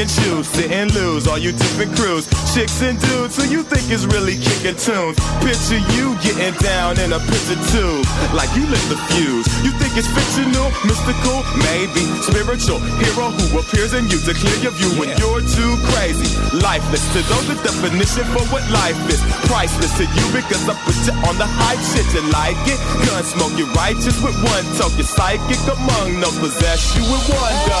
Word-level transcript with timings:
and 0.00 0.08
choose, 0.08 0.48
sit 0.48 0.72
and 0.72 0.88
lose. 0.94 1.28
All 1.28 1.36
you 1.36 1.52
different 1.52 1.92
crews. 1.92 2.24
Chicks 2.56 2.80
and 2.80 2.96
dudes 2.98 3.36
who 3.36 3.44
you 3.52 3.62
think 3.62 3.84
is 3.92 4.08
really 4.08 4.40
kicking 4.40 4.76
tunes. 4.80 5.20
Picture 5.44 5.82
you 5.92 6.16
getting 6.24 6.56
down 6.64 6.96
in 7.04 7.12
a 7.12 7.20
picture 7.20 7.60
tube. 7.68 8.08
Like 8.32 8.48
you 8.56 8.64
lit 8.64 8.80
the 8.88 8.96
fuse. 9.12 9.44
You 9.60 9.76
think 9.76 10.00
it's 10.00 10.08
fictional, 10.08 10.72
mystical, 10.88 11.44
maybe 11.68 12.08
spiritual 12.24 12.80
hero 12.96 13.28
who 13.28 13.60
appears 13.60 13.92
in 13.92 14.08
you 14.08 14.16
to 14.24 14.32
clear 14.32 14.56
your 14.64 14.72
view 14.72 14.88
when 14.96 15.12
you're 15.20 15.44
too 15.44 15.72
crazy. 15.92 16.32
Lifeless 16.56 17.04
to 17.12 17.20
those, 17.28 17.46
the 17.52 17.56
definition 17.60 18.24
for 18.32 18.44
what 18.48 18.64
life 18.72 18.96
is. 19.12 19.20
Priceless 19.52 19.92
to 20.00 20.08
you 20.08 20.26
because 20.32 20.64
I 20.64 20.74
put 20.88 20.96
you 21.04 21.12
on 21.28 21.36
the 21.36 21.44
hype 21.44 21.82
shit. 21.92 22.08
You 22.16 22.24
like 22.32 22.56
it? 22.64 22.80
Gun 23.04 23.20
smoke, 23.28 23.52
you 23.60 23.68
righteous 23.76 24.16
with 24.24 24.36
one 24.48 24.64
toke. 24.80 24.96
You're 24.96 25.04
psychic 25.04 25.60
among 25.68 26.24
no 26.24 26.32
possess 26.40 26.96
you 26.96 27.04
with 27.04 27.24
one 27.28 27.56
go. 27.68 27.80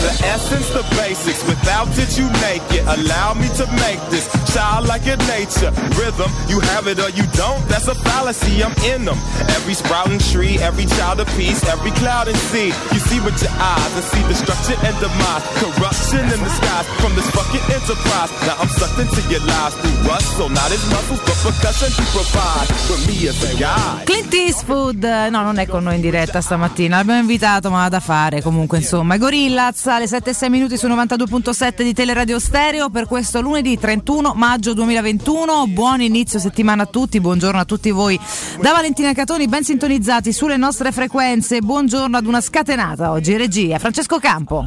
The 0.00 0.12
essence, 0.24 0.70
the 0.70 0.82
basics. 0.96 1.46
Without 1.46 1.88
it, 1.98 2.16
you 2.16 2.24
make 2.40 2.64
it. 2.72 2.84
Allow 2.88 3.34
me 3.34 3.48
to 3.60 3.66
make 3.84 4.00
this 4.08 4.26
child 4.52 4.86
like 4.86 5.04
your 5.06 5.20
nature. 5.30 5.70
Rhythm, 5.98 6.30
you 6.48 6.60
have 6.74 6.86
it 6.86 6.98
or 6.98 7.10
you 7.10 7.24
don't. 7.34 7.60
That's 7.68 7.88
a 7.88 7.94
fallacy. 7.94 8.62
I'm 8.62 8.74
in 8.92 9.04
them. 9.04 9.18
Every 9.56 9.74
sprouting 9.74 10.18
tree, 10.18 10.58
every 10.58 10.86
child 10.96 11.20
of 11.20 11.28
peace, 11.36 11.62
every 11.64 11.92
cloud 12.02 12.28
and 12.28 12.38
sea. 12.50 12.72
You 12.92 13.00
see 13.08 13.20
with 13.20 13.38
your 13.42 13.54
eyes 13.54 13.92
and 13.94 14.04
see 14.04 14.22
destruction 14.28 14.76
and 14.86 14.96
demise. 14.98 15.44
Corruption 15.62 16.24
in 16.34 16.40
the 16.42 16.52
skies 16.58 16.86
from 17.00 17.14
this 17.14 17.28
fucking 17.30 17.64
enterprise. 17.70 18.30
Now 18.46 18.56
I'm 18.60 18.70
sucked 18.78 18.98
into 18.98 19.20
your 19.30 19.44
lies 19.46 19.74
through 19.80 19.98
rust. 20.08 20.28
So 20.36 20.48
not 20.48 20.70
his 20.70 20.84
muscles, 20.90 21.20
but 21.24 21.38
percussion 21.42 21.90
to 21.94 22.04
provide 22.12 22.68
for 22.88 22.98
me 23.06 23.28
as 23.28 23.42
a 23.44 23.52
guide. 23.56 24.04
Clint 24.04 24.34
Eastwood, 24.34 25.02
no, 25.04 25.42
non 25.42 25.58
è 25.58 25.66
con 25.66 25.82
noi 25.84 25.96
in 25.96 26.00
diretta 26.00 26.40
stamattina, 26.40 26.96
l'abbiamo 26.96 27.20
invitato, 27.20 27.70
ma 27.70 27.88
da 27.88 28.00
fare 28.00 28.42
comunque, 28.42 28.78
insomma. 28.78 29.16
Gorillaz 29.16 29.86
alle 29.86 30.06
7 30.06 30.30
e 30.30 30.34
6 30.34 30.50
minuti 30.50 30.76
su 30.76 30.86
92.7 30.88 31.82
di 31.82 31.92
Teleradio 31.92 32.38
Stereo 32.38 32.90
per 32.90 33.06
questo 33.06 33.40
lunedì 33.40 33.78
31 33.78 34.34
maggio 34.40 34.72
2021. 34.72 35.66
Buon 35.66 36.00
inizio 36.00 36.38
settimana 36.38 36.84
a 36.84 36.86
tutti, 36.86 37.20
buongiorno 37.20 37.60
a 37.60 37.66
tutti 37.66 37.90
voi 37.90 38.18
da 38.58 38.72
Valentina 38.72 39.12
Catoni, 39.12 39.46
ben 39.46 39.62
sintonizzati 39.62 40.32
sulle 40.32 40.56
nostre 40.56 40.92
frequenze. 40.92 41.60
Buongiorno 41.60 42.16
ad 42.16 42.24
una 42.24 42.40
scatenata 42.40 43.10
oggi, 43.10 43.36
regia 43.36 43.78
Francesco 43.78 44.18
Campo. 44.18 44.64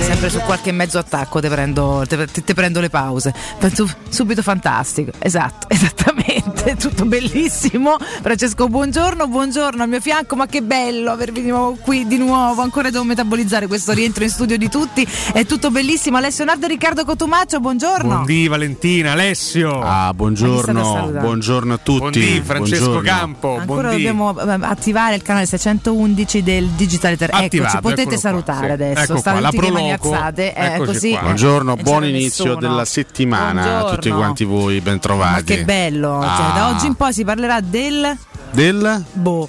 Sempre 0.00 0.28
su 0.28 0.38
qualche 0.40 0.72
mezzo 0.72 0.98
attacco 0.98 1.40
te 1.40 1.48
prendo, 1.48 2.04
te- 2.06 2.26
te 2.26 2.52
prendo 2.54 2.80
le 2.80 2.90
pause. 2.90 3.32
Penso 3.58 3.88
subito 4.10 4.42
fantastico. 4.42 5.12
Esatto, 5.18 5.66
esattamente. 5.72 6.43
Tutto 6.78 7.04
bellissimo. 7.04 7.96
Francesco, 7.98 8.68
buongiorno, 8.68 9.26
buongiorno 9.28 9.82
al 9.82 9.88
mio 9.88 10.00
fianco. 10.00 10.34
Ma 10.34 10.46
che 10.46 10.62
bello 10.62 11.10
avervi 11.10 11.42
di 11.42 11.48
nuovo 11.48 11.76
qui 11.80 12.06
di 12.06 12.16
nuovo. 12.16 12.62
Ancora 12.62 12.90
devo 12.90 13.04
metabolizzare 13.04 13.66
questo 13.66 13.92
rientro 13.92 14.24
in 14.24 14.30
studio 14.30 14.56
di 14.56 14.68
tutti. 14.68 15.06
È 15.32 15.44
tutto 15.44 15.70
bellissimo. 15.70 16.16
Alessio 16.16 16.44
Nardo 16.44 16.64
e 16.66 16.68
Riccardo 16.70 17.04
Cotumaccio, 17.04 17.60
buongiorno. 17.60 18.08
Buondì 18.08 18.48
Valentina, 18.48 19.12
Alessio. 19.12 19.80
Ah, 19.80 20.12
buongiorno, 20.14 21.10
buongiorno 21.20 21.74
a 21.74 21.78
tutti. 21.78 21.98
Buondì 21.98 22.40
Francesco 22.44 22.84
Buongiorno. 22.84 23.08
Campo. 23.18 23.56
Ancora 23.58 23.80
buondì. 23.88 23.96
dobbiamo 24.04 24.38
eh, 24.40 24.58
attivare 24.62 25.14
il 25.16 25.22
canale 25.22 25.46
611 25.46 26.42
del 26.42 26.66
Digitale 26.68 27.16
Ter- 27.16 27.30
Eccoci, 27.30 27.44
Attivato, 27.44 27.80
potete 27.80 28.04
qua, 28.08 28.16
salutare 28.16 28.66
sì. 28.66 28.72
adesso. 28.72 29.00
Ecco 29.02 29.18
State 29.18 29.30
qua, 29.30 29.40
la 29.40 29.50
tutti 29.50 29.64
di 29.66 29.70
mani 29.72 29.92
alzate. 29.92 30.54
eh, 30.54 30.64
Eccoci 30.64 30.86
così, 30.92 31.10
qua. 31.10 31.20
Buongiorno, 31.20 31.76
buon 31.76 32.04
inizio 32.06 32.44
nessuno. 32.44 32.60
della 32.60 32.84
settimana 32.84 33.62
a 33.62 33.78
tutti 33.80 34.08
Buongiorno. 34.08 34.16
quanti 34.18 34.44
voi, 34.44 34.80
ben 34.80 34.98
trovati. 34.98 35.32
Ma 35.34 35.42
che 35.42 35.64
bello! 35.64 36.20
Cioè, 36.22 36.42
Ah. 36.44 36.52
Da 36.54 36.68
oggi 36.68 36.86
in 36.86 36.94
poi 36.94 37.12
si 37.12 37.24
parlerà 37.24 37.60
del 37.60 38.16
Del? 38.52 39.04
boh. 39.12 39.48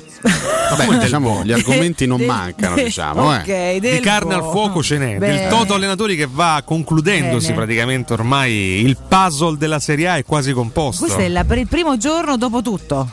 Vabbè, 0.70 0.98
diciamo, 0.98 1.44
gli 1.44 1.52
argomenti 1.54 2.06
non 2.08 2.18
Del- 2.18 2.28
mancano, 2.28 2.76
del- 2.76 2.86
diciamo. 2.86 3.34
eh. 3.34 3.38
ok, 3.38 3.80
del 3.80 3.94
Di 3.94 4.00
carne 4.00 4.36
boh. 4.36 4.44
al 4.46 4.52
fuoco 4.52 4.82
ce 4.84 4.98
n'è, 4.98 5.18
Bene. 5.18 5.38
del 5.42 5.50
Toto 5.50 5.76
allenatori 5.76 6.16
che 6.16 6.28
va 6.30 6.62
concludendosi 6.66 7.48
Bene. 7.48 7.58
praticamente 7.58 8.14
ormai 8.14 8.52
il 8.84 8.98
puzzle 9.08 9.58
della 9.58 9.80
Serie 9.80 10.08
A 10.08 10.18
è 10.18 10.26
quasi 10.26 10.54
composto. 10.54 11.04
Questo 11.06 11.22
è 11.22 11.28
la- 11.30 11.44
per 11.44 11.60
il 11.60 11.68
primo 11.68 11.98
giorno 11.98 12.36
dopo 12.38 12.62
tutto. 12.64 13.08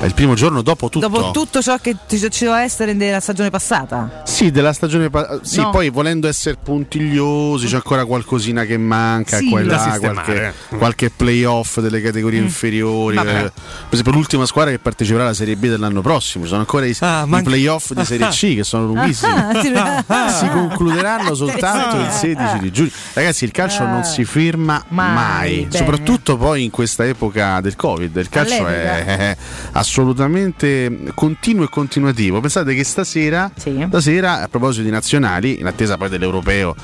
È 0.00 0.06
il 0.06 0.14
primo 0.14 0.32
giorno 0.32 0.62
dopo 0.62 0.88
tutto. 0.88 1.06
Dopo 1.06 1.30
tutto 1.30 1.60
ciò 1.60 1.76
che 1.76 1.94
ci 2.08 2.18
doveva 2.44 2.62
essere 2.62 2.94
nella 2.94 3.20
stagione 3.20 3.50
passata. 3.50 4.22
Sì, 4.24 4.50
della 4.50 4.72
stagione 4.72 5.10
pa- 5.10 5.40
Sì, 5.42 5.60
No. 5.60 5.68
poi 5.68 5.90
volendo 5.90 6.26
essere 6.26 6.56
puntigliosi, 6.56 7.66
c'è 7.66 7.74
ancora 7.74 8.06
qualcosina 8.06 8.64
che 8.64 8.78
manca, 8.78 9.36
Sì. 9.36 9.52
e 9.52 9.62
là, 9.62 9.98
qualche, 10.00 10.54
qualche 10.78 11.10
playoff 11.10 11.80
delle 11.80 12.00
categorie 12.00 12.40
inferiori. 12.40 13.16
Mm. 13.18 13.18
Vabbè. 13.18 13.44
Eh, 13.44 13.52
Per 13.52 13.52
esempio, 13.90 14.12
l'ultima 14.12 14.46
squadra 14.46 14.70
che 14.70 14.78
parteciperà 14.78 15.24
alla 15.24 15.34
Serie 15.34 15.56
B 15.56 15.66
dell'anno 15.68 16.00
prossimo. 16.00 16.44
Ci 16.44 16.48
sono 16.48 16.60
ancora 16.60 16.86
i, 16.86 16.96
Ah, 17.00 17.26
i 17.28 17.42
playoff 17.42 17.92
di 17.92 18.04
Serie 18.06 18.28
C 18.28 18.54
che 18.54 18.64
sono 18.64 18.86
lunghissimi. 18.86 19.32
Ah, 20.06 20.30
si 20.32 20.48
concluderanno 20.48 21.34
soltanto 21.34 21.96
il 21.98 22.10
16 22.10 22.58
di 22.58 22.72
giugno. 22.72 22.90
Ragazzi, 23.12 23.44
il 23.44 23.50
calcio 23.50 23.84
non 23.84 24.04
si 24.04 24.24
ferma 24.24 24.82
Mai, 24.88 25.14
mai, 25.14 25.66
soprattutto 25.68 26.38
poi 26.38 26.64
in 26.64 26.70
questa 26.70 27.04
epoca 27.04 27.60
del 27.60 27.76
Covid. 27.76 28.16
Il 28.16 28.28
calcio 28.30 28.66
è, 28.66 28.86
All'epoca. 28.88 29.16
è 29.16 29.36
assolutamente 29.90 30.98
continuo 31.14 31.64
e 31.64 31.68
continuativo. 31.68 32.40
Pensate 32.40 32.74
che 32.74 32.84
stasera, 32.84 33.50
Sì. 33.56 33.84
stasera, 33.88 34.42
a 34.42 34.48
proposito 34.48 34.84
di 34.84 34.90
nazionali, 34.90 35.58
in 35.58 35.66
attesa 35.66 35.96
poi 35.96 36.08
dell'europeo, 36.08 36.76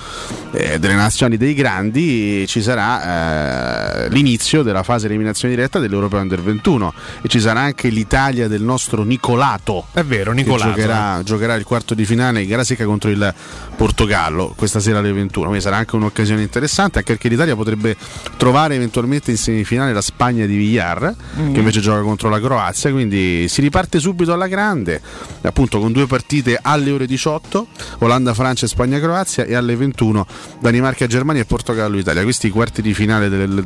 eh, 0.51 0.79
delle 0.81 0.95
nazionali 0.95 1.37
dei 1.39 1.55
grandi, 1.55 2.45
ci 2.49 2.61
sarà 2.61 4.05
eh, 4.05 4.09
l'inizio 4.11 4.63
della 4.63 4.83
fase 4.83 5.07
eliminazione 5.07 5.55
diretta 5.55 5.79
dell'europeo 5.79 6.19
under 6.21 6.43
21 6.43 6.93
e 7.23 7.29
ci 7.29 7.39
sarà 7.41 7.61
anche 7.61 7.89
l'Italia 7.89 8.49
del 8.49 8.63
nostro 8.63 9.05
Nicolato 9.05 9.87
È 9.93 10.03
vero, 10.03 10.33
che 10.33 10.43
Nicolato. 10.43 10.71
giocherà, 10.71 11.23
giocherà 11.23 11.55
il 11.55 11.65
quarto 11.65 11.95
di 11.95 12.05
finale 12.05 12.43
in 12.43 12.49
gara 12.49 12.65
secca 12.65 12.85
contro 12.85 13.11
il 13.11 13.33
Portogallo 13.77 14.53
questa 14.57 14.81
sera 14.81 14.99
alle 14.99 15.13
21 15.13 15.47
quindi 15.47 15.63
sarà 15.63 15.77
anche 15.77 15.95
un'occasione 15.97 16.43
interessante 16.43 16.99
anche 16.99 17.13
perché 17.13 17.29
l'Italia 17.29 17.55
potrebbe 17.55 17.97
trovare 18.37 18.75
eventualmente 18.75 19.31
in 19.31 19.37
semifinale 19.37 19.93
la 19.93 20.01
Spagna 20.01 20.45
di 20.47 20.57
Villar 20.57 21.15
Mm. 21.37 21.53
che 21.53 21.59
invece 21.59 21.81
gioca 21.81 22.01
contro 22.01 22.29
la 22.31 22.41
Croazia 22.41 22.91
quindi 22.97 23.47
si 23.49 23.61
riparte 23.61 23.99
subito 24.01 24.33
alla 24.33 24.47
grande 24.49 25.01
appunto 25.43 25.79
con 25.79 25.93
due 25.93 26.07
partite 26.07 26.59
alle 26.61 26.91
ore 26.91 27.07
18 27.07 27.67
Olanda-Francia 27.99 28.67
e 28.67 28.69
Spagna-Croazia 28.69 29.45
e 29.45 29.55
alle 29.55 29.77
21 29.77 30.27
Danimarca-Germania 30.61 31.43
e 31.43 31.45
Portogallo-Italia. 31.45 32.23
Questi 32.23 32.47
i 32.49 32.51
quarti 32.51 32.83
di 32.83 32.95
finale 32.95 33.29
del- 33.29 33.65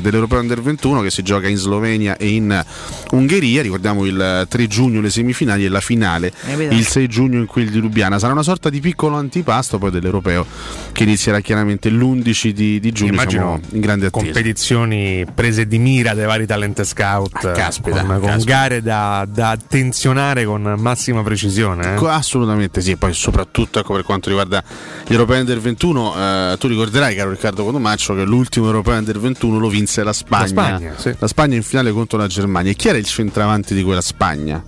dell'Europeo 0.00 0.40
Under 0.40 0.60
21 0.60 1.00
che 1.02 1.10
si 1.10 1.22
gioca 1.22 1.48
in 1.48 1.56
Slovenia 1.56 2.16
e 2.16 2.28
in 2.28 2.64
Ungheria. 3.12 3.62
Ricordiamo 3.62 4.04
il 4.06 4.46
3 4.48 4.66
giugno 4.66 5.00
le 5.00 5.10
semifinali 5.10 5.64
e 5.64 5.68
la 5.68 5.80
finale 5.80 6.32
Eh, 6.46 6.68
il 6.74 6.86
6 6.86 7.06
giugno 7.08 7.38
in 7.38 7.46
quel 7.46 7.68
di 7.70 7.78
Lubiana. 7.78 8.18
Sarà 8.18 8.32
una 8.32 8.42
sorta 8.42 8.70
di 8.70 8.80
piccolo 8.80 9.16
antipasto 9.16 9.78
poi 9.78 9.90
dell'Europeo 9.90 10.46
che 10.92 11.02
inizierà 11.04 11.40
chiaramente 11.40 11.88
l'11 11.90 12.48
di, 12.50 12.80
di 12.80 12.92
giugno 12.92 13.12
Immagino 13.12 13.42
siamo 13.42 13.60
in 13.72 13.80
grande 13.80 14.06
attesa. 14.06 14.24
competizioni 14.24 15.24
prese 15.32 15.66
di 15.66 15.78
mira 15.78 16.14
dai 16.14 16.26
vari 16.26 16.46
talent 16.46 16.82
scout. 16.82 17.44
Ah, 17.44 17.52
caspita, 17.52 18.00
con, 18.04 18.18
con 18.18 18.28
caspita. 18.28 18.44
gare 18.52 18.69
da, 18.78 19.26
da 19.28 19.50
attenzionare 19.50 20.44
con 20.44 20.62
massima 20.78 21.22
precisione. 21.24 21.94
eh. 21.94 22.08
Assolutamente 22.08 22.80
sì, 22.80 22.96
poi 22.96 23.12
soprattutto 23.12 23.80
ecco, 23.80 23.94
per 23.94 24.04
quanto 24.04 24.28
riguarda 24.28 24.62
gli 25.06 25.12
europei 25.12 25.42
del 25.44 25.58
21, 25.58 26.14
eh, 26.16 26.56
tu 26.58 26.68
ricorderai 26.68 27.16
caro 27.16 27.30
Riccardo 27.30 27.64
Codomaccio 27.64 28.14
che 28.14 28.22
l'ultimo 28.24 28.66
europeo 28.66 29.00
del 29.02 29.18
21 29.18 29.58
lo 29.58 29.68
vinse 29.68 30.04
la 30.04 30.12
Spagna. 30.12 30.42
La 30.42 30.48
Spagna, 30.48 30.92
sì. 30.96 31.14
La 31.18 31.26
Spagna 31.26 31.56
in 31.56 31.62
finale 31.64 31.90
contro 31.90 32.16
la 32.18 32.28
Germania. 32.28 32.70
E 32.70 32.74
chi 32.76 32.88
era 32.88 32.98
il 32.98 33.04
centravanti 33.04 33.74
di 33.74 33.82
quella 33.82 34.00
Spagna? 34.00 34.62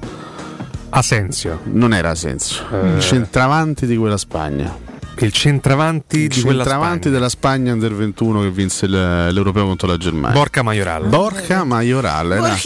Asensio, 0.95 1.61
Non 1.65 1.95
era 1.95 2.11
Asensio, 2.11 2.65
il 2.97 3.01
centravanti 3.01 3.87
di 3.87 3.97
quella 3.97 4.19
Spagna. 4.19 4.91
Il 5.19 5.31
centravanti 5.33 6.21
Il 6.23 6.29
di 6.29 6.41
quella 6.41 6.63
centravanti 6.65 7.11
della 7.11 7.29
Spagna 7.29 7.73
under 7.73 7.95
21 7.95 8.41
che 8.43 8.51
vinse 8.51 8.87
l'europeo 8.87 9.67
contro 9.67 9.87
la 9.87 9.97
Germania. 9.97 10.37
Borca 10.37 10.63
Majoral. 10.63 11.07
Borja 11.07 11.65
Majoral 11.65 12.33
era, 12.33 12.57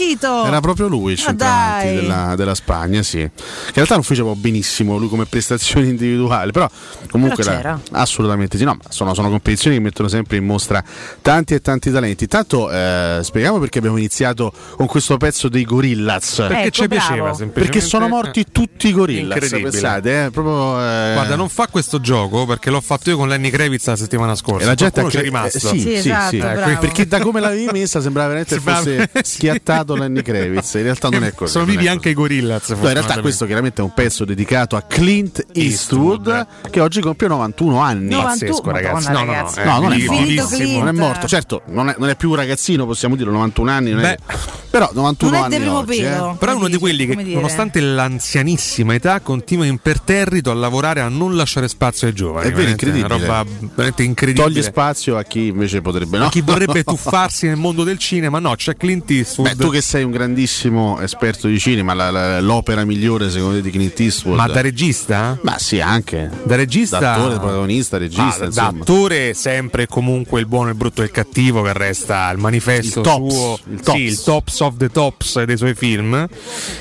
era 0.45 0.59
proprio 0.59 0.87
lui 0.87 1.11
il 1.13 1.19
Ma 1.19 1.25
centravanti 1.25 1.93
della, 1.93 2.35
della 2.35 2.55
Spagna, 2.55 3.03
sì. 3.03 3.17
Che 3.17 3.23
in 3.23 3.71
realtà 3.73 3.95
non 3.95 4.03
proprio 4.03 4.35
benissimo 4.35 4.97
lui 4.97 5.09
come 5.09 5.25
prestazioni 5.25 5.89
individuali, 5.89 6.51
però 6.51 6.69
comunque 7.11 7.43
Però 7.43 7.57
era- 7.57 7.79
assolutamente 7.91 8.57
sì. 8.57 8.63
No, 8.63 8.73
ma 8.81 8.89
sono, 8.89 9.13
sono 9.13 9.29
competizioni 9.29 9.75
che 9.75 9.81
mettono 9.81 10.07
sempre 10.07 10.37
in 10.37 10.45
mostra 10.45 10.83
tanti 11.21 11.53
e 11.53 11.61
tanti 11.61 11.91
talenti. 11.91 12.23
Intanto 12.23 12.71
eh, 12.71 13.19
spieghiamo 13.21 13.59
perché 13.59 13.77
abbiamo 13.79 13.97
iniziato 13.97 14.51
con 14.75 14.87
questo 14.87 15.17
pezzo 15.17 15.49
dei 15.49 15.63
Gorillaz. 15.63 16.35
Perché 16.47 16.61
Ecco, 16.61 16.69
ci 16.69 16.87
piaceva 16.87 17.33
semplicemente. 17.33 17.59
Perché 17.59 17.81
sono 17.81 18.07
morti 18.07 18.45
tutti 18.51 18.87
i 18.87 18.93
Gorillaz, 18.93 19.41
Incredibile. 19.41 19.69
pensate, 19.69 20.25
eh, 20.25 20.29
proprio, 20.31 20.79
eh, 20.79 21.13
Guarda, 21.13 21.35
non 21.35 21.49
fa 21.49 21.67
questo 21.67 21.99
gioco 21.99 22.36
perché 22.45 22.69
l'ho 22.69 22.81
fatto 22.81 23.09
io 23.09 23.17
con 23.17 23.27
Lenny 23.27 23.49
Kravitz 23.49 23.85
la 23.87 23.95
settimana 23.95 24.35
scorsa. 24.35 24.63
E 24.65 24.67
la 24.67 24.75
gente 24.75 25.03
cre- 25.05 25.21
rimasto. 25.21 25.57
eh, 25.57 25.59
sì, 25.59 25.67
Sì, 25.67 25.79
sì, 25.79 25.93
esatto, 25.93 26.29
sì. 26.29 26.37
bravo. 26.37 26.77
Perché 26.79 27.07
da 27.07 27.19
come 27.19 27.39
l'avevi 27.39 27.67
messa 27.71 28.01
sembrava 28.01 28.27
veramente 28.29 28.55
Sembrava- 28.55 28.79
fosse 28.81 29.09
sì. 29.23 29.35
schiattato 29.35 29.95
Lenny 29.95 30.21
Kravitz. 30.21 30.73
In 30.75 30.83
realtà 30.83 31.09
non 31.09 31.23
è 31.23 31.33
così. 31.33 31.51
Sono 31.51 31.65
è 31.65 31.69
vivi 31.69 31.87
anche 31.87 32.09
i 32.09 32.13
Gorillaz. 32.13 32.69
No, 32.69 32.87
in 32.87 32.93
realtà 32.93 33.19
questo 33.21 33.45
chiaramente 33.45 33.81
è 33.81 33.83
un 33.83 33.93
pezzo 33.93 34.25
dedicato 34.25 34.75
a 34.75 34.81
Clint 34.83 35.45
Eastwood, 35.53 36.27
Eastwood. 36.27 36.69
che 36.69 36.79
oggi 36.79 37.01
compie 37.01 37.27
91 37.27 37.79
anni. 37.79 38.09
91 38.09 38.23
pazzesco, 38.23 38.71
ragazzi. 38.71 39.11
No, 39.11 39.23
no, 39.23 39.25
no, 39.25 39.49
è 39.53 39.65
No, 39.65 39.79
non 39.79 39.93
è 39.93 40.05
morto. 40.05 40.57
Non 40.77 40.87
è 40.87 40.91
morto, 40.91 41.27
certo, 41.27 41.61
non 41.67 41.89
è, 41.89 41.95
non 41.97 42.09
è 42.09 42.15
più 42.15 42.29
un 42.29 42.35
ragazzino, 42.35 42.85
possiamo 42.85 43.15
dire, 43.15 43.29
91 43.31 43.71
anni, 43.71 43.91
non 43.91 44.03
è- 44.05 44.17
Beh. 44.25 44.35
però 44.69 44.89
91 44.93 45.31
Non 45.39 45.51
è 45.51 45.55
anni 45.55 45.67
oggi, 45.67 46.01
pelo. 46.01 46.31
eh. 46.33 46.35
Però 46.37 46.51
è 46.51 46.55
uno 46.55 46.67
di 46.67 46.77
quelli 46.77 47.05
che, 47.05 47.15
nonostante 47.15 47.79
l'anzianissima 47.79 48.93
età, 48.93 49.19
continua 49.21 49.65
imperterrito 49.65 50.51
a 50.51 50.53
lavorare 50.53 51.01
a 51.01 51.07
non 51.09 51.35
lasciare 51.35 51.67
spazio 51.67 52.07
ai 52.07 52.13
giovani. 52.13 52.26
È 52.39 52.51
vero, 52.51 52.69
incredibile. 52.69 53.05
Una 53.13 53.15
roba 53.15 53.45
veramente 53.75 54.03
incredibile. 54.03 54.45
Toglie 54.47 54.61
spazio 54.63 55.17
a 55.17 55.23
chi 55.23 55.47
invece 55.47 55.81
potrebbe 55.81 56.17
no. 56.17 56.25
A 56.25 56.29
chi 56.29 56.41
vorrebbe 56.41 56.83
tuffarsi 56.85 57.47
nel 57.47 57.55
mondo 57.57 57.83
del 57.83 57.97
cinema, 57.97 58.39
no, 58.39 58.55
c'è 58.55 58.75
Clint 58.75 59.09
Eastwood. 59.11 59.55
Beh, 59.55 59.63
tu 59.63 59.69
che 59.71 59.81
sei 59.81 60.03
un 60.03 60.11
grandissimo 60.11 60.99
esperto 61.01 61.47
di 61.47 61.59
cinema, 61.59 61.93
la- 61.93 62.11
la- 62.11 62.41
l'opera 62.41 62.83
migliore 62.85 63.29
secondo 63.29 63.55
te 63.55 63.61
di 63.61 63.71
Clint 63.71 63.99
Eastwood? 63.99 64.35
Ma 64.37 64.47
da 64.47 64.61
regista? 64.61 65.37
Ma 65.41 65.57
sì, 65.57 65.79
anche. 65.79 66.29
Da 66.43 66.55
regista. 66.55 66.99
Da 66.99 67.13
attore, 67.13 67.39
protagonista, 67.39 67.97
regista, 67.97 68.45
Ah, 68.45 68.49
da 68.49 68.67
attore 68.67 69.33
sempre 69.33 69.83
e 69.83 69.87
comunque 69.87 70.39
il 70.39 70.45
buono, 70.45 70.69
il 70.69 70.75
brutto 70.75 71.01
e 71.01 71.05
il 71.05 71.11
cattivo 71.11 71.61
che 71.63 71.73
resta 71.73 72.29
il 72.31 72.37
manifesto 72.39 72.99
Il 72.99 73.05
tops, 73.05 73.33
suo, 73.33 73.59
il 73.71 73.79
tops. 73.81 73.97
Sì, 73.97 74.03
il 74.03 74.21
tops 74.23 74.59
of 74.61 74.77
the 74.77 74.89
tops 74.89 75.43
dei 75.43 75.57
suoi 75.57 75.73
film. 75.75 76.27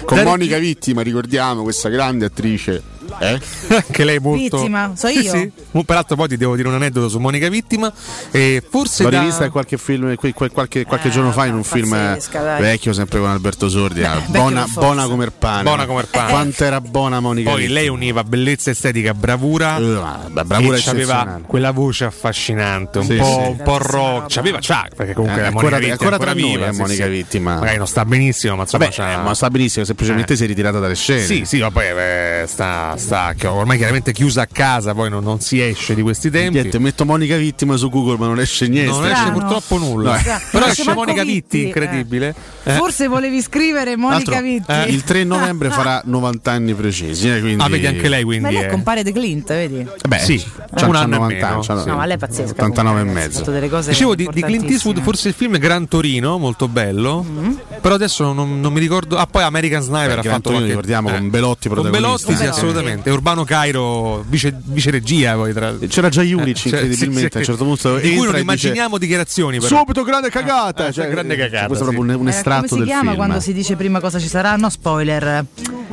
Con 0.05 0.17
Da 0.19 0.25
Monica 0.25 0.59
Vittima, 0.59 1.03
ricordiamo, 1.03 1.63
questa 1.63 1.89
grande 1.89 2.25
attrice. 2.27 2.83
Eh? 3.19 3.41
che 3.91 4.05
lei 4.05 4.17
è 4.17 4.21
molto 4.21 4.59
Vittima, 4.59 4.93
so 4.95 5.09
io. 5.09 5.23
Sì, 5.23 5.29
sì. 5.73 5.85
Peraltro 5.85 6.17
poi 6.17 6.29
ti 6.29 6.37
devo 6.37 6.57
dire 6.57 6.69
un 6.69 6.75
aneddoto 6.75 7.09
su 7.09 7.19
Monica 7.19 7.49
Vittima 7.49 7.93
e 8.31 8.63
forse 8.69 9.03
L'ho 9.05 9.11
da- 9.11 9.21
rivista 9.21 9.45
in 9.45 9.51
qualche 9.51 9.77
film, 9.79 10.15
qualche, 10.17 10.85
qualche 10.85 11.09
Eh, 11.09 11.11
giorno 11.11 11.33
fa 11.33 11.47
in 11.47 11.55
un 11.55 11.65
film 11.65 11.91
dai. 11.91 12.61
vecchio, 12.61 12.93
sempre 12.93 13.21
con 13.21 13.29
Alberto 13.31 13.69
Sordi. 13.69 14.05
ah, 14.05 14.15
vecchio 14.17 14.31
buona, 14.33 14.67
buona 14.73 15.07
come 15.07 15.25
il 15.25 15.33
pane. 15.33 15.63
Buona 15.63 15.87
come 15.87 16.01
il 16.01 16.09
pane. 16.11 16.31
Quanto 16.31 16.65
era 16.65 16.81
buona 16.81 17.21
Monica 17.21 17.51
poi 17.51 17.61
Vittima. 17.63 17.79
lei 17.81 17.89
univa 17.89 18.25
bellezza 18.25 18.71
estetica, 18.71 19.15
bravura 19.15 19.77
Eh, 19.77 19.81
ma- 19.81 20.27
beh, 20.31 20.45
bravura 20.45 20.77
e 20.77 20.83
aveva 20.87 21.41
quella 21.47 21.71
voce 21.71 22.05
affascinante, 22.05 22.99
un 22.99 23.05
Sì, 23.07 23.17
po', 23.17 23.55
sì. 23.57 23.63
po' 23.63 23.79
rock. 23.79 24.33
C'aveva, 24.35 24.59
c'ha, 24.61 24.87
perché 24.95 25.13
comunque 25.15 25.43
Eh, 25.43 25.47
ancora- 25.47 25.69
Monica 25.71 25.79
Vittima 25.91 25.93
ancora 26.11 26.17
è 26.17 26.29
ancora 26.29 26.49
viva. 26.49 26.67
eh, 26.69 26.73
sì, 26.73 26.81
Monica 26.81 27.05
sì. 27.05 27.11
Vittima. 27.11 27.55
Magari 27.59 27.77
non 27.79 27.87
sta 27.87 28.05
benissimo, 28.05 28.57
ma 28.57 28.63
insomma 28.63 28.85
Vabbè, 28.85 28.97
c'ha- 28.97 29.13
eh, 29.13 29.17
ma 29.23 29.35
sta 29.35 29.51
benissimo, 29.51 29.85
semplicemente 29.85 30.33
Eh. 30.33 30.37
si 30.37 30.45
è 30.45 30.47
ritirata 30.47 30.79
dalle 30.79 30.95
scene. 30.95 31.23
Sì, 31.25 31.45
sì, 31.45 31.61
ma 31.61 31.71
poi 31.71 31.85
eh, 31.87 32.45
sta, 32.47 32.96
sta 32.97 33.35
ormai 33.45 33.77
chiaramente 33.77 34.13
chiusa 34.13 34.43
a 34.43 34.49
casa, 34.51 34.95
poi 34.95 35.11
non, 35.11 35.23
non 35.23 35.41
si 35.41 35.61
esce 35.61 35.95
di 35.95 36.03
questi 36.03 36.31
tempi. 36.31 36.59
Niente, 36.59 36.79
metto 36.79 37.05
Monica 37.05 37.37
Vittima 37.37 37.77
su 37.77 37.89
Google, 37.91 38.17
ma 38.19 38.27
non 38.27 38.41
esce 38.41 38.69
niente. 38.69 38.91
non 38.91 39.07
esce 39.07 39.31
purtroppo 39.31 39.79
nulla. 39.79 40.13
No, 40.13 40.17
eh. 40.19 40.23
Però 40.51 40.65
Non 40.65 40.69
esce 40.71 40.95
Monica 40.95 41.23
Vitti, 41.23 41.33
Vitti, 41.33 41.63
incredibile. 41.67 42.35
Eh. 42.65 42.73
Forse 42.73 43.07
volevi 43.07 43.41
scrivere 43.43 43.97
Monica 43.97 44.41
Vitti. 44.41 44.65
l'altro, 44.67 44.93
Il 44.93 45.05
3 45.05 45.25
novembre 45.25 45.71
farà 45.71 46.01
90 46.05 46.51
anni 46.51 46.75
precisi. 46.75 47.29
eh, 47.31 47.41
quindi... 47.41 47.63
Ah, 47.63 47.69
vedi 47.69 47.87
anche 47.87 48.09
lei 48.09 48.23
quindi. 48.25 48.45
Ma 48.45 48.51
lei 48.51 48.63
è 48.63 48.67
eh. 48.67 48.71
compare 48.71 49.03
di 49.03 49.13
Clint, 49.13 49.49
vedi? 49.49 49.87
Beh, 50.09 50.19
Sì, 50.19 50.39
c'ha- 50.75 50.87
un 50.87 50.93
c'ha 50.93 50.99
anno 51.01 51.15
e 51.15 51.19
90 51.19 51.47
meno, 51.49 51.61
c'ha- 51.61 51.83
sì. 51.83 51.89
No, 51.89 51.97
ma 51.97 52.05
lei 52.07 52.17
è 52.17 52.19
pazzesca. 52.19 52.53
89 52.53 52.97
e 52.97 53.01
comunque, 53.01 53.23
mezzo. 53.23 53.39
fatto 53.39 53.51
delle 53.51 53.69
cose 53.69 53.91
Dicevo 53.91 54.15
di, 54.15 54.29
di 54.33 54.43
Clint. 54.43 54.71
Eastwood, 54.71 55.01
forse 55.03 55.29
il 55.29 55.35
film 55.35 55.55
è 55.57 55.59
Gran 55.59 55.87
Torino, 55.89 56.39
molto 56.39 56.69
bello. 56.69 57.25
Mm-hmm. 57.29 57.53
Però 57.81 57.95
adesso 57.95 58.33
non, 58.33 58.61
non 58.61 58.73
mi 58.73 58.81
ricordo. 58.81 59.17
Ah, 59.17 59.27
poi 59.27 59.43
American 59.43 59.83
Sniper 59.83 60.07
Beh, 60.07 60.13
ha 60.19 60.23
Gran 60.23 60.35
fatto 60.35 60.51
Torino, 60.51 60.65
qualche- 60.67 60.69
ricordiamo, 60.69 61.11
con 61.11 61.31
Belotti 61.31 61.69
Con 61.69 61.81
protagonista. 61.81 62.27
Belotti, 62.27 62.37
sì, 62.37 62.43
Eh, 62.43 62.53
assolutamente. 62.87 63.11
Urbano 63.11 63.45
Cairo, 63.45 64.25
vice, 64.29 64.57
vice 64.65 64.91
regia 64.91 65.35
poi 65.35 65.53
tra 65.53 65.75
C'era 65.89 66.09
già 66.09 66.23
Juric, 66.23 66.65
Eh, 66.67 66.69
incredibilmente. 66.69 67.31
sì, 67.31 67.37
A 67.37 67.39
un 67.41 67.45
certo 67.45 67.65
punto 67.65 67.97
di 67.99 68.09
cui 68.09 68.17
non 68.17 68.25
e 68.25 68.27
dice, 68.31 68.41
immaginiamo 68.41 68.99
dichiarazioni 68.99 69.59
però. 69.61 69.77
Subito 69.79 70.03
grande 70.03 70.31
cagata! 70.31 70.89
Eh, 70.89 70.93
Cioè, 70.93 71.09
grande 71.09 71.37
cagata, 71.37 71.67
Questo 71.67 71.85
è 71.85 71.89
sì. 71.89 71.95
proprio 71.95 72.15
un, 72.15 72.21
un 72.23 72.27
Eh, 72.29 72.31
estratto 72.31 72.67
come 72.69 72.69
si 72.69 72.77
del 72.79 72.87
chiama 72.87 73.03
film. 73.11 73.17
quando 73.17 73.41
si 73.41 73.53
dice 73.53 73.77
prima 73.77 74.01
cosa 74.01 74.19
ci 74.19 74.29
sarà? 74.29 74.57
No, 74.57 74.69
spoiler. 74.71 75.45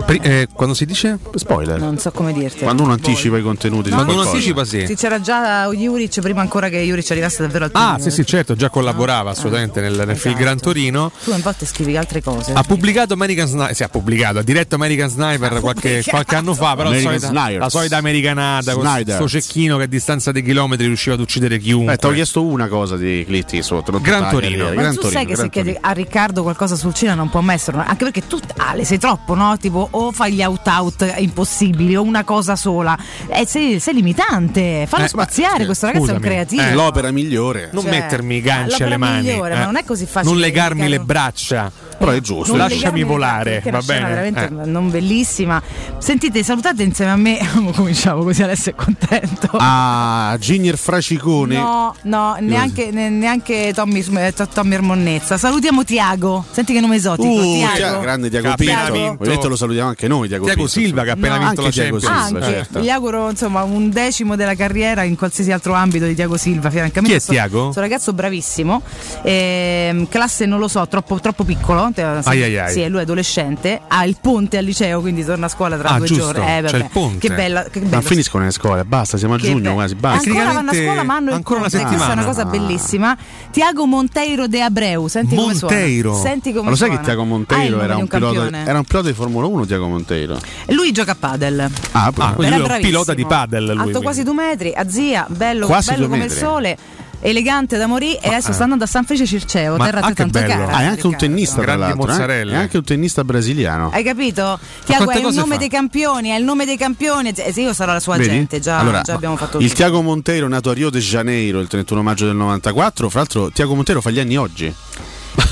Pri- 0.05 0.19
eh, 0.23 0.47
quando 0.53 0.73
si 0.73 0.85
dice? 0.85 1.17
Spoiler. 1.35 1.79
Non 1.79 1.97
so 1.97 2.11
come 2.11 2.33
dirti. 2.33 2.63
Quando 2.63 2.83
uno 2.83 2.93
anticipa 2.93 3.37
i 3.37 3.41
contenuti 3.41 3.89
di 3.89 3.95
Quando 3.95 4.13
uno 4.13 4.21
anticipa 4.23 4.65
sì. 4.65 4.85
Sì, 4.87 4.95
c'era 4.95 5.19
già 5.21 5.69
Juric 5.71 6.19
prima 6.21 6.41
ancora 6.41 6.69
che 6.69 6.81
Juric 6.81 7.09
arrivasse 7.11 7.41
davvero 7.43 7.65
al 7.65 7.71
Ah, 7.73 7.93
primo. 7.93 8.09
sì, 8.09 8.15
sì, 8.15 8.25
certo, 8.25 8.55
già 8.55 8.69
collaborava 8.69 9.31
assolutamente 9.31 9.81
nel, 9.81 9.93
nel 9.95 10.17
film 10.17 10.33
Esatto. 10.33 10.37
Gran 10.43 10.59
Torino. 10.59 11.11
Tu 11.23 11.31
a 11.31 11.37
volte 11.37 11.65
scrivi 11.65 11.95
altre 11.97 12.21
cose. 12.21 12.53
Ha 12.53 12.63
pubblicato 12.63 13.13
American 13.13 13.47
Sniper, 13.47 13.75
sì, 13.75 13.83
ha 13.83 13.89
pubblicato, 13.89 14.39
ha 14.39 14.43
diretto 14.43 14.75
American 14.75 15.09
Sniper 15.09 15.59
qualche, 15.59 16.03
qualche 16.05 16.35
anno 16.35 16.53
fa, 16.53 16.75
però 16.83 16.89
la 16.89 16.95
American 16.97 17.19
solita, 17.19 17.27
Snipers. 17.41 17.59
la 17.63 17.69
solita 17.69 17.97
americanata, 17.97 18.73
con 18.73 18.81
Snyders. 18.83 19.17
questo 19.17 19.39
cecchino 19.39 19.77
che 19.77 19.83
a 19.83 19.87
distanza 19.87 20.31
di 20.31 20.43
chilometri 20.43 20.85
riusciva 20.85 21.15
ad 21.15 21.21
uccidere 21.21 21.57
chiunque. 21.59 21.93
Eh, 21.93 21.97
ti 21.97 22.05
ho 22.05 22.11
chiesto 22.11 22.43
una 22.43 22.67
cosa 22.67 22.97
di 22.97 23.23
Clint 23.25 23.53
Eastwood. 23.53 23.87
non 23.89 24.01
Gran 24.01 24.29
Torino. 24.29 24.39
carriera. 24.65 24.65
Ma 24.75 24.81
Gran 24.81 24.93
tu 24.95 25.01
Torino, 25.01 25.19
sai 25.19 25.25
che 25.25 25.33
Gran 25.33 25.45
se 25.45 25.49
chiedi 25.51 25.77
a 25.79 25.91
Riccardo 25.91 26.41
qualcosa 26.43 26.75
sul 26.75 26.93
cinema 26.93 27.15
non 27.17 27.29
può 27.29 27.41
metterlo, 27.41 27.81
anche 27.85 28.03
perché 28.03 28.27
tu 28.27 28.39
Ale 28.57 28.85
sei 28.85 28.97
troppo, 28.97 29.33
no? 29.35 29.57
Tipo 29.57 29.87
o 29.91 30.11
fai 30.11 30.33
gli 30.33 30.43
out 30.43 30.67
out 30.67 31.13
impossibili 31.17 31.95
o 31.95 32.01
una 32.01 32.23
cosa 32.23 32.55
sola. 32.55 32.97
Eh, 33.27 33.45
sei, 33.47 33.79
sei 33.79 33.93
limitante, 33.95 34.85
fallo 34.87 35.05
Eh, 35.05 35.07
spaziare, 35.07 35.59
ma- 35.59 35.65
questo 35.65 35.85
ragazzo 35.87 36.05
è 36.05 36.09
un 36.09 36.17
scusami. 36.17 36.33
creativo. 36.33 36.61
Eh, 36.61 36.73
L'opera 36.73 37.11
migliore. 37.11 37.69
non 37.73 37.83
Cioè, 37.83 37.91
mettermi 37.91 38.35
i 38.35 38.41
ganci 38.41 38.83
alle 38.83 38.97
mani. 38.97 39.27
migliore, 39.27 39.53
eh. 39.53 39.57
ma 39.57 39.65
non 39.65 39.75
è 39.77 39.83
così 39.83 40.05
facile 40.05 40.31
Non 40.31 40.41
legarmi 40.41 40.87
le 40.87 40.99
braccia. 40.99 41.71
Però 41.97 42.11
è 42.11 42.19
giusto. 42.21 42.55
Lasciami 42.55 43.03
volare, 43.03 43.61
va 43.69 43.81
bene? 43.81 44.07
veramente 44.07 44.45
Eh. 44.45 44.65
non 44.65 44.89
bellissima. 44.89 45.61
Sentite, 45.97 46.43
salutate 46.43 46.83
insieme 46.83 47.11
a 47.11 47.15
me. 47.15 47.37
Cominciamo 47.75 48.23
così 48.23 48.43
Alessio 48.43 48.71
è 48.71 48.75
contento. 48.75 49.49
Ah, 49.53 50.35
Ginier 50.39 50.77
Fracicone. 50.77 51.55
No, 51.55 51.95
no, 52.03 52.35
neanche, 52.39 52.91
ne- 52.91 53.09
neanche 53.09 53.71
Tommy, 53.73 54.03
eh, 54.17 54.33
To- 54.33 54.47
Tommy 54.47 54.73
Ermonnezza. 54.75 55.37
Salutiamo 55.37 55.83
Tiago. 55.83 56.45
Senti 56.51 56.73
che 56.73 56.79
nome 56.79 56.95
esotico. 56.95 57.27
Uh, 57.29 57.55
Tiago. 57.57 57.75
Tia- 57.75 57.97
grande 57.99 58.29
Tiago 58.29 58.53
Pinto. 58.55 58.93
Ovviamente 58.93 59.47
lo 59.47 59.55
salutiamo 59.55 59.89
anche 59.89 60.07
noi, 60.07 60.27
Tiago, 60.27 60.45
Tiago 60.45 60.67
Silva 60.67 61.03
che 61.03 61.09
ha 61.11 61.13
appena 61.13 61.37
No, 61.37 61.45
vinto 61.45 61.61
la 61.61 61.69
Tiago 61.69 61.97
Champions. 61.99 62.25
Silva, 62.25 62.45
Anche, 62.45 62.57
certo. 62.57 62.79
gli 62.79 62.89
auguro 62.89 63.29
insomma 63.29 63.63
un 63.63 63.89
decimo 63.89 64.35
della 64.35 64.55
carriera 64.55 65.03
in 65.03 65.15
qualsiasi 65.15 65.51
altro 65.51 65.73
ambito 65.73 66.05
di 66.05 66.15
Tiago 66.15 66.37
Silva. 66.37 66.69
Chi 66.69 66.77
è 67.13 67.19
Tiago? 67.21 67.71
Sto 67.71 67.79
ragazzo 67.79 68.13
bravissimo. 68.13 68.81
Ehm, 69.23 70.07
classe 70.07 70.45
non 70.45 70.59
lo 70.59 70.67
so, 70.67 70.85
troppo, 70.87 71.19
troppo 71.19 71.43
piccolo. 71.43 71.82
Te- 71.91 72.01
Ai 72.03 72.43
ai 72.43 72.57
ai. 72.57 72.71
Sì, 72.71 72.87
lui 72.87 72.99
è 72.99 73.01
adolescente. 73.01 73.81
Ha 73.87 74.05
il 74.05 74.17
ponte 74.21 74.57
al 74.57 74.63
liceo, 74.63 75.01
quindi 75.01 75.23
torna 75.25 75.47
a 75.47 75.49
scuola 75.49 75.77
tra 75.77 75.89
Ah, 75.89 75.97
due 75.97 76.07
giusto, 76.07 76.23
giorni. 76.25 76.41
Eh, 76.43 76.45
c'è 76.45 76.61
vabbè. 76.61 76.77
il 76.77 76.89
ponte. 76.91 77.27
Che 77.27 77.33
bella. 77.33 77.63
Che 77.63 77.79
Ma 77.81 77.87
bello. 77.87 78.01
finiscono 78.01 78.43
le 78.45 78.51
scuole, 78.51 78.85
basta, 78.85 79.17
siamo 79.17 79.33
a 79.33 79.37
Che 79.37 79.43
giugno 79.47 79.59
bello. 79.61 79.73
quasi, 79.73 79.95
basta. 79.95 80.29
Ancora 80.29 80.51
vanno 80.53 80.69
a 80.69 80.73
scuola, 80.73 81.03
ma 81.03 81.15
hanno 81.15 81.29
il 81.29 81.35
ancora 81.35 81.59
una 81.59 81.69
ponte, 81.69 81.85
Questa 81.85 81.95
è 81.95 82.13
una 82.13 82.21
settimana. 82.21 82.23
cosa 82.25 82.45
bellissima. 82.45 83.17
Tiago 83.51 83.85
Monteiro 83.85 84.47
de 84.47 84.61
Abreu, 84.61 85.07
senti 85.07 85.35
Monteiro. 85.35 86.09
come 86.09 86.19
suona. 86.21 86.29
Senti 86.33 86.51
come 86.51 86.63
Ma 86.63 86.69
lo 86.69 86.75
sai 86.75 86.89
che. 86.91 86.99
Tiago 87.01 87.21
Ah, 87.21 87.25
Monteiro 87.25 87.69
nome 87.71 87.83
era 87.83 87.95
di 87.95 88.01
un, 88.01 88.07
pilota, 88.07 88.63
era 88.65 88.77
un 88.77 88.83
pilota 88.85 89.07
di 89.09 89.13
Formula 89.13 89.47
1, 89.47 89.65
Tiago 89.65 89.87
Monteiro? 89.87 90.39
Lui 90.67 90.91
gioca 90.91 91.11
a 91.11 91.15
padel. 91.19 91.59
Ah, 91.59 92.05
Ah, 92.05 92.11
proprio. 92.11 92.35
quindi 92.35 92.53
Era 92.55 92.63
lui 92.63 92.71
è 92.71 92.75
un 92.75 92.81
pilota 92.81 93.13
di 93.13 93.25
padel, 93.25 93.61
lui, 93.63 93.71
Alto 93.71 93.83
quindi. 93.83 94.01
quasi 94.01 94.23
due 94.23 94.33
metri, 94.33 94.73
a 94.75 94.89
zia, 94.89 95.25
bello, 95.29 95.67
come 95.67 96.17
metri. 96.17 96.25
il 96.25 96.31
sole. 96.39 96.77
Elegante 97.25 97.77
da 97.77 97.87
morì 97.87 98.15
e 98.15 98.27
adesso 98.27 98.51
sta 98.51 98.63
andando 98.63 98.83
a 98.83 98.87
San 98.87 99.05
Felice 99.05 99.25
Circeo, 99.25 99.77
Ma- 99.77 99.85
terra 99.85 100.01
ah, 100.01 100.11
tanto 100.13 100.39
cara. 100.39 100.67
Ah, 100.67 100.81
è 100.81 100.85
anche 100.85 101.07
un 101.07 101.15
tennista, 101.15 101.61
tra 101.61 101.77
l'altro. 101.77 102.11
eh? 102.11 102.41
È 102.43 102.55
anche 102.55 102.75
un 102.75 102.83
tennista 102.83 103.23
brasiliano. 103.23 103.91
Hai 103.93 104.03
capito? 104.03 104.59
Tiago 104.83 105.09
è 105.09 105.17
il 105.19 105.33
nome 105.33 105.53
fa? 105.53 105.57
dei 105.57 105.69
campioni, 105.69 106.29
è 106.29 106.35
il 106.35 106.43
nome 106.43 106.65
dei 106.65 106.75
campioni. 106.75 107.31
Eh, 107.33 107.53
sì, 107.53 107.61
io 107.61 107.71
sarò 107.71 107.93
la 107.93 108.01
sua 108.01 108.17
Vedi? 108.17 108.29
gente, 108.29 108.59
già, 108.59 108.79
Allora, 108.79 109.01
già 109.03 109.13
abbiamo 109.13 109.37
fatto 109.37 109.57
il 109.59 109.63
tutto. 109.63 109.75
Tiago 109.75 110.01
Monteiro 110.01 110.49
nato 110.49 110.69
a 110.69 110.73
Rio 110.73 110.89
de 110.89 110.99
Janeiro 110.99 111.61
il 111.61 111.69
31 111.69 112.03
maggio 112.03 112.25
del 112.25 112.35
94 112.35 113.09
fra 113.09 113.19
l'altro 113.19 113.49
Tiago 113.51 113.73
Monteiro 113.73 114.01
fa 114.01 114.09
gli 114.09 114.19
anni 114.19 114.35
oggi 114.35 114.75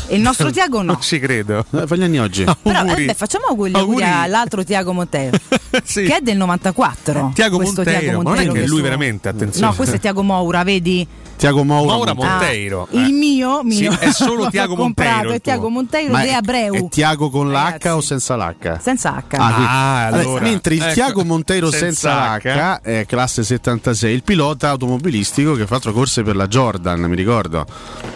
il 0.09 0.21
nostro 0.21 0.51
Tiago 0.51 0.81
no. 0.81 0.91
Non 0.93 1.01
ci 1.01 1.19
credo. 1.19 1.65
Eh, 1.71 1.87
fa 1.87 1.95
gli 1.95 2.03
anni 2.03 2.19
oggi. 2.19 2.43
Però 2.61 2.83
eh, 2.83 3.05
beh, 3.05 3.13
facciamo 3.13 3.45
auguri, 3.45 3.73
auguri 3.73 4.03
all'altro 4.03 4.63
Tiago 4.63 4.93
Monteiro, 4.93 5.37
Sì. 5.83 6.03
che 6.03 6.17
è 6.17 6.21
del 6.21 6.37
94. 6.37 7.31
Tiago 7.33 7.59
Monteiro, 7.59 7.89
Tiago 7.89 8.05
ma 8.05 8.11
non 8.11 8.21
è 8.21 8.25
Monteiro 8.25 8.53
che 8.53 8.63
è 8.63 8.67
lui 8.67 8.81
veramente, 8.81 9.29
attenzione. 9.29 9.67
No, 9.67 9.73
questo 9.73 9.95
è 9.95 9.99
Tiago 9.99 10.21
Moura, 10.21 10.63
vedi? 10.63 11.07
Tiago 11.41 11.63
Maura. 11.63 11.91
Maura 11.93 12.13
Monteiro. 12.13 12.87
Ah, 12.91 12.97
il 12.97 13.05
eh. 13.05 13.11
mio, 13.11 13.63
mio. 13.63 13.91
Sì, 13.93 13.97
è 13.99 14.11
solo 14.11 14.47
Tiago 14.51 14.75
Monteiro 14.77 15.29
il 15.29 15.35
È 15.37 15.41
Tiago. 15.41 15.69
Monteiro 15.69 16.11
Ma 16.11 16.21
de 16.21 16.33
Abreu. 16.33 16.75
è 16.75 16.87
Tiago 16.89 17.31
con 17.31 17.49
l'H 17.51 17.87
o 17.87 17.99
senza 17.99 18.35
l'H? 18.35 18.77
Senza 18.79 19.15
H. 19.27 19.35
Ah, 19.37 19.55
Ah, 19.55 20.05
allora. 20.05 20.43
mentre 20.43 20.75
il 20.75 20.83
Ecco. 20.83 20.93
Tiago 20.93 21.23
Monteiro 21.25 21.71
senza, 21.71 22.37
Senza 22.39 22.77
l'H 22.77 22.81
è 22.83 23.05
classe 23.07 23.43
76, 23.43 24.13
il 24.13 24.21
pilota 24.21 24.69
automobilistico 24.69 25.53
che 25.55 25.65
fa 25.65 25.75
altro 25.75 25.93
corse 25.93 26.21
per 26.21 26.35
la 26.35 26.47
Jordan, 26.47 26.99
mi 27.01 27.15
ricordo. 27.15 27.65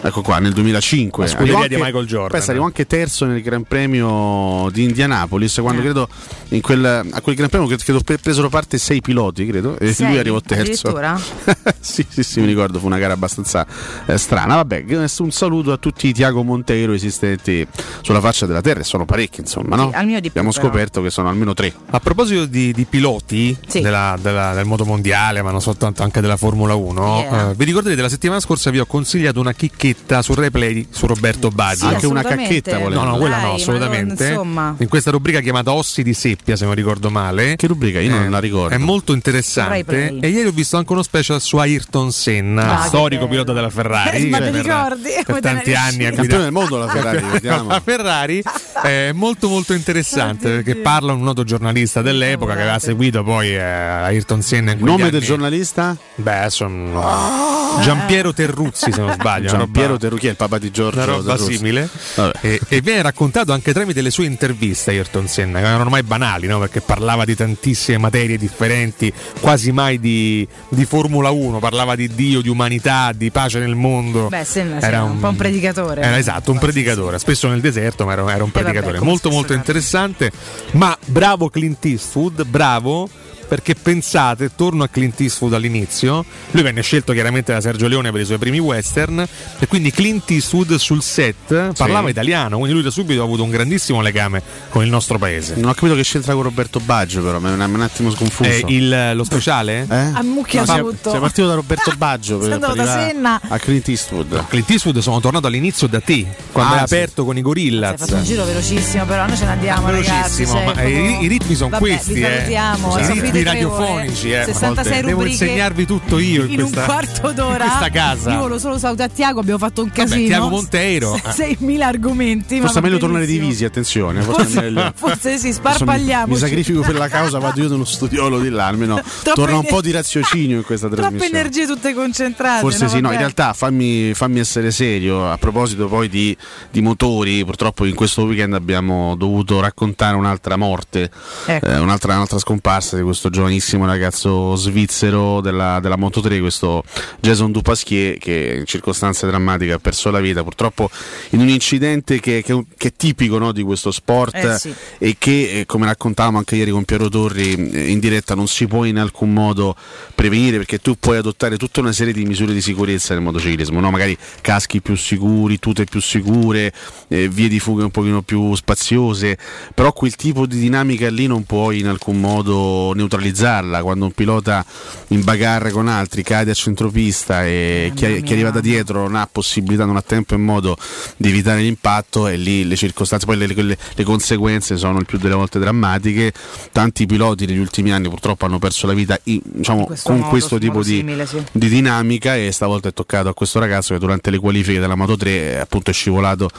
Ecco 0.02 0.22
qua, 0.22 0.38
nel 0.38 0.52
2005. 0.52 1.24
La 1.24 1.30
scuderia 1.30 1.66
di 1.66 1.74
Michael 1.74 2.06
Jordan. 2.06 2.30
Pensa, 2.30 2.50
arrivò 2.52 2.66
anche 2.66 2.86
terzo 2.86 3.24
nel 3.24 3.42
Gran 3.42 3.64
Premio 3.64 4.68
di 4.70 4.84
Indianapolis, 4.84 5.58
quando 5.60 5.80
Eh. 5.80 5.84
credo 5.84 6.08
in 6.50 6.60
quel, 6.60 6.84
a 7.10 7.20
quel 7.20 7.34
Gran 7.34 7.48
Premio 7.48 7.66
credo, 7.66 7.82
credo 7.82 8.00
pre- 8.02 8.18
presero 8.18 8.48
parte 8.48 8.78
sei 8.78 9.00
piloti, 9.00 9.44
credo, 9.46 9.76
e 9.80 9.92
Sei? 9.92 10.06
lui 10.06 10.18
arrivò 10.18 10.40
terzo. 10.40 10.60
Addirittura? 10.90 11.20
sì, 11.80 12.06
sì, 12.08 12.22
sì, 12.22 12.38
mi 12.38 12.46
ricordo, 12.46 12.78
fu 12.78 12.86
una 12.86 12.98
gara 12.98 13.14
abbastanza 13.16 13.66
eh, 14.06 14.16
strana. 14.18 14.54
Vabbè, 14.56 14.84
un 15.18 15.30
saluto 15.30 15.72
a 15.72 15.76
tutti 15.76 16.08
i 16.08 16.12
Tiago 16.12 16.42
Monteiro 16.42 16.92
esistenti 16.92 17.66
sulla 18.02 18.20
faccia 18.20 18.46
della 18.46 18.60
terra, 18.60 18.80
e 18.80 18.84
sono 18.84 19.04
parecchi, 19.04 19.40
insomma, 19.40 19.76
no? 19.76 19.88
Sì, 19.90 19.96
al 19.96 20.06
mio 20.06 20.14
di 20.20 20.30
più, 20.30 20.40
Abbiamo 20.40 20.50
però. 20.50 20.64
scoperto 20.66 21.02
che 21.02 21.10
sono 21.10 21.28
almeno 21.28 21.54
tre. 21.54 21.72
A 21.90 22.00
proposito 22.00 22.46
di, 22.46 22.72
di 22.72 22.84
piloti 22.84 23.56
Sì. 23.66 23.80
della- 23.80 24.16
della- 24.20 24.54
del 24.54 24.64
moto 24.64 24.84
mondiale, 24.84 25.42
ma 25.42 25.50
non 25.50 25.60
soltanto 25.60 26.02
anche 26.02 26.20
della 26.20 26.36
Formula 26.36 26.74
1, 26.74 27.04
Yeah. 27.16 27.50
eh, 27.50 27.54
vi 27.54 27.64
ricordate 27.64 27.96
la 27.96 28.08
settimana 28.08 28.40
scorsa 28.40 28.70
vi 28.70 28.78
ho 28.78 28.86
consigliato 28.86 29.40
una 29.40 29.52
chicchetta 29.52 30.22
sul 30.22 30.36
replay 30.36 30.86
su 30.90 31.06
Roberto 31.06 31.48
Baggio. 31.50 31.88
Sì, 31.88 31.94
Anche 31.94 32.06
una 32.06 32.22
cacchetta 32.22 32.78
voleva. 32.78 33.02
No, 33.04 33.10
no, 33.12 33.16
quella 33.18 33.36
Dai, 33.36 33.44
no, 33.46 33.52
assolutamente. 33.54 34.22
non- 34.24 34.32
insomma. 34.32 34.74
In 34.78 34.88
questa 34.88 35.10
rubrica 35.10 35.40
chiamata 35.40 35.72
Ossi 35.72 36.02
di 36.02 36.14
Seppia, 36.14 36.56
se 36.56 36.64
non 36.64 36.74
ricordo 36.74 37.10
male. 37.10 37.56
Che 37.56 37.66
rubrica? 37.66 38.00
Io 38.00 38.10
non 38.10 38.30
la 38.30 38.38
ricordo. 38.38 38.74
È 38.74 38.78
molto 38.78 39.12
interessante. 39.12 40.18
E 40.20 40.28
ieri 40.28 40.46
ho 40.48 40.52
visto 40.52 40.76
anche 40.76 40.92
uno 40.92 41.02
special 41.02 41.40
su 41.40 41.56
Ayrton 41.56 42.12
Senna, 42.12 42.80
Ah, 42.82 42.86
storico 43.06 43.28
pilota 43.28 43.52
della 43.52 43.70
Ferrari. 43.70 44.28
Ma 44.28 44.38
che 44.38 44.44
ti 44.46 44.50
per- 44.50 44.62
ricordi? 44.64 45.10
Per 45.24 45.40
tanti 45.40 45.74
anni 45.74 46.06
ha? 46.06 46.10
Campione 46.12 46.42
del 46.44 46.52
mondo 46.52 46.76
la 46.76 46.88
Ferrari, 46.90 47.40
la 47.42 47.80
Ferrari 47.84 48.42
è 48.82 49.12
molto 49.12 49.48
molto 49.48 49.72
interessante 49.72 50.48
perché 50.50 50.76
parla 50.76 51.12
un 51.12 51.22
noto 51.22 51.44
giornalista 51.44 52.02
dell'epoca 52.02 52.54
che 52.54 52.62
aveva 52.62 52.78
seguito 52.78 53.22
poi 53.22 53.54
eh, 53.54 53.60
Ayrton 53.60 54.42
Senna 54.42 54.72
in 54.72 54.78
Il 54.78 54.84
nome 54.84 55.02
anni. 55.02 55.10
del 55.12 55.22
giornalista? 55.22 55.96
Beh, 56.16 56.46
sono 56.48 57.78
Giampiero 57.80 58.32
Terruzzi 58.32 58.90
se 58.92 59.00
non 59.00 59.12
sbaglio. 59.12 59.48
Giampiero 59.48 59.96
Terrucchi, 59.96 60.26
è 60.26 60.30
il 60.30 60.36
papà 60.36 60.58
di 60.58 60.70
Giorgio. 60.70 60.96
una 60.96 61.04
roba 61.04 61.34
Terruzzi. 61.34 61.56
simile 61.56 61.88
Vabbè. 62.14 62.38
e, 62.40 62.60
e 62.68 62.80
viene 62.80 63.02
raccontato 63.02 63.52
anche 63.52 63.72
tramite 63.72 64.00
le 64.00 64.10
sue 64.10 64.24
interviste 64.26 64.90
Ayrton 64.90 65.28
Senna 65.28 65.60
che 65.60 65.66
erano 65.66 65.90
mai 65.90 66.02
banali 66.02 66.46
no? 66.46 66.58
perché 66.58 66.80
parlava 66.80 67.24
di 67.24 67.34
tantissime 67.36 67.98
materie 67.98 68.38
differenti 68.38 69.12
quasi 69.40 69.72
mai 69.72 69.98
di, 70.00 70.46
di 70.68 70.84
Formula 70.84 71.30
1 71.30 71.58
parlava 71.58 71.94
di 71.94 72.08
Dio, 72.14 72.40
di 72.40 72.48
umanità, 72.48 72.85
di 73.14 73.30
pace 73.30 73.58
nel 73.58 73.74
mondo. 73.74 74.28
Beh, 74.28 74.44
Senna 74.44 74.80
sì, 74.80 74.92
un 74.94 75.18
po' 75.18 75.28
un 75.28 75.36
predicatore. 75.36 76.00
era 76.02 76.18
esatto, 76.18 76.52
un 76.52 76.58
predicatore. 76.58 77.18
Spesso 77.18 77.48
nel 77.48 77.60
deserto 77.60 78.04
ma 78.04 78.12
era, 78.12 78.22
era 78.22 78.44
un 78.44 78.50
vabbè, 78.52 78.64
predicatore. 78.64 78.98
come 78.98 79.10
molto 79.10 79.30
molto 79.30 79.52
interessante. 79.52 80.30
Ma 80.72 80.96
bravo 81.06 81.48
Clint 81.48 81.84
Eastwood 81.84 82.44
bravo 82.44 83.08
perché 83.46 83.74
pensate, 83.74 84.50
torno 84.54 84.82
a 84.84 84.88
Clint 84.88 85.20
Eastwood 85.20 85.54
all'inizio, 85.54 86.24
lui 86.50 86.62
venne 86.62 86.82
scelto 86.82 87.12
chiaramente 87.12 87.52
da 87.52 87.60
Sergio 87.60 87.86
Leone 87.88 88.10
per 88.12 88.20
i 88.20 88.24
suoi 88.24 88.38
primi 88.38 88.58
western 88.58 89.26
e 89.58 89.66
quindi 89.66 89.90
Clint 89.92 90.30
Eastwood 90.30 90.74
sul 90.76 91.02
set 91.02 91.72
parlava 91.76 92.08
italiano, 92.10 92.56
quindi 92.56 92.74
lui 92.74 92.82
da 92.82 92.90
subito 92.90 93.20
ha 93.20 93.24
avuto 93.24 93.42
un 93.42 93.50
grandissimo 93.50 94.00
legame 94.00 94.42
con 94.70 94.82
il 94.84 94.90
nostro 94.90 95.18
paese. 95.18 95.54
Non 95.56 95.70
ho 95.70 95.74
capito 95.74 95.94
che 95.94 96.02
c'entra 96.02 96.34
con 96.34 96.42
Roberto 96.42 96.80
Baggio, 96.80 97.22
però 97.22 97.38
mi 97.38 97.48
è 97.48 97.52
un 97.52 97.80
attimo 97.82 98.10
sconfuso. 98.10 98.48
Eh, 98.50 98.64
il- 98.68 99.12
lo 99.14 99.24
speciale? 99.24 99.86
Eh? 99.88 99.96
A 100.14 100.22
mucchia 100.22 100.64
sei, 100.66 100.78
tutto. 100.78 101.10
sei 101.10 101.20
partito 101.20 101.46
da 101.46 101.54
Roberto 101.54 101.92
Baggio 101.96 102.38
per, 102.38 102.58
per 102.58 102.74
da 102.74 102.84
Senna. 102.86 103.40
a 103.48 103.58
Clint 103.58 103.88
Eastwood. 103.88 104.46
Clint 104.48 104.70
Eastwood 104.70 104.98
sono 104.98 105.20
tornato 105.20 105.46
all'inizio 105.46 105.86
da 105.86 106.00
te, 106.00 106.26
quando 106.52 106.74
Ah, 106.74 106.80
hai 106.80 106.86
sì. 106.88 106.94
aperto 106.94 107.24
con 107.24 107.34
i 107.34 107.38
Hai 107.38 107.42
Gorillaz. 107.44 107.98
fatto 107.98 108.14
un 108.16 108.24
giro 108.24 108.44
velocissimo, 108.44 109.04
però 109.04 109.26
noi 109.26 109.36
ce 109.36 109.44
ne 109.44 109.50
andiamo, 109.52 109.90
ragazzi. 109.90 110.10
Velocissimo, 110.44 110.52
cioè, 110.52 110.64
ma 110.64 110.72
proprio- 110.72 110.98
i, 111.20 111.24
i 111.24 111.26
ritmi 111.28 111.54
sono 111.54 111.68
Vabbè, 111.70 111.82
questi, 111.82 112.14
vi 112.14 112.22
eh. 112.22 112.30
salutiamo, 112.36 112.90
soffrite 112.90 113.35
tre 113.42 113.52
radiofonici, 113.52 114.30
eh. 114.32 114.44
66 114.44 115.02
Devo 115.02 115.24
insegnarvi 115.24 115.86
tutto 115.86 116.18
io 116.18 116.44
in, 116.44 116.50
in 116.52 116.56
questa, 116.60 116.80
un 116.80 116.86
quarto 116.86 117.32
d'ora. 117.32 117.64
in 117.64 117.70
questa 117.70 117.90
casa. 117.90 118.32
Io 118.32 118.38
volevo 118.38 118.58
solo 118.58 118.78
salutare 118.78 119.12
Tiago, 119.12 119.40
abbiamo 119.40 119.58
fatto 119.58 119.82
un 119.82 119.90
casino. 119.90 120.26
Tiago 120.26 120.48
Monteiro. 120.48 121.20
Se- 121.32 121.56
6.000 121.60 121.80
argomenti. 121.82 122.60
Forse 122.60 122.78
è 122.78 122.82
meglio 122.82 122.98
tornare 122.98 123.26
divisi, 123.26 123.64
attenzione. 123.64 124.22
Forse, 124.22 124.66
è 124.66 124.72
Forse, 124.72 124.92
forse 124.94 125.38
sì, 125.38 125.52
sparpagliamo. 125.52 126.32
mi 126.32 126.38
sacrifico 126.38 126.80
per 126.80 126.94
la 126.96 127.08
causa, 127.08 127.38
vado 127.38 127.60
io 127.60 127.68
nello 127.68 127.84
studiolo 127.84 128.40
di 128.40 128.48
là, 128.50 128.66
almeno 128.66 129.00
torna 129.34 129.56
un 129.58 129.64
po' 129.66 129.80
di 129.80 129.90
raziocinio 129.90 130.56
in 130.58 130.64
questa 130.64 130.86
Troppe 130.88 131.02
trasmissione. 131.02 131.38
energie 131.38 131.66
tutte 131.66 131.94
concentrate. 131.94 132.60
Forse 132.60 132.88
sì, 132.88 132.94
no, 132.94 132.98
in 132.98 133.02
Vabbè. 133.04 133.16
realtà 133.18 133.52
fammi, 133.52 134.14
fammi 134.14 134.40
essere 134.40 134.70
serio, 134.70 135.30
a 135.30 135.36
proposito 135.38 135.88
poi 135.88 136.08
di, 136.08 136.36
di 136.70 136.80
motori, 136.80 137.44
purtroppo 137.44 137.84
in 137.84 137.94
questo 137.94 138.24
weekend 138.24 138.54
abbiamo 138.54 139.14
dovuto 139.16 139.60
raccontare 139.60 140.16
un'altra 140.16 140.56
morte, 140.56 141.10
Ecco. 141.46 141.66
eh, 141.66 141.78
un'altra, 141.78 142.14
un'altra 142.14 142.38
scomparsa 142.38 142.96
di 142.96 143.02
questo 143.02 143.25
giovanissimo 143.30 143.86
ragazzo 143.86 144.54
svizzero 144.56 145.40
della, 145.40 145.78
della 145.80 145.96
Moto 145.96 146.20
3, 146.20 146.40
questo 146.40 146.82
Jason 147.20 147.52
Dupasquier 147.52 148.18
che 148.18 148.56
in 148.58 148.66
circostanze 148.66 149.26
drammatiche 149.26 149.72
ha 149.72 149.78
perso 149.78 150.10
la 150.10 150.20
vita, 150.20 150.42
purtroppo 150.42 150.90
in 151.30 151.40
un 151.40 151.48
incidente 151.48 152.20
che, 152.20 152.42
che- 152.42 152.64
che 152.76 152.88
è 152.88 152.92
tipico 152.96 153.38
no, 153.38 153.52
di 153.52 153.62
questo 153.62 153.90
sport 153.90 154.34
Eh, 154.34 154.58
sì. 154.58 154.74
e 154.98 155.16
che, 155.18 155.60
eh, 155.60 155.66
come 155.66 155.86
raccontavamo 155.86 156.38
anche 156.38 156.56
ieri 156.56 156.70
con 156.70 156.84
Piero 156.84 157.08
Torri 157.08 157.70
eh, 157.70 157.90
in 157.90 157.98
diretta, 157.98 158.34
non 158.34 158.46
si 158.48 158.66
può 158.66 158.84
in 158.84 158.98
alcun 158.98 159.32
modo 159.32 159.74
prevenire 160.14 160.56
perché 160.58 160.78
tu 160.78 160.96
puoi 160.98 161.16
adottare 161.18 161.56
tutta 161.56 161.80
una 161.80 161.92
serie 161.92 162.12
di 162.12 162.24
misure 162.24 162.52
di 162.52 162.60
sicurezza 162.60 163.14
nel 163.14 163.22
motociclismo, 163.22 163.80
no? 163.80 163.90
magari 163.90 164.16
caschi 164.40 164.80
più 164.80 164.96
sicuri, 164.96 165.58
tute 165.58 165.84
più 165.84 166.00
sicure, 166.00 166.72
eh, 167.08 167.28
vie 167.28 167.48
di 167.48 167.58
fuga 167.60 167.84
un 167.84 167.90
pochino 167.90 168.22
più 168.22 168.54
spaziose, 168.54 169.38
però 169.74 169.92
quel 169.92 170.14
tipo 170.16 170.46
di 170.46 170.58
dinamica 170.58 171.08
lì 171.10 171.26
non 171.26 171.44
puoi 171.44 171.80
in 171.80 171.86
alcun 171.88 172.20
modo 172.20 172.92
neutralizzarla. 173.16 173.82
Quando 173.82 174.04
un 174.04 174.12
pilota 174.12 174.64
in 175.08 175.24
bagarre 175.24 175.70
con 175.70 175.88
altri 175.88 176.22
cade 176.22 176.50
a 176.50 176.54
centropista 176.54 177.44
e 177.44 177.92
chi, 177.94 178.06
Mamma 178.06 178.20
chi 178.20 178.32
arriva 178.32 178.50
da 178.50 178.60
dietro 178.60 179.00
non 179.02 179.16
ha 179.16 179.28
possibilità, 179.30 179.84
non 179.84 179.96
ha 179.96 180.02
tempo 180.02 180.34
e 180.34 180.36
modo 180.36 180.76
di 181.16 181.28
evitare 181.28 181.60
l'impatto 181.60 182.26
e 182.28 182.36
lì 182.36 182.66
le 182.66 182.76
circostanze, 182.76 183.26
poi 183.26 183.36
le, 183.36 183.46
le- 183.46 183.78
le 183.94 184.04
conseguenze 184.04 184.76
sono 184.76 184.98
il 184.98 185.06
più 185.06 185.18
delle 185.18 185.34
volte 185.34 185.58
drammatiche. 185.58 186.32
Tanti 186.72 187.06
piloti 187.06 187.46
negli 187.46 187.58
ultimi 187.58 187.92
anni 187.92 188.08
purtroppo 188.08 188.44
hanno 188.44 188.58
perso 188.58 188.86
la 188.86 188.92
vita 188.94 189.18
in- 189.24 189.40
diciamo, 189.42 189.80
In 189.80 189.86
questo 189.86 190.08
con 190.08 190.18
modo, 190.18 190.30
questo 190.30 190.58
tipo 190.58 190.82
di, 190.82 190.96
simile, 190.96 191.26
sì. 191.26 191.42
di 191.52 191.68
dinamica 191.68 192.36
e 192.36 192.52
stavolta 192.52 192.88
è 192.88 192.92
toccato 192.92 193.28
a 193.28 193.34
questo 193.34 193.58
ragazzo 193.58 193.94
che 193.94 194.00
durante 194.00 194.30
le 194.30 194.38
qualifiche 194.38 194.78
della 194.78 194.94
Moto 194.94 195.16
3 195.16 195.30
eh, 195.30 195.56
appunto 195.56 195.90
è 195.90 195.94
scivolato 195.94 196.50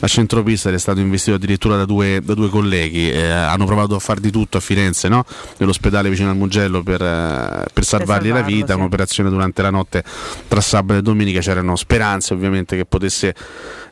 a 0.00 0.06
centropista 0.06 0.68
ed 0.68 0.76
è 0.76 0.78
stato 0.78 1.00
investito 1.00 1.36
addirittura 1.36 1.76
da 1.76 1.84
due, 1.84 2.20
da 2.22 2.34
due 2.34 2.48
colleghi. 2.48 3.10
Eh, 3.10 3.22
hanno 3.30 3.66
provato 3.66 3.94
a 3.94 3.98
far 3.98 4.20
di 4.20 4.30
tutto 4.30 4.56
a 4.56 4.60
Firenze, 4.60 5.08
no? 5.08 5.24
nell'ospedale 5.58 6.03
vicino 6.08 6.30
al 6.30 6.36
Mugello 6.36 6.82
per, 6.82 7.02
eh, 7.02 7.64
per 7.72 7.84
salvargli 7.84 8.28
la 8.28 8.34
salvarlo, 8.36 8.56
vita, 8.56 8.72
sì. 8.72 8.78
un'operazione 8.78 9.30
durante 9.30 9.62
la 9.62 9.70
notte 9.70 10.04
tra 10.48 10.60
sabato 10.60 10.98
e 10.98 11.02
domenica, 11.02 11.40
c'erano 11.40 11.76
speranze 11.76 12.34
ovviamente 12.34 12.76
che 12.76 12.84
potesse 12.84 13.34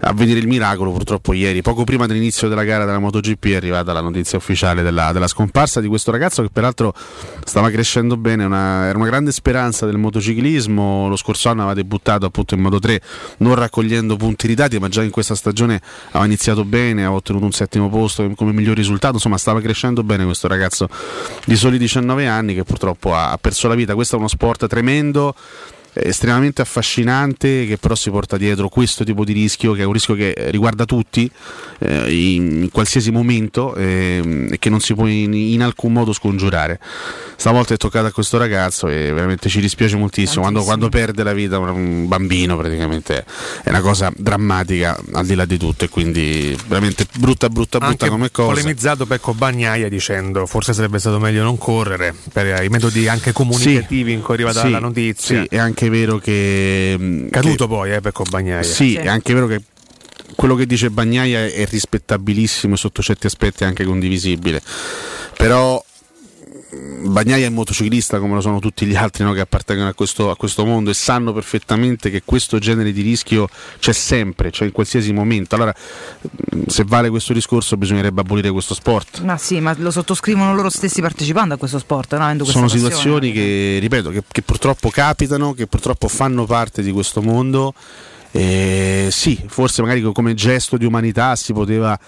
avvenire 0.00 0.38
il 0.38 0.48
miracolo, 0.48 0.90
purtroppo 0.90 1.32
ieri, 1.32 1.62
poco 1.62 1.84
prima 1.84 2.06
dell'inizio 2.06 2.48
della 2.48 2.64
gara 2.64 2.84
della 2.84 2.98
MotoGP 2.98 3.46
è 3.46 3.54
arrivata 3.56 3.92
la 3.92 4.00
notizia 4.00 4.36
ufficiale 4.38 4.82
della, 4.82 5.12
della 5.12 5.28
scomparsa 5.28 5.80
di 5.80 5.86
questo 5.88 6.10
ragazzo 6.10 6.42
che 6.42 6.48
peraltro 6.52 6.92
stava 7.44 7.70
crescendo 7.70 8.16
bene, 8.16 8.44
una- 8.44 8.86
era 8.86 8.98
una 8.98 9.06
grande 9.06 9.32
speranza 9.32 9.86
del 9.86 9.98
motociclismo, 9.98 11.08
lo 11.08 11.16
scorso 11.16 11.48
anno 11.48 11.60
aveva 11.62 11.74
debuttato 11.74 12.26
appunto 12.26 12.54
in 12.54 12.60
Moto 12.60 12.78
3 12.78 13.00
non 13.38 13.54
raccogliendo 13.54 14.16
punti 14.16 14.46
ritati, 14.46 14.78
ma 14.78 14.88
già 14.88 15.02
in 15.02 15.10
questa 15.10 15.34
stagione 15.34 15.80
aveva 16.08 16.24
iniziato 16.24 16.64
bene, 16.64 17.02
aveva 17.02 17.16
ottenuto 17.16 17.44
un 17.44 17.52
settimo 17.52 17.88
posto 17.88 18.28
come 18.34 18.52
miglior 18.52 18.76
risultato, 18.76 19.14
insomma 19.14 19.38
stava 19.38 19.60
crescendo 19.60 20.02
bene 20.02 20.24
questo 20.24 20.48
ragazzo 20.48 20.88
di 21.44 21.56
soli 21.56 21.78
19 21.78 22.01
anni 22.26 22.54
che 22.54 22.64
purtroppo 22.64 23.14
ha, 23.14 23.36
perso 23.40 23.68
la 23.68 23.74
vita, 23.74 23.94
questo 23.94 24.16
è 24.16 24.18
uno 24.18 24.28
sport 24.28 24.66
tremendo 24.66 25.34
estremamente 25.94 26.62
affascinante 26.62 27.66
che 27.66 27.76
però 27.76 27.94
si 27.94 28.10
porta 28.10 28.36
dietro 28.36 28.68
questo 28.68 29.04
tipo 29.04 29.24
di 29.24 29.32
rischio 29.32 29.72
che 29.72 29.82
è 29.82 29.84
un 29.84 29.92
rischio 29.92 30.14
che 30.14 30.30
eh, 30.30 30.50
riguarda 30.50 30.84
tutti 30.84 31.30
eh, 31.78 32.12
in, 32.12 32.62
in 32.62 32.70
qualsiasi 32.70 33.10
momento 33.10 33.74
ehm, 33.74 34.48
e 34.52 34.58
che 34.58 34.70
non 34.70 34.80
si 34.80 34.94
può 34.94 35.06
in, 35.06 35.34
in 35.34 35.62
alcun 35.62 35.92
modo 35.92 36.12
scongiurare. 36.12 36.80
Stavolta 37.36 37.74
è 37.74 37.76
toccato 37.76 38.06
a 38.06 38.12
questo 38.12 38.38
ragazzo 38.38 38.88
e 38.88 39.12
veramente 39.12 39.48
ci 39.48 39.60
dispiace 39.60 39.96
moltissimo. 39.96 40.42
Quando, 40.42 40.62
quando 40.62 40.88
perde 40.88 41.22
la 41.22 41.32
vita 41.32 41.58
un, 41.58 42.08
bambino 42.08 42.56
praticamente 42.56 43.24
è 43.62 43.68
una 43.68 43.80
cosa 43.80 44.12
drammatica 44.16 44.98
al 45.12 45.26
di 45.26 45.34
là 45.34 45.44
di 45.44 45.58
tutto 45.58 45.84
e 45.84 45.88
quindi 45.88 46.56
veramente 46.66 47.06
brutta 47.18 47.48
brutta 47.48 47.78
brutta 47.78 48.04
anche 48.04 48.08
come 48.08 48.30
cosa. 48.30 48.48
polemizzato 48.48 49.06
Pecco 49.06 49.34
Bagnaia 49.34 49.88
dicendo 49.88 50.46
forse 50.46 50.72
sarebbe 50.72 50.98
stato 50.98 51.18
meglio 51.18 51.42
non 51.42 51.58
correre 51.58 52.14
per 52.32 52.46
eh, 52.46 52.64
i 52.64 52.68
metodi 52.68 53.08
anche 53.08 53.32
comunicativi 53.32 54.12
in 54.12 54.20
cui 54.20 54.34
è 54.34 54.36
arrivata 54.38 54.62
Sì, 54.62 54.70
la 54.70 54.78
notizia. 54.78 55.40
Sì, 55.42 55.46
è 55.48 55.58
anche 55.58 55.81
vero 55.88 56.18
che 56.18 57.26
caduto 57.30 57.66
poi 57.68 57.92
eh, 57.92 58.00
Pecco 58.00 58.24
Bagnaia 58.28 58.62
Sì, 58.62 58.90
Sì. 58.90 58.94
è 58.96 59.08
anche 59.08 59.32
vero 59.34 59.46
che 59.46 59.60
quello 60.34 60.54
che 60.54 60.66
dice 60.66 60.90
Bagnaia 60.90 61.46
è 61.46 61.66
rispettabilissimo 61.66 62.74
e 62.74 62.76
sotto 62.76 63.02
certi 63.02 63.26
aspetti 63.26 63.64
anche 63.64 63.84
condivisibile. 63.84 64.62
Però 65.36 65.82
Bagnaia 66.74 67.46
è 67.46 67.50
motociclista 67.50 68.18
come 68.18 68.34
lo 68.34 68.40
sono 68.40 68.58
tutti 68.58 68.86
gli 68.86 68.94
altri 68.94 69.24
no, 69.24 69.32
che 69.32 69.40
appartengono 69.40 69.90
a 69.90 69.92
questo, 69.92 70.30
a 70.30 70.36
questo, 70.36 70.64
mondo 70.64 70.88
e 70.88 70.94
sanno 70.94 71.32
perfettamente 71.34 72.08
che 72.08 72.22
questo 72.24 72.58
genere 72.58 72.92
di 72.92 73.02
rischio 73.02 73.46
c'è 73.78 73.92
sempre, 73.92 74.50
c'è 74.50 74.64
in 74.64 74.72
qualsiasi 74.72 75.12
momento. 75.12 75.54
Allora, 75.54 75.74
se 76.66 76.84
vale 76.86 77.10
questo 77.10 77.34
discorso, 77.34 77.76
bisognerebbe 77.76 78.22
abolire 78.22 78.50
questo 78.50 78.72
sport. 78.72 79.20
Ma 79.20 79.36
sì, 79.36 79.60
ma 79.60 79.74
lo 79.76 79.90
sottoscrivono 79.90 80.54
loro 80.54 80.70
stessi 80.70 81.02
partecipando 81.02 81.54
a 81.54 81.56
questo 81.58 81.78
sport, 81.78 82.16
no? 82.16 82.44
Sono 82.44 82.68
situazioni 82.68 83.32
che, 83.32 83.76
ripeto, 83.78 84.08
che, 84.08 84.22
che 84.26 84.40
purtroppo 84.40 84.88
capitano, 84.88 85.52
che 85.52 85.66
purtroppo 85.66 86.08
fanno 86.08 86.46
parte 86.46 86.82
di 86.82 86.90
questo 86.90 87.20
mondo 87.20 87.74
eh, 88.34 89.08
sì, 89.10 89.38
forse 89.46 89.82
magari 89.82 90.00
come 90.00 90.32
gesto 90.32 90.78
di 90.78 90.86
umanità 90.86 91.36
si 91.36 91.52
poteva 91.52 91.98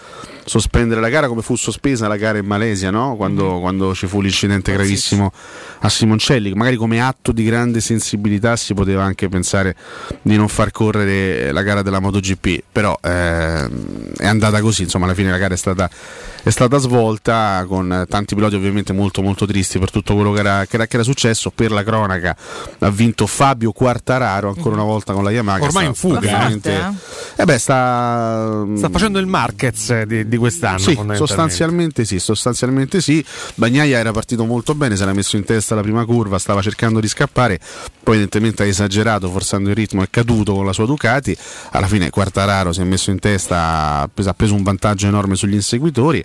sospendere 0.44 1.00
la 1.00 1.08
gara 1.08 1.28
come 1.28 1.42
fu 1.42 1.56
sospesa 1.56 2.08
la 2.08 2.16
gara 2.16 2.38
in 2.38 2.46
Malesia 2.46 2.90
no? 2.90 3.16
quando, 3.16 3.56
mm. 3.56 3.60
quando, 3.60 3.94
ci 3.94 4.06
fu 4.06 4.20
l'incidente 4.20 4.72
gravissimo 4.72 5.32
a 5.80 5.88
Simoncelli 5.88 6.52
magari 6.52 6.76
come 6.76 7.00
atto 7.00 7.32
di 7.32 7.44
grande 7.44 7.80
sensibilità 7.80 8.56
si 8.56 8.74
poteva 8.74 9.02
anche 9.02 9.28
pensare 9.28 9.74
di 10.22 10.36
non 10.36 10.48
far 10.48 10.70
correre 10.70 11.52
la 11.52 11.62
gara 11.62 11.82
della 11.82 12.00
MotoGP 12.00 12.62
però 12.70 12.98
eh, 13.02 13.68
è 14.16 14.26
andata 14.26 14.60
così 14.60 14.82
insomma 14.82 15.06
alla 15.06 15.14
fine 15.14 15.30
la 15.30 15.38
gara 15.38 15.54
è 15.54 15.56
stata, 15.56 15.88
è 16.42 16.50
stata 16.50 16.78
svolta 16.78 17.64
con 17.66 18.04
tanti 18.08 18.34
piloti 18.34 18.54
ovviamente 18.54 18.92
molto 18.92 19.22
molto 19.22 19.46
tristi 19.46 19.78
per 19.78 19.90
tutto 19.90 20.14
quello 20.14 20.32
che 20.32 20.40
era, 20.40 20.66
che 20.66 20.76
era, 20.76 20.86
che 20.86 20.96
era 20.96 21.04
successo 21.04 21.50
per 21.50 21.70
la 21.70 21.82
cronaca 21.82 22.36
ha 22.78 22.90
vinto 22.90 23.26
Fabio 23.26 23.72
Quartararo 23.72 24.48
ancora 24.48 24.74
una 24.74 24.84
volta 24.84 25.12
con 25.12 25.24
la 25.24 25.30
Yamaha 25.30 25.62
ormai 25.62 25.86
in 25.86 25.94
fuga 25.94 26.48
eh? 26.48 26.60
eh 27.36 27.44
beh, 27.44 27.58
sta, 27.58 28.64
sta 28.76 28.88
facendo 28.90 29.18
il 29.18 29.26
Marquez 29.26 30.02
di, 30.02 30.28
di 30.28 30.33
quest'anno 30.36 30.78
sì, 30.78 30.98
sostanzialmente 31.14 32.04
sì 32.04 32.18
sostanzialmente 32.18 33.00
sì. 33.00 33.24
Bagnaia 33.54 33.98
era 33.98 34.12
partito 34.12 34.44
molto 34.44 34.74
bene 34.74 34.96
si 34.96 35.02
era 35.02 35.12
messo 35.12 35.36
in 35.36 35.44
testa 35.44 35.74
la 35.74 35.82
prima 35.82 36.04
curva 36.04 36.38
stava 36.38 36.62
cercando 36.62 37.00
di 37.00 37.08
scappare 37.08 37.60
poi 38.04 38.16
evidentemente 38.16 38.62
ha 38.62 38.66
esagerato 38.66 39.30
forzando 39.30 39.70
il 39.70 39.74
ritmo 39.74 40.02
è 40.02 40.08
caduto 40.10 40.54
con 40.54 40.66
la 40.66 40.72
sua 40.72 40.84
Ducati. 40.84 41.36
Alla 41.70 41.86
fine 41.86 42.10
Quartararo 42.10 42.72
si 42.72 42.82
è 42.82 42.84
messo 42.84 43.10
in 43.10 43.18
testa 43.18 44.02
ha 44.02 44.34
preso 44.34 44.54
un 44.54 44.62
vantaggio 44.62 45.06
enorme 45.06 45.36
sugli 45.36 45.54
inseguitori. 45.54 46.24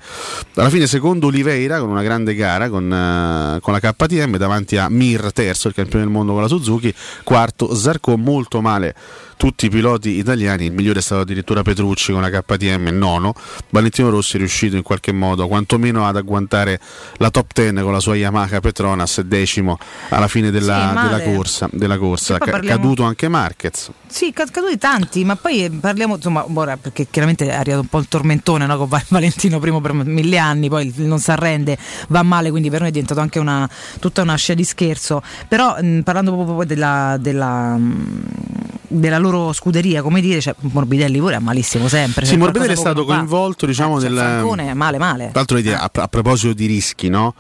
Alla 0.56 0.69
fine 0.69 0.88
secondo 0.88 1.28
Oliveira 1.28 1.80
con 1.80 1.89
una 1.89 2.04
grande 2.04 2.36
gara 2.36 2.69
con, 2.69 2.84
uh, 2.84 3.60
con 3.62 3.74
la 3.74 3.80
KTM 3.80 4.38
davanti 4.38 4.78
a 4.78 4.89
Mir 4.89 5.32
terzo 5.32 5.69
il 5.69 5.74
campione 5.74 6.04
del 6.04 6.13
mondo 6.13 6.34
con 6.34 6.41
la 6.41 6.48
Suzuki 6.48 6.93
quarto 7.24 7.74
Zarco 7.74 8.17
molto 8.17 8.62
male 8.62 8.95
tutti 9.39 9.67
i 9.67 9.69
piloti 9.69 10.17
italiani, 10.17 10.65
il 10.65 10.74
migliore 10.74 11.00
è 11.00 11.02
stato 11.02 11.22
addirittura 11.22 11.62
Petrucci 11.62 12.12
con 12.12 12.19
la 12.19 12.30
KTM, 12.30 12.89
nono, 12.89 13.34
Valentino 13.69 13.98
Rossi 14.07 14.35
è 14.35 14.39
riuscito 14.39 14.75
in 14.75 14.83
qualche 14.83 15.12
modo 15.12 15.47
quantomeno 15.47 16.07
ad 16.07 16.15
agguantare 16.15 16.79
la 17.17 17.29
top 17.29 17.51
10 17.53 17.81
con 17.81 17.91
la 17.91 17.99
sua 17.99 18.15
Yamaha 18.15 18.59
Petronas, 18.59 19.21
decimo 19.21 19.77
alla 20.09 20.27
fine 20.27 20.51
della, 20.51 20.93
sì, 20.95 21.07
della 21.07 21.21
corsa, 21.21 21.69
della 21.71 21.97
corsa. 21.97 22.38
Ca- 22.38 22.59
caduto 22.59 23.03
anche 23.03 23.27
Marquez. 23.27 23.91
Sì, 24.07 24.31
caduti 24.33 24.77
tanti, 24.77 25.23
ma 25.23 25.35
poi 25.35 25.69
parliamo, 25.69 26.15
insomma, 26.15 26.45
ora, 26.51 26.77
perché 26.77 27.07
chiaramente 27.09 27.45
è 27.47 27.53
arrivato 27.53 27.81
un 27.81 27.88
po' 27.88 27.99
il 27.99 28.07
tormentone 28.07 28.65
no, 28.65 28.77
con 28.77 28.88
Valentino 29.09 29.59
primo 29.59 29.81
per 29.81 29.93
mille 29.93 30.38
anni, 30.38 30.69
poi 30.69 30.91
non 30.97 31.19
si 31.19 31.31
arrende, 31.31 31.77
va 32.07 32.23
male, 32.23 32.49
quindi 32.49 32.69
per 32.69 32.79
noi 32.79 32.89
è 32.89 32.91
diventato 32.91 33.19
anche 33.19 33.39
una, 33.39 33.69
tutta 33.99 34.21
una 34.21 34.35
scia 34.35 34.53
di 34.53 34.63
scherzo, 34.63 35.21
però 35.47 35.75
mh, 35.79 36.01
parlando 36.01 36.33
proprio 36.33 36.65
della, 36.65 37.17
della, 37.19 37.77
della 38.89 39.17
loro 39.17 39.54
scuderia, 39.54 40.02
come 40.02 40.19
dire, 40.19 40.41
cioè, 40.41 40.56
Morbidelli 40.60 41.19
pure 41.19 41.36
è 41.36 41.39
malissimo 41.39 41.88
sempre. 41.88 42.25
Sì, 42.25 42.36
Morbidelli 42.36 42.73
è 42.73 42.75
stato 42.75 43.06
coinvolto, 43.06 43.65
diciamo, 43.65 43.97
eh, 43.97 44.02
cioè, 44.02 44.10
nel. 44.10 44.19
Francone, 44.19 44.73
male, 44.73 44.97
male. 44.97 45.30
Tra 45.32 45.45
l'altro, 45.45 45.58
eh. 45.58 45.71
a, 45.71 45.89
a 45.91 46.08
proposito 46.08 46.54
di 46.54 46.65
rischi, 46.65 47.10
no? 47.10 47.34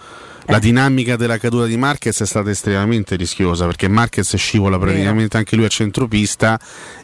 La 0.49 0.57
dinamica 0.57 1.15
della 1.15 1.37
caduta 1.37 1.65
di 1.65 1.77
Marquez 1.77 2.21
è 2.21 2.25
stata 2.25 2.49
estremamente 2.49 3.15
rischiosa 3.15 3.67
perché 3.67 3.87
Marquez 3.87 4.35
scivola 4.35 4.79
praticamente 4.79 5.37
anche 5.37 5.55
lui 5.55 5.65
a 5.65 5.67
centropista 5.67 6.59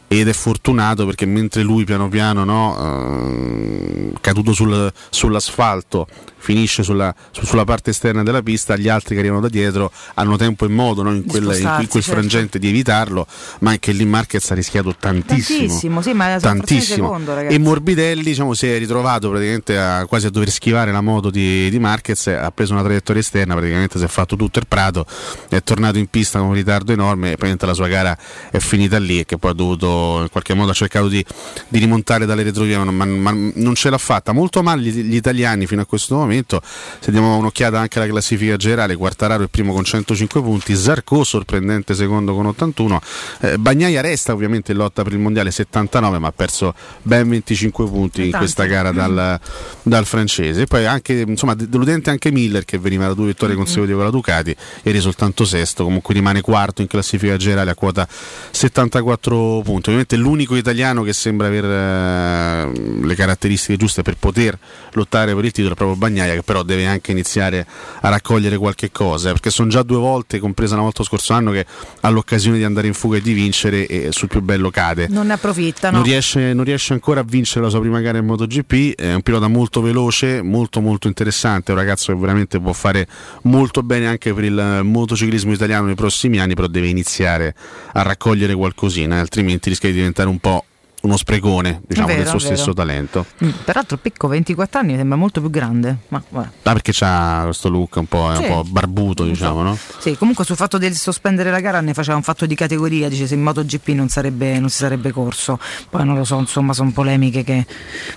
ed 0.08 0.26
è 0.26 0.32
fortunato 0.32 1.06
perché 1.06 1.26
mentre 1.26 1.62
lui 1.62 1.84
piano 1.84 2.08
piano 2.08 2.42
no, 2.42 2.76
eh, 2.76 4.12
caduto 4.20 4.52
sul, 4.52 4.92
sull'asfalto 5.10 6.08
finisce 6.46 6.84
sulla, 6.84 7.12
sulla, 7.32 7.64
parte 7.64 7.90
esterna 7.90 8.22
della 8.22 8.40
pista, 8.40 8.76
gli 8.76 8.88
altri 8.88 9.14
che 9.14 9.20
arrivano 9.20 9.40
da 9.40 9.48
dietro 9.48 9.90
hanno 10.14 10.36
tempo 10.36 10.64
e 10.64 10.68
modo 10.68 11.02
no, 11.02 11.12
in, 11.12 11.26
quella, 11.26 11.56
in, 11.56 11.62
in, 11.80 11.88
quel 11.88 12.04
certo. 12.04 12.20
frangente 12.20 12.60
di 12.60 12.68
evitarlo, 12.68 13.26
ma 13.60 13.70
anche 13.70 13.90
lì 13.90 14.04
Marquez 14.04 14.48
ha 14.52 14.54
rischiato 14.54 14.94
tantissimo. 14.94 15.58
Tantissimo, 15.58 16.02
sì, 16.02 16.12
ma 16.12 16.38
tantissimo. 16.38 17.06
Secondo, 17.06 17.36
e 17.36 17.58
Morbidelli 17.58 18.22
diciamo, 18.22 18.54
si 18.54 18.68
è 18.68 18.78
ritrovato 18.78 19.28
praticamente 19.28 19.76
a, 19.76 20.06
quasi 20.06 20.26
a 20.26 20.30
dover 20.30 20.50
schivare 20.50 20.92
la 20.92 21.00
moto 21.00 21.30
di, 21.30 21.68
di, 21.68 21.78
Marquez, 21.80 22.28
ha 22.28 22.52
preso 22.52 22.74
una 22.74 22.84
traiettoria 22.84 23.20
esterna, 23.20 23.35
praticamente 23.44 23.98
si 23.98 24.04
è 24.04 24.08
fatto 24.08 24.36
tutto 24.36 24.58
il 24.58 24.66
prato, 24.66 25.06
è 25.48 25.62
tornato 25.62 25.98
in 25.98 26.08
pista 26.08 26.38
con 26.38 26.48
un 26.48 26.54
ritardo 26.54 26.92
enorme 26.92 27.28
e 27.28 27.36
praticamente 27.36 27.66
la 27.66 27.74
sua 27.74 27.88
gara 27.88 28.16
è 28.50 28.58
finita 28.58 28.98
lì 28.98 29.20
e 29.20 29.24
che 29.24 29.36
poi 29.36 29.50
ha 29.50 29.54
dovuto 29.54 30.20
in 30.22 30.28
qualche 30.30 30.54
modo 30.54 30.70
ha 30.70 30.74
cercato 30.74 31.08
di, 31.08 31.24
di 31.68 31.78
rimontare 31.78 32.26
dalle 32.26 32.42
retrovie, 32.42 32.78
ma, 32.78 33.04
ma, 33.04 33.32
non 33.54 33.74
ce 33.74 33.90
l'ha 33.90 33.98
fatta. 33.98 34.32
Molto 34.32 34.62
male 34.62 34.82
gli, 34.82 35.02
gli 35.02 35.16
italiani 35.16 35.66
fino 35.66 35.82
a 35.82 35.86
questo 35.86 36.14
momento 36.14 36.26
momento. 36.26 36.60
Se 37.00 37.10
diamo 37.10 37.36
un'occhiata 37.36 37.78
anche 37.78 37.98
alla 37.98 38.08
classifica 38.08 38.56
generale, 38.56 38.96
Quartararo 38.96 39.44
è 39.44 39.48
primo 39.48 39.72
con 39.72 39.84
105 39.84 40.42
punti, 40.42 40.76
Zarco 40.76 41.24
sorprendente 41.24 41.94
secondo 41.94 42.34
con 42.34 42.46
81, 42.46 43.00
eh, 43.40 43.58
Bagnaia 43.58 44.00
resta 44.00 44.32
ovviamente 44.32 44.72
in 44.72 44.78
lotta 44.78 45.02
per 45.02 45.12
il 45.12 45.18
mondiale 45.18 45.50
79 45.50 46.18
ma 46.18 46.28
ha 46.28 46.32
perso 46.32 46.74
ben 47.02 47.28
25 47.28 47.86
punti 47.86 48.26
in 48.26 48.32
questa 48.32 48.64
gara 48.64 48.92
dal, 48.92 49.38
dal 49.82 50.04
francese. 50.04 50.62
E 50.62 50.66
poi 50.66 50.86
anche, 50.86 51.24
insomma, 51.26 51.54
deludente 51.54 52.10
anche 52.10 52.30
Miller 52.30 52.64
che 52.64 52.78
veniva 52.78 53.06
da 53.06 53.14
due 53.16 53.26
vittorie 53.26 53.56
consecutive 53.56 53.94
con 53.96 54.04
la 54.04 54.10
Ducati, 54.10 54.54
ieri 54.82 55.00
soltanto 55.00 55.44
sesto, 55.44 55.82
comunque 55.82 56.14
rimane 56.14 56.40
quarto 56.40 56.82
in 56.82 56.88
classifica 56.88 57.36
generale 57.36 57.70
a 57.72 57.74
quota 57.74 58.06
74 58.50 59.62
punti. 59.64 59.88
Ovviamente 59.88 60.16
l'unico 60.16 60.54
italiano 60.54 61.02
che 61.02 61.12
sembra 61.12 61.48
avere 61.48 61.66
eh, 61.66 63.00
le 63.04 63.14
caratteristiche 63.14 63.76
giuste 63.76 64.02
per 64.02 64.16
poter 64.16 64.56
lottare 64.92 65.34
per 65.34 65.44
il 65.44 65.52
titolo 65.52 65.74
è 65.74 65.76
proprio 65.76 65.98
Bagnaia 65.98 66.34
che 66.34 66.42
però 66.42 66.62
deve 66.62 66.86
anche 66.86 67.10
iniziare 67.10 67.66
a 68.00 68.08
raccogliere 68.08 68.56
qualche 68.56 68.90
cosa 68.90 69.30
perché 69.32 69.50
sono 69.50 69.68
già 69.68 69.82
due 69.82 69.98
volte, 69.98 70.38
compresa 70.38 70.74
una 70.74 70.84
volta 70.84 70.98
lo 71.00 71.04
scorso 71.04 71.32
anno, 71.32 71.50
che 71.50 71.66
ha 72.00 72.08
l'occasione 72.08 72.58
di 72.58 72.64
andare 72.64 72.86
in 72.86 72.94
fuga 72.94 73.16
e 73.16 73.20
di 73.20 73.32
vincere 73.32 73.86
e 73.86 74.12
sul 74.12 74.28
più 74.28 74.40
bello 74.42 74.70
cade. 74.70 75.08
Non 75.08 75.26
ne 75.26 75.34
approfitta, 75.34 75.90
non 75.90 76.02
riesce, 76.02 76.52
non 76.52 76.64
riesce 76.64 76.92
ancora 76.92 77.20
a 77.20 77.24
vincere 77.24 77.64
la 77.64 77.70
sua 77.70 77.80
prima 77.80 78.00
gara 78.00 78.18
in 78.18 78.26
MotoGP, 78.26 78.94
è 78.96 79.14
un 79.14 79.22
pilota 79.22 79.48
molto 79.48 79.80
veloce, 79.80 80.42
molto 80.42 80.80
molto 80.80 81.08
interessante, 81.08 81.72
è 81.72 81.74
un 81.74 81.80
ragazzo 81.80 82.12
che 82.12 82.18
veramente 82.18 82.60
può 82.60 82.72
fare 82.72 83.05
molto 83.42 83.82
bene 83.82 84.06
anche 84.06 84.32
per 84.32 84.44
il 84.44 84.80
motociclismo 84.82 85.52
italiano 85.52 85.86
nei 85.86 85.94
prossimi 85.94 86.38
anni, 86.38 86.54
però 86.54 86.66
deve 86.66 86.88
iniziare 86.88 87.54
a 87.92 88.02
raccogliere 88.02 88.54
qualcosina, 88.54 89.18
altrimenti 89.18 89.68
rischia 89.68 89.88
di 89.88 89.96
diventare 89.96 90.28
un 90.28 90.38
po' 90.38 90.64
uno 91.02 91.16
sprecone 91.16 91.82
diciamo, 91.86 92.06
vero, 92.08 92.18
del 92.20 92.28
suo 92.28 92.38
stesso 92.38 92.72
talento. 92.72 93.26
Mm, 93.44 93.50
peraltro 93.64 93.96
Picco 93.96 94.28
24 94.28 94.80
anni 94.80 94.96
sembra 94.96 95.16
molto 95.16 95.40
più 95.40 95.50
grande. 95.50 95.98
Ma, 96.08 96.22
ah, 96.32 96.50
perché 96.62 96.92
ha 97.00 97.42
questo 97.44 97.68
look 97.68 97.96
un 97.96 98.06
po', 98.06 98.32
sì. 98.34 98.42
un 98.42 98.48
po 98.48 98.64
barbuto, 98.64 99.24
diciamo, 99.24 99.62
no? 99.62 99.78
Sì, 99.98 100.16
comunque 100.16 100.44
sul 100.44 100.56
fatto 100.56 100.78
di 100.78 100.92
sospendere 100.94 101.50
la 101.50 101.60
gara 101.60 101.80
ne 101.80 101.94
faceva 101.94 102.16
un 102.16 102.22
fatto 102.22 102.46
di 102.46 102.54
categoria, 102.54 103.08
dice 103.08 103.26
se 103.26 103.34
in 103.34 103.42
MotoGP 103.42 103.88
non, 103.88 104.08
sarebbe, 104.08 104.58
non 104.58 104.68
si 104.68 104.78
sarebbe 104.78 105.12
corso. 105.12 105.58
Poi 105.88 106.04
non 106.04 106.16
lo 106.16 106.24
so, 106.24 106.38
insomma, 106.38 106.72
sono 106.72 106.90
polemiche 106.90 107.44
che 107.44 107.66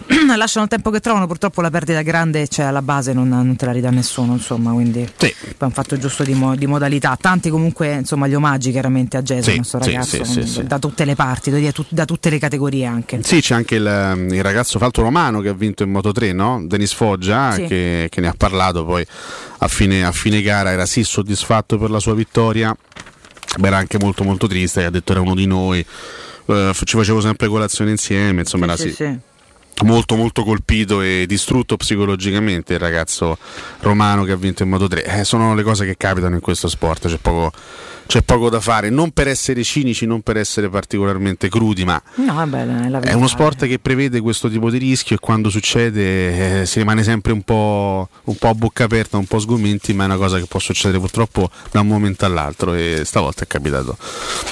lasciano 0.36 0.66
il 0.66 0.72
tempo 0.72 0.90
che 0.90 1.00
trovano, 1.00 1.28
purtroppo 1.28 1.62
la 1.62 1.70
perdita 1.70 2.02
grande 2.02 2.48
cioè 2.48 2.66
alla 2.66 2.82
base 2.82 3.14
non, 3.14 3.28
non 3.28 3.56
te 3.56 3.66
la 3.66 3.72
ridà 3.72 3.90
nessuno, 3.90 4.34
insomma, 4.34 4.72
quindi 4.72 5.08
sì. 5.16 5.28
è 5.58 5.64
un 5.64 5.72
fatto 5.72 5.98
giusto 5.98 6.24
di, 6.24 6.34
mo- 6.34 6.56
di, 6.56 6.66
modalità. 6.66 7.18
Tanti 7.20 7.50
comunque, 7.50 7.94
insomma, 7.94 8.28
gli 8.28 8.34
omaggi 8.34 8.72
chiaramente 8.72 9.18
a 9.18 9.22
Jason, 9.22 9.44
sì, 9.44 9.56
questo 9.58 9.78
ragazzo, 9.78 10.64
da 10.64 10.80
tutte 10.80 11.06
le 11.06 11.16
parti, 11.16 11.72
da 11.90 12.06
tutte 12.06 12.30
le 12.30 12.40
categorie 12.40 12.79
anche. 12.86 13.20
Sì, 13.24 13.42
c'è 13.42 13.56
anche 13.56 13.76
il, 13.76 13.86
ehm, 13.86 14.34
il 14.34 14.44
ragazzo 14.44 14.80
falto 14.80 15.02
romano 15.02 15.42
che 15.42 15.50
ha 15.50 15.54
vinto 15.54 15.84
in 15.84 15.92
Moto 15.92 16.12
3, 16.12 16.34
no? 16.34 16.62
Denis 16.66 16.94
Foggia, 16.94 17.54
sì. 17.54 17.66
che, 17.66 18.08
che, 18.10 18.22
ne 18.22 18.28
ha 18.28 18.34
parlato 18.36 18.86
poi 18.86 19.06
a 19.60 19.68
fine, 19.68 20.06
a 20.06 20.12
fine 20.12 20.42
gara, 20.42 20.72
era 20.72 20.86
sì 20.86 21.04
soddisfatto 21.04 21.78
per 21.78 21.90
la 21.90 22.00
sua 22.00 22.14
vittoria, 22.14 22.76
ma 23.58 23.68
era 23.68 23.78
anche 23.78 23.98
molto 24.00 24.24
molto 24.24 24.48
triste, 24.48 24.86
ha 24.86 24.90
detto 24.90 25.12
era 25.12 25.22
uno 25.22 25.36
di 25.36 25.46
noi, 25.46 25.86
uh, 26.46 26.72
ci 26.74 26.98
facevo 26.98 27.22
sempre 27.22 27.48
colazione 27.48 27.92
insieme, 27.92 28.42
insomma 28.42 28.76
sì, 28.76 28.82
era 28.82 28.92
sì. 28.92 28.96
sì 28.96 29.20
molto 29.84 30.16
molto 30.16 30.44
colpito 30.44 31.02
e 31.02 31.26
distrutto 31.28 31.78
psicologicamente 31.78 32.74
il 32.74 32.80
ragazzo 32.80 33.38
romano 33.82 34.24
che 34.24 34.32
ha 34.32 34.36
vinto 34.36 34.64
in 34.64 34.70
Moto 34.70 34.88
3 34.88 35.04
eh, 35.04 35.24
sono 35.24 35.54
le 35.56 35.64
cose 35.64 35.86
che 35.86 35.96
capitano 35.98 36.36
in 36.36 36.42
questo 36.42 36.68
sport 36.68 37.08
c'è 37.08 37.18
poco, 37.18 37.52
c'è 38.06 38.22
poco 38.22 38.50
da 38.50 38.60
fare 38.60 38.90
non 38.90 39.12
per 39.12 39.28
essere 39.28 39.64
cinici 39.64 40.06
non 40.06 40.22
per 40.22 40.38
essere 40.38 40.70
particolarmente 40.70 41.50
crudi 41.50 41.86
ma 41.86 42.02
No, 42.16 42.42
è, 42.42 42.90
la 42.90 43.00
è 43.00 43.14
uno 43.14 43.28
sport 43.28 43.68
che 43.68 43.80
prevede 43.80 44.20
questo 44.20 44.50
tipo 44.50 44.70
di 44.70 44.78
rischio 44.78 45.16
e 45.16 45.20
quando 45.20 45.50
succede 45.50 46.62
eh, 46.62 46.66
si 46.66 46.80
rimane 46.80 47.04
sempre 47.04 47.32
un 47.32 47.42
po', 47.44 48.10
un 48.26 48.36
po' 48.36 48.48
a 48.48 48.54
bocca 48.54 48.84
aperta 48.84 49.18
un 49.18 49.26
po' 49.26 49.40
sgomenti 49.40 49.94
ma 49.94 50.04
è 50.04 50.06
una 50.08 50.18
cosa 50.18 50.40
che 50.40 50.46
può 50.46 50.60
succedere 50.60 51.00
purtroppo 51.00 51.50
da 51.72 51.82
un 51.82 51.88
momento 51.88 52.26
all'altro 52.26 52.74
e 52.74 53.02
stavolta 53.06 53.44
è 53.44 53.48
capitato 53.48 53.98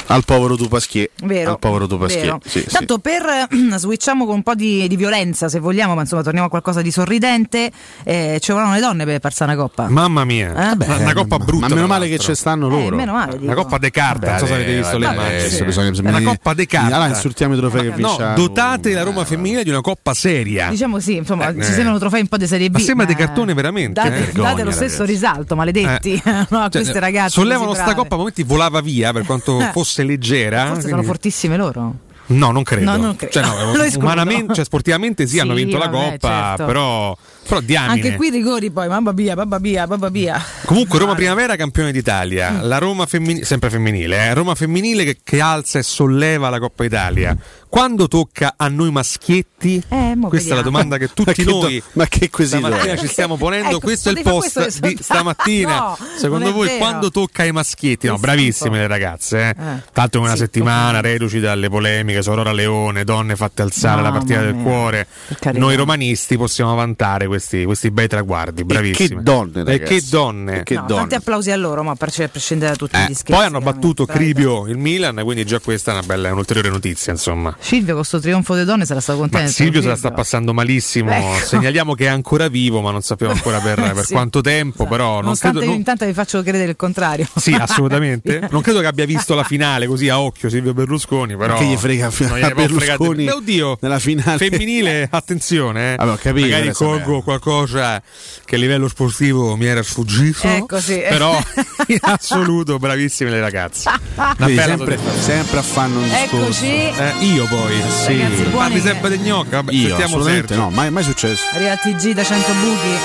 al 0.07 0.23
povero 0.23 0.55
Dupaschier 0.55 1.09
Vero, 1.23 1.51
al 1.51 1.59
povero 1.59 1.87
Dupaschier 1.87 2.23
vero. 2.23 2.39
sì, 2.45 2.59
sì. 2.59 2.69
Tanto 2.69 2.99
per 2.99 3.23
eh, 3.23 3.47
switchiamo 3.77 4.25
con 4.25 4.35
un 4.35 4.43
po' 4.43 4.55
di, 4.55 4.87
di 4.87 4.95
violenza, 4.95 5.15
se 5.25 5.59
vogliamo, 5.59 5.95
ma 5.95 6.01
insomma 6.01 6.21
torniamo 6.23 6.47
a 6.47 6.49
qualcosa 6.49 6.81
di 6.81 6.91
sorridente. 6.91 7.71
Eh, 8.03 8.37
ci 8.41 8.51
vorranno 8.51 8.73
le 8.73 8.79
donne 8.79 9.05
per 9.05 9.19
passare 9.19 9.51
una 9.53 9.61
coppa. 9.61 9.87
Mamma 9.89 10.23
mia, 10.25 10.49
Eh? 10.71 10.75
una, 10.75 10.95
una 10.97 11.13
coppa 11.13 11.37
ma- 11.37 11.45
brutta. 11.45 11.67
ma 11.67 11.75
meno 11.75 11.87
male 11.87 12.07
che 12.09 12.17
ci 12.19 12.33
stanno 12.35 12.67
Eh, 12.67 12.69
loro 12.69 12.95
meno 12.95 13.13
male, 13.13 13.33
dico. 13.33 13.45
Una 13.45 13.55
coppa 13.55 13.77
de 13.77 13.91
carta, 13.91 14.29
non 14.31 14.39
so 14.39 14.45
se 14.45 14.53
avete 14.53 14.75
visto 14.77 14.97
le 14.97 15.05
immagini. 15.07 15.49
sì. 15.49 15.63
bisogna- 15.63 16.09
una 16.09 16.21
coppa 16.21 16.53
de 16.53 16.65
carta. 16.65 16.95
Allora 16.95 17.09
insultiamo 17.09 17.53
i 17.53 17.57
trofei 17.57 17.91
che 17.93 18.01
No, 18.01 18.15
dotate 18.35 18.93
la 18.93 19.03
Roma 19.03 19.25
femminile 19.25 19.63
di 19.63 19.69
una 19.69 19.81
coppa 19.81 20.13
seria. 20.13 20.69
Diciamo 20.69 20.99
sì, 20.99 21.15
insomma, 21.17 21.49
Eh, 21.49 21.55
ci 21.63 21.71
sembrano 21.73 21.97
trofei 21.99 22.21
un 22.21 22.27
po' 22.27 22.37
di 22.37 22.47
serie 22.47 22.69
B. 22.69 22.73
ma 22.73 22.79
sembra 22.79 23.05
di 23.05 23.13
ma- 23.13 23.19
cartone 23.19 23.53
veramente, 23.53 23.93
Date, 24.01 24.07
eh. 24.15 24.19
date 24.19 24.31
Vergogna, 24.31 24.63
lo 24.63 24.71
stesso 24.71 24.99
ragazzi. 24.99 25.11
risalto, 25.11 25.55
maledetti. 25.55 26.13
Eh. 26.13 26.21
no, 26.49 26.57
a 26.59 26.69
Cioè, 26.69 26.81
queste 26.81 26.99
ragazze. 26.99 27.29
sollevano 27.31 27.73
sta 27.73 27.83
brave. 27.85 27.99
coppa, 27.99 28.15
a 28.15 28.17
momenti 28.17 28.43
volava 28.43 28.81
via 28.81 29.11
per 29.13 29.23
quanto 29.25 29.59
Eh. 29.59 29.69
fosse 29.73 30.03
leggera. 30.03 30.67
Forse 30.67 30.89
sono 30.89 31.03
fortissime 31.03 31.57
loro. 31.57 31.95
No, 32.27 32.51
non 32.51 32.63
credo. 32.63 32.91
No, 32.91 32.97
non 32.97 33.15
credo. 33.15 33.31
Cioè, 33.33 33.43
no, 33.43 33.73
umanamente, 33.99 34.53
cioè, 34.53 34.65
sportivamente 34.65 35.27
sì, 35.27 35.39
hanno 35.39 35.53
vinto 35.53 35.77
la 35.77 35.87
vabbè, 35.87 36.11
coppa, 36.11 36.29
certo. 36.29 36.65
però, 36.65 37.17
però 37.47 37.59
diamine. 37.61 37.93
Anche 37.93 38.15
qui 38.15 38.29
rigori 38.29 38.69
poi, 38.71 38.87
mamma 38.87 39.11
mia, 39.11 39.35
mamma 39.35 39.59
mia, 39.59 39.87
mamma 39.87 40.09
mia. 40.09 40.41
Comunque 40.65 40.99
Roma 40.99 41.13
Male. 41.13 41.23
Primavera 41.23 41.55
campione 41.55 41.91
d'Italia, 41.91 42.51
Mm. 42.51 42.61
la 42.63 42.77
Roma 42.77 43.05
femminile, 43.05 43.45
sempre 43.45 43.69
femminile, 43.69 44.17
eh, 44.27 44.33
Roma 44.33 44.55
femminile 44.55 45.03
che, 45.03 45.17
che 45.23 45.39
alza 45.39 45.79
e 45.79 45.83
solleva 45.83 46.49
la 46.49 46.59
Coppa 46.59 46.83
Italia. 46.83 47.35
Quando 47.69 48.07
tocca 48.07 48.53
a 48.55 48.69
noi 48.69 48.91
maschietti? 48.91 49.83
Eh, 49.89 50.15
mo 50.15 50.29
Questa 50.29 50.53
è 50.53 50.55
la 50.55 50.61
vediamo. 50.61 50.77
domanda 50.77 50.97
che 50.97 51.05
Ma 51.07 51.11
tutti 51.13 51.33
che 51.33 51.43
do- 51.43 51.61
noi 51.63 51.83
ma 51.93 52.05
che 52.07 52.29
quesito 52.29 52.59
stamattina 52.59 52.93
è? 52.93 52.97
ci 52.97 53.07
stiamo 53.07 53.35
ponendo. 53.35 53.69
Ecco, 53.69 53.79
questo 53.81 54.09
è 54.09 54.11
il 54.13 54.21
post 54.21 54.53
questo- 54.53 54.87
di 54.87 54.97
stamattina. 55.01 55.75
No, 55.77 55.97
Secondo 56.17 56.51
voi 56.53 56.67
vero. 56.67 56.77
quando 56.79 57.11
tocca 57.11 57.43
ai 57.43 57.51
maschietti? 57.51 58.07
No, 58.07 58.17
bravissime 58.17 58.77
le 58.79 58.87
ragazze. 58.87 59.39
Eh. 59.49 59.49
Eh. 59.49 59.81
Tanto 59.91 60.17
in 60.17 60.23
una 60.23 60.31
Sì, 60.33 60.39
settimana, 60.39 61.01
reduci 61.01 61.39
dalle 61.39 61.69
polemiche 61.69 62.21
su 62.23 62.29
Aurora 62.29 62.51
Leone, 62.53 63.03
donne 63.03 63.35
fatte 63.35 63.61
alzare 63.61 63.97
la 64.01 64.09
Mamma 64.11 64.17
partita 64.19 64.41
del 64.41 64.55
cuore. 64.55 65.07
Noi 65.53 65.75
romanisti 65.75 66.37
possiamo 66.37 66.73
vantare 66.73 67.27
questi, 67.37 67.63
questi 67.65 67.91
bei 67.91 68.07
traguardi. 68.07 68.63
Bravissime. 68.63 69.07
che 69.07 69.21
donne, 69.23 69.61
E 69.61 69.63
ragazzi. 69.63 69.93
che 69.93 70.01
donne. 70.09 70.59
E 70.59 70.63
che 70.63 70.73
No, 70.75 70.81
donne. 70.87 70.99
tanti 71.01 71.15
applausi 71.15 71.51
a 71.51 71.55
loro, 71.55 71.83
ma 71.83 71.95
per 71.95 72.11
prescindere 72.29 72.71
da 72.71 72.77
tutti 72.77 72.95
Eh, 72.95 72.99
gli 73.07 73.13
scherzi. 73.13 73.31
Poi 73.31 73.45
hanno 73.45 73.59
battuto. 73.59 74.05
Cribio 74.05 74.67
il 74.67 74.77
Milan, 74.77 75.19
quindi 75.23 75.45
già 75.45 75.59
questa 75.59 75.91
è 75.91 75.93
una 75.95 76.03
bella, 76.03 76.31
un'ulteriore 76.31 76.69
notizia, 76.69 77.11
insomma. 77.11 77.55
Silvio 77.59 77.87
con 77.93 77.97
questo 77.97 78.19
trionfo 78.19 78.53
delle 78.53 78.65
donne 78.65 78.85
sarà 78.85 78.99
stato 78.99 79.19
contento. 79.19 79.45
Ma 79.47 79.51
Silvio 79.51 79.81
se 79.81 79.87
la 79.87 79.95
sta 79.95 80.11
passando 80.11 80.53
malissimo. 80.53 81.11
Ecco. 81.11 81.45
Segnaliamo 81.45 81.93
che 81.93 82.05
è 82.05 82.09
ancora 82.09 82.47
vivo, 82.47 82.81
ma 82.81 82.91
non 82.91 83.01
sappiamo 83.01 83.33
ancora 83.33 83.59
per, 83.59 83.75
per 83.93 84.05
Sì. 84.05 84.13
quanto 84.13 84.41
tempo. 84.41 84.85
Però 84.87 85.13
non 85.15 85.23
Nonostante 85.23 85.57
credo. 85.57 85.71
non- 85.71 85.79
intanto 85.79 86.05
vi 86.05 86.13
faccio 86.13 86.41
credere 86.41 86.69
il 86.71 86.75
contrario. 86.75 87.27
Sì, 87.35 87.53
assolutamente. 87.53 88.47
Non 88.57 88.61
credo 88.61 88.79
che 88.79 88.87
abbia 88.87 89.05
visto 89.05 89.35
la 89.35 89.43
finale 89.43 89.87
così 89.87 90.09
a 90.09 90.19
occhio 90.19 90.49
Silvio 90.49 90.73
Berlusconi, 90.73 91.35
però. 91.35 91.57
che 91.57 91.65
gli 91.65 91.75
frega 91.75 92.03
non 92.03 92.11
fregare- 92.11 92.53
Berlusconi 92.55 93.25
Beh, 93.25 93.31
oddio, 93.31 93.77
nella 93.81 93.99
finale 93.99 94.37
femminile, 94.37 95.07
attenzione, 95.11 95.95
eh. 95.95 96.03
Ho 96.03 96.15
capito, 96.21 96.45
magari 96.47 96.71
colgo. 96.71 97.21
Qualcosa 97.27 98.01
che 98.45 98.55
a 98.55 98.57
livello 98.57 98.87
sportivo 98.87 99.57
mi 99.57 99.65
era 99.65 99.83
sfuggito. 99.83 100.47
Ecco, 100.47 100.79
sì. 100.79 100.95
Però 101.09 101.37
in 101.87 101.97
assoluto 101.99 102.79
bravissime 102.79 103.29
le 103.29 103.41
ragazze. 103.41 103.91
Vedi, 104.37 104.55
sempre, 104.57 104.97
sempre 105.19 105.59
a 105.59 105.61
fanno 105.61 105.99
un 105.99 106.03
discorso 106.07 106.63
Eccoci. 106.63 106.65
Eh, 106.65 107.13
io 107.25 107.45
poi, 107.47 107.81
sì. 107.89 108.21
Ragazzi, 108.21 108.43
Parli 108.43 108.79
sempre 108.79 109.09
degli 109.09 109.27
gnocchi, 109.27 109.49
vabbè, 109.49 109.71
io 109.73 109.87
sentiamo 109.87 110.05
assolutamente 110.05 110.47
Sergio. 110.53 110.63
no 110.63 110.69
mai, 110.69 110.89
mai 110.89 111.03
successo 111.03 111.43
Arriva 111.51 111.75
TG 111.75 112.13
da 112.13 112.23
100 112.23 112.51
buchi. 112.53 112.97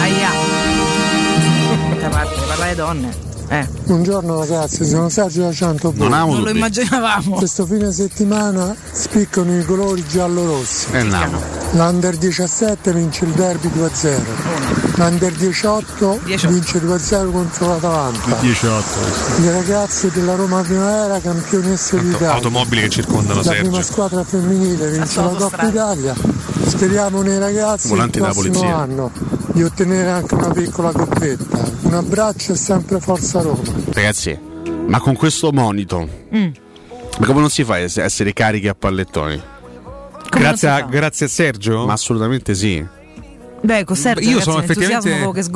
Aia. 0.00 0.30
Da 2.00 2.08
parte, 2.08 2.40
parla 2.44 2.66
le 2.66 2.74
donne. 2.74 3.27
Eh, 3.50 3.66
Buongiorno 3.86 4.38
ragazzi, 4.38 4.84
sono 4.86 5.08
Sergio 5.08 5.40
da 5.44 5.52
Cianto 5.52 5.90
non 5.96 6.10
non 6.10 6.42
lo 6.42 6.50
immaginavamo. 6.50 7.36
Questo 7.36 7.64
fine 7.64 7.90
settimana 7.92 8.74
spiccano 8.92 9.58
i 9.58 9.64
colori 9.64 10.04
giallo-rossi. 10.06 10.88
eh, 10.92 11.02
no. 11.02 11.40
L'Under 11.70 12.16
17 12.16 12.92
vince 12.92 13.24
il 13.24 13.30
derby 13.30 13.68
2-0. 13.68 14.20
L'Under 14.96 15.32
18 15.32 16.20
18. 16.24 16.48
vince 16.52 16.78
2-0 16.82 17.30
contro 17.30 17.68
l'Atalanta. 17.68 18.36
18 18.40 18.84
Le 19.40 19.50
ragazze 19.52 20.10
della 20.12 20.34
Roma 20.34 20.60
Primavera 20.60 21.18
campionesse 21.18 21.98
d'Italia. 22.02 22.34
Automobili 22.34 22.82
che 22.82 22.88
circondano 22.90 23.40
La 23.42 23.50
prima 23.52 23.74
Sergio. 23.76 23.82
squadra 23.92 24.24
femminile 24.24 24.90
vince 24.90 25.20
la 25.22 25.28
Coppa. 25.28 25.66
Italia. 25.66 26.14
Speriamo 26.66 27.22
nei 27.22 27.38
ragazzi 27.38 27.88
Volanti 27.88 28.18
il 28.18 28.24
prossimo 28.24 28.74
anno 28.76 29.10
di 29.52 29.62
ottenere 29.64 30.10
anche 30.10 30.34
una 30.34 30.50
piccola 30.50 30.92
coppetta. 30.92 31.76
Un 31.80 31.94
abbraccio 31.94 32.52
e 32.52 32.56
sempre 32.56 33.00
Forza 33.00 33.37
Roma. 33.42 33.60
ragazzi 33.92 34.38
ma 34.86 35.00
con 35.00 35.14
questo 35.14 35.52
monito 35.52 36.08
Mm. 36.34 36.48
ma 37.20 37.26
come 37.26 37.40
non 37.40 37.50
si 37.50 37.64
fa 37.64 37.74
a 37.74 37.78
ess- 37.78 37.98
essere 37.98 38.32
carichi 38.32 38.68
a 38.68 38.74
pallettoni 38.74 39.40
Grazie 40.30 40.68
a, 40.68 40.80
grazie 40.82 41.26
a 41.26 41.28
Sergio. 41.28 41.86
ma 41.86 41.94
assolutamente 41.94 42.54
sì 42.54 42.84
Beh, 43.60 43.84
con 43.84 43.96
Sergio, 43.96 44.20
io 44.22 44.38
ragazzi, 44.38 44.50
sono 44.50 44.62
effettivamente 44.62 45.08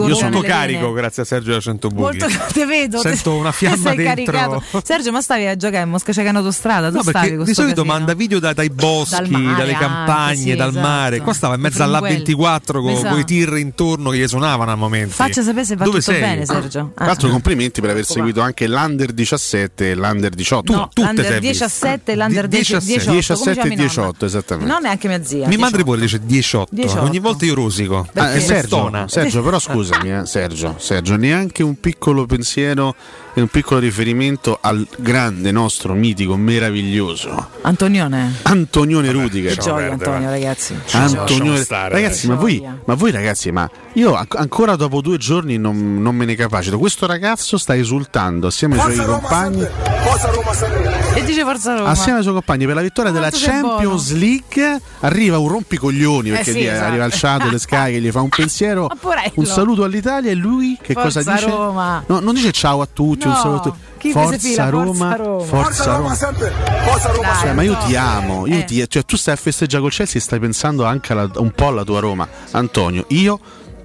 io 0.08 0.14
sono 0.16 0.40
carico 0.40 0.80
vene. 0.86 0.92
grazie 1.00 1.22
a 1.22 1.24
Sergio 1.24 1.52
da 1.52 1.60
100 1.60 1.88
buchi. 1.88 2.02
Molto 2.18 2.26
te 2.52 2.66
vedo. 2.66 2.98
Sento 2.98 3.34
una 3.36 3.52
fiamma 3.52 3.76
sei 3.90 3.96
dentro. 3.96 4.32
caricato. 4.32 4.62
Sergio, 4.84 5.12
ma 5.12 5.20
stavi 5.20 5.46
a 5.46 5.56
giocare 5.56 5.84
in 5.84 5.90
Mosca 5.90 6.12
c'è 6.12 6.28
in 6.28 6.36
autostrada? 6.36 6.90
Tu 6.90 6.96
No, 6.96 7.02
perché 7.04 7.36
con 7.36 7.44
di 7.44 7.54
solito 7.54 7.74
casino? 7.82 7.92
manda 7.94 8.14
video 8.14 8.38
da- 8.40 8.52
dai 8.52 8.70
boschi, 8.70 9.14
Dal 9.14 9.28
mare 9.30 9.56
dalle 9.56 9.72
anche, 9.74 9.84
campagne, 9.84 10.36
sì, 10.36 10.54
dal 10.56 10.68
esatto. 10.70 10.86
mare. 10.86 11.20
Qua 11.20 11.32
stava 11.32 11.54
in 11.54 11.60
mezzo 11.60 11.76
Proprio 11.88 12.12
in 12.12 12.22
all'A24 12.22 12.80
con 12.80 12.90
Esatto. 12.90 13.16
i 13.18 13.24
tir 13.24 13.56
intorno 13.56 14.10
che 14.10 14.18
gli 14.18 14.28
suonavano 14.28 14.72
a 14.72 14.74
momenti. 14.74 15.12
Faccia 15.14 15.42
sapere 15.42 15.64
se 15.64 15.76
va 15.76 15.84
Dove 15.84 15.98
tutto 16.00 16.10
sei? 16.12 16.20
bene, 16.20 16.44
Sergio. 16.46 16.90
tra 16.94 17.06
l'altro 17.06 17.28
complimenti 17.28 17.80
per 17.80 17.90
aver 17.90 18.04
seguito 18.04 18.40
anche 18.40 18.66
l'Under 18.66 19.12
17 19.12 19.90
e 19.90 19.94
l'Under 19.94 20.30
18 20.34 20.72
No, 20.72 20.88
tutte 20.92 21.02
l'Under 21.06 21.24
sei 21.24 21.40
viste. 21.40 21.64
17 21.64 22.12
e 22.12 22.16
l'Under 22.16 22.48
Di- 22.48 22.56
18, 22.58 22.84
17, 22.84 23.10
18, 23.10 23.10
come 23.12 23.18
17 23.18 23.50
e 23.50 23.54
chiami 23.54 23.76
nonna? 23.76 23.88
18 23.88 24.24
esattamente 24.26 24.72
Non 24.72 24.86
è 24.86 24.88
anche 24.88 25.08
mia 25.08 25.24
zia. 25.24 25.46
Mi 25.46 25.56
madre 25.56 25.82
18. 25.82 25.84
pure 25.84 26.00
dice 26.00 26.20
18. 26.24 26.74
18. 26.74 27.00
Ogni 27.06 27.18
volta 27.20 27.44
io 27.44 27.54
rosico. 27.54 27.90
Ah, 27.98 28.06
Perché? 28.12 28.36
eh, 28.36 28.40
Sergio. 28.40 29.04
Sergio, 29.06 29.42
però 29.42 29.58
scusami, 29.58 30.12
eh, 30.20 30.26
Sergio, 30.26 30.74
Sergio, 30.78 31.16
neanche 31.16 31.62
un 31.62 31.78
piccolo 31.78 32.26
pensiero 32.26 32.94
e 33.34 33.40
un 33.40 33.48
piccolo 33.48 33.80
riferimento 33.80 34.58
al 34.60 34.86
grande 34.98 35.50
nostro 35.52 35.94
mitico, 35.94 36.36
meraviglioso 36.36 37.48
Antonione. 37.62 38.34
Antonione 38.42 39.06
Che 39.08 39.12
Rudiger. 39.12 39.56
gioia, 39.56 39.88
perdere, 39.88 39.92
Antonio, 40.10 40.30
ragazzi. 40.30 40.74
Antonione, 40.92 41.62
stare, 41.62 41.94
ragazzi, 41.94 42.26
ma 42.28 42.34
voi, 42.34 42.62
ma 42.84 42.94
voi 42.94 43.10
ragazzi, 43.10 43.50
ma 43.50 43.68
io 43.94 44.14
an- 44.14 44.26
ancora 44.30 44.76
dopo 44.76 45.00
due 45.00 45.16
giorni 45.18 45.56
non, 45.58 46.00
non 46.02 46.14
me 46.14 46.24
ne 46.24 46.34
capacito. 46.34 46.78
Questo 46.78 47.06
ragazzo 47.06 47.56
sta 47.58 47.74
esultando 47.76 48.48
assieme 48.48 48.78
ai 48.80 48.94
suoi 48.94 49.06
compagni, 49.06 49.66
E 51.14 51.22
dice 51.24 51.42
Forza 51.42 51.76
Roma. 51.76 51.88
assieme 51.90 52.18
ai 52.18 52.22
suoi 52.22 52.34
compagni 52.34 52.66
per 52.66 52.74
la 52.74 52.80
vittoria 52.82 53.10
della 53.10 53.30
Champions 53.30 54.12
League. 54.12 54.80
Arriva 55.00 55.38
un 55.38 55.48
rompicoglioni 55.48 56.30
perché 56.30 56.50
Eh 56.50 56.52
sì, 56.52 56.58
lì 56.60 56.66
esatto. 56.66 56.84
arriva 56.86 57.04
il 57.04 57.12
Shadow, 57.12 57.50
le 57.50 57.58
Sky 57.58 57.92
che 57.92 58.00
gli 58.00 58.10
fa 58.10 58.20
un 58.20 58.28
pensiero, 58.28 58.88
un 59.34 59.46
saluto 59.46 59.84
all'Italia 59.84 60.30
e 60.30 60.34
lui 60.34 60.78
che 60.80 60.92
Forza 60.94 61.20
cosa 61.20 61.32
dice? 61.32 61.46
Roma. 61.50 62.02
No, 62.06 62.20
non 62.20 62.34
dice 62.34 62.52
ciao 62.52 62.80
a 62.80 62.88
tutti, 62.92 63.21
un 63.26 63.32
No, 63.34 63.38
saluto 63.40 63.68
a 63.68 63.72
tutti. 63.72 63.78
chi 63.98 64.08
si 64.08 64.12
Forza 64.12 64.38
fila? 64.38 64.68
Roma, 64.68 65.16
Forza 65.44 65.96
Roma. 65.96 66.14
Forza 66.14 66.30
Roma. 67.12 67.28
Dai, 67.28 67.40
Cioè, 67.40 67.52
ma 67.52 67.62
io 67.62 67.76
ti 67.86 67.96
amo, 67.96 68.46
io 68.46 68.58
Eh. 68.58 68.64
ti- 68.64 68.84
cioè, 68.88 69.04
tu 69.04 69.16
stai 69.16 69.34
a 69.34 69.36
festeggiare 69.36 69.82
col 69.82 69.92
Chelsea 69.92 70.20
e 70.20 70.22
stai 70.22 70.38
pensando 70.40 70.84
anche 70.84 71.12
alla- 71.12 71.30
un 71.36 71.50
po' 71.52 71.68
alla 71.68 71.84
tua 71.84 72.00
Roma. 72.00 72.28
Antonio, 72.52 73.04
io 73.08 73.38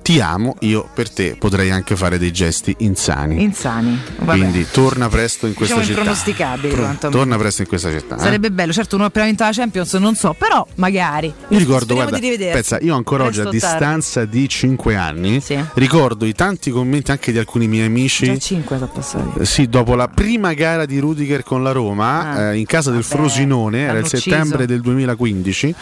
ti 0.07 0.21
amo, 0.21 0.55
io 0.61 0.87
per 0.93 1.09
te 1.09 1.35
potrei 1.37 1.69
anche 1.69 1.97
fare 1.97 2.17
dei 2.17 2.31
gesti 2.31 2.73
insani. 2.79 3.43
Insani. 3.43 3.99
Vabbè. 4.19 4.37
Quindi 4.39 4.65
torna 4.71 5.09
presto 5.09 5.47
in 5.47 5.53
questa 5.53 5.79
Diciamo 5.81 6.15
città. 6.15 6.71
quantomeno. 6.77 7.09
torna 7.19 7.37
presto 7.37 7.61
in 7.63 7.67
questa 7.67 7.91
città. 7.91 8.15
eh. 8.15 8.19
Sarebbe 8.19 8.49
bello, 8.49 8.71
certo 8.71 8.95
uno 8.95 9.03
appena 9.03 9.25
vinto 9.25 9.43
la 9.43 9.51
Champions 9.51 9.93
non 9.95 10.15
so, 10.15 10.33
però 10.37 10.65
magari. 10.75 11.27
Io 11.49 11.57
ricordo, 11.57 11.93
Speriamo 11.95 12.09
guarda, 12.19 12.51
pensa, 12.53 12.77
io 12.79 12.95
ancora 12.95 13.25
oggi 13.25 13.39
a 13.41 13.43
tardi. 13.43 13.57
distanza 13.59 14.23
di 14.23 14.47
5 14.47 14.95
anni 14.95 15.41
Sì. 15.41 15.59
ricordo 15.73 16.23
i 16.23 16.31
tanti 16.31 16.71
commenti 16.71 17.11
anche 17.11 17.33
di 17.33 17.37
alcuni 17.37 17.67
miei 17.67 17.87
amici 17.87 18.27
Già 18.27 18.37
5 18.37 18.77
sono 18.77 18.89
passati. 18.89 19.39
Eh, 19.39 19.45
Sì, 19.45 19.67
dopo 19.67 19.93
la 19.95 20.07
prima 20.07 20.53
gara 20.53 20.85
di 20.85 20.99
Rudiger 20.99 21.43
con 21.43 21.63
la 21.63 21.73
Roma, 21.73 22.31
Ah, 22.31 22.41
eh, 22.53 22.57
in 22.59 22.65
casa 22.65 22.91
del 22.91 23.01
vabbè, 23.01 23.13
Frosinone, 23.13 23.79
era 23.81 23.97
il 23.97 24.07
settembre 24.07 24.63
ucciso. 24.63 24.65
del 24.67 24.79
2015, 24.79 25.75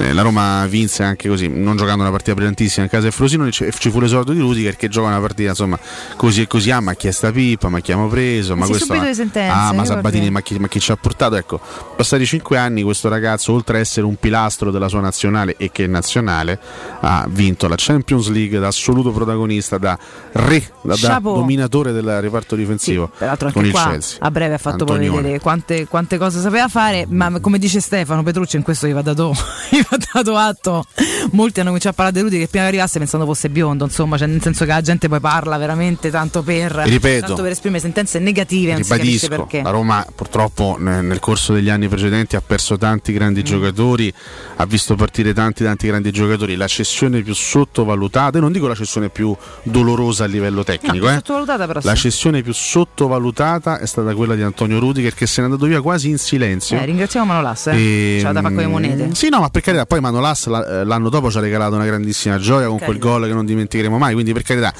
eh, 0.00 0.12
la 0.12 0.20
Roma 0.20 0.66
vinse 0.66 1.02
anche 1.02 1.30
così, 1.30 1.48
non 1.48 1.78
giocando 1.78 2.02
una 2.02 2.10
partita 2.10 2.34
brillantissima 2.34 2.84
in 2.84 2.90
casa 2.90 3.04
del 3.04 3.12
Frosino, 3.12 3.52
ci 3.54 3.70
ci 3.78 3.90
fu 3.90 4.00
l'esordio 4.00 4.34
di 4.34 4.40
Rudiger 4.40 4.76
che 4.76 4.88
gioca 4.88 5.08
una 5.08 5.20
partita 5.20 5.50
insomma 5.50 5.78
così 6.16 6.42
e 6.42 6.46
così, 6.46 6.70
ah 6.70 6.80
ma 6.80 6.94
chi 6.94 7.06
è 7.06 7.10
sta 7.12 7.30
pippa, 7.30 7.68
ma 7.68 7.80
chi 7.80 7.92
abbiamo 7.92 8.10
preso, 8.10 8.56
ma 8.56 8.64
sì, 8.64 8.70
questo... 8.70 8.86
subito 8.86 9.04
le 9.04 9.14
sentenze, 9.14 9.56
ah 9.56 9.72
ma? 9.72 9.84
Sabatini, 9.84 10.30
ma 10.30 10.40
chi, 10.40 10.58
ma 10.58 10.68
chi 10.68 10.80
ci 10.80 10.90
ha 10.90 10.96
portato? 10.96 11.36
Ecco, 11.36 11.60
passati 11.96 12.26
cinque 12.26 12.58
anni 12.58 12.82
questo 12.82 13.08
ragazzo, 13.08 13.52
oltre 13.52 13.78
a 13.78 13.80
essere 13.80 14.06
un 14.06 14.16
pilastro 14.16 14.70
della 14.70 14.88
sua 14.88 15.00
nazionale 15.00 15.54
e 15.56 15.70
che 15.70 15.84
è 15.84 15.86
nazionale, 15.86 16.58
ha 17.00 17.26
vinto 17.28 17.68
la 17.68 17.76
Champions 17.76 18.28
League 18.28 18.58
da 18.58 18.68
assoluto 18.68 19.12
protagonista, 19.12 19.78
da 19.78 19.96
re, 20.32 20.62
da, 20.82 20.96
da 20.96 21.18
dominatore 21.20 21.92
del 21.92 22.20
reparto 22.20 22.56
difensivo 22.56 23.10
Peraltro 23.16 23.48
anche 23.48 23.58
con 23.58 23.66
il 23.66 23.72
qua 23.72 23.90
Chelsea. 23.90 24.18
a 24.20 24.30
breve 24.30 24.54
ha 24.54 24.58
fatto 24.58 24.84
poi 24.84 25.08
vedere 25.08 25.40
quante, 25.40 25.86
quante 25.86 26.18
cose 26.18 26.40
sapeva 26.40 26.68
fare, 26.68 27.06
ma 27.08 27.40
come 27.40 27.58
dice 27.58 27.80
Stefano 27.80 28.22
Petrucci 28.22 28.56
in 28.56 28.62
questo 28.62 28.86
gli 28.86 28.92
va 28.92 29.02
dato, 29.02 29.34
gli 29.70 29.82
va 29.88 29.96
dato 30.12 30.36
atto. 30.36 30.84
Molti 31.32 31.60
hanno 31.60 31.68
cominciato 31.68 32.00
a 32.00 32.04
parlare 32.04 32.16
di 32.16 32.22
Rudy 32.22 32.38
che 32.38 32.48
prima 32.48 32.66
arrivasse 32.66 32.98
pensando 32.98 33.26
fosse 33.26 33.43
biondo, 33.48 33.84
insomma, 33.84 34.16
cioè 34.16 34.26
nel 34.28 34.40
senso 34.42 34.64
che 34.64 34.70
la 34.72 34.80
gente 34.80 35.08
poi 35.08 35.20
parla 35.20 35.56
veramente 35.56 36.10
tanto 36.10 36.42
per, 36.42 36.72
ripeto, 36.72 37.26
tanto 37.26 37.42
per 37.42 37.52
esprimere 37.52 37.80
sentenze 37.80 38.18
negative, 38.18 38.76
Ribadisco, 38.76 39.28
perché. 39.28 39.62
la 39.62 39.70
Roma 39.70 40.04
purtroppo 40.14 40.76
ne- 40.78 41.00
nel 41.02 41.20
corso 41.20 41.52
degli 41.52 41.68
anni 41.70 41.88
precedenti 41.88 42.36
ha 42.36 42.42
perso 42.44 42.76
tanti 42.78 43.12
grandi 43.12 43.40
Mm. 43.40 43.44
giocatori, 43.44 44.12
ha 44.56 44.66
visto 44.66 44.94
partire 44.94 45.32
tanti 45.32 45.64
tanti 45.64 45.86
grandi 45.86 46.10
giocatori, 46.10 46.56
la 46.56 46.66
cessione 46.66 47.22
più 47.22 47.34
sottovalutata, 47.34 48.38
e 48.38 48.40
non 48.40 48.52
dico 48.52 48.66
la 48.66 48.74
cessione 48.74 49.08
più 49.08 49.34
dolorosa 49.62 50.24
a 50.24 50.26
livello 50.26 50.64
tecnico, 50.64 51.06
No, 51.06 51.12
eh. 51.12 51.14
sottovalutata 51.16 51.66
però 51.66 51.80
la 51.82 51.94
sì. 51.94 52.00
cessione 52.02 52.42
più 52.42 52.52
sottovalutata 52.52 53.78
è 53.78 53.86
stata 53.86 54.14
quella 54.14 54.34
di 54.34 54.42
Antonio 54.42 54.78
Rudiger 54.78 55.14
che 55.14 55.26
se 55.26 55.40
n'è 55.40 55.46
andato 55.46 55.66
via 55.66 55.80
quasi 55.80 56.08
in 56.08 56.18
silenzio. 56.18 56.78
Eh, 56.78 56.84
ringraziamo 56.84 57.26
Manolas, 57.26 57.66
eh. 57.68 57.74
E, 57.76 58.16
ce 58.18 58.24
l'ha 58.24 58.32
da 58.32 58.40
fare 58.42 58.54
con 58.54 58.62
le 58.62 58.68
monete. 58.70 59.14
Sì, 59.14 59.28
no, 59.28 59.40
ma 59.40 59.48
per 59.50 59.62
carità, 59.62 59.86
poi 59.86 60.00
Manolas 60.00 60.46
la- 60.46 60.80
eh, 60.80 60.84
l'anno 60.84 61.08
dopo 61.08 61.30
ci 61.30 61.36
ha 61.38 61.40
regalato 61.40 61.74
una 61.74 61.84
grandissima 61.84 62.38
gioia 62.38 62.66
con 62.68 62.78
quel 62.78 62.98
carità. 62.98 63.08
gol 63.08 63.26
che 63.26 63.33
non 63.34 63.44
dimenticheremo 63.44 63.98
mai. 63.98 64.14
Quindi, 64.14 64.32
per 64.32 64.42
carità, 64.42 64.72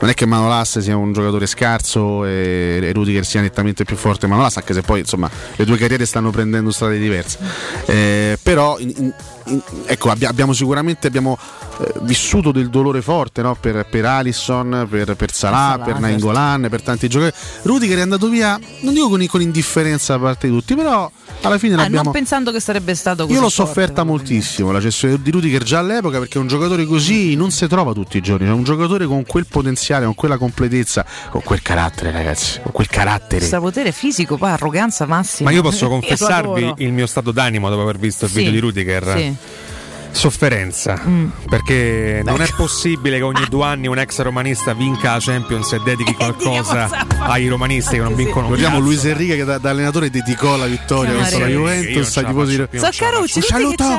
non 0.00 0.10
è 0.10 0.14
che 0.14 0.26
Manolas 0.26 0.78
sia 0.78 0.96
un 0.96 1.12
giocatore 1.12 1.46
scarso 1.46 2.24
e, 2.24 2.90
Rudiger 2.92 3.24
sia 3.24 3.40
nettamente 3.40 3.84
più 3.84 3.96
forte 3.96 4.26
Manolas, 4.26 4.56
anche 4.58 4.74
se 4.74 4.82
poi 4.82 5.00
insomma 5.00 5.30
le 5.56 5.64
due 5.64 5.76
carriere 5.76 6.06
stanno 6.06 6.30
prendendo 6.30 6.70
strade 6.70 6.98
diverse. 6.98 7.38
Eh, 7.86 8.38
però, 8.42 8.78
in- 8.78 8.92
in- 8.96 9.14
ecco, 9.86 10.10
abbia- 10.10 10.28
abbiamo 10.28 10.52
sicuramente 10.52 11.06
abbiamo, 11.06 11.38
eh, 11.80 11.92
vissuto 12.02 12.52
del 12.52 12.68
dolore 12.70 13.02
forte 13.02 13.42
no? 13.42 13.56
per, 13.58 13.86
per 13.88 14.04
Alisson, 14.04 14.86
per, 14.88 15.14
per 15.16 15.32
Salah, 15.32 15.56
Salah, 15.56 15.76
per 15.78 15.86
certo. 15.86 16.00
Nainggolan, 16.00 16.66
per 16.70 16.82
tanti 16.82 17.08
giocatori. 17.08 17.36
Rudiger 17.62 17.98
è 17.98 18.02
andato 18.02 18.28
via, 18.28 18.58
non 18.80 18.94
dico 18.94 19.08
con, 19.08 19.24
con 19.26 19.40
indifferenza 19.40 20.14
da 20.16 20.20
parte 20.22 20.48
di 20.48 20.52
tutti, 20.54 20.74
però 20.74 21.10
alla 21.42 21.58
fine 21.58 21.74
Ah, 21.74 21.78
l'abbiamo. 21.78 22.02
non 22.04 22.12
pensando 22.12 22.52
che 22.52 22.60
sarebbe 22.60 22.94
stato 22.94 23.22
così 23.24 23.34
Io 23.34 23.40
l'ho 23.40 23.48
sofferta 23.48 24.04
moltissimo 24.04 24.70
la 24.70 24.80
cessione 24.80 25.20
di 25.20 25.30
Rudiger 25.30 25.62
già 25.64 25.78
all'epoca 25.80 26.18
perché 26.18 26.38
un 26.38 26.46
giocatore 26.46 26.84
così 26.84 27.34
non 27.34 27.50
si 27.50 27.66
trova 27.66 27.92
tutti 27.92 28.16
i 28.16 28.20
giorni, 28.20 28.46
cioè 28.46 28.54
un 28.54 28.62
giocatore 28.64 29.06
con 29.06 29.24
quel 29.26 29.46
potenziale, 29.46 30.04
con 30.04 30.14
quella 30.14 30.36
completezza, 30.36 31.04
con 31.30 31.42
quel 31.42 31.60
carattere 31.62 32.10
ragazzi, 32.12 32.60
con 32.62 32.72
quel 32.72 32.86
carattere. 32.86 33.44
Strapotere 33.44 33.90
fisico, 33.92 34.36
poi 34.36 34.50
arroganza 34.50 35.06
massima. 35.06 35.50
Ma 35.50 35.56
io 35.56 35.62
posso 35.62 35.88
confessarvi 35.88 36.74
il 36.78 36.92
mio 36.92 37.06
stato 37.06 37.32
d'animo 37.32 37.68
dopo 37.68 37.82
aver 37.82 37.98
visto 37.98 38.24
il 38.26 38.30
Sì, 38.30 38.36
video 38.36 38.52
di 38.52 38.58
Rudiger? 38.60 39.16
sì. 39.16 39.31
Yeah. 39.32 39.71
Sofferenza, 40.12 41.00
Mm. 41.06 41.28
perché 41.48 42.22
non 42.24 42.40
è 42.42 42.48
possibile 42.56 43.16
che 43.16 43.22
ogni 43.22 43.44
due 43.48 43.64
anni 43.64 43.86
un 43.86 43.98
ex 43.98 44.20
romanista 44.20 44.72
vinca 44.74 45.12
la 45.12 45.18
Champions 45.20 45.72
e 45.72 45.80
dedichi 45.84 46.14
qualcosa 46.14 46.88
ai 47.18 47.48
romanisti 47.48 47.96
che 47.96 48.02
non 48.02 48.14
vincono 48.14 48.42
Ricordiamo 48.42 48.76
cazzo. 48.76 48.86
Luis 48.88 49.04
Enrique 49.04 49.36
che 49.36 49.44
da, 49.44 49.58
da 49.58 49.70
allenatore 49.70 50.10
dedicò 50.10 50.56
la 50.56 50.66
vittoria 50.66 51.12
verso 51.14 51.38
la 51.38 51.46
Juventus 51.46 52.16
ai 52.16 52.22
la 52.22 52.28
tifosi 52.28 52.66
più, 52.68 52.78
So 52.78 52.88
Carucci, 52.96 53.40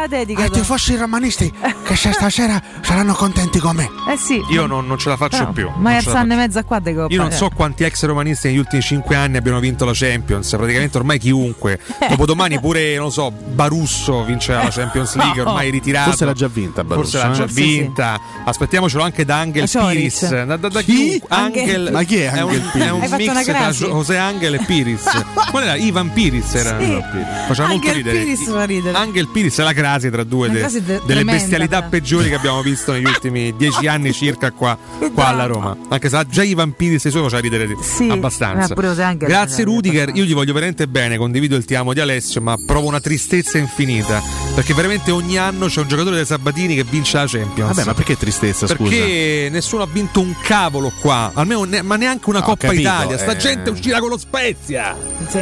dedica. 0.07 0.43
ai 0.43 0.49
tifosi 0.51 0.95
romanisti 0.95 1.51
che 1.83 1.95
se 1.95 2.11
stasera 2.13 2.61
saranno 2.81 3.13
contenti 3.13 3.59
con 3.59 3.75
me. 3.75 3.89
Eh 4.09 4.17
sì. 4.17 4.41
più. 4.47 4.55
Io 4.55 4.65
non, 4.65 4.85
non 4.85 4.97
ce 4.97 5.09
la 5.09 5.17
faccio 5.17 5.39
Però, 5.39 5.51
più. 5.51 5.69
Ma 5.77 5.97
è 5.97 6.01
e 6.01 6.35
mezza 6.35 6.63
qua 6.63 6.79
de 6.79 6.93
coppa. 6.93 7.13
Io 7.13 7.21
non 7.21 7.31
eh. 7.31 7.35
so 7.35 7.49
quanti 7.53 7.83
ex 7.83 8.05
romanisti 8.05 8.47
negli 8.47 8.57
ultimi 8.57 8.81
cinque 8.81 9.15
anni 9.15 9.37
abbiano 9.37 9.59
vinto 9.59 9.83
la 9.83 9.91
Champions, 9.93 10.49
praticamente 10.55 10.97
ormai 10.97 11.17
chiunque. 11.17 11.79
Dopodomani 12.07 12.59
pure, 12.59 12.95
non 12.97 13.11
so, 13.11 13.31
Barusso 13.31 14.23
vincerà 14.23 14.63
la 14.63 14.69
Champions 14.69 15.15
League, 15.15 15.41
ormai 15.41 15.69
ritirato. 15.71 16.02
Forse 16.03 16.25
l'ha 16.25 16.33
già 16.33 16.47
vinta 16.47 16.83
Barusso, 16.83 17.17
Forse 17.17 17.27
l'ha 17.27 17.33
già 17.33 17.43
eh? 17.43 17.47
Forse 17.47 17.61
vinta. 17.61 18.19
Aspettiamocelo 18.45 19.03
anche 19.03 19.25
da 19.25 19.37
Angel. 19.39 19.67
Piris. 19.69 20.29
Da, 20.29 20.57
da, 20.57 20.67
da 20.69 20.81
Chi? 20.81 21.21
Angel- 21.27 21.89
Ma 21.91 22.03
chi 22.03 22.17
è 22.17 22.41
un, 22.41 22.49
Angel 22.49 22.61
Piris? 22.71 22.87
è 22.87 22.89
un 22.91 23.01
fatto 23.01 23.23
una 23.23 23.33
mix 23.33 23.45
tra? 23.45 23.87
José 23.87 24.17
Angel 24.17 24.53
e 24.55 24.63
Piris. 24.65 25.03
Qual 25.51 25.63
era? 25.63 25.75
Ivan 25.75 26.11
Piris 26.13 26.53
era. 26.55 26.79
Sì. 26.79 26.99
Faceva 27.47 27.67
molto 27.69 27.91
ridere. 27.91 28.17
Piris 28.19 28.49
fa 28.49 28.63
ridere. 28.63 28.97
Angel 28.97 29.27
Piris 29.27 29.57
è 29.59 29.63
la 29.63 29.73
crasi 29.73 30.09
tra 30.09 30.23
due 30.23 30.49
de- 30.49 30.61
delle 30.83 31.01
tremenda, 31.05 31.31
bestialità 31.33 31.77
però. 31.77 31.89
peggiori 31.89 32.29
che 32.29 32.35
abbiamo 32.35 32.61
visto 32.61 32.91
negli 32.91 33.05
ultimi 33.05 33.53
dieci 33.57 33.87
anni 33.87 34.13
circa 34.13 34.51
qua, 34.51 34.77
qua 35.13 35.27
alla 35.27 35.45
Roma. 35.45 35.75
Anche 35.89 36.09
se 36.09 36.25
già 36.29 36.43
Ivan 36.43 36.73
Piris 36.75 37.05
e 37.05 37.09
suoi 37.09 37.23
faceva 37.23 37.41
ridere 37.41 37.75
Sì, 37.81 38.09
abbastanza. 38.09 38.73
Grazie 39.17 39.63
Rudiger, 39.63 40.09
io 40.13 40.23
gli 40.23 40.33
voglio 40.33 40.53
veramente 40.53 40.87
bene, 40.87 41.17
condivido 41.17 41.55
il 41.55 41.65
ti 41.65 41.75
amo 41.75 41.93
di 41.93 41.99
Alessio, 41.99 42.41
ma 42.41 42.55
provo 42.65 42.87
una 42.87 42.99
tristezza 42.99 43.57
infinita. 43.57 44.21
Perché 44.55 44.73
veramente 44.73 45.11
ogni 45.11 45.37
anno 45.37 45.67
c'è 45.67 45.81
un 45.81 45.87
giocatore 45.93 46.17
dei 46.17 46.25
Sabatini 46.25 46.75
che 46.75 46.83
vince 46.83 47.17
la 47.17 47.25
Champions. 47.27 47.75
Vabbè, 47.75 47.85
ma 47.85 47.93
perché 47.93 48.17
tristezza, 48.17 48.67
scusa? 48.67 48.89
Perché 48.89 49.49
nessuno 49.51 49.83
ha 49.83 49.87
vinto 49.87 50.19
un 50.19 50.35
cavolo 50.41 50.91
qua, 50.99 51.31
almeno 51.33 51.63
ne- 51.63 51.81
ma 51.81 51.95
neanche 51.95 52.29
una 52.29 52.39
Ho 52.39 52.43
Coppa 52.43 52.67
capito, 52.67 52.81
Italia. 52.81 53.17
Sta 53.17 53.33
eh. 53.33 53.37
gente 53.37 53.69
uscirà 53.69 53.99
con 53.99 54.09
lo 54.09 54.17
Spezia. 54.17 54.95
Sì. 55.27 55.41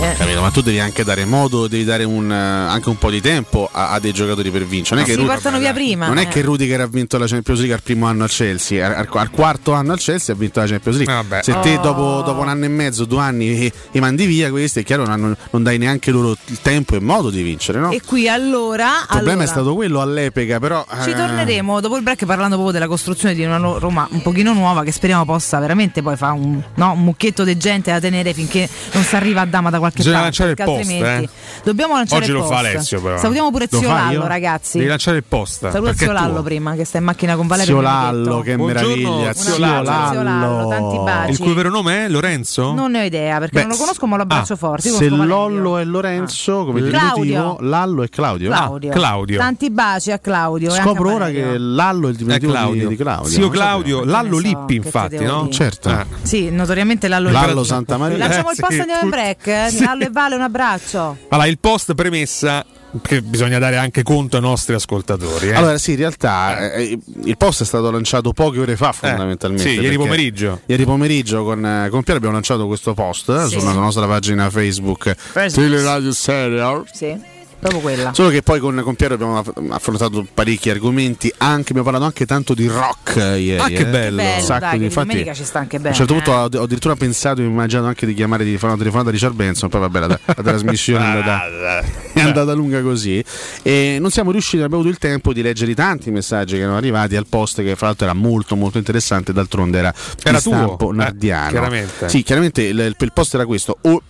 Eh, 0.00 0.14
Capito, 0.16 0.40
ma 0.40 0.50
tu 0.50 0.60
devi 0.62 0.78
anche 0.78 1.02
dare 1.02 1.24
modo, 1.24 1.66
devi 1.66 1.82
dare 1.84 2.04
un, 2.04 2.30
eh, 2.30 2.34
anche 2.36 2.88
un 2.88 2.96
po' 2.98 3.10
di 3.10 3.20
tempo 3.20 3.68
a, 3.72 3.90
a 3.90 3.98
dei 3.98 4.12
giocatori 4.12 4.48
per 4.50 4.64
vincere. 4.64 5.00
Non 5.00 5.04
è 5.04 5.08
si 5.08 5.14
che 5.16 5.20
Ru- 5.20 5.26
partono 5.28 5.58
via 5.58 5.72
prima. 5.72 6.06
Non 6.06 6.18
è 6.18 6.22
eh. 6.22 6.28
che 6.28 6.40
Rudiger 6.42 6.82
ha 6.82 6.86
vinto 6.86 7.18
la 7.18 7.26
Champions 7.26 7.58
League 7.58 7.74
al 7.74 7.82
primo 7.82 8.06
anno 8.06 8.22
al 8.22 8.30
Chelsea, 8.30 8.84
al, 8.86 8.94
al- 8.94 9.08
al 9.10 9.30
quarto 9.30 9.72
anno 9.72 9.92
al 9.92 9.98
Chelsea 9.98 10.32
ha 10.32 10.38
vinto 10.38 10.60
la 10.60 10.66
Champions 10.66 10.98
League. 10.98 11.12
Eh, 11.12 11.16
vabbè. 11.16 11.42
Se 11.42 11.58
te 11.60 11.76
Oh. 11.78 11.80
dopo, 11.82 12.22
dopo 12.24 12.40
un 12.40 12.48
anno 12.48 12.64
e 12.64 12.68
mezzo, 12.68 13.04
due 13.06 13.20
anni 13.20 13.58
e, 13.66 13.72
e 13.90 14.00
mandi 14.00 14.26
via 14.26 14.50
questi, 14.50 14.80
è 14.80 14.84
chiaro 14.84 15.02
non, 15.02 15.12
hanno- 15.12 15.36
non 15.50 15.62
dai 15.64 15.78
neanche 15.78 16.12
loro 16.12 16.36
il 16.46 16.60
tempo 16.62 16.94
e 16.94 17.00
modo 17.00 17.30
di 17.30 17.42
vincere, 17.42 17.80
no? 17.80 17.90
E 17.90 17.96
Il 17.96 18.02
qui 18.04 18.28
allora. 18.28 19.04
problema 19.08 19.30
allora, 19.32 19.44
è 19.44 19.46
stato 19.48 19.74
quello 19.74 20.00
all'epoca, 20.00 20.60
però. 20.60 20.86
Ci 21.02 21.10
eh, 21.10 21.14
torneremo 21.14 21.80
dopo 21.80 21.96
il 21.96 22.02
break 22.04 22.24
parlando 22.24 22.54
proprio 22.54 22.72
della 22.72 22.86
costruzione 22.88 23.34
di 23.34 23.44
una 23.44 23.56
Roma 23.56 24.06
un 24.12 24.22
pochino 24.22 24.52
nuova 24.52 24.84
che 24.84 24.92
speriamo 24.92 25.24
possa 25.24 25.58
veramente 25.58 26.02
poi 26.02 26.16
fare 26.16 26.34
un, 26.38 26.62
no, 26.76 26.92
un 26.92 27.02
mucchietto 27.02 27.42
di 27.42 27.56
gente 27.56 27.90
da 27.90 27.98
tenere 27.98 28.32
finché 28.32 28.68
non 28.92 29.02
si 29.02 29.16
arriva 29.16 29.40
a 29.40 29.44
dama 29.44 29.70
da 29.70 29.78
qualche 29.78 29.86
Bisogna 29.96 30.20
parte. 30.20 30.44
lanciare 30.44 30.50
il 30.50 30.56
post, 30.56 30.90
altrimenti 30.90 31.24
eh. 31.24 31.60
Dobbiamo 31.64 31.94
lanciare 31.94 32.20
Oggi 32.22 32.30
il 32.30 32.36
lo 32.36 32.42
post. 32.42 32.52
fa 32.52 32.58
Alessio, 32.58 33.00
però. 33.02 33.18
Salutiamo 33.18 33.50
pure 33.50 33.66
Lo 33.70 33.78
Zio 33.78 33.88
Lallo, 33.88 34.12
io? 34.12 34.26
ragazzi. 34.26 34.78
Devi 34.78 34.88
lanciare 34.90 35.16
il 35.18 35.24
post. 35.28 35.70
Saluta 35.70 35.94
Zio 35.94 36.12
Lallo 36.12 36.42
prima 36.42 36.74
che 36.74 36.84
sta 36.84 36.98
in 36.98 37.04
macchina 37.04 37.36
con 37.36 37.46
Valerio. 37.46 37.72
Zio. 37.74 37.80
Lallo, 37.82 38.40
che 38.40 38.56
Buongiorno, 38.56 38.88
meraviglia. 38.88 39.32
zio 39.32 39.52
Zio 39.54 39.58
Lallo. 39.58 40.10
Zio 40.10 40.22
Lallo, 40.22 40.68
tanti 40.68 40.98
baci. 40.98 41.30
Il 41.32 41.38
cui 41.38 41.52
vero 41.54 41.70
nome 41.70 42.04
è 42.04 42.08
Lorenzo? 42.08 42.72
Non 42.72 42.90
ne 42.92 43.00
ho 43.00 43.04
idea 43.04 43.38
perché 43.38 43.54
Beh, 43.56 43.62
non 43.62 43.70
lo 43.72 43.76
conosco 43.76 44.06
ma 44.06 44.16
lo 44.16 44.22
abbraccio 44.22 44.52
ah, 44.54 44.56
forte. 44.56 44.88
Se. 44.88 45.08
Lollo 45.08 45.78
e 45.78 45.84
Lorenzo, 45.84 46.64
come 46.64 46.80
Claudio. 46.88 47.22
diminutivo, 47.24 47.56
Lallo 47.60 48.02
e 48.02 48.08
Claudio. 48.08 48.50
Claudio. 48.50 48.90
Ah, 48.90 48.94
Claudio. 48.94 49.38
Tanti 49.38 49.70
baci 49.70 50.10
a 50.12 50.18
Claudio. 50.18 50.70
e 50.72 50.76
anche 50.78 50.88
Scopro 50.88 51.12
ora 51.14 51.28
che 51.30 51.58
Lallo 51.58 52.06
è 52.08 52.10
il 52.10 52.16
diminutivo 52.16 52.52
di, 52.52 52.58
Claudio. 52.58 52.88
di 52.88 52.96
Claudio. 52.96 53.30
Zio 53.30 53.48
Claudio. 53.48 54.04
Lallo 54.04 54.38
Lippi, 54.38 54.74
infatti, 54.76 55.24
no? 55.24 55.48
Certo. 55.50 55.88
Ah. 55.88 56.06
Sì, 56.22 56.50
notoriamente 56.50 57.08
Lallo 57.08 57.30
Lallo 57.30 57.52
Lippi. 57.54 57.66
Santa 57.66 57.96
Maria. 57.96 58.16
Lanciamo 58.16 58.50
il 58.50 58.56
Sì, 58.56 58.62
post 58.62 58.78
andiamo 58.80 59.02
in 59.02 59.10
break. 59.10 59.68
Eh? 59.78 59.80
Sì. 59.80 59.84
Lallo 59.84 60.04
e 60.04 60.10
Vale 60.10 60.34
un 60.34 60.42
abbraccio. 60.42 61.16
Allora, 61.28 61.48
il 61.48 61.58
post 61.58 61.94
premessa 61.94 62.64
che 63.02 63.20
bisogna 63.20 63.58
dare 63.58 63.76
anche 63.76 64.02
conto 64.02 64.36
ai 64.36 64.42
nostri 64.42 64.74
ascoltatori. 64.74 65.48
eh. 65.48 65.54
Allora, 65.54 65.76
sì, 65.78 65.90
in 65.92 65.96
realtà 65.98 66.72
eh, 66.72 66.98
il 67.24 67.36
post 67.36 67.62
è 67.62 67.64
stato 67.66 67.90
lanciato 67.90 68.32
poche 68.32 68.60
ore 68.60 68.76
fa, 68.76 68.92
fondamentalmente. 68.92 69.68
sì, 69.68 69.78
ieri 69.80 69.96
pomeriggio. 69.96 70.60
Ieri 70.66 70.84
pomeriggio 70.84 71.44
con, 71.44 71.64
eh, 71.64 71.88
con 71.90 72.02
Piero 72.02 72.16
abbiamo 72.16 72.34
lanciato 72.34 72.66
questo 72.66 72.94
post 72.94 73.28
eh, 73.28 73.46
Sì. 73.48 73.58
sulla 73.58 73.72
nostra 73.72 74.06
pagina 74.06 74.48
Facebook 74.48 75.14
Facebook. 75.14 75.66
Teleradio 75.68 76.12
Serial. 76.12 76.84
Sì, 76.90 77.14
proprio 77.58 77.80
quella. 77.80 78.12
Solo 78.14 78.28
che 78.30 78.42
poi 78.42 78.60
con, 78.60 78.80
con 78.84 78.94
Piero 78.94 79.14
abbiamo 79.14 79.38
aff- 79.38 79.52
affrontato 79.70 80.26
parecchi 80.32 80.70
argomenti, 80.70 81.32
anche, 81.38 81.70
abbiamo 81.70 81.82
parlato 81.84 82.04
anche 82.04 82.26
tanto 82.26 82.54
di 82.54 82.66
rock 82.66 83.16
eh, 83.16 83.38
ieri. 83.38 83.60
Ah, 83.62 83.66
che 83.66 83.82
eh. 83.82 83.86
bello. 83.86 84.22
Sacco 84.40 84.60
dai, 84.60 84.78
di- 84.78 84.84
infatti, 84.84 85.06
domenica 85.08 85.34
ci 85.34 85.44
sta 85.44 85.58
anche 85.58 85.76
A 85.76 85.78
bene. 85.80 85.90
un 85.90 85.94
certo 85.96 86.14
punto 86.14 86.30
eh. 86.30 86.34
ho, 86.34 86.60
ho 86.60 86.64
addirittura 86.64 86.94
pensato 86.96 87.40
e 87.40 87.44
immaginato 87.44 87.86
anche 87.88 88.06
di 88.06 88.14
chiamare 88.14 88.44
di 88.44 88.54
fare 88.56 88.68
una 88.72 88.76
telefonata 88.78 89.08
a 89.08 89.12
Richard 89.12 89.34
Benson, 89.34 89.68
poi 89.68 89.80
vabbè 89.80 89.98
la, 90.00 90.06
la 90.24 90.42
trasmissione 90.42 91.04
è 91.04 91.08
andata, 91.08 91.80
è 92.12 92.20
andata 92.20 92.52
lunga 92.52 92.80
così 92.82 93.22
e 93.62 93.98
non 94.00 94.10
siamo 94.10 94.30
riusciti, 94.30 94.56
abbiamo 94.62 94.76
avuto 94.82 94.88
il 94.90 94.98
tempo 94.98 95.32
di 95.32 95.42
leggere 95.42 95.70
i 95.70 95.74
tanti 95.74 96.10
messaggi 96.10 96.54
che 96.56 96.60
erano 96.62 96.76
arrivati 96.76 97.16
al 97.16 97.26
post 97.28 97.62
che 97.62 97.76
fra 97.76 97.86
l'altro 97.88 98.06
era 98.06 98.14
molto 98.14 98.56
molto 98.56 98.78
interessante, 98.78 99.32
d'altronde 99.32 99.78
era, 99.78 99.94
Era 100.22 100.36
di 100.38 100.42
stampo 100.42 100.76
tuo, 100.76 100.92
eh, 100.92 100.96
nardiano. 100.96 101.50
chiaramente. 101.50 102.08
Sì, 102.08 102.22
chiaramente 102.22 102.62
il, 102.62 102.94
il 102.98 103.12
post 103.12 103.34
era 103.34 103.46
questo. 103.46 103.78
O- 103.82 104.02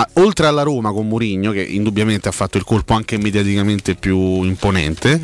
a- 0.00 0.08
oltre 0.14 0.46
alla 0.46 0.62
Roma 0.62 0.92
con 0.92 1.06
Mourinho, 1.08 1.52
che 1.52 1.62
indubbiamente 1.62 2.28
ha 2.28 2.32
fatto 2.32 2.56
il 2.56 2.64
colpo 2.64 2.94
anche 2.94 3.18
mediaticamente 3.18 3.94
più 3.94 4.42
imponente, 4.42 5.20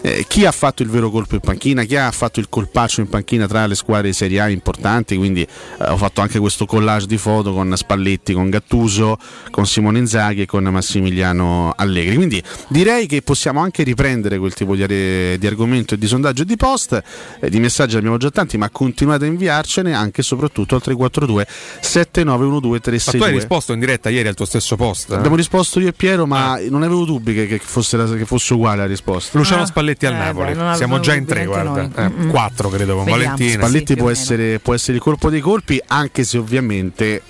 eh, 0.00 0.24
chi 0.28 0.44
ha 0.46 0.52
fatto 0.52 0.82
il 0.82 0.88
vero 0.88 1.10
colpo 1.10 1.34
in 1.34 1.40
panchina, 1.40 1.84
chi 1.84 1.96
ha 1.96 2.10
fatto 2.10 2.40
il 2.40 2.46
colpaccio 2.48 3.00
in 3.00 3.08
panchina 3.08 3.46
tra 3.46 3.66
le 3.66 3.74
squadre 3.74 4.08
di 4.08 4.14
Serie 4.14 4.40
A 4.40 4.48
importanti, 4.48 5.16
quindi 5.16 5.42
eh, 5.42 5.48
ho 5.88 5.96
fatto 5.96 6.20
anche 6.20 6.38
questo 6.38 6.64
collage 6.66 7.06
di 7.06 7.18
foto 7.18 7.52
con 7.52 7.72
Spalletti, 7.76 8.32
con 8.32 8.48
Gattuso, 8.50 9.18
con 9.50 9.66
Simone 9.66 9.98
Inzaghi 9.98 10.42
e 10.42 10.46
con 10.46 10.64
Massimiliano 10.64 11.72
Allegri. 11.76 12.14
Quindi 12.16 12.42
direi 12.68 13.06
che 13.06 13.22
possiamo 13.22 13.60
anche 13.60 13.82
riprendere 13.82 14.38
quel 14.38 14.54
tipo 14.54 14.74
di, 14.74 14.82
are- 14.82 15.36
di 15.38 15.46
argomento 15.46 15.94
e 15.94 15.98
di 15.98 16.06
sondaggio 16.06 16.42
e 16.42 16.44
di 16.46 16.56
post, 16.56 17.02
eh, 17.40 17.50
di 17.50 17.58
messaggi 17.60 17.96
abbiamo 17.96 18.16
già 18.16 18.30
tanti, 18.30 18.56
ma 18.56 18.70
continuate 18.70 19.24
a 19.24 19.28
inviarcene 19.28 19.92
anche 19.92 20.20
e 20.20 20.24
soprattutto 20.24 20.74
al 20.76 20.82
342 20.82 21.46
7912 21.80 22.62
Ma 22.62 22.70
tu 22.70 22.72
hai 22.72 22.80
362. 22.80 23.30
risposto 23.32 23.72
in 23.72 23.80
diretta 23.80 24.10
ieri 24.14 24.28
al 24.28 24.34
tuo 24.34 24.44
stesso 24.46 24.76
post. 24.76 25.10
eh? 25.12 25.16
Abbiamo 25.16 25.36
risposto 25.36 25.80
io 25.80 25.88
e 25.88 25.92
Piero, 25.92 26.26
ma 26.26 26.58
non 26.70 26.82
avevo 26.82 27.04
dubbi 27.04 27.34
che, 27.34 27.46
che 27.46 27.58
fosse, 27.58 27.96
la- 27.96 28.06
che 28.14 28.24
fosse 28.24 28.54
uguale 28.54 28.78
la 28.78 28.86
risposta. 28.86 29.36
Luciano 29.38 29.62
Ah, 29.62 29.66
Spalletti 29.66 30.06
al 30.06 30.14
eh, 30.14 30.18
Napoli. 30.18 30.54
beh, 30.54 30.74
Siamo 30.76 31.00
già 31.00 31.14
in 31.14 31.24
tre, 31.26 31.44
guarda. 31.46 31.88
Eh, 32.06 32.26
quattro 32.28 32.68
credo 32.70 32.94
con 32.96 33.04
Vediamo. 33.04 33.24
Valentina. 33.34 33.62
Spalletti 33.64 33.92
Sì, 33.92 33.98
può, 33.98 34.10
essere, 34.10 34.58
può 34.60 34.74
essere 34.74 34.96
il 34.96 35.02
colpo 35.02 35.28
dei 35.30 35.40
colpi, 35.40 35.80
anche 35.86 36.24
se 36.24 36.38
ovviamente 36.38 37.22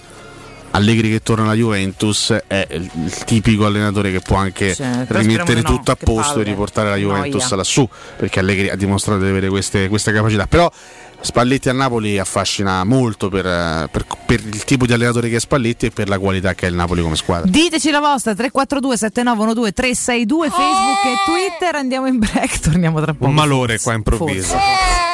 Allegri 0.73 1.09
che 1.09 1.23
torna 1.23 1.45
alla 1.45 1.55
Juventus 1.55 2.37
è 2.49 2.67
il, 2.73 2.91
il 3.05 3.25
tipico 3.25 3.65
allenatore 3.65 4.11
che 4.11 4.19
può 4.19 4.39
anche 4.39 4.75
Cioè, 4.75 5.05
rimettere 5.07 5.61
no, 5.61 5.69
tutto 5.69 5.93
a 5.93 5.97
posto 5.97 6.33
e 6.33 6.35
palle. 6.39 6.45
riportare 6.51 6.89
la 6.89 6.97
Juventus 6.97 7.43
Noia. 7.45 7.57
lassù, 7.57 7.89
perché 8.17 8.41
Allegri 8.41 8.71
ha 8.71 8.75
dimostrato 8.75 9.21
di 9.23 9.29
avere 9.29 9.49
queste, 9.49 9.87
queste 9.87 10.11
capacità. 10.13 10.49
Però 10.49 10.69
Spalletti 11.25 11.71
a 11.71 11.73
Napoli 11.73 12.19
affascina 12.19 12.85
molto 12.85 13.31
per, 13.31 13.47
eh, 13.47 13.89
per- 13.91 14.05
per 14.27 14.41
il 14.41 14.63
tipo 14.65 14.85
di 14.85 14.93
allenatore 14.93 15.31
che 15.31 15.37
è 15.37 15.41
Spalletti 15.41 15.87
e 15.87 15.91
per 15.91 16.09
la 16.09 16.19
qualità 16.19 16.55
che 16.55 16.67
è 16.67 16.69
il 16.69 16.75
Napoli 16.75 17.01
come 17.03 17.17
squadra. 17.17 17.51
Diteci 17.51 17.91
la 17.91 18.01
vostra 18.01 18.35
342 18.35 18.97
7912 18.99 19.73
362 19.73 20.51
Facebook 20.51 21.05
e 21.07 21.15
Twitter. 21.25 21.75
Andiamo 21.77 22.07
in 22.07 22.19
break, 22.19 22.59
torniamo 22.61 23.01
tra 23.01 23.15
poco. 23.15 23.27
Un 23.31 23.35
malore 23.35 23.79
qua 23.81 23.95
improvviso. 23.95 24.49
Forse. 24.53 25.14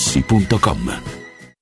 artigianamaterassi.com. 0.00 1.19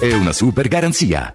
e 0.00 0.14
una 0.14 0.32
super 0.32 0.68
garanzia. 0.68 1.34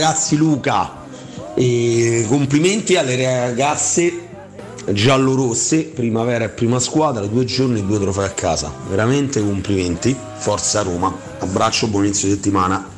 Ragazzi, 0.00 0.36
Luca. 0.36 0.98
E 1.54 2.24
complimenti 2.26 2.96
alle 2.96 3.16
ragazze 3.16 4.28
giallorosse, 4.90 5.84
primavera 5.84 6.44
e 6.44 6.48
prima 6.48 6.78
squadra, 6.78 7.26
due 7.26 7.44
giorni 7.44 7.80
e 7.80 7.82
due 7.84 8.00
trofei 8.00 8.24
a 8.24 8.30
casa. 8.30 8.72
Veramente 8.88 9.42
complimenti. 9.42 10.16
Forza 10.38 10.80
Roma. 10.80 11.14
Abbraccio, 11.40 11.88
buon 11.88 12.04
inizio 12.04 12.28
di 12.28 12.34
settimana. 12.34 12.88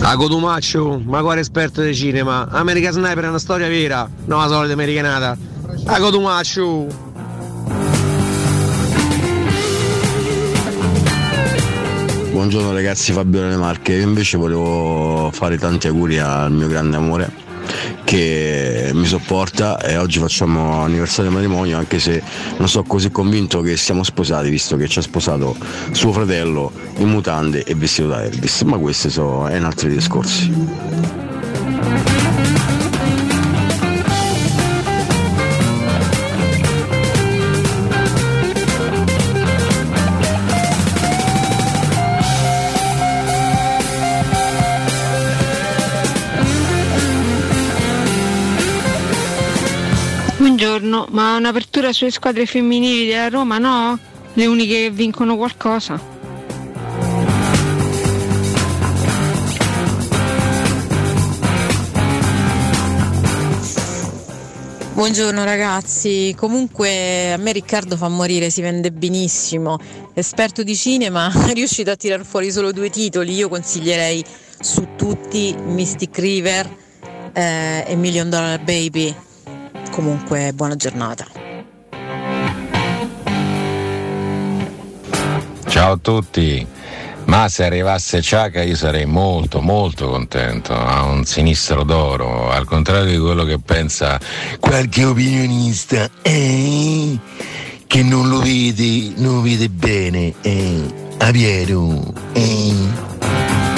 A 0.00 0.16
Cotumaccio, 0.16 1.00
ma 1.04 1.22
quale 1.22 1.40
esperto 1.40 1.82
di 1.82 1.94
cinema? 1.94 2.48
America 2.50 2.90
Sniper 2.90 3.24
è 3.24 3.28
una 3.28 3.38
storia 3.38 3.68
vera, 3.68 4.08
non 4.26 4.40
la 4.40 4.48
solita 4.48 4.72
americanata. 4.74 5.36
A 5.84 5.98
Cotumaccio! 5.98 7.07
Buongiorno 12.38 12.72
ragazzi, 12.72 13.12
Fabio 13.12 13.40
delle 13.40 13.56
Marche. 13.56 13.94
Io 13.94 14.02
invece 14.02 14.36
volevo 14.38 15.28
fare 15.32 15.58
tanti 15.58 15.88
auguri 15.88 16.20
al 16.20 16.52
mio 16.52 16.68
grande 16.68 16.96
amore 16.96 17.32
che 18.04 18.92
mi 18.94 19.06
sopporta 19.06 19.76
e 19.80 19.96
oggi 19.96 20.20
facciamo 20.20 20.84
anniversario 20.84 21.30
di 21.30 21.36
matrimonio 21.36 21.76
anche 21.76 21.98
se 21.98 22.22
non 22.58 22.68
sono 22.68 22.84
così 22.84 23.10
convinto 23.10 23.60
che 23.60 23.76
siamo 23.76 24.04
sposati 24.04 24.50
visto 24.50 24.76
che 24.76 24.86
ci 24.86 25.00
ha 25.00 25.02
sposato 25.02 25.56
suo 25.90 26.12
fratello 26.12 26.70
in 26.98 27.08
mutande 27.08 27.64
e 27.64 27.74
vestito 27.74 28.06
da 28.06 28.22
Elvis, 28.22 28.62
ma 28.62 28.78
questi 28.78 29.10
sono 29.10 29.52
in 29.52 29.64
altri 29.64 29.90
discorsi. 29.90 31.07
Un'apertura 51.38 51.92
sulle 51.92 52.10
squadre 52.10 52.46
femminili 52.46 53.06
della 53.06 53.28
Roma 53.28 53.58
no? 53.58 53.98
Le 54.34 54.46
uniche 54.46 54.82
che 54.82 54.90
vincono 54.90 55.36
qualcosa? 55.36 56.16
Buongiorno 64.98 65.44
ragazzi, 65.44 66.34
comunque 66.36 67.32
a 67.32 67.36
me 67.36 67.52
Riccardo 67.52 67.96
fa 67.96 68.08
morire, 68.08 68.50
si 68.50 68.60
vende 68.60 68.90
benissimo, 68.90 69.78
esperto 70.12 70.64
di 70.64 70.74
cinema, 70.74 71.30
è 71.46 71.52
riuscito 71.52 71.92
a 71.92 71.94
tirar 71.94 72.24
fuori 72.24 72.50
solo 72.50 72.72
due 72.72 72.90
titoli, 72.90 73.32
io 73.32 73.48
consiglierei 73.48 74.24
su 74.58 74.88
tutti 74.96 75.54
Mystic 75.56 76.18
River 76.18 76.68
eh, 77.32 77.84
e 77.86 77.94
Million 77.94 78.28
Dollar 78.28 78.58
Baby, 78.58 79.14
comunque 79.98 80.52
buona 80.52 80.76
giornata. 80.76 81.26
Ciao 85.66 85.92
a 85.94 85.98
tutti, 86.00 86.64
ma 87.24 87.48
se 87.48 87.64
arrivasse 87.64 88.22
Ciaca 88.22 88.62
io 88.62 88.76
sarei 88.76 89.06
molto 89.06 89.60
molto 89.60 90.08
contento, 90.08 90.72
ha 90.72 91.02
un 91.02 91.24
sinistro 91.24 91.82
d'oro, 91.82 92.48
al 92.48 92.64
contrario 92.64 93.10
di 93.10 93.18
quello 93.18 93.42
che 93.42 93.58
pensa 93.58 94.20
qualche 94.60 95.04
opinionista 95.04 96.08
eh, 96.22 97.18
che 97.88 98.02
non 98.04 98.28
lo 98.28 98.38
vede, 98.38 99.14
non 99.16 99.34
lo 99.34 99.40
vede 99.40 99.68
bene, 99.68 100.32
eh, 100.42 100.94
Aviero. 101.18 102.14
Eh. 102.34 103.77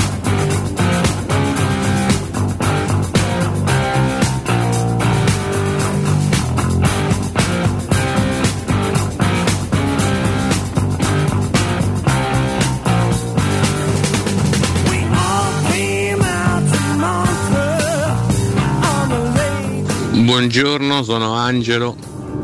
Buongiorno, 20.40 21.02
sono 21.02 21.34
Angelo. 21.34 21.94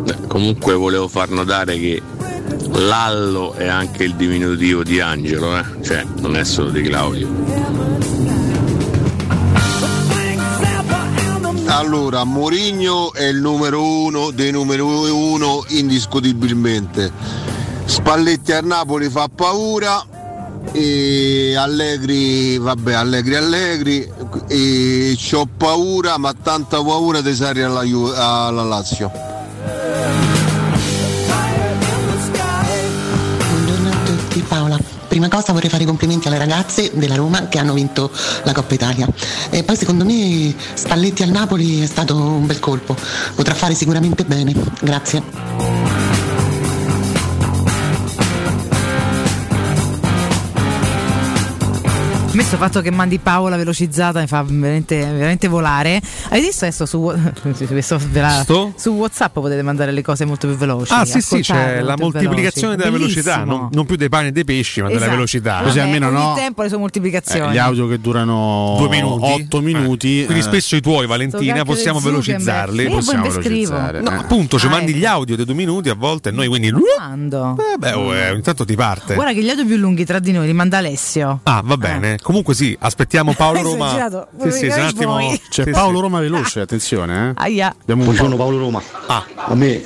Beh, 0.02 0.26
comunque 0.26 0.74
volevo 0.74 1.08
far 1.08 1.30
notare 1.30 1.78
che 1.78 2.02
Lallo 2.72 3.54
è 3.54 3.68
anche 3.68 4.04
il 4.04 4.14
diminutivo 4.16 4.82
di 4.82 5.00
Angelo, 5.00 5.56
eh? 5.56 5.64
cioè 5.82 6.04
non 6.18 6.36
è 6.36 6.44
solo 6.44 6.68
di 6.68 6.82
Claudio. 6.82 7.26
Allora, 11.64 12.24
Mourinho 12.24 13.14
è 13.14 13.24
il 13.28 13.40
numero 13.40 13.82
uno 13.82 14.30
dei 14.30 14.52
numero 14.52 14.86
uno 14.86 15.64
indiscutibilmente. 15.68 17.10
Spalletti 17.86 18.52
a 18.52 18.60
Napoli 18.60 19.08
fa 19.08 19.26
paura 19.34 20.04
e 20.72 21.54
Allegri, 21.56 22.58
vabbè, 22.58 22.94
Allegri 22.94 23.34
Allegri 23.34 24.10
e 24.48 25.16
c'ho 25.16 25.46
paura, 25.56 26.18
ma 26.18 26.32
tanta 26.34 26.82
paura 26.82 27.20
di 27.20 27.34
Sarri 27.34 27.62
alla, 27.62 27.82
alla 27.82 28.62
Lazio. 28.62 29.10
Buongiorno 33.48 33.88
a 33.88 33.96
tutti, 34.04 34.40
Paola. 34.40 34.78
Prima 35.08 35.28
cosa 35.28 35.52
vorrei 35.52 35.70
fare 35.70 35.84
i 35.84 35.86
complimenti 35.86 36.28
alle 36.28 36.38
ragazze 36.38 36.90
della 36.94 37.14
Roma 37.14 37.48
che 37.48 37.58
hanno 37.58 37.72
vinto 37.72 38.10
la 38.42 38.52
Coppa 38.52 38.74
Italia. 38.74 39.08
E 39.50 39.62
poi 39.62 39.76
secondo 39.76 40.04
me 40.04 40.54
Spalletti 40.74 41.22
al 41.22 41.30
Napoli 41.30 41.80
è 41.82 41.86
stato 41.86 42.16
un 42.16 42.44
bel 42.44 42.60
colpo. 42.60 42.94
Potrà 43.34 43.54
fare 43.54 43.74
sicuramente 43.74 44.24
bene. 44.24 44.52
Grazie. 44.82 46.05
Me 52.36 52.42
sto 52.42 52.58
fatto 52.58 52.82
che 52.82 52.90
mandi 52.90 53.18
Paola 53.18 53.56
velocizzata 53.56 54.20
mi 54.20 54.26
fa 54.26 54.42
veramente, 54.42 54.98
veramente 54.98 55.48
volare. 55.48 56.00
Hai 56.28 56.40
visto 56.42 56.66
adesso 56.66 56.84
su, 56.84 57.10
su 58.76 58.90
WhatsApp 58.90 59.32
potete 59.32 59.62
mandare 59.62 59.90
le 59.90 60.02
cose 60.02 60.26
molto 60.26 60.46
più 60.46 60.56
veloci. 60.56 60.92
Ah 60.92 61.06
sì 61.06 61.20
sì, 61.22 61.40
c'è 61.40 61.80
la 61.80 61.96
moltiplicazione 61.96 62.76
veloci. 62.76 62.90
della 62.90 62.90
velocità, 62.90 63.36
Bellissimo. 63.38 63.56
non, 63.56 63.68
non 63.72 63.86
più 63.86 63.96
dei 63.96 64.08
pani 64.10 64.28
e 64.28 64.32
dei 64.32 64.44
pesci, 64.44 64.80
ma 64.82 64.88
della 64.88 64.98
Esatto. 65.00 65.14
velocità. 65.14 65.60
Così 65.62 65.78
Vabbè, 65.78 65.90
almeno 65.90 66.10
no. 66.10 66.34
tempo 66.36 66.62
le 66.62 66.68
sue 66.68 66.78
moltiplicazioni. 66.78 67.50
Eh, 67.50 67.52
gli 67.54 67.58
audio 67.58 67.88
che 67.88 67.98
durano 68.00 68.76
Due 68.78 68.88
minuti. 68.88 69.42
8 69.42 69.60
minuti. 69.62 70.22
Quindi 70.24 70.42
eh, 70.42 70.46
spesso 70.46 70.76
i 70.76 70.80
tuoi, 70.82 71.06
Valentina, 71.06 71.64
possiamo 71.64 72.00
velocizzarli. 72.00 72.82
Io 72.82 72.90
possiamo 72.90 73.28
velocizzare. 73.28 74.00
No, 74.00 74.10
No, 74.10 74.20
appunto, 74.20 74.58
ci 74.58 74.66
ah, 74.66 74.70
mandi 74.70 74.90
ecco. 74.90 75.00
gli 75.00 75.04
audio 75.06 75.36
dei 75.36 75.44
due 75.44 75.54
minuti 75.54 75.88
a 75.88 75.94
volte 75.94 76.28
e 76.28 76.32
noi 76.32 76.48
quindi. 76.48 76.70
Quando? 76.70 77.56
Eh, 77.58 77.78
beh, 77.78 77.92
oh, 77.92 78.14
eh, 78.14 78.30
ogni 78.30 78.42
tanto 78.42 78.64
ti 78.64 78.74
parte. 78.74 79.14
Guarda 79.14 79.32
che 79.32 79.42
gli 79.42 79.48
audio 79.48 79.64
più 79.64 79.76
lunghi 79.76 80.04
tra 80.04 80.18
di 80.18 80.32
noi 80.32 80.46
li 80.46 80.52
manda 80.52 80.78
Alessio. 80.78 81.40
Ah, 81.44 81.62
va 81.64 81.76
bene. 81.76 82.18
Comunque 82.26 82.54
sì, 82.54 82.76
aspettiamo 82.80 83.34
Paolo 83.34 83.62
Roma. 83.70 84.26
Sì, 84.42 84.50
sì, 84.50 84.66
un 84.66 84.72
attimo. 84.80 85.12
Voi. 85.12 85.40
C'è 85.48 85.62
Sì, 85.62 85.70
Paolo. 85.70 86.00
Roma 86.00 86.18
veloce, 86.18 86.58
attenzione. 86.58 87.28
Eh. 87.28 87.32
Aia. 87.36 87.72
Abbiamo 87.80 88.02
Buongiorno 88.02 88.34
Paolo 88.34 88.58
Roma. 88.58 88.82
Ah. 89.06 89.24
A 89.36 89.54
me 89.54 89.80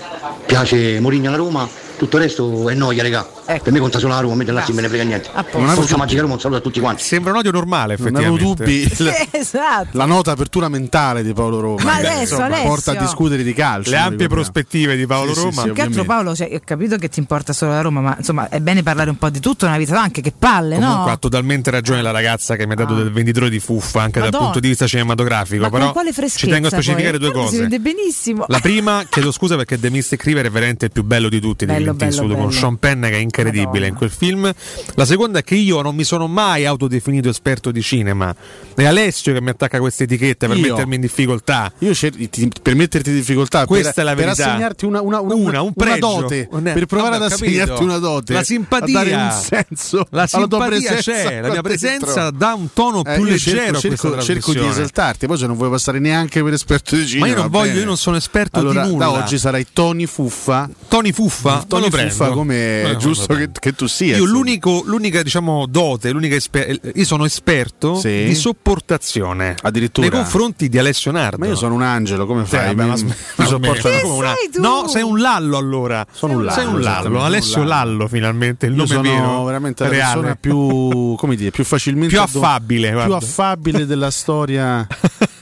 piace 0.47 0.99
Mourinho 1.01 1.29
alla 1.29 1.37
Roma, 1.37 1.69
tutto 2.01 2.17
il 2.17 2.23
resto 2.23 2.69
è 2.71 2.75
noia, 2.75 3.03
regà. 3.03 3.27
Per 3.45 3.71
me 3.73 3.79
conta 3.79 3.99
solo 3.99 4.15
la 4.15 4.21
Roma, 4.21 4.33
a 4.33 4.37
me 4.37 4.45
del 4.45 4.55
Lazio 4.55 4.73
non 4.73 4.83
me 4.83 4.89
ne 4.89 4.95
frega 4.95 5.05
niente. 5.05 5.29
posto. 5.51 5.75
Forza 5.75 5.97
Magica 5.99 6.23
Roma, 6.23 6.35
un 6.35 6.41
saluto 6.41 6.59
a 6.61 6.63
tutti 6.63 6.81
quanti. 6.81 7.03
Sembra 7.03 7.33
un 7.33 7.39
odio 7.39 7.51
normale, 7.51 7.97
Non 7.99 8.15
avevo 8.17 8.37
effettivamente. 8.37 8.95
dubbi. 9.05 9.29
esatto. 9.39 9.89
La 9.99 10.05
nota 10.07 10.33
apertura 10.33 10.69
mentale 10.71 11.23
di 11.23 11.33
Paolo 11.35 11.61
Roma. 11.61 11.83
Ma 11.83 11.95
adesso, 11.97 12.21
insomma, 12.21 12.45
Alessio. 12.47 12.69
porta 12.69 12.91
a 12.93 12.95
discutere 12.95 13.43
di 13.43 13.53
calcio. 13.53 13.91
Le 13.91 13.97
ampie 13.99 14.29
prospettive 14.29 14.97
di 14.97 15.07
Paolo 15.07 15.35
Sì, 15.35 15.41
sì, 15.41 15.45
Roma. 15.45 15.57
sì, 15.61 15.63
Più 15.65 15.73
che 15.75 15.83
altro. 15.83 16.05
Paolo, 16.05 16.35
cioè, 16.35 16.49
ho 16.55 16.61
capito 16.65 16.97
che 16.97 17.09
ti 17.11 17.19
importa 17.21 17.53
solo 17.53 17.73
la 17.73 17.81
Roma, 17.83 18.01
ma 18.01 18.15
insomma 18.17 18.49
è 18.49 18.61
bene 18.61 18.83
parlare 18.83 19.11
un 19.11 19.19
po' 19.19 19.29
di 19.29 19.41
tutto 19.41 19.67
nella 19.67 19.77
vita, 19.79 20.01
anche 20.01 20.23
che 20.23 20.33
palle, 20.37 20.77
Comunque 20.77 21.05
no? 21.05 21.13
ha 21.13 21.17
totalmente 21.19 21.71
ragione 21.71 22.01
la 22.03 22.11
ragazza 22.13 22.57
che 22.57 22.67
mi 22.67 22.73
ha 22.73 22.77
dato 22.77 22.95
del 22.95 23.11
venditore 23.13 23.51
di 23.51 23.59
fuffa 23.61 24.01
anche 24.01 24.21
dal 24.21 24.29
Madonna. 24.31 24.45
punto 24.45 24.61
di 24.61 24.69
vista 24.69 24.87
cinematografico. 24.87 25.63
Ma 25.63 25.71
però 25.71 25.85
con 25.85 25.93
quale 25.93 26.13
freschezza? 26.13 26.47
ci 26.47 26.49
tengo 26.51 26.69
a 26.69 26.71
specificare 26.71 27.19
poi? 27.19 27.21
due 27.21 27.31
Guarda, 27.33 27.51
Si 27.51 27.57
cose. 27.57 27.69
vede 27.69 27.81
benissimo. 27.81 28.45
La 28.49 28.61
prima, 28.61 29.05
chiedo 29.09 29.33
scusa 29.33 29.57
perché 29.57 29.79
The 29.79 29.91
Mystic 29.91 30.23
River 30.25 30.47
è 30.47 30.51
veramente 30.51 30.87
il 30.87 30.93
più 30.93 31.03
bello 31.05 31.29
di 31.29 31.41
tutti 31.41 31.67
di 31.67 31.73
Bello, 31.93 32.11
bello, 32.11 32.11
Eastwood 32.11 32.33
con 32.39 32.47
bello. 32.49 32.59
Sean 32.61 32.77
Penn 32.79 33.03
che 33.03 33.11
è 33.11 33.17
incredibile 33.17 33.87
in 33.87 33.95
quel 33.95 34.11
film. 34.11 34.53
La 34.95 35.05
seconda 35.05 35.39
è 35.41 35.45
che 35.45 35.55
io 35.55 35.81
non 35.83 35.95
mi 35.95 36.05
sono 36.05 36.27
mai 36.27 36.67
autodefinito 36.67 37.29
esperto 37.29 37.71
di 37.71 37.83
cinema. 37.83 38.35
È 38.75 38.85
Alessio 38.85 39.33
che 39.33 39.41
mi 39.41 39.51
attacca 39.51 39.79
queste 39.79 40.05
etichette 40.05 40.47
per 40.49 40.57
Io? 40.57 40.71
mettermi 40.75 40.95
in 40.95 41.01
difficoltà. 41.01 41.73
Io 41.79 41.95
cer- 41.95 42.29
ti- 42.31 42.51
per 42.63 42.75
metterti 42.75 43.11
in 43.11 43.17
difficoltà, 43.17 43.67
Questa 43.67 43.93
per, 43.93 44.03
è 44.03 44.07
la 44.07 44.15
per 44.15 44.25
verità. 44.25 44.49
assegnarti 44.51 44.85
una, 44.87 45.01
una, 45.03 45.21
una, 45.21 45.35
Una, 45.35 45.61
un 45.63 45.73
una 45.75 45.87
pregio. 45.91 45.99
dote, 46.21 46.49
Un- 46.51 46.63
per 46.63 46.87
provare 46.87 47.17
ad 47.17 47.23
assegnarti 47.23 47.69
capito. 47.71 47.83
una 47.85 47.99
dote, 47.99 48.33
La 48.33 48.43
simpatia. 48.43 49.25
un 49.25 49.31
senso 49.33 50.07
La 50.11 50.27
alla 50.31 50.47
tua 50.47 50.61
simpatia 50.71 50.95
c'è, 50.97 51.41
la 51.41 51.51
mia 51.51 51.63
presenza 51.63 52.31
dà 52.31 52.55
un 52.55 52.69
tono 52.73 53.05
Eh, 53.05 53.15
più 53.15 53.25
io 53.25 53.31
leggero 53.31 53.79
cerco, 53.79 53.89
questa 53.89 54.21
cerco, 54.23 54.23
cerco 54.23 54.53
di 54.53 54.67
esaltarti, 54.67 55.27
poi 55.27 55.39
se 55.39 55.47
non 55.47 55.57
vuoi 55.57 55.71
passare 55.71 55.99
neanche 55.99 56.43
per 56.43 56.53
esperto 56.53 56.97
di 56.97 57.07
cinema. 57.07 57.27
Ma 57.27 57.33
io 57.33 57.39
non 57.41 57.51
voglio, 57.51 57.67
bene. 57.69 57.81
io 57.81 57.87
non 57.87 57.97
sono 57.97 58.17
esperto 58.17 58.59
allora, 58.59 58.83
di 58.85 58.91
nulla. 58.91 59.05
Da 59.07 59.11
oggi 59.13 59.39
sarai 59.39 59.67
Tony 59.73 60.07
Fuffa. 60.07 60.69
Tony 60.89 61.13
Fuffa? 61.13 61.65
Tony 61.67 61.80
Me 61.81 61.89
lo 61.91 61.97
prendo. 61.97 62.33
come 62.35 62.83
è 62.91 62.97
giusto 62.97 63.35
che, 63.35 63.51
che 63.59 63.73
tu 63.75 63.87
sia. 63.87 64.17
Io 64.17 64.25
l'unica 64.25 65.23
diciamo 65.23 65.67
dote, 65.67 66.11
l'unica 66.11 66.35
esper- 66.35 66.81
io 66.95 67.05
sono 67.05 67.25
esperto 67.25 67.97
Sì. 67.97 68.25
di 68.27 68.35
sopportazione 68.35 69.57
Addirittura. 69.63 70.09
nei 70.09 70.17
confronti 70.17 70.69
di 70.69 70.79
Alessio 70.79 71.11
Nardo. 71.11 71.39
Ma 71.39 71.47
io 71.47 71.57
sono 71.57 71.75
un 71.75 71.83
angelo, 71.83 72.27
come 72.27 72.45
Sì, 72.45 72.57
fai? 72.57 72.75
vabbè, 72.75 72.89
ma 72.89 72.95
Mi- 72.95 73.15
ma 73.37 73.45
sopporto-. 73.47 73.89
Come 73.89 74.13
una- 74.15 74.35
sei 74.35 74.51
tu? 74.53 74.61
No, 74.61 74.89
sei 74.89 75.03
un 75.03 75.19
lallo 75.21 75.57
allora. 75.57 76.07
Sono 76.13 76.35
un 76.39 76.49
Sei 76.51 76.65
lallo, 76.65 76.77
un 76.77 76.83
lallo, 76.83 77.23
Alessio 77.25 77.63
lallo. 77.63 78.09
Finalmente, 78.09 78.67
il 78.67 78.77
Io 78.77 78.85
nome 78.87 79.11
vero. 79.11 79.45
veramente 79.45 79.83
la 79.85 79.89
reale. 79.91 80.13
persona 80.15 80.37
più, 80.41 81.15
come 81.17 81.37
dire, 81.37 81.51
più 81.51 81.65
facilmente 81.65 82.09
Più 82.15 82.21
affabile, 82.21 82.91
più 82.93 83.13
affabile 83.15 83.87
della 83.87 84.11
storia. 84.11 84.87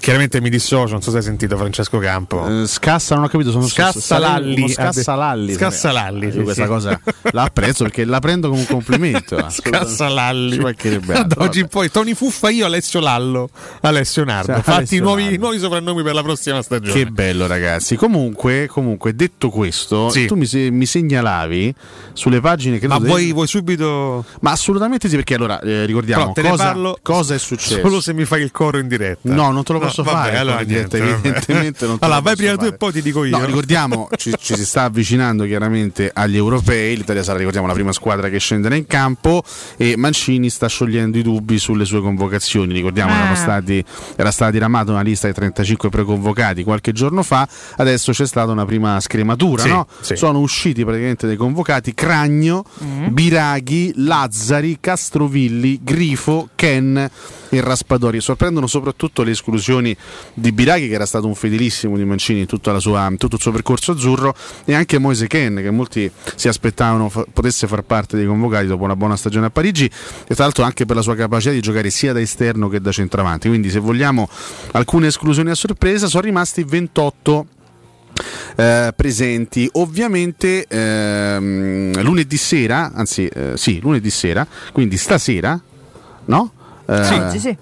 Chiaramente 0.00 0.40
mi 0.40 0.50
dissocio, 0.50 0.92
non 0.92 1.02
so 1.02 1.10
se 1.10 1.18
hai 1.18 1.22
sentito 1.22 1.56
Francesco 1.56 1.98
Campo. 1.98 2.62
Eh, 2.62 2.66
scassa, 2.66 3.14
non 3.14 3.24
ho 3.24 3.28
capito, 3.28 3.50
sono 3.50 3.66
Scassalalli. 3.66 4.68
Scassalalli. 4.68 5.52
Scassalalli, 5.52 6.26
Io 6.26 6.32
sì, 6.32 6.42
questa 6.42 6.62
sì. 6.62 6.68
cosa 6.68 7.00
la 7.32 7.42
apprezzo 7.42 7.84
perché 7.84 8.04
la 8.04 8.18
prendo 8.18 8.48
come 8.48 8.60
un 8.60 8.66
complimento. 8.66 9.36
assolutamente. 9.38 9.88
Scassalalli. 9.88 10.58
Altro, 11.08 11.42
oggi 11.42 11.66
poi 11.66 11.90
Tony 11.90 12.14
Fuffa 12.14 12.50
io, 12.50 12.66
Alessio 12.66 13.00
Lallo, 13.00 13.50
Alessio 13.82 14.24
Nardo. 14.24 14.54
Sì, 14.56 14.62
Fatti 14.62 14.70
Alessio 14.78 15.02
nuovi, 15.02 15.22
Nardo. 15.24 15.38
nuovi 15.38 15.58
soprannomi 15.58 16.02
per 16.02 16.14
la 16.14 16.22
prossima 16.22 16.62
stagione. 16.62 16.92
Che 16.92 17.06
bello 17.06 17.46
ragazzi. 17.46 17.96
Comunque, 17.96 18.66
comunque 18.66 19.14
detto 19.14 19.50
questo, 19.50 20.10
Sì. 20.10 20.26
tu 20.26 20.34
mi, 20.34 20.48
mi 20.70 20.86
segnalavi 20.86 21.74
sulle 22.12 22.40
pagine 22.40 22.78
che 22.78 22.86
Ma 22.88 22.98
vuoi, 22.98 23.32
vuoi 23.32 23.46
subito. 23.46 24.24
Ma 24.40 24.50
assolutamente 24.50 25.08
sì, 25.08 25.14
perché 25.14 25.34
allora 25.34 25.60
eh, 25.60 25.84
ricordiamo 25.86 26.32
Però 26.32 26.50
cosa, 26.50 26.76
cosa 27.02 27.34
è 27.34 27.38
successo. 27.38 27.80
Solo 27.80 28.00
se 28.00 28.12
mi 28.12 28.24
fai 28.24 28.42
il 28.42 28.50
coro 28.50 28.78
in 28.78 28.88
diretta. 28.88 29.32
No, 29.32 29.50
non 29.50 29.59
te 29.62 29.72
lo 29.72 29.78
No, 29.78 29.84
posso 29.86 30.02
vabbè, 30.02 30.16
fare. 30.16 30.36
allora 30.38 30.64
diretta, 30.64 30.98
niente, 30.98 31.14
evidentemente 31.28 31.86
non 31.86 31.98
te 31.98 32.04
Allora, 32.04 32.18
lo 32.20 32.24
vai 32.24 32.36
prima 32.36 32.52
tu 32.52 32.58
fare. 32.58 32.70
e 32.70 32.76
poi 32.76 32.92
ti 32.92 33.02
dico 33.02 33.24
io. 33.24 33.38
No, 33.38 33.44
ricordiamo, 33.44 34.08
ci, 34.16 34.32
ci 34.38 34.54
si 34.54 34.64
sta 34.64 34.84
avvicinando 34.84 35.44
chiaramente 35.46 36.10
agli 36.12 36.36
europei. 36.36 36.96
L'Italia 36.96 37.22
sarà, 37.22 37.38
ricordiamo, 37.38 37.66
la 37.66 37.72
prima 37.72 37.92
squadra 37.92 38.28
che 38.28 38.38
scenderà 38.38 38.74
in 38.74 38.86
campo. 38.86 39.42
E 39.76 39.96
Mancini 39.96 40.50
sta 40.50 40.66
sciogliendo 40.66 41.18
i 41.18 41.22
dubbi 41.22 41.58
sulle 41.58 41.84
sue 41.84 42.00
convocazioni. 42.00 42.72
Ricordiamo, 42.72 43.12
Ah. 43.12 43.16
erano 43.18 43.34
stati, 43.34 43.84
era 44.16 44.30
stata 44.30 44.50
diramata 44.50 44.90
una 44.90 45.02
lista 45.02 45.26
di 45.26 45.32
35 45.34 45.88
preconvocati 45.88 46.62
qualche 46.64 46.92
giorno 46.92 47.22
fa. 47.22 47.46
Adesso 47.76 48.12
c'è 48.12 48.26
stata 48.26 48.50
una 48.52 48.64
prima 48.64 48.98
scrematura. 49.00 49.62
Sì, 49.62 49.68
no? 49.68 49.86
sì. 50.00 50.16
Sono 50.16 50.38
usciti 50.40 50.84
praticamente 50.84 51.26
dei 51.26 51.36
convocati: 51.36 51.94
Cragno, 51.94 52.64
Biraghi, 53.08 53.92
Lazzari, 53.96 54.78
Castrovilli, 54.80 55.80
Grifo, 55.82 56.48
Ken 56.54 57.10
e 57.52 57.60
Raspadori. 57.60 58.20
Sorprendono 58.20 58.66
soprattutto 58.66 59.22
le 59.22 59.32
esclusioni 59.32 59.49
di 60.34 60.52
Biraghi, 60.52 60.88
che 60.88 60.94
era 60.94 61.06
stato 61.06 61.26
un 61.26 61.34
fedelissimo 61.34 61.96
di 61.96 62.04
Mancini 62.04 62.40
in 62.40 62.46
sua- 62.78 63.12
tutto 63.16 63.34
il 63.36 63.40
suo 63.40 63.52
percorso 63.52 63.92
azzurro, 63.92 64.34
e 64.64 64.74
anche 64.74 64.98
Moise 64.98 65.26
Ken, 65.26 65.56
che 65.56 65.70
molti 65.70 66.10
si 66.34 66.48
aspettavano 66.48 67.08
fa- 67.08 67.24
potesse 67.32 67.66
far 67.66 67.82
parte 67.82 68.16
dei 68.16 68.26
convocati 68.26 68.66
dopo 68.66 68.84
una 68.84 68.96
buona 68.96 69.16
stagione 69.16 69.46
a 69.46 69.50
Parigi, 69.50 69.84
e 69.84 70.34
tra 70.34 70.44
l'altro 70.44 70.64
anche 70.64 70.86
per 70.86 70.96
la 70.96 71.02
sua 71.02 71.14
capacità 71.14 71.52
di 71.52 71.60
giocare 71.60 71.90
sia 71.90 72.12
da 72.12 72.20
esterno 72.20 72.68
che 72.68 72.80
da 72.80 72.92
centravanti. 72.92 73.48
Quindi, 73.48 73.70
se 73.70 73.78
vogliamo 73.78 74.28
alcune 74.72 75.08
esclusioni 75.08 75.50
a 75.50 75.54
sorpresa, 75.54 76.06
sono 76.06 76.22
rimasti 76.22 76.62
28 76.64 77.46
eh, 78.56 78.92
presenti. 78.94 79.68
Ovviamente 79.74 80.66
ehm, 80.66 82.02
lunedì 82.02 82.36
sera, 82.36 82.92
anzi 82.94 83.26
eh, 83.26 83.52
sì, 83.56 83.80
lunedì 83.80 84.10
sera, 84.10 84.46
quindi 84.72 84.96
stasera, 84.96 85.58
no? 86.26 86.52
Eh, 86.86 87.04
Sì, 87.04 87.20
sì, 87.30 87.38
sì. 87.38 87.56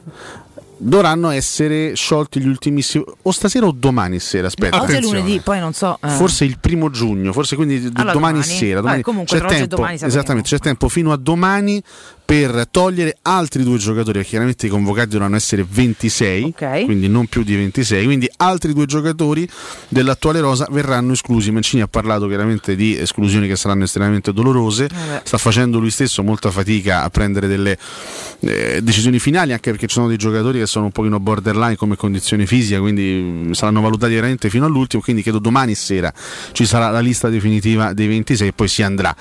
Dovranno 0.81 1.31
essere 1.31 1.95
sciolti 1.95 2.41
gli 2.41 2.47
ultimissimi 2.47 3.05
o 3.23 3.31
stasera 3.33 3.67
o 3.67 3.73
domani 3.73 4.21
sera, 4.21 4.47
aspetta. 4.47 4.81
Oggi 4.81 4.93
è 4.93 5.01
lunedì, 5.01 5.41
poi 5.41 5.59
non 5.59 5.73
so. 5.73 5.99
eh. 6.01 6.09
Forse 6.09 6.45
il 6.45 6.59
primo 6.61 6.89
giugno, 6.91 7.33
forse 7.33 7.57
quindi 7.57 7.91
Allora, 7.95 8.13
domani, 8.13 8.39
domani. 8.41 8.43
sera. 8.45 8.75
Vabbè, 8.75 8.81
Domani. 8.83 9.03
comunque, 9.03 9.41
c'è 9.41 9.47
tempo, 9.47 9.77
domani 9.77 9.99
esattamente, 10.01 10.49
c'è 10.49 10.59
tempo 10.59 10.89
fino 10.89 11.13
a 11.13 11.17
domani 11.17 11.83
per 12.29 12.67
togliere 12.71 13.17
altri 13.23 13.63
due 13.63 13.79
giocatori, 13.79 14.13
perché 14.19 14.29
chiaramente 14.29 14.67
i 14.67 14.69
convocati 14.69 15.09
dovranno 15.09 15.37
essere 15.37 15.65
26, 15.67 16.43
Ok. 16.43 16.85
quindi 16.85 17.09
non 17.09 17.27
più 17.27 17.43
di 17.43 17.57
26, 17.57 18.05
quindi 18.05 18.29
altri 18.37 18.75
due 18.75 18.85
giocatori 18.85 19.49
dell'attuale 19.89 20.41
rosa 20.41 20.67
verranno 20.71 21.15
esclusi. 21.15 21.51
Mancini 21.51 21.81
ha 21.81 21.89
parlato 21.89 22.27
chiaramente 22.27 22.77
di 22.77 22.99
esclusioni 22.99 23.49
che 23.49 23.57
saranno 23.57 23.85
estremamente 23.85 24.35
dolorose, 24.35 24.91
sta 25.23 25.39
facendo 25.39 25.79
lui 25.79 25.89
stesso 25.91 26.23
molta 26.23 26.51
fatica 26.51 27.03
a 27.03 27.09
prendere 27.09 27.47
delle 27.47 27.79
eh, 28.41 28.81
decisioni 28.83 29.19
finali, 29.19 29.53
anche 29.53 29.71
perché 29.71 29.87
ci 29.87 29.95
sono 29.95 30.09
dei 30.09 30.19
giocatori 30.19 30.59
che 30.59 30.67
sono 30.67 30.85
un 30.85 30.93
pochino 30.93 31.19
borderline 31.21 31.77
come 31.77 31.97
condizione 31.97 32.45
fisica, 32.45 32.79
quindi 32.79 33.11
mh, 33.47 33.53
saranno 33.53 33.81
valutati 33.81 34.13
veramente 34.13 34.51
fino 34.51 34.67
all'ultimo, 34.67 35.01
quindi 35.01 35.23
credo 35.23 35.39
domani 35.39 35.75
sera 35.75 36.13
ci 36.53 36.67
sarà 36.67 36.91
la 36.91 37.01
lista 37.01 37.31
definitiva 37.31 37.95
dei 37.95 38.07
26 38.07 38.49
e 38.49 38.53
poi 38.53 38.69
si 38.69 38.83
andrà 38.83 39.17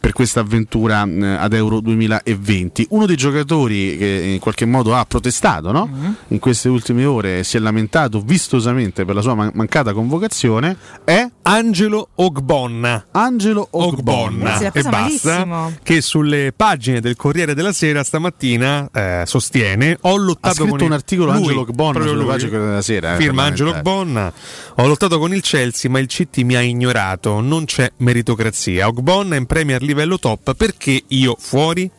per 0.00 0.12
questa 0.12 0.38
avventura 0.38 1.04
mh, 1.04 1.38
ad 1.40 1.52
Euro 1.52 1.80
2020. 1.80 2.42
Uno 2.90 3.06
dei 3.06 3.16
giocatori 3.16 3.96
che 3.96 4.30
in 4.34 4.38
qualche 4.38 4.64
modo 4.66 4.94
ha 4.94 5.04
protestato 5.04 5.72
no? 5.72 5.88
in 6.28 6.38
queste 6.38 6.68
ultime 6.68 7.04
ore, 7.04 7.42
si 7.44 7.56
è 7.56 7.60
lamentato 7.60 8.20
vistosamente 8.20 9.04
per 9.04 9.14
la 9.14 9.20
sua 9.22 9.34
man- 9.34 9.50
mancata 9.54 9.92
convocazione, 9.92 10.76
è 11.04 11.26
Angelo 11.42 12.08
Ogbonna. 12.16 13.06
Angelo 13.12 13.66
Ogbonna. 13.70 14.58
E 14.58 14.70
basta. 14.82 14.90
malissimo. 14.90 15.72
Che 15.82 16.00
sulle 16.00 16.52
pagine 16.54 17.00
del 17.00 17.16
Corriere 17.16 17.54
della 17.54 17.72
Sera 17.72 18.02
stamattina 18.04 18.88
eh, 18.92 19.22
sostiene: 19.26 19.96
Ho 20.02 20.16
lottato 20.16 20.48
Ha 20.48 20.54
scritto 20.54 20.70
con 20.70 20.78
il- 20.80 20.84
un 20.86 20.92
articolo 20.92 21.30
lui, 21.32 21.40
Angelo 21.40 21.60
Ogbonna 21.60 22.00
sulle 22.06 22.24
pagine 22.24 22.24
del 22.24 22.48
Corriere 22.48 22.66
della 22.66 22.82
Sera, 22.82 23.14
eh, 23.14 23.18
Firma 23.18 23.42
Angelo. 23.44 23.70
Ogbonna. 23.70 24.32
Ho 24.76 24.86
lottato 24.86 25.18
con 25.18 25.34
il 25.34 25.40
Chelsea, 25.42 25.90
ma 25.90 25.98
il 25.98 26.06
CT 26.06 26.38
mi 26.38 26.54
ha 26.56 26.60
ignorato. 26.60 27.40
Non 27.40 27.64
c'è 27.64 27.90
meritocrazia. 27.98 28.86
Ogbonna 28.88 29.34
è 29.34 29.38
in 29.38 29.46
Premier 29.46 29.82
livello 29.82 30.18
top. 30.18 30.54
Perché 30.54 31.02
io 31.08 31.36
fuori? 31.38 31.90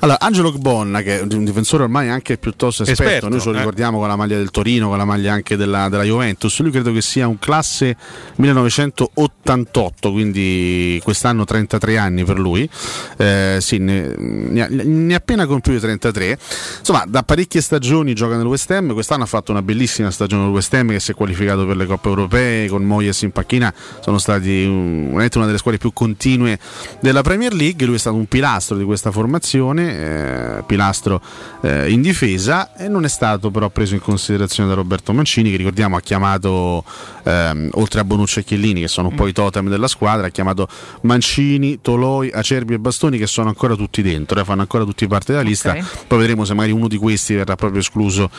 Allora, 0.00 0.20
Angelo 0.20 0.52
Gbonna, 0.52 1.02
che 1.02 1.20
è 1.20 1.22
un 1.22 1.44
difensore 1.44 1.84
ormai 1.84 2.08
anche 2.08 2.38
piuttosto 2.38 2.82
esperto, 2.82 3.02
Esperto, 3.02 3.28
noi 3.28 3.40
ce 3.40 3.50
lo 3.50 3.54
eh. 3.54 3.58
ricordiamo 3.58 3.98
con 3.98 4.08
la 4.08 4.16
maglia 4.16 4.36
del 4.36 4.50
Torino, 4.50 4.88
con 4.88 4.98
la 4.98 5.04
maglia 5.04 5.32
anche 5.32 5.56
della, 5.56 5.88
della 5.88 6.04
Juventus, 6.04 6.58
lui 6.60 6.70
credo 6.70 6.92
che 6.92 7.02
sia 7.02 7.26
un 7.26 7.38
classe 7.38 7.96
1988, 8.36 10.12
quindi 10.12 11.00
quest'anno 11.02 11.44
33 11.44 11.96
anni 11.98 12.24
per 12.24 12.38
lui, 12.38 12.68
Eh, 13.16 13.58
sì, 13.60 13.78
ne, 13.78 14.14
ne 14.16 14.62
ha, 14.62 14.68
ne 14.70 15.14
ha 15.14 15.16
appena 15.16 15.46
compiuti 15.46 15.80
33, 15.80 16.38
insomma 16.78 17.04
da 17.06 17.22
parecchie 17.22 17.60
stagioni 17.60 18.14
gioca 18.14 18.36
nel 18.36 18.46
West 18.46 18.70
Ham, 18.70 18.92
quest'anno 18.92 19.24
ha 19.24 19.26
fatto 19.26 19.50
una 19.50 19.62
bellissima 19.62 20.10
stagione 20.10 20.44
nel 20.44 20.52
West 20.52 20.72
Ham 20.74 20.90
che 20.90 21.00
si 21.00 21.12
è 21.12 21.14
qualificato 21.14 21.66
per 21.66 21.76
le 21.76 21.86
coppe 21.86 22.08
europee, 22.08 22.68
con 22.68 22.84
Moyes 22.84 23.22
in 23.22 23.32
panchina, 23.32 23.72
sono 24.00 24.18
stati 24.18 24.64
um, 24.64 25.12
una 25.12 25.46
delle 25.46 25.58
squadre 25.58 25.78
più 25.78 25.92
continue 25.92 26.58
della 27.00 27.22
Premier 27.22 27.52
League, 27.52 27.86
lui 27.86 27.96
è 27.96 27.98
stato 27.98 28.16
un 28.16 28.26
pilastro 28.26 28.76
di 28.76 28.84
questa 28.84 29.10
formazione, 29.10 29.46
eh, 29.56 30.62
pilastro 30.66 31.20
eh, 31.62 31.90
in 31.90 32.02
difesa 32.02 32.74
e 32.74 32.88
non 32.88 33.04
è 33.04 33.08
stato 33.08 33.50
però 33.50 33.68
preso 33.68 33.94
in 33.94 34.00
considerazione 34.00 34.68
da 34.68 34.74
Roberto 34.74 35.12
Mancini 35.12 35.50
che 35.50 35.56
ricordiamo 35.56 35.96
ha 35.96 36.00
chiamato 36.00 36.84
ehm, 37.28 37.70
oltre 37.74 38.00
a 38.00 38.04
Bonucci 38.04 38.40
e 38.40 38.44
Chiellini 38.44 38.80
che 38.80 38.88
sono 38.88 39.08
un 39.08 39.14
po' 39.14 39.26
i 39.26 39.32
totem 39.32 39.68
della 39.68 39.88
squadra, 39.88 40.26
ha 40.26 40.30
chiamato 40.30 40.66
Mancini, 41.02 41.80
Toloi, 41.80 42.30
Acerbi 42.32 42.74
e 42.74 42.78
Bastoni 42.78 43.18
che 43.18 43.26
sono 43.26 43.48
ancora 43.48 43.74
tutti 43.76 44.02
dentro, 44.02 44.40
eh, 44.40 44.44
fanno 44.44 44.62
ancora 44.62 44.84
tutti 44.84 45.06
parte 45.06 45.32
della 45.32 45.44
lista, 45.44 45.74
poi 46.06 46.18
vedremo 46.18 46.44
se 46.44 46.54
magari 46.54 46.72
uno 46.72 46.88
di 46.88 46.96
questi 46.96 47.34
verrà 47.34 47.54
proprio 47.56 47.80
escluso 47.80 48.30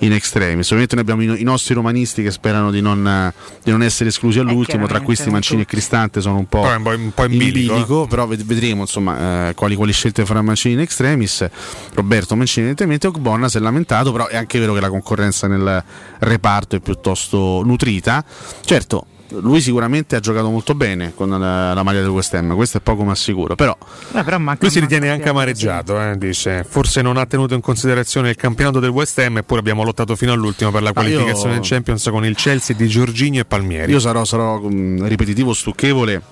in 0.00 0.12
extremis. 0.12 0.66
Ovviamente 0.70 0.94
noi 0.94 1.04
abbiamo 1.04 1.22
i, 1.34 1.40
i 1.40 1.44
nostri 1.44 1.74
romanisti 1.74 2.22
che 2.22 2.30
sperano 2.30 2.70
di 2.70 2.80
non, 2.80 3.06
eh, 3.06 3.32
di 3.62 3.70
non 3.70 3.82
essere 3.82 4.08
esclusi 4.10 4.38
all'ultimo, 4.38 4.86
tra 4.86 5.00
questi 5.00 5.30
Mancini 5.30 5.62
e 5.62 5.64
Cristante 5.66 6.20
sono 6.20 6.38
un 6.38 6.46
po', 6.46 6.60
Poi 6.62 6.76
un 6.76 6.82
po' 6.82 6.92
in- 6.92 7.00
un 7.02 7.12
po' 7.12 7.24
in 7.24 7.36
bilico, 7.38 8.06
però 8.06 8.26
ved- 8.26 8.44
vedremo 8.44 8.82
insomma 8.82 9.48
eh, 9.48 9.54
quali, 9.54 9.74
quali 9.74 9.92
scelte 9.92 10.24
farà 10.24 10.42
Mancini 10.42 10.74
in 10.74 10.80
extremis. 10.80 11.46
Roberto 11.94 12.36
Mancini 12.36 12.66
evidentemente 12.66 13.06
Ogbonna 13.06 13.48
si 13.48 13.56
è 13.56 13.60
lamentato, 13.60 14.12
però 14.12 14.26
è 14.28 14.36
anche 14.36 14.58
vero 14.58 14.72
che 14.74 14.80
la 14.80 14.88
concorrenza 14.88 15.46
nel 15.46 15.82
reparto 16.20 16.76
è 16.76 16.80
piuttosto 16.80 17.62
nutrita. 17.64 18.24
Certo, 18.64 19.06
lui 19.40 19.60
sicuramente 19.60 20.16
ha 20.16 20.20
giocato 20.20 20.48
molto 20.48 20.74
bene 20.74 21.12
con 21.14 21.28
la, 21.28 21.74
la 21.74 21.82
maglia 21.82 22.00
del 22.00 22.08
West 22.08 22.32
Ham, 22.34 22.54
questo 22.54 22.78
è 22.78 22.80
poco 22.80 23.04
ma 23.04 23.14
sicuro, 23.14 23.54
però 23.56 23.76
Eh, 24.14 24.22
però 24.24 24.38
manca 24.38 24.60
Lui 24.62 24.70
si 24.70 24.80
ritiene 24.80 25.10
anche 25.10 25.28
amareggiato, 25.28 26.00
eh, 26.00 26.16
dice. 26.16 26.64
Forse 26.68 27.02
non 27.02 27.16
ha 27.16 27.26
tenuto 27.26 27.54
in 27.54 27.60
considerazione 27.60 28.30
il 28.30 28.36
campionato 28.36 28.80
del 28.80 28.90
West 28.90 29.18
Ham, 29.18 29.38
eppure 29.38 29.60
abbiamo 29.60 29.82
lottato 29.84 30.16
fino 30.16 30.32
all'ultimo 30.32 30.70
per 30.70 30.82
la 30.82 30.92
Ah, 30.94 31.02
io- 31.02 31.10
qualificazione 31.18 31.56
in 31.56 31.62
Champions 31.62 32.08
con 32.10 32.24
il 32.24 32.34
Chelsea 32.36 32.74
di 32.74 32.88
Giorginio 32.88 33.42
e 33.42 33.44
Palmieri. 33.44 33.92
Io 33.92 33.98
sarò, 34.00 34.24
sarò, 34.24 34.60
mm, 34.60 35.04
ripetitivo, 35.06 35.52
stucchevole 35.52 36.22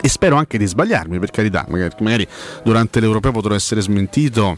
e 0.00 0.08
spero 0.08 0.36
anche 0.36 0.58
di 0.58 0.66
sbagliarmi, 0.66 1.18
per 1.18 1.30
carità. 1.30 1.66
Magari, 1.68 1.94
magari 2.00 2.26
durante 2.62 3.00
l'Europeo 3.00 3.32
potrò 3.32 3.54
essere 3.54 3.80
smentito 3.80 4.56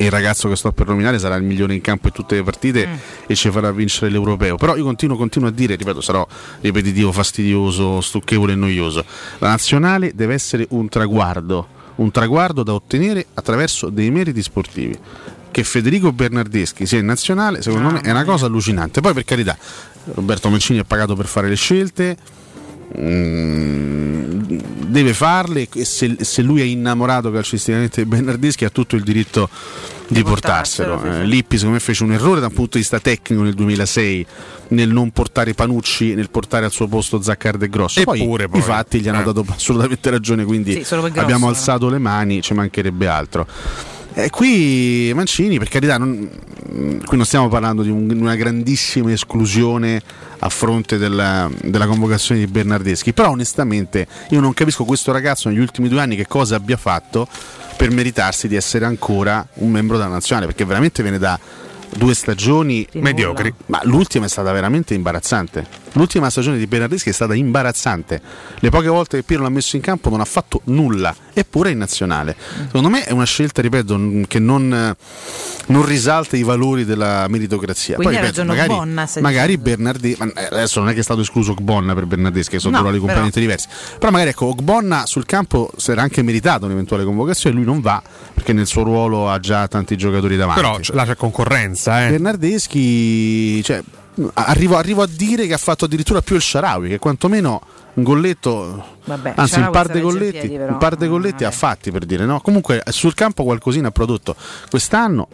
e 0.00 0.04
il 0.06 0.10
ragazzo 0.10 0.48
che 0.48 0.56
sto 0.56 0.72
per 0.72 0.86
nominare 0.86 1.18
sarà 1.18 1.34
il 1.34 1.42
migliore 1.42 1.74
in 1.74 1.82
campo 1.82 2.06
in 2.06 2.14
tutte 2.14 2.36
le 2.36 2.42
partite 2.42 2.88
e 3.26 3.34
ci 3.34 3.50
farà 3.50 3.70
vincere 3.70 4.10
l'Europeo. 4.10 4.56
Però 4.56 4.74
io 4.74 4.82
continuo, 4.82 5.14
continuo 5.14 5.48
a 5.48 5.52
dire, 5.52 5.74
ripeto, 5.74 6.00
sarò 6.00 6.26
ripetitivo, 6.62 7.12
fastidioso, 7.12 8.00
stucchevole 8.00 8.54
e 8.54 8.56
noioso. 8.56 9.04
La 9.40 9.48
nazionale 9.48 10.12
deve 10.14 10.32
essere 10.32 10.66
un 10.70 10.88
traguardo, 10.88 11.68
un 11.96 12.10
traguardo 12.10 12.62
da 12.62 12.72
ottenere 12.72 13.26
attraverso 13.34 13.90
dei 13.90 14.10
meriti 14.10 14.40
sportivi. 14.40 14.98
Che 15.50 15.64
Federico 15.64 16.12
Bernardeschi 16.12 16.86
sia 16.86 16.98
in 16.98 17.04
nazionale, 17.04 17.60
secondo 17.60 17.90
me, 17.90 18.00
è 18.00 18.10
una 18.10 18.24
cosa 18.24 18.46
allucinante. 18.46 19.02
Poi, 19.02 19.12
per 19.12 19.24
carità, 19.24 19.54
Roberto 20.14 20.48
Mancini 20.48 20.78
è 20.78 20.84
pagato 20.84 21.14
per 21.14 21.26
fare 21.26 21.50
le 21.50 21.56
scelte, 21.56 22.16
mm, 22.16 22.39
deve 24.88 25.12
farle 25.14 25.68
e 25.72 25.84
se, 25.84 26.16
se 26.20 26.42
lui 26.42 26.60
è 26.60 26.64
innamorato 26.64 27.30
calcisticamente 27.30 28.02
di 28.02 28.08
Bernardeschi 28.08 28.64
ha 28.64 28.70
tutto 28.70 28.96
il 28.96 29.02
diritto 29.02 29.48
di 30.08 30.22
portarselo. 30.24 31.02
Eh, 31.04 31.24
Lippi 31.24 31.56
secondo 31.56 31.74
me 31.78 31.80
fece 31.80 32.02
un 32.02 32.12
errore 32.12 32.40
da 32.40 32.46
un 32.46 32.52
punto 32.52 32.72
di 32.72 32.78
vista 32.80 32.98
tecnico 32.98 33.42
nel 33.42 33.54
2006 33.54 34.26
nel 34.68 34.88
non 34.90 35.10
portare 35.12 35.54
Panucci, 35.54 36.14
nel 36.14 36.30
portare 36.30 36.64
al 36.64 36.72
suo 36.72 36.88
posto 36.88 37.22
Zaccardo 37.22 37.64
e 37.64 37.68
Grosso. 37.68 38.02
Poi, 38.02 38.20
Eppure 38.20 38.48
poi. 38.48 38.58
i 38.58 38.62
fatti 38.62 39.00
gli 39.00 39.08
hanno 39.08 39.20
Eh. 39.20 39.24
dato 39.32 39.44
assolutamente 39.48 40.10
ragione, 40.10 40.44
quindi 40.44 40.72
Sì, 40.72 40.84
Grosso, 40.84 41.20
abbiamo 41.20 41.44
no? 41.46 41.50
alzato 41.52 41.88
le 41.88 41.98
mani, 41.98 42.42
ci 42.42 42.54
mancherebbe 42.54 43.06
altro. 43.06 43.46
E 44.12 44.28
qui 44.30 45.12
Mancini, 45.14 45.58
per 45.58 45.68
carità, 45.68 45.96
non, 45.96 46.28
qui 47.04 47.16
non 47.16 47.24
stiamo 47.24 47.48
parlando 47.48 47.82
di 47.82 47.90
un- 47.90 48.10
una 48.20 48.34
grandissima 48.34 49.12
esclusione 49.12 50.00
a 50.40 50.48
fronte 50.48 50.98
della, 50.98 51.48
della 51.62 51.86
convocazione 51.86 52.40
di 52.40 52.46
Bernardeschi, 52.46 53.12
però 53.12 53.30
onestamente 53.30 54.06
io 54.30 54.40
non 54.40 54.52
capisco 54.52 54.84
questo 54.84 55.12
ragazzo 55.12 55.48
negli 55.48 55.60
ultimi 55.60 55.88
due 55.88 56.00
anni 56.00 56.16
che 56.16 56.26
cosa 56.26 56.56
abbia 56.56 56.76
fatto 56.76 57.28
per 57.76 57.90
meritarsi 57.92 58.48
di 58.48 58.56
essere 58.56 58.84
ancora 58.84 59.46
un 59.54 59.70
membro 59.70 59.96
della 59.96 60.08
nazionale, 60.10 60.46
perché 60.46 60.64
veramente 60.64 61.02
viene 61.02 61.18
da 61.18 61.38
due 61.96 62.14
stagioni 62.14 62.86
mediocri. 62.94 63.52
Ma 63.66 63.80
l'ultima 63.84 64.26
è 64.26 64.28
stata 64.28 64.50
veramente 64.52 64.94
imbarazzante. 64.94 65.66
L'ultima 65.92 66.30
stagione 66.30 66.58
di 66.58 66.66
Bernardeschi 66.66 67.08
è 67.08 67.12
stata 67.12 67.34
imbarazzante. 67.34 68.20
Le 68.58 68.70
poche 68.70 68.88
volte 68.88 69.18
che 69.18 69.22
Pirlo 69.24 69.44
l'ha 69.44 69.48
messo 69.50 69.76
in 69.76 69.82
campo 69.82 70.08
non 70.08 70.20
ha 70.20 70.24
fatto 70.24 70.60
nulla, 70.64 71.14
eppure 71.32 71.70
è 71.70 71.72
in 71.72 71.78
nazionale. 71.78 72.36
Secondo 72.66 72.88
me 72.88 73.04
è 73.04 73.12
una 73.12 73.24
scelta, 73.24 73.60
ripeto, 73.60 73.98
che 74.28 74.38
non, 74.38 74.94
non 75.66 75.84
risalta 75.84 76.36
i 76.36 76.42
valori 76.42 76.84
della 76.84 77.26
meritocrazia. 77.28 77.96
Quindi 77.96 78.16
Poi 78.16 78.24
ripeto, 78.24 78.44
magari, 78.44 79.20
magari 79.20 79.58
Bernardeschi, 79.58 80.24
ma, 80.24 80.32
eh, 80.32 80.48
adesso 80.52 80.80
non 80.80 80.90
è 80.90 80.92
che 80.92 81.00
è 81.00 81.02
stato 81.02 81.20
escluso 81.20 81.52
Ogbonna 81.52 81.94
per 81.94 82.06
Bernardeschi, 82.06 82.52
che 82.52 82.58
sono 82.60 82.76
No, 82.76 82.82
due 82.82 82.90
ruoli 82.90 83.00
completamente 83.00 83.40
diversi. 83.40 83.66
Però 83.98 84.10
magari 84.12 84.30
ecco, 84.30 84.46
Ogbonna 84.46 85.06
sul 85.06 85.26
campo 85.26 85.70
si 85.76 85.90
era 85.90 86.02
anche 86.02 86.22
meritato 86.22 86.66
un'eventuale 86.66 87.04
convocazione, 87.04 87.56
lui 87.56 87.64
non 87.64 87.80
va 87.80 88.02
perché 88.32 88.52
nel 88.52 88.66
suo 88.66 88.82
ruolo 88.84 89.30
ha 89.30 89.38
già 89.38 89.68
tanti 89.68 89.96
giocatori 89.96 90.36
davanti. 90.36 90.60
Però 90.60 90.78
là 90.92 91.04
c'è 91.04 91.16
concorrenza, 91.16 92.06
eh. 92.06 92.10
Bernardeschi, 92.10 93.62
cioè, 93.62 93.82
arrivo, 94.34 94.76
arrivo 94.76 95.02
a 95.02 95.08
dire 95.10 95.46
che 95.46 95.54
ha 95.54 95.58
fatto 95.58 95.84
addirittura 95.84 96.20
più 96.22 96.36
il 96.36 96.42
Sharawi, 96.42 96.88
che 96.88 96.98
quantomeno 96.98 97.60
un 97.94 98.02
golletto, 98.02 98.98
Vabbè, 99.04 99.32
anzi 99.36 99.58
un 99.60 99.70
par 99.70 99.90
in 99.94 100.02
golletti, 100.02 100.48
piedi, 100.48 100.56
un 100.56 100.76
par 100.78 100.96
di 100.96 101.08
golletti 101.08 101.44
ha 101.44 101.50
fatti 101.50 101.90
per 101.90 102.04
dire 102.04 102.24
no. 102.24 102.40
Comunque 102.40 102.82
sul 102.88 103.14
campo 103.14 103.44
qualcosina 103.44 103.88
ha 103.88 103.90
prodotto. 103.90 104.34
Quest'anno 104.68 105.28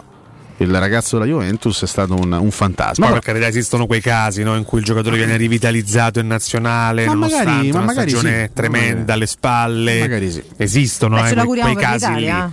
il 0.58 0.74
ragazzo 0.74 1.18
della 1.18 1.28
Juventus 1.30 1.82
è 1.82 1.86
stato 1.86 2.14
un, 2.14 2.32
un 2.32 2.50
fantasma. 2.50 3.04
Però- 3.06 3.18
per 3.18 3.28
carità 3.28 3.46
esistono 3.46 3.86
quei 3.86 4.00
casi 4.00 4.42
no, 4.42 4.56
in 4.56 4.64
cui 4.64 4.78
il 4.78 4.86
giocatore 4.86 5.16
viene 5.16 5.36
rivitalizzato 5.36 6.18
in 6.18 6.28
nazionale 6.28 7.04
Ma 7.04 7.12
nonostante 7.12 7.44
magari- 7.50 7.70
ma 7.72 7.76
una 7.76 7.86
magari 7.86 8.10
stagione 8.10 8.46
sì, 8.46 8.52
tremenda 8.54 9.12
alle 9.12 9.26
spalle. 9.26 9.98
magari 10.00 10.30
sì. 10.30 10.42
Esistono 10.56 11.16
Beh, 11.16 11.26
eh, 11.26 11.28
ce 11.28 11.44
quei, 11.44 11.60
quei 11.60 11.74
per 11.74 11.82
casi 11.82 12.14
lì. 12.14 12.26
eh. 12.28 12.48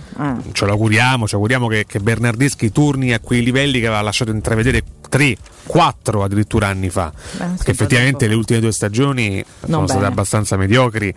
Ce 0.52 0.66
l'auguriamo, 0.66 1.26
ci 1.26 1.34
auguriamo 1.34 1.66
che, 1.68 1.86
che 1.86 1.98
Bernardeschi 1.98 2.70
torni 2.70 3.14
a 3.14 3.20
quei 3.20 3.42
livelli 3.42 3.80
che 3.80 3.86
aveva 3.86 4.02
lasciato 4.02 4.30
intravedere 4.32 4.82
3, 5.08 5.36
4 5.66 6.22
addirittura 6.22 6.68
anni 6.68 6.90
fa. 6.90 7.12
Perché 7.36 7.70
effettivamente 7.70 8.26
le 8.26 8.34
ultime 8.34 8.60
due 8.60 8.72
stagioni 8.72 9.44
sono 9.60 9.76
Non 9.78 9.84
state 9.86 10.00
bene. 10.00 10.12
abbastanza 10.12 10.56
mediocri. 10.56 11.14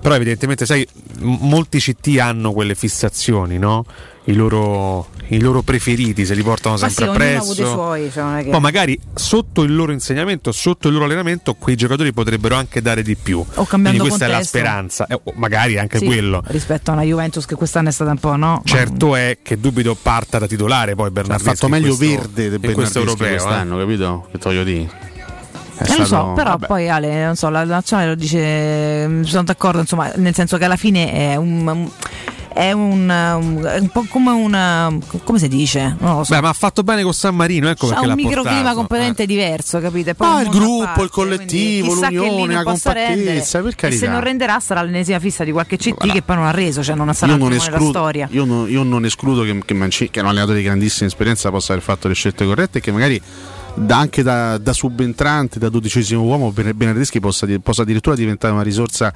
Però 0.00 0.14
evidentemente, 0.14 0.66
sai, 0.66 0.86
m- 1.20 1.36
molti 1.40 1.78
CT 1.78 2.18
hanno 2.20 2.52
quelle 2.52 2.74
fissazioni, 2.74 3.58
no? 3.58 3.84
I 4.26 4.32
loro, 4.32 5.08
i 5.28 5.38
loro 5.38 5.60
preferiti 5.60 6.24
se 6.24 6.32
li 6.32 6.42
portano 6.42 6.78
Ma 6.80 6.88
sì, 6.88 6.94
sempre 6.94 7.34
ha 7.36 7.40
avuto 7.40 7.60
i 7.60 7.64
appresso. 7.64 7.72
suoi, 7.74 8.10
cioè 8.10 8.22
non 8.22 8.36
è 8.36 8.44
che- 8.44 8.48
Poi 8.48 8.60
magari 8.60 8.98
sotto 9.12 9.62
il 9.64 9.74
loro 9.74 9.92
insegnamento, 9.92 10.50
sotto 10.50 10.88
il 10.88 10.94
loro 10.94 11.04
allenamento, 11.04 11.52
quei 11.52 11.76
giocatori 11.76 12.10
potrebbero 12.14 12.54
anche 12.54 12.80
dare 12.80 13.02
di 13.02 13.16
più. 13.16 13.40
O 13.40 13.64
cambiando 13.66 13.98
Quindi 14.02 14.08
questa 14.08 14.24
è 14.24 14.28
la 14.28 14.34
contesto. 14.36 14.56
speranza, 14.58 15.06
Eh, 15.08 15.20
magari 15.34 15.76
anche 15.78 15.98
Sì, 15.98 16.06
quello. 16.06 16.42
rispetto 16.46 16.90
a 16.90 16.94
una 16.94 17.02
Juventus 17.02 17.44
che 17.44 17.54
quest'anno 17.54 17.90
è 17.90 17.92
stata 17.92 18.12
un 18.12 18.18
po', 18.18 18.34
no? 18.36 18.62
Certo 18.64 19.14
è 19.14 19.38
che 19.42 19.60
dubito 19.60 19.94
parta 19.94 20.38
da 20.38 20.46
titolare 20.46 20.94
poi 20.94 21.08
Ha 21.08 21.10
Bernardeschi 21.10 21.50
fatto 21.56 21.66
in 21.66 21.70
meglio 21.72 21.94
questo- 21.94 22.16
verde 22.32 22.66
in 22.66 22.72
questo 22.72 22.98
europeo. 23.00 23.28
eh. 23.50 23.64
Capito? 23.84 24.26
Che 24.30 24.38
voglio 24.42 24.64
dire? 24.64 24.88
È 25.76 25.90
Eh, 25.90 25.98
lo 25.98 26.04
so, 26.04 26.32
però 26.36 26.50
vabbè. 26.50 26.66
poi 26.66 26.88
Ale, 26.88 27.24
non 27.24 27.34
so, 27.36 27.48
la 27.48 27.64
nazionale 27.64 28.08
lo 28.10 28.14
dice, 28.14 29.06
mm, 29.08 29.22
sono 29.22 29.42
d'accordo, 29.42 29.80
insomma, 29.80 30.12
nel 30.16 30.34
senso 30.34 30.56
che 30.56 30.64
alla 30.64 30.76
fine 30.76 31.12
è 31.12 31.34
un... 31.36 31.88
è 32.54 32.70
un, 32.70 33.08
è 33.10 33.78
un 33.80 33.88
po' 33.88 34.06
come 34.08 34.30
una. 34.30 34.96
come 35.24 35.40
si 35.40 35.48
dice? 35.48 35.96
Non 35.98 36.18
lo 36.18 36.22
so. 36.22 36.32
Beh, 36.32 36.40
ma 36.40 36.50
ha 36.50 36.52
fatto 36.52 36.84
bene 36.84 37.02
con 37.02 37.12
San 37.12 37.34
Marino, 37.34 37.68
ecco 37.68 37.86
ha 37.86 37.88
perché 37.88 38.02
un 38.04 38.08
l'ha 38.10 38.14
microclima 38.14 38.54
portato. 38.58 38.76
completamente 38.76 39.26
diverso, 39.26 39.80
capite? 39.80 40.14
Poi 40.14 40.28
Ah, 40.28 40.42
il 40.42 40.48
gruppo, 40.50 40.84
parte, 40.84 41.02
il 41.02 41.10
collettivo, 41.10 41.92
l'unione, 41.94 42.54
la 42.54 42.62
compattezza, 42.62 43.60
per 43.60 43.74
carità. 43.74 44.04
se 44.06 44.08
non 44.12 44.20
renderà 44.20 44.60
sarà 44.60 44.80
l'ennesima 44.82 45.18
fissa 45.18 45.42
di 45.42 45.50
qualche 45.50 45.76
CT 45.76 46.06
che 46.12 46.22
poi 46.22 46.36
non 46.36 46.44
ha 46.46 46.52
reso, 46.52 46.84
cioè 46.84 46.94
non 46.94 47.12
sarà 47.12 47.32
Io 47.32 47.38
non, 47.38 47.52
escludo, 47.52 47.88
storia. 47.90 48.28
io, 48.30 48.44
non, 48.44 48.70
io 48.70 48.84
non 48.84 49.04
escludo 49.04 49.42
che, 49.42 49.60
che 49.64 49.74
Mancini, 49.74 50.10
che 50.10 50.20
è 50.20 50.22
un 50.22 50.28
allenatore 50.28 50.58
di 50.58 50.62
grandissima 50.64 51.08
esperienza, 51.08 51.50
possa 51.50 51.72
aver 51.72 51.82
fatto 51.84 52.06
le 52.06 52.14
scelte 52.14 52.44
corrette 52.46 52.78
e 52.78 52.80
che 52.80 52.92
magari 52.92 53.20
da- 53.74 53.98
anche 53.98 54.22
da, 54.22 54.58
da 54.58 54.72
subentrante, 54.72 55.58
da 55.58 55.68
dodicesimo 55.68 56.22
uomo, 56.22 56.52
Bene- 56.52 56.74
Bernardeschi 56.74 57.20
possa, 57.20 57.46
possa 57.62 57.82
addirittura 57.82 58.14
diventare 58.14 58.52
una 58.52 58.62
risorsa 58.62 59.12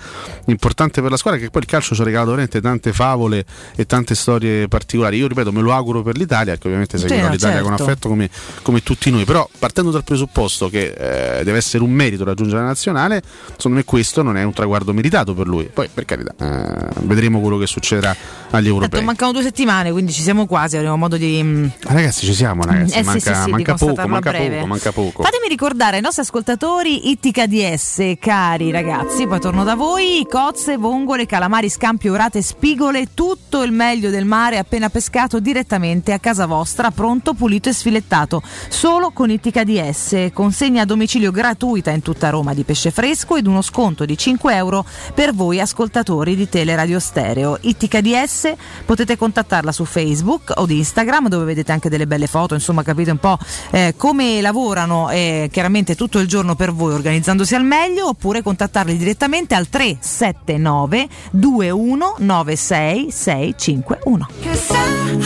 importante 0.47 1.01
per 1.01 1.11
la 1.11 1.17
squadra, 1.17 1.41
che 1.41 1.51
poi 1.51 1.63
il 1.63 1.69
calcio 1.69 1.95
ci 1.95 2.01
ha 2.01 2.05
regalato 2.05 2.31
veramente 2.31 2.61
tante 2.61 2.93
favole 2.93 3.45
e 3.77 3.87
tante 3.87 4.15
storie 4.15 4.69
particolari. 4.69 5.17
Io 5.19 5.29
ripeto, 5.29 5.53
me 5.53 5.61
lo 5.61 5.73
auguro 5.73 6.03
per 6.03 6.17
l'Italia, 6.17 6.57
che 6.57 6.67
ovviamente 6.67 6.99
seguirò 6.99 7.27
no, 7.27 7.31
l'Italia 7.31 7.61
con 7.61 7.77
certo. 7.77 7.85
affetto 7.85 8.09
come, 8.09 8.31
come 8.63 8.83
tutti 8.83 9.11
noi, 9.11 9.25
però 9.25 9.49
partendo 9.59 9.91
dal 9.91 10.05
presupposto 10.05 10.69
che 10.69 11.39
eh, 11.39 11.45
deve 11.45 11.59
essere 11.59 11.83
un 11.83 11.91
merito 11.91 12.25
raggiungere 12.25 12.61
la 12.61 12.67
nazionale, 12.67 13.23
secondo 13.57 13.79
me 13.79 13.85
questo 13.85 14.23
non 14.23 14.37
è 14.37 14.43
un 14.43 14.53
traguardo 14.53 14.93
meritato 14.93 15.35
per 15.35 15.47
lui. 15.47 15.71
Poi 15.73 15.89
per 15.93 16.05
carità, 16.05 16.35
eh, 16.39 16.89
vedremo 17.03 17.41
quello 17.41 17.59
che 17.59 17.67
succederà 17.67 18.15
agli 18.51 18.67
europei. 18.67 19.03
mancano 19.05 19.33
due 19.33 19.43
settimane, 19.43 19.93
quindi 19.93 20.13
ci 20.13 20.23
siamo 20.23 20.47
quasi, 20.47 20.77
avremo 20.77 20.97
modo 20.97 21.17
di. 21.17 21.41
mm, 21.43 21.67
Ragazzi, 21.83 22.27
ci 22.27 22.35
siamo, 22.35 22.63
ragazzi. 22.63 22.95
Eh 22.95 22.99
sì, 22.99 23.05
manca 23.05 23.35
sì, 23.35 23.43
sì, 23.43 23.51
manca 23.51 23.75
poco, 23.75 24.09
manca 24.09 24.31
breve. 24.49 24.57
poco, 24.57 24.67
manca 24.67 24.93
poco. 24.93 25.23
Fatemi 25.23 25.49
ricordare 25.49 25.97
ai 25.97 26.03
nostri 26.03 26.23
ascoltatori 26.23 27.11
Ittica 27.11 27.47
DS, 27.47 28.15
cari 28.19 28.71
ragazzi, 28.71 29.27
poi 29.27 29.41
torno 29.41 29.65
da 29.65 29.75
voi, 29.75 30.27
cozze, 30.29 30.77
vongole, 30.77 31.27
calamari, 31.27 31.69
scampi, 31.69 32.09
orate, 32.09 32.43
spigole, 32.43 33.09
tutto 33.15 33.63
il 33.63 33.73
meglio 33.73 34.11
del 34.11 34.25
mare 34.25 34.59
appena 34.59 34.89
pescato 34.89 35.41
direttamente 35.41 36.13
a 36.13 36.19
casa 36.19 36.47
vostra, 36.47 36.91
pronto, 36.91 37.35
pulito 37.35 37.69
e 37.69 37.73
sfilettato, 37.73 38.43
solo 38.69 39.11
con 39.11 39.31
Ittica 39.31 39.65
DS, 39.65 40.31
consegna 40.33 40.83
a 40.83 40.85
domicilio 40.85 41.31
gratuita 41.31 41.91
in 41.91 42.03
tutta 42.03 42.31
Roma 42.31 42.55
di 42.55 42.65
pesce 42.65 42.91
fresco 42.91 43.37
ed 43.37 43.47
uno 43.47 43.63
sconto 43.63 44.05
di 44.05 44.17
5 44.17 44.55
euro 44.55 44.85
per 45.15 45.35
voi 45.35 45.61
ascoltatori 45.61 46.35
di 46.35 46.49
Teleradio 46.49 46.99
Stereo. 46.99 47.59
Ittica 47.63 48.01
DS 48.01 48.53
potete 48.85 49.17
contattarla 49.17 49.73
su 49.73 49.85
Facebook 49.85 50.53
o 50.57 50.67
di 50.67 50.79
Instagram 50.79 51.29
dove 51.29 51.45
vedete 51.45 51.73
anche 51.73 51.89
delle 51.89 52.07
belle 52.07 52.27
foto, 52.27 52.55
insomma 52.55 52.83
capite 52.83 53.11
un 53.11 53.19
po' 53.19 53.39
eh, 53.71 53.95
come 53.97 54.38
lavorano 54.41 55.11
eh, 55.11 55.49
chiaramente 55.53 55.95
tutto 55.95 56.19
il 56.19 56.27
giorno 56.29 56.55
per 56.55 56.73
voi 56.73 56.93
organizzandosi 56.95 57.55
al 57.55 57.65
meglio 57.65 58.09
oppure 58.09 58.43
contattarli 58.43 58.97
direttamente 58.97 59.55
al 59.55 59.69
379 59.69 61.09
2196 61.31 63.11
651. 63.11 64.29
Cause 64.43 64.75
I'm 64.75 65.21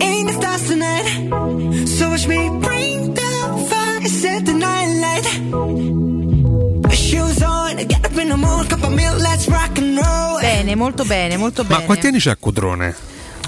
in 0.00 0.26
the 0.26 0.32
stars 0.32 0.62
tonight. 0.66 1.86
So 1.86 2.08
watch 2.08 2.26
me 2.26 2.48
bring 2.58 3.12
the 3.12 3.66
fire, 3.68 4.06
set 4.08 4.42
the 4.44 4.52
night 4.52 4.98
light. 5.00 5.26
Shoes 6.94 7.40
on, 7.42 7.76
get 7.86 8.04
up 8.06 8.16
in 8.18 8.28
the 8.28 8.36
morning, 8.36 8.68
cup 8.68 8.82
of 8.84 8.92
milk, 8.92 9.18
let's 9.20 9.46
rock 9.48 9.78
and 9.78 9.98
roll. 9.98 10.40
Bene, 10.40 10.74
molto 10.74 11.04
bene, 11.04 11.36
molto 11.36 11.62
Ma 11.62 11.68
bene. 11.76 11.84
quanti 11.86 12.06
anni 12.06 12.18
c'ha 12.20 12.36
Cutrone? 12.36 12.94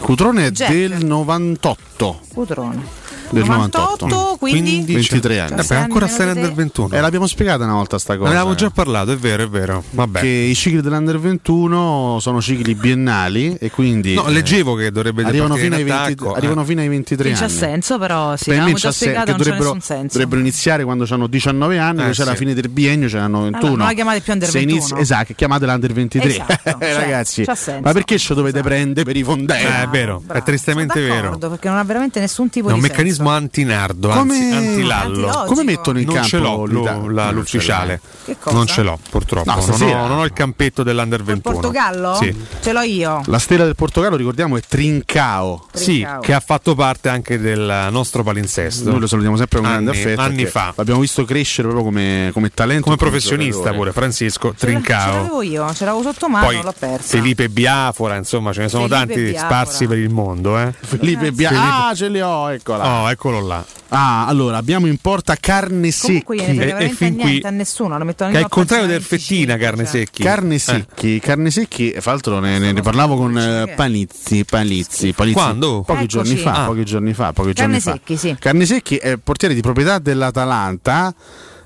Cutrone 0.01 0.47
è 0.47 0.51
Jack. 0.51 0.73
del 0.73 1.05
98. 1.05 2.21
Cutrone. 2.35 3.01
Del 3.33 3.45
98, 3.45 4.07
98. 4.07 4.37
quindi? 4.39 4.83
23 4.87 5.41
anni. 5.41 5.57
Vabbè, 5.57 5.75
ancora 5.75 6.07
stai 6.07 6.29
under 6.29 6.53
21. 6.53 6.95
Eh, 6.95 7.01
l'abbiamo 7.01 7.27
spiegata 7.27 7.65
una 7.65 7.75
volta 7.75 7.99
sta 7.99 8.17
cosa. 8.17 8.29
Ne 8.31 8.35
avevamo 8.37 8.55
già 8.55 8.71
parlato, 8.71 9.13
è 9.13 9.17
vero, 9.17 9.43
è 9.45 9.49
vero. 9.49 9.83
Vabbè. 9.91 10.21
Che 10.21 10.27
i 10.27 10.55
cicli 10.55 10.81
dell'Under 10.81 11.19
21 11.19 12.19
sono 12.21 12.41
cicli 12.41 12.75
biennali 12.75 13.57
e 13.59 13.71
quindi 13.71 14.15
No, 14.15 14.29
leggevo 14.29 14.75
che 14.75 14.91
dovrebbe 14.91 15.23
arrivano 15.25 15.55
fino, 15.55 15.77
in 15.79 15.85
20, 15.85 15.91
attacco, 15.93 16.35
arrivano 16.35 16.63
eh. 16.63 16.65
fino 16.67 16.81
ai 16.81 16.89
23 16.89 17.29
Che 17.31 17.35
c'ha 17.35 17.45
anni. 17.45 17.53
senso 17.55 17.99
però, 17.99 18.37
sì, 18.37 18.51
Per 18.51 18.61
me 18.63 18.73
c'ha 18.73 18.79
già 18.79 18.93
spiegato, 18.93 19.25
che 19.25 19.31
non 19.31 19.39
c'è 19.41 19.45
dovrebbero, 19.45 19.73
nessun 19.75 19.81
senso. 19.97 20.13
dovrebbero 20.13 20.41
iniziare 20.41 20.85
quando 20.85 21.07
hanno 21.11 21.27
19 21.27 21.79
anni, 21.79 21.99
Eh, 21.99 22.03
invece 22.03 22.23
alla 22.23 22.31
sì. 22.33 22.37
fine 22.39 22.55
del 22.55 22.69
biennio 22.69 23.09
ce 23.09 23.17
l'hanno 23.17 23.43
21. 23.43 23.59
Allora, 23.59 23.77
non 23.77 23.87
la 23.87 23.93
chiamate 23.95 24.21
più 24.21 24.33
Under 24.33 24.49
Se 24.49 24.59
21. 24.59 24.79
inizi- 24.79 24.95
esatto, 24.99 25.33
chiamate 25.35 25.67
l'Under 25.67 25.93
23. 25.93 26.29
Esatto, 26.31 26.53
Eh, 26.53 26.75
cioè, 26.81 26.95
ragazzi, 26.95 27.45
c'ha 27.45 27.55
senso. 27.55 27.81
ma 27.83 27.93
perché 27.93 28.19
ci 28.19 28.35
dovete 28.35 28.61
prendere 28.63 29.05
per 29.05 29.17
i 29.17 29.23
fondelli? 29.23 29.65
Eh, 29.65 29.83
è 29.83 29.89
vero, 29.89 30.23
è 30.33 30.43
tristemente 30.43 31.01
vero. 31.01 31.39
Perché 31.39 31.69
non 31.69 31.79
ha 31.79 31.85
veramente 31.85 32.21
nessun 32.21 32.49
tipo 32.51 32.69
È 32.69 32.73
un 32.73 32.81
di 32.81 32.89
meccanismo 33.23 33.31
antinardo, 33.31 34.09
Come- 34.09 34.35
anzi 34.35 34.55
antilallo. 34.55 35.27
Antilogico. 35.27 35.45
Come 35.45 35.65
mettono 35.65 35.99
in 35.99 36.05
non 36.07 36.15
campo 36.15 36.29
ce 36.29 36.39
l'ho 36.39 36.67
lo- 36.67 36.85
la- 37.11 37.25
Non 37.27 37.35
l'ufficiale. 37.35 38.01
Che 38.25 38.37
cosa? 38.39 38.57
Non 38.57 38.67
ce 38.67 38.83
l'ho, 38.83 38.99
purtroppo. 39.11 39.51
No, 39.51 39.65
non, 39.67 39.83
ho, 39.83 40.07
non 40.07 40.19
ho 40.19 40.25
il 40.25 40.33
campetto 40.33 40.83
dell'Under 40.83 41.23
21. 41.23 41.55
Portogallo? 41.55 42.15
Sì. 42.15 42.35
Ce 42.61 42.73
l'ho 42.73 42.81
io. 42.83 43.23
La 43.27 43.39
stella 43.39 43.65
del 43.65 43.75
Portogallo, 43.75 44.17
ricordiamo, 44.17 44.57
è 44.57 44.61
Trincao. 44.67 45.67
Sì, 45.73 45.85
Trincao. 46.01 46.21
che 46.21 46.33
ha 46.35 46.41
fatto 46.41 46.75
parte 46.75 47.09
anche 47.09 47.39
del 47.39 47.89
nostro 47.91 48.23
palinsesto. 48.23 48.91
Noi 48.91 49.01
lo 49.01 49.07
salutiamo 49.07 49.37
sempre 49.37 49.59
con 49.61 49.69
grande 49.69 49.91
Anni- 49.91 50.01
affetto. 50.01 50.21
Anni 50.21 50.47
fa. 50.47 50.73
L'abbiamo 50.77 51.01
visto 51.01 51.25
crescere 51.25 51.69
proprio 51.69 51.85
come, 51.87 52.31
come 52.33 52.51
talento. 52.53 52.85
Come 52.85 52.97
professionista 52.97 53.73
pure, 53.73 53.93
Francisco 53.93 54.51
Ce 54.51 54.67
Trincao. 54.67 55.15
l'avevo 55.17 55.43
io, 55.43 55.73
ce 55.75 55.85
l'avevo 55.85 56.03
sotto 56.03 56.29
mano, 56.29 56.47
Poi 56.47 56.63
l'ho 56.63 56.75
persa. 56.79 57.17
Felipe 57.17 57.49
Biafora, 57.49 58.17
insomma, 58.17 58.53
ce 58.53 58.61
ne 58.63 58.69
sono 58.69 58.87
Felipe 58.87 59.07
tanti 59.15 59.23
Biafora. 59.31 59.47
sparsi 59.47 59.87
per 59.87 59.99
il 59.99 60.11
mondo. 60.11 60.59
Eh. 60.59 60.73
Felipe 60.81 61.33
Bia- 61.33 61.49
Felipe- 61.49 61.67
Ah, 61.71 61.93
ce 61.95 62.09
li 62.09 62.21
ho, 62.21 62.51
eccola. 62.51 62.87
Oh, 63.03 63.09
eccolo 63.13 63.41
là. 63.41 63.65
Ah, 63.89 64.27
allora 64.27 64.57
abbiamo 64.57 64.87
in 64.87 64.97
porta 64.99 65.37
carne 65.37 65.91
Comunque 65.93 66.39
secchi. 66.39 66.55
frega 66.57 66.79
E- 66.79 66.85
e 66.85 66.89
fin 66.91 67.15
qui- 67.17 67.25
niente 67.25 67.47
a 67.47 67.51
nessuno, 67.51 67.97
lo 67.99 68.05
mettono 68.05 68.31
Che 68.31 68.37
è 68.37 68.41
in 68.41 68.47
il 68.47 68.51
contrario 68.51 68.87
del 68.87 69.03
fettina, 69.03 69.57
carne 69.57 69.85
cioè. 69.85 69.93
secchi. 69.93 70.23
Carne 70.23 70.55
Eh. 70.55 70.59
secchi, 70.59 71.21
carne 71.21 71.51
secchi, 71.51 71.91
e 71.91 72.01
fra 72.01 72.13
l'altro 72.13 72.39
ne, 72.41 72.59
ne- 72.59 72.73
ne 72.73 72.81
parlavo 72.83 73.17
con 73.17 73.39
eh, 73.39 73.73
Palizzi, 73.77 74.45
Palizzi, 74.45 75.13
Palizzi 75.13 75.35
Quando? 75.39 75.83
Pochi 75.83 75.93
Eccoci. 76.05 76.07
giorni 76.09 76.37
fa, 76.37 76.63
Ah. 76.63 76.67
pochi 76.67 76.85
giorni 76.85 77.13
fa, 77.15 77.33
pochi 77.33 77.53
Carne 77.53 77.79
giorni 77.79 77.99
secchi, 77.99 78.15
fa. 78.15 78.21
sì. 78.21 78.37
Carne 78.39 78.67
secchi 78.67 78.97
è 78.97 79.17
portiere 79.19 79.55
di 79.55 79.61
proprietà 79.61 79.99
dell'Atalanta. 79.99 81.15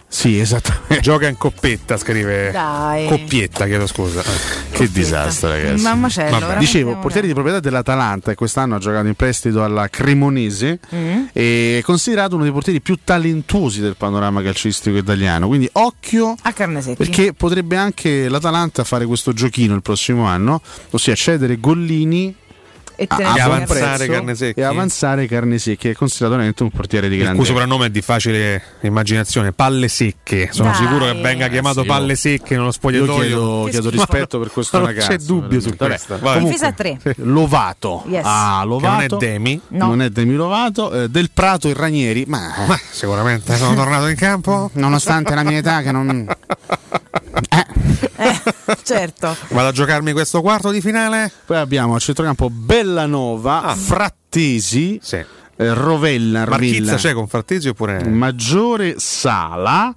Sì, 0.09 0.39
esattamente. 0.39 1.01
Gioca 1.03 1.27
in 1.29 1.37
coppetta, 1.37 1.97
scrive. 1.97 2.51
Dai. 2.53 3.07
Coppietta, 3.07 3.67
chiedo 3.67 3.87
scusa. 3.87 4.23
Che 4.71 4.91
disastro, 4.91 5.51
ragazzi. 5.51 5.83
Ma 5.83 5.93
un 5.93 6.01
macello, 6.01 6.55
Dicevo, 6.59 6.97
portiere 6.99 7.27
di 7.27 7.33
proprietà 7.33 7.61
dell'Atalanta 7.61 8.31
e 8.31 8.35
quest'anno 8.35 8.77
ha 8.77 8.79
giocato 8.79 9.07
in 9.07 9.15
prestito 9.15 9.65
alla 9.65 9.89
Cremonese 9.89 10.79
Mm. 10.95 11.25
e 11.33 11.79
è 11.79 11.83
considerato 11.83 12.35
uno 12.35 12.45
dei 12.45 12.53
portieri 12.53 12.81
più 12.81 12.99
talentuosi 13.03 13.81
del 13.81 13.97
panorama 13.97 14.43
calcistico 14.43 14.97
italiano. 14.97 15.49
Quindi 15.49 15.69
occhio 15.73 16.35
A 16.43 16.53
carne 16.53 16.81
secchi. 16.83 16.97
perché 16.97 17.33
potrebbe 17.33 17.77
anche 17.77 18.29
l'Atalanta 18.29 18.85
fare 18.85 19.07
questo 19.07 19.33
giochino 19.33 19.75
il 19.75 19.83
prossimo 19.83 20.25
anno, 20.27 20.61
ossia 20.91 21.15
cedere 21.15 21.59
Gollini 21.59 22.35
e 22.97 23.07
te 23.07 23.17
ne 23.23 23.41
avanzare 23.41 24.07
Carne 24.07 24.35
Secchi. 24.35 24.61
e 24.61 24.63
avanzare 24.65 25.27
Carne 25.27 25.59
Secchi, 25.59 25.89
è 25.91 25.93
considerato 25.95 26.35
veramente 26.37 26.63
un 26.63 26.71
portiere 26.71 27.09
di 27.09 27.15
Il 27.17 27.21
grande 27.23 27.39
cui 27.39 27.47
soprannome 27.47 27.87
è 27.87 27.91
di 27.91 28.01
facile 28.03 28.63
immaginazione, 28.81 29.53
palle 29.53 29.89
secche. 29.89 30.49
Sono 30.53 30.71
Dai. 30.71 30.79
sicuro 30.81 31.05
che 31.07 31.21
venga 31.21 31.49
chiamato 31.49 31.83
sì, 31.83 31.87
palle 31.87 32.15
secche 32.17 32.55
nello 32.55 32.67
Io 32.67 32.73
spogliatoio. 32.73 33.19
chiedo, 33.21 33.63
Che 33.65 33.71
chiedo 33.71 33.89
schifo. 33.89 34.05
rispetto 34.05 34.39
per 34.39 34.51
questo 34.51 34.79
Non 34.79 34.87
ragazzo. 34.87 35.09
c'è 35.09 35.17
dubbio 35.19 35.61
su 35.61 35.77
questo. 35.77 36.19
Difesa 36.39 36.67
a 36.69 36.73
tre. 36.73 36.99
Lovato. 37.17 38.03
Yes. 38.09 38.23
Ah, 38.25 38.63
Lovato. 38.65 39.17
Che 39.17 39.17
non 39.17 39.23
è 39.25 39.27
Demi. 39.33 39.61
No. 39.69 39.87
Non 39.89 40.03
è 40.03 40.11
Demi 40.11 40.35
Lovato. 40.35 40.93
eh, 40.93 41.09
del 41.09 41.31
Prato 41.33 41.69
e 41.69 41.75
Ranieri, 41.75 42.25
ma, 42.27 42.53
Ma 42.67 42.79
sicuramente 42.91 43.55
sono 43.57 43.75
tornato 43.75 44.07
in 44.09 44.17
campo. 44.17 44.71
nonostante 44.75 45.35
la 45.35 45.43
mia 45.43 45.59
età 45.59 45.83
che 45.83 45.93
non... 45.93 46.27
Eh, 48.19 48.41
certo. 48.83 49.37
Vado 49.51 49.69
a 49.69 49.73
giocarmi 49.73 50.13
questo 50.13 50.41
quarto 50.41 50.71
di 50.71 50.81
finale. 50.81 51.31
Poi 51.45 51.57
abbiamo 51.59 51.95
al 51.95 52.01
centrocampo 52.01 52.49
Bellanova, 52.51 53.63
Ah. 53.63 53.75
Frattesi, 53.75 54.99
Sì. 55.03 55.17
eh, 55.17 55.27
Rovella, 55.75 56.47
Marchizza 56.47 56.79
Rovella, 56.79 56.97
c'è 56.97 57.13
con 57.13 57.29
Frattesi 57.29 57.69
oppure. 57.69 58.05
Maggiore 58.09 58.95
Sala 58.99 59.93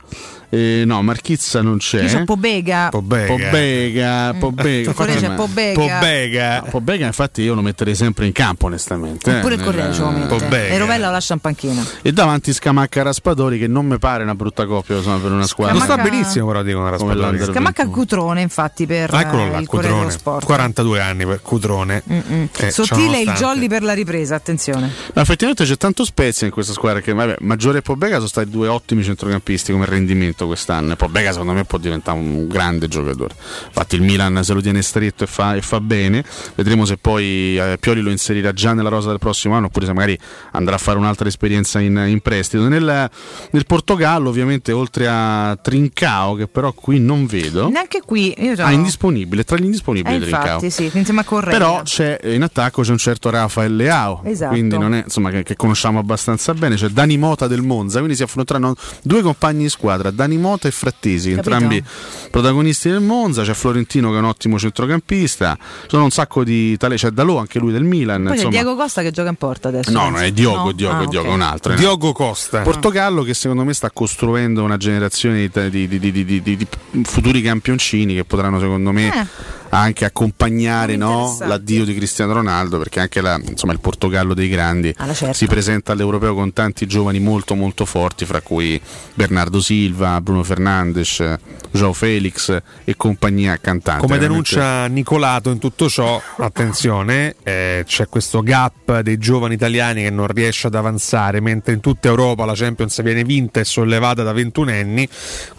Eh, 0.49 0.83
no, 0.85 1.01
Marchizza 1.03 1.61
non 1.61 1.77
c'è. 1.77 1.99
Qui 1.99 2.07
c'è 2.07 2.23
Pobega. 2.23 2.89
Pobega, 2.89 3.27
Pobega, 3.33 4.33
Pobega. 4.39 4.93
Corea 4.93 5.15
c'è 5.15 5.29
Pobega. 5.31 5.73
Pobega. 5.79 6.63
Pobega, 6.69 7.05
infatti, 7.05 7.41
io 7.43 7.53
lo 7.53 7.61
metterei 7.61 7.93
sempre 7.95 8.25
in 8.25 8.31
campo, 8.31 8.65
onestamente. 8.65 9.37
eh, 9.37 9.41
Pure 9.41 9.55
il 9.55 9.63
Correa 9.63 9.91
ce 9.93 10.01
lo 10.01 10.09
mette. 10.09 10.27
Pobega. 10.27 10.73
E 10.73 10.77
Rovella 10.77 11.05
lo 11.07 11.11
lascia 11.11 11.33
in 11.33 11.39
panchina. 11.39 11.85
E 12.01 12.11
davanti 12.11 12.51
Scamacca 12.53 13.03
Raspadori, 13.03 13.59
che 13.59 13.67
non 13.67 13.85
mi 13.85 13.97
pare 13.99 14.23
una 14.23 14.33
brutta 14.35 14.65
coppia 14.65 14.97
insomma, 14.97 15.17
per 15.17 15.31
una 15.31 15.45
squadra. 15.45 15.73
Non 15.75 15.83
sta 15.83 15.93
Scamacca- 15.93 16.09
benissimo, 16.15 16.47
però 16.47 16.63
dicono 16.63 16.89
Raspadori. 16.89 17.43
Scamacca 17.43 17.87
Cutrone, 17.87 18.41
infatti, 18.41 18.85
per 18.87 19.13
Eccolo 19.13 19.43
eh, 19.43 19.49
là, 19.51 19.57
il 19.59 19.67
Cutrone. 19.67 20.09
Sport. 20.11 20.45
42 20.45 20.99
anni 20.99 21.25
per 21.25 21.41
Cutrone. 21.41 22.01
Eh, 22.07 22.71
Sottile 22.71 23.21
il 23.21 23.31
jolly 23.33 23.67
per 23.67 23.83
la 23.83 23.93
ripresa, 23.93 24.35
attenzione. 24.35 24.91
No, 25.13 25.21
effettivamente 25.21 25.63
c'è 25.65 25.77
tanto 25.77 26.03
spezia 26.05 26.47
in 26.47 26.53
questa 26.53 26.73
squadra 26.73 27.01
che 27.01 27.13
vabbè, 27.13 27.35
Maggiore 27.41 27.79
e 27.79 27.81
Pobega 27.81 28.15
sono 28.15 28.27
stati 28.27 28.49
due 28.49 28.67
ottimi 28.67 29.03
centrocampisti 29.03 29.71
come 29.71 29.85
rendimento 29.85 30.38
quest'anno. 30.47 30.93
E 30.93 30.95
Pobega 30.95 31.31
secondo 31.31 31.53
me 31.53 31.63
può 31.65 31.77
diventare 31.77 32.17
un 32.17 32.47
grande 32.47 32.87
giocatore. 32.87 33.35
Infatti 33.67 33.95
il 33.95 34.01
Milan 34.01 34.43
se 34.43 34.53
lo 34.53 34.61
tiene 34.61 34.81
stretto 34.81 35.23
e 35.23 35.27
fa, 35.27 35.55
e 35.55 35.61
fa 35.61 35.79
bene. 35.79 36.23
Vedremo 36.55 36.85
se 36.85 36.97
poi 36.97 37.57
eh, 37.57 37.77
Pioli 37.79 38.01
lo 38.01 38.09
inserirà 38.09 38.51
già 38.53 38.73
nella 38.73 38.89
rosa 38.89 39.09
del 39.09 39.19
prossimo 39.19 39.55
anno 39.55 39.67
oppure 39.67 39.85
se 39.85 39.93
magari 39.93 40.17
andrà 40.51 40.75
a 40.75 40.79
fare 40.79 40.97
un'altra 40.97 41.27
esperienza 41.27 41.79
in, 41.79 42.03
in 42.07 42.19
prestito. 42.21 42.67
Nel, 42.67 43.09
nel 43.51 43.65
Portogallo 43.65 44.29
ovviamente 44.29 44.71
oltre 44.71 45.07
a 45.07 45.57
Trincao 45.61 46.35
che 46.35 46.47
però 46.47 46.71
qui 46.73 46.99
non 46.99 47.25
vedo. 47.25 47.69
Neanche 47.69 48.01
qui. 48.05 48.33
Io 48.37 48.53
Ah, 48.59 48.71
indisponibile, 48.71 49.43
tra 49.43 49.57
gli 49.57 49.63
indisponibili 49.63 50.15
Eh, 50.15 50.19
Trincao. 50.19 50.45
infatti, 50.55 50.69
sì, 50.69 50.89
insieme 50.93 51.21
a 51.21 51.23
Correa. 51.23 51.51
Però 51.57 51.81
c'è 51.83 52.19
in 52.23 52.43
attacco 52.43 52.81
c'è 52.81 52.91
un 52.91 52.97
certo 52.97 53.29
Rafael 53.29 53.75
Leao, 53.75 54.21
Esatto. 54.25 54.51
quindi 54.51 54.77
non 54.77 54.93
è 54.93 55.03
insomma 55.05 55.29
che, 55.29 55.43
che 55.43 55.55
conosciamo 55.55 55.99
abbastanza 55.99 56.53
bene. 56.53 56.75
C'è 56.75 56.87
Dani 56.89 57.17
Mota 57.17 57.47
del 57.47 57.61
Monza, 57.61 57.97
quindi 57.99 58.15
si 58.15 58.23
affronteranno 58.23 58.75
due 59.01 59.21
compagni 59.21 59.63
di 59.63 59.69
squadra, 59.69 60.11
Dani 60.11 60.28
Mota 60.37 60.67
e 60.67 60.71
Frattesi, 60.71 61.31
Capito. 61.33 61.49
entrambi 61.53 61.83
protagonisti 62.29 62.89
del 62.89 63.01
Monza. 63.01 63.43
C'è 63.43 63.53
Florentino 63.53 64.09
che 64.09 64.15
è 64.15 64.19
un 64.19 64.25
ottimo 64.25 64.57
centrocampista, 64.59 65.57
sono 65.87 66.03
un 66.03 66.11
sacco 66.11 66.43
di 66.43 66.77
tale, 66.77 66.95
c'è 66.95 67.09
Dalò 67.09 67.37
anche 67.37 67.59
lui 67.59 67.71
del 67.71 67.83
Milan. 67.83 68.17
Poi 68.23 68.27
c'è 68.31 68.35
insomma. 68.35 68.51
Diego 68.53 68.75
Costa 68.75 69.01
che 69.01 69.11
gioca 69.11 69.29
in 69.29 69.35
porta 69.35 69.67
adesso. 69.69 69.91
No, 69.91 70.09
non 70.09 70.21
è 70.21 70.31
Diogo, 70.31 70.65
No? 70.65 70.71
Diogo, 70.71 71.03
Ah, 71.03 71.07
Diogo, 71.07 71.27
ok. 71.27 71.31
è 71.33 71.35
un 71.35 71.41
altro. 71.41 71.73
Diogo 71.75 72.11
Costa. 72.11 72.61
Portogallo 72.61 73.23
che 73.23 73.33
secondo 73.33 73.63
me 73.63 73.73
sta 73.73 73.89
costruendo 73.91 74.63
una 74.63 74.77
generazione 74.77 75.49
di, 75.51 75.69
di- 75.69 75.87
di- 75.87 75.99
di- 75.99 76.11
di- 76.25 76.41
di- 76.41 76.57
di 76.57 76.67
futuri 77.03 77.41
campioncini 77.41 78.13
che 78.15 78.25
potranno 78.25 78.59
secondo 78.59 78.91
me 78.91 79.07
Eh. 79.07 79.27
Anche 79.69 80.05
accompagnare 80.05 80.95
no, 80.95 81.37
l'addio 81.41 81.85
di 81.85 81.93
Cristiano 81.95 82.33
Ronaldo 82.33 82.77
perché 82.77 82.99
anche 82.99 83.21
la- 83.21 83.39
insomma, 83.43 83.73
il 83.73 83.79
Portogallo 83.79 84.33
dei 84.33 84.49
grandi 84.49 84.93
Ah, 84.97 85.13
certo. 85.13 85.33
si 85.35 85.45
presenta 85.47 85.91
all'Europeo 85.91 86.33
con 86.33 86.53
tanti 86.53 86.85
giovani 86.87 87.19
molto 87.19 87.55
molto 87.55 87.85
forti 87.85 88.25
fra 88.25 88.41
cui 88.41 88.79
Bernardo 89.13 89.59
Silva, 89.61 90.19
Bruno 90.21 90.43
Fernandes, 90.43 91.23
João 91.71 91.93
Felix 91.93 92.57
e 92.83 92.95
compagnia 92.95 93.57
cantante. 93.59 94.01
Come 94.05 94.17
Veramente- 94.17 94.55
denuncia 94.55 94.87
Nicolato 94.87 95.49
in 95.51 95.59
tutto 95.59 95.87
ciò, 95.89 96.19
attenzione, 96.37 97.35
eh, 97.43 97.83
c'è 97.85 98.07
questo 98.07 98.41
gap 98.41 98.99
dei 99.01 99.17
giovani 99.17 99.53
italiani 99.53 100.03
che 100.03 100.09
non 100.09 100.27
riesce 100.27 100.67
ad 100.67 100.75
avanzare, 100.75 101.39
mentre 101.41 101.73
in 101.73 101.79
tutta 101.79 102.07
Europa 102.07 102.45
la 102.45 102.53
Champions 102.55 103.01
viene 103.01 103.23
vinta 103.23 103.59
e 103.59 103.65
sollevata 103.65 104.23
da 104.23 104.33
ventunenni, 104.33 105.07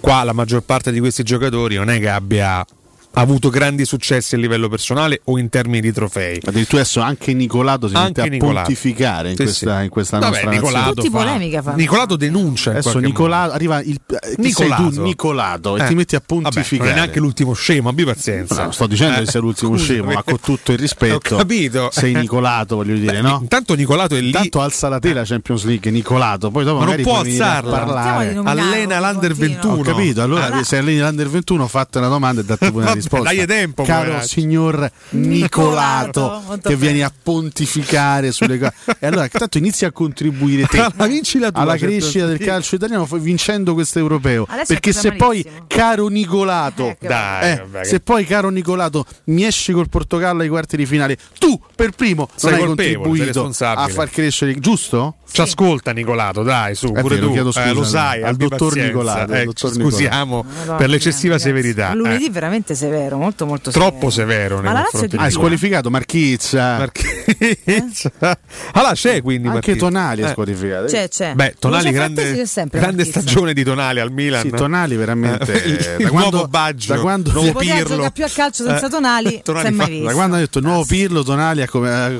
qua 0.00 0.22
la 0.24 0.32
maggior 0.32 0.62
parte 0.62 0.90
di 0.92 0.98
questi 0.98 1.22
giocatori 1.22 1.76
non 1.76 1.90
è 1.90 1.98
che 1.98 2.08
abbia 2.08 2.64
avuto 3.12 3.50
grandi 3.50 3.84
successi 3.84 4.34
a 4.34 4.38
livello 4.38 4.68
personale 4.68 5.20
o 5.24 5.38
in 5.38 5.48
termini 5.48 5.80
di 5.80 5.92
trofei. 5.92 6.40
Addirittura 6.44 6.80
adesso 6.82 7.00
anche 7.00 7.34
Nicolato 7.34 7.88
si 7.88 7.94
Anche 7.94 8.06
mette 8.08 8.20
a 8.22 8.24
Nicolato. 8.26 8.54
pontificare 8.66 9.30
in 9.30 9.36
Sì, 9.36 9.42
questa, 9.42 9.78
sì. 9.78 9.84
in 9.84 9.90
questa 9.90 10.18
Vabbè, 10.18 10.30
nostra 10.30 10.50
Nicolato 10.50 10.76
nazione. 10.76 10.94
Tutti 10.94 11.10
fa- 11.10 11.18
polemica 11.18 11.62
fanno. 11.62 11.76
Nicolato 11.76 12.16
denuncia 12.16 12.70
Adesso 12.70 12.98
Nicolato 12.98 13.52
arriva 13.52 13.80
il 13.82 14.00
sei 14.06 14.34
Nicolato. 14.38 14.88
tu 14.90 15.02
Nicolato 15.02 15.76
e 15.76 15.82
Eh. 15.82 15.86
ti 15.88 15.94
metti 15.94 16.14
a 16.14 16.22
Vabbè, 16.26 16.40
pontificare. 16.42 16.88
non 16.88 16.98
è 16.98 17.00
neanche 17.00 17.18
l'ultimo 17.20 17.52
scemo, 17.52 17.88
abbi 17.88 18.04
pazienza. 18.04 18.64
No, 18.64 18.70
sto 18.70 18.86
dicendo 18.86 19.16
Eh, 19.16 19.24
che 19.24 19.30
sei 19.30 19.40
l'ultimo 19.40 19.76
scusami. 19.76 19.88
scemo, 19.98 20.12
ma 20.12 20.22
con 20.22 20.40
tutto 20.40 20.72
il 20.72 20.78
rispetto. 20.78 21.34
Ho 21.34 21.38
capito. 21.38 21.88
Sei 21.92 22.14
Nicolato, 22.14 22.76
voglio 22.76 22.96
dire, 22.96 23.20
no? 23.20 23.38
Intanto 23.42 23.74
Nicolato 23.74 24.14
è 24.14 24.20
lì. 24.20 24.26
Intanto 24.26 24.60
alza 24.60 24.88
la 24.88 24.98
tela 25.00 25.24
Champions 25.24 25.64
League, 25.64 25.90
Nicolato, 25.90 26.50
poi 26.50 26.64
dopo 26.64 26.78
Ma 26.78 26.84
non 26.86 27.02
può 27.02 27.18
alzarla. 27.18 28.44
Allena 28.44 29.00
l'Under 29.00 29.34
21. 29.34 29.74
Ho 29.74 29.82
capito, 29.82 30.22
allora 30.22 30.62
se 30.62 30.76
alleni 30.78 31.00
l'Under 31.00 31.28
21 31.28 31.66
fate 31.66 31.98
una 31.98 32.08
domanda 32.08 32.40
e 32.40 32.44
date 32.44 32.70
pure 32.70 32.86
Vabbè, 33.00 33.16
risposta. 33.16 33.34
dagli 33.34 33.46
tempo, 33.46 33.82
Caro 33.84 34.04
poveraccio. 34.04 34.28
signor 34.28 34.90
Nicolato, 35.10 36.42
Nicolato, 36.44 36.68
che 36.68 36.76
vieni 36.76 37.02
a 37.02 37.12
pontificare 37.22 38.32
sulle 38.32 38.58
cose. 38.58 38.72
E 38.98 39.06
allora 39.06 39.28
tanto 39.28 39.58
inizi 39.58 39.84
a 39.84 39.92
contribuire 39.92 40.66
te 40.66 40.78
Allora, 40.78 41.06
vinci 41.06 41.38
la 41.38 41.50
tua 41.50 41.62
alla 41.62 41.76
Champions 41.76 42.02
crescita 42.02 42.26
del 42.26 42.38
calcio 42.38 42.74
italiano 42.76 43.06
vincendo 43.12 43.74
questo 43.74 43.98
europeo. 43.98 44.46
Adesso 44.48 44.66
Perché 44.72 44.92
se 44.92 45.12
poi, 45.12 45.44
caro 45.66 46.08
Nicolato, 46.08 46.96
Dai, 47.00 47.52
eh, 47.52 47.56
vabbè, 47.56 47.84
se 47.84 48.00
poi, 48.00 48.24
caro 48.24 48.48
Nicolato, 48.50 49.04
mi 49.24 49.44
esci 49.44 49.72
col 49.72 49.88
Portogallo 49.88 50.42
ai 50.42 50.48
quarti 50.48 50.76
di 50.76 50.86
finale, 50.86 51.16
tu 51.38 51.60
per 51.74 51.90
primo 51.90 52.28
Sei 52.34 52.50
non 52.50 52.60
hai 52.60 52.66
colpevole, 52.66 53.16
sei 53.16 53.32
contribuito 53.32 53.64
a 53.64 53.88
far 53.88 54.10
crescere, 54.10 54.58
giusto? 54.58 55.16
Ci 55.32 55.40
ascolta 55.40 55.92
Nicolato, 55.92 56.42
dai, 56.42 56.74
su, 56.74 56.92
È 56.92 57.00
pure 57.00 57.14
vero, 57.16 57.26
tu. 57.28 57.32
chiedo 57.32 57.48
Eh, 57.50 57.52
scusa, 57.52 57.72
lo 57.72 57.84
sai, 57.84 58.22
al 58.22 58.36
dottor 58.36 58.58
pazienza. 58.68 58.86
Nicolato, 58.88 59.32
Eh, 59.32 59.44
dottor 59.44 59.72
scusiamo 59.72 60.44
per 60.76 60.88
l'eccessiva 60.88 61.38
severità. 61.38 61.94
Lunedì 61.94 62.26
eh. 62.26 62.30
veramente 62.30 62.74
severo, 62.74 63.16
molto 63.16 63.46
molto 63.46 63.70
Troppo 63.70 64.10
severo. 64.10 64.56
Ma 64.56 64.72
nei 64.72 64.72
la 64.72 65.06
di 65.06 65.16
chi? 65.16 65.30
squalificato 65.30 65.90
Marchizza. 65.90 66.78
Marchizza. 66.78 68.10
Allora 68.72 68.92
c'è 68.94 69.22
quindi 69.22 69.46
Anche 69.48 69.60
Marchizza. 69.70 69.86
Tonali 69.86 70.22
è 70.22 70.24
Eh. 70.26 70.28
squalificato. 70.30 70.86
C'è, 70.86 71.08
c'è. 71.08 71.34
Beh, 71.34 71.54
Tonali 71.58 71.90
grande, 71.90 72.44
grande 72.70 73.04
stagione 73.04 73.52
di 73.52 73.62
Tonali 73.64 74.00
al 74.00 74.10
Milan. 74.12 74.42
Sì, 74.42 74.50
Tonali 74.50 74.96
veramente 74.96 75.62
Eh, 75.62 75.68
il, 75.98 76.02
da 76.04 76.08
quando- 76.10 76.30
nuovo 76.30 76.48
Baggio, 76.48 76.94
da 76.94 77.00
quando- 77.00 77.30
poteva 77.32 77.58
Pirlo. 77.74 77.88
giocare 77.88 78.10
più 78.12 78.24
a 78.24 78.28
calcio 78.32 78.64
senza 78.64 78.86
Eh, 78.86 78.90
Tonali, 78.90 79.40
Tonali 79.44 79.66
si 79.66 79.72
è 79.72 79.76
mai 79.76 79.88
visto. 79.90 80.06
Da 80.06 80.12
quando 80.12 80.36
ha 80.36 80.38
detto 80.38 80.58
il 80.58 80.64
nuovo 80.64 80.84
Pirlo, 80.84 81.22
Tonali 81.22 81.62
ha 81.62 81.66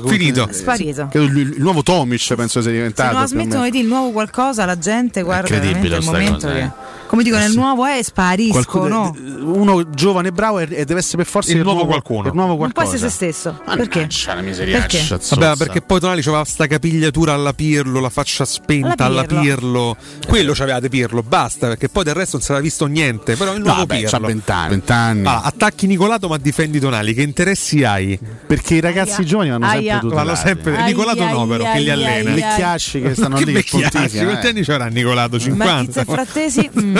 Finito. 0.05 0.47
eh, 0.47 0.53
Sparito. 0.53 1.09
il, 1.13 1.55
nuovo 1.57 1.83
Tomic 1.83 2.33
penso 2.35 2.61
sia 2.61 2.71
diventato. 2.71 3.00
Non 3.05 3.15
più 3.15 3.23
o 3.23 3.27
smettono 3.27 3.63
di 3.63 3.69
dire 3.71 3.83
il 3.83 3.89
nuovo 3.89 4.11
qualcosa, 4.11 4.65
la 4.65 4.77
gente 4.77 5.21
guarda 5.21 5.53
incredibile 5.53 5.97
il 5.97 6.03
momento 6.05 6.33
cosa, 6.47 6.51
che- 6.53 6.59
eh. 6.61 6.69
Come 7.11 7.23
dicono, 7.23 7.41
nel 7.41 7.51
sì. 7.51 7.57
nuovo 7.57 7.85
è 7.85 8.01
spariscono. 8.01 9.11
Qualcuno- 9.11 9.53
uno 9.53 9.89
giovane 9.89 10.29
e 10.29 10.31
bravo 10.31 10.59
e 10.59 10.67
e 10.71 10.85
deve 10.85 11.01
essere 11.01 11.17
per 11.17 11.25
forza 11.25 11.51
Il 11.51 11.59
nuovo 11.59 11.85
qualcuno. 11.85 12.29
Il 12.29 12.33
nuovo 12.33 12.55
Non 12.55 12.71
può 12.71 12.83
qualcosa. 12.83 12.95
essere 12.95 13.09
se 13.09 13.15
stesso. 13.15 13.61
Perché? 13.65 13.99
Mannaggia 13.99 14.33
la 14.35 14.41
miseriaccia, 14.41 15.17
Perché? 15.17 15.35
Vabbè, 15.35 15.57
perché 15.57 15.81
poi 15.81 15.99
Tonali 15.99 16.21
c'aveva 16.21 16.45
sta 16.45 16.67
capigliatura 16.67 17.33
alla 17.33 17.51
Pirlo, 17.51 17.99
la 17.99 18.09
faccia 18.09 18.45
spenta 18.45 19.03
alla 19.03 19.19
Alla 19.19 19.23
Pirlo. 19.25 19.41
Pirlo. 19.41 19.97
Quello 20.25 20.53
c'avevate 20.53 20.87
Pirlo, 20.87 21.21
basta, 21.21 21.67
perché 21.67 21.89
poi 21.89 22.05
del 22.05 22.13
resto 22.13 22.37
non 22.37 22.45
si 22.45 22.51
era 22.53 22.61
visto 22.61 22.85
niente. 22.85 23.35
Però 23.35 23.51
il 23.51 23.57
No, 23.57 23.65
nuovo 23.65 23.79
vabbè, 23.79 23.95
Pirlo. 23.95 24.09
c'ha 24.09 24.19
20 24.19 24.51
anni. 24.51 24.69
20 24.69 24.91
anni. 24.93 25.25
Ah, 25.27 25.41
attacchi 25.41 25.87
Nicolato 25.87 26.29
ma 26.29 26.37
difendi 26.37 26.79
Tonali, 26.79 27.13
che 27.13 27.23
interessi 27.23 27.83
hai? 27.83 28.17
Perché 28.47 28.75
i 28.75 28.79
ragazzi 28.79 29.15
Aia. 29.19 29.25
giovani 29.25 29.49
vanno 29.49 29.67
sempre 29.69 29.99
tutelati. 29.99 30.15
Vanno 30.15 30.35
sempre 30.35 30.83
Nicolato 30.85 31.27
no 31.27 31.45
però 31.45 31.71
che 31.73 31.79
li 31.79 31.89
allena. 31.89 32.33
Le 32.33 32.45
chiacci 32.55 33.01
che 33.01 33.15
stanno 33.15 33.35
che 33.37 33.43
lì 33.43 33.53
che 33.55 33.65
pontificano, 33.69 34.29
quanti 34.29 34.45
eh. 34.45 34.49
anni 34.49 34.61
c'era 34.63 34.85
Nicolato? 34.85 35.37
50? 35.37 35.73
Marchizza 35.73 36.01
e 36.01 36.05
Frattesi. 36.05 36.69
mm. 36.79 36.97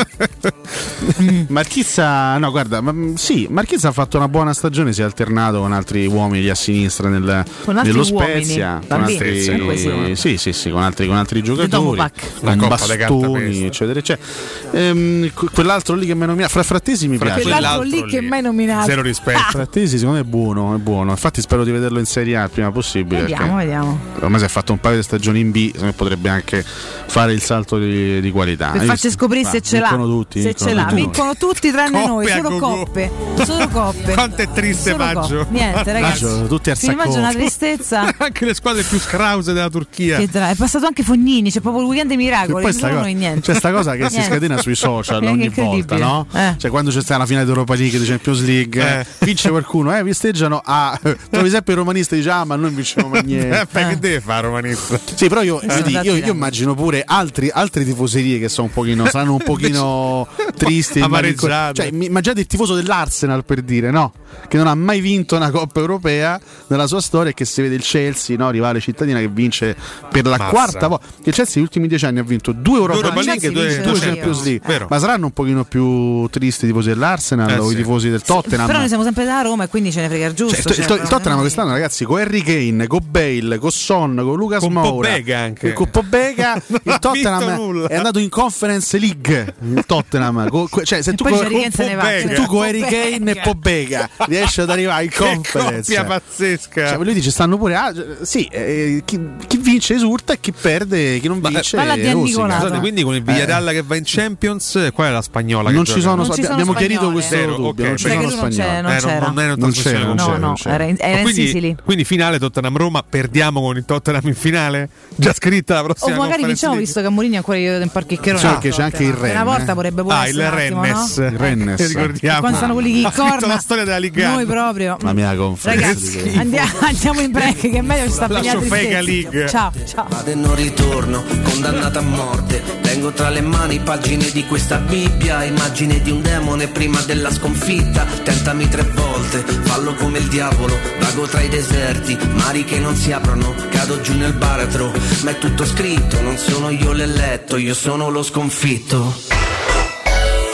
Marchizza, 1.48 2.38
no, 2.38 2.52
guarda, 2.52 2.82
ma, 2.82 2.92
mm, 2.92 3.16
sì, 3.16 3.48
Marchizza 3.50 3.90
ha 3.90 3.92
fatto 3.92 4.18
una 4.18 4.28
buona 4.28 4.54
stagione, 4.54 4.94
si 4.94 5.02
è 5.02 5.04
alternato 5.04 5.60
con 5.60 5.74
altri 5.74 6.06
uomini 6.06 6.44
lì 6.44 6.50
a 6.50 6.56
sinistra 6.56 7.10
nel, 7.10 7.44
Con 7.64 7.78
altri 7.78 7.92
nello 7.92 8.08
uomini, 8.12 8.44
Spezia, 8.44 8.82
con 8.88 9.02
altri, 9.04 9.42
sì. 9.42 10.16
sì, 10.16 10.38
sì, 10.38 10.54
sì, 10.54 10.70
con 10.70 10.82
altri, 10.84 11.08
con 11.08 11.16
altri 11.18 11.42
giocatori, 11.44 12.02
con 12.40 12.68
bastoni, 12.68 13.66
eccetera, 13.66 14.00
eccetera. 14.00 14.28
Ehm, 14.72 15.32
que- 15.34 15.50
quell'altro 15.52 15.96
lì 15.96 16.06
che 16.06 16.16
mi 16.16 16.26
nomina, 16.26 16.48
fra 16.48 16.64
Frattesi 16.64 17.08
mi 17.08 17.18
piace. 17.18 17.42
Quell'altro 17.42 17.84
lì 17.84 18.06
che 18.06 18.22
mai 18.22 18.42
nominato. 18.42 18.86
Zero 18.88 19.02
rispetto. 19.02 19.40
Frattesi 19.50 19.98
secondo 19.98 20.20
me 20.20 20.26
è 20.26 20.28
buono, 20.28 20.76
è 20.76 20.78
buono. 20.78 21.12
Infatti 21.12 21.42
spero 21.42 21.64
di 21.64 21.72
vederlo 21.72 22.00
in 22.00 22.06
Serie 22.06 22.38
A 22.38 22.44
il 22.44 22.50
prima 22.50 22.72
possibile. 22.72 23.22
Vediamo, 23.22 23.56
vediamo. 23.56 24.00
Ormai 24.20 24.40
si 24.40 24.46
è 24.46 24.50
fatto 24.50 24.72
un 24.72 24.80
paio 24.80 24.98
di 24.98 25.04
stagioni 25.04 25.40
in 25.40 25.52
B, 25.52 25.72
potrebbe 25.94 26.30
anche 26.30 26.64
fare 26.64 27.34
il 27.34 27.42
salto 27.42 27.78
di, 27.78 28.22
di 28.22 28.32
qualità. 28.32 28.70
Per 28.72 28.84
farci 28.84 29.10
scoprire 29.12 29.50
se 29.50 29.58
Ah, 29.58 29.62
ce 29.62 29.80
l'ha. 29.80 29.91
Vincono 29.98 30.06
tutti, 30.18 30.42
se 30.42 30.48
vincono 30.48 30.70
ce 30.70 30.76
l'ha. 30.76 30.86
Vincono 30.94 31.36
tutti 31.36 31.72
tranne 31.72 31.92
Coppe 32.00 32.08
noi, 32.08 32.32
a 32.32 32.36
solo 32.44 32.58
coppe. 32.58 33.12
Solo 33.46 33.68
coppe. 33.70 34.14
Quanto 34.14 34.42
è 34.42 34.52
triste 34.52 34.92
Solo 34.92 35.04
Maggio. 35.04 35.38
coppe. 35.38 35.52
Niente, 35.52 35.92
ragazzi. 35.94 36.24
Maggio, 36.26 36.48
tutti 36.48 36.70
al 36.70 36.78
Mi 36.82 36.92
immagino 36.92 37.18
una 37.18 37.28
sacco. 37.28 37.38
tristezza. 37.40 38.14
Anche 38.18 38.46
le 38.46 38.54
squadre 38.54 38.84
più 38.84 39.00
scrause 39.00 39.54
della 39.54 39.70
Turchia. 39.70 40.18
Che 40.18 40.30
tra- 40.30 40.50
è 40.50 40.56
passato 40.56 40.86
anche 40.86 41.04
Fognini, 41.04 41.52
c'è 41.52 41.60
proprio 41.60 41.82
il 41.84 41.88
weekend 41.90 42.08
dei 42.10 42.18
miracoli. 42.18 42.64
poi 42.64 42.74
sta 42.74 42.88
non 42.88 42.98
co- 42.98 43.02
noi 43.04 43.14
niente. 43.14 43.42
c'è 43.52 43.58
sta 43.58 43.72
cosa 43.72 43.96
che 43.96 44.10
si 44.10 44.22
scatena 44.22 44.58
sui 44.62 44.76
social 44.76 45.24
ogni 45.26 45.50
volta, 45.50 45.98
no? 45.98 46.28
Eh. 46.34 46.56
Cioè, 46.58 46.70
quando 46.72 46.92
c'è 46.92 47.02
stata 47.02 47.20
la 47.20 47.26
finale 47.26 47.46
d'Europa 47.46 47.76
League, 47.76 48.00
di 48.00 48.06
Champions 48.06 48.42
League, 48.44 49.00
Eh. 49.00 49.06
vince 49.26 49.50
qualcuno, 49.50 49.96
eh, 49.96 50.04
festeggiano. 50.04 50.62
Ah, 50.64 51.00
trovi 51.30 51.50
sempre 51.50 51.74
il 51.74 51.80
romanista 51.80 52.16
dice: 52.16 52.30
Ah, 52.30 52.44
ma 52.46 52.56
noi 52.56 52.66
non 52.66 52.76
vinciamo 52.76 53.08
mai 53.10 53.20
Eh, 53.22 53.24
niente. 53.24 53.68
beh, 53.72 53.88
che 53.88 54.00
deve 54.00 54.22
fare 54.22 54.48
romanista? 54.48 55.00
Sì, 55.16 55.28
però 55.28 55.42
io, 55.42 55.60
tirare. 55.60 56.20
immagino 56.30 56.74
pure 56.76 57.04
altri, 57.06 57.50
altre 57.52 57.84
tifoserie 57.84 58.40
che 58.40 58.50
sono 58.50 58.68
un 58.68 58.74
pochino, 58.74 59.06
saranno 59.08 59.34
un 59.34 59.42
pochino 59.44 59.81
pochino 59.82 60.28
tristi, 60.56 61.00
Amareggiato. 61.00 61.82
Cioè, 61.82 61.90
immaginate 61.92 62.42
il 62.42 62.48
tifoso 62.48 62.76
dell'Arsenal 62.76 63.44
per 63.46 63.62
dire, 63.62 63.92
no? 63.92 64.14
Che 64.48 64.56
non 64.58 64.68
ha 64.68 64.76
mai 64.76 65.02
vinto 65.02 65.36
una 65.36 65.52
Coppa 65.52 65.80
Europea 65.82 66.40
nella 66.68 66.88
sua 66.88 67.02
storia 67.02 67.32
e 67.32 67.34
che 67.34 67.44
si 67.46 67.62
vede 67.62 67.76
il 67.76 67.82
Chelsea, 67.84 68.38
no? 68.38 68.50
rivale 68.50 68.80
cittadina, 68.80 69.20
che 69.20 69.28
vince 69.28 69.76
per 70.10 70.26
la 70.26 70.38
Mazza. 70.38 70.50
quarta 70.50 70.88
volta. 70.88 71.06
Che 71.22 71.30
il 71.30 71.36
Chelsea 71.36 71.54
negli 71.56 71.64
ultimi 71.66 71.88
dieci 71.88 72.06
anni 72.06 72.20
ha 72.20 72.24
vinto 72.24 72.52
due 72.54 72.78
Europa, 72.78 73.00
Europa 73.00 73.22
League 73.24 73.48
e 73.48 73.52
due- 73.52 73.82
due 73.82 73.92
due 73.92 74.00
Champions. 74.00 74.44
League. 74.44 74.62
Vero. 74.66 74.88
Ma 74.90 75.00
saranno 75.00 75.26
un 75.26 75.32
pochino 75.34 75.64
più 75.66 76.28
tristi 76.30 76.66
i 76.66 76.68
tifosi 76.70 76.88
dell'Arsenal 76.90 77.50
Eh, 77.50 77.58
o 77.58 77.68
sì. 77.68 77.74
i 77.74 77.76
tifosi 77.78 78.10
del 78.10 78.22
Tottenham? 78.22 78.66
Però 78.68 78.80
noi 78.80 78.88
siamo 78.88 79.04
sempre 79.04 79.26
da 79.26 79.42
Roma 79.42 79.66
e 79.66 79.68
quindi 79.68 79.92
ce 79.92 80.02
ne 80.02 80.08
frega 80.08 80.26
il 80.28 80.34
giusto. 80.34 80.56
Cioè, 80.62 80.70
il, 80.70 80.76
cioè, 80.76 80.86
to- 80.86 80.94
il 80.94 81.00
però- 81.02 81.18
Tottenham 81.18 81.40
quest'anno, 81.40 81.72
ragazzi, 81.72 82.06
con 82.06 82.20
Harry 82.20 82.42
Kane, 82.42 82.88
con 82.88 83.02
Bale, 83.10 83.58
con 83.58 83.72
Son, 83.72 84.16
con 84.16 84.38
Lucas 84.38 84.60
Con 84.62 84.72
Moura, 84.74 85.10
Pobega 85.10 85.38
anche. 85.40 85.74
con 85.74 85.90
Pobega, 85.90 86.56
il 86.72 86.82
ha 86.86 87.00
Tottenham 87.00 87.88
è 87.88 87.96
andato 87.96 88.20
in 88.20 88.30
Conference 88.30 88.98
League. 88.98 89.56
Il 89.78 89.86
Tottenham, 89.86 90.48
co- 90.50 90.68
co- 90.70 90.84
cioè, 90.84 91.02
se 91.02 91.14
tu 91.14 91.24
Kane 91.24 91.70
se 91.72 92.34
tu 92.34 92.46
con 92.46 92.64
Harry. 92.64 92.82
Kane 92.82 93.32
e 93.32 93.36
Pobega 93.42 94.10
riesci 94.28 94.62
ad 94.62 94.70
arrivare 94.70 95.04
in 95.06 95.10
Che 95.10 95.18
Conference, 95.18 95.94
coppia 95.96 96.04
pazzesca. 96.04 96.88
cioè, 96.90 97.04
dire, 97.06 97.22
ci 97.22 97.32
stanno 97.32 97.58
pure. 97.58 97.76
ah, 97.76 97.94
sì, 98.22 98.46
eh, 98.46 99.02
chi, 99.06 99.20
chi 99.48 99.58
vince 99.58 99.96
esulta 99.96 100.34
e 100.34 100.40
chi 100.40 100.52
perde, 100.52 101.20
chi 101.20 101.28
non 101.28 101.42
vince. 101.42 101.78
Andy 101.78 102.12
rosica. 102.12 102.40
Colato. 102.42 102.62
Scusate, 102.62 102.80
quindi 102.80 103.04
con 103.04 103.16
il 103.16 103.24
Villarreal 103.24 103.68
Eh. 103.70 103.74
che 103.74 103.82
va 103.84 103.96
in 103.96 104.04
Champions, 104.06 104.76
eh, 104.76 104.92
qual 104.92 105.08
è 105.08 105.12
la 105.12 105.22
spagnola? 105.22 105.70
che 105.70 105.76
Non 105.76 105.86
ci 105.86 106.02
sono, 106.02 106.16
Non 106.24 106.32
ci 106.32 106.42
sono 106.42 106.54
abbiamo 106.54 106.74
chiarito 106.74 107.12
questo 107.12 107.36
Zero, 107.36 107.56
dubbio. 107.56 107.84
ok, 107.84 107.90
non 107.90 107.98
ci 107.98 108.08
sono 108.08 108.22
lui 108.22 108.32
spagnoli. 108.32 108.82
non 108.82 108.92
Eh, 108.92 108.98
c'era. 108.98 109.20
non, 109.28 109.40
era 109.40 109.56
Non 109.56 109.72
c'era, 109.72 110.00
con 110.00 110.08
non 110.08 110.16
No, 110.16 110.26
c'era, 110.26 110.38
no, 110.38 110.46
non 110.48 110.56
c'era. 110.56 110.74
era 110.76 110.84
in, 110.86 110.96
era 111.00 111.18
in 111.18 111.24
quindi, 111.24 111.42
Sicily. 111.48 111.76
quindi 111.84 112.04
finale 112.06 112.40
Tottenham-Roma, 112.40 113.04
perdiamo 113.08 113.62
con 113.62 113.78
il 113.78 113.86
Tottenham 113.86 114.22
in 114.26 114.36
finale? 114.36 114.90
Già 115.16 115.34
scritta 115.34 115.74
la 115.76 115.82
O 115.82 115.84
prossima 115.84 116.10
magari 116.18 116.42
Conference 116.42 116.48
vinciamo 116.48 116.74
League? 116.74 116.86
visto 116.86 117.02
che 117.02 117.10
Mourinho 117.10 117.38
ancora 117.38 117.58
io 117.58 117.80
in 117.82 117.90
parchicchiero 117.90 118.38
Sì, 118.38 118.46
perché 118.48 118.70
c'è 118.70 118.82
anche 118.84 119.04
il 119.04 119.14
Rennes, 119.14 119.34
Eh. 119.60 119.74
vorrebbe 119.74 120.02
pure 120.02 120.16
Ah, 120.16 120.28
il 120.28 120.50
Rennes. 120.52 121.18
no? 121.18 121.26
Il 121.26 121.38
Rennes. 121.38 121.76
Che 121.78 121.88
ricordiamo. 121.88 122.40
Quando 122.40 122.58
stanno 122.58 122.74
quelli 122.74 123.02
che 123.04 123.12
corna, 123.16 123.48
la 123.48 123.58
storia 123.60 123.84
della 123.84 123.98
Liga. 123.98 124.30
Noi 124.32 124.46
proprio. 124.46 124.98
La 125.02 125.14
mia 125.14 125.36
conference. 125.36 125.82
Ragazzi, 126.22 126.38
andiamo, 126.38 126.72
andiamo 126.82 127.20
in 127.22 127.32
break 127.32 127.60
che 127.60 127.70
è 127.72 127.82
meglio 127.82 128.06
ci 128.06 128.12
sta 128.12 128.28
La 128.28 128.40
pigliando 128.40 128.64
Sofega 128.64 129.00
tristezza. 129.00 129.30
League. 129.32 129.50
Ciao, 129.50 129.72
ciao. 129.88 130.06
Vado 130.10 130.30
e 130.32 130.36
non 130.36 130.56
ritorno, 130.56 131.24
condannato 131.44 132.00
a 132.00 132.02
morte. 132.02 132.62
Tengo 132.82 133.12
tra 133.12 133.30
le 133.30 133.42
mani 133.42 133.80
pagine 133.80 134.30
di 134.32 134.46
questa 134.46 134.78
Bibbia, 134.78 135.44
immagine 135.44 136.02
di 136.02 136.12
un 136.12 136.22
demone 136.22 136.68
prima 136.68 137.00
della 137.02 137.32
sconfitta. 137.32 138.06
Tentami 138.24 138.68
tre 138.68 138.84
volte, 138.84 139.40
fallo 139.64 139.94
come 139.96 140.18
il 140.20 140.28
diavolo. 140.28 140.78
Vago 141.00 141.26
tra 141.28 141.42
i 141.42 141.48
deserti, 141.50 142.18
mari 142.34 142.64
che 142.66 142.80
non 142.80 142.96
si 142.96 143.12
aprono. 143.12 143.54
Cado 143.70 144.02
giù 144.02 144.16
nel 144.18 144.34
baratro, 144.34 144.92
ma 145.24 145.32
è 145.32 145.38
tutto 145.38 145.66
scritto. 145.66 146.22
Non 146.22 146.38
sono 146.38 146.70
io 146.70 146.92
l'eletto, 146.92 147.58
io 147.58 147.74
sono 147.74 148.10
lo 148.10 148.24
sconfitto. 148.24 149.14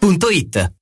maestroturismo.it. 0.00 0.81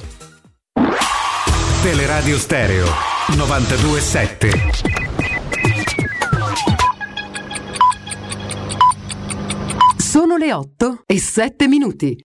Teleradio 1.81 2.37
Stereo 2.37 2.85
927. 3.35 4.69
Sono 9.97 10.37
le 10.37 10.53
8 10.53 11.03
e 11.07 11.19
7 11.19 11.67
minuti. 11.67 12.15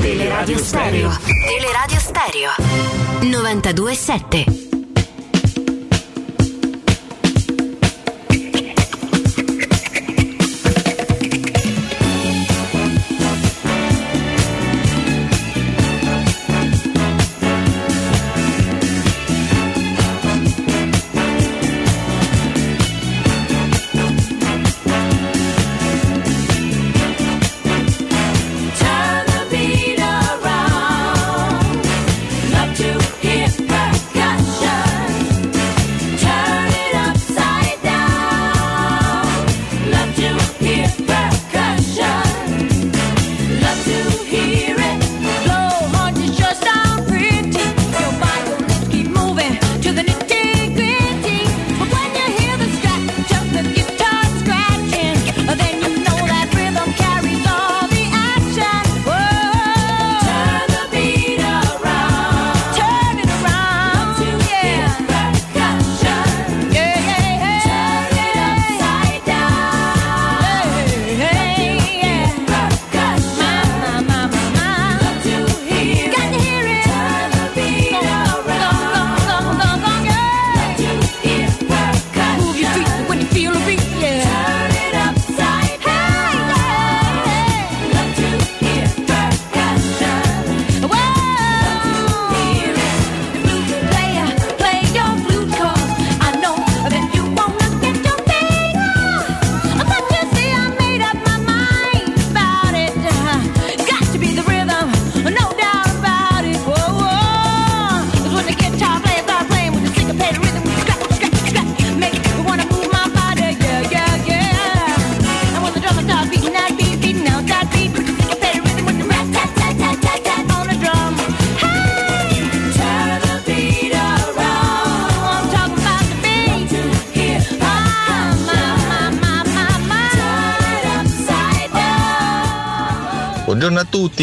Teleradio 0.00 0.58
Stereo. 0.58 1.10
Teleradio 1.26 1.98
Stereo. 1.98 2.50
92.7. 3.22 4.73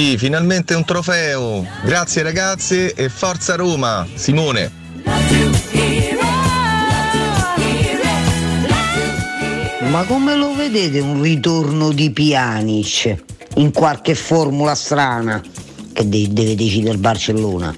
tutti, 0.01 0.17
finalmente 0.17 0.73
un 0.73 0.83
trofeo. 0.83 1.65
Grazie 1.83 2.23
ragazzi 2.23 2.87
e 2.87 3.09
forza 3.09 3.55
Roma. 3.55 4.07
Simone. 4.15 4.79
Ma 9.89 10.03
come 10.05 10.35
lo 10.35 10.55
vedete 10.55 10.99
un 10.99 11.21
ritorno 11.21 11.91
di 11.91 12.11
Pjanic 12.11 13.15
in 13.55 13.71
qualche 13.71 14.15
formula 14.15 14.73
strana 14.73 15.41
che 15.93 16.07
de- 16.07 16.29
deve 16.31 16.55
decidere 16.55 16.93
il 16.93 16.99
Barcellona? 16.99 17.75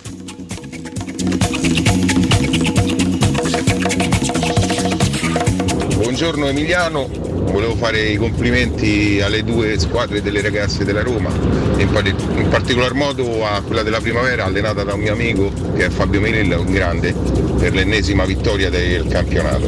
Buongiorno 5.96 6.46
Emiliano, 6.46 7.10
volevo 7.54 7.76
fare 7.76 8.02
i 8.02 8.18
complimenti 8.18 9.22
alle 9.22 9.44
due 9.44 9.78
squadre 9.78 10.24
delle 10.24 10.42
ragazze 10.42 10.84
della 10.84 11.04
Roma, 11.04 11.30
in, 11.78 11.88
par- 11.92 12.08
in 12.08 12.48
particolar 12.50 12.94
modo 12.96 13.46
a 13.46 13.62
quella 13.62 13.84
della 13.84 14.00
primavera 14.00 14.46
allenata 14.46 14.84
da 14.84 14.96
un 14.96 15.02
mio 15.02 15.14
amico 15.14 15.54
che 15.76 15.86
è 15.86 15.90
Fabio 15.90 16.20
Melilla, 16.20 16.60
un 16.60 16.72
grande, 16.72 17.14
per 17.14 17.74
l'ennesima 17.74 18.26
vittoria 18.26 18.72
del 18.72 19.08
campionato. 19.08 19.68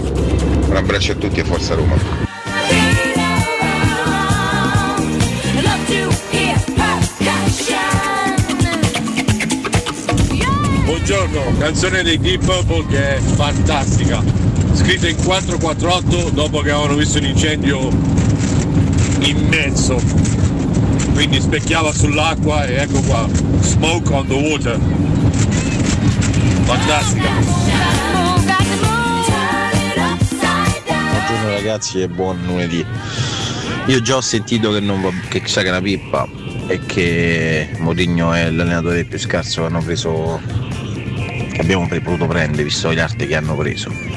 Un 0.67 0.75
abbraccio 0.75 1.11
a 1.11 1.15
tutti 1.15 1.39
e 1.39 1.43
forza 1.43 1.75
Roma. 1.75 1.95
Buongiorno, 10.85 11.57
canzone 11.59 12.01
dei 12.01 12.17
Deep 12.17 12.43
Purple 12.43 12.85
che 12.87 13.17
è 13.17 13.19
fantastica. 13.19 14.44
Scritta 14.85 15.07
in 15.07 15.15
448 15.15 16.29
dopo 16.29 16.59
che 16.59 16.69
avevano 16.69 16.93
visto 16.93 17.17
un 17.17 17.25
incendio 17.25 17.89
immenso. 19.21 19.99
Quindi 21.11 21.41
specchiava 21.41 21.91
sull'acqua 21.91 22.67
e 22.67 22.75
ecco 22.75 23.01
qua. 23.01 23.27
Smoke 23.61 24.13
on 24.13 24.27
the 24.27 24.33
water. 24.35 24.79
Fantastica. 26.65 27.29
Buongiorno 30.91 31.49
ragazzi 31.49 32.01
e 32.01 32.07
buon 32.07 32.37
lunedì. 32.45 32.85
Io 33.87 34.01
già 34.03 34.17
ho 34.17 34.21
sentito 34.21 34.71
che, 34.71 34.81
non 34.81 35.01
va, 35.01 35.09
che 35.27 35.41
sa 35.45 35.61
che 35.61 35.67
è 35.67 35.71
una 35.71 35.81
pippa 35.81 36.27
e 36.67 36.81
che 36.85 37.69
Mourinho 37.79 38.33
è 38.33 38.51
l'allenatore 38.51 39.03
più 39.05 39.17
scarso 39.17 39.61
che 39.61 39.67
hanno 39.67 39.81
preso 39.81 40.39
che 41.51 41.59
abbiamo 41.59 41.87
potuto 41.87 42.27
prendere 42.27 42.61
visto 42.63 42.93
gli 42.93 42.99
arti 42.99 43.25
che 43.25 43.35
hanno 43.35 43.55
preso. 43.55 44.14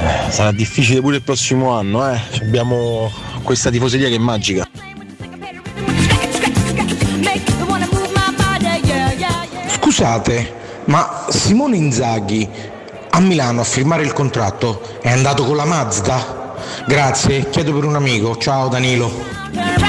Eh, 0.00 0.30
Sarà 0.30 0.52
difficile 0.52 1.00
pure 1.00 1.16
il 1.16 1.22
prossimo 1.22 1.72
anno, 1.72 2.08
eh. 2.10 2.20
Abbiamo 2.40 3.10
questa 3.42 3.70
tifoseria 3.70 4.08
che 4.08 4.14
è 4.14 4.18
magica. 4.18 4.68
Scusate, 9.68 10.54
ma 10.84 11.26
Simone 11.28 11.76
Inzaghi 11.76 12.48
a 13.10 13.20
Milano 13.20 13.62
a 13.62 13.64
firmare 13.64 14.02
il 14.04 14.12
contratto 14.12 14.98
è 15.00 15.10
andato 15.10 15.44
con 15.44 15.56
la 15.56 15.64
Mazda? 15.64 16.54
Grazie, 16.86 17.48
chiedo 17.50 17.72
per 17.72 17.84
un 17.84 17.96
amico. 17.96 18.36
Ciao 18.36 18.68
Danilo. 18.68 19.87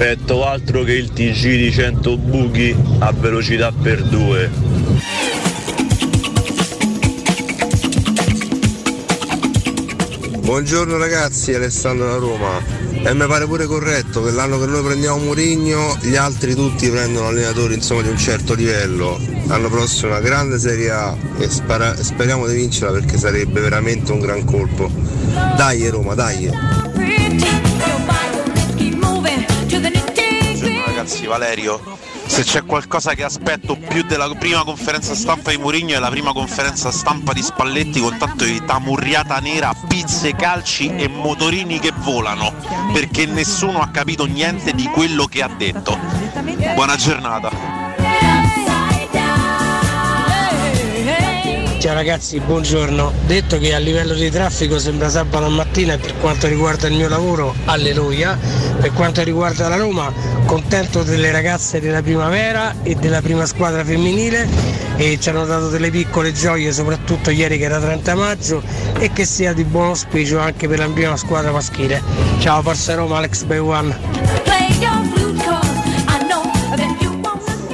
Aspetto 0.00 0.46
altro 0.46 0.84
che 0.84 0.92
il 0.92 1.10
TG 1.10 1.56
di 1.56 1.72
100 1.72 2.18
buchi 2.18 2.72
a 3.00 3.10
velocità 3.10 3.72
per 3.72 4.04
due. 4.04 4.48
Buongiorno 10.38 10.96
ragazzi, 10.98 11.52
Alessandro 11.52 12.06
da 12.06 12.16
Roma. 12.16 12.76
E 13.02 13.12
mi 13.12 13.26
pare 13.26 13.46
pure 13.46 13.66
corretto 13.66 14.22
che 14.22 14.30
l'anno 14.30 14.60
che 14.60 14.66
noi 14.66 14.84
prendiamo 14.84 15.18
Murigno, 15.18 15.98
gli 16.00 16.14
altri 16.14 16.54
tutti 16.54 16.88
prendono 16.88 17.26
allenatori 17.26 17.74
insomma, 17.74 18.02
di 18.02 18.08
un 18.08 18.18
certo 18.18 18.54
livello. 18.54 19.18
L'anno 19.46 19.68
prossimo 19.68 20.12
una 20.12 20.20
grande 20.20 20.60
Serie 20.60 20.90
A 20.90 21.16
e 21.38 21.50
spara- 21.50 22.00
speriamo 22.00 22.46
di 22.46 22.54
vincerla 22.54 22.92
perché 22.92 23.18
sarebbe 23.18 23.60
veramente 23.60 24.12
un 24.12 24.20
gran 24.20 24.44
colpo. 24.44 24.88
Dai 25.56 25.88
Roma, 25.88 26.14
dai! 26.14 26.97
Ragazzi, 31.08 31.26
Valerio. 31.26 31.80
Se 32.26 32.42
c'è 32.42 32.64
qualcosa 32.64 33.14
che 33.14 33.24
aspetto 33.24 33.76
più 33.76 34.02
della 34.02 34.28
prima 34.34 34.62
conferenza 34.62 35.14
stampa 35.14 35.50
di 35.50 35.56
Mourinho 35.56 35.94
è 35.94 35.98
la 35.98 36.10
prima 36.10 36.32
conferenza 36.34 36.90
stampa 36.90 37.32
di 37.32 37.42
Spalletti 37.42 38.00
con 38.00 38.18
tanto 38.18 38.44
di 38.44 38.62
tamurriata 38.62 39.38
nera, 39.38 39.74
pizze, 39.88 40.34
calci 40.36 40.94
e 40.94 41.08
motorini 41.08 41.78
che 41.78 41.92
volano, 41.96 42.52
perché 42.92 43.24
nessuno 43.24 43.80
ha 43.80 43.88
capito 43.88 44.26
niente 44.26 44.72
di 44.74 44.84
quello 44.84 45.24
che 45.24 45.42
ha 45.42 45.48
detto. 45.48 45.98
Buona 46.74 46.96
giornata. 46.96 47.77
Ciao 51.88 51.96
ragazzi, 51.96 52.38
buongiorno. 52.38 53.12
Detto 53.24 53.58
che 53.58 53.72
a 53.72 53.78
livello 53.78 54.12
di 54.12 54.28
traffico 54.28 54.78
sembra 54.78 55.08
sabato 55.08 55.48
mattina 55.48 55.94
e 55.94 55.96
per 55.96 56.18
quanto 56.18 56.46
riguarda 56.46 56.86
il 56.86 56.92
mio 56.92 57.08
lavoro, 57.08 57.54
alleluia. 57.64 58.38
Per 58.78 58.92
quanto 58.92 59.22
riguarda 59.22 59.68
la 59.68 59.76
Roma, 59.76 60.12
contento 60.44 61.02
delle 61.02 61.32
ragazze 61.32 61.80
della 61.80 62.02
primavera 62.02 62.74
e 62.82 62.94
della 62.94 63.22
prima 63.22 63.46
squadra 63.46 63.82
femminile 63.86 64.46
e 64.96 65.18
ci 65.18 65.30
hanno 65.30 65.46
dato 65.46 65.70
delle 65.70 65.88
piccole 65.90 66.34
gioie, 66.34 66.70
soprattutto 66.74 67.30
ieri 67.30 67.56
che 67.56 67.64
era 67.64 67.80
30 67.80 68.14
maggio 68.14 68.62
e 68.98 69.10
che 69.10 69.24
sia 69.24 69.54
di 69.54 69.64
buon 69.64 69.86
auspicio 69.86 70.38
anche 70.38 70.68
per 70.68 70.80
la 70.80 70.88
prima 70.88 71.16
squadra 71.16 71.52
maschile. 71.52 72.02
Ciao, 72.38 72.60
Forza 72.60 72.96
Roma, 72.96 73.16
Alex 73.16 73.44
Bay. 73.44 73.60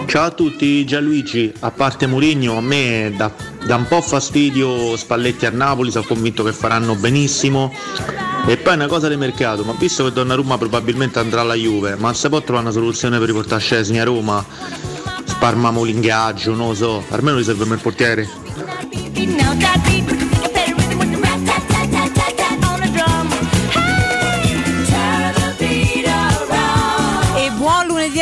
Ciao 0.06 0.26
a 0.26 0.30
tutti, 0.30 0.84
Gianluigi. 0.86 1.52
A 1.58 1.72
parte 1.72 2.06
Murigno, 2.06 2.56
a 2.56 2.60
me 2.60 3.12
dà, 3.16 3.32
dà 3.66 3.76
un 3.76 3.86
po' 3.86 4.00
fastidio 4.00 4.96
Spalletti 4.96 5.46
a 5.46 5.50
Napoli, 5.50 5.90
sono 5.90 6.04
convinto 6.04 6.42
che 6.42 6.52
faranno 6.52 6.94
benissimo. 6.94 7.72
E 8.46 8.56
poi 8.58 8.74
una 8.74 8.86
cosa 8.86 9.08
di 9.08 9.16
mercato, 9.16 9.64
ma 9.64 9.74
visto 9.78 10.04
che 10.04 10.12
Donnarumma 10.12 10.58
probabilmente 10.58 11.18
andrà 11.18 11.40
alla 11.40 11.54
Juve, 11.54 11.96
ma 11.96 12.12
se 12.12 12.28
può 12.28 12.42
trovare 12.42 12.66
una 12.66 12.74
soluzione 12.74 13.18
per 13.18 13.28
riportare 13.28 13.60
Scesni 13.60 13.98
a 14.00 14.04
Roma, 14.04 14.44
sparmiamo 15.24 15.82
l'ingaggio, 15.82 16.54
non 16.54 16.68
lo 16.68 16.74
so, 16.74 17.04
almeno 17.08 17.38
li 17.38 17.44
serve 17.44 17.64
il 17.64 17.80
portiere. 17.80 18.28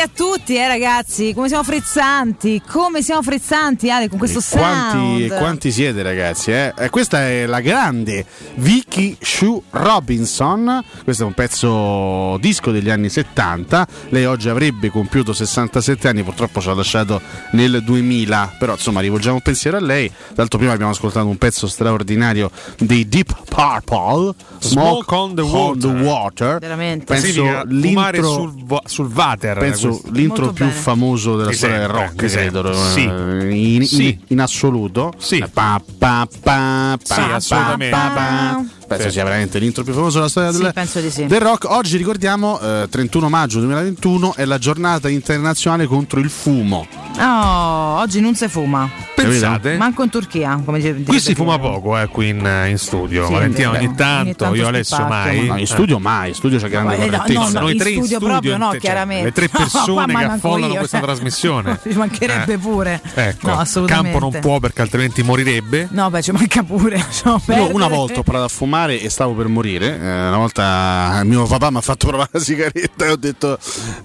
A 0.03 0.09
tutti, 0.13 0.55
eh 0.55 0.67
ragazzi. 0.67 1.33
Come 1.33 1.47
siamo 1.47 1.63
frizzanti? 1.63 2.61
Come 2.67 3.01
siamo 3.01 3.21
frizzanti, 3.21 3.89
Ale, 3.89 4.09
con 4.09 4.17
questo 4.17 4.41
Quanti, 4.49 5.27
sound. 5.27 5.37
quanti 5.37 5.71
siete 5.71 6.01
ragazzi? 6.03 6.51
eh? 6.51 6.73
Eh, 6.77 6.89
questa 6.89 7.21
è 7.27 7.45
la 7.45 7.61
grande 7.61 8.25
Vicky 8.55 9.15
Shue 9.19 9.61
Robinson, 9.69 10.83
questo 11.03 11.23
è 11.23 11.25
un 11.25 11.33
pezzo 11.33 12.37
disco 12.39 12.71
degli 12.71 12.89
anni 12.89 13.09
70, 13.09 13.87
lei 14.09 14.25
oggi 14.25 14.49
avrebbe 14.49 14.89
compiuto 14.89 15.31
67 15.33 16.07
anni, 16.07 16.23
purtroppo 16.23 16.59
ci 16.59 16.69
ha 16.69 16.73
lasciato 16.73 17.21
nel 17.51 17.81
2000, 17.83 18.55
però 18.59 18.73
insomma 18.73 18.99
rivolgiamo 18.99 19.35
un 19.35 19.41
pensiero 19.41 19.77
a 19.77 19.81
lei, 19.81 20.11
d'altro 20.33 20.57
prima 20.57 20.73
abbiamo 20.73 20.91
ascoltato 20.91 21.27
un 21.27 21.37
pezzo 21.37 21.67
straordinario 21.67 22.51
dei 22.77 23.07
Deep 23.07 23.33
Purple, 23.47 24.33
Smoke 24.59 25.13
on 25.15 25.35
the 25.35 25.41
Water. 25.41 25.91
Water. 25.93 26.59
Veramente. 26.59 27.05
Penso 27.05 27.43
fumare 27.43 28.17
l'intro 28.17 28.31
sul, 28.31 28.63
vo- 28.65 28.81
sul 28.85 29.11
water. 29.13 29.57
Penso 29.57 29.92
l'intro 30.11 30.51
più 30.51 30.65
bene. 30.65 30.77
famoso 30.77 31.35
della 31.37 31.49
Mi 31.49 31.55
storia 31.55 31.77
del 31.79 31.87
rock, 31.87 32.15
credo, 32.15 32.73
sembra. 32.73 32.73
Sì. 32.73 33.05
eh, 33.05 33.53
in, 33.53 33.81
in- 33.81 33.87
Sì. 33.87 34.19
in 34.27 34.39
assoluto. 34.41 35.13
Sì. 35.17 35.43
Pa, 35.51 35.81
pa, 35.97 36.27
pa, 36.41 36.97
Sì, 37.01 37.13
pa, 37.15 37.33
assolutamente. 37.35 37.95
pa, 37.95 38.11
pa. 38.13 38.63
Penso 38.87 39.05
Sì. 39.07 39.11
sia 39.13 39.23
veramente 39.23 39.59
l'intro 39.59 39.83
più 39.83 39.93
famoso 39.93 40.17
della 40.17 40.29
storia 40.29 40.51
Sì, 40.51 40.61
del, 40.61 40.73
penso 40.73 40.99
di 40.99 41.09
sì. 41.09 41.25
del 41.25 41.39
rock. 41.41 41.65
Oggi 41.69 41.97
ricordiamo, 41.97 42.59
eh, 42.59 42.87
31 42.89 43.29
maggio 43.29 43.59
2021, 43.59 44.33
è 44.35 44.45
la 44.45 44.57
giornata 44.57 45.09
internazionale 45.09 45.85
contro 45.85 46.19
il 46.19 46.29
fumo. 46.29 46.85
Oh, 47.19 47.99
oggi 47.99 48.19
non 48.21 48.35
si 48.35 48.47
fuma. 48.47 48.89
Pensate? 49.15 49.77
Manco 49.77 50.03
in 50.03 50.09
Turchia, 50.09 50.59
come 50.65 50.79
dice 50.79 50.93
Qui 51.03 51.19
si 51.19 51.35
fuma 51.35 51.57
poco 51.59 51.97
eh, 51.97 52.07
qui 52.07 52.29
in, 52.29 52.65
in 52.67 52.77
studio. 52.77 53.27
Sì, 53.27 53.31
Valentina 53.33 53.69
beh, 53.69 53.77
ogni 53.77 53.85
ogni 53.87 53.95
tanto, 53.95 54.53
io 54.55 54.67
Alessio 54.67 55.05
mai. 55.05 55.45
No, 55.45 55.57
in 55.57 55.67
studio 55.67 55.99
mai, 55.99 56.29
in 56.29 56.35
studio 56.35 56.57
c'è 56.59 56.67
grande 56.69 56.95
Eh, 56.95 57.05
no, 57.09 57.17
correttezza. 57.17 57.39
no, 57.39 57.49
no, 57.49 57.59
Noi 57.59 57.71
in 57.71 57.77
tre 57.77 57.89
in 57.89 57.95
studio 58.03 58.17
studio, 58.17 58.27
proprio 58.27 58.57
no, 58.57 58.71
cioè, 58.71 58.79
chiaramente. 58.79 59.23
le 59.25 59.31
tre 59.31 59.47
persone 59.55 60.13
che 60.15 60.23
affollano 60.23 60.73
io, 60.73 60.79
questa 60.79 60.97
cioè. 60.97 61.05
trasmissione. 61.05 61.79
Ci 61.87 61.95
mancherebbe 61.97 62.53
Eh. 62.53 62.57
pure. 62.57 63.01
Ecco, 63.13 63.47
No, 63.47 63.59
assolutamente. 63.59 64.11
Campo 64.19 64.29
non 64.31 64.41
può 64.41 64.59
perché 64.59 64.81
altrimenti 64.81 65.21
morirebbe. 65.23 65.87
No, 65.91 66.09
beh, 66.09 66.21
ci 66.21 66.31
manca 66.31 66.63
pure. 66.63 67.05
una 67.71 67.87
volta 67.87 68.19
ho 68.19 68.23
provato 68.23 68.45
a 68.45 68.49
fumare 68.49 68.72
e 68.73 69.09
stavo 69.09 69.33
per 69.33 69.47
morire. 69.47 69.97
Eh, 69.99 70.27
una 70.27 70.37
volta 70.37 71.21
mio 71.25 71.45
papà 71.45 71.69
mi 71.69 71.77
ha 71.77 71.81
fatto 71.81 72.07
provare 72.07 72.29
la 72.33 72.39
sigaretta 72.39 73.05
e 73.05 73.09
ho 73.11 73.15
detto 73.15 73.57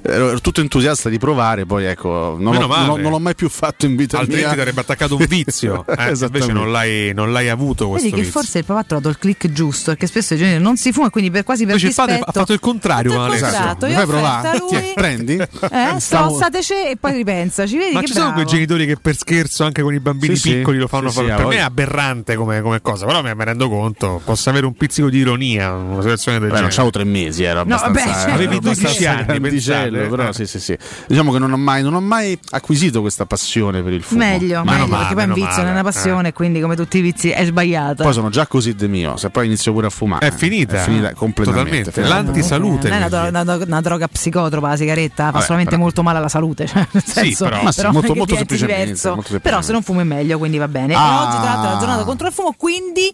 ero, 0.02 0.28
ero 0.30 0.40
tutto 0.40 0.60
entusiasta 0.60 1.08
di 1.08 1.18
provare. 1.18 1.64
Poi 1.66 1.84
ecco, 1.86 2.36
non, 2.38 2.54
l'ho, 2.54 2.66
non 2.66 2.86
l'ho- 2.86 2.96
non 2.96 3.10
l'ho 3.10 3.18
mai 3.18 3.34
più 3.34 3.48
fatto 3.48 3.86
in 3.86 3.96
vita 3.96 4.18
Altrimenti 4.18 4.44
mia. 4.46 4.54
ti 4.54 4.60
avrebbe 4.60 4.80
attaccato 4.80 5.16
un 5.16 5.24
vizio. 5.26 5.84
Eh, 5.98 6.12
invece 6.20 6.52
non 6.52 6.70
l'hai, 6.70 7.12
non 7.14 7.32
l'hai 7.32 7.48
avuto 7.48 7.88
questo 7.88 8.04
Vedi 8.08 8.20
che 8.20 8.24
vizio. 8.26 8.40
forse 8.40 8.58
il 8.58 8.64
papà 8.64 8.80
ha 8.80 8.84
trovato 8.84 9.08
il 9.08 9.18
click 9.18 9.50
giusto, 9.50 9.90
perché 9.90 10.06
spesso 10.06 10.34
i 10.34 10.36
genitori 10.36 10.62
non 10.62 10.76
si 10.76 10.92
fuma, 10.92 11.10
quindi 11.10 11.30
per 11.30 11.42
quasi 11.44 11.64
per 11.64 11.74
Invece 11.74 11.88
il 11.88 11.94
padre 11.94 12.20
ha 12.24 12.30
fatto 12.32 12.52
il 12.52 12.60
contrario 12.60 13.12
con 13.12 13.22
Alessio. 13.22 13.46
Esatto, 13.48 13.86
Mi 13.86 13.92
io 13.92 13.98
fai 13.98 14.06
provare? 14.06 14.58
lui- 14.58 14.68
Tiè, 14.68 14.92
prendi? 14.94 15.32
Eh, 15.36 15.48
Stavo- 15.98 16.28
strozzateci 16.36 16.72
e 16.90 16.96
poi 17.00 17.12
ripensaci. 17.14 17.76
Vedi 17.76 17.94
Ma 17.94 18.00
che 18.00 18.06
ci 18.06 18.12
sono 18.12 18.26
bravo. 18.26 18.40
quei 18.42 18.52
genitori 18.54 18.86
che 18.86 18.96
per 18.96 19.16
scherzo 19.16 19.64
anche 19.64 19.82
con 19.82 19.92
i 19.94 20.00
bambini 20.00 20.36
Sì, 20.36 20.50
sì. 20.50 20.54
piccoli 20.56 20.78
lo 20.78 20.86
fanno 20.86 21.08
Sì, 21.08 21.16
fare. 21.16 21.28
sì, 21.30 21.34
per 21.34 21.46
me 21.46 21.56
è 21.56 21.60
aberrante 21.60 22.36
come, 22.36 22.60
come 22.60 22.80
cosa, 22.80 23.06
però 23.06 23.22
me, 23.22 23.34
me 23.34 23.44
rendo 23.44 23.68
conto, 23.68 24.20
possa 24.24 24.50
avere 24.50 24.57
un 24.66 24.74
pizzico 24.74 25.08
di 25.10 25.18
ironia 25.18 25.72
una 25.74 26.00
situazione 26.02 26.38
del 26.38 26.48
Beh, 26.48 26.60
non 26.60 26.68
genere. 26.70 26.74
c'avevo 26.74 26.90
tre 26.90 27.04
mesi, 27.04 27.44
No, 27.44 27.60
abbastanza, 27.60 28.32
avevi 28.32 28.56
abbastanza 28.56 28.82
12 28.88 29.06
anni, 29.06 29.24
grandicello, 29.26 29.90
pensate. 29.98 30.08
però 30.08 30.28
Eh. 30.28 30.32
sì, 30.32 30.46
sì, 30.46 30.60
sì. 30.60 30.78
Diciamo 31.06 31.32
che 31.32 31.38
non 31.38 31.52
ho 31.52 31.56
mai, 31.56 31.82
non 31.82 31.94
ho 31.94 32.00
mai 32.00 32.38
acquisito 32.50 33.00
questa 33.00 33.26
passione 33.26 33.82
per 33.82 33.92
il 33.92 34.02
fumo. 34.02 34.20
Meglio, 34.20 34.64
Ma 34.64 34.72
meglio, 34.72 34.86
male, 34.86 34.98
perché 34.98 35.14
poi 35.14 35.22
è 35.22 35.26
un 35.26 35.32
vizio, 35.34 35.56
non 35.62 35.66
è 35.68 35.72
una 35.72 35.82
passione, 35.82 36.32
quindi 36.32 36.60
come 36.60 36.76
tutti 36.76 36.98
i 36.98 37.00
vizi 37.00 37.30
è 37.30 37.44
sbagliata. 37.44 38.02
Poi 38.04 38.12
sono 38.12 38.28
già 38.30 38.46
così 38.46 38.74
de 38.74 38.88
mio, 38.88 39.16
se 39.16 39.30
poi 39.30 39.46
inizio 39.46 39.72
pure 39.72 39.86
a 39.86 39.90
fumare. 39.90 40.26
È 40.26 40.30
finita. 40.32 40.76
È 40.76 40.84
finita 40.84 41.12
completamente. 41.14 41.90
Totalmente. 41.90 42.08
L'antisalute. 42.08 42.88
Non 42.88 42.96
è 42.96 43.06
una, 43.06 43.08
dro- 43.08 43.28
una 43.28 43.44
dro- 43.44 43.64
una 43.66 43.80
droga 43.80 44.08
psicotropa 44.08 44.68
la 44.68 44.76
sigaretta, 44.76 45.30
fa 45.32 45.40
solamente 45.40 45.70
però- 45.70 45.82
molto 45.82 46.02
male 46.02 46.18
alla 46.18 46.28
salute. 46.28 46.66
Cioè, 46.78 46.86
nel 46.90 47.02
senso, 47.04 47.44
però- 47.44 47.62
ma 47.62 47.72
sì, 47.72 47.82
molto- 47.82 47.92
non 47.92 48.00
che 48.00 48.18
molto 48.18 48.32
diventi 48.34 48.56
semplicemente, 48.56 48.84
diverso. 48.84 49.08
molto 49.14 49.28
semplicemente. 49.30 49.48
Però 49.50 49.62
se 49.62 49.72
non 49.72 49.82
fumo 49.82 50.00
è 50.00 50.04
meglio, 50.04 50.38
quindi 50.38 50.58
va 50.58 50.68
bene. 50.68 50.94
Ah. 50.94 50.98
E 50.98 51.26
oggi, 51.26 51.36
tra 51.36 51.44
l'altro, 51.44 51.68
è 51.68 51.72
la 51.72 51.78
giornata 51.78 52.04
contro 52.04 52.26
il 52.26 52.32
fumo, 52.32 52.54
quindi 52.56 53.12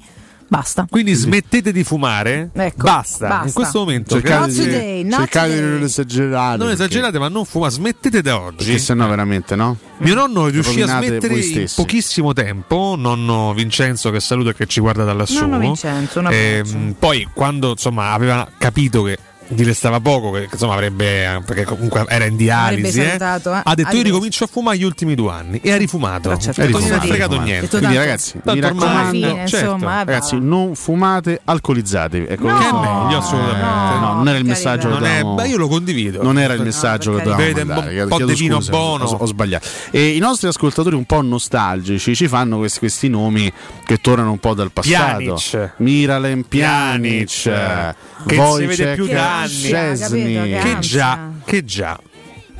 basta. 0.48 0.86
Quindi 0.88 1.12
smettete 1.14 1.72
di 1.72 1.84
fumare. 1.84 2.50
Ecco, 2.52 2.82
basta. 2.82 3.28
basta. 3.28 3.46
In 3.46 3.52
questo 3.52 3.78
momento 3.80 4.14
Cercate 4.14 4.40
Not 4.40 4.50
di, 4.50 4.56
today, 4.64 5.02
not 5.04 5.18
cercate 5.20 5.54
di 5.54 5.60
non 5.60 5.82
esagerare. 5.82 6.56
non 6.56 6.66
perché- 6.68 6.72
esagerate, 6.72 7.18
ma 7.18 7.28
non 7.28 7.44
fumate. 7.44 7.72
Smettete 7.72 8.22
da 8.22 8.40
oggi. 8.40 8.56
Perché 8.64 8.78
sennò 8.78 9.08
veramente 9.08 9.56
no? 9.56 9.76
Mio 9.98 10.14
nonno 10.14 10.46
riuscì 10.48 10.82
a 10.82 10.86
smettere 10.86 11.38
in 11.38 11.66
pochissimo 11.74 12.32
tempo. 12.32 12.94
Nonno 12.96 13.52
Vincenzo, 13.54 14.10
che 14.10 14.20
saluto 14.20 14.50
e 14.50 14.54
che 14.54 14.66
ci 14.66 14.80
guarda 14.80 15.04
da 15.04 15.12
lassù. 15.12 15.40
Nonno 15.40 15.58
Vincenzo, 15.58 16.18
un 16.20 16.26
abbraccio. 16.26 16.76
Ehm, 16.76 16.94
poi, 16.98 17.28
quando 17.32 17.70
insomma 17.70 18.12
aveva 18.12 18.48
capito 18.58 19.02
che 19.02 19.18
gli 19.54 19.64
restava 19.64 20.00
poco, 20.00 20.30
che 20.32 20.48
insomma 20.50 20.74
avrebbe. 20.74 21.42
perché 21.46 21.64
comunque 21.64 22.04
era 22.08 22.24
in 22.24 22.36
dialisi, 22.36 23.00
eh, 23.00 23.04
salutato, 23.06 23.54
eh. 23.54 23.60
ha 23.64 23.74
detto: 23.74 23.96
Io 23.96 24.02
ricomincio 24.02 24.44
a 24.44 24.46
fumare 24.46 24.76
gli 24.78 24.82
ultimi 24.84 25.14
due 25.14 25.30
anni. 25.32 25.60
E 25.62 25.72
ha 25.72 25.76
rifumato. 25.76 26.28
Però 26.28 26.36
certo, 26.36 26.62
non 26.62 26.70
ha 26.70 26.70
gli 26.70 26.74
ha 26.74 26.78
rifumato. 26.80 27.06
fregato 27.06 27.40
niente. 27.40 27.68
Quindi 27.68 27.86
tanto- 27.86 28.00
ragazzi, 28.00 28.40
mi 28.44 28.60
raccomando, 28.60 29.10
fine, 29.10 29.46
certo. 29.46 29.56
insomma, 29.74 29.96
ragazzi, 29.98 30.38
non 30.40 30.74
fumate, 30.74 31.40
alcolizzatevi. 31.44 32.26
Ecco, 32.28 32.48
No, 32.48 32.58
Che 32.58 32.68
è 32.68 32.72
meglio, 32.72 33.18
assolutamente. 33.18 33.60
Eh, 33.64 33.98
no, 34.00 34.12
non 34.14 34.28
era 34.28 34.38
il 34.38 34.44
messaggio 34.44 34.88
che 34.88 34.94
Non 34.94 35.04
è, 35.04 35.08
dovevamo- 35.08 35.34
beh, 35.34 35.48
io 35.48 35.56
lo 35.56 35.68
condivido. 35.68 36.22
Non 36.22 36.38
era 36.38 36.52
il 36.54 36.62
messaggio 36.62 37.10
No, 37.12 37.16
che 37.18 37.22
dovevamo 37.24 37.64
mandare. 37.74 38.02
Un 38.02 38.08
po' 38.08 38.24
di 38.24 38.34
vino 38.34 38.58
buono. 38.58 39.04
Ho, 39.04 39.16
ho 39.16 39.26
sbagliato. 39.26 39.66
E 39.90 40.08
i 40.08 40.18
nostri 40.18 40.48
ascoltatori 40.48 40.94
un 40.96 41.04
po' 41.04 41.20
nostalgici 41.22 42.14
ci 42.14 42.28
fanno 42.28 42.58
questi, 42.58 42.78
questi 42.80 43.08
nomi 43.08 43.50
che 43.84 43.98
tornano 44.00 44.30
un 44.30 44.38
po' 44.38 44.54
dal 44.54 44.70
passato. 44.72 45.16
Pjanic. 45.18 45.72
Miralem 45.78 46.42
Pjanic, 46.42 47.26
Pjanic, 47.42 47.94
che 48.26 48.36
Wojciech 48.36 48.72
si 48.74 48.82
vede 48.82 48.94
più 48.94 49.06
da 49.06 49.38
anni. 49.40 49.48
Szczesny. 49.48 50.34
Capito, 50.34 50.62
Che 50.68 50.78
già, 50.80 51.30
che 51.44 51.64
già. 51.64 51.98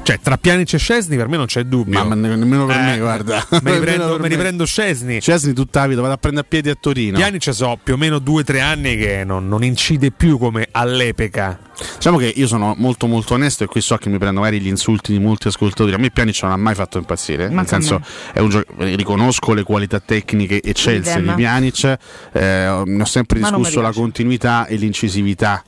Cioè, 0.03 0.19
tra 0.21 0.37
Pjanic 0.37 0.75
e 0.75 0.79
Scesni 0.79 1.17
per 1.17 1.29
me 1.29 1.39
non 1.39 1.47
c'è 1.47 1.63
dubbio. 1.63 1.99
Ma, 1.99 2.05
ma 2.05 2.15
ne- 2.15 2.37
nemmeno 2.37 2.67
per 2.67 2.77
Eh, 2.77 2.81
me, 2.83 2.99
guarda. 2.99 3.47
Me 3.63 3.71
ne 3.73 3.79
prendo, 3.81 4.19
me 4.19 4.29
ne 4.29 4.37
prendo 4.37 4.67
Scesni. 4.67 5.19
Szczesny 5.19 5.55
tutta 5.55 5.81
la 5.81 5.87
vita, 5.87 6.03
vado 6.03 6.13
a 6.13 6.17
prendere 6.19 6.45
a 6.45 6.49
piedi 6.49 6.69
a 6.69 6.75
Torino. 6.79 7.17
Pjanic 7.17 7.55
so 7.55 7.79
più 7.83 7.95
o 7.95 7.97
meno 7.97 8.19
due 8.19 8.43
o 8.43 8.45
tre 8.45 8.61
anni 8.61 8.99
che 8.99 9.25
non, 9.25 9.49
non 9.49 9.65
incide 9.65 10.11
più 10.11 10.37
come 10.37 10.69
all'epoca. 10.71 11.59
Diciamo 11.97 12.19
che 12.19 12.27
io 12.35 12.47
sono 12.47 12.75
molto 12.79 13.07
molto 13.07 13.35
onesto 13.35 13.65
e 13.65 13.67
qui 13.67 13.81
so 13.81 13.97
che 13.97 14.09
mi 14.09 14.19
prendo 14.19 14.41
magari 14.41 14.61
gli 14.61 14.67
insulti 14.69 15.13
di 15.13 15.19
molti 15.19 15.49
ascoltatori. 15.49 15.93
A 15.95 15.99
me 15.99 16.11
Pjanic 16.11 16.43
non 16.43 16.53
ha 16.53 16.57
mai 16.57 16.75
fatto 16.75 16.99
impazzire, 16.99 17.45
nel 17.47 17.55
Manca 17.55 17.77
a 17.77 17.81
senso 17.81 18.01
è 18.33 18.41
un 18.41 18.49
gio- 18.51 18.65
riconosco 18.77 19.53
le 19.55 19.63
qualità 19.63 20.01
tecniche 20.01 20.63
eccelse 20.63 21.21
di 21.23 21.29
Pjanic, 21.29 21.99
eh, 22.33 22.83
ne 22.85 23.03
ho 23.03 23.05
sempre 23.05 23.41
Ma 23.41 23.49
discusso 23.51 23.81
la 23.81 23.93
continuità 23.93 24.67
e 24.67 24.77
l'incisività. 24.77 25.63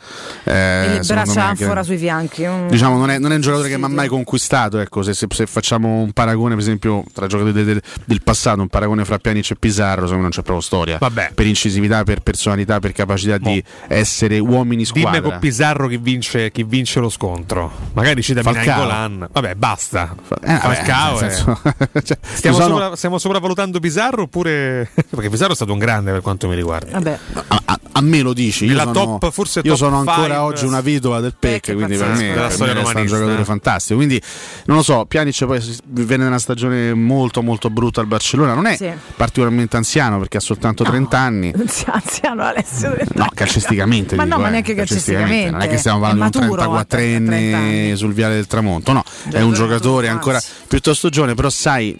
eh, 0.44 0.96
E 0.96 1.00
braccia 1.06 1.44
anfora 1.48 1.80
che- 1.80 1.86
sui 1.86 1.96
fianchi. 1.96 2.46
mm. 2.46 2.68
Diciamo, 2.68 2.96
non 2.98 3.10
è, 3.10 3.18
non 3.18 3.32
è 3.32 3.34
un 3.36 3.40
giocatore 3.40 3.68
che 3.68 3.78
mi 3.78 3.84
ha 3.84 3.88
mai 3.88 4.08
conquistato. 4.08 4.78
Ecco, 4.78 5.02
se, 5.02 5.14
se- 5.14 5.26
se 5.30 5.46
facciamo 5.46 6.00
un 6.00 6.12
paragone, 6.12 6.54
per 6.54 6.62
esempio, 6.62 7.04
tra 7.12 7.26
giocatori 7.26 7.52
del, 7.52 7.64
del- 7.64 7.82
del 8.04 8.22
passato, 8.22 8.60
un 8.60 8.68
paragone 8.68 9.04
fra 9.04 9.18
Pjanic 9.18 9.50
e 9.52 9.56
Pizarro, 9.56 10.02
secondo 10.06 10.16
me 10.16 10.22
non 10.22 10.30
c'è 10.30 10.42
proprio 10.42 10.60
storia. 10.60 10.98
Vabbè. 10.98 11.32
Per 11.34 11.46
incisività, 11.46 12.02
per 12.04 12.20
personalità, 12.20 12.78
per 12.80 12.92
capacità 12.92 13.38
di 13.38 13.62
essere 13.88 14.38
uomini 14.38 14.84
squadra. 14.84 15.10
Dimmi 15.20 15.30
con 15.30 15.38
Pizarro 15.38 15.88
chi 15.88 15.98
vince, 16.10 16.52
chi 16.52 16.62
vince 16.62 17.00
lo 17.00 17.08
scontro. 17.08 17.70
Magari 17.94 18.22
ci 18.22 18.32
da. 18.32 18.76
Golan. 18.76 19.28
Vabbè, 19.32 19.54
basta. 19.56 20.14
Eh, 20.14 20.36
vabbè, 20.46 20.58
Falcao. 20.60 21.20
nel 21.20 21.30
è- 21.30 21.32
senso- 21.32 21.60
cioè, 22.04 22.18
stiamo, 22.22 22.56
sono- 22.58 22.78
sopra- 22.78 22.96
stiamo 22.96 23.18
sopravvalutando 23.18 23.80
Pizarro 23.80 24.22
oppure. 24.22 24.88
Perché 24.94 25.28
Pizarro 25.30 25.52
è 25.52 25.54
stato 25.56 25.72
un 25.72 25.78
grande 25.78 26.12
per 26.12 26.20
quanto 26.20 26.46
mi 26.46 26.54
riguarda. 26.54 26.92
Vabbè. 26.92 27.18
a, 27.48 27.62
a- 27.64 27.80
a 27.96 28.00
me 28.02 28.20
lo 28.20 28.32
dici, 28.34 28.66
io, 28.66 28.78
sono, 28.78 28.92
top- 28.92 29.30
forse 29.32 29.60
io 29.64 29.70
top 29.70 29.78
sono 29.78 29.98
ancora 29.98 30.22
five. 30.24 30.36
oggi 30.36 30.64
una 30.66 30.80
vedova 30.82 31.18
del 31.20 31.34
PEC, 31.38 31.72
quindi 31.74 31.96
per 31.96 32.08
me, 32.10 32.32
per 32.34 32.58
me 32.58 32.72
resta 32.74 33.00
un 33.00 33.06
giocatore 33.06 33.44
fantastico. 33.44 33.96
Quindi 33.96 34.20
non 34.66 34.76
lo 34.76 34.82
so, 34.82 35.06
Pjanic 35.06 35.44
poi 35.46 35.76
venne 35.86 36.26
una 36.26 36.38
stagione 36.38 36.92
molto 36.94 37.42
molto 37.42 37.70
brutta 37.70 38.00
al 38.02 38.06
Barcellona, 38.06 38.52
non 38.54 38.66
è 38.66 38.76
Sì. 38.76 38.90
particolarmente 39.16 39.76
anziano 39.76 40.18
perché 40.18 40.36
ha 40.36 40.40
soltanto 40.40 40.84
30 40.84 41.18
anni. 41.18 41.52
Anziano 41.86 42.42
Alessio. 42.42 42.94
No, 43.14 43.28
calcisticamente 43.34 44.14
Ma 44.14 44.24
dico, 44.24 44.36
no, 44.36 44.42
ma 44.42 44.48
eh, 44.48 44.50
neanche 44.52 44.74
calcisticamente. 44.74 45.50
Non 45.50 45.60
è 45.62 45.68
che 45.68 45.78
stiamo 45.86 46.00
parlando 46.00 46.24
È 46.26 46.30
di 46.30 46.36
un 46.38 46.56
maturo 46.56 46.72
a 46.74 46.80
34enne 46.80 46.86
30 46.88 47.56
anni. 47.56 47.96
sul 47.96 48.12
viale 48.12 48.34
del 48.34 48.46
tramonto, 48.46 48.92
no, 48.92 49.04
è 49.30 49.40
un 49.40 49.52
giocatore 49.52 50.08
ancora 50.08 50.40
piuttosto 50.66 51.08
giovane, 51.08 51.34
però 51.34 51.48
sai, 51.48 51.96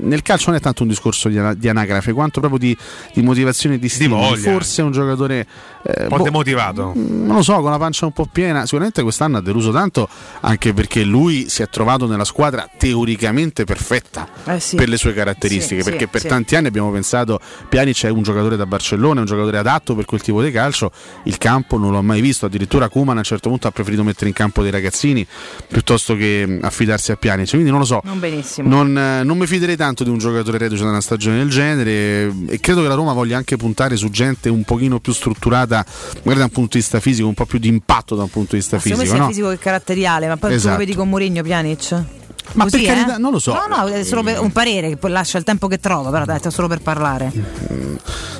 nel 0.00 0.22
calcio 0.22 0.50
non 0.50 0.58
è 0.58 0.62
tanto 0.62 0.82
un 0.82 0.88
discorso 0.88 1.28
di, 1.28 1.40
di 1.56 1.68
anagrafe, 1.68 2.12
quanto 2.12 2.38
proprio 2.38 2.58
di, 2.60 2.76
di 3.12 3.22
motivazione 3.22 3.74
e 3.74 3.78
di 3.78 3.88
stimoli. 3.88 4.22
voglia. 4.28 4.52
Forse 4.52 4.82
è 4.82 4.84
un 4.84 4.92
giocatore 4.92 5.46
eh, 5.82 6.02
Un 6.04 6.08
po' 6.08 6.16
boh, 6.18 6.22
demotivato. 6.22 6.92
non 6.94 7.34
lo 7.36 7.42
so, 7.42 7.60
con 7.60 7.70
la 7.70 7.78
pancia 7.78 8.06
un 8.06 8.12
po' 8.12 8.26
piena. 8.30 8.62
Sicuramente 8.64 9.02
quest'anno 9.02 9.38
ha 9.38 9.40
deluso 9.40 9.72
tanto 9.72 10.08
anche 10.40 10.72
perché 10.72 11.02
lui 11.02 11.48
si 11.48 11.62
è 11.62 11.68
trovato 11.68 12.06
nella 12.06 12.24
squadra 12.24 12.68
teoricamente 12.78 13.64
perfetta 13.64 14.28
Eh 14.44 14.60
sì. 14.60 14.76
per 14.76 14.88
le 14.88 14.96
sue 14.96 15.12
caratteristiche. 15.12 15.82
Sì, 15.82 15.90
perché 15.90 16.04
sì, 16.04 16.10
per 16.10 16.20
sì. 16.20 16.28
tanti 16.28 16.54
anni 16.56 16.68
abbiamo 16.68 16.90
pensato 16.92 17.40
Pjanic 17.68 18.04
è 18.04 18.10
un 18.10 18.22
giocatore 18.22 18.56
da 18.56 18.66
Barcellona, 18.66 19.16
è 19.16 19.20
un 19.20 19.26
giocatore 19.26 19.58
adatto 19.58 19.94
per 19.96 20.04
quel 20.04 20.20
tipo 20.22 20.40
di 20.42 20.50
calcio. 20.52 20.90
Il 21.24 21.36
campo 21.38 21.76
non 21.78 21.90
l'ho 21.90 22.02
mai 22.02 22.20
visto. 22.20 22.46
Addirittura 22.46 22.88
Kuman 22.88 23.18
a 23.18 23.22
un 23.24 23.30
certo 23.30 23.48
punto 23.48 23.66
ha 23.68 23.70
preferito 23.70 24.02
mettere 24.04 24.28
in 24.28 24.34
campo 24.34 24.62
dei 24.62 24.70
ragazzini 24.70 25.26
piuttosto 25.68 26.14
che 26.16 26.44
mh, 26.46 26.58
affidarsi 26.62 27.12
a 27.12 27.16
Pjanic. 27.16 27.48
Quindi 27.50 27.70
non 27.70 27.78
lo 27.78 27.84
so. 27.84 28.00
Non 28.04 28.18
benissimo. 28.20 28.68
Non, 28.68 28.96
eh, 28.96 29.22
non 29.24 29.38
mi 29.38 29.46
fiderei 29.46 29.76
tanto 29.76 30.04
di 30.04 30.10
un 30.10 30.18
giocatore 30.18 30.58
reduce 30.58 30.84
da 30.84 30.90
una 30.90 31.00
stagione 31.00 31.38
del 31.38 31.48
genere 31.48 32.32
e 32.48 32.60
credo 32.60 32.82
che 32.82 32.88
la 32.88 32.94
Roma 32.94 33.12
voglia 33.12 33.36
anche 33.36 33.56
puntare 33.56 33.96
su 33.96 34.10
gente 34.10 34.48
un 34.48 34.62
pochino 34.64 35.00
più 35.00 35.12
strutturata, 35.12 35.84
magari 36.18 36.38
da 36.38 36.44
un 36.44 36.50
punto 36.50 36.70
di 36.72 36.78
vista 36.78 37.00
fisico, 37.00 37.26
un 37.26 37.34
po' 37.34 37.46
più 37.46 37.58
di 37.58 37.68
impatto 37.68 38.14
da 38.14 38.22
un 38.22 38.30
punto 38.30 38.50
di 38.52 38.58
vista 38.58 38.78
Secondo 38.78 38.98
me 38.98 39.04
fisico. 39.04 39.14
sia 39.16 39.24
no? 39.24 39.28
fisico 39.30 39.48
che 39.50 39.58
caratteriale, 39.58 40.28
ma 40.28 40.36
poi 40.36 40.50
tu 40.50 40.54
lo 40.56 40.60
Esatto. 40.60 40.78
vedi 40.78 40.94
con 40.94 41.08
Mourinho 41.08 41.42
Pjanic? 41.42 42.04
Ma 42.52 42.64
Così, 42.64 42.78
per 42.84 42.86
carità, 42.94 43.16
eh? 43.16 43.18
non 43.18 43.32
lo 43.32 43.38
so. 43.38 43.52
No, 43.54 43.66
no, 43.76 43.86
è 43.86 44.04
solo 44.04 44.22
per 44.22 44.38
un 44.40 44.52
parere 44.52 44.88
che 44.90 44.96
poi 44.96 45.10
lascia 45.10 45.38
il 45.38 45.44
tempo 45.44 45.66
che 45.66 45.78
trova, 45.80 46.10
però 46.10 46.24
dai, 46.24 46.38
solo 46.48 46.68
per 46.68 46.80
parlare. 46.80 47.32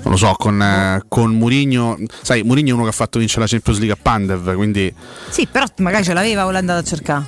Non 0.02 0.12
lo 0.12 0.16
so, 0.16 0.34
con, 0.38 0.60
eh, 0.60 1.02
con 1.08 1.34
Mourinho, 1.34 1.96
sai, 2.22 2.42
Mourinho 2.42 2.70
è 2.70 2.72
uno 2.74 2.82
che 2.82 2.90
ha 2.90 2.92
fatto 2.92 3.18
vincere 3.18 3.40
la 3.40 3.46
Champions 3.48 3.78
League 3.78 3.96
a 3.96 4.00
Pandev, 4.00 4.54
quindi 4.54 4.92
Sì, 5.30 5.46
però 5.50 5.64
magari 5.78 6.04
ce 6.04 6.12
l'aveva 6.12 6.44
o 6.46 6.50
l'è 6.50 6.58
andato 6.58 6.80
a 6.80 6.82
cercare. 6.82 7.24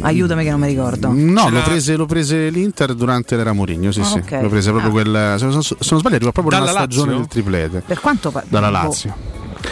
Aiutami 0.00 0.42
che 0.42 0.50
non 0.50 0.60
mi 0.60 0.68
ricordo. 0.68 1.10
no, 1.12 1.50
l'ha- 1.50 1.60
prese, 1.60 1.96
lo 1.96 2.06
prese 2.06 2.48
l'Inter 2.48 2.94
durante 2.94 3.36
l'era 3.36 3.52
Mourinho, 3.52 3.92
sì, 3.92 4.00
Ah, 4.00 4.04
sì. 4.04 4.18
ok. 4.18 4.38
Lo 4.40 4.48
prese 4.48 4.70
proprio 4.70 4.88
Ah. 4.90 4.92
quel 4.94 5.34
se 5.38 5.44
non, 5.44 5.62
sbaglio 6.00 6.16
arriva 6.16 6.32
proprio 6.32 6.50
Dalla 6.58 6.64
nella 6.66 6.78
stagione 6.78 7.10
Lazio? 7.10 7.18
del 7.18 7.28
triplete. 7.28 7.82
Per 7.86 8.00
quanto 8.00 8.30
pa- 8.30 8.44
dalla 8.48 8.66
boh. 8.68 8.72
Lazio. 8.72 9.14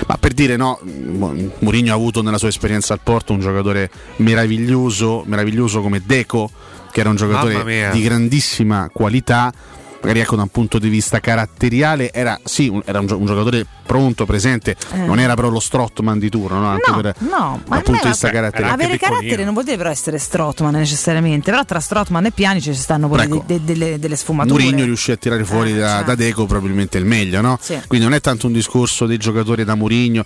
Ma 0.06 0.16
per 0.18 0.32
dire 0.32 0.56
no, 0.56 0.78
Mo- 0.82 1.34
Mourinho 1.60 1.92
ha 1.92 1.94
avuto 1.94 2.22
nella 2.22 2.38
sua 2.38 2.48
esperienza 2.48 2.92
al 2.92 3.00
Porto 3.02 3.32
un 3.32 3.40
giocatore 3.40 3.90
meraviglioso, 4.16 5.22
meraviglioso 5.26 5.80
come 5.80 6.02
Deco, 6.04 6.50
che 6.90 7.00
era 7.00 7.08
un 7.08 7.16
giocatore 7.16 7.90
di 7.92 8.02
grandissima 8.02 8.90
qualità. 8.92 9.52
Magari 10.00 10.20
ecco 10.20 10.36
da 10.36 10.42
un 10.42 10.48
punto 10.48 10.78
di 10.78 10.90
vista 10.90 11.18
caratteriale 11.18 12.12
era 12.12 12.38
sì, 12.44 12.68
un, 12.68 12.82
era 12.84 13.00
un, 13.00 13.06
un 13.10 13.24
giocatore 13.24 13.66
pronto, 13.84 14.24
presente, 14.26 14.76
Eh. 14.92 14.98
non 15.06 15.18
era 15.18 15.34
però 15.34 15.48
lo 15.48 15.60
Strottman 15.60 16.18
di 16.18 16.28
turno, 16.30 16.60
no? 16.60 16.68
anche 16.68 16.90
No, 16.90 17.00
per, 17.00 17.14
no, 17.18 17.60
ma 17.66 17.74
dal 17.76 17.82
punto 17.82 18.02
di 18.02 18.08
vista 18.08 18.30
caratteriale. 18.30 18.72
avere 18.74 18.98
carattere 18.98 19.44
non 19.44 19.52
vuol 19.52 19.64
dire 19.64 19.76
però 19.76 19.90
essere 19.90 20.18
Strottman 20.18 20.72
necessariamente, 20.74 21.50
però 21.50 21.64
tra 21.64 21.80
Strottman 21.80 22.26
e 22.26 22.30
Piani 22.32 22.60
ci 22.60 22.74
stanno 22.74 23.08
pure 23.08 23.24
Ecco. 23.24 23.44
de- 23.46 23.60
de- 23.60 23.64
delle, 23.64 23.98
delle 23.98 24.16
sfumature. 24.16 24.62
Mourinho 24.62 24.84
riuscì 24.84 25.12
a 25.12 25.16
tirare 25.16 25.44
fuori 25.44 25.72
Eh, 25.72 25.78
da, 25.78 25.88
certo. 25.88 26.04
da 26.06 26.14
Deco 26.14 26.46
probabilmente 26.46 26.98
il 26.98 27.04
meglio, 27.04 27.40
no? 27.40 27.58
Sì. 27.60 27.78
Quindi 27.86 28.06
non 28.06 28.14
è 28.14 28.20
tanto 28.20 28.46
un 28.46 28.52
discorso 28.52 29.06
dei 29.06 29.16
giocatori 29.18 29.64
da 29.64 29.74
Mourinho. 29.74 30.24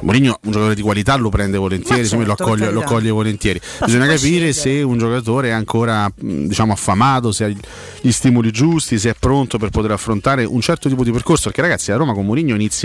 Mourinho 0.00 0.38
un 0.42 0.50
giocatore 0.50 0.74
di 0.74 0.82
qualità 0.82 1.16
lo 1.16 1.28
prende 1.28 1.56
volentieri, 1.58 2.06
certo, 2.06 2.24
lo, 2.24 2.32
accoglie, 2.32 2.70
lo 2.70 2.80
accoglie 2.80 3.10
volentieri. 3.10 3.58
Però 3.60 3.86
Bisogna 3.86 4.06
capire 4.06 4.52
se 4.52 4.82
un 4.82 4.98
giocatore 4.98 5.48
è 5.48 5.52
ancora 5.52 6.10
diciamo 6.16 6.72
affamato, 6.72 7.32
se 7.32 7.44
ha 7.44 7.48
gli 7.48 8.12
stimoli 8.12 8.50
giusti, 8.50 8.98
se 8.98 9.10
è 9.10 9.14
pronto 9.18 9.58
per 9.58 9.70
poter 9.70 9.90
affrontare 9.92 10.44
un 10.44 10.60
certo 10.60 10.88
tipo 10.88 11.04
di 11.04 11.10
percorso. 11.12 11.44
Perché 11.44 11.60
ragazzi, 11.62 11.92
a 11.92 11.96
Roma 11.96 12.12
con 12.14 12.24
Mourinho 12.24 12.54
inizia 12.54 12.79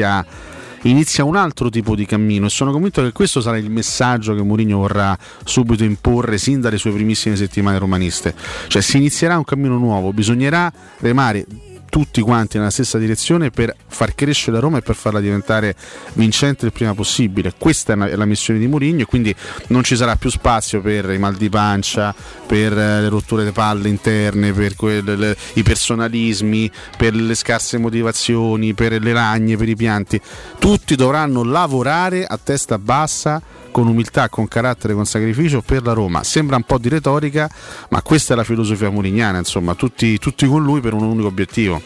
inizia 0.83 1.23
un 1.23 1.35
altro 1.35 1.69
tipo 1.69 1.95
di 1.95 2.05
cammino 2.05 2.45
e 2.47 2.49
sono 2.49 2.71
convinto 2.71 3.01
che 3.01 3.11
questo 3.11 3.41
sarà 3.41 3.57
il 3.57 3.69
messaggio 3.69 4.35
che 4.35 4.41
Mourinho 4.41 4.77
vorrà 4.77 5.17
subito 5.43 5.83
imporre 5.83 6.37
sin 6.37 6.61
dalle 6.61 6.77
sue 6.77 6.91
primissime 6.91 7.35
settimane 7.35 7.77
romaniste. 7.77 8.33
Cioè 8.67 8.81
si 8.81 8.97
inizierà 8.97 9.37
un 9.37 9.43
cammino 9.43 9.77
nuovo, 9.77 10.13
bisognerà 10.13 10.71
remare 10.99 11.45
tutti 11.89 12.21
quanti 12.21 12.57
nella 12.57 12.69
stessa 12.69 12.97
direzione 12.97 13.49
per 13.51 13.75
far 13.87 14.15
crescere 14.15 14.53
la 14.53 14.59
Roma 14.59 14.77
e 14.79 14.81
per 14.81 14.95
farla 14.95 15.19
diventare 15.19 15.75
vincente 16.13 16.65
il 16.65 16.71
prima 16.71 16.93
possibile. 16.93 17.53
Questa 17.57 17.93
è, 17.93 17.95
una- 17.95 18.07
è 18.07 18.15
la 18.15 18.25
missione 18.25 18.59
di 18.59 18.67
Mourinho 18.67 19.01
e 19.01 19.05
quindi 19.05 19.33
non 19.67 19.83
ci 19.83 19.95
sarà 19.95 20.15
più 20.15 20.29
spazio 20.29 20.81
per 20.81 21.09
i 21.11 21.17
mal 21.17 21.35
di 21.35 21.49
pancia, 21.49 22.13
per 22.45 22.73
eh, 22.77 23.01
le 23.01 23.09
rotture 23.09 23.43
di 23.45 23.51
palle 23.51 23.87
interne, 23.89 24.51
per 24.51 24.75
quelle- 24.75 25.15
le- 25.15 25.37
i 25.53 25.63
personalismi, 25.63 26.69
per 26.97 27.13
le 27.15 27.35
scarse 27.35 27.77
motivazioni, 27.77 28.73
per 28.73 29.01
le 29.01 29.13
ragne, 29.13 29.55
per 29.57 29.69
i 29.69 29.75
pianti. 29.75 30.19
Tutti 30.59 30.95
dovranno 30.95 31.43
lavorare 31.43 32.25
a 32.25 32.37
testa 32.41 32.77
bassa 32.77 33.41
con 33.75 33.87
umiltà, 33.87 34.29
con 34.29 34.47
carattere, 34.47 34.93
con 34.93 35.05
sacrificio 35.05 35.61
per 35.61 35.83
la 35.83 35.91
Roma. 35.91 36.23
Sembra 36.23 36.55
un 36.55 36.63
po' 36.63 36.77
di 36.77 36.87
retorica, 36.87 37.49
ma 37.89 38.01
questa 38.01 38.31
è 38.33 38.37
la 38.37 38.45
filosofia 38.45 38.89
murignana, 38.89 39.37
insomma, 39.37 39.75
tutti, 39.75 40.17
tutti 40.17 40.47
con 40.47 40.63
lui 40.63 40.79
per 40.79 40.93
un 40.93 41.03
unico 41.03 41.27
obiettivo. 41.27 41.81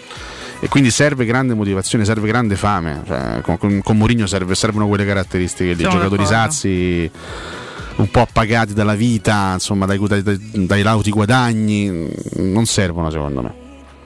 E 0.59 0.67
quindi 0.67 0.91
serve 0.91 1.25
grande 1.25 1.55
motivazione, 1.55 2.05
serve 2.05 2.27
grande 2.27 2.55
fame. 2.55 3.01
Cioè, 3.07 3.41
con, 3.41 3.57
con, 3.57 3.81
con 3.81 3.97
Mourinho 3.97 4.27
serve- 4.27 4.53
servono 4.53 4.87
quelle 4.87 5.03
caratteristiche 5.03 5.73
lì, 5.73 5.81
giocatori 5.81 6.27
sazi 6.27 7.11
un 7.95 8.11
po' 8.11 8.21
appagati 8.21 8.73
dalla 8.73 8.93
vita, 8.93 9.53
insomma, 9.53 9.87
dai, 9.87 9.97
dai, 9.97 10.21
dai- 10.21 10.39
dai 10.67 10.83
lauti 10.83 11.09
guadagni, 11.09 12.07
non 12.35 12.67
servono 12.67 13.09
secondo 13.09 13.41
me. 13.41 13.58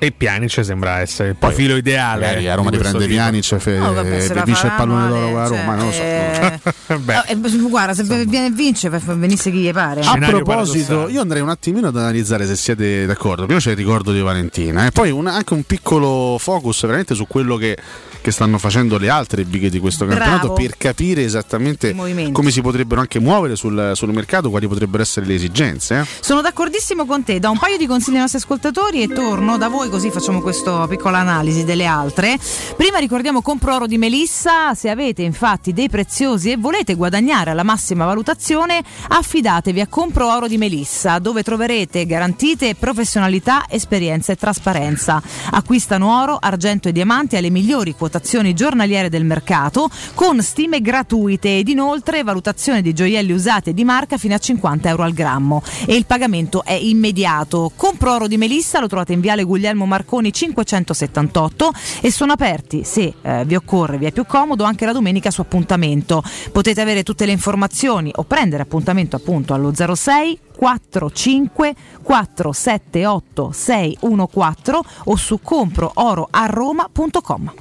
E 0.04 0.12
Pjanic 0.12 0.66
sembra 0.66 1.00
essere 1.00 1.30
il 1.30 1.36
profilo 1.38 1.78
ideale. 1.78 2.26
Magari 2.26 2.50
a 2.50 2.56
Roma 2.56 2.70
di 2.72 2.76
riprende. 2.76 3.08
Pjanic, 3.08 3.56
fe- 3.56 3.78
No, 3.78 3.94
vabbè, 3.94 4.44
vince 4.44 4.66
il 4.68 4.74
pallone 4.76 5.08
d'oro 5.08 5.30
con 5.30 5.34
la 5.40 5.48
cioè, 5.48 5.60
Roma, 5.60 5.76
non 5.76 5.86
lo 5.86 5.92
so. 5.94 6.02
eh, 6.04 6.60
no, 7.06 7.24
eh, 7.26 7.70
guarda, 7.70 7.94
se 7.94 8.04
viene 8.26 8.48
e 8.48 8.52
vince, 8.52 8.90
venisse 8.90 9.50
chi 9.50 9.60
gli 9.60 9.72
pare. 9.72 10.02
A 10.02 10.18
proposito, 10.18 11.08
io 11.08 11.22
andrei 11.22 11.42
un 11.42 11.48
attimino 11.48 11.88
ad 11.88 11.96
analizzare 11.96 12.46
se 12.46 12.58
siete 12.58 13.06
d'accordo. 13.06 13.46
Prima 13.46 13.62
c'è 13.62 13.72
il 13.72 13.78
ricordo 13.78 14.12
di 14.12 14.20
Valentina, 14.20 14.86
e 14.86 14.92
poi 14.92 15.10
un- 15.10 15.28
anche 15.28 15.54
un 15.54 15.64
piccolo 15.64 16.38
focus 16.38 16.82
veramente 16.82 17.16
su 17.16 17.26
quello 17.26 17.56
che, 17.56 17.78
che 18.20 18.32
stanno 18.32 18.58
facendo 18.58 18.98
le 18.98 19.08
altre 19.10 19.46
bighe 19.46 19.70
di 19.70 19.80
questo 19.80 20.06
Bravo. 20.06 20.20
campionato 20.20 20.54
per 20.54 20.76
capire 20.78 21.24
esattamente 21.24 21.96
come 22.34 22.52
si 22.52 22.62
potrebbero 22.62 23.00
anche 23.00 23.20
muovere 23.20 23.56
sul, 23.56 23.92
sul 23.96 24.12
mercato, 24.12 24.50
quali 24.50 24.68
potrebbero 24.68 25.02
essere 25.02 25.26
le 25.26 25.36
esigenze. 25.36 26.00
eh. 26.00 26.06
Sono 26.20 26.42
d'accordissimo 26.42 27.06
con 27.06 27.24
te, 27.24 27.40
da 27.40 27.50
un 27.50 27.58
paio 27.58 27.78
di 27.78 27.88
consigli 27.88 28.16
ai 28.16 28.20
nostri 28.22 28.40
ascoltatori 28.40 29.02
e 29.02 29.08
torno 29.08 29.58
da 29.58 29.70
voi 29.70 29.90
così 29.94 30.10
facciamo 30.10 30.42
questa 30.42 30.88
piccola 30.88 31.20
analisi 31.20 31.66
delle 31.66 31.86
altre. 31.86 32.40
Prima 32.76 32.98
ricordiamo 32.98 33.44
Compro 33.44 33.76
Oro 33.76 33.86
di 33.86 34.00
Melissa, 34.00 34.74
se 34.74 34.90
avete 34.90 35.22
infatti 35.22 35.72
dei 35.72 35.88
preziosi 35.88 36.50
e 36.50 36.58
volete 36.58 36.96
guadagnare 36.96 37.52
alla 37.52 37.62
massima 37.62 38.04
valutazione, 38.04 38.84
affidatevi 39.10 39.82
a 39.82 39.88
Compro 39.88 40.34
Oro 40.34 40.48
di 40.48 40.58
Melissa, 40.58 41.20
dove 41.20 41.44
troverete 41.44 42.08
garantite 42.08 42.74
professionalità, 42.74 43.66
esperienza 43.70 44.32
e 44.32 44.36
trasparenza. 44.36 45.22
Acquistano 45.52 46.20
oro, 46.20 46.40
argento 46.42 46.88
e 46.88 46.92
diamanti 46.92 47.36
alle 47.36 47.52
migliori 47.52 47.94
quotazioni 47.94 48.56
giornaliere 48.56 49.10
del 49.10 49.26
mercato 49.26 49.92
con 50.16 50.42
stime 50.42 50.82
gratuite 50.82 51.60
ed 51.60 51.68
inoltre 51.68 52.24
valutazione 52.24 52.82
di 52.82 52.94
gioielli 52.94 53.32
usati 53.32 53.76
di 53.76 53.84
marca 53.84 54.18
fino 54.18 54.34
a 54.34 54.40
50 54.40 54.90
euro 54.90 55.04
al 55.04 55.14
grammo 55.14 55.62
e 55.86 55.94
il 55.94 56.08
pagamento 56.08 56.64
è 56.64 56.74
immediato. 56.74 57.72
Compro 57.76 58.16
oro 58.16 58.26
di 58.28 58.38
Melissa 58.38 58.80
lo 58.80 58.88
trovate 58.88 59.14
in 59.14 59.20
Viale 59.20 59.44
Guglielmo 59.44 59.82
Guglielmo 59.84 59.86
Marconi 59.86 60.34
578 60.34 61.72
e 62.02 62.12
sono 62.12 62.34
aperti, 62.34 62.84
se 62.84 63.14
eh, 63.22 63.46
vi 63.46 63.56
occorre, 63.56 63.98
vi 63.98 64.06
è 64.06 64.12
più 64.12 64.26
comodo, 64.26 64.64
anche 64.64 64.86
la 64.86 64.92
domenica 64.92 65.32
su 65.32 65.42
appuntamento. 65.42 66.24
Potete 66.52 66.82
avere 66.82 67.02
tutte 67.04 67.26
le 67.26 67.32
informazioni 67.32 68.12
o 68.16 68.24
prendere 68.24 68.62
appuntamento 68.64 69.16
appunto 69.16 69.54
allo 69.54 69.72
06 69.74 70.40
45 70.56 71.76
478 72.02 73.52
614 73.52 74.80
o 75.06 75.16
su 75.16 75.40
comprooroaroma.com. 75.42 77.54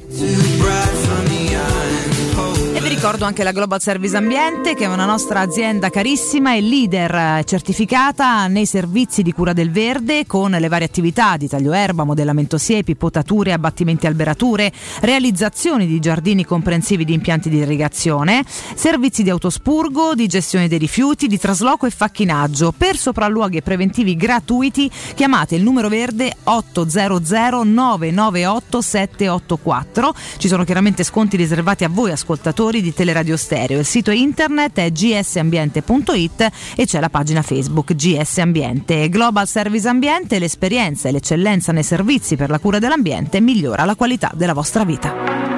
Ricordo 3.02 3.24
anche 3.24 3.42
la 3.42 3.50
Global 3.50 3.80
Service 3.80 4.16
Ambiente, 4.16 4.76
che 4.76 4.84
è 4.84 4.86
una 4.86 5.04
nostra 5.04 5.40
azienda 5.40 5.90
carissima 5.90 6.54
e 6.54 6.60
leader 6.60 7.12
eh, 7.12 7.44
certificata 7.44 8.46
nei 8.46 8.64
servizi 8.64 9.22
di 9.22 9.32
cura 9.32 9.52
del 9.52 9.72
verde 9.72 10.24
con 10.24 10.52
le 10.52 10.68
varie 10.68 10.86
attività 10.86 11.36
di 11.36 11.48
taglio 11.48 11.72
erba, 11.72 12.04
modellamento 12.04 12.58
siepi, 12.58 12.94
potature, 12.94 13.52
abbattimenti 13.52 14.06
alberature, 14.06 14.72
realizzazioni 15.00 15.88
di 15.88 15.98
giardini 15.98 16.44
comprensivi 16.44 17.04
di 17.04 17.12
impianti 17.12 17.48
di 17.48 17.56
irrigazione, 17.56 18.44
servizi 18.46 19.24
di 19.24 19.30
autospurgo, 19.30 20.14
di 20.14 20.28
gestione 20.28 20.68
dei 20.68 20.78
rifiuti, 20.78 21.26
di 21.26 21.38
trasloco 21.38 21.86
e 21.86 21.90
facchinaggio. 21.90 22.70
Per 22.70 22.96
sopralluoghi 22.96 23.62
preventivi 23.62 24.14
gratuiti 24.14 24.88
chiamate 25.16 25.56
il 25.56 25.64
numero 25.64 25.88
verde 25.88 26.32
800 26.44 27.64
998 27.64 28.80
784. 28.80 30.14
Ci 30.36 30.46
sono 30.46 30.62
chiaramente 30.62 31.02
sconti 31.02 31.36
riservati 31.36 31.82
a 31.82 31.88
voi 31.88 32.12
ascoltatori 32.12 32.80
di 32.80 32.90
Teleradio 32.92 33.36
Stereo. 33.36 33.78
Il 33.78 33.84
sito 33.84 34.10
internet 34.10 34.78
è 34.78 34.90
gsambiente.it 34.90 36.48
e 36.76 36.86
c'è 36.86 37.00
la 37.00 37.08
pagina 37.08 37.42
Facebook 37.42 37.94
GS 37.94 38.38
Ambiente. 38.38 39.08
Global 39.08 39.46
Service 39.46 39.88
Ambiente, 39.88 40.38
l'esperienza 40.38 41.08
e 41.08 41.12
l'eccellenza 41.12 41.72
nei 41.72 41.82
servizi 41.82 42.36
per 42.36 42.50
la 42.50 42.58
cura 42.58 42.78
dell'ambiente 42.78 43.40
migliora 43.40 43.84
la 43.84 43.96
qualità 43.96 44.30
della 44.34 44.54
vostra 44.54 44.84
vita. 44.84 45.51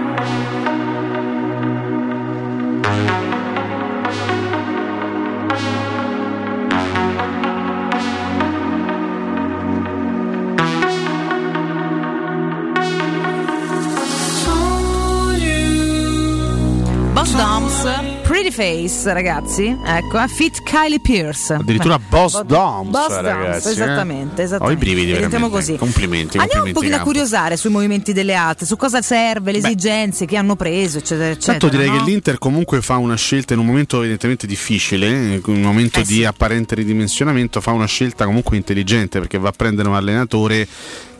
Pretty 18.45 18.51
Face, 18.51 19.11
ragazzi. 19.11 19.75
Ecco, 19.83 20.21
eh, 20.21 20.29
Fit 20.29 20.62
Kylie 20.65 21.01
Pierce. 21.01 21.55
Addirittura 21.55 21.99
Beh, 21.99 22.05
Boss 22.11 22.35
Bo- 22.35 22.43
Doms, 22.43 22.91
Boss 22.91 23.21
ragazzi, 23.21 23.69
eh. 23.69 23.71
esattamente, 23.71 24.43
Ho 24.43 24.45
esattamente. 24.45 24.75
i 24.75 24.77
brividi, 24.77 25.12
veramente. 25.12 25.49
così. 25.49 25.77
Complimenti, 25.77 26.37
Andiamo 26.37 26.65
un 26.65 26.73
complimenti, 26.73 26.73
pochino 26.75 26.97
a 26.97 27.01
curiosare 27.01 27.57
sui 27.57 27.71
movimenti 27.71 28.12
delle 28.12 28.35
altre, 28.35 28.66
su 28.66 28.77
cosa 28.77 29.01
serve, 29.01 29.51
le 29.51 29.61
Beh. 29.61 29.69
esigenze 29.69 30.27
che 30.27 30.37
hanno 30.37 30.57
preso, 30.57 30.99
eccetera, 30.99 31.31
eccetera. 31.31 31.59
Tanto 31.59 31.75
direi 31.75 31.89
no? 31.89 31.97
che 31.97 32.11
l'Inter 32.11 32.37
comunque 32.37 32.83
fa 32.83 32.99
una 32.99 33.16
scelta 33.16 33.55
in 33.55 33.61
un 33.61 33.66
momento 33.66 34.01
evidentemente 34.01 34.47
difficile, 34.47 35.09
in 35.09 35.41
un 35.43 35.61
momento 35.62 36.01
Eh 36.01 36.05
di 36.05 36.27
apparente 36.27 36.75
ridimensionamento, 36.75 37.62
fa 37.62 37.71
una 37.71 37.87
scelta 37.87 38.27
comunque 38.27 38.59
intelligente 38.59 39.21
perché 39.21 39.39
va 39.39 39.49
a 39.49 39.55
prendere 39.57 39.89
un 39.89 39.95
allenatore 39.95 40.69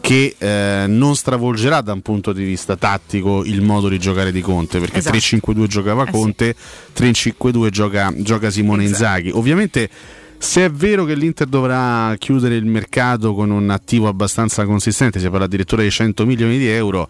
che 0.05 0.35
eh, 0.37 0.85
non 0.87 1.17
stravolgerà 1.17 1.81
da 1.81 1.95
un 1.95 2.03
punto 2.03 2.35
di 2.35 2.45
vista 2.45 2.77
tattico 2.77 3.43
il 3.43 3.63
modo 3.63 3.89
di 3.89 3.99
giocare 3.99 4.33
di 4.33 4.43
Conte, 4.43 4.79
perché 4.79 4.99
Esatto. 4.99 5.17
3-5-2 5.17 5.67
giocava 5.67 6.03
Eh 6.03 6.07
sì. 6.07 6.13
Conte, 6.13 6.55
3-5-2 6.95 7.69
gioca, 7.71 8.13
gioca 8.15 8.51
Simone 8.51 8.85
Inzaghi. 8.85 9.31
Ovviamente 9.33 9.89
se 10.37 10.67
è 10.67 10.71
vero 10.71 11.07
che 11.07 11.15
l'Inter 11.15 11.47
dovrà 11.47 12.15
chiudere 12.19 12.55
il 12.55 12.67
mercato 12.67 13.33
con 13.33 13.51
un 13.51 13.71
attivo 13.71 14.07
abbastanza 14.07 14.67
consistente, 14.67 15.19
si 15.21 15.31
parla 15.31 15.47
addirittura 15.47 15.81
di 15.81 15.91
100 15.91 16.27
milioni 16.27 16.59
di 16.59 16.69
euro, 16.69 17.09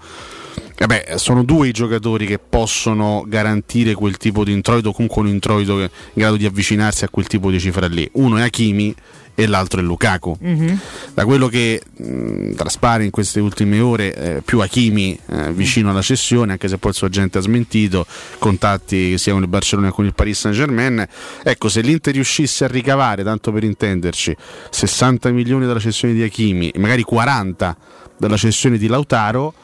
Vabbè, 0.77 1.15
sono 1.17 1.45
due 1.45 1.69
i 1.69 1.73
giocatori 1.73 2.27
che 2.27 2.39
possono 2.39 3.25
garantire 3.27 3.95
quel 3.95 4.17
tipo 4.17 4.45
di 4.45 4.53
introito, 4.53 4.93
comunque 4.93 5.23
un 5.23 5.29
introito 5.29 5.81
in 5.81 5.89
grado 6.13 6.37
di 6.37 6.47
avvicinarsi 6.47 7.05
a 7.05 7.09
quel 7.09 7.27
tipo 7.27 7.51
di 7.51 7.61
cifra 7.61 7.87
lì. 7.87 8.09
Uno 8.15 8.39
è 8.39 8.43
Hakimi 8.43 8.95
e 9.37 9.47
l'altro 9.47 9.81
è 9.81 9.83
Lukaku. 9.83 10.37
Mhm. 10.41 10.79
Da 11.15 11.25
quello 11.25 11.49
che 11.49 11.81
mh, 11.97 12.55
traspare 12.55 13.05
in 13.05 13.11
queste 13.11 13.41
ultime 13.41 13.81
ore, 13.81 14.15
eh, 14.15 14.43
più 14.45 14.61
Hakimi 14.61 15.19
eh, 15.27 15.53
vicino 15.53 15.91
alla 15.91 16.03
cessione, 16.03 16.53
anche 16.53 16.69
se 16.69 16.79
poi 16.79 16.91
il 16.91 16.97
suo 16.97 17.07
agente 17.07 17.39
ha 17.39 17.41
smentito, 17.41 18.07
contatti 18.39 19.19
sia 19.19 19.33
con 19.33 19.43
il 19.43 19.49
Barcellona 19.49 19.89
che 19.89 19.95
con 19.95 20.05
il 20.05 20.15
Paris 20.15 20.39
Saint 20.39 20.57
Germain. 20.57 21.07
Ecco, 21.43 21.69
se 21.69 21.81
l'Inter 21.81 22.15
riuscisse 22.15 22.65
a 22.65 22.69
ricavare, 22.69 23.23
tanto 23.23 23.53
per 23.53 23.65
intenderci, 23.65 24.37
60 24.71 25.31
milioni 25.31 25.67
dalla 25.67 25.81
cessione 25.81 26.15
di 26.15 26.23
Hakimi 26.23 26.73
magari 26.77 27.03
40 27.03 27.77
dalla 28.17 28.37
cessione 28.37 28.79
di 28.79 28.87
Lautaro, 28.87 29.55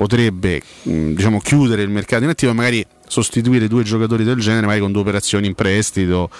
potrebbe 0.00 0.62
mh, 0.84 1.12
diciamo, 1.12 1.40
chiudere 1.40 1.82
il 1.82 1.90
mercato 1.90 2.24
in 2.24 2.30
attivo 2.30 2.52
e 2.52 2.54
magari 2.54 2.86
sostituire 3.06 3.68
due 3.68 3.82
giocatori 3.82 4.24
del 4.24 4.38
genere 4.38 4.62
magari 4.62 4.80
con 4.80 4.92
due 4.92 5.02
operazioni 5.02 5.46
in 5.46 5.52
prestito 5.52 6.30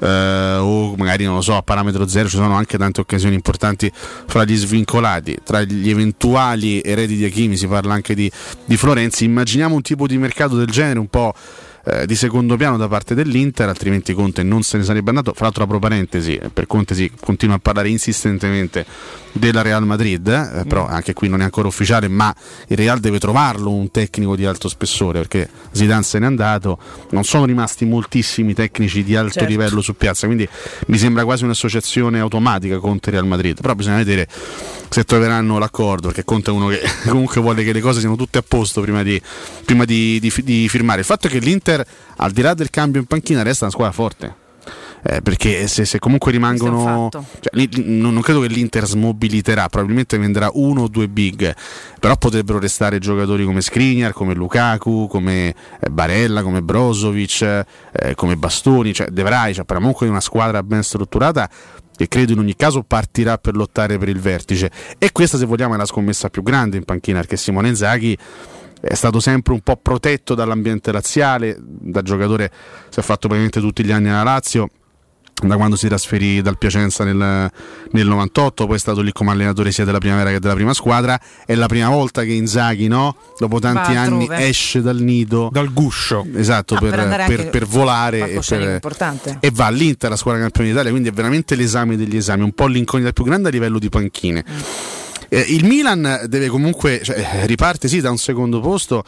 eh, 0.00 0.56
o 0.60 0.94
magari 0.94 1.24
non 1.24 1.36
lo 1.36 1.40
so 1.40 1.56
a 1.56 1.62
parametro 1.62 2.06
zero 2.06 2.28
ci 2.28 2.36
sono 2.36 2.54
anche 2.54 2.76
tante 2.76 3.00
occasioni 3.00 3.34
importanti 3.34 3.90
fra 3.94 4.44
gli 4.44 4.54
svincolati. 4.54 5.38
Tra 5.42 5.62
gli 5.62 5.88
eventuali 5.88 6.82
eredi 6.82 7.16
di 7.16 7.24
Achimi 7.24 7.56
si 7.56 7.66
parla 7.66 7.94
anche 7.94 8.14
di, 8.14 8.30
di 8.66 8.76
Florenzi. 8.76 9.24
Immaginiamo 9.24 9.74
un 9.74 9.80
tipo 9.80 10.06
di 10.06 10.18
mercato 10.18 10.54
del 10.56 10.66
genere 10.66 10.98
un 10.98 11.08
po' 11.08 11.32
eh, 11.84 12.06
di 12.06 12.14
secondo 12.14 12.56
piano 12.56 12.76
da 12.76 12.88
parte 12.88 13.14
dell'Inter, 13.14 13.68
altrimenti 13.68 14.12
Conte 14.12 14.42
non 14.42 14.62
se 14.62 14.78
ne 14.78 14.84
sarebbe 14.84 15.10
andato. 15.10 15.32
Fra 15.32 15.44
l'altro, 15.44 15.64
apro 15.64 15.78
parentesi, 15.78 16.36
eh, 16.36 16.48
per 16.48 16.66
Conte 16.66 16.94
si 16.94 17.10
continua 17.18 17.56
a 17.56 17.58
parlare 17.58 17.88
insistentemente 17.88 18.84
della 19.32 19.62
Real 19.62 19.84
Madrid, 19.86 20.26
eh, 20.26 20.64
però 20.66 20.86
anche 20.86 21.12
qui 21.12 21.28
non 21.28 21.40
è 21.40 21.44
ancora 21.44 21.68
ufficiale, 21.68 22.08
ma 22.08 22.34
il 22.68 22.76
Real 22.76 22.98
deve 22.98 23.18
trovarlo 23.18 23.70
un 23.70 23.90
tecnico 23.90 24.34
di 24.36 24.44
alto 24.44 24.68
spessore 24.68 25.18
perché 25.20 25.48
Zidane 25.70 26.02
se 26.02 26.18
n'è 26.18 26.26
andato, 26.26 26.78
non 27.10 27.24
sono 27.24 27.44
rimasti 27.44 27.84
moltissimi 27.84 28.54
tecnici 28.54 29.04
di 29.04 29.14
alto 29.14 29.26
Certo. 29.38 29.48
livello 29.48 29.80
su 29.80 29.94
piazza, 29.96 30.26
quindi 30.26 30.48
mi 30.86 30.98
sembra 30.98 31.24
quasi 31.24 31.44
un'associazione 31.44 32.18
automatica 32.18 32.78
Conte-Real 32.78 33.26
Madrid, 33.26 33.60
però 33.60 33.74
bisogna 33.74 33.96
vedere 33.96 34.26
se 34.88 35.04
troveranno 35.04 35.58
l'accordo, 35.58 36.08
perché 36.08 36.24
Conte 36.24 36.50
è 36.50 36.54
uno 36.54 36.68
che 36.68 36.80
comunque 37.08 37.40
vuole 37.40 37.62
che 37.62 37.72
le 37.72 37.80
cose 37.80 38.00
siano 38.00 38.16
tutte 38.16 38.38
a 38.38 38.44
posto 38.46 38.80
prima 38.80 39.02
di, 39.02 39.20
prima 39.64 39.84
di- 39.84 40.18
di 40.18 40.32
di 40.42 40.68
firmare. 40.68 41.00
Il 41.00 41.04
fatto 41.06 41.26
è 41.26 41.30
che 41.30 41.38
l'Inter, 41.38 41.77
al 42.16 42.30
di 42.32 42.42
là 42.42 42.54
del 42.54 42.70
cambio 42.70 43.00
in 43.00 43.06
panchina, 43.06 43.42
resta 43.42 43.64
una 43.64 43.72
squadra 43.72 43.92
forte. 43.94 44.46
Eh, 45.00 45.22
perché 45.22 45.68
se, 45.68 45.84
se 45.84 46.00
comunque 46.00 46.32
rimangono 46.32 47.08
cioè, 47.12 47.68
non, 47.84 48.12
non 48.12 48.20
credo 48.20 48.40
che 48.40 48.48
l'Inter 48.48 48.84
smobiliterà 48.84 49.68
probabilmente 49.68 50.18
venderà 50.18 50.50
uno 50.54 50.82
o 50.82 50.88
due 50.88 51.06
big 51.06 51.54
però 52.00 52.16
potrebbero 52.16 52.58
restare 52.58 52.98
giocatori 52.98 53.44
come 53.44 53.60
Skriniar 53.60 54.12
come 54.12 54.34
Lukaku 54.34 55.06
come 55.06 55.54
eh, 55.78 55.88
Barella 55.88 56.42
come 56.42 56.62
Brozovic 56.62 57.42
eh, 57.42 58.14
come 58.16 58.34
Bastoni 58.34 58.92
cioè 58.92 59.06
De 59.06 59.22
Vrij 59.22 59.54
cioè, 59.54 59.64
parliamo 59.64 59.92
comunque 59.92 60.06
di 60.06 60.12
una 60.12 60.20
squadra 60.20 60.64
ben 60.64 60.82
strutturata 60.82 61.48
che 61.94 62.08
credo 62.08 62.32
in 62.32 62.38
ogni 62.40 62.56
caso 62.56 62.82
partirà 62.82 63.38
per 63.38 63.54
lottare 63.54 63.98
per 63.98 64.08
il 64.08 64.18
vertice 64.18 64.70
e 64.98 65.12
questa 65.12 65.38
se 65.38 65.46
vogliamo 65.46 65.74
è 65.74 65.76
la 65.76 65.86
scommessa 65.86 66.28
più 66.28 66.42
grande 66.42 66.76
in 66.76 66.84
panchina 66.84 67.20
perché 67.20 67.36
Simone 67.36 67.68
Inzaghi 67.68 68.18
è 68.80 68.94
stato 68.94 69.20
sempre 69.20 69.52
un 69.52 69.60
po' 69.60 69.76
protetto 69.76 70.34
dall'ambiente 70.34 70.90
razziale, 70.90 71.56
da 71.60 72.02
giocatore 72.02 72.50
si 72.88 73.00
è 73.00 73.02
fatto 73.02 73.28
praticamente 73.28 73.60
tutti 73.60 73.84
gli 73.84 73.92
anni 73.92 74.08
alla 74.08 74.22
Lazio, 74.22 74.68
da 75.40 75.54
quando 75.56 75.76
si 75.76 75.86
trasferì 75.86 76.42
dal 76.42 76.58
Piacenza 76.58 77.04
nel, 77.04 77.48
nel 77.92 78.06
98, 78.08 78.66
poi 78.66 78.74
è 78.74 78.78
stato 78.78 79.02
lì 79.02 79.12
come 79.12 79.30
allenatore 79.30 79.70
sia 79.70 79.84
della 79.84 79.98
primavera 79.98 80.30
che 80.30 80.40
della 80.40 80.54
prima 80.54 80.74
squadra. 80.74 81.20
È 81.46 81.54
la 81.54 81.68
prima 81.68 81.88
volta 81.90 82.24
che 82.24 82.32
Inzaghi, 82.32 82.88
no? 82.88 83.14
dopo 83.38 83.60
tanti 83.60 83.94
Va 83.94 84.00
anni, 84.00 84.22
altrove. 84.22 84.46
esce 84.48 84.82
dal 84.82 84.96
nido, 84.98 85.48
dal 85.52 85.72
guscio, 85.72 86.26
esatto, 86.34 86.74
Ah, 86.74 86.78
per, 86.80 86.90
per 86.90 87.24
per- 87.26 87.50
per 87.50 87.66
volare 87.66 88.32
e, 88.32 88.40
e 89.40 89.50
va 89.52 89.66
all'Inter, 89.66 90.10
la 90.10 90.16
squadra 90.16 90.40
campione 90.40 90.70
d'Italia. 90.70 90.90
Quindi 90.90 91.08
è 91.08 91.12
veramente 91.12 91.54
l'esame 91.54 91.96
degli 91.96 92.16
esami, 92.16 92.42
un 92.42 92.52
po' 92.52 92.66
l'incognita 92.66 93.12
più 93.12 93.22
grande 93.22 93.46
a 93.46 93.52
livello 93.52 93.78
di 93.78 93.88
panchine. 93.88 94.44
Eh, 95.28 95.40
il 95.48 95.64
Milan 95.64 96.24
deve 96.26 96.48
comunque, 96.48 97.00
cioè, 97.02 97.18
eh, 97.18 97.46
riparte 97.46 97.88
sì 97.88 98.00
da 98.00 98.10
un 98.10 98.18
secondo 98.18 98.60
posto 98.60 99.04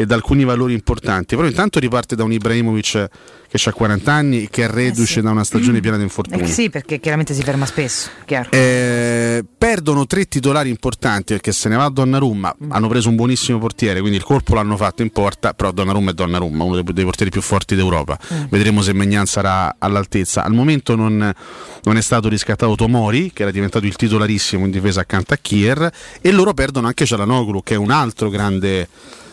e 0.00 0.06
da 0.06 0.14
alcuni 0.14 0.44
valori 0.44 0.74
importanti, 0.74 1.34
però 1.34 1.48
intanto 1.48 1.80
riparte 1.80 2.14
da 2.14 2.22
un 2.22 2.30
Ibrahimovic 2.30 3.08
che 3.50 3.68
ha 3.68 3.72
40 3.72 4.12
anni 4.12 4.44
e 4.44 4.48
che 4.48 4.62
è 4.62 4.68
reduce 4.68 5.20
da 5.22 5.32
una 5.32 5.42
stagione 5.42 5.80
piena 5.80 5.96
di 5.96 6.04
infortuni. 6.04 6.40
Eh 6.40 6.46
sì, 6.46 6.70
perché 6.70 7.00
chiaramente 7.00 7.34
si 7.34 7.42
ferma 7.42 7.66
spesso. 7.66 8.08
Eh, 8.50 9.44
perdono 9.58 10.06
tre 10.06 10.26
titolari 10.26 10.68
importanti 10.68 11.32
perché 11.32 11.50
se 11.50 11.68
ne 11.68 11.74
va 11.74 11.88
Donnarumma, 11.88 12.54
hanno 12.68 12.86
preso 12.86 13.08
un 13.08 13.16
buonissimo 13.16 13.58
portiere, 13.58 13.98
quindi 13.98 14.18
il 14.18 14.22
colpo 14.22 14.54
l'hanno 14.54 14.76
fatto 14.76 15.02
in 15.02 15.10
porta, 15.10 15.52
però 15.52 15.72
Donnarumma 15.72 16.12
è 16.12 16.14
Donnarumma, 16.14 16.62
uno 16.62 16.80
dei, 16.80 16.94
dei 16.94 17.04
portieri 17.04 17.32
più 17.32 17.40
forti 17.40 17.74
d'Europa. 17.74 18.16
Mm. 18.32 18.44
Vedremo 18.50 18.82
se 18.82 18.92
Megnan 18.92 19.26
sarà 19.26 19.74
all'altezza. 19.80 20.44
Al 20.44 20.52
momento 20.52 20.94
non, 20.94 21.34
non 21.82 21.96
è 21.96 22.00
stato 22.00 22.28
riscattato 22.28 22.76
Tomori, 22.76 23.32
che 23.32 23.42
era 23.42 23.50
diventato 23.50 23.84
il 23.84 23.96
titolarissimo 23.96 24.64
in 24.64 24.70
difesa 24.70 25.00
accanto 25.00 25.34
a 25.34 25.38
Kier, 25.42 25.90
e 26.20 26.30
loro 26.30 26.54
perdono 26.54 26.86
anche 26.86 27.04
Cialanoglu, 27.04 27.64
che 27.64 27.74
è 27.74 27.78
un 27.78 27.90
altro 27.90 28.28
grande 28.28 28.86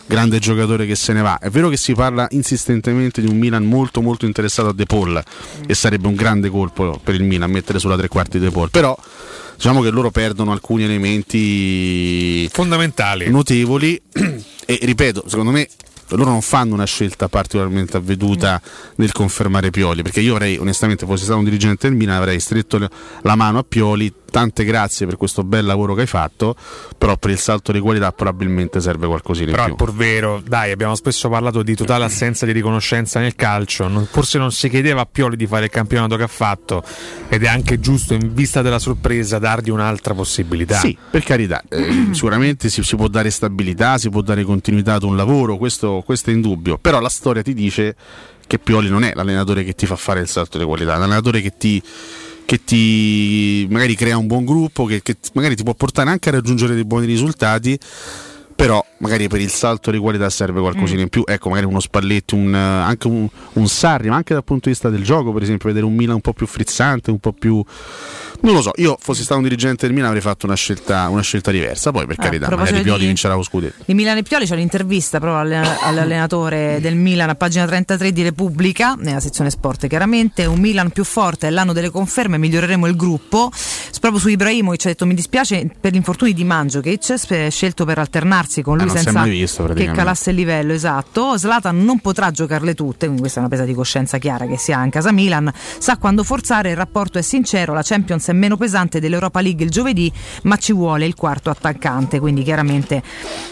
grande 0.06 0.38
giocatore 0.38 0.86
che 0.86 0.94
se 0.94 1.12
ne 1.12 1.22
va. 1.22 1.38
È 1.38 1.50
vero 1.50 1.68
che 1.68 1.76
si 1.76 1.94
parla 1.94 2.26
insistentemente 2.30 3.20
di 3.20 3.28
un 3.28 3.36
Milan 3.36 3.64
molto 3.64 4.00
molto 4.00 4.26
interessato 4.26 4.68
a 4.68 4.72
De 4.72 4.86
Paul 4.86 5.22
e 5.66 5.74
sarebbe 5.74 6.06
un 6.06 6.14
grande 6.14 6.48
colpo 6.48 7.00
per 7.02 7.14
il 7.14 7.24
Milan 7.24 7.50
mettere 7.50 7.78
sulla 7.78 7.96
tre 7.96 8.08
quarti 8.08 8.38
De 8.38 8.50
Paul, 8.50 8.70
però 8.70 8.96
diciamo 9.54 9.82
che 9.82 9.90
loro 9.90 10.10
perdono 10.10 10.52
alcuni 10.52 10.84
elementi 10.84 12.48
fondamentali, 12.50 13.28
notevoli 13.30 14.00
e 14.66 14.78
ripeto, 14.82 15.24
secondo 15.26 15.50
me 15.50 15.68
loro 16.10 16.30
non 16.30 16.42
fanno 16.42 16.74
una 16.74 16.84
scelta 16.84 17.28
particolarmente 17.28 17.96
avveduta 17.96 18.60
nel 18.96 19.10
confermare 19.10 19.70
Pioli, 19.70 20.02
perché 20.02 20.20
io 20.20 20.34
avrei 20.34 20.56
onestamente, 20.56 21.04
fossi 21.04 21.24
stato 21.24 21.38
un 21.38 21.44
dirigente 21.44 21.88
del 21.88 21.96
Milan, 21.96 22.16
avrei 22.16 22.38
stretto 22.38 22.78
la 23.22 23.34
mano 23.34 23.58
a 23.58 23.64
Pioli, 23.66 24.12
tante 24.36 24.64
grazie 24.64 25.06
per 25.06 25.16
questo 25.16 25.44
bel 25.44 25.64
lavoro 25.64 25.94
che 25.94 26.02
hai 26.02 26.06
fatto, 26.06 26.54
però 26.98 27.16
per 27.16 27.30
il 27.30 27.38
salto 27.38 27.72
di 27.72 27.80
qualità 27.80 28.12
probabilmente 28.12 28.82
serve 28.82 29.06
qualcosina 29.06 29.46
in 29.46 29.52
Però 29.52 29.62
è 29.62 29.66
più. 29.68 29.76
pur 29.76 29.94
vero, 29.94 30.42
dai, 30.46 30.72
abbiamo 30.72 30.94
spesso 30.94 31.30
parlato 31.30 31.62
di 31.62 31.74
totale 31.74 32.04
assenza 32.04 32.44
di 32.44 32.52
riconoscenza 32.52 33.18
nel 33.18 33.34
calcio. 33.34 33.88
non- 33.88 34.04
forse 34.04 34.36
non 34.36 34.52
si 34.52 34.68
chiedeva 34.68 35.00
a 35.00 35.08
Pioli 35.10 35.36
di 35.36 35.46
fare 35.46 35.64
il 35.64 35.70
campionato 35.70 36.16
che 36.16 36.24
ha 36.24 36.28
fatto, 36.28 36.82
ed 37.30 37.44
è 37.44 37.46
anche 37.48 37.80
giusto, 37.80 38.12
in 38.12 38.34
vista 38.34 38.60
della 38.60 38.78
sorpresa, 38.78 39.38
dargli 39.38 39.70
un'altra 39.70 40.12
possibilità. 40.12 40.76
Sì, 40.80 40.94
per 41.10 41.22
carità, 41.22 41.62
eh, 41.70 42.08
sicuramente 42.12 42.68
si, 42.68 42.82
si 42.82 42.94
può 42.94 43.08
dare 43.08 43.30
stabilità, 43.30 43.96
si 43.96 44.10
può 44.10 44.20
dare 44.20 44.44
continuità 44.44 44.94
ad 44.94 45.02
un 45.04 45.16
lavoro, 45.16 45.56
questo, 45.56 46.02
questo 46.04 46.28
è 46.28 46.34
indubbio, 46.34 46.76
però 46.76 47.00
la 47.00 47.08
storia 47.08 47.40
ti 47.40 47.54
dice 47.54 47.96
che 48.46 48.58
Pioli 48.58 48.90
non 48.90 49.02
è 49.02 49.12
l'allenatore 49.14 49.64
che 49.64 49.72
ti 49.74 49.86
fa 49.86 49.96
fare 49.96 50.20
il 50.20 50.28
salto 50.28 50.58
di 50.58 50.64
qualità, 50.64 50.94
è 50.94 50.98
l'allenatore 50.98 51.40
che 51.40 51.56
ti, 51.56 51.82
che 52.46 52.64
ti 52.64 53.66
magari 53.68 53.94
crea 53.94 54.16
un 54.16 54.26
buon 54.26 54.46
gruppo, 54.46 54.86
che, 54.86 55.02
che 55.02 55.16
magari 55.34 55.56
ti 55.56 55.64
può 55.64 55.74
portare 55.74 56.08
anche 56.08 56.30
a 56.30 56.32
raggiungere 56.32 56.74
dei 56.74 56.84
buoni 56.84 57.04
risultati. 57.04 57.78
Però 58.54 58.82
magari 58.98 59.28
per 59.28 59.40
il 59.40 59.50
salto 59.50 59.90
di 59.90 59.98
qualità 59.98 60.28
serve 60.30 60.60
qualcosina 60.60 61.02
in 61.02 61.08
più, 61.08 61.22
ecco 61.26 61.48
magari 61.50 61.66
uno 61.66 61.80
Spalletti, 61.80 62.34
un, 62.34 62.54
eh, 62.54 62.58
anche 62.58 63.06
un, 63.06 63.28
un 63.54 63.68
Sarri, 63.68 64.08
ma 64.08 64.16
anche 64.16 64.32
dal 64.34 64.44
punto 64.44 64.64
di 64.64 64.70
vista 64.70 64.88
del 64.88 65.02
gioco, 65.02 65.32
per 65.32 65.42
esempio, 65.42 65.68
vedere 65.68 65.86
un 65.86 65.94
Milan 65.94 66.14
un 66.16 66.20
po' 66.20 66.32
più 66.32 66.46
frizzante, 66.46 67.10
un 67.10 67.18
po' 67.18 67.32
più... 67.32 67.62
Non 68.38 68.52
lo 68.54 68.60
so, 68.60 68.70
io 68.76 68.98
fossi 69.00 69.22
stato 69.22 69.40
un 69.40 69.44
dirigente 69.44 69.86
del 69.86 69.94
Milan 69.94 70.08
avrei 70.08 70.22
fatto 70.22 70.44
una 70.46 70.54
scelta, 70.54 71.08
una 71.08 71.22
scelta 71.22 71.50
diversa, 71.50 71.90
poi 71.90 72.06
per 72.06 72.16
Ah, 72.18 72.22
carità, 72.22 72.48
magari 72.54 72.82
Pioli 72.82 73.00
di- 73.00 73.06
vincerà 73.06 73.34
lo 73.34 73.42
scudetto. 73.42 73.82
Di 73.86 73.94
Milan 73.94 74.18
e 74.18 74.22
Pioli 74.22 74.46
c'è 74.46 74.52
un'intervista 74.54 75.18
proprio 75.18 75.40
all'allen- 75.40 75.76
all'allenatore 75.82 76.78
del 76.80 76.96
Milan 76.96 77.30
a 77.30 77.34
pagina 77.34 77.66
33 77.66 78.12
di 78.12 78.22
Repubblica, 78.22 78.94
nella 78.98 79.20
sezione 79.20 79.50
sport 79.50 79.86
chiaramente, 79.86 80.44
un 80.44 80.58
Milan 80.60 80.90
più 80.90 81.04
forte 81.04 81.48
è 81.48 81.50
l'anno 81.50 81.72
delle 81.72 81.90
conferme, 81.90 82.36
miglioreremo 82.38 82.86
il 82.86 82.96
gruppo. 82.96 83.50
Proprio 84.06 84.22
su 84.24 84.28
Ibrahimovic 84.28 84.84
ha 84.86 84.88
detto 84.90 85.04
mi 85.04 85.14
dispiace 85.14 85.68
per 85.80 85.90
gli 85.92 85.96
infortuni 85.96 86.32
di 86.32 86.44
Mandzukic, 86.44 87.48
scelto 87.50 87.84
per 87.84 87.98
alternarsi 87.98 88.62
con 88.62 88.76
lui 88.76 88.85
non 88.86 88.96
si 88.96 89.02
è 89.02 89.10
senza 89.10 89.22
visto, 89.24 89.64
che 89.66 89.90
calasse 89.90 90.30
il 90.30 90.36
livello, 90.36 90.72
esatto. 90.72 91.36
Zlatan 91.36 91.84
non 91.84 92.00
potrà 92.00 92.30
giocarle 92.30 92.74
tutte, 92.74 93.06
quindi 93.06 93.20
questa 93.20 93.38
è 93.38 93.40
una 93.40 93.48
presa 93.48 93.64
di 93.64 93.74
coscienza 93.74 94.18
chiara 94.18 94.46
che 94.46 94.58
si 94.58 94.72
ha 94.72 94.82
in 94.84 94.90
casa 94.90 95.12
Milan. 95.12 95.52
Sa 95.78 95.96
quando 95.96 96.24
forzare, 96.24 96.70
il 96.70 96.76
rapporto 96.76 97.18
è 97.18 97.22
sincero, 97.22 97.74
la 97.74 97.82
Champions 97.82 98.28
è 98.28 98.32
meno 98.32 98.56
pesante 98.56 99.00
dell'Europa 99.00 99.40
League 99.40 99.64
il 99.64 99.70
giovedì, 99.70 100.10
ma 100.44 100.56
ci 100.56 100.72
vuole 100.72 101.06
il 101.06 101.14
quarto 101.14 101.50
attaccante, 101.50 102.18
quindi 102.20 102.42
chiaramente 102.42 103.02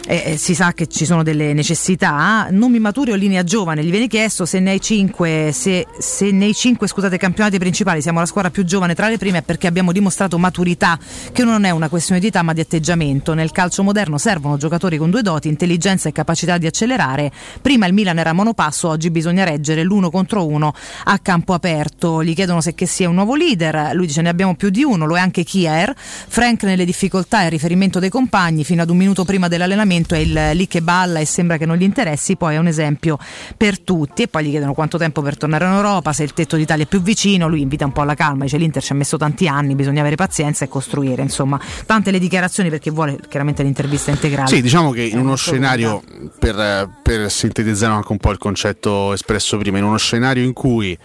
eh, 0.06 0.22
eh, 0.26 0.36
si 0.36 0.54
sa 0.54 0.72
che 0.72 0.86
ci 0.86 1.04
sono 1.04 1.22
delle 1.22 1.52
necessità. 1.52 2.48
Nomi 2.50 2.78
maturi 2.78 3.12
o 3.12 3.14
linea 3.14 3.44
giovane, 3.44 3.84
gli 3.84 3.90
viene 3.90 4.06
chiesto 4.06 4.46
se 4.46 4.60
nei 4.60 4.80
cinque, 4.80 5.50
se, 5.52 5.86
se 5.98 6.30
nei 6.30 6.54
cinque 6.54 6.88
scusate, 6.88 7.16
campionati 7.16 7.58
principali 7.58 8.02
siamo 8.02 8.20
la 8.20 8.26
squadra 8.26 8.50
più 8.50 8.64
giovane 8.64 8.94
tra 8.94 9.08
le 9.08 9.18
prime 9.18 9.38
è 9.38 9.42
perché 9.42 9.66
abbiamo 9.66 9.92
dimostrato 9.92 10.38
maturità, 10.38 10.98
che 11.32 11.44
non 11.44 11.64
è 11.64 11.70
una 11.70 11.88
questione 11.88 12.20
di 12.20 12.28
età 12.28 12.42
ma 12.42 12.52
di 12.52 12.60
atteggiamento. 12.60 13.34
Nel 13.34 13.50
calcio 13.50 13.82
moderno 13.82 14.18
servono 14.18 14.56
giocatori 14.56 14.96
con 14.96 15.10
due 15.10 15.22
doti, 15.24 15.48
intelligenza 15.48 16.08
e 16.08 16.12
capacità 16.12 16.56
di 16.58 16.66
accelerare. 16.66 17.32
Prima 17.60 17.86
il 17.86 17.92
Milan 17.92 18.18
era 18.18 18.32
monopasso, 18.32 18.88
oggi 18.88 19.10
bisogna 19.10 19.42
reggere 19.42 19.82
l'uno 19.82 20.10
contro 20.10 20.46
uno 20.46 20.72
a 21.04 21.18
campo 21.18 21.54
aperto. 21.54 22.22
Gli 22.22 22.34
chiedono 22.34 22.60
se 22.60 22.74
che 22.74 22.86
sia 22.86 23.08
un 23.08 23.16
nuovo 23.16 23.34
leader, 23.34 23.90
lui 23.94 24.06
dice 24.06 24.22
ne 24.22 24.28
abbiamo 24.28 24.54
più 24.54 24.70
di 24.70 24.84
uno, 24.84 25.06
lo 25.06 25.16
è 25.16 25.20
anche 25.20 25.42
Kier. 25.42 25.92
Frank 25.96 26.62
nelle 26.62 26.84
difficoltà 26.84 27.42
il 27.42 27.50
riferimento 27.50 27.98
dei 27.98 28.10
compagni, 28.10 28.62
fino 28.62 28.82
ad 28.82 28.90
un 28.90 28.96
minuto 28.96 29.24
prima 29.24 29.48
dell'allenamento 29.48 30.14
è 30.14 30.18
il 30.18 30.50
lì 30.52 30.68
che 30.68 30.82
balla 30.82 31.18
e 31.18 31.24
sembra 31.24 31.56
che 31.56 31.66
non 31.66 31.76
gli 31.76 31.82
interessi, 31.82 32.36
poi 32.36 32.54
è 32.54 32.58
un 32.58 32.66
esempio 32.66 33.18
per 33.56 33.80
tutti 33.80 34.22
e 34.22 34.28
poi 34.28 34.44
gli 34.44 34.50
chiedono 34.50 34.74
quanto 34.74 34.98
tempo 34.98 35.22
per 35.22 35.36
tornare 35.38 35.64
in 35.64 35.72
Europa, 35.72 36.12
se 36.12 36.22
il 36.22 36.34
tetto 36.34 36.56
d'Italia 36.56 36.84
è 36.84 36.86
più 36.86 37.00
vicino, 37.00 37.48
lui 37.48 37.62
invita 37.62 37.84
un 37.86 37.92
po' 37.92 38.02
alla 38.02 38.14
calma, 38.14 38.44
dice 38.44 38.58
l'Inter 38.58 38.82
ci 38.82 38.92
ha 38.92 38.94
messo 38.94 39.16
tanti 39.16 39.48
anni, 39.48 39.74
bisogna 39.74 40.00
avere 40.00 40.16
pazienza 40.16 40.64
e 40.64 40.68
costruire, 40.68 41.22
insomma, 41.22 41.58
tante 41.86 42.10
le 42.10 42.18
dichiarazioni 42.18 42.68
perché 42.68 42.90
vuole 42.90 43.18
chiaramente 43.28 43.62
l'intervista 43.62 44.10
integrale. 44.10 44.48
Sì, 44.48 44.60
diciamo 44.60 44.90
che 44.90 45.10
in 45.14 45.20
uno 45.20 45.28
molto 45.30 45.42
scenario, 45.42 46.02
per, 46.38 46.88
per 47.02 47.30
sintetizzare 47.30 47.92
anche 47.92 48.12
un 48.12 48.18
po' 48.18 48.30
il 48.30 48.38
concetto 48.38 49.12
espresso 49.12 49.56
prima, 49.58 49.78
in 49.78 49.84
uno 49.84 49.96
scenario 49.96 50.42
in 50.42 50.52
cui 50.52 50.96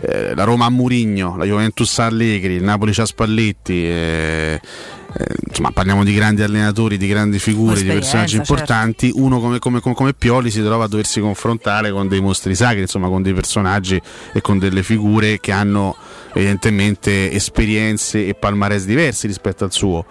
eh, 0.00 0.34
la 0.34 0.44
Roma 0.44 0.66
ha 0.66 0.70
Murigno, 0.70 1.36
la 1.36 1.44
Juventus 1.44 1.98
ha 1.98 2.06
Allegri, 2.06 2.54
il 2.54 2.62
Napoli 2.62 2.92
c'ha 2.92 3.06
Spalletti, 3.06 3.86
eh, 3.86 4.60
eh, 5.18 5.34
insomma 5.48 5.70
parliamo 5.70 6.04
di 6.04 6.12
grandi 6.12 6.42
allenatori, 6.42 6.98
di 6.98 7.06
grandi 7.06 7.38
figure, 7.38 7.80
di 7.80 7.88
personaggi 7.88 8.36
certo. 8.36 8.52
importanti, 8.52 9.10
uno 9.14 9.40
come, 9.40 9.58
come- 9.58 9.80
come- 9.80 9.94
come 9.94 10.12
Pioli 10.12 10.50
si 10.50 10.62
trova 10.62 10.84
a 10.84 10.88
doversi 10.88 11.20
confrontare 11.20 11.90
con 11.90 12.08
dei 12.08 12.20
mostri 12.20 12.54
sacri, 12.54 12.80
insomma 12.80 13.08
con 13.08 13.22
dei 13.22 13.32
personaggi 13.32 14.00
e 14.32 14.40
con 14.42 14.58
delle 14.58 14.82
figure 14.82 15.40
che 15.40 15.52
hanno 15.52 15.96
evidentemente 16.34 17.32
esperienze 17.32 18.26
e 18.26 18.34
palmarès 18.34 18.84
diversi 18.84 19.26
rispetto 19.26 19.64
al 19.64 19.72
suo. 19.72 20.04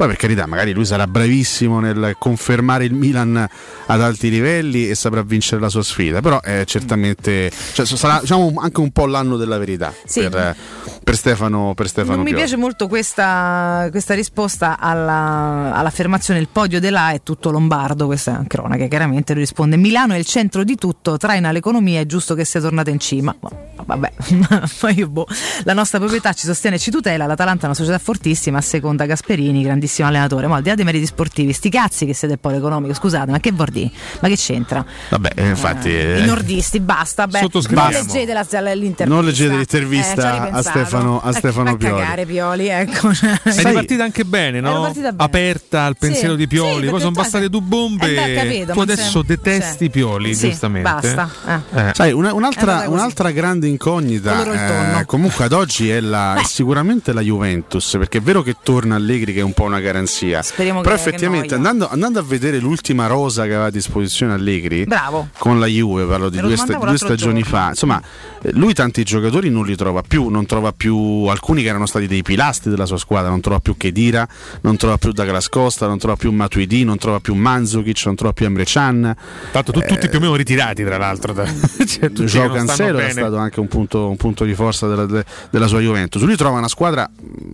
Poi 0.00 0.08
per 0.08 0.16
carità, 0.18 0.46
magari 0.46 0.72
lui 0.72 0.86
sarà 0.86 1.06
bravissimo 1.06 1.78
nel 1.78 2.16
confermare 2.18 2.86
il 2.86 2.94
Milan 2.94 3.36
ad 3.84 4.00
alti 4.00 4.30
livelli 4.30 4.88
e 4.88 4.94
saprà 4.94 5.20
vincere 5.20 5.60
la 5.60 5.68
sua 5.68 5.82
sfida, 5.82 6.22
però 6.22 6.40
è 6.40 6.64
certamente 6.64 7.52
cioè, 7.74 7.84
sarà 7.84 8.18
diciamo, 8.20 8.54
anche 8.56 8.80
un 8.80 8.92
po' 8.92 9.04
l'anno 9.04 9.36
della 9.36 9.58
verità 9.58 9.92
Sì. 10.06 10.20
per, 10.22 10.34
eh, 10.38 10.56
per 11.04 11.16
Stefano, 11.16 11.74
per 11.74 11.86
Stefano 11.88 12.14
Non 12.16 12.24
mi 12.24 12.32
piace 12.32 12.56
molto 12.56 12.88
questa, 12.88 13.88
questa 13.90 14.14
risposta 14.14 14.78
alla- 14.78 15.74
all'affermazione 15.74 16.40
il 16.40 16.48
podio 16.50 16.80
dell'A 16.80 17.10
è 17.10 17.22
tutto 17.22 17.50
lombardo, 17.50 18.06
questa 18.06 18.40
è 18.42 18.46
cronaca, 18.46 18.86
chiaramente 18.86 19.34
lui 19.34 19.42
risponde 19.42 19.76
Milano 19.76 20.14
è 20.14 20.16
il 20.16 20.24
centro 20.24 20.64
di 20.64 20.76
tutto, 20.76 21.18
traina 21.18 21.52
l'economia, 21.52 22.00
è 22.00 22.06
giusto 22.06 22.34
che 22.34 22.46
sia 22.46 22.60
tornata 22.60 22.88
in 22.88 23.00
cima. 23.00 23.36
Ma- 23.38 23.50
Vabbè, 23.82 24.12
poi 24.78 25.06
boh. 25.06 25.26
la 25.64 25.72
nostra 25.72 25.98
proprietà 25.98 26.32
ci 26.32 26.46
sostiene 26.46 26.76
e 26.76 26.78
ci 26.78 26.90
tutela, 26.90 27.26
l'Atalanta 27.26 27.62
è 27.62 27.64
una 27.66 27.74
società 27.74 27.98
fortissima, 27.98 28.58
a 28.58 28.60
seconda 28.60 29.04
Gasperini, 29.06 29.62
grandissimo 29.90 30.08
allenatore, 30.08 30.46
ma 30.46 30.56
al 30.56 30.62
di 30.62 30.68
là 30.68 30.74
dei 30.74 30.84
meriti 30.84 31.06
sportivi, 31.06 31.52
sti 31.52 31.68
cazzi 31.68 32.06
che 32.06 32.14
siete 32.14 32.34
il 32.34 32.40
polo 32.40 32.56
economico, 32.56 32.94
scusate, 32.94 33.30
ma 33.30 33.40
che 33.40 33.50
vuol 33.52 33.68
dire? 33.70 33.90
Ma 34.20 34.28
che 34.28 34.36
c'entra? 34.36 34.84
Vabbè, 35.10 35.30
eh, 35.34 35.48
infatti 35.48 35.88
I 35.88 35.92
eh, 35.94 36.22
nordisti, 36.24 36.80
basta, 36.80 37.26
beh, 37.26 37.40
non 37.70 37.90
leggete 37.90 38.32
la, 38.32 38.42
l'intervista. 38.74 39.04
Non 39.06 39.24
leggete 39.24 39.52
Eh, 39.52 39.56
l'intervista 39.56 40.48
ho 40.52 40.56
a. 40.56 40.62
Stefano- 40.62 41.20
a 41.20 41.32
Stefano 41.32 41.70
a 41.70 41.76
Pioli. 41.76 42.00
cagare 42.00 42.26
Pioli, 42.26 42.68
ecco. 42.68 43.08
È 43.10 43.40
ripartita 43.64 44.04
anche 44.04 44.24
bene, 44.24 44.60
no? 44.60 44.80
partita 44.82 45.10
bene. 45.12 45.24
Aperta 45.24 45.84
al 45.84 45.96
pensiero 45.96 46.32
Sì, 46.32 46.38
di 46.38 46.46
Pioli, 46.46 46.84
sì, 46.84 46.90
poi 46.90 47.00
sono 47.00 47.12
bastate 47.12 47.48
due 47.48 47.60
bombe. 47.60 48.06
Eh 48.10 48.14
beh, 48.14 48.34
capito, 48.34 48.72
tu 48.72 48.80
adesso 48.80 49.20
se- 49.20 49.26
detesti 49.26 49.84
cioè, 49.86 49.90
Pioli, 49.90 50.34
sì, 50.34 50.48
giustamente. 50.48 50.90
basta, 50.90 51.30
eh. 51.74 51.90
Sai, 51.94 52.12
una- 52.12 52.32
un'altra, 52.34 52.88
un'altra 52.88 53.30
grande 53.30 53.66
incognita, 53.66 54.98
eh, 55.00 55.04
comunque 55.06 55.44
ad 55.46 55.52
oggi 55.52 55.90
è, 55.90 56.00
la- 56.00 56.36
è 56.36 56.44
sicuramente 56.44 57.12
la 57.12 57.20
Juventus, 57.20 57.96
perché 57.98 58.18
è 58.18 58.22
vero 58.22 58.42
che 58.42 58.56
torna 58.62 58.94
Allegri, 58.96 59.32
che 59.32 59.40
è 59.40 59.42
un 59.42 59.52
po' 59.52 59.64
una 59.64 59.79
garanzia. 59.80 60.42
Speriamo 60.42 60.80
Però 60.80 60.94
che- 60.94 61.02
che 61.02 61.08
effettivamente, 61.08 61.56
noia. 61.56 61.68
andando, 61.70 61.88
andando 61.92 62.18
a 62.18 62.22
vedere 62.22 62.58
l'ultima 62.58 63.06
rosa 63.06 63.42
che 63.44 63.48
aveva 63.50 63.66
a 63.66 63.70
disposizione 63.70 64.32
Allegri, 64.34 64.84
Bravo. 64.84 65.28
con 65.38 65.58
la 65.58 65.66
Juve, 65.66 66.04
parlo 66.04 66.28
di 66.28 66.38
due, 66.40 66.56
sta- 66.56 66.76
due 66.78 66.96
stagioni 66.96 67.42
giorno. 67.42 67.56
fa, 67.56 67.68
insomma, 67.70 68.00
eh, 68.42 68.50
lui 68.52 68.72
tanti 68.74 69.02
giocatori 69.02 69.50
non 69.50 69.64
li 69.66 69.76
trova 69.76 70.02
più, 70.02 70.28
non 70.28 70.46
trova 70.46 70.72
più 70.72 70.96
alcuni 71.26 71.62
che 71.62 71.68
erano 71.68 71.86
stati 71.86 72.06
dei 72.06 72.22
pilastri 72.22 72.70
della 72.70 72.86
sua 72.86 72.98
squadra, 72.98 73.28
non 73.30 73.40
trova 73.40 73.58
più 73.60 73.76
Kedira, 73.76 74.26
non 74.62 74.76
trova 74.76 74.96
più 74.98 75.12
Douglas 75.12 75.48
Costa, 75.48 75.86
non 75.86 75.98
trova 75.98 76.16
più 76.16 76.30
Matuidi, 76.32 76.84
non 76.84 76.98
trova 76.98 77.20
più 77.20 77.34
Mandzukic, 77.34 78.02
non 78.06 78.14
trova 78.14 78.32
più 78.32 78.46
Emre 78.46 78.64
Can. 78.64 79.14
Tanto 79.52 79.72
tu- 79.72 79.80
tutti 79.80 80.08
più 80.08 80.18
o 80.18 80.20
meno 80.20 80.34
ritirati, 80.36 80.84
tra 80.84 80.96
l'altro. 80.98 81.32
da- 81.32 81.44
cioè, 81.86 82.10
che 82.12 82.28
stanno 82.28 82.52
Cancelo 82.52 82.98
è 82.98 83.10
stato 83.10 83.36
anche 83.36 83.60
un 83.60 83.68
punto, 83.68 84.08
un 84.08 84.16
punto 84.16 84.44
di 84.44 84.54
forza 84.54 84.86
della, 84.86 85.06
de- 85.06 85.24
della 85.50 85.66
sua 85.66 85.80
Juventus. 85.80 86.22
Lui 86.22 86.36
trova 86.36 86.58
una 86.58 86.68
squadra 86.68 87.08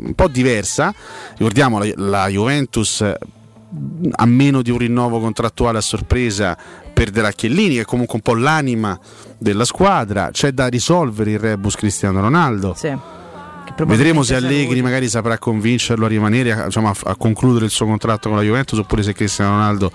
un 0.04 0.14
po' 0.14 0.28
diversa. 0.28 0.92
Ricordiamo 1.36 1.78
la, 1.78 1.90
la 1.96 2.15
Juventus 2.28 3.00
eh, 3.02 3.16
a 4.12 4.26
meno 4.26 4.62
di 4.62 4.70
un 4.70 4.78
rinnovo 4.78 5.20
contrattuale 5.20 5.78
a 5.78 5.82
sorpresa 5.82 6.56
perderà 6.92 7.30
Chiellini, 7.32 7.74
che 7.74 7.80
è 7.82 7.84
comunque 7.84 8.14
un 8.16 8.22
po' 8.22 8.34
l'anima 8.34 8.98
della 9.38 9.64
squadra. 9.64 10.30
C'è 10.32 10.52
da 10.52 10.66
risolvere 10.68 11.32
il 11.32 11.38
rebus 11.38 11.74
Cristiano 11.76 12.20
Ronaldo. 12.20 12.74
Vedremo 13.84 14.22
se 14.22 14.34
Allegri 14.36 14.80
magari 14.80 15.08
saprà 15.08 15.38
convincerlo 15.38 16.06
a 16.06 16.08
rimanere, 16.08 16.52
a, 16.52 16.64
diciamo, 16.66 16.88
a- 16.88 16.96
a 17.10 17.16
concludere 17.16 17.64
il 17.66 17.70
suo 17.70 17.84
contratto 17.84 18.28
con 18.28 18.38
la 18.38 18.44
Juventus 18.44 18.78
oppure 18.78 19.02
se 19.02 19.12
Cristiano 19.12 19.50
Ronaldo 19.50 19.90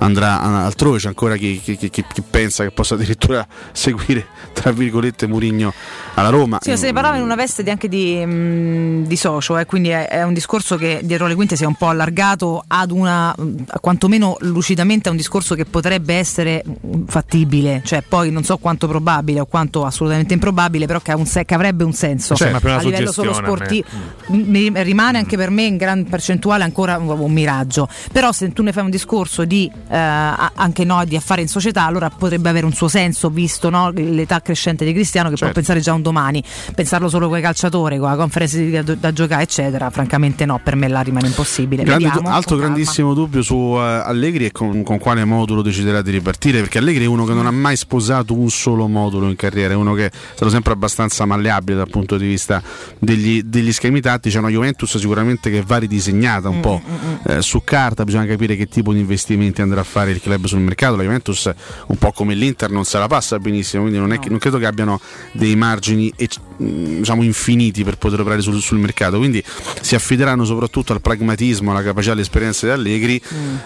andrà 0.00 0.40
altrove. 0.42 0.98
C'è 0.98 1.08
ancora 1.08 1.36
chi, 1.36 1.58
chi- 1.60 1.76
chi- 1.78 1.88
chi 1.90 2.04
pensa 2.28 2.64
che 2.64 2.72
possa 2.72 2.94
addirittura 2.94 3.46
seguire, 3.72 4.26
tra 4.52 4.72
virgolette, 4.72 5.26
Murigno 5.26 5.72
alla 6.14 6.28
Roma. 6.28 6.58
Sì, 6.60 6.76
se 6.76 6.86
ne 6.86 6.92
parlava 6.92 7.16
in 7.16 7.22
una 7.22 7.34
veste 7.34 7.62
di- 7.62 7.70
anche 7.70 7.88
di, 7.88 8.24
mh, 8.24 9.06
di 9.06 9.16
socio, 9.16 9.58
eh, 9.58 9.66
quindi 9.66 9.88
è, 9.90 10.08
è 10.08 10.22
un 10.22 10.32
discorso 10.32 10.76
che 10.76 11.00
dietro 11.02 11.26
le 11.26 11.34
quinte 11.34 11.56
si 11.56 11.64
è 11.64 11.66
un 11.66 11.74
po' 11.74 11.88
allargato 11.88 12.64
ad 12.66 12.90
una, 12.90 13.34
mh, 13.36 13.64
quantomeno 13.80 14.36
lucidamente, 14.40 15.08
a 15.08 15.10
un 15.10 15.16
discorso 15.16 15.54
che 15.54 15.64
potrebbe 15.64 16.14
essere 16.14 16.62
mh, 16.64 17.04
fattibile, 17.06 17.82
cioè 17.84 18.02
poi 18.06 18.30
non 18.30 18.44
so 18.44 18.56
quanto 18.58 18.86
probabile 18.86 19.40
o 19.40 19.46
quanto 19.46 19.84
assolutamente 19.84 20.34
improbabile, 20.34 20.86
però 20.86 21.00
che, 21.00 21.12
ha 21.12 21.16
un 21.16 21.26
se- 21.26 21.44
che 21.44 21.54
avrebbe 21.54 21.84
un 21.84 21.92
senso 21.92 22.34
Cioè, 22.34 22.52
a 22.52 22.78
livello 22.80 23.12
solo 23.12 23.32
sportivo. 23.32 23.86
Mi- 24.28 24.70
rimane 24.82 25.18
anche 25.18 25.36
per 25.36 25.50
me 25.50 25.64
in 25.64 25.76
gran 25.76 26.04
percentuale 26.04 26.62
ancora 26.64 26.96
un, 26.96 27.08
un 27.08 27.32
miraggio, 27.32 27.88
però 28.12 28.32
se 28.32 28.52
tu 28.52 28.62
ne 28.62 28.72
fai 28.72 28.84
un 28.84 28.90
discorso 28.90 29.44
di 29.44 29.70
eh, 29.88 29.96
anche 29.96 30.84
no, 30.84 31.04
di 31.04 31.16
affare 31.16 31.40
in 31.42 31.48
società, 31.48 31.84
allora 31.84 32.08
potrebbe 32.10 32.48
avere 32.48 32.66
un 32.66 32.72
suo 32.72 32.88
senso 32.88 33.30
visto 33.30 33.68
no, 33.70 33.90
l'età 33.90 34.40
crescente 34.40 34.84
di 34.84 34.92
Cristiano 34.92 35.28
che 35.28 35.36
Certo. 35.36 35.52
può 35.52 35.62
pensare 35.62 35.80
già 35.80 35.90
a 35.92 35.94
un 35.94 36.02
domani, 36.04 36.42
pensarlo 36.74 37.08
solo 37.08 37.28
con 37.28 37.38
i 37.38 37.40
calciatori, 37.42 37.98
con 37.98 38.08
la 38.10 38.16
conferenza 38.16 38.58
da, 38.82 38.94
da 38.94 39.12
giocare 39.12 39.42
eccetera, 39.42 39.90
francamente 39.90 40.44
no, 40.44 40.60
per 40.62 40.76
me 40.76 40.86
là 40.88 41.00
rimane 41.00 41.26
impossibile. 41.26 41.82
Grande- 41.82 42.04
Vediamo, 42.04 42.28
altro 42.28 42.50
con 42.56 42.58
calma. 42.60 42.74
grandissimo 42.74 43.14
dubbio 43.14 43.42
su 43.42 43.74
eh, 43.76 43.80
Allegri 44.04 44.44
e 44.46 44.52
con, 44.52 44.82
con 44.82 44.98
quale 44.98 45.24
modulo 45.24 45.62
deciderà 45.62 46.02
di 46.02 46.10
ripartire 46.10 46.60
perché 46.60 46.78
Allegri 46.78 47.04
è 47.04 47.08
uno 47.08 47.24
che 47.24 47.32
non 47.32 47.46
ha 47.46 47.50
mai 47.50 47.76
sposato 47.76 48.34
un 48.38 48.50
solo 48.50 48.86
modulo 48.86 49.28
in 49.28 49.36
carriera 49.36 49.72
è 49.72 49.76
uno 49.76 49.94
che 49.94 50.06
è 50.06 50.10
stato 50.34 50.50
sempre 50.50 50.72
abbastanza 50.74 51.24
malleabile 51.24 51.76
dal 51.78 51.88
punto 51.88 52.16
di 52.18 52.26
vista 52.26 52.62
degli, 52.98 53.42
degli 53.42 53.72
schemi 53.72 54.00
tattici 54.00 54.36
è 54.36 54.38
una 54.40 54.48
Juventus 54.50 54.98
sicuramente 54.98 55.50
che 55.50 55.62
va 55.66 55.78
ridisegnata 55.78 56.48
un 56.48 56.60
po' 56.60 56.82
Eh, 57.26 57.40
su 57.40 57.62
carta 57.64 58.04
bisogna 58.04 58.26
capire 58.26 58.56
che 58.56 58.66
tipo 58.66 58.92
di 58.92 58.98
investimenti 59.00 59.62
andrà 59.62 59.80
a 59.80 59.84
fare 59.84 60.10
il 60.10 60.20
club 60.20 60.44
sul 60.46 60.58
mercato 60.60 60.96
la 60.96 61.02
Juventus 61.04 61.50
un 61.86 61.96
po' 61.96 62.12
come 62.12 62.34
l'Inter 62.34 62.70
non 62.70 62.84
se 62.84 62.98
la 62.98 63.06
passa 63.06 63.38
benissimo 63.38 63.82
quindi 63.82 63.98
non, 64.00 64.12
è 64.12 64.18
che- 64.18 64.28
non 64.28 64.38
credo 64.38 64.58
che 64.58 64.66
abbiano 64.66 65.00
dei 65.32 65.54
margini 65.56 65.93
ec- 66.16 66.40
mh, 66.56 66.98
diciamo 66.98 67.22
infiniti 67.22 67.84
per 67.84 67.96
poter 67.96 68.20
operare 68.20 68.42
sul, 68.42 68.60
sul 68.60 68.78
mercato. 68.78 69.18
Quindi 69.18 69.42
si 69.80 69.94
affideranno 69.94 70.44
soprattutto 70.44 70.92
al 70.92 71.00
pragmatismo 71.00 71.70
alla 71.70 71.82
capacità 71.82 72.12
e 72.12 72.14
all'esperienza 72.14 72.66
di 72.66 72.72
Allegri 72.72 73.22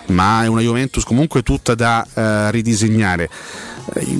ma 0.06 0.44
è 0.44 0.46
una 0.46 0.60
Juventus 0.60 1.04
comunque 1.04 1.42
tutta 1.42 1.74
da 1.74 2.06
eh, 2.14 2.50
ridisegnare. 2.50 3.28
Eh, 3.94 4.18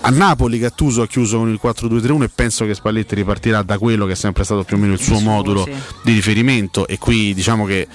a 0.00 0.10
Napoli 0.10 0.58
Gattuso 0.58 1.02
ha 1.02 1.06
chiuso 1.06 1.38
con 1.38 1.50
il 1.50 1.60
4-2-3-1 1.62 2.22
e 2.22 2.30
penso 2.34 2.64
che 2.64 2.74
Spalletti 2.74 3.14
ripartirà 3.14 3.62
da 3.62 3.78
quello 3.78 4.06
che 4.06 4.12
è 4.12 4.16
sempre 4.16 4.44
stato 4.44 4.64
più 4.64 4.76
o 4.76 4.80
meno 4.80 4.92
il 4.92 5.00
suo 5.00 5.20
modulo 5.20 5.64
sì. 5.64 5.72
di 6.02 6.12
riferimento. 6.12 6.86
E 6.86 6.98
qui 6.98 7.34
diciamo 7.34 7.64
che 7.64 7.86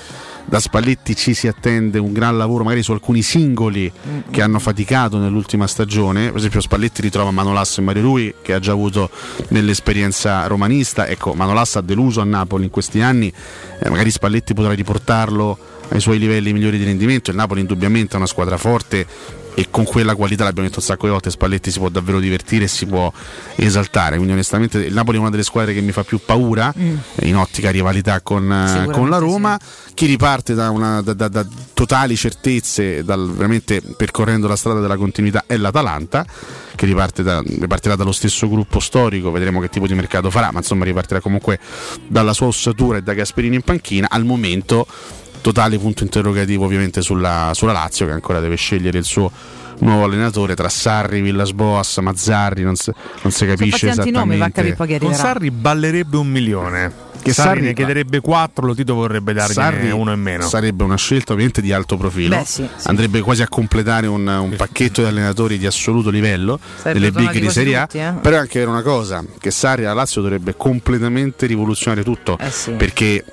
da 0.46 0.60
Spalletti 0.60 1.16
ci 1.16 1.34
si 1.34 1.48
attende 1.48 1.98
un 2.00 2.12
gran 2.12 2.38
lavoro 2.38 2.64
magari 2.64 2.84
su 2.84 2.92
alcuni 2.92 3.22
singoli 3.22 3.92
che 4.30 4.42
hanno 4.42 4.60
faticato 4.60 5.18
nell'ultima 5.18 5.68
stagione. 5.68 6.28
Per 6.28 6.38
esempio 6.38 6.62
Spalletti 6.62 7.02
ritrova 7.02 7.32
Manolas 7.32 7.78
e 7.78 7.82
Mario 7.82 8.02
Rui 8.02 8.34
che 8.42 8.54
ha 8.54 8.60
già 8.60 8.72
avuto 8.72 9.10
nell'esperienza 9.50 10.48
romanista. 10.48 11.08
Ecco 11.08 11.34
Manolas 11.34 11.76
ha 11.78 11.82
deluso 11.82 12.22
a 12.22 12.26
Napoli 12.26 12.66
in 12.66 12.70
questi 12.70 13.02
anni. 13.02 13.32
Eh, 13.80 13.90
magari 13.90 14.12
Spalletti 14.12 14.54
potrà 14.54 14.74
riportarlo 14.74 15.58
ai 15.90 16.00
suoi 16.00 16.20
livelli 16.20 16.54
migliori 16.54 16.78
di 16.78 16.84
rendimento. 16.84 17.30
Il 17.30 17.38
Napoli 17.38 17.62
indubbiamente 17.62 18.14
è 18.14 18.18
una 18.18 18.26
squadra 18.26 18.58
forte 18.58 19.06
e 19.54 19.68
con 19.70 19.84
quella 19.84 20.16
qualità 20.16 20.44
l'abbiamo 20.44 20.68
detto 20.68 20.80
un 20.80 20.86
sacco 20.86 21.06
di 21.06 21.12
volte 21.12 21.30
Spalletti 21.30 21.72
si 21.72 21.80
può 21.80 21.90
davvero 21.90 22.20
divertire 22.20 22.66
e 22.66 22.68
si 22.68 22.86
può 22.86 23.12
esaltare. 23.56 24.16
Quindi 24.16 24.34
onestamente 24.34 24.78
il 24.80 24.94
Napoli 24.94 25.18
è 25.18 25.20
una 25.20 25.30
delle 25.30 25.44
squadre 25.44 25.74
che 25.74 25.82
mi 25.82 25.92
fa 25.92 26.04
più 26.04 26.20
paura 26.24 26.74
Mm. 26.78 26.96
in 27.24 27.36
ottica 27.36 27.70
rivalità 27.70 28.22
con, 28.22 28.50
eh, 28.52 28.86
con 28.92 29.10
la 29.10 29.18
Roma 29.18 29.60
chi 29.94 30.06
riparte 30.06 30.54
da, 30.54 30.70
una- 30.70 31.02
da- 31.02 31.14
da- 31.14 31.28
da 31.28 31.46
totali 31.74 32.16
certezze 32.16 33.04
dal- 33.04 33.32
veramente 33.34 33.82
percorrendo 33.82 34.48
la 34.48 34.56
strada 34.56 34.80
della 34.80 34.96
continuità 34.98 35.44
è 35.48 35.58
l'Atalanta 35.58 36.26
che 36.76 36.86
riparte 36.86 37.22
da- 37.24 37.42
ripartirà 37.46 37.96
dallo 37.96 38.12
stesso 38.14 38.48
gruppo 38.50 38.80
storico 38.80 39.32
vedremo 39.32 39.60
che 39.60 39.70
tipo 39.70 39.86
di 39.88 39.94
mercato 39.94 40.30
farà 40.32 40.52
ma 40.52 40.60
insomma 40.60 40.86
ripartirà 40.86 41.20
comunque 41.20 41.60
dalla 42.08 42.34
sua 42.34 42.48
ossatura 42.48 42.98
e 42.98 43.02
da 43.02 43.14
Gasperini 43.14 43.56
in 43.56 43.62
panchina. 43.62 44.08
Al 44.10 44.24
momento 44.26 44.88
totale 45.42 45.78
punto 45.78 46.04
interrogativo 46.04 46.66
ovviamente 46.66 47.02
sulla, 47.02 47.52
sulla 47.54 47.72
Lazio 47.74 48.06
che 48.06 48.12
ancora 48.12 48.40
deve 48.40 48.56
scegliere 48.56 48.98
il 48.98 49.06
suo 49.06 49.32
nuovo 49.80 50.04
allenatore 50.04 50.56
tra 50.56 50.70
Sarri, 50.70 51.22
Villas 51.22 51.52
Boas, 51.54 51.98
Mazzarri 51.98 52.64
non 52.64 52.76
si, 52.76 52.92
non 53.24 53.32
si 53.32 53.46
capisce 53.46 53.88
nomi, 54.12 54.36
esattamente 54.36 54.76
chi 54.86 54.98
Con. 55.00 55.14
Sarri 55.14 55.52
ballerebbe 55.52 56.18
un 56.18 56.28
milione. 56.28 57.10
Che 57.22 57.34
Sarri, 57.34 57.50
Sarri- 57.50 57.66
ne 57.68 57.74
chiederebbe 57.74 58.20
4, 58.20 58.66
lo 58.66 58.74
Tito 58.74 58.96
vorrebbe 58.96 59.34
dargli 59.34 59.54
Sarri 59.54 59.92
uno 59.92 60.12
in 60.12 60.20
meno. 60.20 60.48
sarebbe 60.48 60.84
una 60.84 60.98
scelta 60.98 61.34
ovviamente 61.34 61.62
di 61.62 61.72
alto 61.72 61.96
profilo 61.96 62.36
Beh, 62.36 62.46
sì, 62.46 62.68
sì. 62.76 62.88
andrebbe 62.88 63.22
quasi 63.22 63.44
a 63.44 63.48
completare 63.48 64.08
un, 64.08 64.26
un 64.26 64.54
pacchetto 64.56 65.02
di 65.02 65.08
allenatori 65.08 65.60
di 65.60 65.68
assoluto 65.68 66.10
livello 66.10 66.60
Sarebbero 66.78 67.12
delle 67.12 67.28
big 67.28 67.40
di 67.40 67.50
Serie 67.52 67.78
A 67.78 67.82
tutti, 67.86 68.00
eh. 68.00 68.14
però 68.20 68.38
è 68.38 68.40
anche 68.40 68.58
vera 68.58 68.72
una 68.72 68.82
cosa 68.82 69.24
che 69.40 69.52
Sarri 69.52 69.84
alla 69.86 69.94
Lazio 69.94 70.22
dovrebbe 70.24 70.56
completamente 70.58 71.46
rivoluzionare 71.46 72.04
tutto 72.04 72.40
Eh 72.40 72.50
sì. 72.50 72.72
perché 72.72 73.24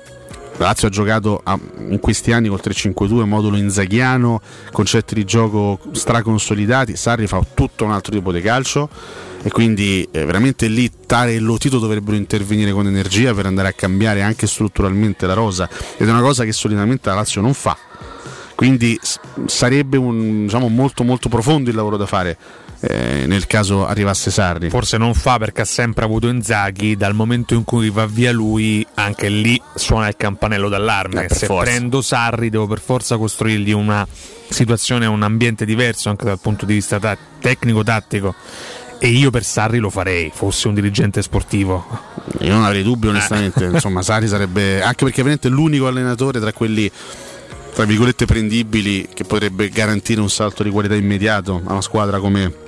Lazio 0.59 0.87
ha 0.87 0.91
giocato 0.91 1.39
a- 1.43 1.57
in 1.87 1.99
questi 1.99 2.31
anni 2.31 2.49
col 2.49 2.59
3-5-2 2.61 3.23
modulo 3.25 3.55
inzaghiano 3.57 4.41
concetti 4.71 5.15
di 5.15 5.23
gioco 5.25 5.79
straconsolidati 5.91 6.95
Sarri 6.95 7.27
fa 7.27 7.41
tutto 7.53 7.85
un 7.85 7.91
altro 7.91 8.11
tipo 8.11 8.31
di 8.31 8.41
calcio 8.41 8.89
e 9.41 9.49
quindi 9.51 10.07
eh, 10.11 10.25
veramente 10.25 10.67
lì 10.67 10.91
Tare 11.05 11.33
e 11.33 11.39
Lotito 11.39 11.79
dovrebbero 11.79 12.15
intervenire 12.17 12.71
con 12.73 12.85
energia 12.87 13.33
per 13.33 13.45
andare 13.45 13.69
a 13.69 13.73
cambiare 13.73 14.21
anche 14.21 14.47
strutturalmente 14.47 15.25
la 15.25 15.33
rosa 15.33 15.69
ed 15.97 16.07
è 16.07 16.11
una 16.11 16.21
cosa 16.21 16.43
che 16.43 16.51
solitamente 16.51 17.09
la 17.09 17.15
Lazio 17.15 17.39
non 17.41 17.53
fa. 17.53 17.77
Quindi 18.53 18.99
s- 19.01 19.17
sarebbe 19.45 19.95
un, 19.95 20.43
diciamo, 20.43 20.67
molto 20.67 21.03
molto 21.05 21.29
profondo 21.29 21.69
il 21.69 21.75
lavoro 21.77 21.95
da 21.95 22.05
fare 22.05 22.37
eh, 22.81 23.25
nel 23.27 23.45
caso 23.45 23.85
arrivasse 23.85 24.31
Sarri 24.31 24.69
Forse 24.69 24.97
non 24.97 25.13
fa 25.13 25.37
perché 25.37 25.61
ha 25.61 25.65
sempre 25.65 26.05
avuto 26.05 26.27
Inzaghi, 26.29 26.95
dal 26.95 27.13
momento 27.13 27.53
in 27.53 27.65
cui 27.65 27.89
va 27.89 28.05
via 28.05 28.31
lui, 28.31 28.85
anche 28.93 29.27
lì 29.27 29.61
suona 29.75 30.07
il 30.07 30.15
campanello 30.15 30.69
d'allarme. 30.69 31.25
Eh, 31.25 31.33
Se 31.33 31.45
forza. 31.45 31.69
prendo 31.69 32.01
Sarri 32.01 32.49
devo 32.49 32.67
per 32.67 32.79
forza 32.79 33.17
costruirgli 33.17 33.71
una 33.71 34.07
situazione, 34.47 35.05
un 35.07 35.23
ambiente 35.23 35.65
diverso 35.65 36.09
anche 36.09 36.25
dal 36.25 36.39
punto 36.39 36.65
di 36.65 36.73
vista 36.75 36.99
ta- 36.99 37.17
tecnico-tattico. 37.39 38.33
E 39.01 39.07
io 39.07 39.29
per 39.29 39.43
Sarri 39.43 39.77
lo 39.77 39.89
farei, 39.89 40.31
fossi 40.33 40.67
un 40.67 40.73
dirigente 40.73 41.21
sportivo. 41.21 41.85
Io 42.39 42.53
non 42.53 42.63
avrei 42.63 42.83
dubbi 42.83 43.07
onestamente, 43.07 43.65
insomma 43.65 44.01
Sarri 44.01 44.27
sarebbe 44.27 44.81
anche 44.81 45.03
perché 45.05 45.21
veramente 45.21 45.47
l'unico 45.49 45.87
allenatore 45.87 46.39
tra 46.39 46.51
quelli 46.53 46.89
tra 47.73 47.85
virgolette 47.85 48.25
prendibili 48.25 49.07
che 49.13 49.23
potrebbe 49.23 49.69
garantire 49.69 50.19
un 50.19 50.29
salto 50.29 50.63
di 50.63 50.69
qualità 50.69 50.95
immediato 50.95 51.61
a 51.63 51.71
una 51.71 51.81
squadra 51.81 52.19
come 52.19 52.67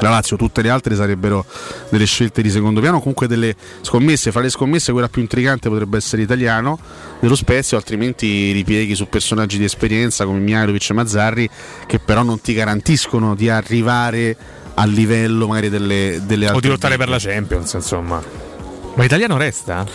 la 0.00 0.10
Lazio, 0.10 0.36
tutte 0.36 0.62
le 0.62 0.70
altre 0.70 0.94
sarebbero 0.94 1.44
delle 1.90 2.06
scelte 2.06 2.42
di 2.42 2.50
secondo 2.50 2.80
piano, 2.80 2.98
comunque 2.98 3.26
delle 3.26 3.54
scommesse, 3.82 4.32
fra 4.32 4.40
le 4.40 4.48
scommesse 4.48 4.92
quella 4.92 5.08
più 5.08 5.22
intrigante 5.22 5.68
potrebbe 5.68 5.96
essere 5.96 6.22
italiano 6.22 6.78
dello 7.20 7.36
Spezia, 7.36 7.76
altrimenti 7.76 8.52
ripieghi 8.52 8.94
su 8.94 9.08
personaggi 9.08 9.58
di 9.58 9.64
esperienza 9.64 10.24
come 10.24 10.38
Mihailovic 10.38 10.90
e 10.90 10.94
Mazzarri 10.94 11.50
che 11.86 11.98
però 11.98 12.22
non 12.22 12.40
ti 12.40 12.54
garantiscono 12.54 13.34
di 13.34 13.48
arrivare 13.48 14.36
al 14.74 14.90
livello 14.90 15.46
magari 15.46 15.68
delle, 15.68 16.20
delle 16.24 16.46
altre 16.46 16.58
O 16.58 16.60
di 16.60 16.68
lottare 16.68 16.96
per 16.96 17.08
la 17.08 17.18
Champions, 17.18 17.72
insomma. 17.74 18.51
Ma 18.94 19.04
italiano 19.04 19.38
resta? 19.38 19.86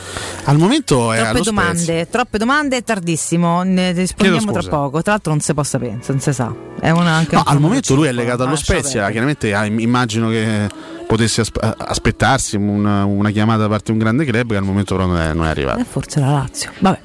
Al 0.46 0.58
momento 0.58 1.12
è 1.12 1.18
Troppe 1.18 1.30
allo 1.32 1.44
domande, 1.44 1.78
Spezia. 1.78 2.06
troppe 2.08 2.38
domande, 2.40 2.78
è 2.78 2.84
tardissimo. 2.84 3.62
Ne 3.62 3.92
rispondiamo 3.92 4.52
tra 4.52 4.64
poco. 4.68 5.02
Tra 5.04 5.12
l'altro 5.12 5.32
non 5.34 5.40
si 5.42 5.54
può 5.54 5.62
sapere, 5.64 6.00
non 6.08 6.20
si 6.20 6.34
sa. 6.34 6.54
È 6.80 6.90
una, 6.90 7.12
anche 7.12 7.36
No, 7.36 7.44
un 7.46 7.54
al 7.54 7.60
momento 7.60 7.94
lui 7.94 8.08
è 8.08 8.12
legato 8.12 8.44
allo 8.44 8.56
Spezia, 8.56 8.84
perdere. 8.84 9.12
chiaramente 9.12 9.54
ah, 9.54 9.66
im- 9.66 9.80
immagino 9.80 10.30
che 10.30 10.68
potesse 11.06 11.44
aspettarsi 11.78 12.56
una, 12.56 13.06
una 13.06 13.30
chiamata 13.30 13.60
da 13.62 13.68
parte 13.70 13.86
di 13.86 13.92
un 13.92 13.98
grande 14.00 14.26
club 14.26 14.50
che 14.52 14.58
al 14.58 14.64
momento 14.64 14.96
però 14.96 15.08
non 15.08 15.20
è, 15.20 15.34
non 15.34 15.46
è 15.46 15.50
arrivato. 15.50 15.80
Eh, 15.80 15.86
forse 15.86 16.20
la 16.20 16.32
Lazio. 16.32 16.72
Vabbè. 16.80 17.00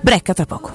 Brecca 0.00 0.34
tra 0.34 0.44
poco. 0.44 0.74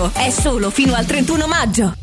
è 0.09 0.29
solo 0.31 0.69
fino 0.71 0.95
al 0.95 1.05
31 1.05 1.47
maggio. 1.47 1.93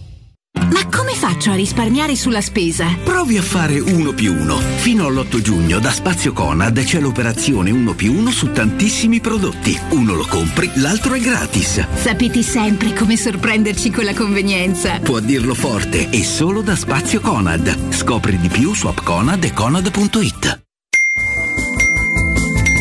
Ma 0.71 0.87
come 0.91 1.13
faccio 1.13 1.51
a 1.51 1.55
risparmiare 1.55 2.15
sulla 2.15 2.41
spesa? 2.41 2.87
Provi 3.03 3.39
a 3.39 3.43
fare 3.43 3.79
uno 3.79 4.13
più 4.13 4.35
uno. 4.35 4.57
Fino 4.57 5.07
all'8 5.07 5.41
giugno 5.41 5.79
da 5.79 5.91
Spazio 5.91 6.33
Conad 6.33 6.83
c'è 6.83 7.01
l'operazione 7.01 7.71
uno 7.71 7.95
più 7.95 8.13
uno 8.13 8.31
su 8.31 8.51
tantissimi 8.53 9.21
prodotti. 9.21 9.79
Uno 9.91 10.15
lo 10.15 10.27
compri, 10.27 10.71
l'altro 10.77 11.15
è 11.15 11.21
gratis. 11.21 11.87
Sapete 11.95 12.43
sempre 12.43 12.93
come 12.93 13.17
sorprenderci 13.17 13.91
con 13.91 14.05
la 14.05 14.15
convenienza. 14.15 14.99
Può 14.99 15.21
dirlo 15.21 15.55
forte 15.55 16.11
e 16.11 16.23
solo 16.23 16.61
da 16.61 16.77
Spazio 16.77 17.21
Conad. 17.21 17.93
Scopri 17.93 18.39
di 18.39 18.49
più 18.49 18.75
su 18.75 18.89
appconad 18.89 19.45
e 19.45 19.53
conad.it. 19.53 20.68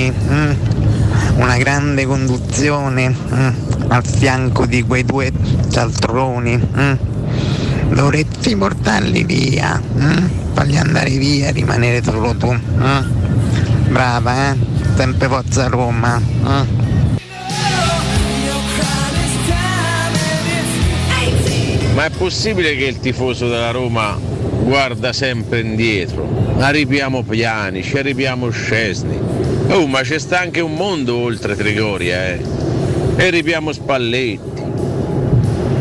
Catoni, 0.00 0.12
mm. 0.30 1.40
una 1.40 1.58
grande 1.58 2.06
conduzione 2.06 3.10
mm. 3.10 3.48
al 3.88 4.04
fianco 4.06 4.64
di 4.64 4.82
quei 4.82 5.04
due 5.04 5.30
cialtroni. 5.70 6.56
mm. 6.56 6.92
Loretti 7.90 8.56
portarli 8.56 9.24
via, 9.24 9.80
mm? 9.80 10.26
farli 10.54 10.78
andare 10.78 11.10
via, 11.10 11.50
rimanere 11.50 12.02
solo 12.02 12.34
tu. 12.34 12.50
mm? 12.52 13.90
Brava, 13.90 14.52
eh? 14.52 14.56
Sempre 14.96 15.28
forza 15.28 15.66
Roma. 15.66 16.18
mm? 16.18 16.62
Ma 21.92 22.04
è 22.06 22.10
possibile 22.10 22.76
che 22.76 22.84
il 22.86 23.00
tifoso 23.00 23.48
della 23.48 23.72
Roma 23.72 24.16
guarda 24.62 25.12
sempre 25.12 25.60
indietro? 25.60 26.54
Arriviamo 26.58 27.22
piani, 27.22 27.82
ci 27.82 27.98
arriviamo 27.98 28.48
scesni. 28.50 29.29
Oh, 29.72 29.86
ma 29.86 30.00
c'è 30.02 30.18
sta 30.18 30.40
anche 30.40 30.60
un 30.60 30.74
mondo 30.74 31.16
oltre 31.16 31.54
Trigoria, 31.54 32.26
eh. 32.26 32.42
E 33.16 33.26
arriviamo 33.26 33.72
Spalletti. 33.72 34.62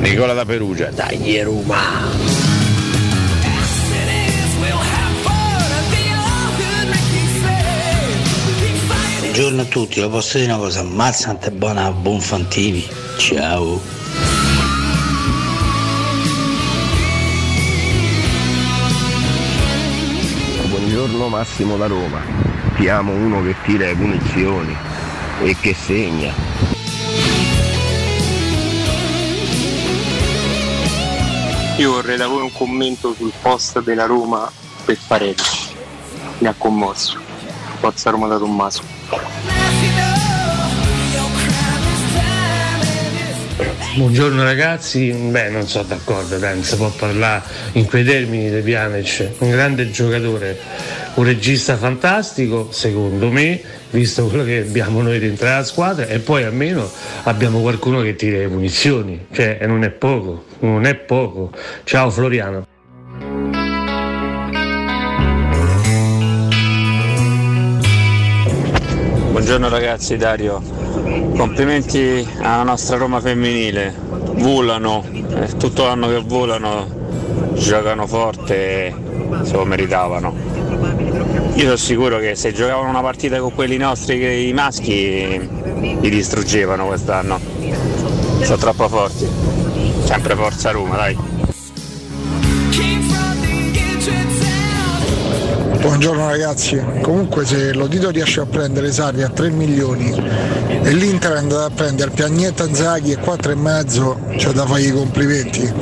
Nicola 0.01 0.33
da 0.33 0.45
Perugia, 0.45 0.91
dai 0.91 1.41
Roma! 1.41 2.07
Buongiorno 9.21 9.61
a 9.61 9.65
tutti, 9.65 9.99
lo 10.01 10.09
posso 10.09 10.37
dire 10.37 10.51
una 10.51 10.61
cosa, 10.61 10.81
ammazzante 10.81 11.49
buona 11.49 11.85
a 11.85 11.91
Bonfantivi. 11.91 12.85
Ciao. 13.17 13.81
Buongiorno 20.67 21.27
Massimo 21.27 21.75
da 21.75 21.87
Roma. 21.87 22.48
Ti 22.80 22.88
amo 22.88 23.11
uno 23.11 23.43
che 23.43 23.56
tira 23.65 23.88
le 23.88 23.93
punizioni 23.93 24.73
e 25.43 25.53
che 25.60 25.73
segna. 25.73 26.34
Io 31.76 31.91
vorrei 31.91 32.15
da 32.15 32.27
voi 32.27 32.43
un 32.43 32.53
commento 32.53 33.14
sul 33.14 33.34
post 33.41 33.84
della 33.84 34.06
Roma 34.06 34.49
per 34.85 34.97
Paredes. 35.06 35.73
Mi 36.38 36.47
ha 36.47 36.56
commosso. 36.57 37.19
Forza 37.80 38.11
Roma 38.11 38.27
da 38.27 38.38
Tommaso. 38.38 38.81
Buongiorno 43.95 44.43
ragazzi, 44.43 45.11
beh 45.11 45.49
non 45.49 45.68
sono 45.68 45.84
d'accordo, 45.84 46.38
dai, 46.38 46.53
non 46.53 46.64
si 46.64 46.77
può 46.77 46.89
parlare 46.89 47.43
in 47.73 47.85
quei 47.85 48.06
termini 48.06 48.49
di 48.49 48.61
Pjanic, 48.61 49.31
un 49.39 49.49
grande 49.49 49.91
giocatore, 49.91 50.57
un 51.15 51.23
regista 51.23 51.76
fantastico, 51.76 52.69
secondo 52.72 53.30
me, 53.30 53.61
visto 53.91 54.27
quello 54.27 54.44
che 54.44 54.60
abbiamo 54.60 55.02
noi 55.02 55.19
dentro 55.19 55.48
la 55.48 55.64
squadra 55.64 56.07
e 56.07 56.19
poi 56.19 56.44
almeno 56.44 56.90
abbiamo 57.23 57.61
qualcuno 57.61 58.02
che 58.02 58.15
tira 58.15 58.38
le 58.38 58.48
munizioni, 58.48 59.27
cioè 59.31 59.57
non 59.65 59.84
è 59.84 59.90
poco, 59.90 60.45
non 60.60 60.86
è 60.86 60.95
poco. 60.95 61.52
Ciao 61.84 62.10
Floriano. 62.10 62.65
Buongiorno 69.31 69.69
ragazzi, 69.69 70.18
Dario. 70.18 70.61
Complimenti 71.36 72.27
alla 72.41 72.64
nostra 72.64 72.98
Roma 72.98 73.19
femminile. 73.19 73.94
Volano, 74.34 75.03
è 75.34 75.48
tutto 75.57 75.86
l'anno 75.86 76.07
che 76.07 76.22
volano, 76.26 77.53
giocano 77.53 78.06
forte 78.06 78.56
e 78.56 78.94
se 79.44 79.53
lo 79.53 79.65
meritavano. 79.65 80.48
Io 81.53 81.65
sono 81.65 81.76
sicuro 81.76 82.19
che 82.19 82.35
se 82.35 82.53
giocavano 82.53 82.89
una 82.89 83.01
partita 83.01 83.39
con 83.39 83.53
quelli 83.53 83.77
nostri, 83.77 84.47
i 84.47 84.53
maschi, 84.53 85.49
li 85.99 86.09
distruggevano 86.09 86.88
quest'anno. 86.88 87.39
Sono 88.41 88.57
troppo 88.57 88.88
forti. 88.88 89.27
Sempre 90.05 90.35
forza 90.35 90.71
Roma, 90.71 90.95
dai. 90.95 91.17
Buongiorno 95.81 96.27
ragazzi, 96.27 96.81
comunque 97.01 97.45
se 97.45 97.73
l'Odito 97.73 98.09
riesce 98.09 98.41
a 98.41 98.45
prendere 98.45 98.91
Sarri 98.91 99.23
a 99.23 99.30
3 99.30 99.49
milioni 99.49 100.11
e 100.11 100.93
l'Inter 100.93 101.34
è 101.34 101.38
andata 101.38 101.65
a 101.65 101.69
prendere 101.69 102.11
Piagnetta 102.11 102.73
Zaghi 102.73 103.11
e 103.11 103.17
4 103.17 103.51
e 103.51 103.55
mezzo, 103.55 104.19
c'è 104.35 104.51
da 104.51 104.65
fargli 104.65 104.88
i 104.88 104.91
complimenti. 104.91 105.73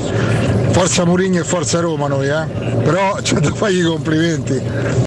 Forza 0.72 1.03
Murigno 1.03 1.41
e 1.41 1.44
forza 1.44 1.80
Roma 1.80 2.07
noi, 2.07 2.27
eh? 2.27 2.45
Però 2.84 3.18
c'è 3.22 3.39
da 3.39 3.52
fargli 3.53 3.80
i 3.80 3.84
complimenti. 3.84 5.06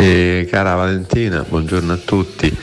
E 0.00 0.48
cara 0.50 0.76
Valentina, 0.76 1.44
buongiorno 1.46 1.92
a 1.92 1.98
tutti. 1.98 2.56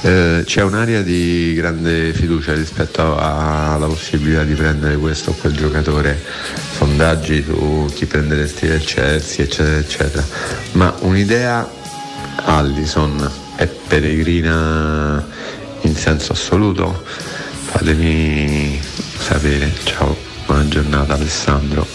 Eh, 0.00 0.42
c'è 0.44 0.62
un'area 0.62 1.02
di 1.02 1.54
grande 1.54 2.12
fiducia 2.12 2.54
rispetto 2.54 3.16
alla 3.16 3.86
possibilità 3.86 4.42
di 4.42 4.54
prendere 4.54 4.96
questo 4.96 5.30
o 5.30 5.34
quel 5.34 5.52
giocatore, 5.52 6.20
sondaggi 6.76 7.44
su 7.44 7.88
chi 7.94 8.06
prenderesti 8.06 8.66
del 8.66 8.82
Chelsea, 8.82 9.44
eccetera, 9.44 9.76
eccetera. 9.76 10.24
Ma 10.72 10.92
un'idea 11.02 11.70
Allison 12.46 13.30
è 13.54 13.68
peregrina 13.68 15.24
in 15.82 15.94
senso 15.94 16.32
assoluto? 16.32 17.04
Fatemi 17.04 18.80
sapere. 19.20 19.72
Ciao, 19.84 20.16
buona 20.46 20.66
giornata 20.66 21.14
Alessandro. 21.14 21.86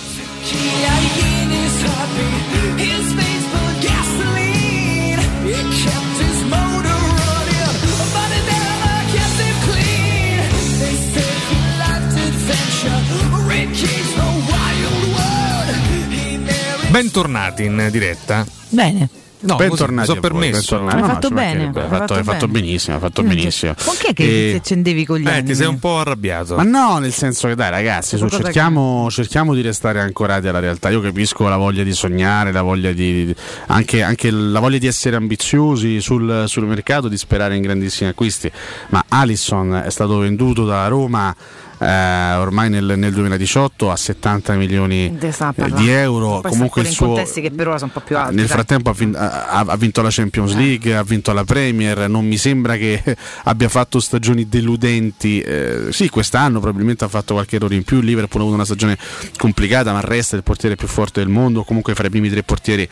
Bentornati 17.02 17.64
in 17.64 17.90
diretta. 17.92 18.44
Bene. 18.70 19.08
No, 19.42 19.56
bentornati. 19.56 20.08
sono 20.08 20.20
permesso. 20.20 20.52
bentornati. 20.80 20.96
Hai 20.96 21.02
No, 21.02 21.08
fatto 21.08 21.30
bene, 21.30 21.62
hai 21.62 21.66
Hai 21.68 21.74
fatto, 21.74 21.88
fatto 21.90 22.14
hai 22.16 22.24
fatto 22.24 22.48
benissimo, 22.48 22.96
hai 22.96 23.02
fatto 23.02 23.22
Mm, 23.22 23.28
benissimo. 23.28 23.76
Con 23.86 23.94
chi 24.00 24.08
è 24.08 24.14
che 24.14 24.24
E- 24.24 24.50
ti 24.54 24.56
accendevi 24.58 25.06
con 25.06 25.20
gli 25.20 25.28
Eh, 25.28 25.32
anni? 25.32 25.44
ti 25.44 25.54
sei 25.54 25.68
un 25.68 25.78
po' 25.78 26.00
arrabbiato. 26.00 26.56
Ma 26.56 26.64
no, 26.64 26.98
nel 26.98 27.14
senso 27.14 27.48
che 27.48 27.54
dai 27.54 27.70
ragazzi, 27.70 28.18
su, 28.18 28.28
cerchiamo, 28.30 29.12
cerchiamo 29.12 29.54
di 29.54 29.62
restare 29.62 30.00
ancorati 30.00 30.48
alla 30.48 30.58
realtà. 30.58 30.90
Io 30.90 31.00
capisco 31.02 31.48
la 31.48 31.58
voglia 31.58 31.84
di 31.84 31.94
sognare, 31.94 32.52
la 32.52 32.64
voglia 32.64 32.92
di, 32.92 33.32
anche, 33.68 34.02
anche 34.02 34.32
la 34.32 34.60
voglia 34.60 34.80
di 34.80 34.88
essere 34.88 35.18
ambiziosi 35.18 36.02
sul, 36.02 36.46
sul 36.48 36.66
mercato, 36.66 37.08
di 37.08 37.18
sperare 37.18 37.56
in 37.56 37.62
grandissimi 37.62 38.10
acquisti. 38.10 38.52
Ma 38.90 39.06
Alisson 39.08 39.84
è 39.86 39.92
stato 39.92 40.18
venduto 40.18 40.66
dalla 40.66 40.88
Roma 40.88 41.36
eh, 41.80 42.34
ormai 42.36 42.70
nel, 42.70 42.94
nel 42.98 43.14
2018 43.14 43.92
a 43.92 43.96
70 43.96 44.54
milioni 44.56 45.18
eh, 45.20 45.72
di 45.76 45.90
euro. 45.90 46.42
Comunque 46.42 46.82
il 46.82 46.88
suo, 46.88 47.08
contesti 47.08 47.42
che 47.42 47.52
per 47.52 47.68
ora 47.68 47.78
sono 47.78 47.92
un 47.94 48.02
po' 48.02 48.06
più 48.06 48.18
alti. 48.18 48.36
nel 48.36 48.48
frattempo 48.48 48.90
ha, 48.90 48.94
vin- 48.94 49.16
ha- 49.16 49.60
ha 49.60 49.76
vinto 49.78 50.02
la 50.02 50.10
Champions 50.12 50.56
League, 50.56 50.96
ha 50.96 51.04
vinto 51.04 51.34
la 51.34 51.44
Premier, 51.44 52.10
non 52.10 52.26
mi 52.26 52.38
sembra 52.38 52.76
che 52.78 53.02
abbia 53.46 53.70
fatto 53.70 54.00
stagioni 54.00 54.48
deludenti. 54.48 55.40
Eh, 55.42 55.88
sì, 55.92 56.10
quest'anno 56.10 56.60
probabilmente 56.60 57.04
ha 57.04 57.08
fatto 57.08 57.34
qualche 57.34 57.56
errore 57.58 57.76
in 57.76 57.84
più, 57.84 58.00
il 58.00 58.06
Liverpool 58.06 58.40
ha 58.42 58.44
avuto 58.44 58.56
una 58.56 58.66
stagione 58.66 58.98
complicata, 59.38 59.92
ma 59.94 60.02
resta 60.02 60.36
il 60.36 60.44
portiere 60.44 60.76
più 60.76 60.88
forte 60.88 61.20
del 61.22 61.30
mondo, 61.30 61.64
comunque 61.64 61.94
fra 61.96 62.08
i 62.08 62.10
primi 62.10 62.30
tre 62.30 62.44
portieri 62.44 62.88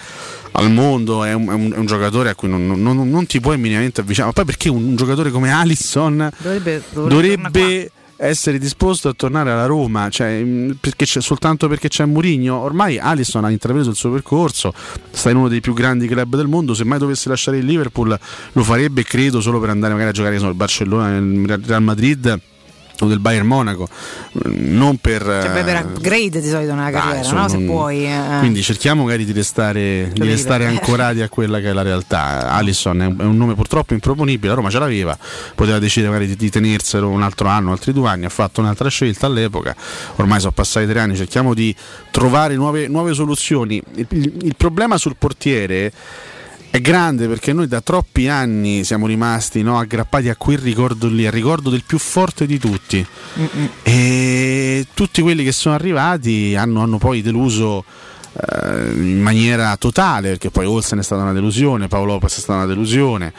al 0.53 0.71
mondo, 0.71 1.23
è 1.23 1.33
un, 1.33 1.47
è 1.49 1.53
un- 1.53 1.73
è 1.73 1.77
un 1.77 1.85
giocatore 1.85 2.29
a 2.29 2.35
cui 2.35 2.47
non, 2.47 2.65
non- 2.65 2.81
non- 2.81 3.09
non 3.09 3.25
ti 3.25 3.39
puoi 3.39 3.57
minimamente 3.57 4.01
avvicinare. 4.01 4.31
Ma 4.35 4.43
poi 4.43 4.45
perché 4.45 4.69
un, 4.69 4.83
un 4.83 4.95
giocatore 4.95 5.29
come 5.31 5.51
Alisson 5.51 6.29
Dovrebbe, 6.37 6.81
dovrebbe 6.91 7.35
dovrebbe 7.35 7.91
essere 8.17 8.57
disposto 8.59 9.09
a 9.09 9.13
tornare 9.13 9.51
alla 9.51 9.65
Roma, 9.65 10.09
cioè, 10.09 10.41
mh, 10.41 10.77
perché 10.79 11.05
soltanto 11.05 11.67
perché 11.67 11.87
c'è 11.87 12.05
Mourinho. 12.05 12.55
Ormai 12.55 12.97
Alisson 12.97 13.45
ha 13.45 13.49
intrapreso 13.49 13.89
il 13.89 13.95
suo 13.95 14.11
percorso, 14.11 14.73
sta 15.11 15.29
in 15.29 15.37
uno 15.37 15.47
dei 15.47 15.61
più 15.61 15.73
grandi 15.73 16.07
club 16.07 16.35
del 16.35 16.47
mondo. 16.47 16.73
Se 16.73 16.83
mai 16.83 16.99
dovesse 16.99 17.29
lasciare 17.29 17.57
il 17.57 17.65
Liverpool, 17.65 18.17
lo 18.51 18.63
farebbe, 18.63 19.03
credo, 19.03 19.41
solo 19.41 19.59
per 19.59 19.69
andare 19.69 19.93
magari 19.93 20.09
a 20.11 20.13
giocare 20.13 20.37
al 20.37 20.55
Barcellona, 20.55 21.19
nel 21.19 21.61
Real 21.65 21.83
Madrid 21.83 22.39
o 22.99 23.07
del 23.07 23.19
Bayern 23.19 23.45
Monaco, 23.47 23.87
non 24.45 24.97
per. 24.97 25.21
Cioè, 25.21 25.51
per 25.63 25.67
eh, 25.67 25.79
upgrade 25.79 26.39
di 26.41 26.49
solito 26.49 26.73
nella 26.73 26.91
carriera, 26.91 27.17
insomma, 27.17 27.41
no? 27.41 27.47
Se 27.49 27.57
non- 27.57 27.65
puoi. 27.65 28.05
eh. 28.05 28.37
Quindi 28.39 28.61
cerchiamo 28.61 29.03
magari 29.03 29.25
di 29.25 29.31
restare, 29.33 30.09
di 30.13 30.19
Devi 30.19 30.31
restare 30.31 30.65
ancorati 30.65 31.21
a 31.21 31.29
quella 31.29 31.59
che 31.59 31.69
è 31.69 31.73
la 31.73 31.81
realtà. 31.81 32.49
Alisson 32.51 33.01
è 33.01 33.05
un, 33.05 33.17
è 33.19 33.23
un 33.23 33.37
nome 33.37 33.53
purtroppo 33.55 33.93
improponibile, 33.93 34.49
la 34.49 34.55
Roma 34.55 34.69
ce 34.69 34.79
l'aveva, 34.79 35.17
poteva 35.55 35.79
decidere 35.79 36.11
magari 36.13 36.29
di, 36.29 36.35
di 36.37 36.49
tenerselo 36.49 37.09
un 37.09 37.21
altro 37.21 37.47
anno, 37.49 37.71
altri 37.71 37.91
due 37.93 38.07
anni, 38.09 38.25
ha 38.25 38.29
fatto 38.29 38.61
un'altra 38.61 38.89
scelta 38.89 39.25
all'epoca, 39.25 39.75
ormai 40.15 40.39
sono 40.39 40.51
passati 40.51 40.85
tre 40.87 40.99
anni, 40.99 41.15
cerchiamo 41.15 41.53
di 41.53 41.75
trovare 42.11 42.55
nuove, 42.55 42.87
nuove 42.87 43.13
soluzioni. 43.13 43.81
Il, 43.95 44.05
il- 44.09 44.33
il 44.43 44.55
problema 44.55 44.97
sul 44.97 45.15
portiere 45.17 45.91
è 46.75 46.81
grande 46.81 47.27
perché 47.27 47.53
noi 47.53 47.67
da 47.67 47.79
troppi 47.79 48.27
anni 48.27 48.83
siamo 48.83 49.07
rimasti 49.07 49.61
no, 49.61 49.79
aggrappati 49.79 50.27
a 50.27 50.35
quel 50.35 50.57
ricordo 50.57 51.07
lì, 51.07 51.25
al 51.25 51.31
ricordo 51.31 51.69
del 51.69 51.83
più 51.85 51.97
forte 51.97 52.45
di 52.45 52.59
tutti. 52.59 53.05
E 53.81 54.85
tutti 54.93 55.21
quelli 55.21 55.45
che 55.45 55.53
sono 55.53 55.73
arrivati 55.73 56.53
hanno, 56.55 56.81
hanno 56.81 56.97
poi 56.97 57.21
deluso 57.21 57.85
eh, 58.33 58.91
in 58.93 59.21
maniera 59.21 59.77
totale, 59.77 60.31
perché 60.31 60.49
poi 60.49 60.65
Olsen 60.65 60.99
è 60.99 61.03
stata 61.03 61.21
una 61.21 61.31
delusione, 61.31 61.87
Paolo 61.87 62.13
Lopez 62.13 62.35
è 62.35 62.41
stata 62.41 62.57
una 62.59 62.67
delusione. 62.67 63.31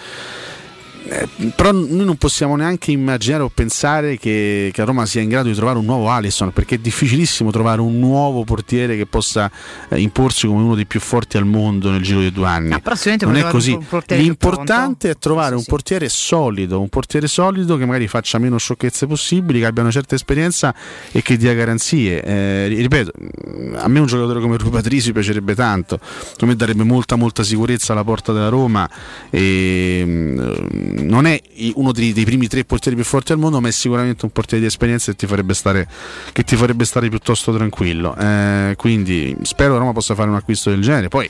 Eh, 1.08 1.28
però 1.54 1.72
noi 1.72 2.04
non 2.04 2.16
possiamo 2.16 2.56
neanche 2.56 2.90
immaginare 2.90 3.44
o 3.44 3.50
pensare 3.52 4.18
che, 4.18 4.70
che 4.72 4.80
la 4.80 4.86
Roma 4.86 5.06
sia 5.06 5.20
in 5.20 5.28
grado 5.28 5.48
di 5.48 5.54
trovare 5.54 5.78
un 5.78 5.84
nuovo 5.84 6.08
Alisson 6.08 6.52
perché 6.52 6.76
è 6.76 6.78
difficilissimo 6.78 7.50
trovare 7.50 7.80
un 7.80 7.98
nuovo 7.98 8.44
portiere 8.44 8.96
che 8.96 9.06
possa 9.06 9.50
eh, 9.88 10.00
imporsi 10.00 10.46
come 10.46 10.62
uno 10.62 10.74
dei 10.74 10.86
più 10.86 11.00
forti 11.00 11.36
al 11.36 11.46
mondo 11.46 11.90
nel 11.90 12.02
giro 12.02 12.20
di 12.20 12.32
due 12.32 12.46
anni. 12.46 12.72
sicuramente 12.94 13.26
non 13.26 13.36
è 13.36 13.50
così. 13.50 13.78
L'importante 14.16 15.10
è 15.10 15.16
trovare 15.18 15.54
un 15.54 15.64
portiere 15.64 16.08
solido, 16.08 16.80
un 16.80 16.88
portiere 16.88 17.26
solido 17.26 17.76
che 17.76 17.86
magari 17.86 18.08
faccia 18.08 18.38
meno 18.38 18.58
sciocchezze 18.58 19.06
possibili, 19.06 19.60
che 19.60 19.66
abbia 19.66 19.82
una 19.82 19.92
certa 19.92 20.14
esperienza 20.14 20.74
e 21.12 21.22
che 21.22 21.36
dia 21.36 21.54
garanzie. 21.54 22.22
Eh, 22.22 22.66
ripeto, 22.68 23.12
a 23.76 23.88
me 23.88 23.98
un 24.00 24.06
giocatore 24.06 24.40
come 24.40 24.56
Rui 24.56 24.70
Patrisi 24.70 25.12
piacerebbe 25.12 25.54
tanto, 25.54 25.98
secondo 26.02 26.46
me 26.46 26.56
darebbe 26.56 26.82
molta 26.82 27.16
molta 27.16 27.42
sicurezza 27.42 27.92
alla 27.92 28.04
porta 28.04 28.32
della 28.32 28.48
Roma 28.48 28.88
e 29.30 30.02
mm, 30.04 30.95
non 30.96 31.26
è 31.26 31.40
uno 31.74 31.92
dei, 31.92 32.12
dei 32.12 32.24
primi 32.24 32.48
tre 32.48 32.64
portieri 32.64 32.96
più 32.96 33.04
forti 33.04 33.32
al 33.32 33.38
mondo, 33.38 33.60
ma 33.60 33.68
è 33.68 33.70
sicuramente 33.70 34.24
un 34.24 34.30
portiere 34.30 34.62
di 34.62 34.68
esperienza 34.68 35.10
che 35.10 35.18
ti 35.18 35.26
farebbe 35.26 35.54
stare, 35.54 35.88
ti 36.32 36.56
farebbe 36.56 36.84
stare 36.84 37.08
piuttosto 37.08 37.52
tranquillo. 37.52 38.16
Eh, 38.16 38.74
quindi 38.76 39.36
spero 39.42 39.78
Roma 39.78 39.92
possa 39.92 40.14
fare 40.14 40.28
un 40.30 40.36
acquisto 40.36 40.70
del 40.70 40.80
genere. 40.80 41.08
Poi 41.08 41.28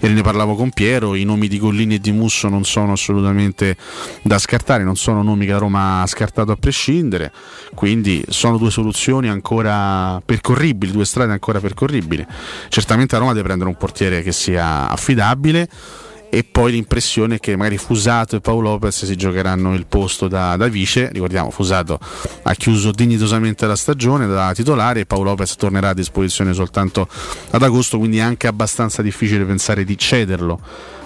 ieri 0.00 0.14
ne 0.14 0.22
parlavo 0.22 0.54
con 0.54 0.70
Piero, 0.70 1.14
i 1.14 1.24
nomi 1.24 1.48
di 1.48 1.58
Gollini 1.58 1.94
e 1.94 2.00
di 2.00 2.12
Musso 2.12 2.48
non 2.48 2.64
sono 2.64 2.92
assolutamente 2.92 3.76
da 4.22 4.38
scartare, 4.38 4.82
non 4.82 4.96
sono 4.96 5.22
nomi 5.22 5.46
che 5.46 5.52
la 5.52 5.58
Roma 5.58 6.02
ha 6.02 6.06
scartato 6.06 6.52
a 6.52 6.56
prescindere, 6.56 7.32
quindi 7.74 8.24
sono 8.28 8.58
due 8.58 8.70
soluzioni 8.70 9.28
ancora 9.28 10.20
percorribili, 10.24 10.92
due 10.92 11.04
strade 11.04 11.32
ancora 11.32 11.60
percorribili. 11.60 12.26
Certamente 12.68 13.14
la 13.14 13.20
Roma 13.20 13.32
deve 13.32 13.44
prendere 13.44 13.68
un 13.70 13.76
portiere 13.76 14.22
che 14.22 14.32
sia 14.32 14.90
affidabile 14.90 15.68
e 16.34 16.42
poi 16.42 16.72
l'impressione 16.72 17.38
che 17.38 17.54
magari 17.54 17.78
Fusato 17.78 18.34
e 18.34 18.40
Paolo 18.40 18.70
Lopez 18.70 19.04
si 19.04 19.14
giocheranno 19.14 19.72
il 19.74 19.86
posto 19.86 20.26
da, 20.26 20.56
da 20.56 20.66
vice. 20.66 21.08
Ricordiamo, 21.12 21.50
Fusato 21.50 22.00
ha 22.42 22.54
chiuso 22.54 22.90
dignitosamente 22.90 23.68
la 23.68 23.76
stagione 23.76 24.26
da 24.26 24.52
titolare 24.52 25.00
e 25.00 25.06
Paolo 25.06 25.30
Lopez 25.30 25.54
tornerà 25.54 25.90
a 25.90 25.94
disposizione 25.94 26.52
soltanto 26.52 27.06
ad 27.50 27.62
agosto, 27.62 27.98
quindi 27.98 28.18
è 28.18 28.22
anche 28.22 28.48
abbastanza 28.48 29.00
difficile 29.00 29.44
pensare 29.44 29.84
di 29.84 29.96
cederlo. 29.96 30.58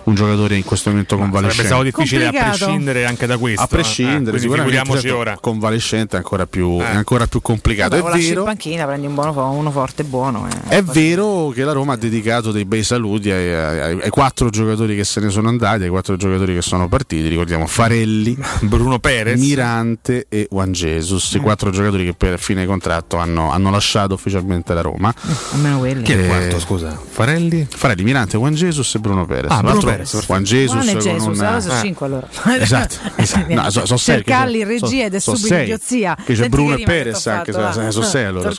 Un 0.04 0.14
giocatore 0.14 0.56
in 0.56 0.64
questo 0.64 0.90
momento 0.90 1.16
convalescente. 1.16 1.68
Sarebbe 1.68 1.90
stato 1.90 2.02
difficile 2.04 2.26
a 2.28 2.48
prescindere 2.48 3.04
anche 3.04 3.26
da 3.26 3.36
questo. 3.36 3.60
A 3.62 3.66
prescindere, 3.66 4.14
eh, 4.18 4.22
quindi 4.22 4.40
sicuramente 4.40 4.72
figuriamoci 4.76 5.06
certo, 5.06 5.18
ora. 5.18 5.38
convalescente 5.40 6.14
è 6.14 6.18
ancora 6.18 6.46
più, 6.46 6.78
è 6.78 6.94
ancora 6.94 7.26
più 7.26 7.40
complicato. 7.42 8.00
Vabbè, 8.02 8.16
è 8.16 8.20
in 8.20 8.28
vero, 8.28 8.44
panchina, 8.44 8.86
prendi 8.86 9.06
un 9.06 9.14
buono, 9.14 9.50
uno 9.52 9.70
forte 9.70 10.02
e 10.02 10.04
buono. 10.06 10.48
eh. 10.48 10.76
è 10.76 10.82
vero 10.82 11.50
che 11.50 11.64
la 11.64 11.72
Roma 11.72 11.92
ha 11.94 11.96
dedicato 11.96 12.52
dei 12.52 12.64
bei 12.64 12.82
saluti 12.82 13.30
ai, 13.30 13.52
ai- 13.54 14.00
ai 14.02 14.10
quattro 14.10 14.48
giocatori 14.50 14.96
che 14.96 15.04
se 15.04 15.20
ne 15.20 15.28
sono 15.30 15.48
andati, 15.48 15.82
ai 15.82 15.88
quattro 15.90 16.16
giocatori 16.16 16.54
che 16.54 16.62
sono 16.62 16.88
partiti. 16.88 17.28
Ricordiamo 17.28 17.66
Farelli, 17.66 18.36
Bruno 18.62 18.98
Perez, 18.98 19.38
Mirante 19.40 20.26
e 20.28 20.48
Juan 20.50 20.72
Jesus, 20.72 21.32
i 21.34 21.38
quattro 21.40 21.70
giocatori 21.70 22.04
che 22.04 22.14
per 22.14 22.38
fine 22.38 22.64
contratto 22.66 23.16
hanno, 23.18 23.50
hanno 23.50 23.70
lasciato 23.70 24.14
ufficialmente 24.14 24.72
la 24.74 24.80
Roma. 24.80 25.12
Almeno 25.52 25.78
quelli. 25.80 26.02
Chi 26.02 26.12
è 26.12 26.16
il 26.16 26.24
Eh, 26.24 26.26
quarto, 26.26 26.58
scusa? 26.60 26.98
Farelli? 27.08 27.66
Farelli, 27.68 28.02
Mirante, 28.04 28.36
Juan 28.38 28.54
Jesus 28.54 28.94
e 28.94 28.98
Bruno 29.00 29.26
Perez. 29.26 29.50
Ah, 29.50 29.60
Bruno 29.62 29.80
Perez, 29.90 30.24
Juan 30.26 30.42
Jesus, 30.44 30.74
Buono 30.74 30.90
e 30.90 30.92
con 30.92 31.02
Jesus, 31.02 31.26
un- 31.26 31.40
allora 31.44 31.60
sono 31.60 31.78
eh, 31.78 31.82
5 31.82 32.06
allora. 32.06 32.28
Esatto, 32.58 32.94
esatto. 33.16 33.54
No, 33.54 33.70
so- 33.70 33.86
so 33.86 33.96
Cercarli 33.96 34.60
in 34.60 34.66
regia 34.66 35.04
ed 35.04 35.14
è 35.14 35.18
so 35.18 35.34
subito 35.36 35.54
idiozia. 35.54 36.14
Che 36.16 36.22
c'è 36.24 36.34
Senti 36.34 36.48
Bruno 36.50 36.74
che 36.76 36.82
e 36.82 36.84
Perez 36.84 37.26
anche 37.26 37.52
fatto, 37.52 37.80
se, 37.80 37.90
so 37.90 38.02
sei 38.02 38.24
allora. 38.24 38.50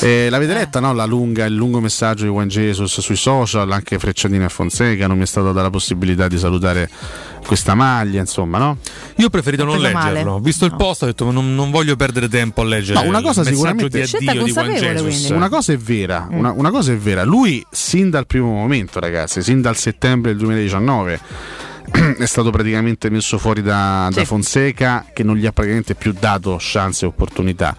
Eh, 0.00 0.28
l'avete 0.30 0.54
letta 0.54 0.80
no? 0.80 0.92
La 0.92 1.04
lunga- 1.04 1.44
il 1.44 1.54
lungo 1.54 1.80
messaggio 1.80 2.24
di 2.24 2.30
Juan 2.30 2.48
Jesus 2.48 3.00
sui 3.00 3.16
social, 3.16 3.70
anche 3.70 3.98
Frecciadini 3.98 4.44
e 4.44 4.48
Fonseca, 4.48 5.06
non 5.06 5.16
mi 5.16 5.22
è 5.24 5.26
stata 5.26 5.48
data 5.48 5.62
la 5.62 5.70
possibilità 5.70 6.28
di 6.28 6.38
salutare 6.38 6.90
questa 7.44 7.74
maglia, 7.74 8.20
insomma, 8.20 8.58
no? 8.58 8.78
Io 9.16 9.26
ho 9.26 9.30
preferito 9.30 9.64
non 9.64 9.78
preso 9.78 9.92
male. 9.92 10.10
leggerlo. 10.12 10.38
Visto 10.38 10.64
il 10.64 10.74
post, 10.76 11.02
ho 11.02 11.06
detto 11.06 11.30
non, 11.30 11.54
non 11.54 11.70
voglio 11.70 11.96
perdere 11.96 12.28
tempo 12.28 12.60
a 12.62 12.64
leggere. 12.64 13.00
No, 13.02 13.08
una 13.08 13.20
cosa 13.20 13.44
sicuramente 13.44 13.88
di 13.88 14.28
addio 14.28 14.44
di 14.44 14.52
Juan 14.52 14.72
Jesus. 14.72 15.28
Una 15.30 15.48
cosa 15.48 15.72
è 15.72 15.76
vera, 15.76 16.28
Mm. 16.30 16.38
una, 16.38 16.52
una 16.52 16.70
cosa 16.70 16.92
è 16.92 16.96
vera. 16.96 17.24
Lui 17.24 17.64
sin 17.70 18.10
dal 18.10 18.26
primo 18.26 18.52
momento, 18.52 19.00
ragazzi, 19.00 19.42
sin 19.42 19.60
dal 19.60 19.76
settembre 19.76 20.30
del 20.30 20.40
2019 20.40 21.20
è 22.18 22.26
stato 22.26 22.50
praticamente 22.50 23.10
messo 23.10 23.38
fuori 23.38 23.62
da, 23.62 24.08
da 24.12 24.24
Fonseca 24.24 25.06
che 25.12 25.22
non 25.22 25.36
gli 25.36 25.46
ha 25.46 25.52
praticamente 25.52 25.94
più 25.94 26.14
dato 26.18 26.56
chance 26.60 27.04
e 27.04 27.08
opportunità. 27.08 27.76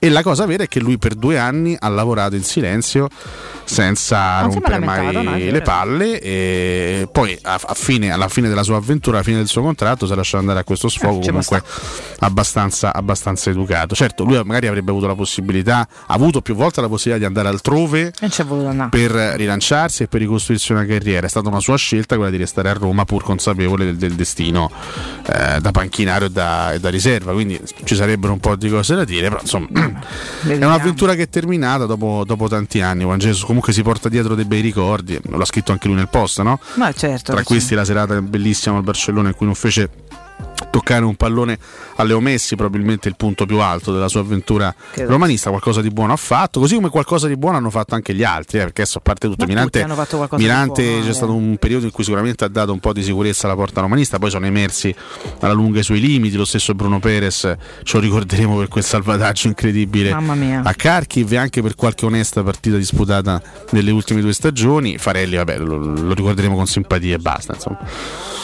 E 0.00 0.10
la 0.10 0.22
cosa 0.22 0.46
vera 0.46 0.62
è 0.62 0.68
che 0.68 0.78
lui 0.78 0.96
per 0.96 1.14
due 1.14 1.38
anni 1.38 1.76
ha 1.78 1.88
lavorato 1.88 2.36
in 2.36 2.44
silenzio 2.44 3.08
senza 3.64 4.42
Non 4.42 4.50
è 4.50 4.52
rompere 4.54 4.78
mai 4.78 5.12
no, 5.12 5.36
le 5.36 5.60
palle 5.60 6.20
e 6.20 7.08
poi 7.10 7.36
a, 7.42 7.60
a 7.60 7.74
fine- 7.74 8.12
alla 8.12 8.28
fine 8.28 8.48
della 8.48 8.62
sua 8.62 8.76
avventura, 8.76 9.16
alla 9.16 9.24
fine 9.24 9.38
del 9.38 9.48
suo 9.48 9.60
contratto 9.60 10.06
si 10.06 10.12
è 10.12 10.14
lasciato 10.14 10.38
andare 10.38 10.60
a 10.60 10.64
questo 10.64 10.88
sfogo 10.88 11.20
ci 11.20 11.28
comunque 11.28 11.62
abbastanza, 12.20 12.94
abbastanza 12.94 13.50
educato. 13.50 13.96
Certo, 13.96 14.22
lui 14.24 14.40
magari 14.44 14.68
avrebbe 14.68 14.90
avuto 14.90 15.08
la 15.08 15.16
possibilità, 15.16 15.80
ha 15.80 16.14
avuto 16.14 16.42
più 16.42 16.54
volte 16.54 16.80
la 16.80 16.88
possibilità 16.88 17.26
di 17.26 17.26
andare 17.26 17.48
altrove 17.48 18.12
per 18.90 19.10
rilanciarsi 19.10 20.04
e 20.04 20.06
per 20.06 20.20
ricostruirsi 20.20 20.70
una 20.70 20.86
carriera. 20.86 21.26
È 21.26 21.30
stata 21.30 21.48
una 21.48 21.60
sua 21.60 21.76
scelta 21.76 22.14
quella 22.14 22.30
di 22.30 22.36
restare 22.36 22.70
a 22.70 22.72
Roma 22.72 23.04
pur 23.04 23.24
consapevole 23.38 23.84
del, 23.84 23.96
del 23.96 24.14
destino 24.14 24.70
eh, 25.26 25.60
da 25.60 25.70
panchinario 25.70 26.26
e 26.26 26.30
da, 26.30 26.72
e 26.72 26.80
da 26.80 26.90
riserva. 26.90 27.32
Quindi 27.32 27.58
ci 27.84 27.94
sarebbero 27.94 28.32
un 28.32 28.40
po' 28.40 28.56
di 28.56 28.68
cose 28.68 28.96
da 28.96 29.04
dire, 29.04 29.28
però 29.28 29.40
insomma 29.40 29.68
è 30.46 30.54
un'avventura 30.54 31.14
che 31.14 31.22
è 31.22 31.28
terminata 31.28 31.86
dopo, 31.86 32.24
dopo 32.26 32.48
tanti 32.48 32.80
anni. 32.80 33.04
Juan 33.04 33.18
Jesus 33.18 33.44
comunque 33.44 33.72
si 33.72 33.82
porta 33.82 34.08
dietro 34.08 34.34
dei 34.34 34.44
bei 34.44 34.60
ricordi, 34.60 35.18
lo 35.28 35.38
ha 35.38 35.44
scritto 35.44 35.72
anche 35.72 35.86
lui 35.86 35.96
nel 35.96 36.08
post, 36.08 36.42
no? 36.42 36.58
Ma 36.74 36.92
certo. 36.92 37.32
Tra 37.32 37.40
sì. 37.40 37.46
questi 37.46 37.74
la 37.74 37.84
serata 37.84 38.20
bellissima 38.20 38.76
al 38.76 38.82
Barcellona 38.82 39.28
in 39.28 39.34
cui 39.34 39.46
non 39.46 39.54
fece 39.54 39.88
toccare 40.88 41.04
un 41.04 41.16
pallone 41.16 41.58
a 41.96 42.02
Leo 42.02 42.20
Messi, 42.20 42.56
probabilmente 42.56 43.08
il 43.08 43.16
punto 43.16 43.44
più 43.44 43.58
alto 43.58 43.92
della 43.92 44.08
sua 44.08 44.20
avventura 44.20 44.74
Credo. 44.92 45.10
romanista, 45.10 45.50
qualcosa 45.50 45.82
di 45.82 45.90
buono 45.90 46.14
ha 46.14 46.16
fatto, 46.16 46.60
così 46.60 46.76
come 46.76 46.88
qualcosa 46.88 47.28
di 47.28 47.36
buono 47.36 47.58
hanno 47.58 47.70
fatto 47.70 47.94
anche 47.94 48.14
gli 48.14 48.24
altri, 48.24 48.58
eh, 48.58 48.62
perché 48.62 48.82
adesso 48.82 48.98
a 48.98 49.00
parte 49.02 49.28
tutto 49.28 49.44
Ma 49.44 49.48
Mirante, 49.48 49.86
Mirante 50.36 50.82
buono, 50.82 51.02
c'è 51.02 51.10
eh. 51.10 51.12
stato 51.12 51.34
un 51.34 51.56
periodo 51.58 51.84
in 51.84 51.90
cui 51.90 52.04
sicuramente 52.04 52.44
ha 52.44 52.48
dato 52.48 52.72
un 52.72 52.80
po' 52.80 52.94
di 52.94 53.02
sicurezza 53.02 53.46
alla 53.46 53.56
porta 53.56 53.82
romanista, 53.82 54.18
poi 54.18 54.30
sono 54.30 54.46
emersi 54.46 54.94
alla 55.40 55.52
lunga 55.52 55.80
i 55.80 55.82
suoi 55.82 56.00
limiti, 56.00 56.36
lo 56.36 56.46
stesso 56.46 56.74
Bruno 56.74 57.00
Perez 57.00 57.56
ce 57.82 57.96
lo 57.96 58.00
ricorderemo 58.00 58.56
per 58.56 58.68
quel 58.68 58.84
salvataggio 58.84 59.48
incredibile 59.48 60.10
a 60.10 60.72
Kharkiv 60.74 61.32
e 61.32 61.36
anche 61.36 61.60
per 61.60 61.74
qualche 61.74 62.06
onesta 62.06 62.42
partita 62.42 62.76
disputata 62.76 63.42
nelle 63.70 63.90
ultime 63.90 64.22
due 64.22 64.32
stagioni, 64.32 64.96
Farelli 64.96 65.36
vabbè 65.36 65.58
lo, 65.58 65.76
lo 65.76 66.14
ricorderemo 66.14 66.54
con 66.54 66.66
simpatia 66.66 67.16
e 67.16 67.18
basta 67.18 67.54
insomma. 67.54 67.78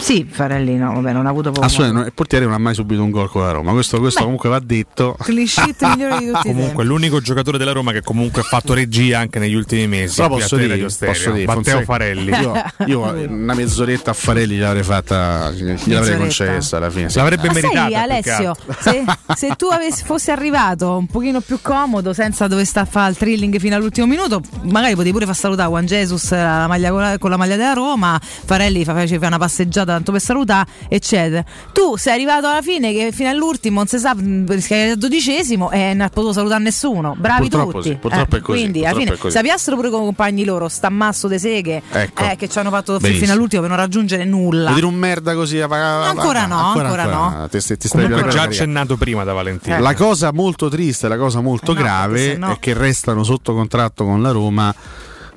Sì, 0.05 0.27
Farelli 0.29 0.77
no, 0.77 0.93
vabbè, 0.93 1.13
non 1.13 1.25
ha 1.25 1.31
avuto 1.31 1.51
poco. 1.51 1.65
Assolutamente, 1.65 2.09
no, 2.09 2.13
portiere 2.35 2.45
non 2.45 2.55
ha 2.55 2.59
mai 2.59 2.75
subito 2.75 3.03
un 3.03 3.11
gol 3.11 3.31
con 3.31 3.43
la 3.43 3.51
Roma. 3.53 3.73
Questo, 3.73 3.99
questo 4.01 4.23
comunque 4.23 4.49
va 4.49 4.59
detto. 4.59 5.17
Cliché 5.21 5.75
migliore 5.81 6.19
di 6.19 6.27
tutti 6.33 6.49
Comunque, 6.49 6.85
l'unico 6.85 7.21
giocatore 7.21 7.59
della 7.59 7.73
Roma 7.73 7.93
che 7.93 8.03
comunque 8.03 8.43
ha 8.43 8.45
fatto 8.45 8.75
regia 8.75 9.19
anche 9.19 9.39
negli 9.39 9.55
ultimi 9.55 9.87
mesi. 9.87 10.17
Però 10.17 10.29
posso 10.29 10.57
dire, 10.57 10.89
Stereo. 10.89 11.15
posso 11.15 11.31
dire, 11.31 11.47
Matteo 11.47 11.63
Fonseca, 11.63 11.85
Farelli. 11.85 12.31
Io, 12.31 12.65
io 12.87 13.01
una 13.31 13.55
mezz'oretta 13.55 14.11
a 14.11 14.15
Farelli 14.15 14.57
gliel'avrei 14.57 14.83
fatta, 14.83 15.51
gliel'avrei 15.51 16.19
concessa 16.19 16.77
alla 16.77 16.91
fine. 16.91 17.09
sì. 17.11 17.19
L'avrebbe 17.19 17.49
Ma 17.49 17.61
sai 17.61 17.95
Alessio, 17.95 18.57
se, 18.79 19.05
se 19.35 19.55
tu 19.57 19.67
avessi, 19.67 20.05
fossi 20.05 20.31
arrivato 20.31 20.97
un 20.97 21.07
pochino 21.07 21.41
più 21.41 21.59
comodo 21.63 22.13
senza 22.13 22.47
dover 22.47 22.67
stare 22.67 22.87
a 22.87 22.91
fare 22.91 23.11
il 23.11 23.17
thrilling 23.17 23.59
fino 23.59 23.77
all'ultimo 23.77 24.07
minuto, 24.07 24.41
magari 24.63 24.93
potevi 24.93 25.13
pure 25.13 25.27
far 25.27 25.37
salutare 25.37 25.69
Juan 25.69 25.87
Jesus 25.87 26.31
la 26.31 26.67
maglia 26.67 26.91
con, 26.91 27.01
la, 27.01 27.19
con 27.19 27.31
la 27.31 27.37
maglia 27.37 27.57
della 27.57 27.73
Roma, 27.73 28.21
Farelli 28.21 28.85
fa- 28.85 28.95
faceva 28.95 29.27
una 29.27 29.39
passeggiata 29.39 29.93
tanto 29.93 30.13
per 30.13 30.21
salutare, 30.21 30.69
eccetera. 30.89 31.45
Tu 31.73 31.97
sei 31.97 32.13
arrivato 32.13 32.23
alla 32.33 32.63
fine 32.63 32.93
che 32.93 33.11
fino 33.13 33.29
all'ultimo 33.29 33.77
non 33.79 33.87
si 33.87 33.99
sa, 33.99 34.15
perché 34.15 34.75
eri 34.75 34.91
al 34.93 34.97
dodicesimo 34.99 35.71
e 35.71 35.93
non 35.95 36.03
ha 36.03 36.09
potuto 36.09 36.33
salutare 36.33 36.63
nessuno. 36.63 37.15
Bravi 37.17 37.49
Purtroppo 37.49 37.73
tutti. 37.79 37.89
sì, 37.91 37.95
purtroppo 37.97 38.37
è 38.37 38.41
così, 38.41 38.61
Quindi 38.61 38.85
alla 38.87 38.99
fine 38.99 39.17
sapiassero 39.31 39.77
pure 39.77 39.91
con 39.91 40.01
i 40.03 40.05
compagni 40.05 40.45
loro, 40.45 40.69
stammasso 40.69 41.29
de 41.29 41.39
seghe 41.39 41.83
Ecco. 41.91 42.23
eh, 42.25 42.37
che 42.37 42.49
ci 42.49 42.59
hanno 42.59 42.71
fatto 42.71 42.93
Benissimo. 42.99 43.21
fino 43.25 43.33
all'ultimo 43.33 43.61
per 43.63 43.71
non 43.71 43.79
raggiungere 43.79 44.25
nulla. 44.25 44.63
Vuoi 44.71 44.75
dire 44.75 44.87
un 44.87 44.95
merda 44.95 45.35
così? 45.35 45.61
a- 45.61 45.67
a- 45.69 46.09
Ancora 46.09 46.47
no, 46.47 46.73
ancora 46.73 47.05
no. 47.05 47.49
Ti, 47.51 47.59
ti, 47.77 47.89
stai 47.89 48.09
già 48.31 48.43
accennato 48.43 48.97
prima 48.97 49.25
da 49.25 49.33
Valentino. 49.33 49.79
La 49.81 49.95
cosa 49.95 50.33
molto 50.33 50.69
triste, 50.69 51.09
la 51.09 51.17
cosa 51.17 51.41
molto 51.41 51.73
Eh 51.73 51.75
no, 51.75 51.81
grave 51.81 52.37
no- 52.37 52.53
è 52.53 52.59
che 52.59 52.73
restano 52.75 53.23
sotto 53.25 53.55
contratto 53.55 54.05
con 54.05 54.23
la 54.23 54.31
Roma 54.31 54.75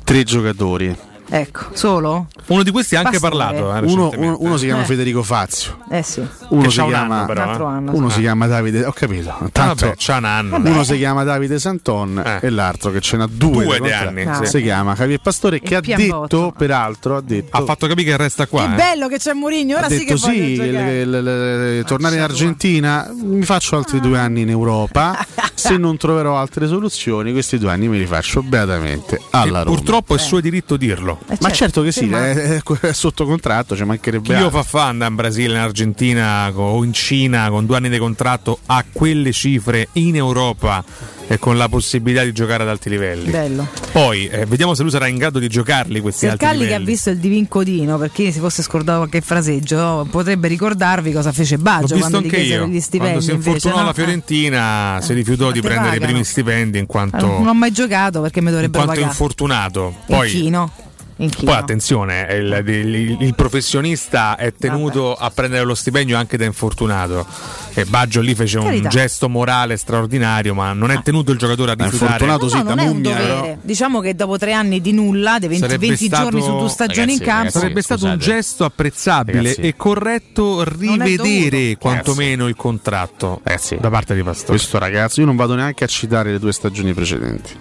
tre 0.04 0.24
giocatori. 0.24 0.96
Ecco, 1.30 1.66
solo? 1.74 2.28
Uno 2.48 2.64
di 2.64 2.72
questi 2.72 2.96
ha 2.96 3.00
anche 3.02 3.20
Pastore. 3.20 3.38
parlato. 3.54 3.76
eh, 3.86 3.92
Uno, 3.92 4.12
uno- 4.16 4.38
uno 4.40 4.56
si 4.58 4.66
chiama 4.66 4.82
Eh. 4.84 4.86
Federico 4.86 5.24
Fazio, 5.24 5.80
Eh 5.90 6.02
sì. 6.02 6.26
uno 6.50 6.62
Che 6.62 6.70
si 6.70 6.80
un 6.80 6.88
chiama, 6.88 7.16
anno 7.18 7.26
però, 7.26 7.42
altro 7.44 7.66
anno, 7.66 7.94
uno 7.94 8.10
si 8.10 8.20
chiama 8.22 8.48
Davide, 8.48 8.86
ho 8.86 8.94
capito, 8.94 9.36
tanto 9.52 9.86
Vabbè, 9.88 9.96
c'ha 9.98 10.18
un 10.18 10.24
anno. 10.24 10.56
uno 10.58 10.84
si 10.86 10.96
chiama 10.98 11.24
Davide 11.24 11.60
Santon 11.60 12.40
e 12.42 12.50
l'altro 12.50 12.92
che 12.92 13.02
ce 13.02 13.18
n'ha 13.18 13.28
due, 13.30 13.66
Due 13.66 13.80
di 13.82 13.92
anni, 13.92 14.24
Ah. 14.24 14.46
si 14.46 14.62
chiama 14.62 14.94
Javier 14.96 15.20
Pastore 15.20 15.60
che 15.60 15.76
ha 15.76 15.82
Piambotto. 15.82 16.38
detto, 16.38 16.54
peraltro, 16.58 17.18
ha 17.18 17.22
detto 17.22 17.58
Ha 17.58 17.64
fatto 17.66 17.88
capire 17.88 18.12
che 18.12 18.18
resta 18.18 18.48
qua. 18.48 18.66
Che 18.66 18.72
eh. 18.74 18.76
bello 18.76 19.08
che 19.10 19.18
c'è 19.18 19.34
Mourinho, 19.34 19.76
ora 19.76 19.88
ha 19.88 19.90
sì 19.90 20.06
che 20.06 20.14
detto 20.14 20.28
voglio 20.28 20.34
sì, 20.38 20.52
il- 20.52 20.62
il- 20.62 21.78
il- 21.80 21.84
tornare 21.86 22.16
in 22.16 22.22
Argentina, 22.22 23.12
mi 23.14 23.44
faccio 23.44 23.76
altri 23.76 24.00
due 24.00 24.18
anni 24.18 24.42
in 24.42 24.50
Europa, 24.50 25.18
se 25.54 25.76
non 25.76 25.98
troverò 25.98 26.38
altre 26.38 26.68
soluzioni, 26.68 27.34
questi 27.34 27.58
due 27.58 27.72
anni 27.72 27.90
me 27.90 27.98
li 27.98 28.06
faccio 28.06 28.42
beatamente 28.42 29.20
alla 29.32 29.64
Roma. 29.64 29.76
Purtroppo 29.76 30.16
è 30.16 30.18
suo 30.18 30.40
diritto 30.40 30.78
dirlo. 30.78 31.16
Contratto. 31.18 31.44
Ma 31.48 31.52
certo 31.52 31.82
che 31.82 31.92
sì, 31.92 32.10
è, 32.10 32.62
è 32.62 32.94
sotto 32.94 33.26
contratto, 33.26 33.76
ci 33.76 33.84
mancherebbe 33.84 34.24
Chi 34.26 34.32
lo 34.32 34.46
altro. 34.46 34.62
fa 34.62 34.64
fa 34.64 34.86
andare 34.88 35.10
in 35.12 35.16
Brasile, 35.16 35.54
in 35.54 35.60
Argentina 35.60 36.52
o 36.54 36.84
in 36.84 36.94
Cina 36.94 37.50
con 37.50 37.66
due 37.66 37.78
anni 37.78 37.90
di 37.90 37.98
contratto 37.98 38.60
a 38.68 38.84
quelle 38.92 39.32
cifre 39.32 39.90
in 39.94 40.16
Europa 40.16 40.84
e 41.30 41.40
con 41.40 41.58
la 41.58 41.68
possibilità 41.68 42.24
di 42.24 42.32
giocare 42.32 42.64
ad 42.64 42.70
alti 42.70 42.90
livelli. 42.90 43.30
Bello. 43.30 43.68
Poi 43.92 44.28
eh, 44.28 44.46
vediamo 44.46 44.74
se 44.76 44.82
lui 44.84 44.92
sarà 44.92 45.08
in 45.08 45.18
grado 45.18 45.40
di 45.40 45.50
giocarli 45.50 46.00
questi 46.00 46.26
alti 46.26 46.38
Sercalli 46.40 46.60
che 46.60 46.74
ha 46.74 46.78
livelli. 46.78 46.86
visto 46.86 47.10
il 47.10 47.18
divincodino, 47.18 47.98
per 47.98 48.12
chi 48.14 48.32
si 48.32 48.40
fosse 48.40 48.62
scordato 48.64 49.00
qualche 49.00 49.20
fraseggio, 49.20 50.08
potrebbe 50.10 50.48
ricordarvi 50.48 51.12
cosa 51.12 51.34
fece 51.34 51.58
L'ho 51.58 51.62
Baggio 51.64 51.96
visto 51.96 52.10
quando 52.22 52.28
gli 52.30 52.34
io. 52.46 52.66
gli 52.68 52.80
stipendi. 52.80 52.98
Quando 52.98 53.20
si 53.22 53.32
invece, 53.32 53.50
infortunò 53.50 53.78
no? 53.80 53.86
la 53.88 53.94
Fiorentina 53.94 55.00
si 55.02 55.14
rifiutò 55.14 55.52
di 55.52 55.60
prendere 55.60 55.88
i 55.88 56.00
pagano. 56.00 56.06
primi 56.12 56.24
stipendi 56.24 56.78
in 56.78 56.84
Eh, 56.84 56.88
quanto, 56.88 57.26
Non 57.26 57.48
ho 57.48 57.54
mai 57.54 57.72
giocato 57.74 58.22
perché 58.22 58.40
mi 58.40 58.48
in 58.48 58.54
dovrebbero 58.54 58.84
quanto 58.86 59.02
pagare. 59.02 59.12
infortunato. 59.20 59.96
Poi, 60.06 60.32
Inchino. 60.32 60.72
Inchino. 61.20 61.52
Poi 61.52 61.60
attenzione, 61.60 62.28
il, 62.32 62.64
il- 62.68 63.18
il 63.22 63.36
professionista 63.36 64.36
è 64.36 64.54
tenuto 64.54 65.16
a 65.16 65.32
prendere 65.32 65.64
lo 65.64 65.74
stipendio 65.76 66.16
anche 66.18 66.38
da 66.38 66.46
infortunato. 66.46 67.26
E 67.74 67.86
Baggio 67.86 68.22
lì 68.22 68.34
fece 68.36 68.58
un 68.60 68.66
Carità. 68.66 68.90
gesto 68.90 69.28
morale 69.30 69.78
straordinario, 69.78 70.54
ma 70.54 70.74
non 70.74 70.92
è 70.92 71.02
tenuto 71.02 71.32
il 71.32 71.38
giocatore 71.38 71.72
a 71.72 71.76
rifiutare. 71.76 72.26
No, 72.26 72.38
no, 72.38 72.64
non 72.64 72.80
è 72.80 72.88
un 72.88 73.02
dovere. 73.02 73.58
Diciamo 73.62 74.00
che 74.00 74.16
dopo 74.16 74.38
tre 74.38 74.54
anni 74.54 74.80
di 74.82 74.92
nulla, 74.94 75.38
dei 75.40 75.50
20, 75.50 75.64
Sarebbe 75.66 75.88
20 75.88 76.06
stato- 76.06 76.24
giorni 76.24 76.42
su 76.42 76.58
due 76.58 76.70
stagioni 76.70 77.14
in 77.14 77.20
campo, 77.20 77.50
sarebbe 77.52 77.82
stato 77.82 78.06
un 78.06 78.18
gesto 78.18 78.66
apprezzabile 78.66 79.38
Ragazzi. 79.42 79.62
e 79.62 79.76
corretto 79.76 80.64
rivedere 80.64 81.50
dovuto. 81.50 81.78
quantomeno 81.80 82.48
il 82.48 82.56
contratto 82.56 83.42
da 83.80 83.90
parte 83.90 84.14
di 84.16 84.24
Pastore. 84.24 84.50
Questo 84.58 84.78
ragazzo, 84.78 85.20
io 85.20 85.26
non 85.26 85.36
vado 85.36 85.56
neanche 85.56 85.84
a 85.84 85.88
citare 85.88 86.32
le 86.32 86.40
due 86.40 86.52
stagioni 86.54 86.94
precedenti. 86.94 87.54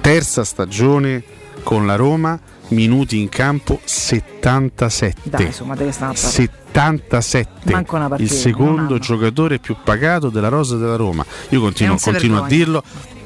Terza 0.00 0.44
stagione 0.44 1.22
con 1.62 1.84
la 1.86 1.96
Roma, 1.96 2.38
minuti 2.68 3.20
in 3.20 3.28
campo 3.28 3.80
77. 3.84 5.28
dai, 5.30 5.46
insomma, 5.46 5.74
deve 5.74 5.92
stare 5.92 6.12
a 6.12 6.14
parlare. 6.14 6.34
77 6.34 7.72
Manco 7.72 7.96
una 7.96 8.08
partita, 8.08 8.32
il 8.32 8.38
secondo 8.38 8.98
giocatore 8.98 9.58
più 9.58 9.76
pagato 9.82 10.28
della 10.28 10.48
rosa 10.48 10.76
della 10.76 10.96
Roma 10.96 11.24
io 11.50 11.60
continuo, 11.60 11.96
continuo 11.98 12.42
a 12.42 12.46
dirlo 12.46 12.82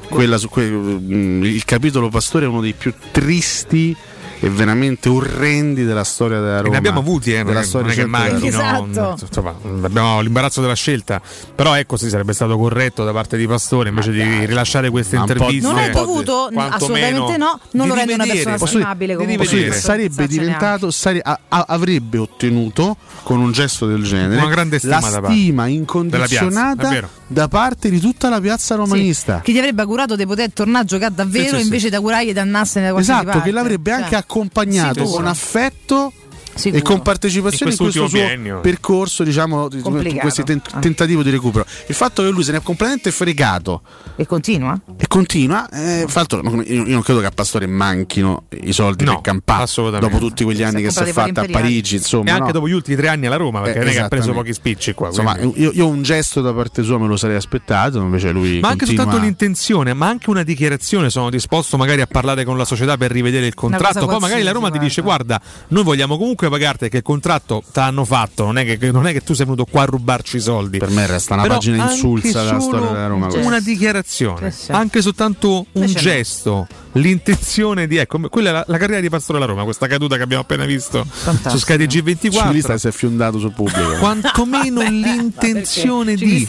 quella 0.07 0.37
su 0.37 0.49
que- 0.49 0.69
mm, 0.69 1.43
il 1.43 1.65
capitolo 1.65 2.09
Pastore 2.09 2.45
è 2.45 2.47
uno 2.47 2.61
dei 2.61 2.73
più 2.73 2.93
tristi 3.11 3.95
e 4.43 4.49
veramente 4.49 5.07
orrendi 5.07 5.83
della 5.85 6.03
storia 6.03 6.39
della 6.39 6.57
E 6.57 6.61
Roma 6.61 6.71
ne 6.71 6.77
abbiamo 6.77 6.99
avuti, 6.99 7.31
eh, 7.31 7.43
non 7.43 7.53
della 7.53 7.59
è, 7.61 7.67
non 7.71 7.81
è 7.89 7.93
che 7.93 8.01
storia 8.01 8.27
recente 8.27 8.49
della 8.49 8.63
manchino. 8.63 8.79
Roma. 8.79 8.89
Esatto. 8.91 9.25
Insomma, 9.25 9.55
abbiamo 9.85 10.21
l'imbarazzo 10.21 10.61
della 10.61 10.73
scelta. 10.73 11.21
Però 11.55 11.75
ecco, 11.75 11.95
sì, 11.95 12.09
sarebbe 12.09 12.33
stato 12.33 12.57
corretto 12.57 13.03
da 13.03 13.11
parte 13.11 13.37
di 13.37 13.45
Pastore 13.47 13.89
invece 13.89 14.11
di 14.11 14.45
rilasciare 14.45 14.89
queste 14.89 15.15
Ma 15.15 15.21
interviste. 15.21 15.67
non 15.67 15.77
è 15.77 15.91
dovuto, 15.91 16.49
assolutamente 16.55 17.37
no, 17.37 17.59
non 17.71 17.87
lo 17.87 17.93
rende 17.93 18.13
una 18.15 18.25
persona 18.25 18.57
stimabile 18.57 19.15
comunque. 19.15 19.45
Posso 19.45 19.71
sarebbe 19.79 20.27
diventato, 20.27 20.89
sare- 20.91 21.21
a- 21.23 21.39
a- 21.47 21.65
avrebbe 21.67 22.17
ottenuto 22.17 22.97
con 23.23 23.39
un 23.39 23.51
gesto 23.51 23.85
del 23.85 24.01
genere 24.03 24.41
Una 24.41 24.49
grande 24.49 24.79
stima 24.79 24.99
la 25.09 25.19
da 25.19 25.29
stima 25.29 25.67
incondizionata 25.67 26.89
piazza, 26.89 27.05
è 27.05 27.09
da 27.27 27.47
parte 27.47 27.89
di 27.89 27.99
tutta 27.99 28.29
la 28.29 28.41
piazza 28.41 28.75
romanista. 28.75 29.41
Che 29.43 29.51
gli 29.51 29.57
avrebbe 29.57 29.81
augurato 29.83 30.15
di 30.15 30.25
poter 30.25 30.51
tornare 30.51 30.83
a 30.83 30.87
giocare 30.87 31.13
davvero 31.13 31.43
Sì, 31.43 31.49
sì, 31.51 31.55
sì. 31.57 31.63
invece 31.63 31.89
di 31.89 31.95
augurargli 31.95 32.33
di 32.33 32.39
andarsene 32.39 32.87
da 32.87 32.91
qualsiasi 32.91 33.19
Esatto, 33.21 33.37
parte. 33.37 33.49
che 33.49 33.55
l'avrebbe 33.55 33.91
Cioè, 33.91 34.01
anche 34.01 34.15
accompagnato 34.31 34.99
sicuro. 35.01 35.15
con 35.17 35.27
affetto 35.27 36.13
Sicuro. 36.53 36.77
e 36.77 36.81
con 36.81 37.01
partecipazione 37.01 37.71
In 37.71 37.77
in, 37.79 37.83
questo 37.91 38.07
suo 38.07 38.17
biennio. 38.19 38.59
percorso, 38.61 39.23
diciamo, 39.23 39.67
di 39.69 39.79
Complicato. 39.81 40.19
questo 40.21 40.43
ten- 40.43 40.61
tentativo 40.79 41.23
di 41.23 41.29
recupero. 41.29 41.65
Il 41.87 41.95
fatto 41.95 42.23
che 42.23 42.29
lui 42.29 42.43
se 42.43 42.51
ne 42.51 42.57
è 42.57 42.61
completamente 42.61 43.11
fregato 43.11 43.81
E 44.15 44.25
continua? 44.25 44.79
e 44.97 45.07
continua, 45.07 45.69
eh, 45.69 46.05
fra 46.07 46.25
l'altro, 46.29 46.61
io 46.63 46.83
non 46.85 47.01
credo 47.01 47.19
che 47.19 47.25
a 47.27 47.31
Pastore 47.31 47.65
manchino 47.67 48.43
i 48.61 48.73
soldi 48.73 49.03
No, 49.05 49.13
per 49.13 49.21
campare 49.21 49.65
dopo 49.99 50.17
tutti 50.17 50.43
quegli 50.43 50.63
anni 50.63 50.81
che 50.81 50.91
si 50.91 50.99
è 51.03 51.05
fatta 51.07 51.41
a. 51.41 51.45
Parigi, 51.51 51.95
insomma. 51.95 52.29
e 52.29 52.31
anche 52.31 52.45
no? 52.47 52.51
dopo 52.51 52.67
gli 52.67 52.71
ultimi 52.73 52.95
tre 52.97 53.07
anni 53.07 53.25
alla 53.27 53.35
Roma, 53.37 53.61
perché 53.61 53.77
Eh, 53.79 53.81
non 53.83 53.89
è 53.89 53.93
che 53.93 53.99
ha 54.01 54.07
preso 54.07 54.31
pochi 54.33 54.53
spicci 54.53 54.93
qua. 54.93 55.07
Insomma, 55.07 55.37
io, 55.39 55.71
io 55.73 55.87
un 55.87 56.01
gesto 56.03 56.41
da 56.41 56.53
parte 56.53 56.83
sua 56.83 56.97
me 56.97 57.07
lo 57.07 57.17
sarei 57.17 57.35
aspettato, 57.35 57.99
invece 57.99 58.31
lui 58.31 58.59
Ma 58.59 58.69
anche 58.69 58.79
continua... 58.85 59.03
soltanto 59.03 59.25
l'intenzione, 59.25 59.93
ma 59.93 60.07
anche 60.07 60.29
una 60.29 60.43
dichiarazione. 60.43 61.09
Sono 61.09 61.29
disposto 61.29 61.77
magari 61.77 62.01
a 62.01 62.07
parlare 62.07 62.43
con 62.45 62.57
la 62.57 62.65
società 62.65 62.97
per 62.97 63.11
rivedere 63.11 63.45
il 63.47 63.53
contratto. 63.53 64.05
Poi 64.05 64.19
magari 64.19 64.43
la 64.43 64.51
Roma 64.51 64.69
ti 64.69 64.79
dice: 64.79 65.01
Guarda, 65.01 65.39
noi 65.69 65.83
vogliamo 65.83 66.17
comunque 66.17 66.40
pagarti 66.49 66.77
perché 66.79 66.97
il 66.97 67.03
contratto 67.03 67.63
te 67.71 67.79
l'hanno 67.79 68.05
fatto. 68.05 68.45
Non 68.45 68.57
è 68.57 68.65
che, 68.65 68.77
che- 68.77 68.91
non 68.91 69.07
è 69.07 69.11
che 69.13 69.21
tu 69.21 69.33
sei 69.33 69.45
venuto 69.45 69.65
qua 69.65 69.83
a 69.83 69.85
rubarci 69.85 70.37
i 70.37 70.39
soldi. 70.41 70.77
Per 70.79 70.89
me 70.89 71.05
resta 71.07 71.33
una 71.33 71.43
Però 71.43 71.53
pagina 71.55 71.91
insulsa 71.91 72.43
della 72.43 72.59
storia 72.59 72.87
della 72.87 73.07
Roma. 73.07 73.27
Una 73.33 73.59
dichiarazione, 73.59 74.53
anche 74.67 75.01
soltanto 75.01 75.65
un 75.73 75.85
gesto, 75.85 76.67
l'intenzione 76.93 77.87
di 77.87 77.97
ecco, 77.97 78.19
quella 78.29 78.49
è 78.49 78.51
la, 78.53 78.63
la 78.67 78.77
carriera 78.77 79.01
di 79.01 79.09
Pastore 79.09 79.37
alla 79.37 79.47
Roma, 79.47 79.63
questa 79.63 79.87
caduta 79.87 80.17
che 80.17 80.23
abbiamo 80.23 80.43
appena 80.43 80.65
visto 80.65 81.05
su 81.47 81.57
Sky 81.57 81.75
TG24. 81.75 82.31
Civilista 82.31 82.77
si 82.77 82.87
è 82.87 82.91
fiondato 82.91 83.39
sul 83.39 83.51
pubblico. 83.53 83.93
Quantomeno 83.99 84.81
l'intenzione 84.89 86.15
di 86.15 86.45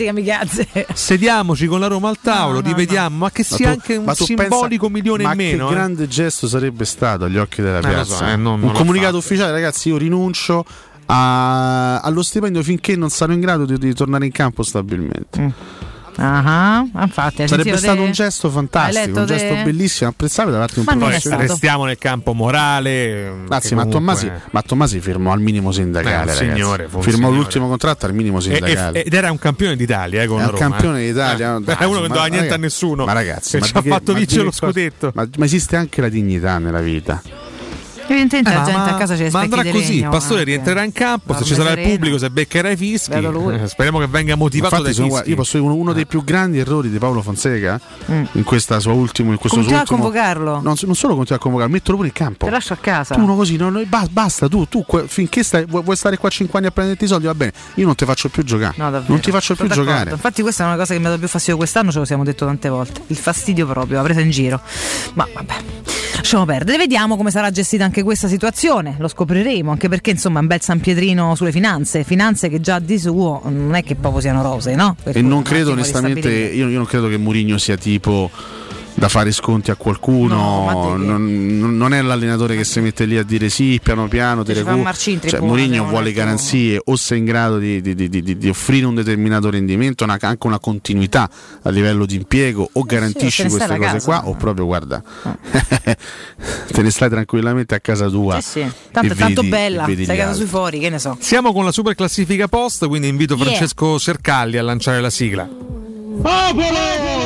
sediamoci 0.95 1.67
con 1.67 1.81
la 1.81 1.87
Roma 1.87 2.09
al 2.09 2.19
tavolo, 2.21 2.61
rivediamo, 2.61 3.17
ma 3.17 3.31
che 3.31 3.45
Ma 3.49 3.57
sia 3.57 3.67
tu- 3.67 3.73
anche 3.73 3.97
un 3.97 4.05
ma 4.05 4.15
simbolico 4.15 4.87
pensa- 4.87 4.89
milione 4.89 5.23
ma 5.25 5.31
in 5.33 5.37
meno. 5.37 5.67
Che 5.67 5.73
eh. 5.73 5.77
grande 5.77 6.09
gesto 6.09 6.49
sarebbe 6.49 6.85
stato 6.85 7.25
agli 7.25 7.39
occhi 7.39 7.63
della 7.63 7.79
Eh, 7.79 7.83
piazza. 7.83 8.17
so, 8.17 8.25
eh, 8.25 8.37
non- 8.37 8.61
non 8.61 8.71
un 8.71 8.75
comunicato 8.75 9.13
fatto. 9.21 9.27
ufficiale, 9.27 9.53
ragazzi, 9.53 9.89
io 9.89 9.97
rinuncio 9.97 10.65
a- 11.07 12.01
allo 12.01 12.23
stipendio 12.23 12.63
finché 12.63 12.97
non 12.97 13.11
sarò 13.11 13.33
in 13.33 13.41
grado 13.41 13.65
di, 13.65 13.79
di 13.79 13.95
tornare 13.95 14.25
in 14.27 14.33
campo 14.33 14.63
stabilmente. 14.63 15.53
Ah, 16.17 16.85
infatti, 17.01 17.49
Sarebbe 17.49 17.77
stato 17.79 17.97
te- 17.97 18.03
un 18.05 18.13
gesto 18.13 18.51
fantastico, 18.51 19.21
un 19.21 19.27
gesto 19.27 19.55
te- 19.55 19.63
bellissimo, 19.65 20.11
apprezzabile 20.11 20.53
da 20.53 20.59
parte 20.67 20.81
di 20.81 20.87
un 20.87 20.99
professionista. 20.99 21.37
Restiamo 21.53 21.85
nel 21.87 21.99
campo 21.99 22.35
morale. 22.35 23.33
Anzi, 23.49 23.69
che 23.71 23.75
ma 23.75 23.87
Tommasi, 23.87 24.31
ma 24.51 24.63
Tommasi 24.63 25.01
firmò 25.01 25.33
al 25.33 25.41
minimo 25.41 25.73
sindacale. 25.73 26.33
Eh, 26.33 26.35
signore, 26.35 26.87
firmò 26.89 27.11
signore. 27.11 27.35
l'ultimo 27.37 27.69
contratto 27.69 28.07
al 28.07 28.15
minimo 28.15 28.39
E- 28.39 28.43
sindacale. 28.43 29.03
e- 29.03 29.07
ed 29.07 29.15
era 29.15 29.31
un 29.31 29.39
campione 29.39 29.75
d'Italia 29.75 30.23
eh, 30.23 30.27
con 30.27 30.37
È 30.39 30.41
la 30.41 30.47
un 30.49 30.53
Roma. 30.53 30.69
campione 30.69 31.03
eh. 31.03 31.07
d'Italia. 31.07 31.57
Eh, 31.57 31.61
dai, 31.63 31.77
è 31.79 31.85
uno 31.85 31.95
che 32.03 32.07
non 32.09 32.09
dava 32.09 32.21
niente 32.27 32.37
ragazzi, 32.37 32.55
a 32.55 32.59
nessuno. 32.59 33.05
Ma 33.07 33.13
ragazzi, 33.13 33.57
ma 33.59 33.67
ci 33.67 33.73
ha 33.77 33.83
fatto 33.83 34.13
vincere 34.13 34.43
lo 34.45 34.51
scudetto. 34.53 35.13
Ma, 35.15 35.27
ma 35.39 35.45
esiste 35.45 35.77
anche 35.77 36.01
la 36.03 36.09
dignità 36.09 36.59
nella 36.59 36.81
vita. 36.81 37.23
Evidentemente 38.07 38.51
Eh, 38.51 38.55
la 38.55 38.61
ma- 38.61 38.67
gente 38.67 38.91
a 38.91 38.95
casa 38.97 39.15
c'è 39.17 39.31
ma 39.31 39.41
andrà 39.41 39.65
così, 39.71 40.07
Pastore 40.09 40.45
rientrerà 40.45 40.83
in 40.83 40.93
campo, 40.93 41.35
se 41.35 41.45
ci 41.45 41.55
sarà 41.55 41.73
il 41.73 41.89
pubblico, 41.89 42.19
se 42.19 42.31
beccherà 42.31 42.71
i 42.71 42.77
fischi, 42.77 43.11
Vedo 43.11 43.31
lui. 43.31 43.55
eh, 43.55 43.69
speriamo 43.69 43.99
che 43.99 44.07
venga 44.07 44.35
motivato 44.37 44.75
Infatti, 44.75 44.83
dai 44.85 44.95
sono- 44.95 45.09
guarda, 45.09 45.29
io 45.31 45.37
posso 45.37 45.57
dire 45.59 45.71
uno, 45.71 45.81
uno 45.81 45.93
dei 45.93 46.07
più 46.07 46.23
grandi 46.25 46.59
errori 46.59 46.91
di 46.91 46.99
Paolo 46.99 47.23
Fonseca 47.23 47.81
Mm. 48.11 48.25
in 48.33 48.45
questa 48.45 48.81
sua 48.81 48.93
ultimo, 48.93 49.31
in 49.33 49.39
questo 49.39 49.61
suo 49.63 49.69
Continua 49.71 49.79
a 49.79 49.83
ultimo, 49.83 50.01
convocarlo. 50.11 50.61
non, 50.63 50.75
non 50.83 50.95
solo 50.95 51.15
continua 51.15 51.39
a 51.39 51.43
convocarlo, 51.43 51.73
metterlo 51.73 51.97
pure 51.97 52.09
in 52.09 52.15
campo. 52.15 52.45
Te 52.45 52.51
lascio 52.51 52.73
a 52.73 52.79
casa. 52.81 53.15
Tu 53.15 53.21
uno 53.23 53.37
così, 53.37 53.57
non- 53.57 53.73
non- 53.73 53.85
ba- 53.89 54.07
basta, 54.11 54.49
tu, 54.49 54.67
tu 54.69 54.85
finché 55.07 55.43
stai, 55.43 55.65
vuoi, 55.67 55.83
vuoi 55.83 55.97
stare 55.97 56.17
qua 56.19 56.29
5 56.29 56.59
anni 56.59 56.69
a 56.69 56.73
prenderti 56.73 57.05
i 57.05 57.07
soldi, 57.09 57.27
va 57.27 57.35
bene, 57.35 57.53
io 57.75 57.87
non 57.87 57.95
ti 57.95 58.05
faccio 58.05 58.29
più 58.29 58.43
giocare. 58.45 58.75
No, 58.77 58.91
davvero. 58.91 59.13
non 59.13 59.21
ti 59.21 59.31
faccio 59.31 59.55
Sono 59.55 59.59
più 59.61 59.69
d'accordo. 59.69 59.91
giocare. 59.91 60.11
Infatti, 60.13 60.43
questa 60.43 60.65
è 60.65 60.67
una 60.67 60.77
cosa 60.77 60.93
che 60.93 60.99
mi 60.99 61.07
ha 61.07 61.09
dato 61.09 61.21
più 61.21 61.29
fastidio 61.29 61.57
quest'anno, 61.57 61.91
ce 61.93 61.99
lo 61.99 62.05
siamo 62.05 62.25
detto 62.25 62.45
tante 62.45 62.69
volte. 62.69 63.03
Il 63.09 63.17
fastidio 63.17 63.67
proprio, 63.67 63.97
la 63.99 64.03
presa 64.03 64.21
in 64.21 64.31
giro. 64.31 64.61
Ma 65.15 65.27
vabbè, 65.33 65.55
lasciamo 66.17 66.45
perdere. 66.45 66.79
Vediamo 66.79 67.17
come 67.17 67.31
sarà 67.31 67.51
gestita 67.51 67.85
anche 67.85 67.92
questa 68.01 68.29
situazione. 68.29 68.95
Lo 68.99 69.09
scopriremo, 69.09 69.71
anche 69.71 69.91
perché 69.91 70.13
insomma 70.13 70.39
è 70.39 70.41
un 70.41 70.47
bel 70.47 70.63
San 70.63 70.81
Pietrino 70.81 71.35
sulle 71.35 71.53
finanze. 71.53 72.03
Finanze 72.05 72.49
che 72.49 72.61
già 72.63 72.79
di 72.79 72.99
suo 72.99 73.43
non 73.45 73.75
è 73.75 73.85
che 73.85 73.97
proprio 73.97 74.23
siano 74.23 74.41
rose, 74.41 74.75
no? 74.75 74.97
Per 75.03 75.15
E 75.15 75.21
non 75.21 75.43
credo 75.43 75.73
onestamente, 75.73 76.31
io, 76.31 76.69
io 76.69 76.79
non 76.79 76.87
credo 76.87 77.09
che 77.09 77.19
Mourinho 77.19 77.59
sia 77.59 77.77
tipo 77.77 78.31
da 79.03 79.09
fare 79.09 79.33
sconti 79.33 79.73
a 79.73 79.75
qualcuno, 79.75 80.37
No, 80.37 80.97
te 80.97 81.05
non, 81.05 81.77
non- 81.77 81.93
è 81.93 82.01
l'allenatore 82.03 82.55
che 82.55 82.63
si 82.63 82.79
mette 82.79 83.05
lì 83.05 83.19
a 83.19 83.25
dire 83.25 83.49
sì, 83.49 83.81
piano 83.83 84.07
piano, 84.07 84.45
un 84.47 84.81
marcin 84.81 85.19
cioè, 85.25 85.41
Mourinho 85.41 85.87
vuole 85.87 86.13
garanzie 86.13 86.81
o 86.85 86.95
sei 86.95 87.19
in 87.19 87.25
grado 87.25 87.59
di, 87.59 87.81
di- 87.81 87.97
di- 87.97 88.09
di- 88.09 88.39
di 88.39 88.49
offrire 88.49 88.87
un 88.87 88.95
determinato 88.95 89.51
rendimento, 89.51 90.05
una- 90.05 90.19
anche 90.21 90.47
una 90.47 90.61
continuità 90.61 91.29
a 91.63 91.71
livello 91.71 92.07
di 92.07 92.15
impiego 92.15 92.69
o 92.75 92.83
garantisci 92.85 93.43
te 93.43 93.49
ne 93.49 93.55
stai 93.55 93.67
queste 93.67 93.77
cose 93.79 93.93
casa. 93.95 94.05
qua 94.07 94.29
o 94.29 94.35
proprio 94.37 94.67
guarda, 94.67 95.03
te 96.71 96.83
ne 96.83 96.91
stai 96.91 97.09
tranquillamente 97.09 97.75
a 97.75 97.81
casa 97.81 98.09
tua. 98.09 98.37
Eh 98.39 98.43
sì, 98.43 98.65
tanto 98.93 99.15
è 99.15 99.17
tanto 99.17 99.43
bella, 99.43 99.83
a 99.83 100.15
casa 100.15 100.33
sui 100.33 100.47
fori, 100.47 100.79
che 100.79 100.91
ne 100.91 101.01
so. 101.01 101.17
Siamo 101.19 101.53
con 101.53 101.65
la 101.65 101.73
super 101.73 101.97
classifica 101.97 102.47
post, 102.47 102.87
quindi 102.87 103.09
invito 103.09 103.35
Yeah. 103.35 103.47
Francesco 103.47 103.99
Cercalli 103.99 104.59
a 104.59 104.63
lanciare 104.63 105.01
la 105.01 105.11
sigla. 105.11 105.49
Popolo! 106.23 107.22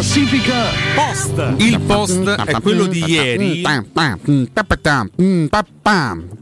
Classifica 0.00 0.54
post. 0.94 1.54
Il 1.58 1.78
post 1.80 2.24
è 2.24 2.52
quello 2.62 2.86
di 2.86 3.04
ieri. 3.06 3.62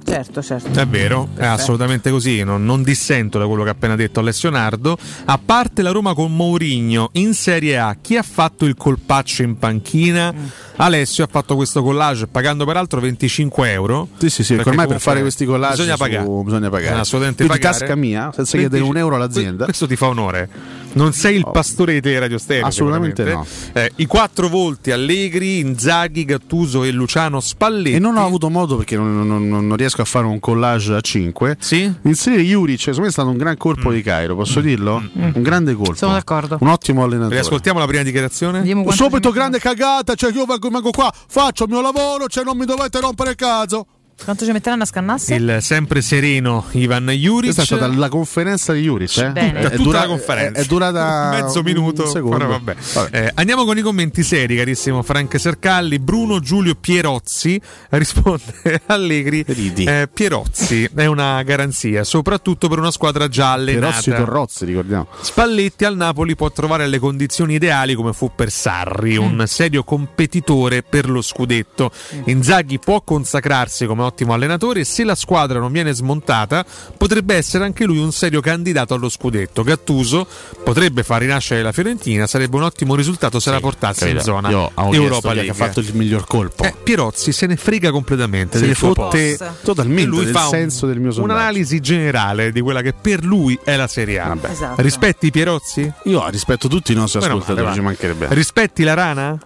Certo, 0.05 0.41
certo. 0.43 0.79
È 0.79 0.87
vero, 0.87 1.31
è 1.35 1.45
assolutamente 1.45 2.09
così. 2.13 2.45
Non, 2.45 2.65
non 2.65 2.85
dissento 2.85 3.37
da 3.37 3.49
quello 3.49 3.65
che 3.65 3.71
ha 3.71 3.73
appena 3.73 3.97
detto 3.97 4.21
Alessio 4.21 4.49
Nardo. 4.51 4.97
A 5.25 5.41
parte 5.45 5.83
la 5.83 5.91
Roma 5.91 6.15
con 6.15 6.37
Mourinho 6.37 7.11
in 7.15 7.35
Serie 7.35 7.79
A, 7.79 7.97
chi 8.01 8.17
ha 8.17 8.23
fatto 8.23 8.65
il 8.65 8.77
colpaccio 8.77 9.43
in 9.43 9.59
panchina? 9.59 10.33
Mm. 10.33 10.45
Alessio 10.77 11.25
ha 11.25 11.29
fatto 11.29 11.57
questo 11.57 11.83
collage 11.83 12.29
pagando 12.29 12.65
peraltro 12.65 13.01
25 13.01 13.73
euro. 13.73 14.07
Sì, 14.19 14.31
sì, 14.31 14.45
sì, 14.45 14.55
Perché 14.55 14.71
ormai 14.71 14.87
per 14.87 15.01
fare 15.01 15.21
questi 15.21 15.45
collage 15.45 15.79
bisogna 15.79 15.97
su- 15.97 15.99
pagare. 16.03 16.29
bisogna 16.45 16.71
pagare. 16.71 17.01
Assolutamente 17.01 17.45
Quindi 17.45 17.61
pagare. 17.65 17.79
tasca 17.81 17.97
mia, 17.97 18.31
senza 18.33 18.57
chiedere 18.57 18.85
un 18.85 18.97
euro 18.97 19.17
all'azienda. 19.17 19.65
Questo 19.65 19.89
ti 19.89 19.97
fa 19.97 20.07
onore. 20.07 20.77
Non 20.93 21.13
sei 21.13 21.37
il 21.37 21.47
pastore 21.51 21.95
di 21.95 22.01
te 22.01 22.19
Radio 22.19 22.39
Stereo. 22.39 22.67
Assolutamente 22.67 23.25
sicuramente. 23.25 23.71
Eh, 23.73 23.93
I 23.97 24.07
quattro 24.07 24.49
volti 24.49 24.91
Allegri, 24.91 25.59
Inzaghi, 25.59 26.25
Gattuso 26.25 26.83
e 26.85 26.91
Luciano 26.91 27.41
Spalletti. 27.41 27.97
E 27.97 27.99
non 27.99 28.17
ho 28.17 28.25
avuto 28.25 28.49
modo 28.51 28.77
perché 28.77 28.97
non, 28.97 29.27
non- 29.27 29.49
non- 29.49 29.77
riesco 29.77 30.03
a 30.03 30.05
fare 30.05 30.27
un 30.27 30.41
collage 30.41 30.95
a 30.95 31.01
5. 31.01 31.57
Sì? 31.61 31.93
Inserire 32.03 32.43
Juric, 32.43 32.79
secondo 32.81 33.03
me 33.03 33.09
è 33.09 33.13
stato 33.13 33.29
un 33.29 33.37
gran 33.37 33.57
colpo 33.57 33.93
di 33.93 34.03
Cairo, 34.03 34.35
posso 34.35 34.61
dirlo? 34.61 35.03
Un 35.13 35.33
grande 35.43 35.75
colpo. 35.75 35.95
Sono 35.95 36.13
d'accordo. 36.13 36.57
Un 36.61 36.69
ottimo 36.69 37.05
allenatore. 37.05 37.35
Riascoltiamo 37.35 37.79
la 37.79 37.87
prima 37.87 38.03
dichiarazione. 38.03 38.65
Subito 38.91 39.31
grande 39.31 39.59
cagata, 39.59 40.15
cioè 40.15 40.33
io 40.33 40.45
vengo, 40.47 40.69
vengo 40.69 40.91
qua, 40.91 41.13
faccio 41.29 41.65
il 41.65 41.71
mio 41.71 41.81
lavoro, 41.81 42.27
cioè 42.27 42.45
non 42.45 42.57
mi 42.57 42.65
dovete 42.65 42.99
rompere 43.01 43.31
il 43.31 43.37
cazzo. 43.37 43.87
Quanto 44.25 44.45
ci 44.45 44.53
metteranno 44.53 44.83
a 44.83 44.87
scannarsi? 44.87 45.35
Il 45.35 45.59
sempre 45.61 46.03
sereno 46.03 46.67
Ivan 46.73 47.09
Juric. 47.09 47.55
Questa 47.55 47.63
è 47.63 47.65
stata 47.65 47.87
la 47.87 48.09
conferenza 48.09 48.73
di 48.73 48.83
Juric, 48.83 49.17
eh? 49.19 49.31
Bene. 49.31 49.61
È, 49.61 49.77
dura- 49.77 50.01
la 50.01 50.07
conferenza 50.07 50.61
È, 50.61 50.65
è 50.65 50.67
durata 50.67 51.31
mezzo 51.31 51.63
minuto. 51.63 52.11
Ora 52.29 52.47
vabbè. 52.47 52.77
Eh, 53.11 53.31
andiamo 53.35 53.65
con 53.65 53.79
i 53.79 53.81
commenti 53.81 54.23
seri, 54.23 54.57
carissimo 54.57 55.03
Frank 55.03 55.39
Sercalli. 55.39 55.99
Bruno 55.99 56.41
Giulio 56.41 56.75
Pierozzi 56.75 57.61
risponde 57.91 58.83
Allegri. 58.87 59.45
Eh, 59.47 60.09
Pierozzi 60.13 60.91
è 60.95 61.07
una 61.07 61.43
garanzia, 61.43 62.05
soprattutto 62.05 62.69
per 62.69 62.79
una 62.79 62.91
squadra 62.91 63.29
già 63.29 63.53
allenata. 63.53 64.01
Pierozzi 64.01 64.11
Torrozzi, 64.11 64.65
ricordiamo. 64.65 65.07
Spalletti 65.21 65.85
al 65.85 65.97
Napoli 65.97 66.35
può 66.35 66.51
trovare 66.51 66.87
le 66.87 66.99
condizioni 66.99 67.55
ideali 67.55 67.95
come 67.95 68.13
fu 68.13 68.33
per 68.35 68.51
Sarri, 68.51 69.17
un 69.17 69.45
serio 69.47 69.85
competitore 69.85 70.83
per 70.83 71.09
lo 71.09 71.23
scudetto. 71.23 71.91
Inzaghi 72.25 72.79
può 72.79 73.01
consacrarsi 73.01 73.87
come 73.87 74.03
ottimo 74.09 74.33
allenatore 74.35 74.81
e 74.81 74.85
se 74.85 75.05
la 75.05 75.15
squadra 75.15 75.59
non 75.61 75.71
viene 75.73 75.93
smontata 75.93 76.65
potrebbe 76.97 77.35
essere 77.37 77.65
anche 77.65 77.85
lui 77.85 77.99
un 77.99 78.13
serio 78.13 78.41
candidato 78.41 78.95
allo 78.95 79.09
scudetto. 79.09 79.63
Gattuso 79.63 80.27
potrebbe 80.65 81.03
far 81.05 81.21
rinascere 81.21 81.63
la 81.63 81.73
Fiorentina, 81.73 82.27
sarebbe 82.27 82.57
un 82.57 82.63
ottimo 82.65 82.95
risultato 82.95 83.39
se 83.41 83.51
la 83.51 83.61
portasse 83.61 84.09
in 84.09 84.17
capito. 84.17 84.33
zona 84.33 84.51
Io 84.51 84.71
Europa 84.93 85.29
è 85.29 85.31
che 85.31 85.35
League. 85.37 85.51
ha 85.51 85.55
fatto 85.55 85.81
il 85.81 85.91
miglior 85.95 86.27
colpo. 86.27 86.65
Eh, 86.65 86.75
Pierozzi 86.83 87.33
se 87.33 87.47
ne 87.47 87.57
frega 87.57 87.91
completamente 87.91 88.59
Se 88.59 88.67
ne 88.67 88.75
fotte 88.75 89.39
totalmente 89.63 90.03
E 90.03 90.07
lui 90.07 90.27
fa 90.27 90.45
un- 90.45 90.51
senso 90.51 90.87
del 90.87 90.99
mio 91.01 91.11
sondaggio. 91.13 91.35
Un'analisi 91.35 91.81
generale 91.81 92.51
di 92.51 92.61
quella 92.61 92.83
che 92.83 92.93
per 92.93 93.25
lui 93.25 93.59
è 93.63 93.77
la 93.77 93.87
Serie 93.87 94.19
A. 94.19 94.37
Esatto. 94.51 94.83
Rispetti 94.83 95.31
Pierozzi? 95.31 95.93
Io 96.05 96.27
rispetto 96.29 96.69
tutti 96.69 96.93
i 96.93 96.95
nostri 96.95 97.21
Meno 97.21 97.33
ascoltatori, 97.35 97.65
male, 97.65 97.77
ci 97.77 97.83
mancherebbe. 97.83 98.27
Rispetti 98.31 98.83
la 98.83 98.95
rana? 98.95 99.39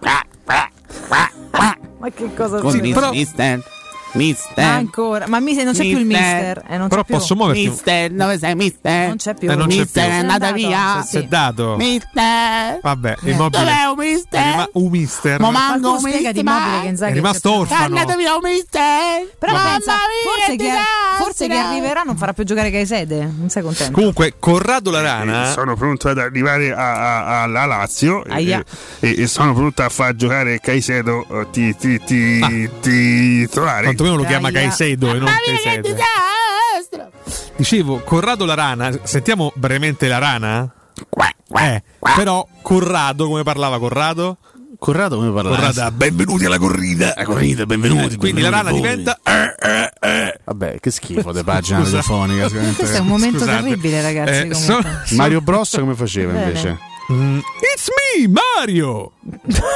Ma 1.99 2.09
che 2.13 2.33
cosa 2.35 2.59
sì, 2.69 2.79
però- 2.91 3.11
mister, 4.13 4.49
mister. 4.49 4.63
Ancora, 4.65 5.27
ma 5.27 5.39
mi- 5.39 5.53
non 5.63 5.73
c'è 5.73 5.83
più 5.83 5.97
il 5.97 6.05
mister. 6.05 6.63
Eh, 6.67 6.77
non 6.77 6.87
Però 6.87 7.01
c'è 7.01 7.07
più. 7.07 7.15
posso 7.17 7.35
muoverti? 7.35 7.67
Mister, 7.69 8.11
dove 8.11 8.37
sei, 8.37 8.55
mister? 8.55 9.07
Non 9.07 9.17
c'è 9.17 9.33
più. 9.35 9.51
Eh, 9.51 9.55
non 9.55 9.67
c'è 9.67 9.77
mister 9.77 10.03
più. 10.05 10.13
è 10.13 10.17
andata 10.17 10.51
via. 10.51 11.03
Si 11.07 11.17
è 11.17 11.23
dato. 11.23 11.75
Mister. 11.77 12.79
Vabbè, 12.81 13.15
Eh. 13.23 13.31
immobile. 13.31 13.63
Dov'è 13.63 13.83
un 13.85 13.95
mister? 13.97 14.41
È 14.41 14.49
rima- 14.51 14.69
un 14.73 14.89
mister. 14.89 15.39
Ma 15.39 15.49
manco 15.51 15.87
un 15.89 15.93
mister. 16.03 16.35
immobile 16.35 16.91
che 16.91 17.05
È 17.05 17.11
rimasto 17.13 17.49
c'è 17.51 17.57
orfano. 17.57 17.81
È 17.95 17.99
andato 17.99 18.17
via 18.17 18.33
un 18.35 18.39
mister. 18.43 19.27
Però 19.39 19.53
Mamma 19.53 19.69
pensa, 19.71 19.91
mia, 19.91 20.33
forse 20.45 20.55
che 20.55 20.71
forse 21.23 21.47
chi 21.47 21.55
arriverà 21.57 22.01
non 22.03 22.17
farà 22.17 22.33
più 22.33 22.43
giocare 22.43 22.71
Caisede. 22.71 23.19
Non 23.37 23.49
sei 23.49 23.63
contento? 23.63 23.93
Comunque, 23.93 24.33
Corrado 24.39 24.91
la 24.91 25.01
rana. 25.01 25.51
Sono 25.51 25.75
pronto 25.75 26.09
ad 26.09 26.17
arrivare 26.17 26.71
a- 26.73 27.37
a- 27.39 27.41
alla 27.43 27.65
Lazio 27.65 28.23
e, 28.25 28.33
Aia. 28.33 28.63
e- 28.99 29.21
e 29.21 29.27
sono 29.27 29.53
pronto 29.53 29.81
a 29.83 29.89
far 29.89 30.15
giocare 30.15 30.59
Caicedo 30.59 31.25
eh, 31.29 31.47
ti, 31.51 31.75
ti, 31.75 31.99
ti, 32.03 32.69
titolare. 32.81 33.87
Quantomeno 34.03 34.15
lo 34.17 34.23
chiama. 34.25 34.51
Caicedo 34.51 35.13
e 35.13 35.19
non 35.19 35.29
Caicedo. 35.45 35.95
Dicevo, 37.55 37.99
Corrado 37.99 38.45
la 38.45 38.53
rana. 38.53 38.91
Sentiamo 39.03 39.51
brevemente 39.55 40.07
la 40.07 40.17
rana? 40.17 40.73
Eh, 41.55 41.83
però 42.15 42.45
Corrado, 42.61 43.27
come 43.27 43.43
parlava 43.43 43.79
Corrado? 43.79 44.37
Corrado 44.79 45.15
come 45.15 45.31
parla? 45.31 45.55
Corrado, 45.55 45.91
benvenuti 45.95 46.45
alla 46.45 46.57
corrida. 46.57 47.13
La 47.15 47.23
corrida, 47.23 47.65
benvenuti. 47.65 48.15
Eh, 48.15 48.17
quindi 48.17 48.41
la 48.41 48.49
rana 48.49 48.71
benvenuti 48.71 49.03
diventa. 49.21 50.39
Vabbè, 50.43 50.79
che 50.81 50.91
schifo 50.91 51.31
di 51.31 51.43
pagina 51.43 51.83
telefonica. 51.83 52.49
Questo 52.49 52.97
è 52.97 52.99
un 52.99 53.07
momento 53.07 53.39
Scusate. 53.39 53.61
terribile, 53.63 54.01
ragazzi. 54.01 54.47
Eh, 54.47 54.53
so- 54.53 54.81
so- 55.05 55.15
Mario 55.15 55.39
Bros 55.39 55.77
come 55.79 55.95
faceva 55.95 56.33
Bene. 56.33 56.45
invece? 56.45 56.77
Mm, 57.11 57.37
It's 57.73 57.87
me, 58.17 58.27
Mario! 58.57 59.11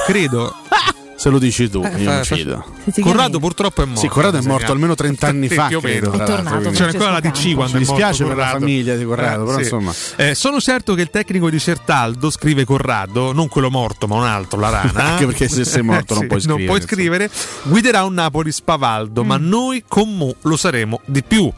Credo. 0.06 0.54
Se 1.18 1.30
lo 1.30 1.40
dici 1.40 1.68
tu, 1.68 1.82
Eh, 1.84 2.00
io 2.00 2.12
non 2.12 2.24
fa- 2.24 2.36
fido. 2.36 2.64
Corrado 3.02 3.40
purtroppo 3.40 3.82
è 3.82 3.86
morto. 3.86 4.02
Sì, 4.02 4.08
Corrado 4.08 4.38
è 4.38 4.42
mi 4.42 4.48
morto 4.48 4.72
almeno 4.72 4.94
30 4.94 5.26
anni 5.28 5.50
fa, 5.50 5.66
Più 5.66 5.82
credo, 5.82 6.12
È 6.12 6.24
tornato, 6.24 6.70
C'era 6.70 6.92
ancora 6.92 7.10
la 7.10 7.20
DC 7.20 7.56
quando 7.56 7.78
Mi 7.80 7.84
è 7.84 7.88
morto 7.88 7.96
dispiace 7.96 8.24
per 8.24 8.36
la 8.38 8.48
famiglia 8.50 8.96
di 8.96 9.04
Corrado, 9.04 9.44
però 9.46 9.58
insomma. 9.58 9.92
Eh, 10.16 10.36
sono 10.36 10.60
certo 10.62 10.94
che 10.94 11.02
il 11.02 11.10
tecnico 11.10 11.50
di 11.50 11.60
Certaldo, 11.60 12.30
scrive 12.30 12.66
Corrado, 12.66 13.34
non 13.34 13.48
quello 13.48 13.72
morto, 13.72 14.06
ma 14.06 14.16
un 14.16 14.26
altro, 14.26 14.60
la 14.60 14.70
rana. 14.70 15.04
Anche 15.18 15.26
perché 15.26 15.48
se 15.50 15.66
sei 15.66 15.82
morto 15.82 16.14
non 16.14 16.22
Sì, 16.28 16.28
puoi 16.28 16.40
scrivere, 16.40 16.66
puoi 16.68 16.82
scrivere. 16.82 17.30
Guiderà 17.64 18.04
un 18.06 18.14
Napoli 18.14 18.52
spavaldo, 18.52 19.24
ma 19.24 19.38
noi 19.38 19.84
con 19.88 20.16
Mo 20.16 20.36
lo 20.44 20.56
saremo 20.56 21.02
di 21.06 21.24
più. 21.24 21.52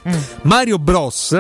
Mario 0.44 0.80
Bros 0.80 1.38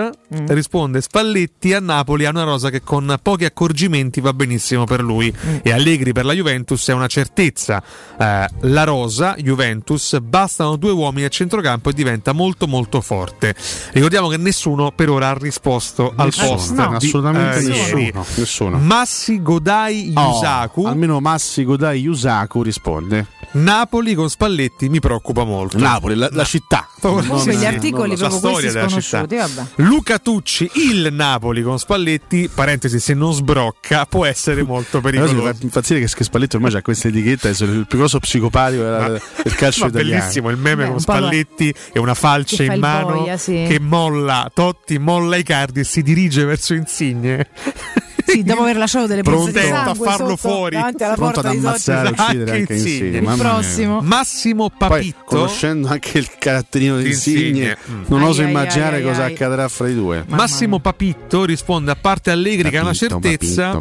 risponde: 0.48 1.00
Spalletti 1.00 1.74
a 1.74 1.80
Napoli 1.80 2.26
ha 2.26 2.32
una 2.32 2.44
rosa 2.44 2.70
che 2.70 2.82
con 2.82 3.18
pochi 3.22 3.46
accorgimenti 3.46 4.20
va 4.20 4.34
benissimo 4.34 4.84
per 4.84 5.02
lui. 5.02 5.34
E 5.64 5.72
Allegri 5.72 6.12
per 6.12 6.26
la 6.26 6.34
Juventus 6.34 6.86
è 6.90 6.94
una 6.94 7.08
certezza. 7.08 7.82
Eh, 8.22 8.48
la 8.62 8.84
rosa, 8.84 9.36
Juventus, 9.38 10.20
bastano 10.20 10.76
due 10.76 10.92
uomini 10.92 11.26
a 11.26 11.30
centrocampo 11.30 11.90
e 11.90 11.94
diventa 11.94 12.34
molto 12.34 12.68
molto 12.68 13.00
forte. 13.00 13.56
Ricordiamo 13.94 14.28
che 14.28 14.36
nessuno 14.36 14.92
per 14.92 15.10
ora 15.10 15.30
ha 15.30 15.38
risposto 15.38 16.12
al 16.16 16.26
Nessuno, 16.26 16.50
post. 16.50 16.72
no, 16.74 16.88
di, 16.98 17.06
assolutamente 17.08 17.60
eh, 17.60 17.62
nessuno, 17.68 18.00
ieri. 18.00 18.14
nessuno. 18.36 18.78
Massi 18.78 19.42
Godai 19.42 20.12
Oh, 20.16 20.32
Yusaku. 20.34 20.84
almeno 20.86 21.20
Massi 21.22 21.64
Godai 21.64 22.02
Yusaku 22.02 22.62
risponde. 22.62 23.28
Napoli 23.52 24.14
con 24.16 24.30
Spalletti 24.30 24.90
mi 24.90 25.00
preoccupa 25.00 25.44
molto. 25.46 25.78
Napoli, 25.78 26.16
la, 26.16 26.28
la 26.32 26.44
città. 26.44 26.88
Forse 27.00 27.28
Non- 27.30 27.48
gli 27.60 27.66
articoli 27.66 28.10
la 28.18 28.28
proprio 28.28 28.38
storia 28.38 28.58
questi 28.60 28.74
della 28.74 28.90
sconosciuti. 28.90 29.36
città. 29.36 29.48
Vabbè. 29.48 29.70
Luca 29.90 30.20
Tucci, 30.20 30.70
il 30.74 31.08
Napoli 31.14 31.64
con 31.64 31.80
Spalletti, 31.80 32.50
parentesi, 32.54 33.00
se 33.00 33.14
non 33.14 33.34
sbrocca 33.34 34.06
può 34.06 34.26
essere 34.26 34.62
molto 34.64 35.00
pericoloso. 35.00 35.42
fa 35.42 35.56
impazzire 35.62 36.00
che 36.02 36.24
Spalletti 36.24 36.58
ormai 36.58 36.76
ha 36.76 36.82
questa 36.82 37.08
etichetta, 37.08 37.48
è 37.48 37.52
il 37.60 37.86
più 37.88 37.98
grosso 37.98 38.09
psicopatico 38.18 38.82
della- 38.82 39.08
del 39.44 39.56
calcio 39.56 39.84
Ma 39.86 39.90
italiano. 39.90 40.20
bellissimo 40.20 40.50
il 40.50 40.58
meme 40.58 40.86
Beh, 40.86 40.90
con 40.90 41.00
Spalletti 41.00 41.74
e 41.94 42.00
una 42.00 42.16
falce 42.16 42.64
in 42.64 42.80
mano 42.80 43.18
boia, 43.20 43.38
sì. 43.38 43.66
che 43.68 43.80
molla 43.80 44.50
Totti, 44.52 44.98
molla 44.98 45.36
i 45.36 45.44
cardi 45.44 45.82
e 45.82 45.84
si 45.84 46.02
dirige 46.02 46.46
verso 46.46 46.74
Insigne. 46.74 47.48
Sì, 48.30 48.44
dopo 48.44 48.62
aver 48.62 48.78
lasciato 48.78 49.08
delle 49.08 49.24
pozze 49.24 49.52
di 49.52 49.60
Pronto 49.60 49.76
a 49.76 49.84
sangue 49.86 50.08
farlo 50.08 50.30
sotto, 50.30 50.38
fuori. 50.38 50.76
davanti 50.76 51.04
alla 51.04 51.16
Pronto 51.16 51.40
ad 51.40 51.46
ammazzare 51.46 52.10
e 52.10 52.12
uccidere 52.12 52.52
anche 52.60 52.74
Insigne. 52.74 53.18
Il 53.18 53.36
prossimo. 53.38 54.02
Massimo 54.02 54.70
Poi, 54.70 54.88
Papitto. 54.90 55.24
conoscendo 55.26 55.88
anche 55.88 56.18
il 56.18 56.30
caratterino 56.38 56.98
di 56.98 57.08
Insigne. 57.08 57.78
Mm. 57.90 58.04
non 58.08 58.22
Ai, 58.22 58.28
oso 58.28 58.42
ai, 58.42 58.50
immaginare 58.50 58.98
ai, 58.98 59.04
cosa 59.04 59.26
accadrà 59.26 59.68
fra 59.68 59.88
i 59.88 59.96
due. 59.96 60.24
Massimo 60.28 60.80
Papitto 60.80 61.46
risponde 61.46 61.92
a 61.92 61.96
parte 62.00 62.32
Allegri 62.32 62.70
che 62.70 62.78
è 62.78 62.82
una 62.82 62.94
certezza. 62.94 63.80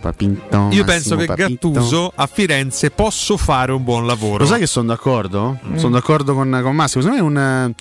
Io 0.70 0.84
penso 0.84 1.16
che. 1.16 1.26
Gattuso 1.26 2.12
a 2.14 2.26
Firenze 2.26 2.90
posso 2.90 3.36
fare 3.36 3.72
un 3.72 3.84
buon 3.84 4.06
lavoro. 4.06 4.38
Lo 4.38 4.46
sai 4.46 4.60
che 4.60 4.66
sono 4.66 4.86
d'accordo? 4.88 5.58
Mm. 5.66 5.76
Sono 5.76 5.94
d'accordo 5.94 6.34
con, 6.34 6.60
con 6.62 6.74
Massimo. 6.74 7.02
Secondo 7.02 7.22
me 7.24 7.28
è 7.28 7.42
un. 7.42 7.74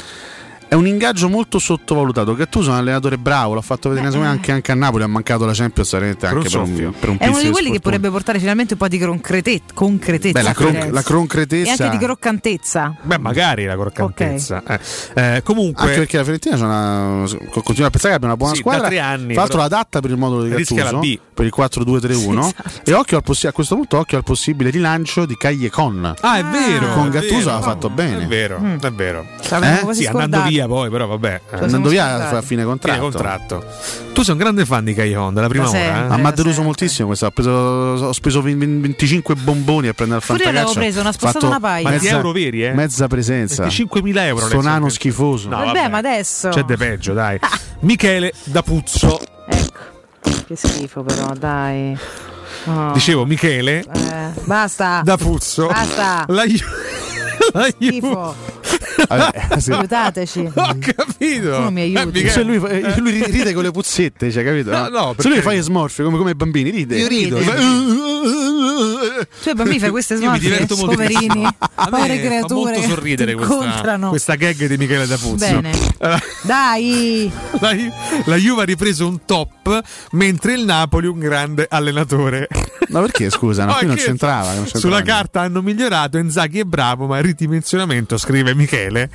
È 0.70 0.74
un 0.76 0.86
ingaggio 0.86 1.30
molto 1.30 1.60
sottovalutato. 1.60 2.36
Gattuso 2.36 2.70
è 2.70 2.74
un 2.74 2.80
allenatore 2.80 3.18
bravo, 3.18 3.54
l'ha 3.54 3.62
fatto 3.62 3.90
vedere 3.90 4.16
me, 4.18 4.28
anche, 4.28 4.52
anche 4.52 4.72
a 4.72 4.76
Napoli. 4.76 5.04
Ha 5.04 5.08
mancato 5.08 5.46
la 5.46 5.54
Champions 5.54 5.92
veramente 5.92 6.28
Per 6.28 6.36
un 6.36 6.40
anche 6.42 6.50
per 6.50 6.60
un, 6.60 6.94
per 7.00 7.10
un 7.10 7.18
È 7.20 7.28
uno 7.28 7.38
di 7.42 7.50
quelli 7.50 7.52
che 7.52 7.54
sfortuna. 7.54 7.80
potrebbe 7.80 8.10
portare 8.10 8.40
finalmente 8.40 8.74
un 8.74 8.80
po' 8.80 8.88
di 8.88 9.00
concrete- 9.00 9.62
concretezza. 9.74 10.38
Beh, 10.40 10.44
la, 10.44 10.54
cron- 10.54 10.90
la 10.92 11.04
concretezza. 11.04 11.84
E 11.84 11.86
anche 11.86 11.98
di 11.98 12.04
croccantezza. 12.04 12.96
Beh, 13.02 13.18
magari 13.18 13.66
la 13.66 13.76
croccantezza. 13.76 14.64
Eh, 14.68 14.80
eh, 15.36 15.42
comunque, 15.44 15.84
Anche 15.84 15.96
perché 16.00 16.18
la 16.18 16.24
Fiorentina 16.24 16.56
una, 16.58 17.26
continua 17.64 17.88
a 17.88 17.90
pensare 17.90 18.10
che 18.10 18.16
abbia 18.16 18.28
una 18.28 18.38
buona 18.38 18.54
Sì, 18.54 18.60
squadra. 18.60 18.82
da 18.82 18.88
tre 18.88 19.00
anni, 19.00 19.28
Tra 19.34 19.36
l'altro 19.42 19.58
però 19.58 19.64
adatta 19.64 20.00
per 20.02 20.10
il 20.12 20.18
modulo 20.18 20.44
di 20.44 20.50
Gattuso 20.50 21.00
per 21.34 21.46
il 21.46 21.54
4-2-3-1. 21.56 22.40
Esatto. 22.40 22.64
E 22.84 22.94
occhio 22.94 23.18
al 23.18 23.24
possi- 23.24 23.48
a 23.48 23.52
questo 23.52 23.76
punto 23.76 23.98
occhio 24.00 24.18
al 24.18 24.24
possibile 24.24 24.70
rilancio 24.70 25.26
di 25.26 25.38
Cagliecon. 25.38 26.14
Ah, 26.22 26.38
è 26.40 26.44
vero. 26.44 26.92
Con 26.94 27.08
è 27.08 27.10
Gattuso 27.12 27.46
vero. 27.46 27.52
ha 27.58 27.62
fatto 27.62 27.90
bene. 27.90 28.24
È 28.24 28.28
vero, 28.28 28.60
Mm. 28.60 28.78
è 28.80 28.92
vero. 28.92 29.26
Eh? 29.40 29.94
Sì, 29.94 30.06
andando 30.06 30.38
scordata. 30.38 30.50
Via 30.58 30.68
poi, 30.68 30.90
però 30.90 31.06
vabbè. 31.08 31.42
Cioè, 31.50 31.60
eh. 31.60 31.64
Andando 31.64 31.90
via 31.90 32.30
a 32.30 32.42
fine 32.42 32.64
contratto. 32.64 33.00
Fine 33.00 33.12
contratto. 33.12 33.66
Tu 34.14 34.24
sei 34.24 34.34
un 34.34 34.40
grande 34.40 34.66
fan 34.66 34.84
di 34.84 34.94
Kai 34.94 35.14
Honda, 35.14 35.42
la 35.42 35.48
prima 35.48 35.66
Da 35.66 35.70
ora. 35.70 35.80
sempre. 35.80 36.04
eh? 36.04 36.08
Ma 36.08 36.18
mi 36.18 36.26
ha 36.26 36.32
deluso 36.32 36.62
moltissimo 36.64 37.08
questo. 37.08 37.26
Ho, 37.28 37.32
preso, 37.32 37.50
ho 37.52 38.12
speso 38.14 38.42
20 38.42 38.66
25 38.82 39.36
bomboni 39.36 39.88
a 39.88 39.94
prendere 39.94 40.20
il 40.20 40.26
Pure 40.26 40.40
io 40.40 40.44
fantacalcio. 40.46 40.74
l'avevo 40.74 40.86
preso, 40.86 41.00
una 41.02 41.12
spostata 41.12 41.46
una 41.48 41.60
paia. 41.60 41.90
Ma 41.90 41.98
di 41.98 42.08
euro 42.08 42.32
veri, 42.32 42.64
eh? 42.66 42.74
Mezza 42.74 43.08
presenza. 43.08 43.66
25.000 43.66 44.18
euro. 44.26 44.38
Sto 44.46 44.56
adesso. 44.56 44.62
nano 44.70 44.90
schifoso. 44.90 45.50
No, 45.50 45.58
Vabbè, 45.58 45.74
vabbè. 45.74 45.90
ma 45.90 45.98
adesso. 46.00 46.50
C'è 46.50 46.64
de 46.64 46.78
peggio, 46.78 47.14
dai. 47.14 47.40
Michele 47.82 48.32
da 48.46 48.64
Puzzo. 48.64 49.20
Che 50.48 50.56
schifo, 50.56 51.04
però, 51.04 51.34
dai. 51.38 51.98
Oh. 52.66 52.92
Dicevo, 52.92 53.26
Michele 53.26 53.80
Eh, 53.94 54.30
basta. 54.46 55.02
da 55.04 55.16
Puzzo. 55.18 55.68
Basta. 55.68 56.26
La, 56.28 56.44
Schifo. 57.70 58.36
Vabbè, 59.08 59.60
sì. 59.60 59.72
Aiutateci. 59.72 60.40
Ho 60.54 60.76
capito. 60.80 61.52
Tu 61.56 61.62
non 61.62 61.74
mi 61.74 61.82
aiuti. 61.82 62.20
Eh, 62.20 62.24
Michele- 62.24 62.30
Cioè 62.32 62.44
lui, 62.44 62.56
eh, 62.70 63.00
lui 63.00 63.24
ride 63.26 63.54
con 63.54 63.64
le 63.64 63.72
puzzette, 63.72 64.32
cioè, 64.32 64.44
capito? 64.44 64.72
No, 64.72 64.88
no, 64.90 65.08
Se 65.10 65.16
perché- 65.16 65.30
lui 65.30 65.42
fa 65.42 65.54
gli 65.54 65.62
smorfie 65.62 66.04
come, 66.04 66.18
come 66.18 66.32
i 66.32 66.36
bambini, 66.36 66.70
ride. 66.72 66.98
Io 66.98 67.08
rido. 67.08 67.38
Fa- 67.38 67.54
Tu 67.56 68.97
i 69.46 69.54
bambini 69.54 69.80
fai 69.80 69.90
queste 69.90 70.14
Io 70.16 70.20
mi 70.20 70.26
smorfie, 70.40 70.50
diverto 70.50 70.76
molto. 70.76 70.92
poverini, 70.92 71.48
povere 71.90 72.20
fa 72.20 72.26
creature. 72.26 72.54
molto 72.54 72.82
sorridere 72.82 73.34
questa, 73.36 73.98
questa 74.10 74.36
gag 74.36 74.66
di 74.68 74.78
Michele 74.78 75.08
da 75.08 75.18
Puzzo. 75.18 75.36
Bene. 75.36 75.72
Eh, 76.00 76.20
Dai, 76.44 77.32
La, 77.60 77.76
la 78.26 78.36
Juve 78.36 78.62
ha 78.62 78.66
ripreso 78.66 79.08
un 79.08 79.26
top 79.26 79.82
mentre 80.12 80.54
il 80.54 80.64
Napoli 80.66 81.08
un 81.08 81.20
grande 81.20 81.66
allenatore. 81.70 82.48
Ma 82.90 83.02
perché 83.02 83.30
scusa? 83.30 83.66
No, 83.66 83.74
qui 83.76 83.88
non 83.88 83.96
c'entrava. 83.96 84.54
non 84.54 84.64
c'entrava 84.64 84.80
Sulla 84.80 84.96
niente. 84.96 85.12
carta 85.12 85.42
hanno 85.42 85.62
migliorato, 85.62 86.18
Inzaghi 86.18 86.60
è 86.60 86.64
bravo, 86.64 87.06
ma 87.08 87.18
il 87.18 87.24
ridimensionamento, 87.26 88.18
scrive 88.18 88.54
Michele. 88.54 89.10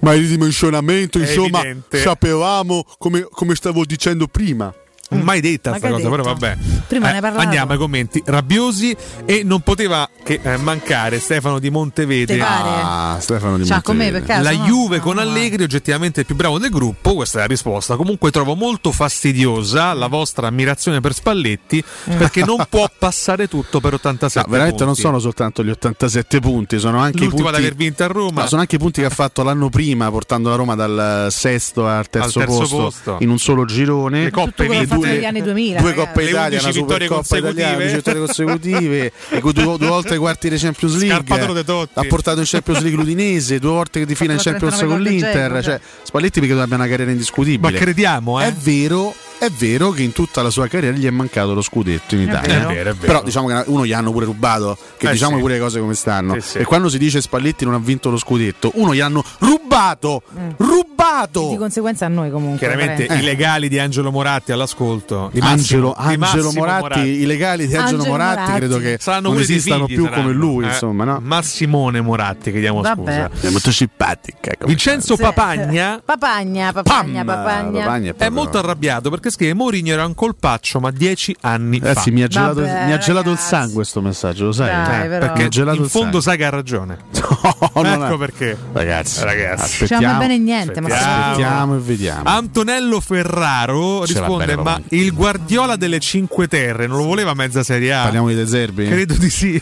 Ma 0.00 0.14
il 0.14 0.28
dimensionamento, 0.28 1.18
È 1.18 1.22
insomma, 1.22 1.58
evidente. 1.58 1.98
sapevamo 2.00 2.84
come, 2.98 3.26
come 3.30 3.54
stavo 3.56 3.84
dicendo 3.84 4.28
prima. 4.28 4.72
Mai 5.10 5.40
detta 5.40 5.70
questa 5.70 5.88
cosa, 5.90 6.04
hai 6.04 6.10
però 6.10 6.22
detto? 6.22 6.34
vabbè. 6.38 6.56
Prima 6.86 7.08
ne 7.08 7.14
hai 7.16 7.20
parlato. 7.20 7.42
Andiamo 7.44 7.72
ai 7.72 7.78
commenti 7.78 8.22
rabbiosi 8.26 8.94
e 9.24 9.42
non 9.44 9.60
poteva 9.60 10.08
che 10.22 10.38
eh, 10.42 10.56
mancare 10.58 11.18
Stefano 11.18 11.58
di 11.58 11.70
Montevede. 11.70 12.38
Ah, 12.40 13.16
Stefano 13.20 13.56
Di 13.56 13.64
C'ha 13.64 13.80
con 13.82 13.96
me 13.96 14.10
Monteverde. 14.10 14.26
per 14.26 14.36
caso, 14.36 14.42
La 14.54 14.56
no? 14.58 14.64
Juve 14.66 14.96
No, 14.98 15.02
con 15.02 15.14
no. 15.16 15.20
Allegri 15.22 15.62
oggettivamente 15.62 16.20
il 16.20 16.26
più 16.26 16.34
bravo 16.34 16.58
del 16.58 16.70
gruppo, 16.70 17.14
questa 17.14 17.38
è 17.38 17.40
la 17.42 17.46
risposta. 17.46 17.96
Comunque 17.96 18.30
trovo 18.30 18.54
molto 18.54 18.92
fastidiosa 18.92 19.92
la 19.94 20.06
vostra 20.08 20.46
ammirazione 20.48 21.00
per 21.00 21.14
Spalletti 21.14 21.82
perché 22.04 22.44
non 22.44 22.64
può 22.68 22.88
passare 22.98 23.48
tutto 23.48 23.80
per 23.80 23.94
87 23.94 24.46
No, 24.46 24.52
veramente 24.52 24.84
non 24.84 24.92
punti. 24.94 25.00
sono 25.08 25.18
soltanto 25.18 25.64
gli 25.64 25.70
87 25.70 26.40
punti, 26.40 26.78
sono 26.78 26.98
anche 26.98 27.16
i 27.18 27.20
l'ultimo 27.20 27.42
punti 27.44 27.56
ad 27.56 27.62
aver 27.64 27.74
vinto 27.76 28.04
a 28.04 28.06
Roma. 28.08 28.42
No, 28.42 28.46
sono 28.46 28.60
anche 28.60 28.76
i 28.76 28.78
punti 28.78 29.00
che 29.00 29.06
ha 29.06 29.10
fatto 29.10 29.42
l'anno 29.42 29.68
prima, 29.70 30.10
portando 30.10 30.50
la 30.50 30.56
Roma 30.56 30.74
dal 30.74 31.28
sesto 31.30 31.86
al 31.86 32.08
terzo, 32.10 32.40
Al 32.40 32.44
terzo 32.46 32.58
posto, 32.60 32.76
posto. 32.76 33.16
in 33.20 33.30
un 33.30 33.38
solo 33.38 33.64
girone. 33.64 34.24
Le 34.24 34.30
coppe 34.30 34.66
vinte. 34.68 34.96
Fatto 35.00 35.12
negli 35.14 35.24
anni 35.24 35.42
2000. 35.42 35.80
Due 35.80 35.94
Le 35.94 36.02
Italia, 36.02 36.58
11 36.60 36.62
una 36.62 36.72
vittorie 36.72 37.06
Supercoppa 37.06 37.36
italiana, 37.36 37.76
consecutive. 37.76 37.82
11 37.82 37.94
vittorie 37.96 38.20
consecutive 38.20 39.12
e 39.30 39.40
con 39.40 39.52
due, 39.52 39.76
due 39.78 39.86
volte 39.88 40.12
ai 40.12 40.18
quarti 40.18 40.48
di 40.48 40.56
Champions 40.56 40.96
League. 40.96 41.86
Ha 41.94 42.04
portato 42.08 42.38
in 42.40 42.46
Champions 42.46 42.80
League 42.80 42.98
l'Udinese, 42.98 43.58
due 43.58 43.70
volte 43.70 44.04
di 44.04 44.14
fine 44.14 44.34
in 44.34 44.38
Champions 44.40 44.76
39 44.76 44.94
con 44.94 45.12
l'Inter. 45.12 45.32
Genoa, 45.46 45.62
Cioè, 45.62 45.80
Spalletti 46.02 46.40
perché 46.40 46.54
abbia 46.60 46.76
una 46.76 46.88
carriera 46.88 47.10
indiscutibile. 47.10 47.72
Ma 47.72 47.76
crediamo, 47.78 48.40
eh? 48.40 48.46
È 48.46 48.52
vero, 48.52 49.14
è 49.38 49.48
vero 49.50 49.90
che 49.90 50.02
in 50.02 50.12
tutta 50.12 50.42
la 50.42 50.50
sua 50.50 50.66
carriera 50.66 50.96
gli 50.96 51.06
è 51.06 51.10
mancato 51.10 51.54
lo 51.54 51.62
scudetto 51.62 52.14
in 52.14 52.22
Italia. 52.22 52.58
vero. 52.58 52.68
È 52.70 52.74
vero, 52.74 52.90
è 52.90 52.94
vero. 52.94 53.06
Però 53.06 53.22
diciamo 53.22 53.48
che 53.48 53.62
uno 53.66 53.84
gli 53.86 53.92
hanno 53.92 54.10
pure 54.12 54.24
rubato, 54.24 54.76
che 54.96 55.08
Eh, 55.08 55.12
diciamo 55.12 55.36
sì. 55.36 55.40
pure 55.40 55.54
le 55.54 55.60
cose 55.60 55.80
come 55.80 55.94
stanno. 55.94 56.34
Sì, 56.34 56.40
sì. 56.40 56.58
E 56.58 56.64
quando 56.64 56.88
si 56.88 56.98
dice 56.98 57.20
Spalletti 57.20 57.64
non 57.64 57.74
ha 57.74 57.78
vinto 57.78 58.10
lo 58.10 58.18
scudetto, 58.18 58.72
uno 58.74 58.94
gli 58.94 59.00
hanno 59.00 59.24
rubato! 59.38 60.22
Rubato! 60.56 61.48
Di 61.50 61.56
conseguenza 61.56 62.06
a 62.06 62.08
noi 62.08 62.30
comunque. 62.30 62.58
Chiaramente 62.58 63.02
Lorenzo. 63.02 63.22
i 63.22 63.26
legali 63.26 63.68
di 63.68 63.78
Angelo 63.78 64.10
Moratti 64.10 64.52
all'ascolto. 64.52 64.87
Di 64.96 65.40
Massimo- 65.40 65.48
Angelo, 65.50 65.94
di 65.98 66.04
Angelo 66.04 66.18
Massimo 66.44 66.64
Moratti, 66.64 67.00
i 67.00 67.26
legali 67.26 67.66
di 67.66 67.74
Angelo, 67.76 67.96
Angelo 68.02 68.10
Moratti, 68.12 68.38
Moratti. 68.40 68.58
credo 68.58 68.78
che 68.78 68.96
Saranno 69.00 69.28
non 69.32 69.40
esistano 69.40 69.86
figli, 69.86 69.94
più 69.96 70.04
saranno. 70.04 70.22
come 70.22 70.34
lui, 70.34 70.64
Eh, 70.64 70.68
insomma, 70.68 71.04
no? 71.04 71.18
Massimone 71.22 72.00
Moratti, 72.00 72.50
chiediamo 72.50 72.80
Vabbè. 72.80 73.28
scusa. 73.30 73.48
È 73.48 73.50
molto 73.50 73.72
simpatica. 73.72 74.52
Vincenzo 74.64 75.16
Sì. 75.16 75.22
Papagna 75.22 76.00
Papagna, 76.04 76.72
papagna, 76.72 77.24
Pam! 77.24 77.26
papagna. 77.26 77.80
Papagna 77.84 78.10
è 78.10 78.14
proprio- 78.14 78.30
molto 78.40 78.58
arrabbiato 78.58 79.10
perché 79.10 79.30
scrive 79.30 79.54
Mourinho 79.54 79.92
era 79.92 80.04
un 80.06 80.14
colpaccio 80.14 80.80
ma 80.80 80.90
dieci 80.90 81.34
anni 81.42 81.78
Ragazzi, 81.78 82.10
fa. 82.10 82.14
mi 82.16 82.22
ha 82.22 82.26
gelato, 82.28 82.60
Vabbè, 82.60 82.86
mi 82.86 82.92
ha 82.92 82.98
gelato 82.98 83.30
il 83.30 83.38
sangue 83.38 83.74
questo 83.74 84.00
messaggio, 84.00 84.44
lo 84.46 84.52
sai? 84.52 84.66
Dai, 84.68 85.06
Eh. 85.06 85.08
Perché 85.08 85.08
mi 85.08 85.18
perché 85.18 85.42
ha 85.44 85.48
gelato 85.48 85.76
in 85.78 85.82
il 85.84 85.88
fondo 85.90 86.20
sangue. 86.20 86.22
sai 86.22 86.36
che 86.36 86.44
ha 86.44 86.50
ragione. 86.50 86.98
No, 87.78 88.04
ecco 88.04 88.14
è- 88.14 88.18
perché. 88.18 88.56
Ragazzi, 88.72 89.22
Ragazzi. 89.22 89.62
aspettiamo, 89.62 90.02
Diciamo 90.02 90.18
bene 90.20 90.38
niente, 90.38 90.80
ma 90.80 90.88
Aspettiamo. 90.88 91.22
aspettiamo 91.30 91.76
e 91.76 91.78
vediamo. 91.78 92.22
Antonello 92.24 93.00
Ferraro 93.00 94.04
risponde: 94.04 94.56
Ma 94.56 94.77
Roma." 94.88 95.02
il 95.02 95.12
Guardiola 95.12 95.76
delle 95.76 95.98
Cinque 96.00 96.48
Terre 96.48 96.86
non 96.86 96.98
lo 96.98 97.04
voleva 97.04 97.34
mezza 97.34 97.62
Serie 97.62 97.92
A? 97.92 98.02
Parliamo 98.02 98.28
di 98.28 98.34
De 98.34 98.46
Zerbi? 98.46 98.86
Credo 98.86 99.14
di 99.14 99.30
sì. 99.30 99.60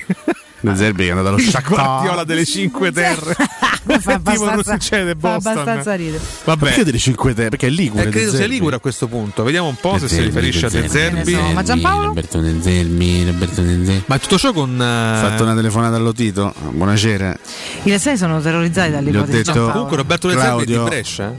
De 0.61 0.75
Zerbi 0.75 1.07
è 1.07 1.11
andato 1.11 1.29
allo 1.29 1.37
Il 1.39 1.49
Shakhtar. 1.49 1.75
Guardiola 1.75 2.25
delle 2.25 2.45
Cinque 2.45 2.93
Terre. 2.93 3.37
fa 4.01 4.19
tipo 4.25 4.45
non 4.51 4.65
succede 4.65 5.11
fa 5.19 5.35
Boston. 5.35 5.53
abbastanza 5.59 5.95
ridere. 5.95 6.23
Vabbè. 6.45 6.65
Perché 6.65 6.85
delle 6.85 6.99
5 6.99 7.35
terre? 7.35 7.49
Perché 7.51 7.67
è 7.69 7.71
Ligure. 7.71 8.03
Eh, 8.03 8.07
De 8.07 8.11
credo 8.11 8.29
sia 8.31 8.39
Zerbi. 8.39 8.55
Ligure 8.55 8.77
a 8.77 8.79
questo 8.81 9.07
punto. 9.07 9.43
Vediamo 9.45 9.69
un 9.69 9.77
po' 9.77 9.99
se 9.99 10.09
si 10.09 10.15
Zerbi, 10.17 10.29
riferisce 10.31 10.67
a 10.67 10.71
De 10.71 10.81
De 10.83 10.89
Zerbi. 10.89 11.33
So, 11.33 11.41
ma 11.53 11.63
Giampaolo? 11.63 12.07
Roberto 12.07 12.41
De 12.41 12.57
Zerbi, 12.61 13.25
Roberto 13.27 13.63
De 13.63 13.85
Zerbi. 13.85 14.03
Ma 14.07 14.19
tutto 14.19 14.39
ciò 14.39 14.53
con. 14.53 14.71
Ho 14.75 15.29
fatto 15.29 15.43
una 15.45 15.55
telefonata 15.55 15.97
allo 15.97 16.13
Tito. 16.13 16.53
Buonasera. 16.71 17.37
I 17.85 17.91
Lessani 17.91 18.17
sono 18.17 18.41
terrorizzati 18.41 18.91
Gli 18.91 18.93
ho 18.93 18.97
dall'ipotesi 18.97 19.37
di 19.39 19.43
detto. 19.45 19.71
Comunque 19.71 19.97
Roberto 19.97 20.29
De 20.29 20.35
Zerbi 20.35 20.63
è 20.63 20.65
di 20.67 20.73
Claudio, 20.73 20.85
Brescia. 20.89 21.31
eh? 21.31 21.35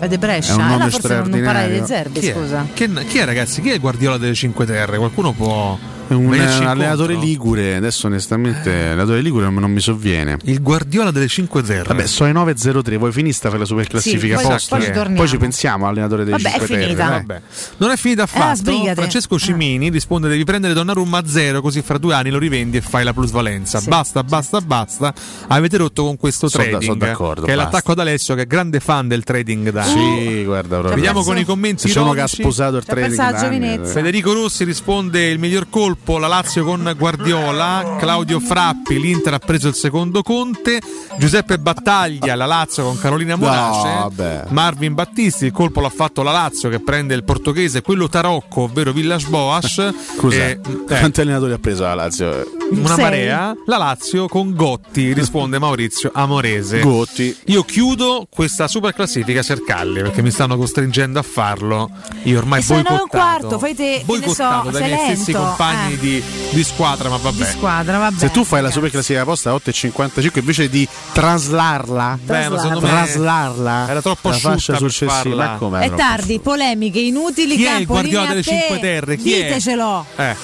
È 0.00 0.08
De 0.08 0.18
Brescia. 0.18 0.52
È 0.52 0.54
un 0.56 0.62
nome 0.62 0.74
allora 0.74 0.90
forse 0.90 1.14
non, 1.14 1.28
non 1.28 1.42
parlare 1.42 1.78
di. 1.80 1.86
Zerbi, 1.86 2.20
Chi 2.20 2.26
è? 2.28 2.32
scusa. 2.32 2.66
Chi, 2.72 2.92
chi 3.06 3.18
è, 3.18 3.24
ragazzi? 3.24 3.60
Chi 3.60 3.70
è 3.70 3.74
il 3.74 3.80
Guardiola 3.80 4.16
delle 4.16 4.34
Cinque 4.34 4.64
Terre? 4.66 4.96
Qualcuno 4.96 5.32
può. 5.32 5.78
È 6.10 6.16
un 6.16 6.34
eh, 6.34 6.38
allenatore 6.40 7.12
incontro? 7.14 7.20
Ligure. 7.20 7.76
Adesso, 7.76 8.06
onestamente, 8.08 8.70
l'allenatore 8.70 9.20
Ligure 9.20 9.44
non 9.44 9.54
non 9.60 9.70
mi 9.70 9.80
sovviene. 9.80 10.38
Il 10.44 10.60
Guardiola 10.62 11.10
delle 11.10 11.28
Cinque 11.28 11.62
Terre. 11.62 11.84
Vabbè, 11.84 12.06
so 12.06 12.24
ai 12.24 12.32
9.03, 12.32 12.96
voi 12.96 13.12
finista 13.12 13.48
per 13.50 13.60
la 13.60 13.64
super 13.64 13.86
classifica 13.86 14.36
Sì, 14.38 14.46
poi- 14.46 14.56
poi 14.68 14.80
ci 14.82 14.90
torniamo. 14.90 15.14
Poi 15.16 15.28
ci 15.28 15.36
pensiamo 15.36 15.86
allenatore 15.86 16.24
dei 16.24 16.32
Vabbè, 16.32 16.48
è 16.48 16.50
5 16.58 16.66
terre. 16.66 16.82
finita. 16.82 17.08
Vabbè. 17.08 17.40
Non 17.76 17.90
è 17.90 17.96
finita 17.96 18.22
affatto. 18.24 18.56
sbrigati. 18.56 18.94
Francesco 18.96 19.38
Cimini 19.38 19.90
risponde: 19.90 20.28
Devi 20.28 20.44
prendere 20.44 20.74
Donnarumma 20.74 21.18
a 21.18 21.26
zero, 21.26 21.60
così 21.60 21.82
fra 21.82 21.98
due 21.98 22.14
anni 22.14 22.30
lo 22.30 22.38
rivendi 22.38 22.78
e 22.78 22.80
fai 22.80 23.04
la 23.04 23.12
plusvalenza. 23.12 23.78
Sì, 23.78 23.88
basta, 23.88 24.24
basta, 24.24 24.60
basta. 24.60 25.14
Avete 25.48 25.76
rotto 25.76 26.04
con 26.04 26.16
questo 26.16 26.48
da- 26.48 26.52
trading. 26.58 26.82
sono 26.82 26.96
d'accordo, 26.96 27.44
che 27.46 27.52
è 27.52 27.54
basta. 27.56 27.70
l'attacco 27.70 27.92
ad 27.92 27.98
Alessio, 28.00 28.34
che 28.34 28.42
è 28.42 28.46
grande 28.46 28.80
fan 28.80 29.06
del 29.06 29.22
trading 29.22 29.70
da 29.70 29.84
Sì, 29.84 30.42
guarda, 30.44 30.76
proprio. 30.78 30.94
Vediamo 30.94 31.22
con 31.22 31.38
i 31.38 31.44
commenti. 31.44 31.90
Uno 31.96 32.12
che 32.12 32.20
ha 32.22 32.26
sposato 32.26 32.76
il 32.78 32.84
trading 32.84 33.14
da 33.14 33.50
eh. 33.50 33.80
Federico 33.84 34.32
Rossi 34.32 34.64
risponde 34.64 35.26
il 35.28 35.38
miglior 35.38 35.66
colpo 35.68 35.99
la 36.04 36.26
Lazio 36.26 36.64
con 36.64 36.92
Guardiola, 36.96 37.96
Claudio 37.98 38.40
Frappi 38.40 39.00
l'Inter 39.00 39.34
ha 39.34 39.38
preso 39.38 39.68
il 39.68 39.74
secondo 39.74 40.22
Conte, 40.22 40.80
Giuseppe 41.18 41.58
Battaglia 41.58 42.34
la 42.34 42.46
Lazio 42.46 42.84
con 42.84 42.98
Carolina 42.98 43.36
Morace, 43.36 43.88
vabbè. 43.88 44.44
Marvin 44.48 44.94
Battisti 44.94 45.46
il 45.46 45.52
colpo 45.52 45.80
l'ha 45.80 45.90
fatto 45.90 46.22
la 46.22 46.32
Lazio 46.32 46.68
che 46.68 46.80
prende 46.80 47.14
il 47.14 47.22
portoghese, 47.22 47.82
quello 47.82 48.08
Tarocco 48.08 48.62
ovvero 48.62 48.92
Villas 48.92 49.24
Boas, 49.24 49.92
Scusa, 50.16 50.36
eh, 50.36 50.60
eh, 50.66 50.84
quanti 50.86 51.20
allenatori 51.20 51.52
ha 51.52 51.58
preso 51.58 51.82
la 51.84 51.94
Lazio? 51.94 52.58
una 52.70 52.94
Sei. 52.94 53.04
marea, 53.04 53.54
la 53.66 53.76
Lazio 53.76 54.28
con 54.28 54.54
Gotti 54.54 55.12
risponde 55.12 55.58
Maurizio 55.58 56.10
Amorese. 56.12 56.80
Gotti. 56.80 57.36
Io 57.46 57.62
chiudo 57.62 58.26
questa 58.30 58.68
super 58.68 58.94
classifica 58.94 59.42
Cercalli 59.42 60.02
perché 60.02 60.22
mi 60.22 60.30
stanno 60.30 60.56
costringendo 60.56 61.18
a 61.18 61.22
farlo. 61.22 61.90
Io 62.24 62.38
ormai 62.38 62.60
E 62.60 62.62
sono 62.62 62.84
un 62.90 63.08
quarto, 63.08 63.58
fai 63.58 63.74
te, 63.74 64.02
boicottato 64.04 64.70
so, 64.70 64.78
dai 64.78 64.90
miei 64.90 64.98
stessi 65.16 65.32
lento, 65.32 65.46
compagni 65.48 65.89
eh. 65.89 65.89
Di, 65.98 66.22
di 66.50 66.64
squadra, 66.64 67.08
ma 67.08 67.16
Di 67.16 67.22
vabbè. 67.22 67.44
squadra, 67.44 67.98
vabbè. 67.98 68.18
Se 68.18 68.30
tu 68.30 68.44
fai 68.44 68.62
la 68.62 68.70
super 68.70 68.90
classifica 68.90 69.24
posta 69.24 69.50
a 69.50 69.54
8,55 69.54 70.38
invece 70.38 70.68
di 70.68 70.86
traslarla, 71.12 72.18
Beh, 72.22 72.48
me 72.48 72.78
traslarla, 72.80 73.86
era 73.88 74.02
troppo 74.02 74.28
la 74.28 74.36
fascia 74.36 74.72
asciutta 74.74 74.78
successiva, 74.78 75.58
ma 75.60 75.80
È 75.80 75.92
tardi, 75.94 76.38
polemiche 76.40 77.00
inutili, 77.00 77.56
Chi 77.56 77.64
è 77.64 77.76
il 77.78 77.86
Guardiola 77.86 78.26
delle 78.26 78.40
a 78.40 78.42
te. 78.42 78.50
Cinque 78.50 78.78
Terre? 78.78 79.16
Chi 79.16 79.32
è? 79.32 79.42
Ditecelo. 79.44 80.06
Eh. 80.16 80.36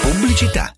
Pubblicità. 0.00 0.74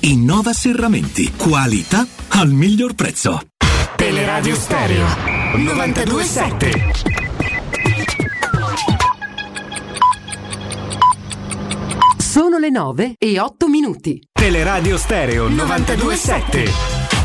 Innova 0.00 0.52
Serramenti. 0.52 1.32
Qualità 1.34 2.06
al 2.28 2.50
miglior 2.50 2.94
prezzo. 2.94 3.40
Teleradio 3.96 4.54
Stereo 4.54 5.06
927. 5.56 6.92
Sono 12.18 12.58
le 12.58 12.68
9 12.68 13.14
e 13.16 13.40
8 13.40 13.68
minuti. 13.68 14.20
Teleradio 14.30 14.98
Stereo 14.98 15.48
927. 15.48 17.19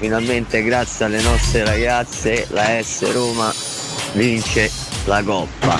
Finalmente 0.00 0.64
grazie 0.64 1.04
alle 1.04 1.20
nostre 1.20 1.62
ragazze 1.62 2.46
la 2.48 2.82
S 2.82 3.12
Roma 3.12 3.52
vince 4.14 4.70
la 5.04 5.22
coppa. 5.22 5.78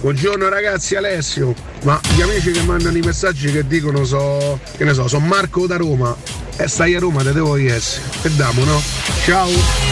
Buongiorno 0.00 0.48
ragazzi, 0.48 0.96
Alessio. 0.96 1.54
Ma 1.84 2.00
gli 2.16 2.20
amici 2.20 2.50
che 2.50 2.62
mandano 2.62 2.98
i 2.98 3.00
messaggi 3.00 3.50
che 3.52 3.64
dicono 3.64 4.04
so. 4.04 4.58
che 4.76 4.84
ne 4.84 4.92
so, 4.92 5.06
sono 5.06 5.24
Marco 5.24 5.68
da 5.68 5.76
Roma. 5.76 6.14
E 6.56 6.66
stai 6.66 6.96
a 6.96 6.98
Roma, 6.98 7.22
te 7.22 7.32
devo 7.32 7.56
essere. 7.56 8.04
E 8.22 8.30
damo, 8.30 8.64
no? 8.64 8.82
Ciao! 9.24 9.83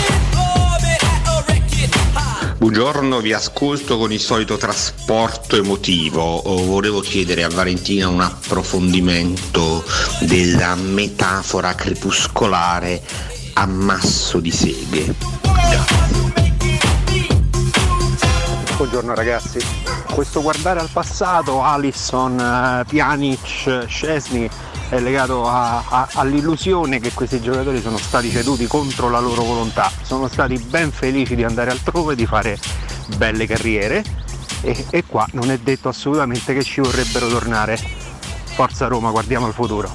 Buongiorno, 2.62 3.18
vi 3.18 3.32
ascolto 3.32 3.98
con 3.98 4.12
il 4.12 4.20
solito 4.20 4.56
trasporto 4.56 5.56
emotivo. 5.56 6.22
Oh, 6.22 6.64
Volevo 6.64 7.00
chiedere 7.00 7.42
a 7.42 7.48
Valentina 7.48 8.06
un 8.08 8.20
approfondimento 8.20 9.82
della 10.20 10.76
metafora 10.76 11.74
crepuscolare 11.74 13.02
ammasso 13.54 14.38
di 14.38 14.52
seghe. 14.52 15.12
Buongiorno 18.76 19.12
ragazzi, 19.12 19.58
questo 20.14 20.40
guardare 20.40 20.78
al 20.78 20.88
passato, 20.92 21.64
Alisson, 21.64 22.38
eh, 22.38 22.84
Pjanic, 22.86 23.86
Scesni 23.88 24.48
è 24.88 25.00
legato 25.00 25.48
a- 25.48 25.82
a- 25.88 26.08
all'illusione 26.12 27.00
che 27.00 27.12
questi 27.12 27.40
giocatori 27.40 27.80
sono 27.80 27.96
stati 27.96 28.30
ceduti 28.30 28.66
contro 28.68 29.08
la 29.10 29.18
loro 29.18 29.42
volontà, 29.42 29.90
sono 30.12 30.28
stati 30.28 30.58
ben 30.58 30.92
felici 30.92 31.34
di 31.34 31.42
andare 31.42 31.70
altrove, 31.70 32.14
di 32.14 32.26
fare 32.26 32.58
belle 33.16 33.46
carriere 33.46 34.04
e, 34.60 34.84
e 34.90 35.04
qua 35.06 35.26
non 35.32 35.50
è 35.50 35.56
detto 35.56 35.88
assolutamente 35.88 36.52
che 36.52 36.62
ci 36.62 36.82
vorrebbero 36.82 37.28
tornare. 37.28 37.78
Forza 38.54 38.88
Roma, 38.88 39.10
guardiamo 39.10 39.46
al 39.46 39.54
futuro. 39.54 39.90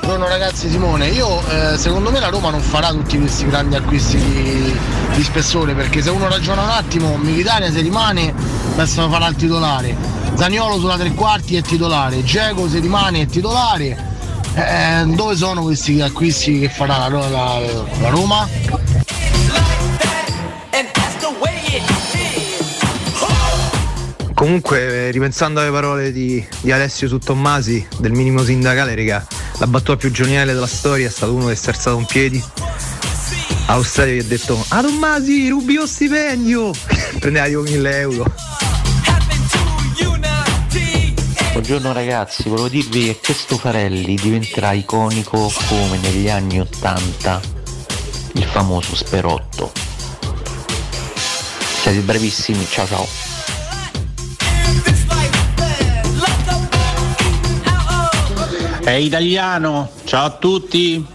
Buongiorno 0.00 0.26
ragazzi 0.26 0.70
Simone, 0.70 1.08
io 1.08 1.46
eh, 1.50 1.76
secondo 1.76 2.10
me 2.10 2.18
la 2.18 2.28
Roma 2.28 2.48
non 2.48 2.62
farà 2.62 2.88
tutti 2.92 3.18
questi 3.18 3.46
grandi 3.46 3.76
acquisti 3.76 4.16
di, 4.16 4.78
di 5.14 5.22
spessore 5.22 5.74
perché 5.74 6.00
se 6.00 6.08
uno 6.08 6.28
ragiona 6.28 6.62
un 6.62 6.70
attimo, 6.70 7.18
Militania 7.18 7.70
se 7.70 7.82
rimane 7.82 8.34
Adesso 8.72 9.10
farà 9.10 9.26
il 9.26 9.36
titolare. 9.36 9.94
Zaniolo 10.34 10.78
sulla 10.78 10.96
tre 10.96 11.12
quarti 11.12 11.56
è 11.56 11.60
titolare. 11.60 12.24
Geco 12.24 12.66
se 12.70 12.78
rimane 12.78 13.20
è 13.20 13.26
titolare. 13.26 14.09
Eh, 14.54 15.04
dove 15.14 15.36
sono 15.36 15.62
questi 15.62 16.00
acquisti 16.00 16.58
che 16.60 16.68
farà 16.68 17.08
la, 17.08 17.28
la- 17.28 17.60
la 18.00 18.08
Roma? 18.08 18.48
Comunque, 24.34 25.08
eh, 25.08 25.10
ripensando 25.10 25.60
alle 25.60 25.70
parole 25.70 26.12
di, 26.12 26.44
di 26.60 26.72
Alessio 26.72 27.08
su 27.08 27.18
Tommasi, 27.18 27.86
del 27.98 28.12
minimo 28.12 28.42
sindacale, 28.42 28.94
raga, 28.94 29.24
la 29.58 29.66
battuta 29.66 29.96
più 29.96 30.10
geniale 30.10 30.52
della 30.54 30.66
storia 30.66 31.06
è 31.06 31.10
stato 31.10 31.34
uno 31.34 31.46
che 31.46 31.56
si 31.56 31.66
è 31.66 31.68
alzato 31.72 31.98
in 31.98 32.06
piedi. 32.06 32.42
Allo 33.66 33.82
stadio 33.82 34.14
gli 34.14 34.18
ha 34.20 34.24
detto: 34.24 34.64
Ah 34.68 34.80
Tommasi, 34.82 35.48
rubi 35.48 35.74
lo 35.74 35.86
stipendio! 35.86 36.72
Prendeva 37.20 37.46
tipo 37.46 37.60
1000 37.62 37.98
euro. 37.98 38.24
Buongiorno 41.70 41.96
ragazzi, 41.96 42.48
volevo 42.48 42.68
dirvi 42.68 43.04
che 43.04 43.20
questo 43.22 43.56
Farelli 43.56 44.16
diventerà 44.16 44.72
iconico 44.72 45.52
come 45.68 45.98
negli 45.98 46.28
anni 46.28 46.58
80 46.58 47.40
il 48.32 48.42
famoso 48.42 48.96
Sperotto. 48.96 49.70
Siete 51.80 52.00
bravissimi, 52.00 52.66
ciao 52.66 52.86
ciao. 52.88 53.06
È 58.82 58.90
italiano, 58.90 59.92
ciao 60.02 60.24
a 60.24 60.30
tutti. 60.30 61.06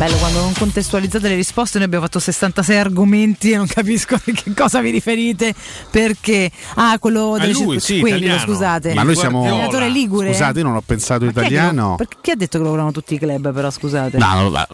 Bello 0.00 0.16
quando 0.16 0.40
non 0.40 0.54
contestualizzate 0.54 1.28
le 1.28 1.34
risposte, 1.34 1.76
noi 1.76 1.86
abbiamo 1.86 2.06
fatto 2.06 2.18
66 2.20 2.74
argomenti 2.78 3.50
e 3.50 3.58
non 3.58 3.66
capisco 3.66 4.14
a 4.14 4.20
che 4.24 4.54
cosa 4.56 4.80
vi 4.80 4.88
riferite. 4.88 5.54
Perché? 5.90 6.50
Ah, 6.76 6.98
quello 6.98 7.34
A 7.34 7.38
delle 7.38 7.52
lui, 7.52 7.78
circo- 7.78 7.80
sì, 7.80 8.00
quello, 8.00 8.16
italiano. 8.16 8.40
scusate. 8.40 8.94
Ma 8.94 9.02
noi 9.02 9.14
siamo. 9.14 9.44
Allenatore 9.44 9.90
Ligure. 9.90 10.28
Scusate, 10.32 10.60
io 10.60 10.64
non 10.64 10.76
ho 10.76 10.80
pensato 10.80 11.26
Ma 11.26 11.32
chi 11.32 11.38
è 11.38 11.42
che 11.42 11.46
italiano. 11.52 11.96
perché 11.96 12.16
chi 12.22 12.30
ha 12.30 12.34
detto 12.34 12.56
che 12.56 12.62
lo 12.64 12.70
volevano 12.70 12.92
tutti 12.92 13.12
i 13.12 13.18
club, 13.18 13.52
però 13.52 13.70
scusate? 13.70 14.16
No, 14.16 14.40
no, 14.40 14.48
ma- 14.48 14.66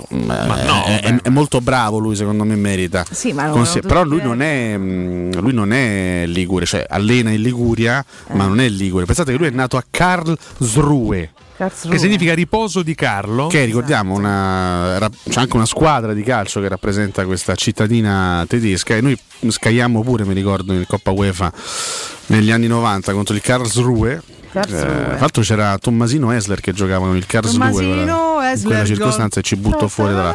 ma- 0.45 0.85
è, 0.85 1.01
è- 1.01 1.21
è 1.23 1.29
molto 1.29 1.61
bravo 1.61 1.99
lui, 1.99 2.15
secondo 2.15 2.45
me 2.45 2.55
merita. 2.55 3.05
Sì, 3.11 3.33
ma 3.33 3.49
volevano 3.49 3.81
però 3.81 4.05
lui 4.05 4.23
non, 4.23 4.41
è, 4.43 4.77
mh, 4.77 5.41
lui 5.41 5.53
non 5.53 5.73
è 5.73 6.23
Ligure, 6.27 6.67
cioè 6.67 6.87
allena 6.89 7.31
in 7.31 7.43
Liguria, 7.43 8.05
ma 8.31 8.45
Eh. 8.45 8.47
non 8.47 8.61
è 8.61 8.69
Ligure. 8.69 9.07
Pensate 9.07 9.33
che 9.33 9.39
lui 9.39 9.49
è 9.49 9.51
nato 9.51 9.77
a 9.77 9.83
Karlsruhe. 9.91 11.33
Che 11.57 11.99
significa 11.99 12.35
riposo 12.35 12.83
di 12.83 12.95
Carlo. 12.95 13.47
Che 13.47 13.65
ricordiamo, 13.65 14.15
una, 14.15 14.99
ra- 14.99 15.11
c'è 15.29 15.41
anche 15.41 15.57
una 15.57 15.65
squadra 15.67 16.13
di 16.13 16.23
calcio 16.23 16.61
che 16.61 16.69
rappresenta 16.69 17.25
questa 17.25 17.55
cittadina 17.55 18.45
tedesca 18.47 18.95
e 18.97 19.01
noi 19.01 19.19
scagliamo 19.49 20.03
pure, 20.03 20.25
mi 20.25 20.35
ricordo, 20.35 20.73
in 20.75 20.85
Coppa 20.87 21.13
UEFA 21.13 21.53
negli 22.27 22.51
anni 22.51 22.67
90 22.67 23.13
contro 23.13 23.35
il 23.35 23.41
Karlsruhe. 23.41 24.23
Karlsruhe. 24.53 24.81
Eh, 24.81 25.05
tra 25.05 25.19
l'altro 25.19 25.43
c'era 25.43 25.77
Tommasino 25.79 26.31
Esler 26.33 26.61
che 26.61 26.73
giocava 26.73 27.07
con 27.07 27.17
il 27.17 27.27
Karlsruhe 27.27 27.59
Tommasino 27.71 28.35
quella- 28.37 28.53
in 28.53 28.63
quella 28.63 28.85
circostanza 28.85 29.41
e 29.41 29.43
ci 29.43 29.57
buttò 29.57 29.87
fuori 29.89 30.13
dalla 30.15 30.35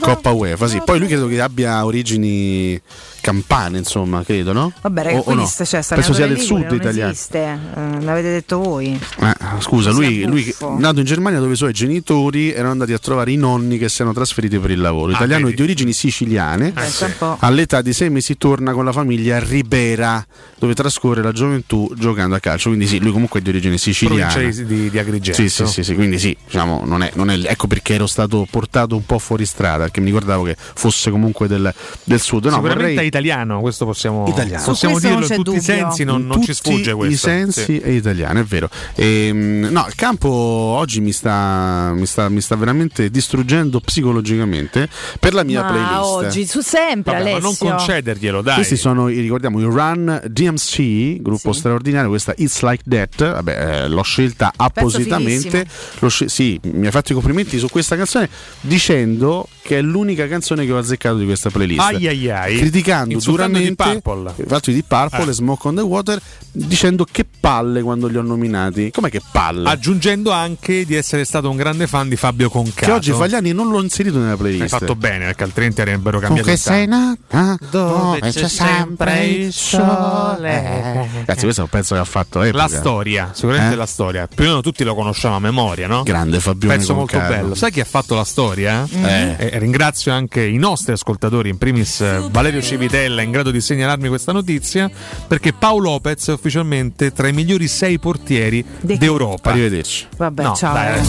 Coppa 0.00 0.30
UEFA. 0.30 0.68
Sì, 0.68 0.80
poi 0.84 0.98
lui 0.98 1.08
credo 1.08 1.26
che 1.26 1.40
abbia 1.40 1.84
origini 1.84 2.80
campane, 3.22 3.78
insomma, 3.78 4.22
credo, 4.22 4.52
no? 4.52 4.72
Vabbè, 4.82 5.02
raga, 5.04 5.16
O- 5.16 5.20
o 5.20 5.22
quindi 5.22 5.42
no? 5.44 5.48
sta- 5.48 5.64
cioè, 5.64 5.82
Penso 5.88 6.12
sia 6.12 6.26
del 6.26 6.38
sud 6.38 6.56
Ligure, 6.58 6.68
non 6.68 6.76
italiano. 6.80 7.12
Esiste, 7.12 7.38
eh, 7.38 8.00
l'avete 8.02 8.30
detto 8.30 8.58
voi. 8.58 9.00
Eh, 9.20 9.34
scusa, 9.60 9.90
lui, 9.90 10.24
lui 10.24 10.54
nato 10.76 10.98
in 11.00 11.06
Germania 11.06 11.38
dove 11.38 11.54
i 11.54 11.56
suoi 11.56 11.72
genitori 11.72 12.52
erano 12.52 12.72
andati 12.72 12.92
a 12.92 12.98
trovare 12.98 13.30
i 13.32 13.36
nonni 13.36 13.78
che 13.78 13.88
si 13.88 14.02
erano 14.02 14.14
trasferiti 14.14 14.58
per 14.58 14.70
il 14.72 14.80
lavoro. 14.80 15.12
Italiano 15.12 15.48
e 15.48 15.54
di 15.54 15.62
origini 15.62 15.92
siciliane. 15.94 16.74
Po'. 17.18 17.36
All'età 17.40 17.80
di 17.80 17.92
sei 17.92 18.10
mesi 18.10 18.36
torna 18.36 18.72
con 18.72 18.84
la 18.84 18.92
famiglia 18.92 19.36
a 19.36 19.40
Ribera, 19.40 20.24
dove 20.58 20.74
trascorre 20.74 21.22
la 21.22 21.32
gioventù 21.32 21.90
giocando 21.96 22.34
a 22.34 22.40
calcio. 22.40 22.68
Quindi 22.68 22.86
sì, 22.86 22.98
lui 23.00 23.12
comunque 23.12 23.40
è 23.40 23.42
di 23.42 23.48
origine 23.50 23.78
siciliana. 23.78 24.32
Provincia 24.32 24.62
di, 24.62 24.90
di 24.90 24.98
Agrigento. 24.98 25.40
Sì, 25.40 25.48
sì, 25.48 25.66
sì, 25.66 25.82
sì, 25.84 25.94
quindi 25.94 26.18
sì, 26.18 26.36
diciamo, 26.44 26.82
non 26.84 27.02
è, 27.02 27.10
non 27.14 27.30
è- 27.30 27.38
ecco 27.44 27.66
perché 27.68 27.94
ero 27.94 28.06
stato 28.06 28.46
portato 28.50 28.96
un 28.96 29.06
po' 29.06 29.18
fuori 29.18 29.46
strada, 29.46 29.84
perché 29.84 30.00
mi 30.00 30.06
ricordavo 30.06 30.42
che 30.44 30.56
fosse 30.58 31.10
comunque 31.10 31.46
del, 31.46 31.72
del 32.04 32.20
sud. 32.20 32.44
No, 32.46 32.52
Sicuramente 32.54 32.92
vorrei- 32.94 33.06
è 33.06 33.10
italiano, 33.12 33.60
questo 33.60 33.84
possiamo, 33.84 34.26
Italiano. 34.26 34.64
possiamo 34.64 34.94
questo 34.98 35.10
dirlo 35.10 35.26
in 35.26 35.42
tutti 35.42 35.56
i 35.56 35.60
dubbio. 35.60 35.60
sensi, 35.62 36.04
non, 36.04 36.26
non 36.26 36.40
ci 36.42 36.54
tutti 36.54 36.70
sfugge 36.70 36.94
questo. 36.94 37.14
I 37.14 37.16
sensi 37.18 37.62
Sì. 37.64 37.78
è 37.78 37.88
italiano, 37.88 38.40
è 38.40 38.44
vero. 38.44 38.70
Ehm, 38.94 39.68
no, 39.70 39.84
il 39.86 39.94
campo 39.94 40.28
oggi 40.30 41.00
mi 41.00 41.12
sta, 41.12 41.92
mi 41.94 42.06
sta, 42.06 42.28
mi 42.30 42.40
sta 42.40 42.56
veramente 42.56 43.10
distruggendo 43.10 43.80
psicologicamente 43.80 44.88
per 45.20 45.34
la 45.34 45.42
mia 45.44 45.62
ma 45.62 45.68
playlist. 45.68 45.94
oggi, 46.02 46.46
su 46.46 46.60
sempre 46.60 47.12
Vabbè, 47.18 47.40
non 47.40 47.54
concederglielo, 47.58 48.40
dai. 48.40 48.54
Questi 48.54 48.76
sono, 48.76 49.08
i- 49.08 49.20
ricordiamo, 49.20 49.60
i 49.60 49.64
Run 49.64 50.22
DMC, 50.26 51.20
gruppo 51.20 51.52
straordinario, 51.52 52.08
questa 52.08 52.32
It's 52.38 52.62
Like 52.62 52.82
That, 52.88 53.32
vabbè, 53.32 53.82
eh, 53.84 53.88
l'ho 53.88 54.02
scelta 54.02 54.52
appositamente, 54.56 55.66
l'ho 55.98 56.08
sce- 56.08 56.28
sì, 56.28 56.58
mi 56.62 56.86
ha 56.86 56.90
fatto 56.90 57.12
i 57.12 57.14
complimenti 57.14 57.58
su 57.58 57.68
questa 57.68 57.96
canzone 57.96 58.28
dicendo 58.60 59.48
che 59.62 59.78
è 59.78 59.82
l'unica 59.82 60.26
canzone 60.28 60.64
che 60.64 60.72
ho 60.72 60.78
azzeccato 60.78 61.16
di 61.18 61.24
questa 61.24 61.50
playlist. 61.50 61.80
Ai 61.80 62.06
ai 62.08 62.30
ai. 62.30 62.56
Criticando 62.56 63.01
criticando 63.04 63.12
Insultando 63.14 63.58
duramente 63.58 63.84
Deep 63.84 64.02
Purple. 64.02 64.44
i 64.44 64.48
fatto 64.48 64.70
di 64.70 64.82
Purple 64.82 65.24
Eh. 65.24 65.28
e 65.28 65.32
Smoke 65.32 65.68
on 65.68 65.74
the 65.74 65.80
Water 65.82 66.20
dicendo 66.52 67.06
che 67.10 67.24
palle 67.40 67.82
quando 67.82 68.06
li 68.08 68.16
ho 68.16 68.22
nominati. 68.22 68.90
Com'è 68.90 69.10
che 69.10 69.20
palle? 69.32 69.68
Aggiungendo 69.68 70.30
anche 70.30 70.84
di 70.84 70.94
essere 70.94 71.24
stato 71.24 71.48
un 71.50 71.56
grande 71.56 71.86
fan 71.86 72.08
di 72.08 72.16
Fabio 72.16 72.48
Concato. 72.50 72.86
che 72.86 72.92
oggi 72.92 73.12
Fagliani 73.12 73.52
non 73.52 73.70
l'ho 73.70 73.80
inserito 73.82 74.18
nella 74.18 74.36
playlist. 74.36 74.62
Hai 74.62 74.68
fatto 74.68 74.94
bene, 74.94 75.26
perché 75.26 75.44
altrimenti 75.44 75.80
avrebbero 75.80 76.18
cambiato 76.18 76.48
Comunque 76.48 76.56
sei 76.56 76.86
nata 76.86 77.56
Dove 77.70 78.20
c'è 78.20 78.30
c'è 78.30 78.48
sempre 78.48 79.24
il 79.26 79.52
sole. 79.52 81.08
Ragazzi, 81.20 81.42
questo 81.42 81.60
è 81.60 81.64
un 81.64 81.70
pezzo 81.70 81.94
che 81.94 82.00
ha 82.00 82.04
fatto 82.04 82.42
epoca. 82.42 82.62
La 82.64 82.68
storia, 82.68 83.30
sicuramente 83.32 83.74
Eh? 83.74 83.76
la 83.76 83.86
storia. 83.86 84.26
Più 84.26 84.44
o 84.44 84.48
meno 84.48 84.60
tutti 84.60 84.84
lo 84.84 84.94
conosciamo 84.94 85.36
a 85.36 85.38
memoria, 85.40 85.86
no? 85.86 86.02
Grande 86.02 86.40
Fabione 86.40 86.76
Pezzo 86.76 86.94
molto 86.94 87.18
bello. 87.18 87.54
Sai 87.54 87.70
chi 87.70 87.80
ha 87.80 87.84
fatto 87.84 88.14
la 88.14 88.24
storia? 88.24 88.86
Eh. 88.90 89.36
Eh, 89.38 89.58
ringrazio 89.58 90.12
anche 90.12 90.44
i 90.44 90.56
nostri 90.58 90.92
ascoltatori, 90.92 91.48
in 91.48 91.58
primis 91.58 92.00
eh, 92.00 92.26
Valerio 92.30 92.60
Civitella, 92.92 93.22
in 93.22 93.30
grado 93.30 93.50
di 93.50 93.60
segnalarmi 93.62 94.08
questa 94.08 94.32
notizia, 94.32 94.90
perché 95.26 95.54
Paolo 95.54 95.92
Lopez 95.92 96.28
è 96.28 96.32
ufficialmente 96.32 97.10
tra 97.10 97.26
i 97.26 97.32
migliori 97.32 97.66
sei 97.66 97.98
portieri 97.98 98.62
d'Europa. 98.82 99.48
Arrivederci. 99.50 100.08
Vabbè, 100.14 100.42
No, 100.42 100.54
ciao. 100.54 100.74
dai, 100.74 101.00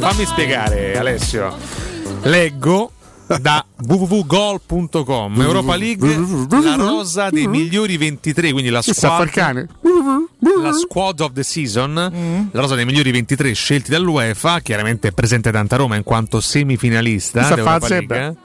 fammi 0.00 0.26
spiegare, 0.26 0.98
Alessio. 0.98 1.56
Leggo 2.24 2.90
da 3.40 3.64
www.gol.com 3.86 5.40
Europa 5.40 5.76
League 5.76 6.14
la 6.62 6.74
rosa 6.74 7.30
dei 7.30 7.46
migliori 7.46 7.96
23 7.96 8.52
quindi 8.52 8.68
la 8.68 8.82
squadra 8.82 9.26
cane? 9.30 9.68
la 10.62 10.72
squad 10.72 11.20
of 11.20 11.32
the 11.32 11.42
season 11.42 12.48
la 12.50 12.60
rosa 12.60 12.74
dei 12.74 12.84
migliori 12.84 13.10
23 13.12 13.54
scelti 13.54 13.90
dall'UEFA 13.90 14.60
chiaramente 14.60 15.08
è 15.08 15.12
presente 15.12 15.50
tanta 15.50 15.76
Roma 15.76 15.96
in 15.96 16.02
quanto 16.02 16.38
semifinalista 16.42 17.42
Sta 17.44 17.54
a 17.54 17.78
fare 17.78 18.00
League. 18.00 18.36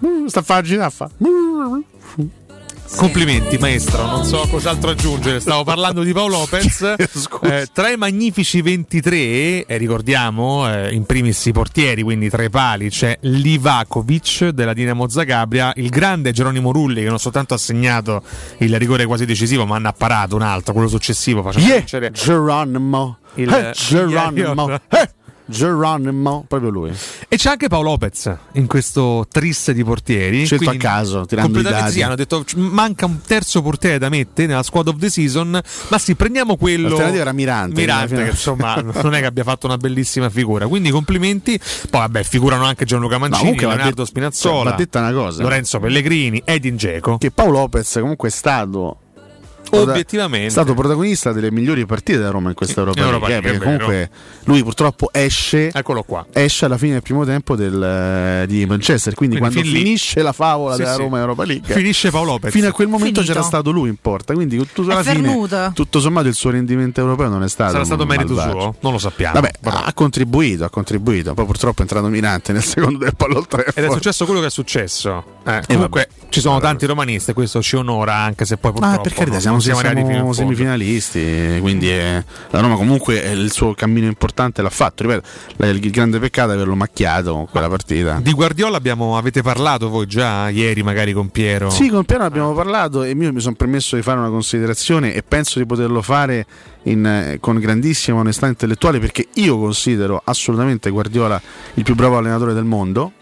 Complimenti 2.95 3.57
maestro, 3.57 4.05
non 4.05 4.25
so 4.25 4.45
cos'altro 4.49 4.89
aggiungere. 4.89 5.39
Stavo 5.39 5.63
parlando 5.63 6.03
di 6.03 6.11
Paolo 6.11 6.39
Lopez. 6.49 6.95
Eh, 7.43 7.67
tra 7.71 7.89
i 7.89 7.95
magnifici 7.97 8.61
23, 8.61 9.65
eh, 9.65 9.77
ricordiamo 9.77 10.69
eh, 10.69 10.93
in 10.93 11.05
primis 11.05 11.45
i 11.45 11.51
portieri, 11.53 12.01
quindi 12.03 12.29
tra 12.29 12.43
i 12.43 12.49
pali 12.49 12.89
c'è 12.89 13.17
Livakovic 13.21 14.49
della 14.49 14.73
Dinamo 14.73 15.07
Zagabria, 15.07 15.71
il 15.77 15.89
grande 15.89 16.31
Geronimo 16.33 16.71
Rulli 16.71 17.01
che 17.03 17.09
non 17.09 17.19
soltanto 17.19 17.53
ha 17.53 17.57
segnato 17.57 18.21
il 18.57 18.77
rigore 18.77 19.05
quasi 19.05 19.25
decisivo, 19.25 19.65
ma 19.65 19.77
ne 19.77 19.87
ha 19.87 19.93
parato 19.93 20.35
un 20.35 20.41
altro, 20.41 20.73
quello 20.73 20.89
successivo, 20.89 21.41
facendo 21.41 21.67
Yeah, 21.67 21.77
vincere 21.77 22.11
Geronimo. 22.11 23.17
Il- 23.35 23.49
Eh, 23.49 23.71
Geronimo. 23.73 24.69
Eh, 24.89 25.09
Geronimo. 25.49 26.45
Proprio 26.47 26.69
lui. 26.69 26.91
E 27.27 27.35
c'è 27.37 27.49
anche 27.49 27.67
Paolo 27.67 27.89
Lopez 27.91 28.33
in 28.53 28.67
questo 28.67 29.25
tris 29.29 29.71
di 29.71 29.83
portieri. 29.83 30.45
Scelto 30.45 30.69
a 30.69 30.75
caso, 30.75 31.25
tirando 31.25 31.59
i 31.59 31.63
dati. 31.63 31.91
Sì, 31.91 32.01
hanno 32.01 32.15
detto 32.15 32.43
"C- 32.43 32.55
manca 32.55 33.05
un 33.05 33.19
terzo 33.25 33.61
portiere 33.61 33.97
da 33.97 34.09
mettere 34.09 34.47
nella 34.47 34.63
squad 34.63 34.87
of 34.87 34.97
the 34.97 35.09
season. 35.09 35.59
Ma 35.89 35.97
sì, 35.97 36.15
prendiamo 36.15 36.55
quello. 36.55 36.87
L'alternativa 36.87 37.21
era 37.21 37.31
Mirante. 37.33 37.79
Mirante, 37.79 38.15
che 38.23 38.29
insomma 38.29 38.75
non 39.01 39.13
è 39.13 39.19
che 39.19 39.25
abbia 39.25 39.43
fatto 39.43 39.65
una 39.65 39.77
bellissima 39.77 40.29
figura. 40.29 40.67
Quindi 40.67 40.89
complimenti. 40.91 41.57
Poi 41.59 41.99
vabbè, 42.01 42.23
figurano 42.23 42.65
anche 42.65 42.85
Gianluca 42.85 43.17
Mancini, 43.17 43.39
comunque 43.41 43.65
va 43.65 43.73
Leonardo 43.73 44.01
det- 44.03 44.09
Spinazzola. 44.09 44.69
cioè, 44.69 44.77
detta 44.77 44.99
una 44.99 45.11
cosa. 45.13 45.41
Lorenzo 45.41 45.79
Pellegrini, 45.79 46.41
Edin 46.45 46.75
Dzeko. 46.75 47.17
Che 47.17 47.31
Paolo 47.31 47.59
Lopez 47.59 47.97
comunque 47.99 48.27
è 48.29 48.31
stato 48.31 48.97
Obiettivamente. 49.77 50.47
è 50.47 50.49
stato 50.49 50.73
protagonista 50.73 51.31
delle 51.31 51.51
migliori 51.51 51.85
partite 51.85 52.17
della 52.17 52.29
Roma 52.31 52.49
in 52.49 52.55
questa 52.55 52.79
Europa, 52.79 52.99
In 52.99 53.05
Europa 53.05 53.27
League, 53.27 53.47
eh, 53.47 53.51
League, 53.51 53.67
perché 53.67 53.83
comunque 53.85 54.09
lui 54.45 54.63
purtroppo 54.63 55.09
esce 55.11 55.71
Eccolo 55.73 56.03
qua. 56.03 56.25
esce 56.33 56.65
alla 56.65 56.77
fine 56.77 56.93
del 56.93 57.01
primo 57.01 57.25
tempo 57.25 57.55
del, 57.55 57.81
eh, 57.81 58.45
di 58.47 58.65
Manchester 58.65 59.13
quindi, 59.13 59.37
Quindi 59.37 59.55
quando 59.55 59.69
fin 59.69 59.79
lì- 59.79 59.85
finisce 59.85 60.21
la 60.21 60.31
favola 60.33 60.73
Sì, 60.75 60.81
della 60.81 60.93
sì. 60.93 60.99
Roma 60.99 61.15
in 61.17 61.21
Europa 61.23 61.45
League 61.45 61.73
Finisce 61.73 62.09
Paolo 62.11 62.31
Lopez. 62.31 62.51
fino 62.51 62.67
a 62.67 62.71
quel 62.71 62.87
momento 62.87 63.21
Finito. 63.21 63.33
c'era 63.33 63.43
stato 63.45 63.71
lui 63.71 63.89
in 63.89 63.97
porta 64.01 64.33
quindi 64.33 64.57
tutto, 64.57 64.81
alla 64.83 65.03
fine 65.03 65.71
tutto 65.73 65.99
sommato 65.99 66.27
il 66.27 66.33
suo 66.33 66.49
rendimento 66.51 66.99
europeo 66.99 67.27
non 67.29 67.43
è 67.43 67.49
stato 67.49 67.71
Sarà 67.71 67.85
stato 67.85 68.05
merito 68.05 68.33
malvagio. 68.33 68.59
suo? 68.59 68.75
Non 68.81 68.91
lo 68.93 68.97
sappiamo. 68.97 69.33
Vabbè, 69.33 69.51
ha 69.61 69.93
contribuito, 69.93 70.63
ha 70.65 70.69
contribuito. 70.69 71.33
Poi 71.33 71.45
purtroppo 71.45 71.79
è 71.79 71.81
entrato 71.81 72.07
Mirante 72.07 72.53
nel 72.53 72.63
secondo 72.63 72.97
del 72.99 73.15
pallone 73.15 73.45
3. 73.47 73.65
Ed 73.75 73.83
è 73.85 73.89
successo 73.91 74.25
quello 74.25 74.39
che 74.39 74.47
è 74.47 74.49
successo. 74.49 75.23
Eh, 75.45 75.61
comunque 75.67 76.07
ci 76.29 76.39
sono 76.41 76.59
tanti 76.59 76.85
romanisti 76.85 77.33
questo 77.33 77.61
ci 77.61 77.75
onora, 77.75 78.15
anche 78.15 78.45
se 78.45 78.57
poi 78.57 78.71
purtroppo 78.71 78.95
Ma 78.97 79.01
per 79.01 79.13
carità, 79.13 79.39
siamo, 79.39 79.58
non 79.59 79.61
siamo 79.61 79.79
arrivati 79.79 80.01
fino 80.01 80.13
siamo 80.13 80.33
semifinalisti, 80.33 81.57
quindi 81.59 81.91
eh, 81.91 82.23
la 82.49 82.59
Roma 82.59 82.75
comunque 82.75 83.17
il 83.17 83.51
suo 83.51 83.73
cammino 83.73 84.07
importante 84.07 84.61
l'ha 84.61 84.69
fatto. 84.69 85.03
Ripeto, 85.03 85.67
il 85.67 85.91
grande 85.91 86.19
peccato 86.19 86.51
è 86.51 86.53
averlo 86.55 86.75
macchiato 86.75 87.33
con 87.33 87.47
quella 87.49 87.67
partita. 87.67 88.19
Di 88.21 88.31
Guardiola 88.31 88.77
abbiamo, 88.77 89.17
avete 89.17 89.41
parlato 89.41 89.89
voi 89.89 90.05
già 90.05 90.49
ieri, 90.49 90.83
magari 90.83 91.13
con 91.13 91.29
Piero. 91.29 91.69
Sì, 91.69 91.89
con 91.89 92.05
Piero 92.05 92.23
abbiamo 92.23 92.53
parlato 92.53 93.03
e 93.03 93.11
io 93.11 93.33
mi 93.33 93.39
sono 93.39 93.55
permesso 93.55 93.95
di 93.95 94.01
fare 94.01 94.19
una 94.19 94.29
considerazione 94.29 95.13
e 95.13 95.23
penso 95.23 95.59
di 95.59 95.65
poterlo 95.65 96.01
fare 96.01 96.45
in, 96.83 97.05
eh, 97.05 97.37
con 97.39 97.57
grandissima 97.59 98.19
onestà 98.19 98.47
intellettuale 98.47 98.99
perché 98.99 99.27
io 99.35 99.57
considero 99.57 100.21
assolutamente 100.23 100.89
Guardiola 100.89 101.41
il 101.75 101.83
più 101.83 101.95
bravo 101.95 102.17
allenatore 102.17 102.53
del 102.53 102.65
mondo. 102.65 103.13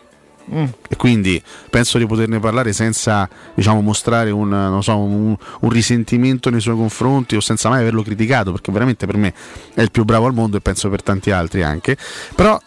E 0.49 0.95
quindi 0.95 1.41
penso 1.69 1.97
di 1.97 2.05
poterne 2.05 2.39
parlare 2.39 2.71
senza 2.73 3.27
diciamo, 3.53 3.81
mostrare 3.81 4.31
un, 4.31 4.79
so, 4.81 4.97
un- 4.97 5.35
un 5.59 5.69
risentimento 5.69 6.49
nei 6.49 6.61
suoi 6.61 6.75
confronti 6.75 7.35
o 7.35 7.39
senza 7.41 7.69
mai 7.69 7.81
averlo 7.81 8.01
criticato, 8.01 8.51
perché 8.51 8.71
veramente 8.71 9.05
per 9.05 9.17
me 9.17 9.33
è 9.73 9.81
il 9.81 9.91
più 9.91 10.03
bravo 10.05 10.25
al 10.25 10.33
mondo 10.33 10.57
e 10.57 10.61
penso 10.61 10.89
per 10.89 11.03
tanti 11.03 11.31
altri 11.31 11.63
anche. 11.63 11.97
Però 12.35 12.59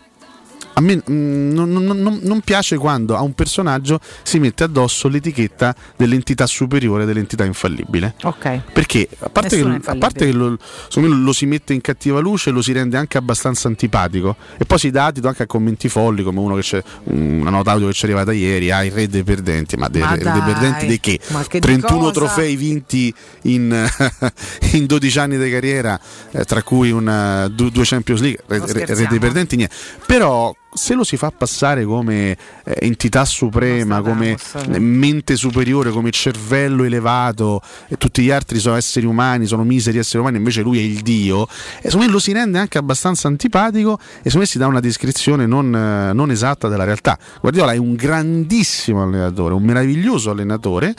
a 0.80 0.82
me 0.82 0.96
mm, 0.96 1.52
non, 1.52 1.70
non- 1.70 2.18
non- 2.22 2.40
piace 2.40 2.76
quando 2.78 3.16
a 3.16 3.20
un 3.20 3.34
personaggio 3.34 4.00
si 4.22 4.38
mette 4.38 4.64
addosso 4.64 5.08
l'etichetta 5.08 5.74
dell'entità 5.96 6.46
superiore, 6.46 7.04
dell'entità 7.04 7.44
infallibile. 7.44 8.14
Ok. 8.22 8.60
Perché 8.72 9.06
a 9.20 9.28
parte, 9.28 9.56
che, 9.56 9.56
Nessuno 9.56 9.74
è 9.74 9.80
a 9.84 9.96
parte 9.96 10.26
che 10.26 10.32
lo, 10.32 10.56
lo 10.96 11.32
si 11.32 11.46
mette 11.46 11.74
in 11.74 11.82
cattiva 11.82 12.18
luce, 12.20 12.50
lo 12.50 12.62
si 12.62 12.72
rende 12.72 12.96
anche 12.96 13.18
abbastanza 13.18 13.68
antipatico 13.68 14.36
e 14.56 14.64
poi 14.64 14.78
si 14.78 14.90
dà 14.90 15.06
adito 15.06 15.28
anche 15.28 15.42
a 15.42 15.46
commenti 15.46 15.88
folli 15.88 16.22
come 16.22 16.40
uno 16.40 16.54
che 16.56 16.62
c'è 16.62 16.82
una 17.04 17.50
nota 17.50 17.72
audio 17.72 17.88
che 17.88 17.92
ci 17.92 18.02
è 18.02 18.04
arrivata 18.06 18.32
ieri, 18.32 18.70
ah 18.70 18.82
il 18.82 18.92
re 18.92 19.06
dei 19.08 19.22
perdenti, 19.22 19.76
ma 19.76 19.88
dei, 19.88 20.00
Ma 20.00 20.14
re- 20.14 20.22
dei 20.22 20.42
perdenti 20.42 20.86
di 20.86 20.98
che? 20.98 21.18
che 21.18 21.58
di 21.58 21.60
31 21.60 21.98
cosa? 21.98 22.12
trofei 22.12 22.56
vinti 22.56 23.12
in, 23.42 23.86
in 24.72 24.86
12 24.86 25.18
anni 25.18 25.38
di 25.38 25.50
carriera, 25.50 26.00
eh, 26.30 26.44
tra 26.44 26.62
cui 26.62 26.90
una, 26.90 27.48
due, 27.48 27.70
due 27.70 27.84
Champions 27.84 28.20
League, 28.22 28.42
re, 28.46 28.62
re- 28.66 28.84
re 28.86 29.06
dei 29.06 29.18
perdenti 29.18 29.56
niente. 29.56 29.74
Però 30.06 30.54
se 30.72 30.94
lo 30.94 31.02
si 31.02 31.16
fa 31.16 31.30
passare 31.30 31.84
come 31.84 32.30
eh, 32.64 32.76
entità 32.80 33.24
suprema, 33.24 34.00
come 34.02 34.36
mente 34.78 35.34
superiore, 35.34 35.90
come 35.90 36.10
cervello 36.10 36.84
elevato, 36.84 37.60
e 37.88 37.96
tutti 37.96 38.22
gli 38.22 38.30
altri 38.30 38.58
sono 38.58 38.76
esseri 38.76 39.04
umani, 39.06 39.46
sono 39.46 39.64
miseri 39.64 39.98
esseri 39.98 40.18
umani, 40.18 40.36
invece 40.36 40.62
lui 40.62 40.78
è 40.78 40.82
il 40.82 41.00
Dio, 41.00 41.48
e 41.78 41.90
secondo 41.90 42.06
me 42.06 42.12
lo 42.12 42.18
si 42.18 42.32
rende 42.32 42.58
anche 42.58 42.78
abbastanza 42.78 43.28
antipatico 43.28 43.98
e 43.98 44.30
secondo 44.30 44.38
me 44.40 44.46
si 44.46 44.58
dà 44.58 44.66
una 44.66 44.80
descrizione 44.80 45.46
non, 45.46 45.74
eh, 45.74 46.12
non 46.12 46.30
esatta 46.30 46.68
della 46.68 46.84
realtà. 46.84 47.18
Guardiola 47.40 47.72
è 47.72 47.76
un 47.76 47.94
grandissimo 47.94 49.02
allenatore, 49.02 49.54
un 49.54 49.62
meraviglioso 49.64 50.30
allenatore. 50.30 50.94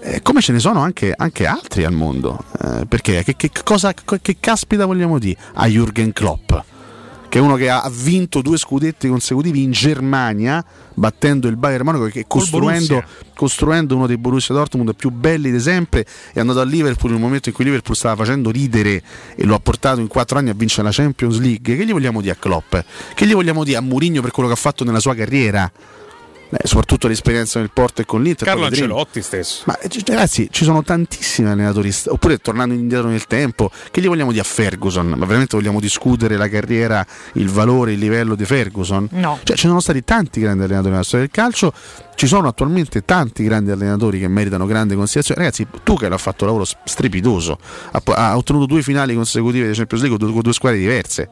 eh, 0.00 0.22
come 0.22 0.40
ce 0.40 0.52
ne 0.52 0.60
sono 0.60 0.80
anche, 0.80 1.12
anche 1.14 1.46
altri 1.46 1.84
al 1.84 1.92
mondo, 1.92 2.42
Eh, 2.62 2.86
perché 2.86 3.22
che, 3.24 3.36
che 3.36 3.50
cosa, 3.64 3.92
che 3.92 4.36
caspita 4.40 4.86
vogliamo 4.86 5.18
dire 5.18 5.38
a 5.54 5.66
Jürgen 5.66 6.12
Klopp? 6.12 6.52
Che 7.28 7.38
è 7.38 7.40
uno 7.40 7.56
che 7.56 7.68
ha 7.68 7.90
vinto 7.92 8.40
due 8.40 8.56
scudetti 8.56 9.08
consecutivi 9.08 9.62
in 9.62 9.70
Germania, 9.70 10.64
battendo 10.94 11.46
il 11.48 11.56
Bayern 11.56 11.84
Monaco 11.84 12.06
e 12.06 12.24
costruendo, 12.26 13.02
costruendo 13.34 13.94
uno 13.96 14.06
dei 14.06 14.16
Borussia 14.16 14.54
Dortmund 14.54 14.94
più 14.94 15.10
belli 15.10 15.50
di 15.50 15.60
sempre. 15.60 16.06
È 16.32 16.40
andato 16.40 16.60
a 16.60 16.64
Liverpool 16.64 17.12
nel 17.12 17.20
momento 17.20 17.50
in 17.50 17.54
cui 17.54 17.64
Liverpool 17.64 17.96
stava 17.96 18.16
facendo 18.16 18.50
ridere 18.50 19.02
e 19.34 19.44
lo 19.44 19.54
ha 19.54 19.60
portato 19.60 20.00
in 20.00 20.08
quattro 20.08 20.38
anni 20.38 20.50
a 20.50 20.54
vincere 20.54 20.84
la 20.84 20.92
Champions 20.92 21.38
League. 21.38 21.76
Che 21.76 21.84
gli 21.84 21.92
vogliamo 21.92 22.20
dire 22.20 22.32
a 22.32 22.36
Klopp? 22.36 22.74
Che 23.14 23.26
gli 23.26 23.34
vogliamo 23.34 23.62
dire 23.62 23.76
a 23.76 23.80
Mourinho 23.80 24.22
per 24.22 24.30
quello 24.30 24.48
che 24.48 24.54
ha 24.54 24.58
fatto 24.58 24.84
nella 24.84 25.00
sua 25.00 25.14
carriera? 25.14 25.70
Eh, 26.50 26.66
soprattutto 26.66 27.08
l'esperienza 27.08 27.58
nel 27.58 27.70
Porto 27.70 28.00
e 28.00 28.04
con 28.06 28.22
l'Inter. 28.22 28.46
Carlo. 28.46 28.66
Ancelotti 28.66 29.20
stesso. 29.20 29.62
Ma 29.66 29.78
eh, 29.78 29.88
ragazzi, 30.06 30.48
ci 30.50 30.64
sono 30.64 30.82
tantissimi 30.82 31.48
allenatori, 31.48 31.92
oppure 32.06 32.38
tornando 32.38 32.74
indietro 32.74 33.08
nel 33.08 33.26
tempo, 33.26 33.70
che 33.90 34.00
gli 34.00 34.06
vogliamo 34.06 34.30
dire 34.30 34.42
a 34.42 34.46
Ferguson? 34.46 35.08
Ma 35.08 35.26
veramente 35.26 35.56
vogliamo 35.56 35.78
discutere 35.78 36.36
la 36.36 36.48
carriera, 36.48 37.04
il 37.34 37.50
valore, 37.50 37.92
il 37.92 37.98
livello 37.98 38.34
di 38.34 38.46
Ferguson? 38.46 39.08
No. 39.12 39.38
Cioè, 39.42 39.56
ci 39.56 39.66
sono 39.66 39.80
stati 39.80 40.02
tanti 40.04 40.40
grandi 40.40 40.64
allenatori 40.64 40.92
nella 40.92 41.04
storia 41.04 41.26
del 41.26 41.34
calcio, 41.34 41.72
ci 42.14 42.26
sono 42.26 42.48
attualmente 42.48 43.04
tanti 43.04 43.44
grandi 43.44 43.70
allenatori 43.70 44.18
che 44.18 44.28
meritano 44.28 44.64
grande 44.64 44.94
considerazione. 44.94 45.42
Ragazzi, 45.42 45.66
tu 45.84 45.96
che 45.96 46.08
l'ha 46.08 46.18
fatto 46.18 46.44
un 46.44 46.50
lavoro 46.50 46.68
strepitoso, 46.84 47.58
ha, 47.92 48.02
ha 48.04 48.36
ottenuto 48.36 48.64
due 48.64 48.82
finali 48.82 49.14
consecutive 49.14 49.68
di 49.68 49.74
Champions 49.74 50.02
League 50.02 50.18
con 50.18 50.26
due, 50.26 50.34
con 50.34 50.42
due 50.42 50.52
squadre 50.54 50.78
diverse. 50.78 51.28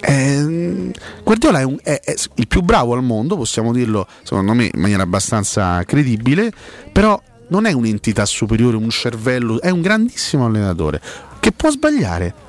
Ehm, 0.00 0.90
Guardiola 1.24 1.60
è, 1.60 1.62
un- 1.64 1.78
è- 1.82 2.00
è 2.04 2.14
il 2.34 2.46
più 2.46 2.60
bravo 2.60 2.94
al 2.94 3.02
mondo, 3.02 3.36
possiamo 3.36 3.72
dirlo 3.72 4.06
secondo 4.22 4.52
me 4.52 4.64
in 4.72 4.80
maniera 4.80 5.02
abbastanza 5.02 5.82
credibile, 5.84 6.52
però 6.92 7.20
non 7.48 7.64
è 7.66 7.72
un'entità 7.72 8.24
superiore, 8.26 8.76
un 8.76 8.90
cervello, 8.90 9.60
è 9.60 9.70
un 9.70 9.80
grandissimo 9.80 10.44
allenatore 10.46 11.00
che 11.40 11.52
può 11.52 11.70
sbagliare. 11.70 12.44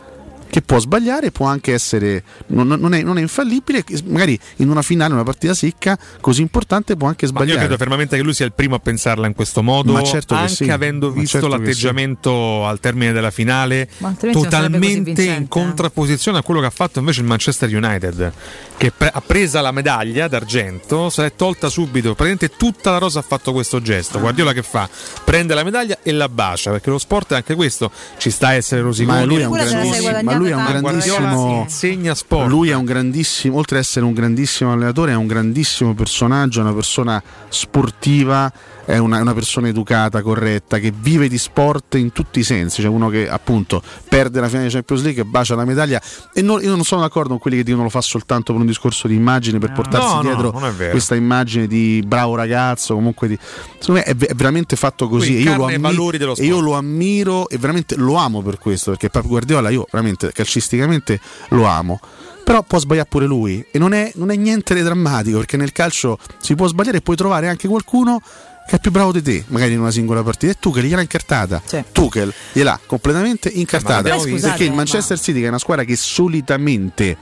Che 0.50 0.61
può 0.61 0.80
sbagliare, 0.80 1.32
può 1.32 1.45
anche 1.45 1.74
essere, 1.74 2.24
non, 2.48 2.67
non 2.67 2.93
è, 2.93 3.01
non 3.01 3.17
è 3.17 3.22
infallibile, 3.22 3.84
magari 4.06 4.40
in 4.58 4.69
una 4.69 4.82
finale, 4.82 5.14
una 5.14 5.24
partita 5.24 5.53
secca 5.53 5.98
così 6.22 6.42
importante 6.42 6.95
può 6.95 7.08
anche 7.08 7.26
Ma 7.26 7.32
io 7.32 7.38
sbagliare. 7.38 7.59
credo 7.59 7.77
fermamente 7.77 8.16
che 8.16 8.24
lui 8.24 8.34
sia 8.34 8.45
il 8.45 8.53
primo 8.53 8.76
a 8.76 8.80
pensarla 8.80 9.27
in 9.27 9.34
questo 9.34 9.61
modo, 9.61 9.92
Ma 9.92 10.03
certo 10.03 10.35
che 10.35 10.42
anche 10.42 10.53
sì, 10.53 10.69
avendo 10.69 11.09
ma 11.09 11.22
visto 11.22 11.40
certo 11.40 11.48
l'atteggiamento 11.48 12.66
al 12.66 12.80
termine 12.80 13.11
della 13.11 13.32
finale, 13.32 13.90
totalmente 14.32 15.11
vincente, 15.11 15.24
in 15.24 15.43
eh. 15.43 15.48
contrapposizione 15.48 16.38
a 16.38 16.43
quello 16.43 16.59
che 16.59 16.67
ha 16.67 16.72
fatto 16.72 17.00
invece 17.00 17.22
il 17.22 17.27
Manchester 17.27 17.74
United, 17.74 18.32
che 18.77 18.92
pre- 18.92 19.11
ha 19.14 19.22
presa 19.22 19.61
la 19.61 19.72
medaglia 19.72 20.27
d'argento, 20.27 21.09
si 21.09 21.22
è 21.22 21.34
tolta 21.35 21.69
subito, 21.69 22.16
praticamente 22.16 22.56
tutta 22.56 22.92
la 22.92 22.98
rosa 22.98 23.19
ha 23.19 23.24
fatto 23.24 23.51
questo 23.51 23.82
gesto. 23.82 24.19
Guardiola 24.19 24.53
che 24.53 24.64
fa? 24.64 24.90
Prende 25.24 25.53
la 25.53 25.64
medaglia 25.64 25.98
e 26.01 26.11
la 26.11 26.30
bacia, 26.30 26.72
perché 26.72 26.90
lo 26.90 26.98
sport 26.98 27.34
è 27.34 27.35
anche 27.35 27.56
questo, 27.56 27.92
ci 28.17 28.30
sta 28.30 28.48
a 28.48 28.53
essere 28.53 28.82
rosiconi. 28.82 29.17
Ma 29.17 29.26
lui 29.26 29.42
è 29.42 29.45
un 29.45 29.53
grandissimo, 29.53 30.37
lui 30.38 30.50
è 30.50 30.56
un 30.56 30.66
grandissimo 30.66 31.18
Guardiola 31.18 31.62
insegna 31.62 32.16
sport. 32.16 32.48
Lui 32.48 32.70
è 32.70 32.76
un 32.76 32.86
grandissimo, 32.86 33.58
oltre 33.58 33.78
ad 33.78 33.84
essere 33.84 34.06
un 34.06 34.14
grandissimo 34.14 34.72
allenatore, 34.72 35.12
è 35.12 35.16
un 35.16 35.28
grandissimo 35.28 35.94
personaggio, 35.94 36.60
è 36.60 36.64
una 36.64 36.74
persona 36.74 37.22
sportiva, 37.50 38.52
è 38.88 38.98
una, 38.98 39.20
una 39.20 39.34
persona 39.34 39.68
educata, 39.68 40.22
corretta, 40.22 40.80
che 40.80 40.94
vive 40.98 41.28
di 41.28 41.38
sport 41.38 41.96
in 41.96 42.14
tutti 42.14 42.40
i 42.40 42.44
sensi. 42.44 42.82
Cioè 42.82 42.90
uno 42.90 43.10
che 43.10 43.28
appunto 43.28 43.82
perde 44.08 44.40
la 44.40 44.48
finale 44.48 44.68
di 44.68 44.74
Champions 44.74 45.04
League 45.04 45.22
e 45.24 45.26
bacia 45.26 45.56
la 45.56 45.66
medaglia. 45.66 46.02
E 46.34 46.42
non- 46.42 46.62
io 46.64 46.70
non 46.74 46.86
sono 46.86 47.02
d'accordo 47.02 47.32
con 47.32 47.40
quelli 47.40 47.58
che 47.58 47.64
dicono 47.64 47.84
lo 47.84 47.90
fa 47.90 48.00
soltanto 48.00 48.54
per 48.54 48.62
un 48.62 48.68
discorso 48.68 49.10
di 49.10 49.16
immagine, 49.16 49.60
per 49.60 49.74
portarsi 49.74 50.08
No, 50.08 50.14
no, 50.16 50.22
dietro 50.22 50.72
vero. 50.78 50.92
questa 50.92 51.16
immagine 51.16 51.68
di 51.68 52.02
bravo 52.08 52.36
ragazzo. 52.36 52.94
Comunque 52.94 53.28
di, 53.28 53.38
secondo 53.78 54.00
me 54.00 54.04
è, 54.04 54.16
è 54.16 54.34
veramente 54.34 54.78
fatto 54.78 55.10
così. 55.10 55.36
E 55.36 55.40
io, 55.42 55.66
dello 55.66 56.12
e 56.36 56.46
io 56.46 56.60
lo 56.62 56.74
ammiro 56.76 57.50
e 57.50 57.58
veramente 57.58 57.96
lo 57.98 58.16
amo 58.16 58.42
per 58.42 58.58
questo, 58.58 58.92
perché 58.92 59.10
Pep 59.10 59.28
Guardiola 59.28 59.68
io 59.70 59.86
veramente 59.92 60.32
calcisticamente 60.32 61.20
lo 61.50 61.66
amo. 61.66 62.00
Però 62.48 62.64
può 62.64 62.80
sbagliare 62.80 63.10
pure 63.10 63.26
lui 63.26 63.66
e 63.70 63.78
non 63.78 63.92
è, 63.92 64.10
non 64.16 64.32
è 64.32 64.36
niente 64.38 64.74
di 64.74 64.82
drammatico 64.82 65.40
perché 65.40 65.58
nel 65.58 65.74
calcio 65.74 66.18
si 66.40 66.56
può 66.56 66.66
sbagliare 66.68 67.00
e 67.00 67.02
puoi 67.02 67.18
trovare 67.18 67.50
anche 67.50 67.68
qualcuno 67.68 68.22
che 68.68 68.76
è 68.76 68.80
più 68.80 68.92
bravo 68.92 69.12
di 69.14 69.22
te, 69.22 69.44
magari 69.48 69.74
in 69.74 69.80
una 69.80 69.92
singola 69.92 70.22
partita. 70.24 70.52
E 70.52 70.56
Tuchel 70.60 70.84
gliel'ha 70.86 71.02
incartata. 71.02 71.62
Tuchel 71.92 72.34
gliel'ha 72.52 72.80
completamente 72.86 73.50
incartata. 73.50 73.98
abbiamo 74.00 74.22
visto- 74.24 74.48
perché 74.50 74.64
il 74.66 74.70
ma- 74.72 74.76
Manchester 74.78 75.18
City, 75.20 75.40
che 75.40 75.46
è 75.46 75.50
una 75.50 75.58
squadra 75.60 75.84
che 75.86 75.96
solitamente 75.96 77.18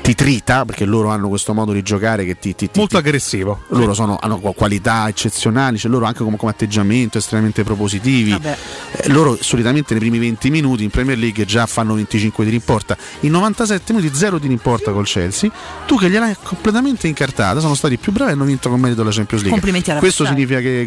ti 0.00 0.14
trita, 0.14 0.64
perché 0.64 0.84
loro 0.86 1.10
hanno 1.10 1.28
questo 1.28 1.52
modo 1.52 1.72
di 1.72 1.82
giocare 1.82 2.24
che 2.24 2.38
ti, 2.38 2.54
ti- 2.54 2.70
ti- 2.70 2.78
Molto 2.78 2.96
aggressivo. 2.96 3.64
loro 3.68 3.92
sono- 3.92 4.18
hanno 4.20 4.38
qua- 4.38 4.54
qualità 4.54 5.06
eccezionali, 5.08 5.76
cioè 5.76 5.90
loro 5.90 6.06
anche 6.06 6.22
come, 6.24 6.36
come 6.38 6.50
atteggiamento 6.52 7.18
estremamente 7.18 7.62
propositivi. 7.62 8.32
Eh, 8.40 9.08
loro 9.10 9.36
solitamente 9.40 9.92
nei 9.92 10.00
primi 10.00 10.18
20 10.18 10.48
minuti 10.50 10.82
in 10.82 10.88
Premier 10.90 11.18
League 11.18 11.44
già 11.44 11.66
fanno 11.66 11.94
25 11.94 12.42
tiri 12.44 12.56
in 12.56 12.62
porta. 12.62 12.96
In 13.20 13.30
97 13.32 13.92
minuti 13.92 14.14
0 14.16 14.38
tiri 14.38 14.52
in 14.52 14.58
porta 14.60 14.92
col 14.92 15.04
Chelsea. 15.04 15.50
Tu 15.86 15.98
che 15.98 16.08
gliel'hai 16.08 16.34
completamente 16.42 17.06
incartata, 17.06 17.60
sono 17.60 17.74
stati 17.74 17.98
più 17.98 18.10
bravi 18.12 18.30
e 18.30 18.34
hanno 18.34 18.44
vinto 18.44 18.70
con 18.70 18.80
merito 18.80 19.02
la 19.02 19.10
Champions 19.10 19.42
League. 19.42 19.50
Complimenti 19.50 19.90
alla 19.90 20.00
Questo 20.00 20.24
significa 20.24 20.60
che, 20.60 20.86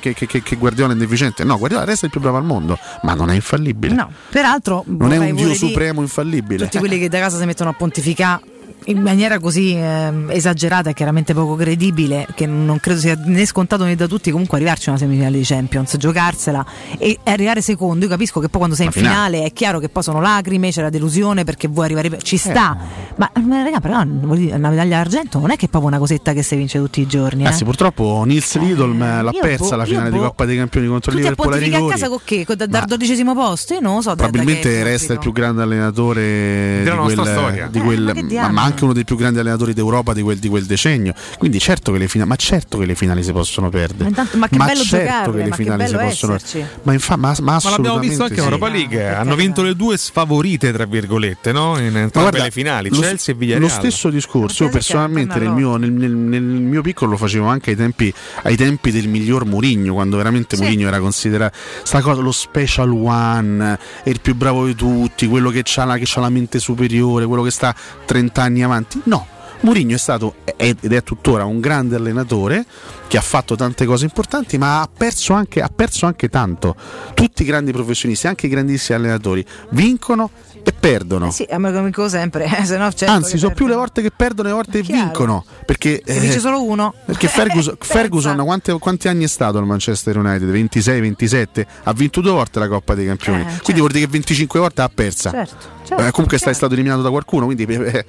che- 0.00 0.14
che- 0.14 0.26
che- 0.26 0.42
che 0.42 0.56
Guardiola 0.56 0.92
è 0.92 0.96
deficiente? 0.96 1.44
No, 1.44 1.56
Guardiola 1.56 1.84
resta 1.84 2.06
il 2.06 2.10
più 2.10 2.20
bravo 2.20 2.36
al 2.38 2.44
mondo, 2.44 2.76
ma 3.02 3.14
non 3.14 3.30
è 3.30 3.34
infallibile. 3.34 3.94
No, 3.94 4.10
peraltro 4.30 4.82
Non 4.86 5.12
è 5.12 5.18
un 5.18 5.34
dio 5.36 5.54
supremo 5.54 6.00
infallibile. 6.00 6.64
tutti 6.64 6.78
quelli 6.78 6.98
che 6.98 7.08
da 7.08 7.20
casa 7.20 7.38
si 7.38 7.44
mettono 7.44 7.70
a 7.70 7.72
pontificare 7.74 8.39
in 8.84 9.00
maniera 9.02 9.38
così 9.38 9.74
ehm, 9.74 10.30
esagerata 10.30 10.90
e 10.90 10.94
chiaramente 10.94 11.34
poco 11.34 11.54
credibile, 11.56 12.26
che 12.34 12.46
non 12.46 12.78
credo 12.80 13.00
sia 13.00 13.14
né 13.24 13.44
scontato 13.46 13.84
né 13.84 13.94
da 13.94 14.06
tutti 14.06 14.30
comunque 14.30 14.56
arrivarci 14.58 14.88
a 14.88 14.92
una 14.92 15.00
semifinale 15.00 15.38
di 15.38 15.44
Champions, 15.44 15.96
giocarsela 15.96 16.64
e 16.98 17.18
arrivare 17.24 17.60
secondo. 17.62 18.04
Io 18.04 18.10
capisco 18.10 18.40
che 18.40 18.48
poi 18.48 18.58
quando 18.58 18.76
sei 18.76 18.86
in 18.86 18.92
finale. 18.92 19.14
finale 19.14 19.44
è 19.44 19.52
chiaro 19.52 19.78
che 19.78 19.88
poi 19.88 20.02
sono 20.02 20.20
lacrime, 20.20 20.70
c'è 20.70 20.82
la 20.82 20.90
delusione 20.90 21.44
perché 21.44 21.68
vuoi 21.68 21.86
arrivare, 21.86 22.18
ci 22.22 22.36
sta, 22.36 22.76
ma, 23.16 23.30
ma 23.44 23.62
raga, 23.62 23.80
però 23.80 24.00
una 24.00 24.68
medaglia 24.70 24.96
d'argento 24.96 25.38
non 25.38 25.50
è 25.50 25.56
che 25.56 25.66
è 25.66 25.68
proprio 25.68 25.90
una 25.90 25.98
cosetta 25.98 26.32
che 26.32 26.42
si 26.42 26.56
vince 26.56 26.78
tutti 26.78 27.00
i 27.00 27.06
giorni. 27.06 27.44
Eh? 27.44 27.46
Anzi, 27.48 27.64
purtroppo 27.64 28.22
Nils 28.26 28.56
Lidl 28.58 28.96
l'ha 28.98 29.30
io 29.32 29.40
persa 29.40 29.70
boh, 29.70 29.76
la 29.76 29.84
finale 29.84 30.10
di 30.10 30.16
boh. 30.16 30.24
Coppa 30.24 30.44
dei 30.44 30.56
Campioni 30.56 30.86
contro 30.88 31.10
il 31.12 31.16
Tutti 31.18 31.28
a 31.28 31.30
Liverpool 31.30 31.54
a 31.54 31.64
rigori. 31.76 31.92
casa 31.92 32.08
con 32.08 32.18
che? 32.24 32.44
Con- 32.46 32.56
Dal 32.68 32.84
dodicesimo 32.86 33.34
posto? 33.34 33.74
Io 33.74 33.80
non 33.80 33.96
lo 33.96 34.00
so. 34.02 34.08
da- 34.10 34.14
da 34.16 34.22
Probabilmente 34.28 34.68
che 34.68 34.82
resta 34.82 35.12
il 35.12 35.18
più 35.18 35.32
grande 35.32 35.62
allenatore 35.62 36.80
Della 36.82 36.90
di 36.90 36.96
nostra 36.96 37.22
quel, 37.22 37.34
storia. 37.34 37.66
di 37.68 37.78
Eh, 37.78 37.82
quel- 37.82 38.26
ma 38.40 38.48
ma 38.48 38.69
anche 38.70 38.84
uno 38.84 38.92
dei 38.92 39.04
più 39.04 39.16
grandi 39.16 39.38
allenatori 39.38 39.72
d'Europa 39.74 40.12
di 40.12 40.22
quel, 40.22 40.38
di 40.38 40.48
quel 40.48 40.64
decennio. 40.64 41.14
Quindi 41.38 41.58
certo 41.58 41.92
che 41.92 41.98
le 41.98 42.08
finali, 42.08 42.28
ma 42.28 42.36
certo 42.36 42.78
che 42.78 42.86
le 42.86 42.94
finali 42.94 43.22
si 43.22 43.32
possono 43.32 43.68
perdere. 43.68 44.02
Ma 44.04 44.08
intanto- 44.08 44.36
ma 44.38 44.48
che 44.48 44.56
bello 44.56 44.82
certo 44.82 44.96
giocarle, 44.96 45.32
che 45.32 45.42
le 45.42 45.48
ma 45.48 45.56
che 45.56 45.62
finali 45.62 45.86
si 45.86 45.96
possono 45.96 46.34
esserci. 46.34 46.64
Ma, 46.82 46.92
infa- 46.92 47.16
ma, 47.16 47.34
ma 47.40 47.58
Ma 47.62 47.70
l'abbiamo 47.70 47.98
visto 47.98 48.22
anche 48.22 48.34
in 48.34 48.40
sì. 48.40 48.44
Europa 48.46 48.68
League. 48.68 49.14
Hanno 49.14 49.34
vinto 49.34 49.62
le 49.62 49.74
due 49.74 49.96
sfavorite, 49.96 50.72
tra 50.72 50.84
virgolette, 50.86 51.52
no? 51.52 51.78
in 51.78 51.92
Ma 51.92 51.98
entrambe 52.00 52.10
guarda, 52.30 52.44
le 52.44 52.50
finali, 52.50 52.88
lo, 52.90 52.98
Chelsea 53.00 53.34
e 53.34 53.36
Villarreal. 53.36 53.62
lo 53.62 53.68
stesso 53.74 54.08
discorso, 54.10 54.64
io 54.64 54.70
personalmente 54.70 55.38
nel 55.38 55.50
mio, 55.50 55.76
nel- 55.76 55.92
nel- 55.92 56.10
nel 56.14 56.42
mio 56.42 56.82
piccolo 56.82 57.12
lo 57.12 57.16
facevo 57.16 57.46
anche 57.46 57.70
ai 57.70 57.76
tempi, 57.76 58.12
ai 58.42 58.56
tempi 58.56 58.90
del 58.90 59.08
miglior 59.08 59.44
Mourinho, 59.44 59.94
quando 59.94 60.16
veramente 60.16 60.56
Mourinho 60.56 60.86
era 60.88 60.98
considerato 61.00 61.56
sta 61.82 62.00
cosa, 62.00 62.20
lo 62.20 62.32
special 62.32 62.90
one, 62.90 63.78
è 64.02 64.08
il 64.08 64.20
più 64.20 64.34
bravo 64.34 64.66
di 64.66 64.74
tutti, 64.74 65.26
quello 65.26 65.50
che 65.50 65.64
ha 65.76 65.84
la, 65.84 65.96
che 65.98 66.04
c'ha 66.06 66.20
la 66.20 66.28
mente 66.30 66.58
superiore, 66.58 67.26
quello 67.26 67.42
che 67.42 67.50
sta 67.50 67.74
30 68.04 68.42
anni 68.42 68.59
avanti. 68.64 69.00
No, 69.04 69.26
Mourinho 69.60 69.94
è 69.94 69.98
stato 69.98 70.36
ed 70.56 70.92
è 70.92 71.02
tuttora 71.02 71.44
un 71.44 71.60
grande 71.60 71.96
allenatore 71.96 72.64
che 73.08 73.18
ha 73.18 73.22
fatto 73.22 73.56
tante 73.56 73.84
cose 73.84 74.04
importanti, 74.04 74.56
ma 74.56 74.80
ha 74.80 74.88
perso 74.94 75.32
anche, 75.32 75.60
ha 75.60 75.70
perso 75.74 76.06
anche 76.06 76.28
tanto. 76.28 76.74
Tutti 77.14 77.42
i 77.42 77.44
grandi 77.44 77.72
professionisti, 77.72 78.26
anche 78.26 78.46
i 78.46 78.50
grandissimi 78.50 78.98
allenatori, 78.98 79.44
vincono 79.70 80.30
e 80.62 80.72
perdono. 80.72 81.28
Eh 81.28 81.30
sì, 81.32 81.44
eh, 81.44 81.82
dico 81.84 82.08
sempre, 82.08 82.44
eh, 82.46 82.76
no 82.76 82.92
certo 82.92 83.06
Anzi, 83.06 83.38
sono 83.38 83.54
più 83.54 83.66
le 83.66 83.74
volte 83.74 84.02
che 84.02 84.10
perdono 84.10 84.48
e 84.48 84.50
le 84.50 84.56
volte 84.56 84.82
che 84.82 84.92
vincono. 84.92 85.44
Perché, 85.64 86.02
Se 86.04 86.18
vince 86.20 86.36
eh, 86.36 86.40
solo 86.40 86.62
uno. 86.62 86.94
perché 87.04 87.28
Ferguson, 87.28 87.76
Ferguson 87.80 88.36
quante- 88.44 88.78
quanti 88.78 89.08
anni 89.08 89.24
è 89.24 89.28
stato 89.28 89.58
al 89.58 89.66
Manchester 89.66 90.16
United? 90.18 90.48
26, 90.50 91.00
27? 91.00 91.66
Ha 91.84 91.92
vinto 91.92 92.20
due 92.20 92.32
volte 92.32 92.58
la 92.58 92.68
Coppa 92.68 92.94
dei 92.94 93.06
Campioni. 93.06 93.42
Quindi 93.62 93.80
vuol 93.80 93.92
dire 93.92 94.04
che 94.04 94.10
25 94.10 94.60
volte 94.60 94.82
ha 94.82 94.90
persa. 94.92 95.30
Certo, 95.30 95.56
certo, 95.86 96.04
Eh, 96.04 96.10
comunque 96.10 96.38
sta- 96.38 96.50
è 96.50 96.54
stato 96.54 96.72
eliminato 96.74 97.02
da 97.02 97.10
qualcuno. 97.10 97.44
Quindi 97.46 97.64
eh, 97.64 98.04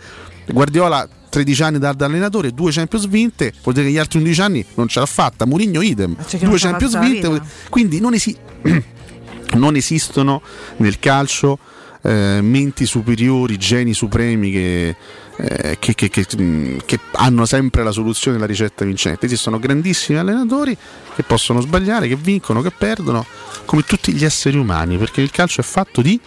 Guardiola 0.48 1.08
13 1.30 1.64
anni 1.64 1.80
da, 1.80 1.94
da 1.94 2.06
allenatore, 2.08 2.52
due 2.54 2.72
Champions 2.74 3.08
vinte, 3.08 3.54
vuol 3.64 3.74
dire 3.76 3.88
che 3.88 3.94
gli 3.94 3.98
altri 3.98 4.20
11 4.20 4.42
anni 4.42 4.66
non 4.76 4.88
ce 4.90 5.00
l'ha 5.00 5.06
fatta. 5.06 5.46
Mourinho 5.46 5.82
idem, 5.82 6.16
due 6.42 6.58
Champions 6.58 7.00
vinte. 7.00 7.42
Quindi 7.70 8.00
non, 8.02 8.14
esi- 8.14 8.36
non 9.56 9.76
esistono 9.76 10.42
nel 10.78 11.00
calcio 11.00 11.58
eh, 12.04 12.40
menti 12.42 12.86
superiori, 12.86 13.58
geni 13.58 13.94
supremi 13.94 14.52
che, 14.52 14.96
eh, 15.38 15.78
che- 15.80 15.94
che- 15.96 16.38
mh, 16.38 16.78
che 16.86 17.00
hanno 17.14 17.46
sempre 17.46 17.84
la 17.84 17.92
soluzione, 17.92 18.38
la 18.38 18.46
ricetta 18.46 18.86
vincente. 18.86 19.26
Esistono 19.26 19.60
grandissimi 19.60 20.18
allenatori 20.18 20.76
che 21.16 21.24
possono 21.24 21.62
sbagliare, 21.62 22.08
che 22.08 22.16
vincono, 22.16 22.62
che 22.62 22.72
perdono, 22.72 23.26
come 23.66 23.84
tutti 23.84 24.14
gli 24.14 24.26
esseri 24.26 24.58
umani, 24.58 24.98
perché 24.98 25.22
il 25.22 25.32
calcio 25.32 25.62
è 25.62 25.64
fatto 25.64 26.02
di 26.02 26.20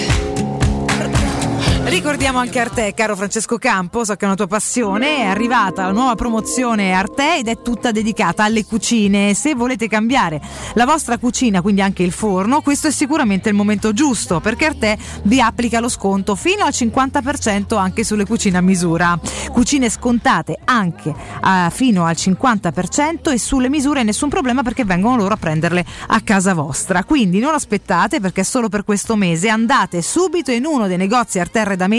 Ricordiamo 2.11 2.41
anche 2.41 2.59
Arte, 2.59 2.93
caro 2.93 3.15
Francesco 3.15 3.57
Campo, 3.57 4.05
so 4.05 4.17
che 4.17 4.25
è 4.25 4.27
una 4.27 4.35
tua 4.35 4.49
passione, 4.49 5.19
è 5.19 5.27
arrivata 5.27 5.85
la 5.85 5.93
nuova 5.93 6.17
promozione 6.17 6.91
Arte 6.91 7.39
ed 7.39 7.47
è 7.47 7.63
tutta 7.63 7.93
dedicata 7.93 8.43
alle 8.43 8.65
cucine. 8.65 9.33
Se 9.33 9.55
volete 9.55 9.87
cambiare 9.87 10.41
la 10.75 10.87
vostra 10.87 11.19
cucina, 11.19 11.63
quindi 11.63 11.83
anche 11.83 12.03
il 12.03 12.11
forno, 12.11 12.63
questo 12.63 12.89
è 12.89 12.91
sicuramente 12.91 13.49
il 13.49 13.55
momento 13.55 13.93
giusto 13.93 14.41
perché 14.41 14.67
Arte 14.67 14.99
vi 15.23 15.41
applica 15.41 15.79
lo 15.79 15.89
sconto 15.89 16.35
fino 16.35 16.65
al 16.65 16.73
50% 16.73 17.79
anche 17.79 18.03
sulle 18.03 18.27
cucine 18.27 18.59
a 18.59 18.61
misura. 18.61 19.17
Cucine 19.53 19.89
scontate 19.89 20.59
anche 20.65 21.11
eh, 21.11 21.71
fino 21.71 22.07
al 22.07 22.17
50% 22.19 23.31
e 23.31 23.39
sulle 23.39 23.69
misure 23.69 24.03
nessun 24.03 24.29
problema 24.29 24.65
perché 24.65 24.85
vengono 24.85 25.15
loro 25.15 25.35
a 25.35 25.39
prenderle 25.39 25.87
a 26.09 26.21
casa 26.23 26.55
vostra. 26.55 27.05
Quindi 27.05 27.39
non 27.39 27.55
aspettate 27.55 28.19
perché 28.19 28.43
solo 28.43 28.69
per 28.69 28.83
questo 28.83 29.15
mese 29.15 29.49
andate 29.49 30.03
subito 30.03 30.51
in 30.51 30.67
uno 30.67 30.89
dei 30.89 30.97
negozi 30.97 31.39
Arte 31.39 31.61
Arredamenti 31.61 31.99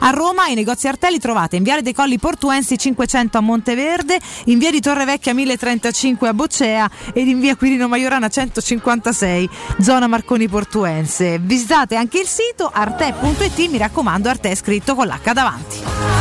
a 0.00 0.10
Roma. 0.10 0.48
I 0.48 0.54
negozi 0.54 0.88
Arte 0.88 1.10
li 1.10 1.18
trovate 1.18 1.56
in 1.56 1.62
Viale 1.62 1.82
dei 1.82 1.92
Colli 1.92 2.18
Portuensi 2.18 2.78
500 2.78 3.38
a 3.38 3.40
Monteverde, 3.40 4.18
in 4.44 4.58
Via 4.58 4.70
di 4.70 4.80
Torrevecchia 4.80 5.34
1035 5.34 6.28
a 6.28 6.34
Boccea 6.34 6.90
ed 7.12 7.26
in 7.26 7.40
Via 7.40 7.56
Quirino 7.56 7.88
Maiorana 7.88 8.28
156 8.28 9.48
zona 9.80 10.06
Marconi 10.06 10.48
Portuense. 10.48 11.38
Visitate 11.38 11.96
anche 11.96 12.18
il 12.18 12.26
sito 12.26 12.70
arte.it, 12.72 13.70
mi 13.70 13.78
raccomando 13.78 14.28
Arte 14.28 14.50
è 14.50 14.54
scritto 14.54 14.94
con 14.94 15.06
l'H 15.06 15.32
davanti. 15.32 16.15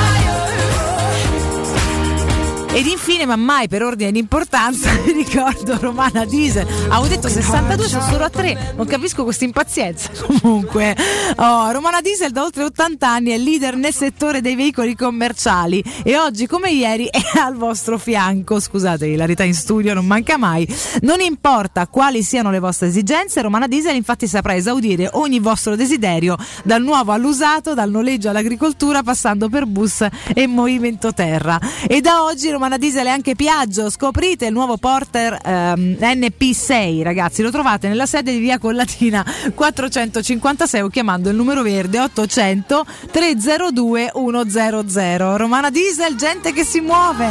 Ed 2.76 2.88
infine, 2.88 3.26
ma 3.26 3.38
mai 3.38 3.70
per 3.70 3.84
ordine 3.84 4.12
di 4.12 4.20
importanza, 4.20 4.90
ricordo 5.08 5.78
Romana 5.80 6.26
Diesel. 6.26 6.68
Avevo 6.90 7.08
detto 7.08 7.30
62, 7.30 7.88
sono 7.88 8.02
solo 8.02 8.26
a 8.26 8.30
3. 8.30 8.74
Non 8.76 8.86
capisco 8.86 9.24
questa 9.24 9.46
impazienza. 9.46 10.10
Comunque, 10.20 10.94
oh, 11.38 11.72
Romana 11.72 12.02
Diesel 12.02 12.32
da 12.32 12.44
oltre 12.44 12.66
80 12.66 13.08
anni 13.08 13.30
è 13.30 13.38
leader 13.38 13.78
nel 13.78 13.94
settore 13.94 14.42
dei 14.42 14.56
veicoli 14.56 14.94
commerciali 14.94 15.82
e 16.04 16.18
oggi, 16.18 16.48
come 16.48 16.70
ieri, 16.72 17.08
è 17.10 17.40
al 17.40 17.56
vostro 17.56 17.98
fianco. 17.98 18.60
Scusate, 18.60 19.06
hilarità 19.06 19.46
in 19.46 19.54
studio 19.54 19.94
non 19.94 20.06
manca 20.06 20.38
mai. 20.38 20.68
Non 21.04 21.22
importa 21.22 21.88
quali 21.88 22.24
siano 22.24 22.52
le 22.52 22.60
vostre 22.60 22.88
esigenze, 22.88 23.42
Romana 23.42 23.68
Diesel 23.68 23.96
infatti 23.96 24.28
saprà 24.28 24.54
esaudire 24.54 25.10
ogni 25.14 25.40
vostro 25.40 25.78
desiderio, 25.78 26.36
dal 26.66 26.82
nuovo 26.82 27.14
all'usato, 27.14 27.74
dal 27.74 27.90
noleggio 27.90 28.28
all'agricoltura, 28.28 29.02
passando 29.02 29.48
per 29.48 29.66
bus 29.66 30.06
e 30.34 30.46
movimento 30.46 31.14
terra. 31.14 31.58
E 31.88 32.02
da 32.02 32.22
oggi 32.26 32.50
Romana 32.50 32.64
Diesel 32.78 33.06
è 33.06 33.10
anche 33.10 33.36
Piaggio. 33.36 33.90
Scoprite 33.90 34.48
il 34.48 34.54
nuovo 34.54 34.78
Porter 34.78 35.40
ehm, 35.44 35.98
NP6, 36.00 37.04
ragazzi. 37.04 37.42
Lo 37.42 37.52
trovate 37.52 37.88
nella 37.88 38.06
sede 38.06 38.32
di 38.32 38.40
via 38.40 38.58
Collatina 38.58 39.24
456 39.54 40.82
o 40.82 40.88
chiamando 40.88 41.30
il 41.30 41.36
numero 41.36 41.62
verde 41.62 42.00
800 42.00 42.86
302 43.12 44.12
100. 44.14 45.38
Romana 45.38 45.70
Diesel, 45.70 46.16
gente 46.16 46.52
che 46.52 46.64
si 46.64 46.82
muove. 46.82 47.28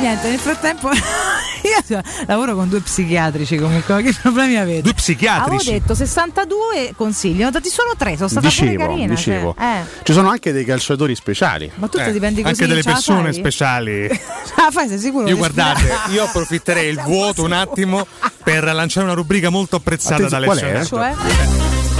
Niente, 0.00 0.28
nel 0.30 0.38
frattempo 0.38 0.90
io 1.88 2.02
lavoro 2.26 2.54
con 2.54 2.68
due 2.68 2.80
psichiatrici 2.80 3.56
comunque, 3.56 4.02
che 4.02 4.14
problemi 4.20 4.56
avete? 4.56 4.82
Due 4.82 4.94
psichiatrici? 4.94 5.68
Avevo 5.68 5.78
detto 5.80 5.94
62 5.94 6.92
consigli, 6.96 7.38
ne 7.38 7.46
ho 7.46 7.50
dati 7.50 7.68
solo 7.68 7.92
tre, 7.96 8.16
sono 8.16 8.28
stata 8.28 8.48
pure 8.48 8.60
Dicevo, 8.70 8.86
carina. 8.86 9.14
dicevo. 9.14 9.54
cioè, 9.58 9.80
eh. 9.80 10.02
Ci 10.02 10.12
sono 10.12 10.28
anche 10.30 10.52
dei 10.52 10.64
calciatori 10.64 11.14
speciali. 11.14 11.70
Ma 11.76 11.88
tu 11.88 11.98
te 11.98 12.12
dipendi 12.12 12.42
così, 12.42 12.54
Eh, 12.60 12.62
Anche 12.62 12.66
delle 12.66 12.82
persone 12.82 13.24
fai? 13.24 13.34
speciali. 13.34 14.08
Ah, 14.60 14.70
fai, 14.70 14.88
sei 14.88 14.98
sicuro? 14.98 15.26
Io 15.26 15.36
guardate, 15.36 15.90
io 16.12 16.24
approfitterei 16.24 16.90
il 16.90 17.00
vuoto 17.04 17.42
un 17.44 17.52
attimo 17.52 18.06
per 18.42 18.64
lanciare 18.64 19.06
una 19.06 19.14
rubrica 19.14 19.48
molto 19.48 19.76
apprezzata 19.76 20.26
Attenzione, 20.26 20.46
dalle 20.46 20.60
qual 20.60 20.80
è? 20.80 20.84
Cioè? 20.84 21.14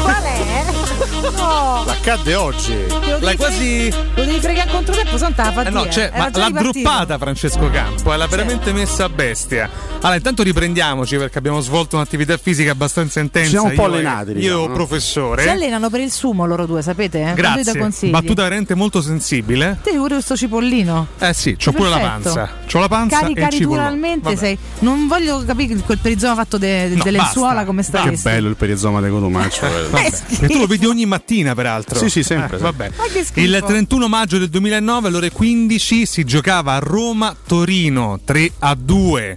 Qual 0.02 0.22
è? 0.22 0.79
No. 1.20 1.82
L'accadde 1.86 2.34
oggi. 2.34 2.74
L'hai 2.88 3.20
devi 3.20 3.36
quasi. 3.36 3.90
Lo 4.14 4.24
devi 4.24 4.40
fregare 4.40 4.70
contro 4.70 4.94
tempo, 4.94 5.16
te 5.16 5.32
la 5.36 5.52
fa 5.52 5.62
Eh 5.64 5.70
no, 5.70 5.88
cioè, 5.90 6.10
Era 6.12 6.18
ma 6.18 6.30
l'ha 6.32 6.50
droppata 6.50 7.18
Francesco 7.18 7.70
Campo, 7.70 8.12
eh, 8.12 8.16
l'ha 8.16 8.26
veramente 8.26 8.72
messa 8.72 9.04
a 9.04 9.08
bestia. 9.08 9.68
Allora, 10.00 10.16
intanto 10.16 10.42
riprendiamoci 10.42 11.16
perché 11.16 11.38
abbiamo 11.38 11.60
svolto 11.60 11.96
un'attività 11.96 12.36
fisica 12.38 12.70
abbastanza 12.70 13.20
intensa. 13.20 13.50
Siamo 13.50 13.66
un 13.68 13.74
po' 13.74 13.82
Io 13.82 13.92
allenati, 13.92 14.30
Io, 14.30 14.34
diciamo, 14.36 14.66
no? 14.66 14.72
professore. 14.72 15.42
Si 15.42 15.48
allenano 15.48 15.90
per 15.90 16.00
il 16.00 16.10
sumo 16.10 16.46
loro 16.46 16.64
due, 16.66 16.80
sapete? 16.82 17.20
eh? 17.30 17.34
Grazie. 17.34 18.08
Battuta 18.10 18.42
veramente 18.42 18.74
molto 18.74 19.02
sensibile. 19.02 19.78
Te 19.82 19.90
pure 19.92 20.14
questo 20.14 20.36
cipollino. 20.36 21.06
Eh 21.18 21.34
sì, 21.34 21.56
c'ho 21.56 21.72
pure 21.72 21.90
la 21.90 21.98
panza. 21.98 22.48
C'ho 22.66 22.78
la 22.78 22.88
panza 22.88 23.20
Cari, 23.20 23.32
e 23.34 23.40
naturalmente 23.40 24.36
sei. 24.36 24.56
Non 24.80 25.06
voglio 25.06 25.44
capire 25.44 25.74
quel 25.76 25.98
perizoma 25.98 26.34
fatto 26.34 26.56
de- 26.58 26.88
No, 26.88 27.02
delle 27.04 27.18
basta. 27.18 27.32
lenzuola 27.40 27.64
come 27.64 27.82
Che 27.82 27.86
staresti. 27.88 28.22
bello 28.22 28.48
il 28.48 28.56
perizoma 28.56 29.00
di 29.02 29.08
Cotumaccio. 29.10 29.66
Eh, 29.66 29.88
E 30.40 30.46
tu 30.46 30.58
lo 30.58 30.66
vedi 30.66 30.86
ogni 30.86 31.04
mattina, 31.06 31.19
peraltro. 31.54 31.98
Sì, 31.98 32.08
sì, 32.08 32.22
sempre, 32.22 32.56
Eh, 32.56 32.60
vabbè. 32.60 32.90
Ma 32.96 33.04
che 33.04 33.24
schifo. 33.24 33.40
Il 33.40 33.62
31 33.64 34.08
maggio 34.08 34.38
del 34.38 34.48
2009, 34.48 35.08
alle 35.08 35.16
ore 35.16 35.30
15, 35.30 36.06
si 36.06 36.24
giocava 36.24 36.74
a 36.74 36.78
Roma-Torino 36.78 38.20
3 38.24 38.52
a 38.58 38.74
2. 38.74 39.36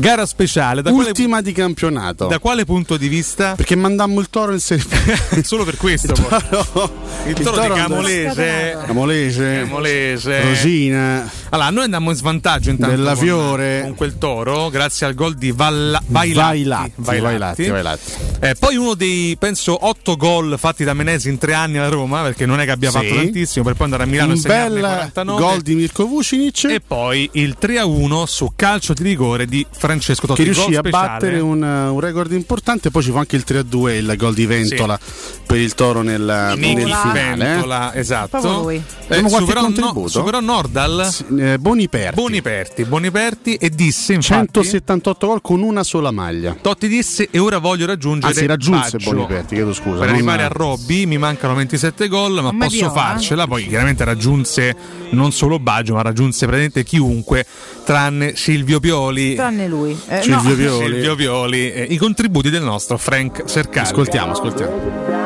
Gara 0.00 0.26
speciale. 0.26 0.80
Da 0.80 0.92
quale, 0.92 1.08
Ultima 1.08 1.40
di 1.40 1.52
campionato. 1.52 2.26
da 2.28 2.38
quale 2.38 2.64
punto 2.64 2.96
di 2.96 3.08
vista? 3.08 3.54
Perché 3.56 3.74
mandammo 3.74 4.20
il 4.20 4.30
toro 4.30 4.52
in 4.52 4.60
serie 4.60 4.84
B. 4.84 5.40
Solo 5.42 5.64
per 5.64 5.76
questo. 5.76 6.12
poi. 6.12 6.88
Il 7.26 7.34
toro 7.34 7.56
di 7.60 7.66
andò- 7.66 7.74
Camolese. 7.74 8.78
Camolese. 8.86 9.60
Camolese. 9.62 10.42
Rosina. 10.42 11.28
Allora, 11.50 11.70
noi 11.70 11.84
andammo 11.84 12.10
in 12.10 12.16
svantaggio 12.16 12.70
intanto 12.70 12.94
Della 12.94 13.14
con- 13.14 13.22
Fiore. 13.24 13.80
con, 13.82 13.94
quel 13.96 14.18
toro, 14.18 14.68
grazie 14.70 15.06
al 15.06 15.14
gol 15.14 15.34
di 15.34 15.50
Valla, 15.50 16.00
Vailatti. 16.06 16.36
Vailatti, 16.38 16.92
Vailatti, 16.96 17.66
Vailatti. 17.68 18.12
Eh, 18.40 18.54
poi 18.56 18.76
uno 18.76 18.94
dei, 18.94 19.36
penso, 19.36 19.86
otto 19.86 20.16
gol 20.16 20.54
fatti 20.58 20.84
da 20.84 20.94
Menesi 20.94 21.28
in 21.28 21.38
tre 21.38 21.54
anni 21.54 21.78
alla 21.78 21.88
Roma, 21.88 22.22
perché 22.22 22.46
non 22.46 22.60
è 22.60 22.64
che 22.64 22.70
abbia 22.70 22.90
Sì. 22.90 22.98
fatto 22.98 23.14
tantissimo, 23.16 23.64
per 23.64 23.74
poi 23.74 23.84
andare 23.86 24.04
a 24.04 24.06
Milano 24.06 24.30
Un 24.32 24.38
e 24.38 24.40
segnarne 24.40 24.80
bel 24.80 24.80
49. 24.90 25.40
gol 25.40 25.60
di 25.62 25.74
Mirko 25.74 26.06
Vucinic 26.06 26.64
E 26.64 26.80
poi 26.86 27.28
il 27.32 27.56
3 27.58 27.78
a 27.78 27.84
1 27.86 28.26
su 28.26 28.52
calcio 28.54 28.92
di 28.92 29.02
rigore 29.02 29.46
di 29.46 29.57
Francesco 29.70 30.26
Totti. 30.26 30.38
che 30.44 30.50
riuscì 30.52 30.74
a 30.74 30.80
speciale. 30.80 30.90
battere 31.08 31.40
un, 31.40 31.62
un 31.62 32.00
record 32.00 32.32
importante. 32.32 32.90
Poi 32.90 33.02
ci 33.02 33.10
fu 33.10 33.16
anche 33.16 33.36
il 33.36 33.44
3 33.44 33.58
a 33.58 33.62
2, 33.62 33.96
il 33.96 34.14
gol 34.16 34.34
di 34.34 34.46
Ventola 34.46 34.98
per 35.46 35.58
il 35.58 35.74
toro 35.74 36.02
nel, 36.02 36.20
nel 36.56 36.56
finale. 36.56 37.32
eh. 37.32 37.36
Ventola, 37.36 37.94
esatto. 37.94 38.68
Eh, 38.70 38.82
superò, 39.26 39.60
no, 39.60 39.66
contributo? 39.66 40.08
superò 40.08 40.40
Nordal, 40.40 41.08
Eh, 41.38 41.58
Boniperti. 41.58 42.20
Boniperti, 42.20 42.84
Boniperti 42.84 43.54
e 43.54 43.70
disse 43.70 44.12
infatti 44.12 44.52
178 44.52 45.26
gol 45.26 45.40
con 45.40 45.62
una 45.62 45.82
sola 45.82 46.10
maglia. 46.10 46.54
Totti 46.60 46.88
disse 46.88 47.28
e 47.30 47.38
ora 47.38 47.58
voglio 47.58 47.86
raggiungere 47.86 48.32
Anzi, 48.32 48.46
raggiunse 48.46 48.98
Baggio. 48.98 49.10
Boniperti, 49.12 49.54
chiedo 49.54 49.72
scusa. 49.72 49.98
Per 50.00 50.06
non- 50.06 50.14
arrivare 50.16 50.42
a 50.42 50.48
Robby 50.48 51.06
mi 51.06 51.16
mancano 51.18 51.54
27 51.54 52.08
gol, 52.08 52.42
ma 52.42 52.52
posso 52.52 52.76
viola? 52.76 52.90
farcela. 52.92 53.46
Poi 53.46 53.66
chiaramente 53.66 54.04
raggiunse 54.04 54.76
non 55.10 55.32
solo 55.32 55.58
Baggio, 55.58 55.94
ma 55.94 56.02
raggiunse 56.02 56.44
praticamente 56.46 56.84
chiunque, 56.84 57.46
tranne 57.84 58.36
Silvio 58.36 58.78
Pioli. 58.80 59.34
Tranne 59.48 59.66
lui. 59.66 59.98
Eh, 60.08 60.20
Silvio 60.20 60.50
no. 60.50 60.54
Pioli. 60.54 60.84
Silvio 60.92 61.14
Pioli, 61.14 61.72
eh, 61.72 61.82
i 61.84 61.96
contributi 61.96 62.50
del 62.50 62.62
nostro 62.62 62.98
Frank 62.98 63.44
Sercali. 63.46 63.86
Ascoltiamo, 63.86 64.32
ascoltiamo. 64.32 65.16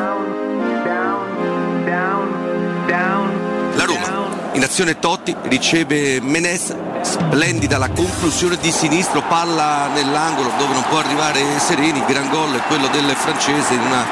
La 3.75 3.83
Roma, 3.83 4.29
in 4.53 4.63
azione 4.63 4.99
Totti, 4.99 5.35
riceve 5.43 6.21
Menes, 6.21 6.73
splendida 7.01 7.77
la 7.77 7.89
conclusione 7.89 8.57
di 8.61 8.71
sinistro, 8.71 9.23
palla 9.27 9.89
nell'angolo 9.93 10.51
dove 10.57 10.73
non 10.73 10.85
può 10.87 10.99
arrivare 10.99 11.41
Sereni, 11.59 12.01
gran 12.07 12.29
gol 12.29 12.53
è 12.53 12.61
quello 12.67 12.87
del 12.87 13.09
francese 13.15 13.73
in 13.73 13.81
una 13.81 14.05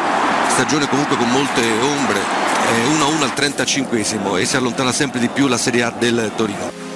stagione 0.49 0.90
comunque 0.90 1.15
con 1.15 1.30
molte 1.30 1.61
ombre, 1.61 2.19
è 2.19 3.19
1-1 3.19 3.22
al 3.22 3.31
35esimo 3.33 4.38
e 4.38 4.45
si 4.45 4.57
allontana 4.57 4.91
sempre 4.91 5.19
di 5.19 5.30
più 5.30 5.48
la 5.48 5.57
Serie 5.57 5.83
A 5.83 5.93
del 5.98 6.31
Torino. 6.35 6.90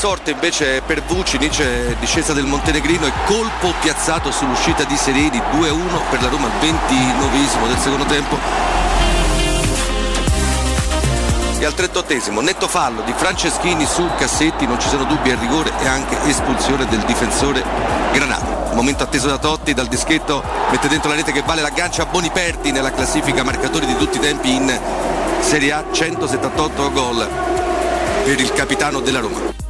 Sorte 0.00 0.30
invece 0.30 0.80
per 0.80 1.02
Vucinic, 1.02 1.98
discesa 1.98 2.32
del 2.32 2.46
Montenegrino 2.46 3.04
e 3.04 3.12
colpo 3.26 3.74
piazzato 3.82 4.30
sull'uscita 4.30 4.84
di 4.84 4.96
Sereni, 4.96 5.36
2-1 5.36 6.08
per 6.08 6.22
la 6.22 6.28
Roma 6.28 6.46
al 6.46 6.58
29 6.58 7.38
del 7.68 7.76
secondo 7.76 8.04
tempo. 8.04 8.38
E 11.58 11.64
al 11.66 11.74
38esimo, 11.74 12.40
netto 12.40 12.66
fallo 12.66 13.02
di 13.02 13.12
Franceschini 13.14 13.84
su 13.84 14.08
Cassetti, 14.16 14.66
non 14.66 14.80
ci 14.80 14.88
sono 14.88 15.04
dubbi 15.04 15.32
al 15.32 15.36
rigore 15.36 15.70
e 15.82 15.86
anche 15.86 16.16
espulsione 16.22 16.86
del 16.86 17.00
difensore 17.00 17.62
Granato. 18.10 18.74
Momento 18.74 19.02
atteso 19.02 19.28
da 19.28 19.36
Totti, 19.36 19.74
dal 19.74 19.86
dischetto 19.86 20.42
mette 20.70 20.88
dentro 20.88 21.10
la 21.10 21.16
rete 21.16 21.30
che 21.30 21.42
vale 21.42 21.60
l'aggancio 21.60 22.00
a 22.00 22.06
Boniperti 22.06 22.72
nella 22.72 22.90
classifica 22.90 23.44
marcatori 23.44 23.84
di 23.84 23.98
tutti 23.98 24.16
i 24.16 24.20
tempi 24.20 24.54
in 24.54 24.80
Serie 25.40 25.72
A, 25.72 25.84
178 25.92 26.90
gol 26.90 27.28
per 28.24 28.40
il 28.40 28.50
capitano 28.54 29.00
della 29.00 29.20
Roma. 29.20 29.69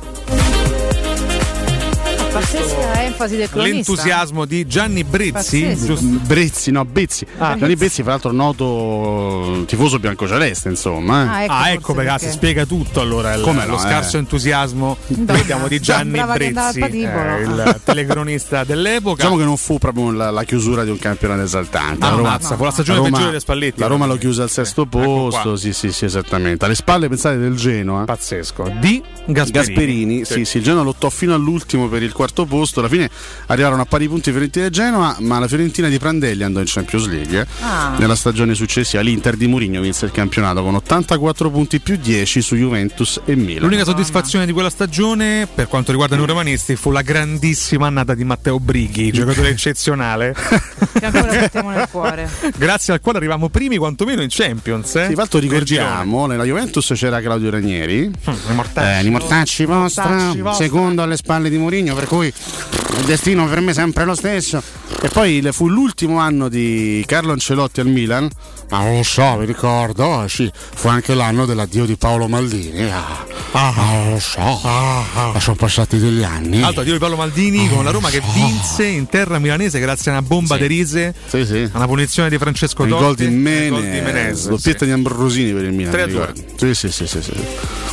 Pazzesca 2.33 3.03
enfasi 3.03 3.37
del 3.37 3.49
cronista. 3.51 3.75
L'entusiasmo 3.75 4.45
di 4.45 4.67
Gianni 4.67 5.03
Brizzi? 5.05 5.77
Brezzi, 6.23 6.71
no, 6.71 6.85
Bezzi. 6.85 7.27
Ah. 7.39 7.57
Gianni 7.59 7.75
Bezzi, 7.75 8.03
fra 8.03 8.13
l'altro, 8.13 8.31
noto 8.33 9.65
tifoso 9.67 9.99
biancoceleste, 9.99 10.69
insomma. 10.69 11.23
eh. 11.25 11.27
Ah, 11.27 11.43
ecco, 11.43 11.53
ah, 11.53 11.71
ecco 11.71 11.95
perché 11.95 12.11
perché. 12.11 12.27
si 12.27 12.33
spiega 12.33 12.65
tutto 12.67 13.01
allora 13.01 13.35
il- 13.35 13.43
Come 13.43 13.65
no, 13.67 13.73
lo 13.73 13.79
scarso 13.79 14.17
eh. 14.17 14.21
entusiasmo 14.21 14.97
vediamo 15.09 15.67
di 15.67 15.81
Gianni 15.81 16.23
Brizzi, 16.25 16.79
eh, 16.81 17.43
il 17.43 17.81
telecronista 17.85 18.63
dell'epoca. 18.65 19.17
Diciamo 19.17 19.37
che 19.37 19.45
non 19.45 19.57
fu 19.57 19.79
proprio 19.79 20.13
la, 20.13 20.31
la 20.31 20.45
chiusura 20.45 20.85
di 20.85 20.91
un 20.91 20.99
campionato 20.99 21.43
esaltante. 21.43 22.05
Ah, 22.05 22.11
La 22.11 22.15
Roma- 22.17 22.29
ammazza, 22.29 22.57
fu 22.57 22.63
la 22.65 22.71
stagione 22.71 22.99
Roma- 22.99 23.11
peggiore 23.11 23.33
di 23.33 23.41
Spalletti. 23.41 23.81
La 23.81 23.87
Roma 23.89 24.07
lo 24.07 24.17
chiuse 24.17 24.43
al 24.43 24.51
sesto 24.51 24.87
posto, 24.87 25.43
qua. 25.51 25.57
sì, 25.59 25.73
sì, 25.73 25.91
sì, 25.91 26.05
esattamente. 26.05 26.65
Alle 26.65 26.75
spalle, 26.77 27.09
pensate, 27.09 27.39
del 27.39 27.57
Genoa. 27.57 28.05
Pazzesco. 28.05 28.71
Di 28.79 29.03
Gasperini. 29.27 29.51
Gasperini, 29.51 30.25
sì, 30.25 30.45
sì, 30.45 30.59
il 30.59 30.63
Genoa 30.63 30.83
lottò 30.83 31.11
fino 31.11 31.35
all'ultimo 31.35 31.89
per 31.89 32.03
il 32.03 32.13
quarto 32.21 32.45
posto. 32.45 32.81
Alla 32.81 32.89
fine 32.91 33.09
arrivarono 33.47 33.81
a 33.81 33.87
pari 33.87 34.07
punti 34.07 34.29
i 34.29 34.33
Fiorentina 34.33 34.67
e 34.67 34.71
Genoa, 34.71 35.17
ma 35.21 35.39
la 35.39 35.49
Fiorentina 35.49 35.89
di 35.89 35.99
Prandelli 35.99 36.43
andò 36.43 36.61
in 36.61 36.67
Champions 36.69 37.07
League. 37.07 37.47
Ah. 37.63 37.95
Nella 37.99 38.15
stagione 38.15 38.55
successiva 38.55 39.01
l'Inter 39.03 39.37
di 39.37 39.47
Mourinho 39.47 39.81
vinse 39.81 40.05
il 40.05 40.11
campionato 40.13 40.63
con 40.63 40.75
84 40.75 41.51
punti 41.51 41.81
più 41.81 41.97
10 41.97 42.43
su 42.43 42.57
Juventus 42.57 43.21
e 43.25 43.35
Milan. 43.37 43.63
L'unica 43.63 43.85
soddisfazione 43.85 44.45
di 44.45 44.53
quella 44.53 44.69
stagione, 44.69 45.49
per 45.53 45.67
quanto 45.69 45.93
riguarda 45.93 46.17
noi 46.17 46.27
romanisti, 46.27 46.77
fu 46.77 46.91
la 46.91 47.01
grandissima 47.03 47.87
annata 47.87 48.13
di 48.15 48.25
Matteo 48.25 48.61
Brighi, 48.61 49.11
giocatore 49.13 49.49
eccezionale, 49.49 50.35
Che 51.01 51.05
ancora 51.07 51.33
portiamo 51.39 51.71
nel 51.71 51.89
cuore. 51.91 52.29
grazie 52.57 52.93
al 52.93 53.01
quale 53.01 53.17
arrivavamo 53.19 53.49
primi 53.49 53.77
quantomeno 53.79 54.21
in 54.21 54.29
Champions. 54.31 54.95
Eh? 54.97 55.07
Sì, 55.09 55.15
l'altro 55.15 55.39
ricordiamo, 55.39 56.27
nella 56.27 56.45
Juventus 56.45 56.93
c'era 56.95 57.21
Claudio 57.23 57.49
Ranieri, 57.51 58.03
i 58.03 58.13
mortacci. 58.53 59.05
eh, 59.05 59.07
i 59.07 59.11
mortacci 59.11 59.65
vostra, 59.65 60.09
Mortacci 60.09 60.41
vostra. 60.41 60.65
secondo 60.65 61.03
alle 61.03 61.17
spalle 61.17 61.49
di 61.49 61.57
Mourinho, 61.57 61.95
per 61.95 62.07
cui 62.11 62.27
il 62.27 63.05
destino 63.05 63.47
per 63.47 63.61
me 63.61 63.71
è 63.71 63.75
sempre 63.75 64.05
lo 64.05 64.15
stesso. 64.17 64.61
E 65.03 65.09
poi 65.09 65.47
fu 65.53 65.69
l'ultimo 65.69 66.19
anno 66.19 66.49
di 66.49 67.03
Carlo 67.07 67.31
Ancelotti 67.33 67.81
al 67.81 67.87
Milan, 67.87 68.29
ma 68.69 68.79
non 68.83 68.97
lo 68.97 69.03
so, 69.05 69.37
mi 69.37 69.47
ricordo, 69.47 70.27
sì, 70.29 70.51
fu 70.75 70.89
anche 70.89 71.15
l'anno 71.15 71.47
dell'addio 71.47 71.87
di 71.87 71.97
Paolo 71.97 72.27
Maldini. 72.29 72.91
Ah, 72.91 73.25
ah, 73.53 73.73
non 73.77 74.11
lo 74.11 74.19
so, 74.19 74.61
ma 74.63 75.39
sono 75.39 75.57
passati 75.57 75.99
degli 75.99 76.23
anni. 76.23 76.61
Altro 76.63 76.81
addio 76.83 76.95
di 76.95 76.99
Paolo 76.99 77.17
Maldini 77.17 77.69
con 77.71 77.85
la 77.85 77.91
Roma 77.93 78.11
che 78.11 78.21
vinse 78.35 78.85
in 78.85 79.07
terra 79.07 79.39
milanese 79.39 79.79
grazie 79.79 80.11
a 80.11 80.15
una 80.19 80.23
bomba 80.27 80.57
Sì. 80.57 80.61
di 80.63 80.67
Rise, 80.67 81.15
Sì, 81.29 81.47
sì. 81.47 81.69
a 81.73 81.77
una 81.77 81.87
punizione 81.87 82.29
di 82.29 82.37
Francesco 82.39 82.85
Totti. 82.85 82.93
il 82.93 82.99
gol 82.99 83.15
di 83.17 84.01
Menez, 84.01 84.49
doppietta 84.49 84.85
di 84.85 84.91
Ambrosini 84.91 85.53
per 85.53 85.65
il 85.65 85.73
Milan. 85.73 85.93
3 85.93 86.03
a 86.03 86.07
mi 86.07 86.13
2. 86.13 86.27
ricordo. 86.27 86.43
Sì, 86.57 86.75
sì, 86.75 86.91
sì, 86.93 87.07
sì, 87.07 87.23
sì. 87.23 87.33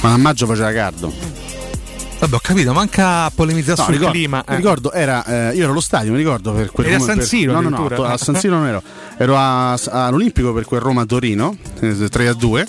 Ma 0.01 0.11
a 0.13 0.17
maggio 0.17 0.45
faceva 0.47 0.73
caldo. 0.73 1.13
Vabbè, 2.19 2.33
ho 2.35 2.39
capito, 2.41 2.73
manca 2.73 3.29
polemizzare 3.29 3.77
No, 3.77 3.83
sul 3.85 3.93
ricordo, 3.93 4.13
clima. 4.13 4.43
eh. 4.47 4.55
ricordo, 4.55 4.91
era, 4.91 5.23
eh, 5.51 5.55
io 5.55 5.61
ero 5.63 5.71
allo 5.71 5.79
stadio, 5.81 6.11
mi 6.11 6.17
ricordo 6.17 6.51
per 6.51 6.71
quel 6.71 6.87
Eri 6.87 6.95
a 6.95 6.97
Roma- 6.97 7.09
San 7.09 7.17
per- 7.19 7.27
Siro 7.27 7.51
No, 7.53 7.61
no, 7.61 7.69
no, 7.87 8.03
a 8.05 8.17
San 8.17 8.35
Siro 8.35 8.55
non 8.57 8.65
ero. 8.67 8.81
Ero 9.17 9.37
a- 9.37 9.73
all'Olimpico 9.73 10.51
per 10.51 10.65
quel 10.65 10.81
Roma-Torino, 10.81 11.55
eh, 11.79 12.09
3 12.09 12.27
a 12.27 12.33
2. 12.33 12.67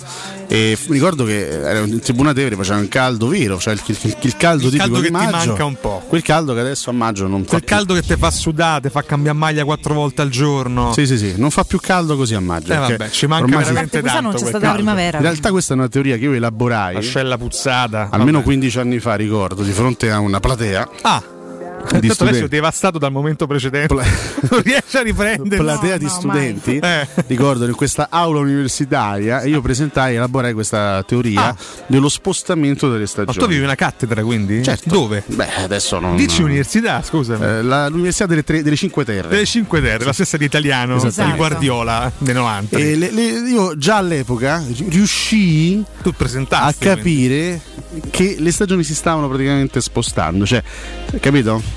E 0.51 0.75
ricordo 0.87 1.25
che 1.25 1.47
era 1.47 1.79
in 1.81 1.99
tribuna 1.99 2.33
Tevere, 2.33 2.55
faceva 2.55 2.79
un 2.79 2.87
caldo 2.87 3.27
vero, 3.27 3.59
cioè 3.59 3.73
il, 3.75 3.81
il- 3.85 4.15
il 4.21 4.35
caldo 4.35 4.63
Il 4.65 4.71
tipico 4.71 4.77
caldo 4.77 4.95
di 4.95 5.01
che 5.01 5.07
ti 5.07 5.11
maggio. 5.11 5.47
manca 5.47 5.65
un 5.65 5.75
po'. 5.79 6.03
Quel 6.07 6.21
caldo 6.23 6.53
che 6.55 6.59
adesso 6.61 6.89
a 6.89 6.93
maggio 6.93 7.27
non 7.27 7.43
fa 7.43 7.49
Quel 7.49 7.63
più. 7.63 7.75
caldo 7.75 7.93
che 7.93 8.01
ti 8.01 8.15
fa 8.17 8.31
sudare, 8.31 8.81
ti 8.81 8.89
fa 8.89 9.03
cambiare 9.03 9.37
maglia 9.37 9.63
quattro 9.63 9.93
volte 9.93 10.23
al 10.23 10.29
giorno. 10.29 10.91
Sì, 10.93 11.05
sì, 11.05 11.19
sì, 11.19 11.33
non 11.37 11.51
fa 11.51 11.63
più 11.65 11.79
caldo 11.79 12.15
così 12.17 12.33
a 12.33 12.39
maggio. 12.39 12.73
Eh, 12.73 12.77
vabbè, 12.77 13.09
ci 13.11 13.27
manca 13.27 13.45
si- 13.45 13.51
veramente 13.51 13.97
Infatti 13.97 13.99
questa 14.01 14.19
non 14.21 14.31
tanto 14.31 14.37
c'è 14.37 14.41
quel 14.41 14.49
stata 14.55 14.65
la 14.67 14.73
primavera. 14.73 15.17
In 15.17 15.23
realtà 15.23 15.49
questa 15.51 15.73
è 15.73 15.77
una 15.77 15.87
teoria 15.87 16.17
che 16.17 16.23
io 16.23 16.33
elaborai 16.33 16.95
Ascella 16.95 17.37
puzzata. 17.37 18.07
almeno 18.11 18.31
vabbè. 18.39 18.43
15 18.45 18.79
anni 18.79 18.99
fa, 18.99 19.13
ricordo, 19.13 19.61
di 19.61 19.71
fronte 19.71 20.09
a 20.09 20.19
una 20.19 20.39
platea 20.39 20.89
Ah, 21.03 21.21
di 21.99 22.09
studenti. 22.09 22.47
devastato 22.47 22.97
dal 22.97 23.11
momento 23.11 23.47
precedente. 23.47 23.93
non 24.49 24.61
riesce 24.61 24.97
a 24.97 25.01
riprendere. 25.01 25.61
platea 25.61 25.97
di 25.97 26.07
studenti, 26.09 26.77
Eh. 26.77 27.07
ricordo 27.27 27.65
in 27.65 27.73
questa 27.75 28.07
aula 28.09 28.39
universitaria 28.39 29.43
io 29.43 29.61
presentai 29.61 30.13
e 30.13 30.15
elaborai 30.17 30.53
questa 30.53 31.03
teoria 31.07 31.47
Ah. 31.49 31.55
dello 31.87 32.09
spostamento 32.09 32.87
delle 32.89 33.01
Ma 33.01 33.07
stagioni. 33.07 33.37
tu 33.37 33.43
avevi 33.43 33.63
una 33.63 33.75
cattedra 33.75 34.23
quindi? 34.23 34.63
Certo. 34.63 34.89
Dove? 34.89 35.23
Beh, 35.27 35.53
adesso 35.63 35.99
non. 35.99 36.15
Dici 36.15 36.41
università, 36.41 37.01
scusami. 37.01 37.43
Eh, 37.45 37.61
la- 37.63 37.87
l'Università 37.87 38.25
delle, 38.25 38.43
tre- 38.43 38.61
delle 38.63 38.75
Cinque 38.75 39.05
Terre. 39.05 39.27
Delle 39.29 39.45
5 39.45 39.81
Terre, 39.81 40.05
la 40.05 40.13
stessa 40.13 40.37
di 40.37 40.45
italiano, 40.45 40.95
Esatto. 41.03 41.29
di 41.29 41.35
Guardiola 41.35 42.11
dei 42.17 42.33
90. 42.33 42.77
E 42.77 42.95
le- 42.95 43.11
le- 43.11 43.21
io 43.49 43.77
già 43.77 43.97
all'epoca 43.97 44.63
ri- 44.67 44.87
riuscii 44.89 45.83
tu 46.01 46.13
a 46.49 46.73
capire 46.77 47.59
che 48.09 48.35
le 48.39 48.51
stagioni 48.51 48.83
si 48.83 48.93
stavano 48.93 49.27
praticamente 49.27 49.81
spostando. 49.81 50.45
Cioè, 50.45 50.61
capito? 51.19 51.68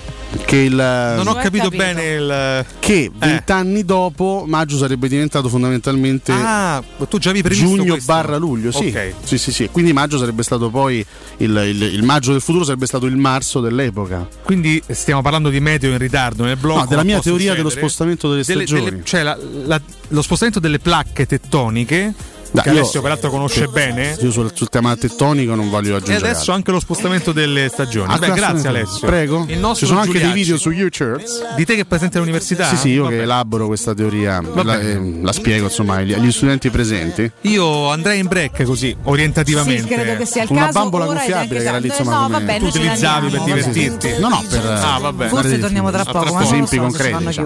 Che 0.45 0.57
il. 0.57 0.75
Non 0.75 1.27
ho 1.29 1.35
capito, 1.35 1.69
bene 1.69 2.05
il. 2.05 2.67
Che 2.79 3.11
vent'anni 3.15 3.85
dopo 3.85 4.45
maggio 4.47 4.77
sarebbe 4.77 5.09
diventato 5.09 5.49
fondamentalmente 5.49 6.33
Ah, 6.33 6.83
tu 7.09 7.19
già 7.19 7.31
avevi 7.31 7.43
previsto 7.47 7.69
giugno 7.77 7.93
questo? 7.93 8.13
barra 8.13 8.37
luglio, 8.37 8.71
sì. 8.73 8.87
Ok. 8.87 9.13
sì, 9.25 9.39
sì, 9.39 9.53
sì. 9.53 9.69
Quindi 9.71 9.93
maggio 9.93 10.19
sarebbe 10.19 10.43
stato 10.43 10.71
poi 10.71 11.05
il, 11.39 11.51
il- 11.69 11.83
il 11.83 12.03
maggio 12.03 12.33
del 12.33 12.41
futuro 12.41 12.65
sarebbe 12.65 12.87
stato 12.87 13.07
il 13.07 13.17
marzo 13.17 13.61
dell'epoca. 13.61 14.27
Quindi 14.43 14.83
stiamo 14.89 15.23
parlando 15.23 15.49
di 15.51 15.61
meteo 15.61 15.91
in 15.93 15.99
ritardo 15.99 16.45
nel 16.45 16.57
blocco. 16.57 16.81
No, 16.81 16.87
della 16.87 17.05
mia 17.05 17.21
teoria 17.21 17.53
dello 17.55 17.69
succedere? 17.69 17.89
spostamento 17.89 18.31
delle 18.31 18.43
stagioni. 18.45 19.01
cioè 19.05 19.23
la- 19.23 19.39
la- 19.67 19.81
lo 20.09 20.23
spostamento 20.23 20.61
delle 20.61 20.79
placche 20.79 21.27
tettoniche, 21.27 22.13
Dai, 22.53 22.63
che 22.65 22.71
io- 22.71 22.79
Alessio 22.81 23.01
peraltro 23.01 23.31
conosce 23.31 23.67
bene. 23.67 24.17
Io 24.21 24.31
sul, 24.31 24.51
sul 24.55 24.69
tema 24.69 24.95
tettonico 24.97 25.55
non 25.55 25.71
voglio 25.71 25.95
E 25.95 25.97
aggiungere. 25.97 26.19
adesso 26.27 26.39
altro. 26.39 26.53
anche 26.55 26.71
lo 26.71 26.81
spostamento 26.81 27.33
delle 27.33 27.69
stagioni. 27.73 28.13
Ah, 28.13 28.19
Beh, 28.19 28.33
grazie 28.33 28.69
Alessio. 28.69 29.07
Prego. 29.07 29.47
Ci 29.75 29.87
sono 29.87 30.01
anche 30.01 30.13
dei 30.13 30.21
Giuliacci. 30.21 30.33
video 30.35 30.59
su 30.59 30.71
YouTube. 30.71 31.23
Di 31.57 31.65
te 31.65 31.75
che 31.75 31.81
è 31.81 31.85
presente 31.87 32.19
all'università? 32.19 32.67
Sì, 32.69 32.77
sì, 32.77 32.89
io 32.91 33.05
Vabbè. 33.05 33.15
che 33.17 33.23
elaboro 33.23 33.67
questa 33.67 33.95
teoria, 33.95 34.43
la, 34.63 34.79
eh, 34.81 35.19
la 35.23 35.33
spiego 35.33 35.65
insomma 35.65 35.97
agli, 35.97 36.13
agli 36.13 36.31
studenti 36.31 36.69
presenti. 36.71 37.31
Io 37.43 37.91
andrei 37.91 38.19
in 38.21 38.27
break 38.27 38.63
così, 38.65 38.95
orientativamente. 39.05 39.83
Sì, 39.83 39.89
credo 39.89 40.17
che 40.19 40.27
sia 40.27 40.43
il 40.43 40.51
Una 40.51 40.67
caso. 40.67 40.79
bambola 40.79 41.05
gonfiabile 41.07 41.61
che 41.63 41.67
era 41.69 41.79
lì, 41.79 41.87
insomma, 41.87 42.11
no, 42.19 42.23
come- 42.25 42.39
vabbè, 42.39 42.59
Tu 42.59 42.65
utilizzavi 42.67 43.29
per 43.31 43.41
divertirti? 43.43 44.15
No, 44.19 44.29
no, 44.29 44.45
per 44.49 44.61
Ah, 44.67 44.99
vabbè. 44.99 45.29
Forse 45.29 45.59
torniamo 45.59 45.91
tra 45.91 46.05
poco, 46.05 46.35
ma 46.35 46.43
esempi 46.43 46.77
concreti. 46.77 47.41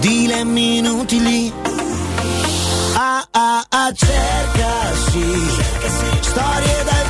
Dilemmi 0.00 0.78
inutili. 0.78 1.52
Ah 3.02 3.26
ah 3.32 3.64
ah, 3.70 3.92
cerca 3.94 4.94
sì. 5.08 5.24
Storie 6.20 6.84
dal 6.84 7.09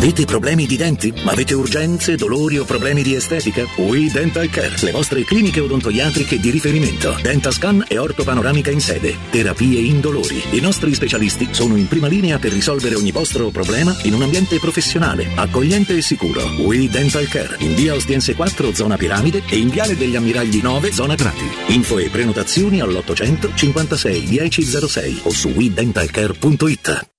Avete 0.00 0.24
problemi 0.24 0.64
di 0.64 0.78
denti? 0.78 1.12
Avete 1.26 1.52
urgenze, 1.52 2.16
dolori 2.16 2.56
o 2.56 2.64
problemi 2.64 3.02
di 3.02 3.14
estetica? 3.14 3.66
We 3.76 4.10
Dental 4.10 4.48
Care, 4.48 4.74
le 4.80 4.92
vostre 4.92 5.24
cliniche 5.24 5.60
odontoiatriche 5.60 6.40
di 6.40 6.48
riferimento. 6.48 7.14
Dentascan 7.20 7.84
e 7.86 7.98
ortopanoramica 7.98 8.70
in 8.70 8.80
sede. 8.80 9.14
Terapie 9.28 9.78
indolori. 9.78 10.42
I 10.52 10.60
nostri 10.60 10.94
specialisti 10.94 11.48
sono 11.50 11.76
in 11.76 11.86
prima 11.86 12.06
linea 12.06 12.38
per 12.38 12.50
risolvere 12.50 12.94
ogni 12.94 13.12
vostro 13.12 13.50
problema 13.50 13.94
in 14.04 14.14
un 14.14 14.22
ambiente 14.22 14.58
professionale, 14.58 15.32
accogliente 15.34 15.94
e 15.94 16.00
sicuro. 16.00 16.40
We 16.60 16.88
Dental 16.88 17.28
Care, 17.28 17.56
in 17.58 17.74
via 17.74 17.94
Ostiense 17.94 18.34
4, 18.34 18.72
zona 18.72 18.96
Piramide 18.96 19.42
e 19.46 19.58
in 19.58 19.68
viale 19.68 19.98
degli 19.98 20.16
Ammiragli 20.16 20.62
9, 20.62 20.92
zona 20.92 21.14
Grati. 21.14 21.44
Info 21.74 21.98
e 21.98 22.08
prenotazioni 22.08 22.80
all'800 22.80 23.50
56 23.54 24.26
1006 24.26 25.20
o 25.24 25.30
su 25.30 25.48
wedentalcare.it. 25.48 27.18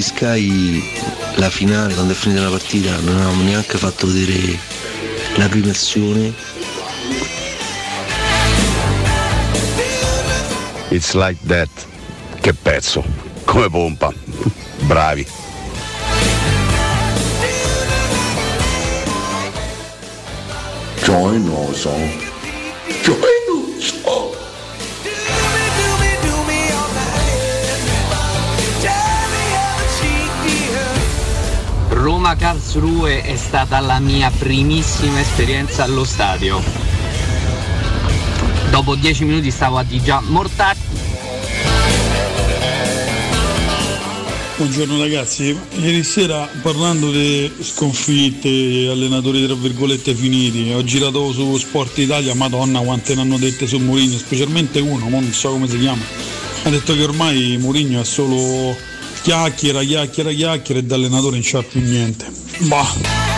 ieri 0.00 0.02
Sky 0.02 0.82
la 1.36 1.50
finale, 1.50 1.94
quando 1.94 2.12
è 2.12 2.16
finita 2.16 2.42
la 2.42 2.50
partita, 2.50 2.98
non 3.00 3.16
avevamo 3.16 3.42
neanche 3.42 3.76
fatto 3.76 4.06
vedere 4.06 4.58
la 5.36 5.48
prima 5.48 5.70
azione. 5.70 6.32
It's 10.88 11.12
like 11.12 11.38
that. 11.46 11.68
Che 12.40 12.54
pezzo. 12.54 13.04
Come 13.44 13.68
pompa. 13.68 14.12
Bravi. 14.80 15.26
Joy 21.02 21.38
non 21.38 21.74
Roma 32.30 32.36
Karlsruhe 32.36 33.22
è 33.22 33.34
stata 33.34 33.80
la 33.80 33.98
mia 33.98 34.30
primissima 34.30 35.18
esperienza 35.18 35.82
allo 35.82 36.04
stadio. 36.04 36.62
Dopo 38.70 38.94
dieci 38.94 39.24
minuti 39.24 39.50
stavo 39.50 39.78
a 39.78 39.82
di 39.82 40.00
già 40.00 40.20
mortacci. 40.24 40.80
Buongiorno 44.58 45.00
ragazzi, 45.00 45.58
ieri 45.80 46.04
sera 46.04 46.48
parlando 46.62 47.10
di 47.10 47.50
sconfitte, 47.62 48.48
allenatori 48.88 49.44
tra 49.44 49.54
virgolette 49.54 50.14
finiti, 50.14 50.70
ho 50.72 50.84
girato 50.84 51.32
su 51.32 51.56
Sport 51.56 51.98
Italia, 51.98 52.32
madonna 52.36 52.78
quante 52.78 53.16
ne 53.16 53.22
hanno 53.22 53.38
dette 53.38 53.66
su 53.66 53.78
Mourinho, 53.78 54.16
specialmente 54.18 54.78
uno, 54.78 55.08
non 55.08 55.32
so 55.32 55.50
come 55.50 55.68
si 55.68 55.80
chiama, 55.80 56.02
ha 56.62 56.68
detto 56.68 56.94
che 56.94 57.02
ormai 57.02 57.56
Mourinho 57.58 58.00
è 58.00 58.04
solo 58.04 58.76
chiacchiera, 59.22 59.82
chiacchiera, 59.82 60.30
chiacchiera 60.30 60.80
e 60.80 60.82
da 60.84 60.94
allenatore 60.94 61.32
non 61.32 61.42
c'ha 61.42 61.62
più 61.62 61.80
niente. 61.80 62.26
Bah. 62.60 63.29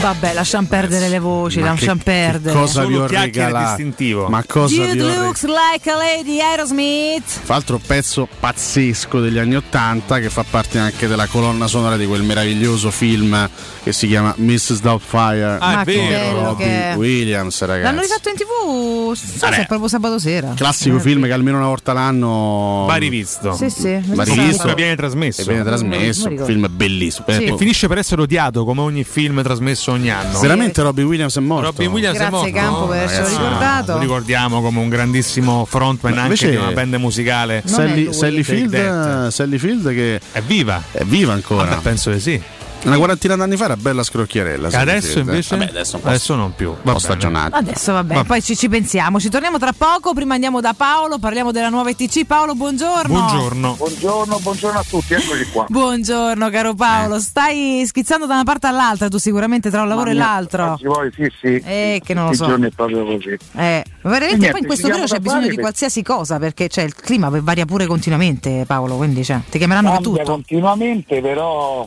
Vabbè, 0.00 0.32
lasciamo 0.32 0.68
perdere 0.68 1.08
le 1.08 1.18
voci, 1.18 1.58
Ma 1.58 1.70
lasciamo 1.70 1.98
che- 1.98 2.04
perdere. 2.04 2.54
che 2.54 2.60
cosa 2.60 2.84
vi 2.84 2.94
ho 2.96 3.06
regalato? 3.08 3.66
distintivo. 3.76 4.28
Ma 4.28 4.44
cosa 4.46 4.74
Dude 4.76 4.92
vi 4.92 5.00
ho 5.00 5.04
regalato? 5.06 5.24
looks 5.24 5.44
like 5.44 5.90
a 5.90 5.96
lady 5.96 6.40
Aerosmith. 6.40 7.40
Tra 7.44 7.54
l'altro 7.54 7.80
pezzo 7.84 8.28
pazzesco 8.38 9.18
degli 9.20 9.38
anni 9.38 9.56
Ottanta 9.56 10.20
che 10.20 10.30
fa 10.30 10.44
parte 10.48 10.78
anche 10.78 11.08
della 11.08 11.26
colonna 11.26 11.66
sonora 11.66 11.96
di 11.96 12.06
quel 12.06 12.22
meraviglioso 12.22 12.92
film 12.92 13.50
che 13.82 13.92
si 13.92 14.06
chiama 14.06 14.32
Mrs. 14.36 14.80
Doubtfire 14.80 15.58
Ah, 15.60 15.72
è 15.72 15.74
Ma 15.76 15.84
che 15.84 15.92
vero. 16.08 16.44
Robbie 16.44 16.64
che 16.66 16.90
è. 16.90 16.94
Williams 16.96 17.60
L'hanno 17.60 17.72
ragazzi 17.82 18.00
rifatto 18.00 18.28
in 18.28 18.34
tv, 18.36 19.14
so 19.14 19.26
se 19.26 19.38
Vabbè. 19.40 19.56
è 19.62 19.66
proprio 19.66 19.88
sabato 19.88 20.18
sera. 20.20 20.52
classico 20.54 20.96
Eh, 20.96 21.00
film 21.00 21.24
che 21.24 21.32
almeno 21.32 21.56
una 21.58 21.66
volta 21.66 21.92
l'anno 21.92 22.84
Va 22.86 22.94
rivisto. 22.96 23.52
Sì, 23.54 23.68
sì, 23.68 23.98
va 24.04 24.22
rivisto 24.22 24.72
viene 24.74 24.94
trasmesso. 24.94 25.40
e 25.40 25.44
viene 25.44 25.64
trasmesso 25.64 26.28
ricordo. 26.28 26.52
film 26.52 26.66
bellissimo 26.70 27.26
Sì. 27.30 27.44
E 27.44 27.56
finisce 27.56 27.88
per 27.88 27.98
essere 27.98 28.22
odiato 28.22 28.64
come 28.64 28.80
ogni 28.82 29.02
film 29.02 29.42
trasmesso 29.42 29.87
ogni 29.90 30.10
anno. 30.10 30.38
veramente 30.40 30.82
Robbie 30.82 31.04
Williams 31.04 31.36
è 31.36 31.40
morto 31.40 31.66
Robin 31.66 31.90
Williams 31.90 32.16
è 32.16 32.18
Grazie 32.20 32.36
morto. 32.36 32.52
Campo 32.52 32.86
per 32.86 32.96
avercelo 32.96 33.24
ragazzi, 33.26 33.42
ricordato. 33.42 33.92
Lo 33.92 33.98
ricordiamo 33.98 34.60
come 34.62 34.78
un 34.80 34.88
grandissimo 34.88 35.64
frontman 35.64 36.12
Ma 36.14 36.22
anche 36.22 36.44
invece- 36.44 36.50
di 36.50 36.56
una 36.56 36.72
band 36.72 36.94
musicale. 36.94 37.58
È 37.58 37.62
Sally. 37.66 38.12
Sally 38.12 38.42
Field. 38.42 39.26
Sally 39.28 39.58
Field 39.58 39.88
che 39.90 40.20
È 40.32 40.40
viva. 40.40 40.82
è 40.90 41.04
viva 41.04 41.32
ancora 41.32 41.68
Vabbè, 41.70 41.82
penso 41.82 42.10
di 42.10 42.20
sì. 42.20 42.40
Una 42.84 42.96
quarantina 42.96 43.36
d'anni 43.36 43.56
fa 43.56 43.64
era 43.64 43.76
bella 43.76 44.02
scrocchiarella 44.02 44.70
Sally 44.70 44.90
Adesso 44.90 45.18
invece? 45.18 45.56
Vabbè, 45.56 45.70
adesso 45.70 45.96
un 45.96 46.02
po', 46.02 46.08
Adesso 46.08 46.34
non 46.34 46.54
più. 46.54 46.68
un 46.68 46.74
Va 46.76 46.80
po' 46.80 46.86
bene. 46.86 46.98
stagionato 47.00 47.56
Adesso 47.56 47.92
vabbè, 47.92 48.14
Vabbè. 48.14 48.26
poi 48.26 48.42
ci, 48.42 48.56
ci 48.56 48.68
pensiamo. 48.68 49.18
Ci 49.20 49.28
torniamo 49.28 49.58
tra 49.58 49.72
poco. 49.76 50.14
Prima 50.14 50.34
andiamo 50.34 50.60
da 50.60 50.72
Paolo, 50.74 51.18
parliamo 51.18 51.50
della 51.52 51.68
nuova 51.68 51.90
ETC. 51.90 52.24
Paolo, 52.24 52.54
buongiorno. 52.54 53.12
Buongiorno. 53.12 53.74
Buongiorno, 53.74 54.38
buongiorno 54.40 54.78
a 54.78 54.84
tutti, 54.88 55.14
eccoci 55.14 55.50
qua. 55.52 55.66
Buongiorno 55.68 56.48
caro 56.50 56.74
Paolo, 56.74 57.18
stai 57.20 57.82
schizzando 57.86 58.26
da 58.26 58.34
una 58.34 58.44
parte 58.44 58.66
all'altra, 58.68 59.08
tu 59.08 59.18
sicuramente 59.18 59.70
tra 59.70 59.82
un 59.82 59.88
lavoro 59.88 60.10
e 60.10 60.14
mia, 60.14 60.24
l'altro. 60.24 60.72
oggi 60.72 60.84
Poi, 60.84 61.10
sì, 61.14 61.32
sì. 61.40 61.62
Eh, 61.64 62.00
che 62.04 62.14
non 62.14 62.26
lo 62.26 62.34
so. 62.34 62.44
i 62.44 62.48
giorni 62.48 62.66
è 62.66 62.70
proprio 62.70 63.04
così. 63.04 63.36
Eh, 63.56 63.84
veramente 64.02 64.26
niente, 64.36 64.50
poi 64.50 64.60
in 64.60 64.66
questo 64.66 64.86
ci 64.86 64.92
periodo 64.92 65.12
c'è 65.12 65.20
bisogno 65.20 65.42
di 65.42 65.48
per- 65.48 65.60
qualsiasi 65.60 66.02
cosa 66.02 66.38
perché 66.38 66.68
cioè, 66.68 66.84
il 66.84 66.94
clima 66.94 67.28
varia 67.30 67.64
pure 67.66 67.86
continuamente 67.86 68.64
Paolo, 68.66 68.96
quindi 68.96 69.24
cioè, 69.24 69.40
ti 69.50 69.58
chiameranno 69.58 69.90
per 69.90 70.00
Cambia 70.02 70.22
tutto. 70.22 70.32
continuamente, 70.32 71.20
però 71.20 71.86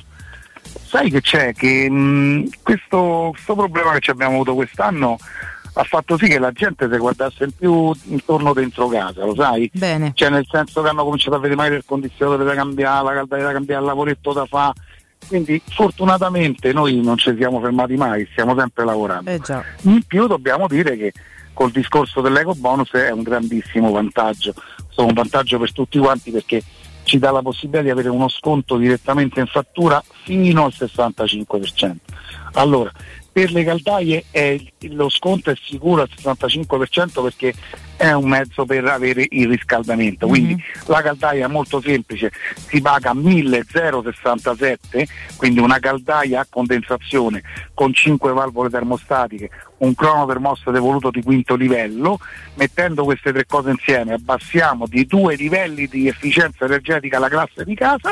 sai 0.91 1.09
che 1.09 1.21
c'è? 1.21 1.53
Che 1.53 1.89
mh, 1.89 2.49
questo, 2.61 3.29
questo 3.31 3.55
problema 3.55 3.93
che 3.93 4.01
ci 4.01 4.11
abbiamo 4.11 4.33
avuto 4.35 4.55
quest'anno 4.55 5.17
ha 5.73 5.83
fatto 5.85 6.17
sì 6.17 6.27
che 6.27 6.37
la 6.37 6.51
gente 6.51 6.89
si 6.91 6.97
guardasse 6.97 7.45
in 7.45 7.51
più 7.51 7.93
intorno 8.09 8.51
dentro 8.51 8.89
casa, 8.89 9.23
lo 9.23 9.33
sai? 9.33 9.71
Bene. 9.73 10.11
Cioè 10.13 10.29
nel 10.29 10.45
senso 10.51 10.81
che 10.81 10.89
hanno 10.89 11.05
cominciato 11.05 11.37
a 11.37 11.39
vedere 11.39 11.55
magari 11.55 11.75
il 11.75 11.85
condizionatore 11.85 12.43
da 12.43 12.53
cambiare, 12.53 13.05
la 13.05 13.13
caldaia 13.13 13.43
da 13.45 13.51
cambiare, 13.53 13.81
il 13.81 13.87
lavoretto 13.87 14.33
da 14.33 14.45
fare. 14.45 14.73
Quindi 15.25 15.61
fortunatamente 15.65 16.73
noi 16.73 16.99
non 17.01 17.15
ci 17.15 17.33
siamo 17.37 17.61
fermati 17.61 17.95
mai, 17.95 18.27
stiamo 18.31 18.57
sempre 18.57 18.83
lavorando. 18.83 19.29
Eh. 19.29 19.39
In 19.83 20.01
più 20.05 20.27
dobbiamo 20.27 20.67
dire 20.67 20.97
che 20.97 21.13
col 21.53 21.71
discorso 21.71 22.19
dell'eco 22.19 22.53
bonus 22.53 22.91
è 22.91 23.11
un 23.11 23.21
grandissimo 23.21 23.91
vantaggio, 23.91 24.53
è 24.93 24.99
un 24.99 25.13
vantaggio 25.13 25.57
per 25.57 25.71
tutti 25.71 25.99
quanti 25.99 26.31
perché 26.31 26.61
ci 27.11 27.19
dà 27.19 27.29
la 27.29 27.41
possibilità 27.41 27.81
di 27.83 27.89
avere 27.89 28.07
uno 28.07 28.29
sconto 28.29 28.77
direttamente 28.77 29.41
in 29.41 29.45
fattura 29.47 30.01
fino 30.23 30.63
al 30.63 30.71
65%. 30.73 31.95
Allora, 32.53 32.89
per 33.29 33.51
le 33.51 33.65
caldaie 33.65 34.23
è- 34.31 34.57
lo 34.91 35.09
sconto 35.09 35.49
è 35.49 35.55
sicuro 35.61 36.03
al 36.03 36.09
65% 36.09 37.21
perché 37.21 37.53
è 38.01 38.13
un 38.13 38.27
mezzo 38.27 38.65
per 38.65 38.83
avere 38.85 39.27
il 39.29 39.47
riscaldamento, 39.47 40.25
quindi 40.25 40.59
la 40.87 41.03
caldaia 41.03 41.45
è 41.45 41.47
molto 41.47 41.79
semplice, 41.79 42.31
si 42.55 42.81
paga 42.81 43.13
1067, 43.13 45.07
quindi 45.37 45.59
una 45.59 45.77
caldaia 45.77 46.39
a 46.39 46.47
condensazione 46.49 47.43
con 47.75 47.93
5 47.93 48.33
valvole 48.33 48.71
termostatiche, 48.71 49.51
un 49.77 49.93
crono 49.93 50.25
termostato 50.25 50.75
evoluto 50.75 51.11
di 51.11 51.21
quinto 51.21 51.53
livello, 51.53 52.17
mettendo 52.55 53.03
queste 53.03 53.31
tre 53.31 53.45
cose 53.45 53.69
insieme 53.69 54.13
abbassiamo 54.13 54.87
di 54.87 55.05
due 55.05 55.35
livelli 55.35 55.85
di 55.85 56.07
efficienza 56.07 56.65
energetica 56.65 57.19
la 57.19 57.29
classe 57.29 57.63
di 57.63 57.75
casa 57.75 58.11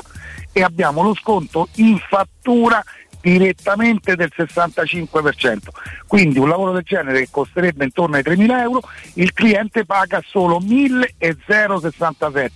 e 0.51 0.61
abbiamo 0.61 1.01
lo 1.01 1.15
sconto 1.15 1.67
in 1.77 1.97
fattura 1.97 2.83
direttamente 3.22 4.15
del 4.15 4.31
65%. 4.35 5.57
Quindi 6.07 6.39
un 6.39 6.49
lavoro 6.49 6.72
del 6.72 6.83
genere 6.83 7.19
che 7.22 7.27
costerebbe 7.31 7.83
intorno 7.83 8.15
ai 8.15 8.23
3.000 8.23 8.59
euro, 8.59 8.81
il 9.15 9.33
cliente 9.33 9.85
paga 9.85 10.22
solo 10.25 10.59
1.067 10.59 12.49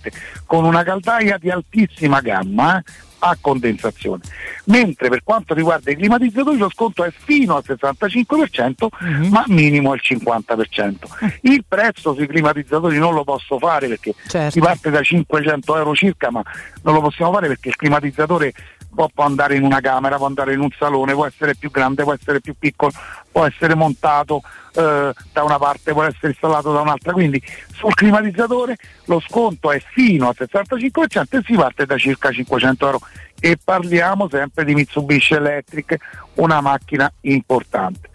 con 0.46 0.64
una 0.64 0.82
caldaia 0.82 1.38
di 1.38 1.50
altissima 1.50 2.20
gamma. 2.20 2.78
eh, 2.78 2.82
a 3.24 3.38
condensazione. 3.40 4.22
Mentre 4.66 5.08
per 5.08 5.22
quanto 5.22 5.54
riguarda 5.54 5.90
i 5.90 5.96
climatizzatori 5.96 6.58
lo 6.58 6.68
sconto 6.68 7.04
è 7.04 7.10
fino 7.10 7.56
al 7.56 7.64
65%, 7.66 8.88
ma 9.30 9.44
minimo 9.48 9.94
il 9.94 10.02
50%. 10.04 10.94
Il 11.42 11.64
prezzo 11.66 12.14
sui 12.14 12.26
climatizzatori 12.26 12.98
non 12.98 13.14
lo 13.14 13.24
posso 13.24 13.58
fare 13.58 13.88
perché 13.88 14.14
si 14.50 14.60
parte 14.60 14.90
da 14.90 15.02
500 15.02 15.76
euro 15.76 15.94
circa, 15.94 16.30
ma 16.30 16.42
non 16.82 16.94
lo 16.94 17.00
possiamo 17.00 17.32
fare 17.32 17.48
perché 17.48 17.68
il 17.68 17.76
climatizzatore 17.76 18.52
può, 18.94 19.24
andare 19.24 19.56
in 19.56 19.64
una 19.64 19.80
camera, 19.80 20.16
può 20.16 20.26
andare 20.26 20.54
in 20.54 20.60
un 20.60 20.70
salone, 20.76 21.12
può 21.12 21.26
essere 21.26 21.54
più 21.54 21.70
grande, 21.70 22.04
può 22.04 22.14
essere 22.14 22.40
più 22.40 22.54
piccolo, 22.58 22.92
può 23.30 23.44
essere 23.44 23.74
montato 23.74 24.42
eh, 24.74 25.12
da 25.32 25.42
una 25.42 25.58
parte, 25.58 25.92
può 25.92 26.04
essere 26.04 26.28
installato 26.28 26.72
da 26.72 26.80
un'altra. 26.80 27.12
Quindi 27.12 27.42
sul 27.72 27.94
climatizzatore 27.94 28.76
lo 29.06 29.20
sconto 29.20 29.70
è 29.72 29.80
fino 29.92 30.28
al 30.28 30.36
65% 30.38 31.36
e 31.36 31.42
si 31.44 31.54
parte 31.54 31.86
da 31.86 31.96
circa 31.96 32.30
500 32.30 32.86
euro. 32.86 33.00
E 33.40 33.58
parliamo 33.62 34.28
sempre 34.28 34.64
di 34.64 34.74
Mitsubishi 34.74 35.34
Electric, 35.34 35.96
una 36.34 36.60
macchina 36.60 37.12
importante. 37.22 38.08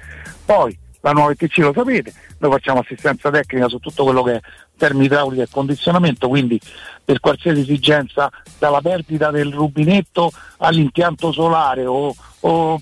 Poi 0.46 0.76
la 1.02 1.12
nuova 1.12 1.32
ETC 1.32 1.58
lo 1.60 1.74
sapete, 1.74 2.14
noi 2.40 2.52
facciamo 2.52 2.80
assistenza 2.80 3.30
tecnica 3.30 3.68
su 3.70 3.80
tutto 3.80 4.04
quello 4.04 4.24
che 4.24 4.36
è 4.36 4.40
termoidraulica 4.78 5.44
e 5.44 5.48
condizionamento, 5.50 6.28
quindi 6.28 6.60
per 7.04 7.20
qualsiasi 7.20 7.62
esigenza 7.62 8.30
dalla 8.58 8.82
perdita 8.82 9.32
del 9.32 9.54
rubinetto 9.54 10.32
all'impianto 10.58 11.32
solare 11.32 11.86
o, 11.86 12.14
o 12.42 12.82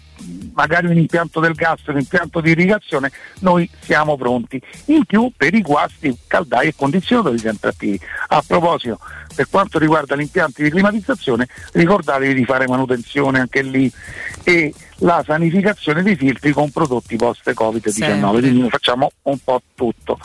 magari 0.54 0.88
un 0.88 0.98
impianto 0.98 1.40
del 1.40 1.54
gas, 1.54 1.86
un 1.88 1.98
impianto 1.98 2.42
di 2.42 2.52
irrigazione, 2.52 3.12
noi 3.40 3.70
siamo 3.80 4.18
pronti. 4.18 4.62
In 4.86 5.06
più 5.06 5.32
per 5.36 5.54
i 5.54 5.62
guasti, 5.62 6.16
caldai 6.28 6.70
e 6.70 6.76
condizionatori 6.76 7.38
sempre 7.38 7.70
attivi. 7.70 8.00
A 8.28 8.44
proposito, 8.46 9.00
per 9.36 9.48
quanto 9.50 9.80
riguarda 9.80 10.16
gli 10.16 10.22
impianti 10.22 10.64
di 10.64 10.70
climatizzazione, 10.70 11.48
ricordatevi 11.74 12.34
di 12.34 12.46
fare 12.46 12.68
manutenzione 12.68 13.40
anche 13.40 13.62
lì 13.62 13.92
e 14.44 14.74
la 14.98 15.24
sanificazione 15.26 16.02
dei 16.02 16.16
filtri 16.16 16.52
con 16.52 16.72
prodotti 16.72 17.16
post 17.16 17.50
Covid-19, 17.52 17.92
Sempre. 17.92 18.30
quindi 18.40 18.60
noi 18.60 18.70
facciamo 18.70 19.12
un 19.24 19.38
po' 19.44 19.62
tutto. 19.76 20.18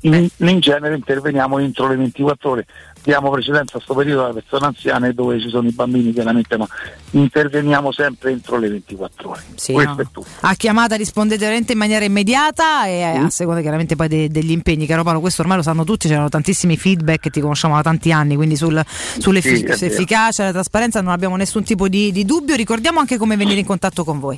In, 0.00 0.28
in 0.36 0.60
genere 0.60 0.94
interveniamo 0.94 1.58
entro 1.58 1.88
le 1.88 1.96
24 1.96 2.50
ore. 2.50 2.66
Diamo 3.02 3.30
precedenza 3.30 3.76
a 3.76 3.76
questo 3.76 3.94
periodo 3.94 4.24
alle 4.24 4.42
persone 4.42 4.66
anziane 4.66 5.14
dove 5.14 5.40
ci 5.40 5.48
sono 5.48 5.68
i 5.68 5.72
bambini 5.72 6.12
chiaramente, 6.12 6.56
ma 6.56 6.66
interveniamo 7.10 7.92
sempre 7.92 8.32
entro 8.32 8.58
le 8.58 8.68
24 8.68 9.30
ore. 9.30 9.42
Sì, 9.54 9.74
no. 9.74 9.96
A 10.40 10.54
chiamata 10.54 10.96
rispondete 10.96 11.38
veramente 11.38 11.72
in 11.72 11.78
maniera 11.78 12.04
immediata 12.04 12.86
e 12.86 13.02
a 13.02 13.30
seconda 13.30 13.60
chiaramente 13.60 13.94
poi 13.94 14.08
de- 14.08 14.28
degli 14.28 14.50
impegni. 14.50 14.86
Caro 14.86 15.04
Paolo, 15.04 15.20
questo 15.20 15.42
ormai 15.42 15.58
lo 15.58 15.62
sanno 15.62 15.84
tutti, 15.84 16.08
c'erano 16.08 16.28
tantissimi 16.28 16.76
feedback, 16.76 17.30
ti 17.30 17.40
conosciamo 17.40 17.76
da 17.76 17.82
tanti 17.82 18.10
anni, 18.10 18.34
quindi 18.34 18.56
sul, 18.56 18.82
Sì, 18.86 19.20
sull'efficacia 19.20 20.42
e 20.42 20.46
la 20.46 20.52
trasparenza 20.52 21.00
non 21.00 21.12
abbiamo 21.12 21.36
nessun 21.36 21.62
tipo 21.62 21.88
di, 21.88 22.10
di 22.10 22.24
dubbio. 22.24 22.56
Ricordiamo 22.56 22.98
anche 22.98 23.18
come 23.18 23.36
venire 23.36 23.60
in 23.60 23.66
contatto 23.66 24.02
con 24.02 24.18
voi. 24.18 24.36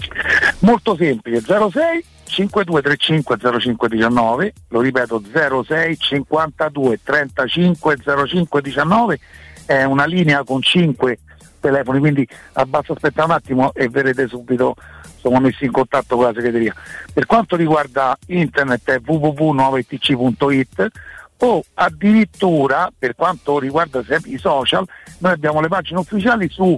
Molto 0.58 0.94
semplice, 0.94 1.40
06 1.40 2.04
5235 2.28 3.36
0519, 3.38 4.52
lo 4.68 4.80
ripeto 4.80 5.22
06 5.66 5.98
52 5.98 7.00
35 7.02 7.96
0519, 7.96 9.20
è 9.66 9.84
una 9.84 10.04
linea 10.04 10.44
con 10.44 10.62
5 10.62 11.18
telefoni, 11.60 11.98
quindi 11.98 12.28
basta 12.66 12.92
aspettare 12.92 13.26
un 13.26 13.34
attimo 13.34 13.72
e 13.74 13.88
vedrete 13.88 14.28
subito 14.28 14.76
siamo 15.20 15.40
messi 15.40 15.64
in 15.64 15.72
contatto 15.72 16.16
con 16.16 16.26
la 16.26 16.32
segreteria. 16.32 16.74
Per 17.12 17.26
quanto 17.26 17.56
riguarda 17.56 18.16
internet 18.26 18.90
è 18.90 19.00
www.9tc.it 19.04 20.88
o 21.40 21.64
addirittura 21.74 22.90
per 22.96 23.14
quanto 23.14 23.58
riguarda 23.58 24.02
i 24.24 24.38
social 24.38 24.84
noi 25.18 25.32
abbiamo 25.32 25.60
le 25.60 25.68
pagine 25.68 26.00
ufficiali 26.00 26.48
su 26.48 26.76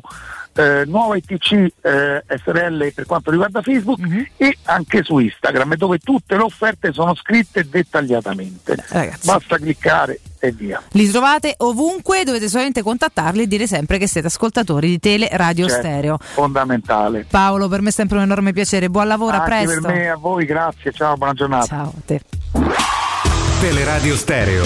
eh, 0.55 0.85
Nuova 0.87 1.17
ITC 1.17 1.53
eh, 1.81 2.25
SRL 2.27 2.93
per 2.93 3.07
quanto 3.07 3.31
riguarda 3.31 3.63
Facebook 3.63 4.01
e 4.37 4.57
anche 4.65 5.03
su 5.03 5.19
Instagram 5.19 5.77
dove 5.77 5.99
tutte 5.99 6.37
le 6.37 6.43
offerte 6.43 6.93
sono 6.93 7.15
scritte 7.15 7.69
dettagliatamente 7.69 8.77
basta 9.25 9.57
cliccare 9.57 10.21
e 10.39 10.53
via 10.53 10.83
Li 10.93 11.09
trovate 11.09 11.55
ovunque, 11.59 12.25
dovete 12.25 12.49
solamente 12.49 12.83
contattarli 12.83 13.43
e 13.43 13.47
dire 13.47 13.67
sempre 13.67 13.99
che 13.99 14.07
siete 14.07 14.27
ascoltatori 14.29 14.89
di 14.89 14.99
Tele 14.99 15.29
Radio 15.33 15.69
Certo, 15.69 15.83
Stereo. 15.83 16.19
fondamentale 16.19 17.27
Paolo, 17.29 17.69
per 17.69 17.83
me 17.83 17.91
è 17.91 17.93
sempre 17.93 18.17
un 18.17 18.25
enorme 18.25 18.53
piacere. 18.53 18.89
Buon 18.89 19.07
lavoro, 19.07 19.37
a 19.37 19.43
anche 19.43 19.65
presto. 19.65 19.81
per 19.81 19.93
me 19.93 20.09
a 20.09 20.17
voi 20.17 20.45
grazie 20.45 20.93
ciao 20.93 21.17
buona 21.17 21.33
giornata 21.35 21.67
ciao 21.67 21.89
a 21.89 22.01
te 22.05 22.21
Teleradio 23.61 24.17
Stereo 24.17 24.65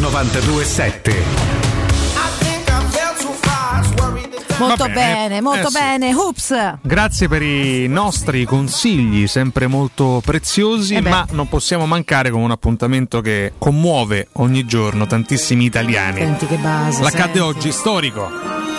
927. 0.00 1.35
Molto 4.58 4.84
bene, 4.86 4.94
bene, 4.94 5.40
molto 5.40 5.68
eh 5.68 5.70
sì. 5.70 5.78
bene. 5.78 6.14
Hoops. 6.14 6.74
Grazie 6.80 7.28
per 7.28 7.42
i 7.42 7.86
nostri 7.88 8.44
consigli, 8.44 9.26
sempre 9.26 9.66
molto 9.66 10.22
preziosi, 10.24 10.94
Eh 10.94 11.00
ma 11.00 11.26
non 11.30 11.48
possiamo 11.48 11.86
mancare 11.86 12.30
con 12.30 12.40
un 12.40 12.50
appuntamento 12.50 13.20
che 13.20 13.52
commuove 13.58 14.28
ogni 14.34 14.64
giorno 14.64 15.06
tantissimi 15.06 15.64
italiani. 15.64 16.20
Senti 16.20 16.46
che 16.46 16.56
base. 16.56 17.02
L'accade 17.02 17.24
senti. 17.24 17.38
oggi 17.38 17.72
storico. 17.72 18.75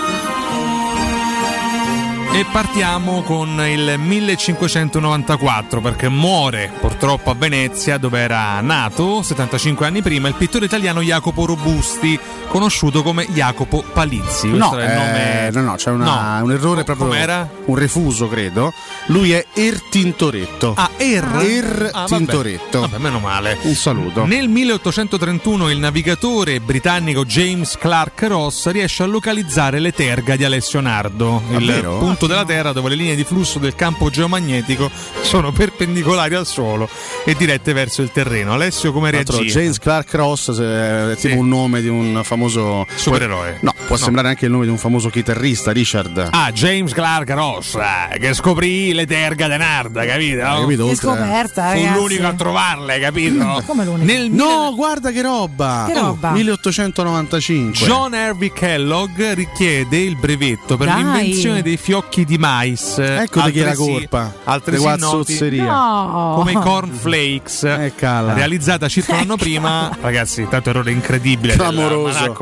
E 2.37 2.45
partiamo 2.51 3.23
con 3.23 3.59
il 3.67 3.95
1594 3.97 5.81
perché 5.81 6.07
muore 6.07 6.69
purtroppo 6.79 7.31
a 7.31 7.33
Venezia 7.33 7.97
dove 7.97 8.19
era 8.19 8.61
nato 8.61 9.23
75 9.23 9.87
anni 9.87 10.03
prima 10.03 10.27
il 10.27 10.35
pittore 10.35 10.65
italiano 10.65 11.01
Jacopo 11.01 11.47
Robusti, 11.47 12.17
conosciuto 12.47 13.01
come 13.01 13.25
Jacopo 13.31 13.83
Palizzi. 13.91 14.49
No, 14.49 14.69
Questo 14.69 14.77
è 14.77 14.85
il 14.85 14.93
nome- 14.93 15.47
eh, 15.47 15.51
no, 15.51 15.61
no, 15.61 15.75
c'è 15.77 15.89
una- 15.89 16.37
No. 16.37 16.43
un 16.45 16.51
errore 16.51 16.83
proprio. 16.83 17.07
Com'era? 17.07 17.49
Un 17.65 17.75
refuso, 17.75 18.27
credo. 18.27 18.71
Lui 19.07 19.31
è 19.31 19.43
Ertintoretto. 19.53 20.73
Ah, 20.77 20.91
Er? 20.97 21.23
Er 21.41 21.89
Ah. 21.91 22.05
Tintoretto. 22.05 22.81
Vabbè, 22.81 22.99
meno 22.99 23.17
male. 23.17 23.57
Un 23.63 23.73
saluto. 23.73 24.25
Nel 24.27 24.47
1831 24.47 25.71
il 25.71 25.79
navigatore 25.79 26.59
britannico 26.59 27.25
James 27.25 27.75
Clark 27.79 28.21
Ross 28.27 28.69
riesce 28.69 29.01
a 29.01 29.07
localizzare 29.07 29.79
le 29.79 29.91
terga 29.91 30.35
di 30.35 30.43
Alessio 30.43 30.81
Nardo, 30.81 31.41
il 31.57 31.95
punto 31.97 32.25
della 32.27 32.45
Terra 32.45 32.71
dove 32.73 32.89
le 32.89 32.95
linee 32.95 33.15
di 33.15 33.23
flusso 33.23 33.59
del 33.59 33.75
campo 33.75 34.09
geomagnetico 34.09 34.89
sono 35.21 35.51
perpendicolari 35.51 36.35
al 36.35 36.45
suolo 36.45 36.89
e 37.25 37.33
dirette 37.35 37.73
verso 37.73 38.01
il 38.01 38.11
terreno. 38.11 38.53
Alessio 38.53 38.91
come 38.91 39.11
reagisce? 39.11 39.59
James 39.59 39.79
Clark 39.79 40.13
Ross 40.13 40.51
è 40.59 41.15
tipo 41.15 41.33
Sì. 41.33 41.39
un 41.39 41.47
nome 41.47 41.81
di 41.81 41.87
un 41.87 42.21
famoso 42.23 42.85
Supereroe. 42.95 43.57
No, 43.61 43.73
può 43.87 43.95
No. 43.95 44.03
sembrare 44.03 44.29
anche 44.29 44.45
il 44.45 44.51
nome 44.51 44.65
di 44.65 44.71
un 44.71 44.77
famoso 44.77 45.09
chitarrista, 45.09 45.71
Richard. 45.71 46.29
Ah, 46.31 46.51
James 46.51 46.93
Clark 46.93 47.29
Ross, 47.31 47.75
eh, 47.75 48.17
che 48.19 48.33
scoprì 48.33 48.93
le 48.93 49.05
terga 49.05 49.47
di 49.47 49.57
Nardo, 49.57 49.99
capito? 50.01 50.43
Hai 50.45 50.59
capito? 50.61 50.83
Oltre- 50.85 50.95
scoperta, 50.97 51.69
Fu 51.71 51.77
ragazzi. 51.79 51.99
l'unico 51.99 52.27
a 52.27 52.33
trovarle, 52.33 52.99
capito? 52.99 53.63
Come 53.65 53.85
l'unico? 53.85 54.05
Nel 54.05 54.29
No, 54.31 54.73
guarda 54.75 55.11
che 55.11 55.21
roba! 55.21 55.85
Che 55.87 55.93
roba? 55.99 56.31
1895. 56.31 57.85
John 57.85 58.13
Harvey 58.13 58.51
Kellogg 58.53 59.33
richiede 59.33 59.97
il 59.97 60.15
brevetto 60.15 60.77
per 60.77 60.87
Dai. 60.87 60.97
l'invenzione 61.03 61.61
dei 61.61 61.77
fiocchi 61.77 62.06
di 62.25 62.37
mais. 62.37 62.97
Ecco 62.97 63.41
di 63.41 63.51
chi 63.51 63.59
è 63.59 63.63
la 63.65 63.75
colpa. 63.75 64.33
Altresì 64.43 64.85
De 64.85 64.95
noti. 64.97 65.55
No. 65.57 66.33
come 66.35 66.51
i 66.51 66.55
cornflakes, 66.55 67.63
Eh, 67.87 67.93
realizzata 68.33 68.87
circa 68.87 69.13
un 69.13 69.19
anno 69.19 69.35
prima. 69.35 69.95
Ragazzi, 69.99 70.47
tanto 70.49 70.69
errore 70.69 70.91
incredibile. 70.91 71.53
Clamoroso. 71.53 72.33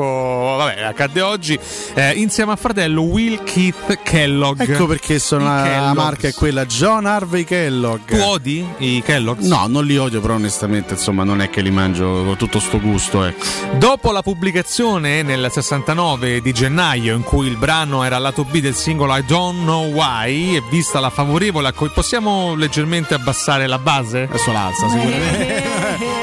vabbè, 0.57 0.81
accadde 0.81 1.21
oggi. 1.21 1.59
eh, 1.93 2.11
insieme 2.13 2.51
a 2.53 2.55
fratello 2.55 3.01
Will 3.01 3.43
Keith 3.43 3.99
Kellogg. 4.03 4.61
Ecco 4.61 4.85
perché 4.87 5.19
sono 5.19 5.43
la, 5.45 5.93
marca 5.93 6.27
è 6.27 6.33
quella 6.33 6.65
John 6.65 7.05
Harvey 7.05 7.43
Kellogg. 7.43 8.05
Tu 8.05 8.17
odi 8.17 8.65
i 8.77 9.01
Kellogg's? 9.03 9.45
No, 9.45 9.65
non 9.67 9.85
li 9.85 9.97
odio, 9.97 10.21
però 10.21 10.35
onestamente, 10.35 10.93
insomma, 10.93 11.23
non 11.23 11.41
è 11.41 11.49
che 11.49 11.61
li 11.61 11.71
mangio 11.71 12.23
con 12.23 12.35
tutto 12.37 12.59
sto 12.59 12.79
gusto, 12.79 13.23
ecco. 13.23 13.45
Dopo 13.77 14.11
la 14.11 14.21
pubblicazione 14.21 15.21
nel 15.21 15.47
69 15.51 16.41
di 16.41 16.51
gennaio 16.53 17.15
in 17.15 17.23
cui 17.23 17.47
il 17.47 17.57
brano 17.57 18.03
era 18.03 18.15
al 18.17 18.21
lato 18.21 18.43
B 18.43 18.59
del 18.59 18.75
singolo 18.75 19.15
I 19.15 19.23
Don't 19.25 19.54
Know 19.63 19.91
Why 19.91 20.55
e 20.55 20.63
vista 20.69 20.99
la 20.99 21.09
favorevole 21.09 21.73
possiamo 21.73 22.55
leggermente 22.55 23.13
abbassare 23.13 23.67
la 23.67 23.79
base? 23.79 24.23
Adesso 24.23 24.51
l'alza, 24.51 24.89
sicuramente. 24.89 25.63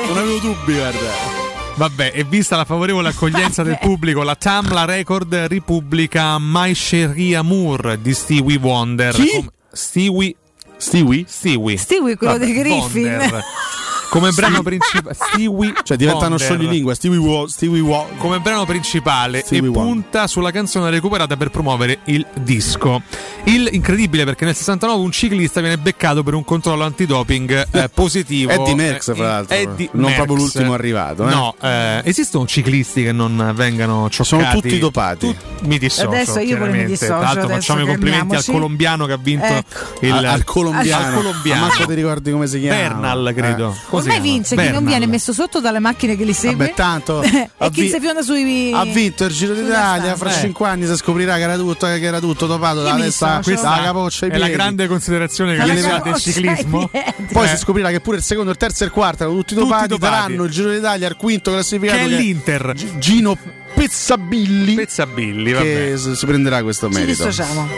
non 0.08 0.16
avevo 0.18 0.38
dubbi, 0.38 0.74
guarda. 0.74 1.40
Vabbè, 1.74 2.12
e 2.14 2.24
vista 2.24 2.56
la 2.56 2.64
favorevole 2.64 3.08
accoglienza 3.08 3.62
del 3.62 3.78
pubblico, 3.80 4.22
la 4.22 4.34
Tamla 4.36 4.84
Record 4.84 5.34
ripubblica 5.48 6.36
My 6.38 6.72
Cherie 6.74 7.36
Amour 7.36 7.96
di 7.96 8.12
Stewie 8.12 8.58
Wonder. 8.58 9.14
Chi? 9.14 9.30
Come- 9.30 9.50
Stewie 9.72 10.36
Stewie? 10.82 11.24
Stewie. 11.28 11.76
Stewie, 11.76 12.16
quello 12.16 12.38
dei 12.38 12.52
Griffin. 12.52 13.20
Wonder. 14.12 14.20
Come 14.20 14.30
brano 14.32 14.62
principale 14.62 15.14
Stewie 15.14 15.72
Cioè 15.82 15.96
diventano 15.96 16.36
scioglilingua, 16.38 16.94
Stewie 16.94 17.18
Wo, 17.18 17.46
Stewie 17.48 17.80
Wo. 17.80 18.08
come 18.18 18.38
brano 18.40 18.64
principale 18.66 19.40
Stevie 19.40 19.68
e 19.70 19.72
Wonder. 19.72 19.92
punta 19.94 20.26
sulla 20.26 20.50
canzone 20.50 20.90
recuperata 20.90 21.36
per 21.36 21.50
promuovere 21.50 22.00
il 22.04 22.26
disco. 22.40 23.02
Il 23.44 23.68
incredibile 23.72 24.24
perché 24.24 24.44
nel 24.44 24.54
69 24.54 25.02
un 25.02 25.10
ciclista 25.10 25.60
viene 25.60 25.78
beccato 25.78 26.22
per 26.22 26.34
un 26.34 26.44
controllo 26.44 26.84
antidoping 26.84 27.66
eh, 27.70 27.88
positivo. 27.88 28.50
Eddie 28.52 28.74
Merckx, 28.74 29.08
Eh, 29.08 29.14
fra 29.14 29.26
l'altro. 29.26 29.56
Eddie 29.56 29.88
Non 29.92 30.02
Merckx. 30.02 30.16
proprio 30.16 30.36
l'ultimo 30.36 30.72
arrivato, 30.74 31.26
eh. 31.28 31.30
No, 31.30 31.54
eh, 31.60 32.00
esistono 32.04 32.46
ciclisti 32.46 33.02
che 33.02 33.12
non 33.12 33.52
vengano 33.54 34.08
cioccati. 34.10 34.42
Sono 34.44 34.50
tutti 34.60 34.78
dopati. 34.78 35.26
Tu- 35.26 35.66
mi 35.66 35.78
dissocio. 35.78 36.08
Adesso 36.08 36.38
io 36.40 36.56
pure 36.56 36.70
mi 36.70 36.84
dissocio, 36.84 37.06
Tra 37.12 37.20
l'altro 37.20 37.48
facciamo 37.48 37.82
i 37.82 37.86
complimenti 37.86 38.34
al 38.34 38.44
colombiano 38.44 39.06
che 39.06 39.12
ha 39.12 39.18
vinto 39.20 39.44
Ecco. 39.46 40.04
il 40.06 40.12
Al, 40.12 40.24
al 40.24 40.44
colombiano. 40.44 41.06
Al 41.06 41.14
colombiano. 41.14 41.60
Ma 41.62 41.66
manco 41.68 41.84
ti 41.86 41.94
ricordi 41.94 42.30
come 42.30 42.46
si 42.46 42.60
chiama? 42.60 42.76
Bernal, 42.80 43.32
credo. 43.34 43.70
Eh. 43.70 43.74
Ormai 44.02 44.20
chiama? 44.20 44.32
vince 44.32 44.48
chi 44.50 44.62
non 44.62 44.70
Bernal. 44.72 44.84
viene 44.84 45.06
messo 45.06 45.32
sotto 45.32 45.60
dalle 45.60 45.78
macchine 45.78 46.16
che 46.16 46.24
li 46.24 46.32
segue. 46.32 46.56
Vabbè, 46.66 46.74
tanto 46.74 47.22
e 47.22 47.50
ha 47.56 47.70
chi 47.70 47.82
vi- 47.82 47.88
si 47.88 47.98
fionda 48.00 48.22
sui 48.22 48.72
Ha 48.72 48.84
vinto 48.84 49.24
il 49.24 49.32
Giro 49.32 49.54
d'Italia, 49.54 50.14
fra 50.16 50.30
Eh. 50.30 50.40
5 50.40 50.68
anni 50.68 50.86
si 50.86 50.96
scoprirà 50.96 51.36
che 51.36 51.42
era 51.42 51.56
tutto, 51.56 51.86
che 51.86 52.00
era 52.02 52.20
tutto 52.20 52.46
dopato 52.46 52.82
dalla 52.82 52.96
testa, 53.02 53.38
dissocio. 53.38 53.62
dalla 53.62 53.82
capoccia 53.82 54.26
È 54.26 54.38
la 54.38 54.48
grande 54.48 54.86
considerazione 54.86 55.56
che 55.56 55.64
del 55.64 55.82
capoccia 55.84 56.10
ai 56.12 56.20
ciclismo. 56.20 56.90
Poi 57.32 57.48
si 57.48 57.56
scoprirà 57.56 57.90
che 57.90 58.00
pure 58.00 58.18
il 58.18 58.22
secondo, 58.22 58.50
il 58.50 58.56
terzo 58.56 58.82
e 58.82 58.86
il 58.86 58.92
quarto 58.92 59.22
erano 59.24 59.38
tutti 59.38 59.54
Tutti 59.54 59.66
dopati, 59.68 59.98
daranno 59.98 60.44
il 60.44 60.50
Giro 60.50 60.70
d'Italia 60.70 61.06
al 61.08 61.16
quinto 61.16 61.50
classificato 61.52 61.98
Che 61.98 62.04
è 62.04 62.08
l'Inter. 62.08 62.74
Gino 62.98 63.36
Pezzabilli 63.74 64.74
Pezzabilli, 64.74 65.52
vabbè. 65.52 65.64
che 65.64 65.96
si 65.96 66.26
prenderà 66.26 66.62
questo 66.62 66.88
merito. 66.88 67.28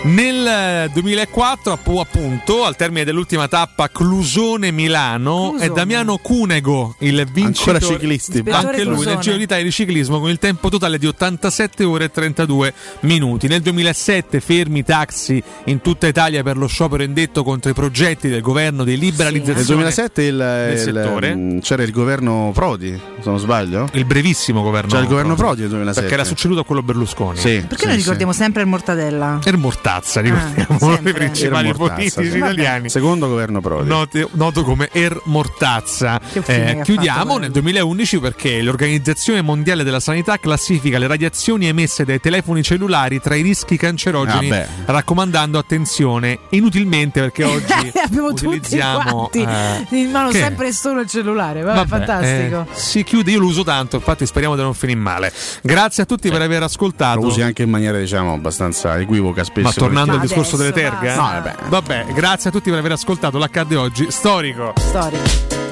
Nel 0.05 0.47
eh, 0.47 0.90
2004, 0.92 1.73
appu- 1.73 1.98
appunto, 1.98 2.64
al 2.64 2.76
termine 2.76 3.05
dell'ultima 3.05 3.48
tappa 3.48 3.89
Clusone-Milano, 3.89 5.50
Clusone. 5.50 5.64
è 5.64 5.68
Damiano 5.74 6.18
Cunego 6.18 6.97
il 7.00 7.26
vincitore. 7.32 7.78
Ancora 7.78 7.94
ciclisti. 7.94 8.42
Anche 8.50 8.84
lui 8.84 8.94
Clusone. 8.94 9.14
nel 9.14 9.23
Giro 9.23 9.36
d'Italia 9.36 9.64
di 9.64 9.70
ciclismo 9.70 10.20
con 10.20 10.31
il 10.31 10.39
tempo 10.39 10.68
totale 10.68 10.98
di 10.98 11.06
87 11.06 11.84
ore 11.84 12.05
e 12.05 12.10
32 12.10 12.74
minuti. 13.00 13.48
Nel 13.48 13.62
2007 13.62 14.40
fermi 14.40 14.82
taxi 14.84 15.42
in 15.64 15.81
tutta 15.81 16.06
Italia 16.06 16.42
per 16.42 16.56
lo 16.56 16.66
sciopero 16.66 17.02
indetto 17.02 17.42
contro 17.44 17.70
i 17.70 17.74
progetti 17.74 18.28
del 18.28 18.40
governo 18.40 18.84
di 18.84 18.98
liberalizzazione. 18.98 19.56
Nel 19.58 19.66
2007 19.66 20.23
il, 20.23 20.70
il- 20.73 20.78
settore. 20.78 21.34
mm, 21.34 21.58
c'era 21.60 21.82
il 21.82 21.90
governo 21.92 22.50
Prodi, 22.52 22.90
se 23.20 23.28
non 23.28 23.39
sbaglio. 23.39 23.89
Il 23.92 24.05
brevissimo 24.05 24.62
governo. 24.62 24.89
C'era 24.90 25.02
il 25.02 25.08
governo 25.08 25.34
Prodi. 25.34 25.42
Prodi 25.44 25.84
nel 25.85 25.95
perché 25.95 26.15
era 26.15 26.25
succeduto 26.25 26.61
a 26.61 26.65
quello 26.65 26.83
Berlusconi. 26.83 27.39
Sì, 27.39 27.65
Perché 27.67 27.87
noi 27.87 27.97
ricordiamo 27.97 28.33
sempre 28.33 28.63
il 28.63 28.69
mortadella? 28.69 29.39
Er 29.45 29.57
Mortazza, 29.57 30.21
ricordiamo 30.21 30.77
uno 30.81 30.99
dei 31.01 31.13
principali 31.13 31.73
politici 31.73 32.31
sì. 32.31 32.37
italiani. 32.37 32.89
Secondo 32.91 33.29
governo 33.29 33.61
Prodi. 33.61 33.89
Noto, 33.89 34.29
noto 34.33 34.63
come 34.65 34.89
Er 34.93 35.21
Mortazza. 35.25 36.21
Eh, 36.47 36.81
chiudiamo 36.83 37.39
nel 37.39 37.51
2011 37.51 38.19
perché 38.19 38.61
l'Organizzazione 38.63 39.41
Mondiale 39.43 39.85
della 39.85 40.01
Sanità 40.01 40.39
classifica 40.39 40.99
le 40.99 41.07
radiazioni 41.07 41.67
emesse 41.67 42.05
dai 42.05 42.21
telefoni 42.21 42.63
cellulari 42.63 43.21
tra 43.21 43.35
i 43.35 43.43
rischi 43.43 43.77
cancerogeni, 43.77 44.51
Ah, 44.51 44.67
raccomandando 44.87 45.59
attenzione 45.59 46.39
inutilmente 46.51 47.21
perché 47.21 47.45
oggi 47.45 47.73
Abbiamo 47.95 48.29
tutti 48.29 48.47
utilizziamo 48.47 49.29
quanti 49.29 49.43
eh, 49.43 50.01
in 50.01 50.11
mano 50.11 50.31
che? 50.31 50.39
sempre 50.39 50.73
solo 50.73 51.01
il 51.01 51.09
cellulare. 51.09 51.63
Vabbè, 51.63 51.87
Vabbè, 51.87 51.89
fantastico. 52.07 52.67
eh, 52.71 52.79
si 52.79 53.03
chiude, 53.05 53.31
io 53.31 53.41
lo 53.41 53.47
uso 53.47 53.63
tanto, 53.65 53.97
infatti 53.97 54.27
speriamo 54.27 54.55
di 54.57 54.63
non 54.63 54.75
finire 54.75 54.99
male. 54.99 55.33
Grazie 55.63 55.74
a 56.03 56.05
tutti 56.07 56.31
per 56.31 56.41
aver 56.41 56.62
ascoltato. 56.62 57.20
Lo 57.20 57.27
usi 57.27 57.43
anche 57.43 57.62
in 57.62 57.70
maniera, 57.70 57.99
diciamo, 57.99 58.33
abbastanza 58.33 58.99
equivoca 58.99 59.44
spesso. 59.44 59.67
Ma 59.67 59.73
tornando 59.73 60.12
al 60.15 60.20
discorso 60.20 60.57
delle 60.57 60.73
terghe, 60.73 61.15
No, 61.15 61.23
vabbè. 61.23 61.55
vabbè, 61.69 62.07
grazie 62.15 62.51
a 62.51 62.53
tutti 62.53 62.70
per 62.70 62.78
aver 62.78 62.93
ascoltato 62.93 63.39
l'accadde 63.39 63.77
oggi 63.77 64.07
storico. 64.11 64.73
Storico. 64.77 65.62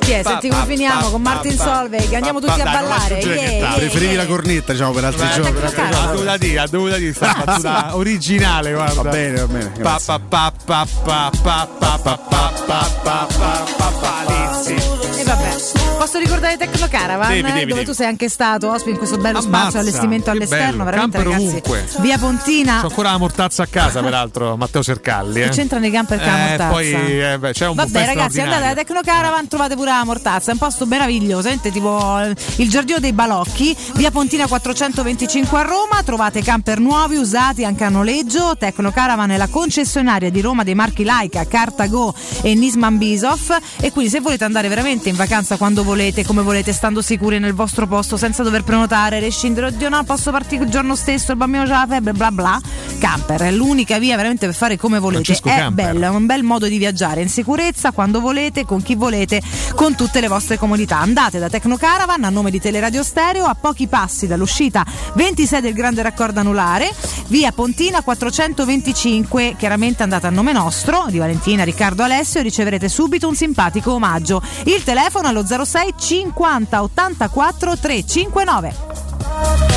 Chi 0.00 0.10
è? 0.10 0.22
Senti 0.24 0.48
come 0.48 0.64
finiamo 0.64 1.00
pa, 1.02 1.08
con 1.10 1.22
Martin 1.22 1.56
pa, 1.56 1.64
Solveig. 1.64 2.12
Andiamo 2.12 2.40
pa, 2.40 2.46
tutti 2.46 2.60
a 2.60 2.64
ballare. 2.64 3.18
Yeah, 3.18 3.74
Preferivi 3.74 4.14
la 4.16 4.26
cornetta, 4.26 4.72
diciamo, 4.72 4.92
per 4.92 5.04
altri 5.04 5.28
giorni. 5.34 5.60
Ha 5.60 6.06
dovuta 6.12 6.36
dire, 6.36 6.58
ha 6.58 6.66
dovuta 6.66 6.96
dire, 6.96 7.12
sta 7.12 7.42
battuta 7.44 7.96
originale, 7.96 8.72
guarda. 8.72 9.02
Va 9.02 9.10
bene, 9.10 9.40
va 9.40 9.46
bene. 9.46 9.68
Pa, 9.70 9.78
grazie. 9.80 10.06
pa, 10.06 10.18
pa, 10.28 10.52
pa, 10.64 10.86
pa, 11.04 11.30
pa, 11.42 11.68
pa, 11.78 11.98
pa, 11.98 11.98
pa, 11.98 12.18
pa, 12.18 12.48
pa, 12.66 12.88
pa, 12.96 13.28
pa, 14.00 14.12
Posso 16.02 16.18
ricordare 16.18 16.56
Tecno 16.56 16.88
Caravan? 16.88 17.28
Devi, 17.28 17.42
devi, 17.42 17.60
dove 17.60 17.72
devi. 17.74 17.84
tu 17.84 17.92
sei 17.92 18.08
anche 18.08 18.28
stato 18.28 18.68
ospite 18.72 18.90
in 18.90 18.96
questo 18.96 19.18
bello 19.18 19.38
Ammazza, 19.38 19.60
spazio 19.60 19.78
allestimento 19.78 20.30
all'esterno. 20.32 20.82
bello, 20.82 20.84
Veramente, 20.84 21.16
camper 21.18 21.32
ragazzi. 21.32 21.46
ovunque. 21.46 21.86
Via 22.00 22.18
Pontina. 22.18 22.80
C'ho 22.80 22.86
ancora 22.88 23.10
la 23.12 23.18
mortazza 23.18 23.62
a 23.62 23.66
casa, 23.66 24.02
peraltro, 24.02 24.56
Matteo 24.58 24.82
Sercalli. 24.82 25.42
Eh. 25.42 25.44
Che 25.44 25.50
c'entra 25.50 25.78
nei 25.78 25.92
camper 25.92 26.20
Eh, 26.20 26.24
mortazza? 26.28 26.66
poi 26.70 26.90
eh, 26.92 27.38
beh, 27.38 27.52
c'è 27.52 27.68
un 27.68 27.76
Vabbè 27.76 28.04
ragazzi 28.04 28.40
andate 28.40 28.64
alla. 28.64 28.74
Tecno 28.74 29.00
Caravan 29.04 29.46
trovate 29.46 29.76
pure 29.76 29.90
la 29.90 30.04
mortazza 30.04 30.50
è 30.50 30.54
un 30.54 30.58
posto 30.58 30.86
meraviglioso 30.86 31.42
sente 31.42 31.70
tipo 31.70 32.18
il 32.56 32.68
giardino 32.68 32.98
dei 32.98 33.12
balocchi 33.12 33.76
via 33.94 34.10
Pontina 34.10 34.48
425 34.48 35.56
a 35.56 35.62
Roma 35.62 36.02
trovate 36.04 36.42
camper 36.42 36.80
nuovi 36.80 37.14
usati 37.14 37.64
anche 37.64 37.84
a 37.84 37.88
noleggio 37.90 38.56
Tecno 38.58 38.90
Caravan 38.90 39.30
è 39.30 39.36
la 39.36 39.46
concessionaria 39.46 40.30
di 40.32 40.40
Roma 40.40 40.64
dei 40.64 40.74
marchi 40.74 41.04
Laika, 41.04 41.46
Cartago 41.46 42.12
e 42.42 42.54
Nisman 42.56 42.98
Bisoff 42.98 43.56
e 43.80 43.92
quindi 43.92 44.10
se 44.10 44.18
volete 44.18 44.42
andare 44.42 44.66
veramente 44.66 45.08
in 45.08 45.14
vacanza 45.14 45.56
quando 45.56 45.82
volete 45.84 45.90
come 46.24 46.40
volete 46.40 46.72
stando 46.72 47.02
sicuri 47.02 47.38
nel 47.38 47.52
vostro 47.52 47.86
posto 47.86 48.16
senza 48.16 48.42
dover 48.42 48.64
prenotare 48.64 49.20
rescindere 49.20 49.66
oddio 49.66 49.90
no 49.90 50.02
posso 50.04 50.30
partire 50.30 50.64
il 50.64 50.70
giorno 50.70 50.96
stesso 50.96 51.32
il 51.32 51.36
bambino 51.36 51.64
c'ha 51.64 51.80
la 51.80 51.86
febbre 51.86 52.12
bla 52.12 52.30
bla 52.30 52.60
camper 52.98 53.42
è 53.42 53.50
l'unica 53.50 53.98
via 53.98 54.16
veramente 54.16 54.46
per 54.46 54.54
fare 54.54 54.78
come 54.78 54.98
volete 54.98 55.24
Francesco 55.24 55.48
è 55.48 55.56
Camper. 55.56 55.92
bello 55.92 56.04
è 56.06 56.08
un 56.08 56.26
bel 56.26 56.42
modo 56.42 56.66
di 56.66 56.78
viaggiare 56.78 57.22
in 57.22 57.28
sicurezza 57.28 57.92
quando 57.92 58.20
volete, 58.20 58.64
con 58.64 58.82
chi 58.82 58.94
volete, 58.94 59.42
con 59.74 59.94
tutte 59.94 60.20
le 60.20 60.28
vostre 60.28 60.58
comodità. 60.58 60.98
Andate 60.98 61.38
da 61.38 61.48
Tecno 61.48 61.76
Caravan 61.76 62.24
a 62.24 62.30
nome 62.30 62.50
di 62.50 62.60
Teleradio 62.60 63.02
Stereo 63.02 63.44
a 63.44 63.54
pochi 63.54 63.86
passi 63.86 64.26
dall'uscita 64.26 64.84
26 65.14 65.60
del 65.60 65.72
grande 65.72 66.02
raccordo 66.02 66.40
anulare, 66.40 66.90
via 67.28 67.52
Pontina 67.52 68.02
425. 68.02 69.54
Chiaramente 69.56 70.02
andate 70.02 70.26
a 70.26 70.30
nome 70.30 70.52
nostro, 70.52 71.06
di 71.08 71.18
Valentina, 71.18 71.64
Riccardo 71.64 72.02
Alessio, 72.02 72.42
riceverete 72.42 72.88
subito 72.88 73.28
un 73.28 73.34
simpatico 73.34 73.92
omaggio. 73.92 74.42
Il 74.64 74.82
telefono 74.84 75.28
allo 75.28 75.44
06 75.46 75.71
50 75.72 76.32
84 76.88 77.76
359. 77.76 79.71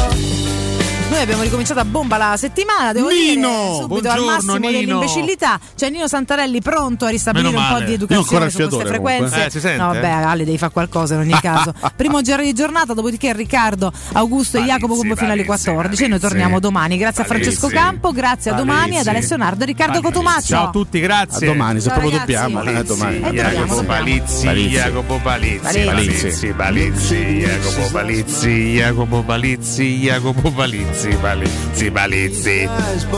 Noi 1.15 1.23
abbiamo 1.23 1.43
ricominciato 1.43 1.79
a 1.79 1.85
bomba 1.85 2.17
la 2.17 2.35
settimana, 2.35 2.91
devo 2.91 3.07
Nino! 3.07 3.47
dire, 3.47 3.75
subito 3.79 4.09
al 4.09 4.23
massimo 4.25 4.55
Nino! 4.57 4.71
dell'imbecillità. 4.71 5.57
C'è 5.73 5.89
Nino 5.89 6.09
Santarelli 6.09 6.61
pronto 6.61 7.05
a 7.05 7.09
ristabilire 7.09 7.55
un 7.55 7.65
po' 7.69 7.79
di 7.79 7.89
Io 7.91 7.93
educazione 7.95 8.49
su 8.49 8.57
queste 8.67 8.85
frequenze. 8.85 9.45
Eh, 9.45 9.49
si 9.49 9.61
sente? 9.61 9.81
No, 9.81 9.93
vabbè, 9.93 10.09
Ale 10.09 10.43
devi 10.43 10.57
fare 10.57 10.73
qualcosa 10.73 11.13
in 11.13 11.21
ogni 11.21 11.39
caso. 11.39 11.73
Primo 11.95 12.21
giro 12.21 12.41
di 12.43 12.51
giornata, 12.53 12.93
dopodiché 12.93 13.31
Riccardo, 13.31 13.93
Augusto 14.11 14.57
e 14.57 14.63
Jacopo 14.63 14.95
come 14.95 15.15
fino 15.15 15.31
alle 15.31 15.45
14 15.45 16.03
e 16.03 16.07
noi 16.09 16.19
torniamo 16.19 16.59
domani. 16.59 16.97
Grazie 16.97 17.23
a 17.23 17.25
Francesco. 17.25 17.69
Campo, 17.69 18.11
grazie 18.11 18.51
a 18.51 18.55
domani 18.55 18.97
ad. 18.97 19.07
Alessio 19.07 19.37
Nardo 19.37 19.63
e 19.63 19.67
Riccardo 19.67 20.01
Cotumaccio. 20.01 20.47
Ciao 20.47 20.67
a 20.67 20.71
tutti, 20.71 20.99
grazie. 20.99 21.47
A 21.47 21.51
domani, 21.51 21.79
se 21.79 21.87
Ciao, 21.87 21.99
proprio 21.99 22.19
ragazzi. 22.19 22.43
dobbiamo. 22.43 22.69
eh, 22.69 22.75
a 22.75 22.83
domani. 22.83 23.15
Eh, 23.15 23.31
Jacopo 23.31 23.75
dobbiamo. 23.75 23.83
Palizzi. 23.83 24.47
Jacopo 24.67 25.19
Palizzi. 25.23 25.79
Palizzi, 25.85 26.47
Palizzi, 26.53 27.15
Jacopo 27.39 27.89
Palizzi, 27.89 28.73
Jacopo 28.73 29.21
Palizzi, 29.23 29.97
Jacopo 29.99 30.51
Palizzi, 30.51 31.04
Palizzi, 31.15 31.91
Palizzi, 31.91 32.69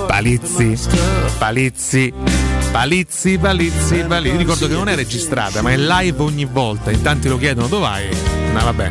Palizzi, 0.07 0.79
Palizzi. 1.37 2.13
Palizzi, 2.71 3.37
Palizzi, 3.37 4.03
Palizzi. 4.03 4.33
Io 4.33 4.37
ricordo 4.37 4.67
che 4.67 4.73
non 4.73 4.89
è 4.89 4.95
registrata, 4.95 5.61
ma 5.61 5.71
è 5.71 5.77
live 5.77 6.21
ogni 6.21 6.45
volta. 6.45 6.91
In 6.91 7.01
tanti 7.01 7.27
lo 7.27 7.37
chiedono 7.37 7.67
dove 7.67 7.85
vai. 8.57 8.63
Ma 8.63 8.63
vabbè. 8.63 8.89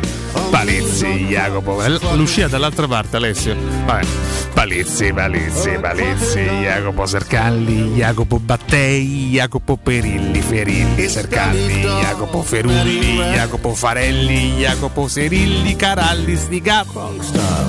Palizzi, 0.49 1.25
Jacopo. 1.25 1.81
L'uscita 2.13 2.47
dall'altra 2.47 2.87
parte, 2.87 3.17
Alessio. 3.17 3.55
Vabbè. 3.85 4.05
Palizzi, 4.53 5.13
Palizzi, 5.13 5.77
Palizzi, 5.79 6.39
Jacopo 6.39 7.05
Sercalli, 7.05 7.93
Jacopo 7.93 8.39
Battei, 8.39 9.29
Jacopo 9.29 9.77
Perilli, 9.77 10.41
Ferilli, 10.41 11.07
Sercalli, 11.07 11.81
Jacopo 11.81 12.41
Ferulli, 12.41 13.17
Jacopo 13.17 13.75
Farelli, 13.75 14.53
Jacopo 14.53 15.07
Serilli, 15.07 15.75
Caralli, 15.75 16.35
sti 16.35 16.61
cazzo. 16.61 17.13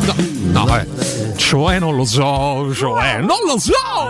No, 0.05 0.15
no, 0.51 0.65
vabbè. 0.65 0.87
Cioè 1.37 1.79
non 1.79 1.95
lo 1.95 2.05
so, 2.05 2.73
cioè 2.75 3.19
non 3.19 3.39
lo 3.47 3.59
so. 3.59 4.07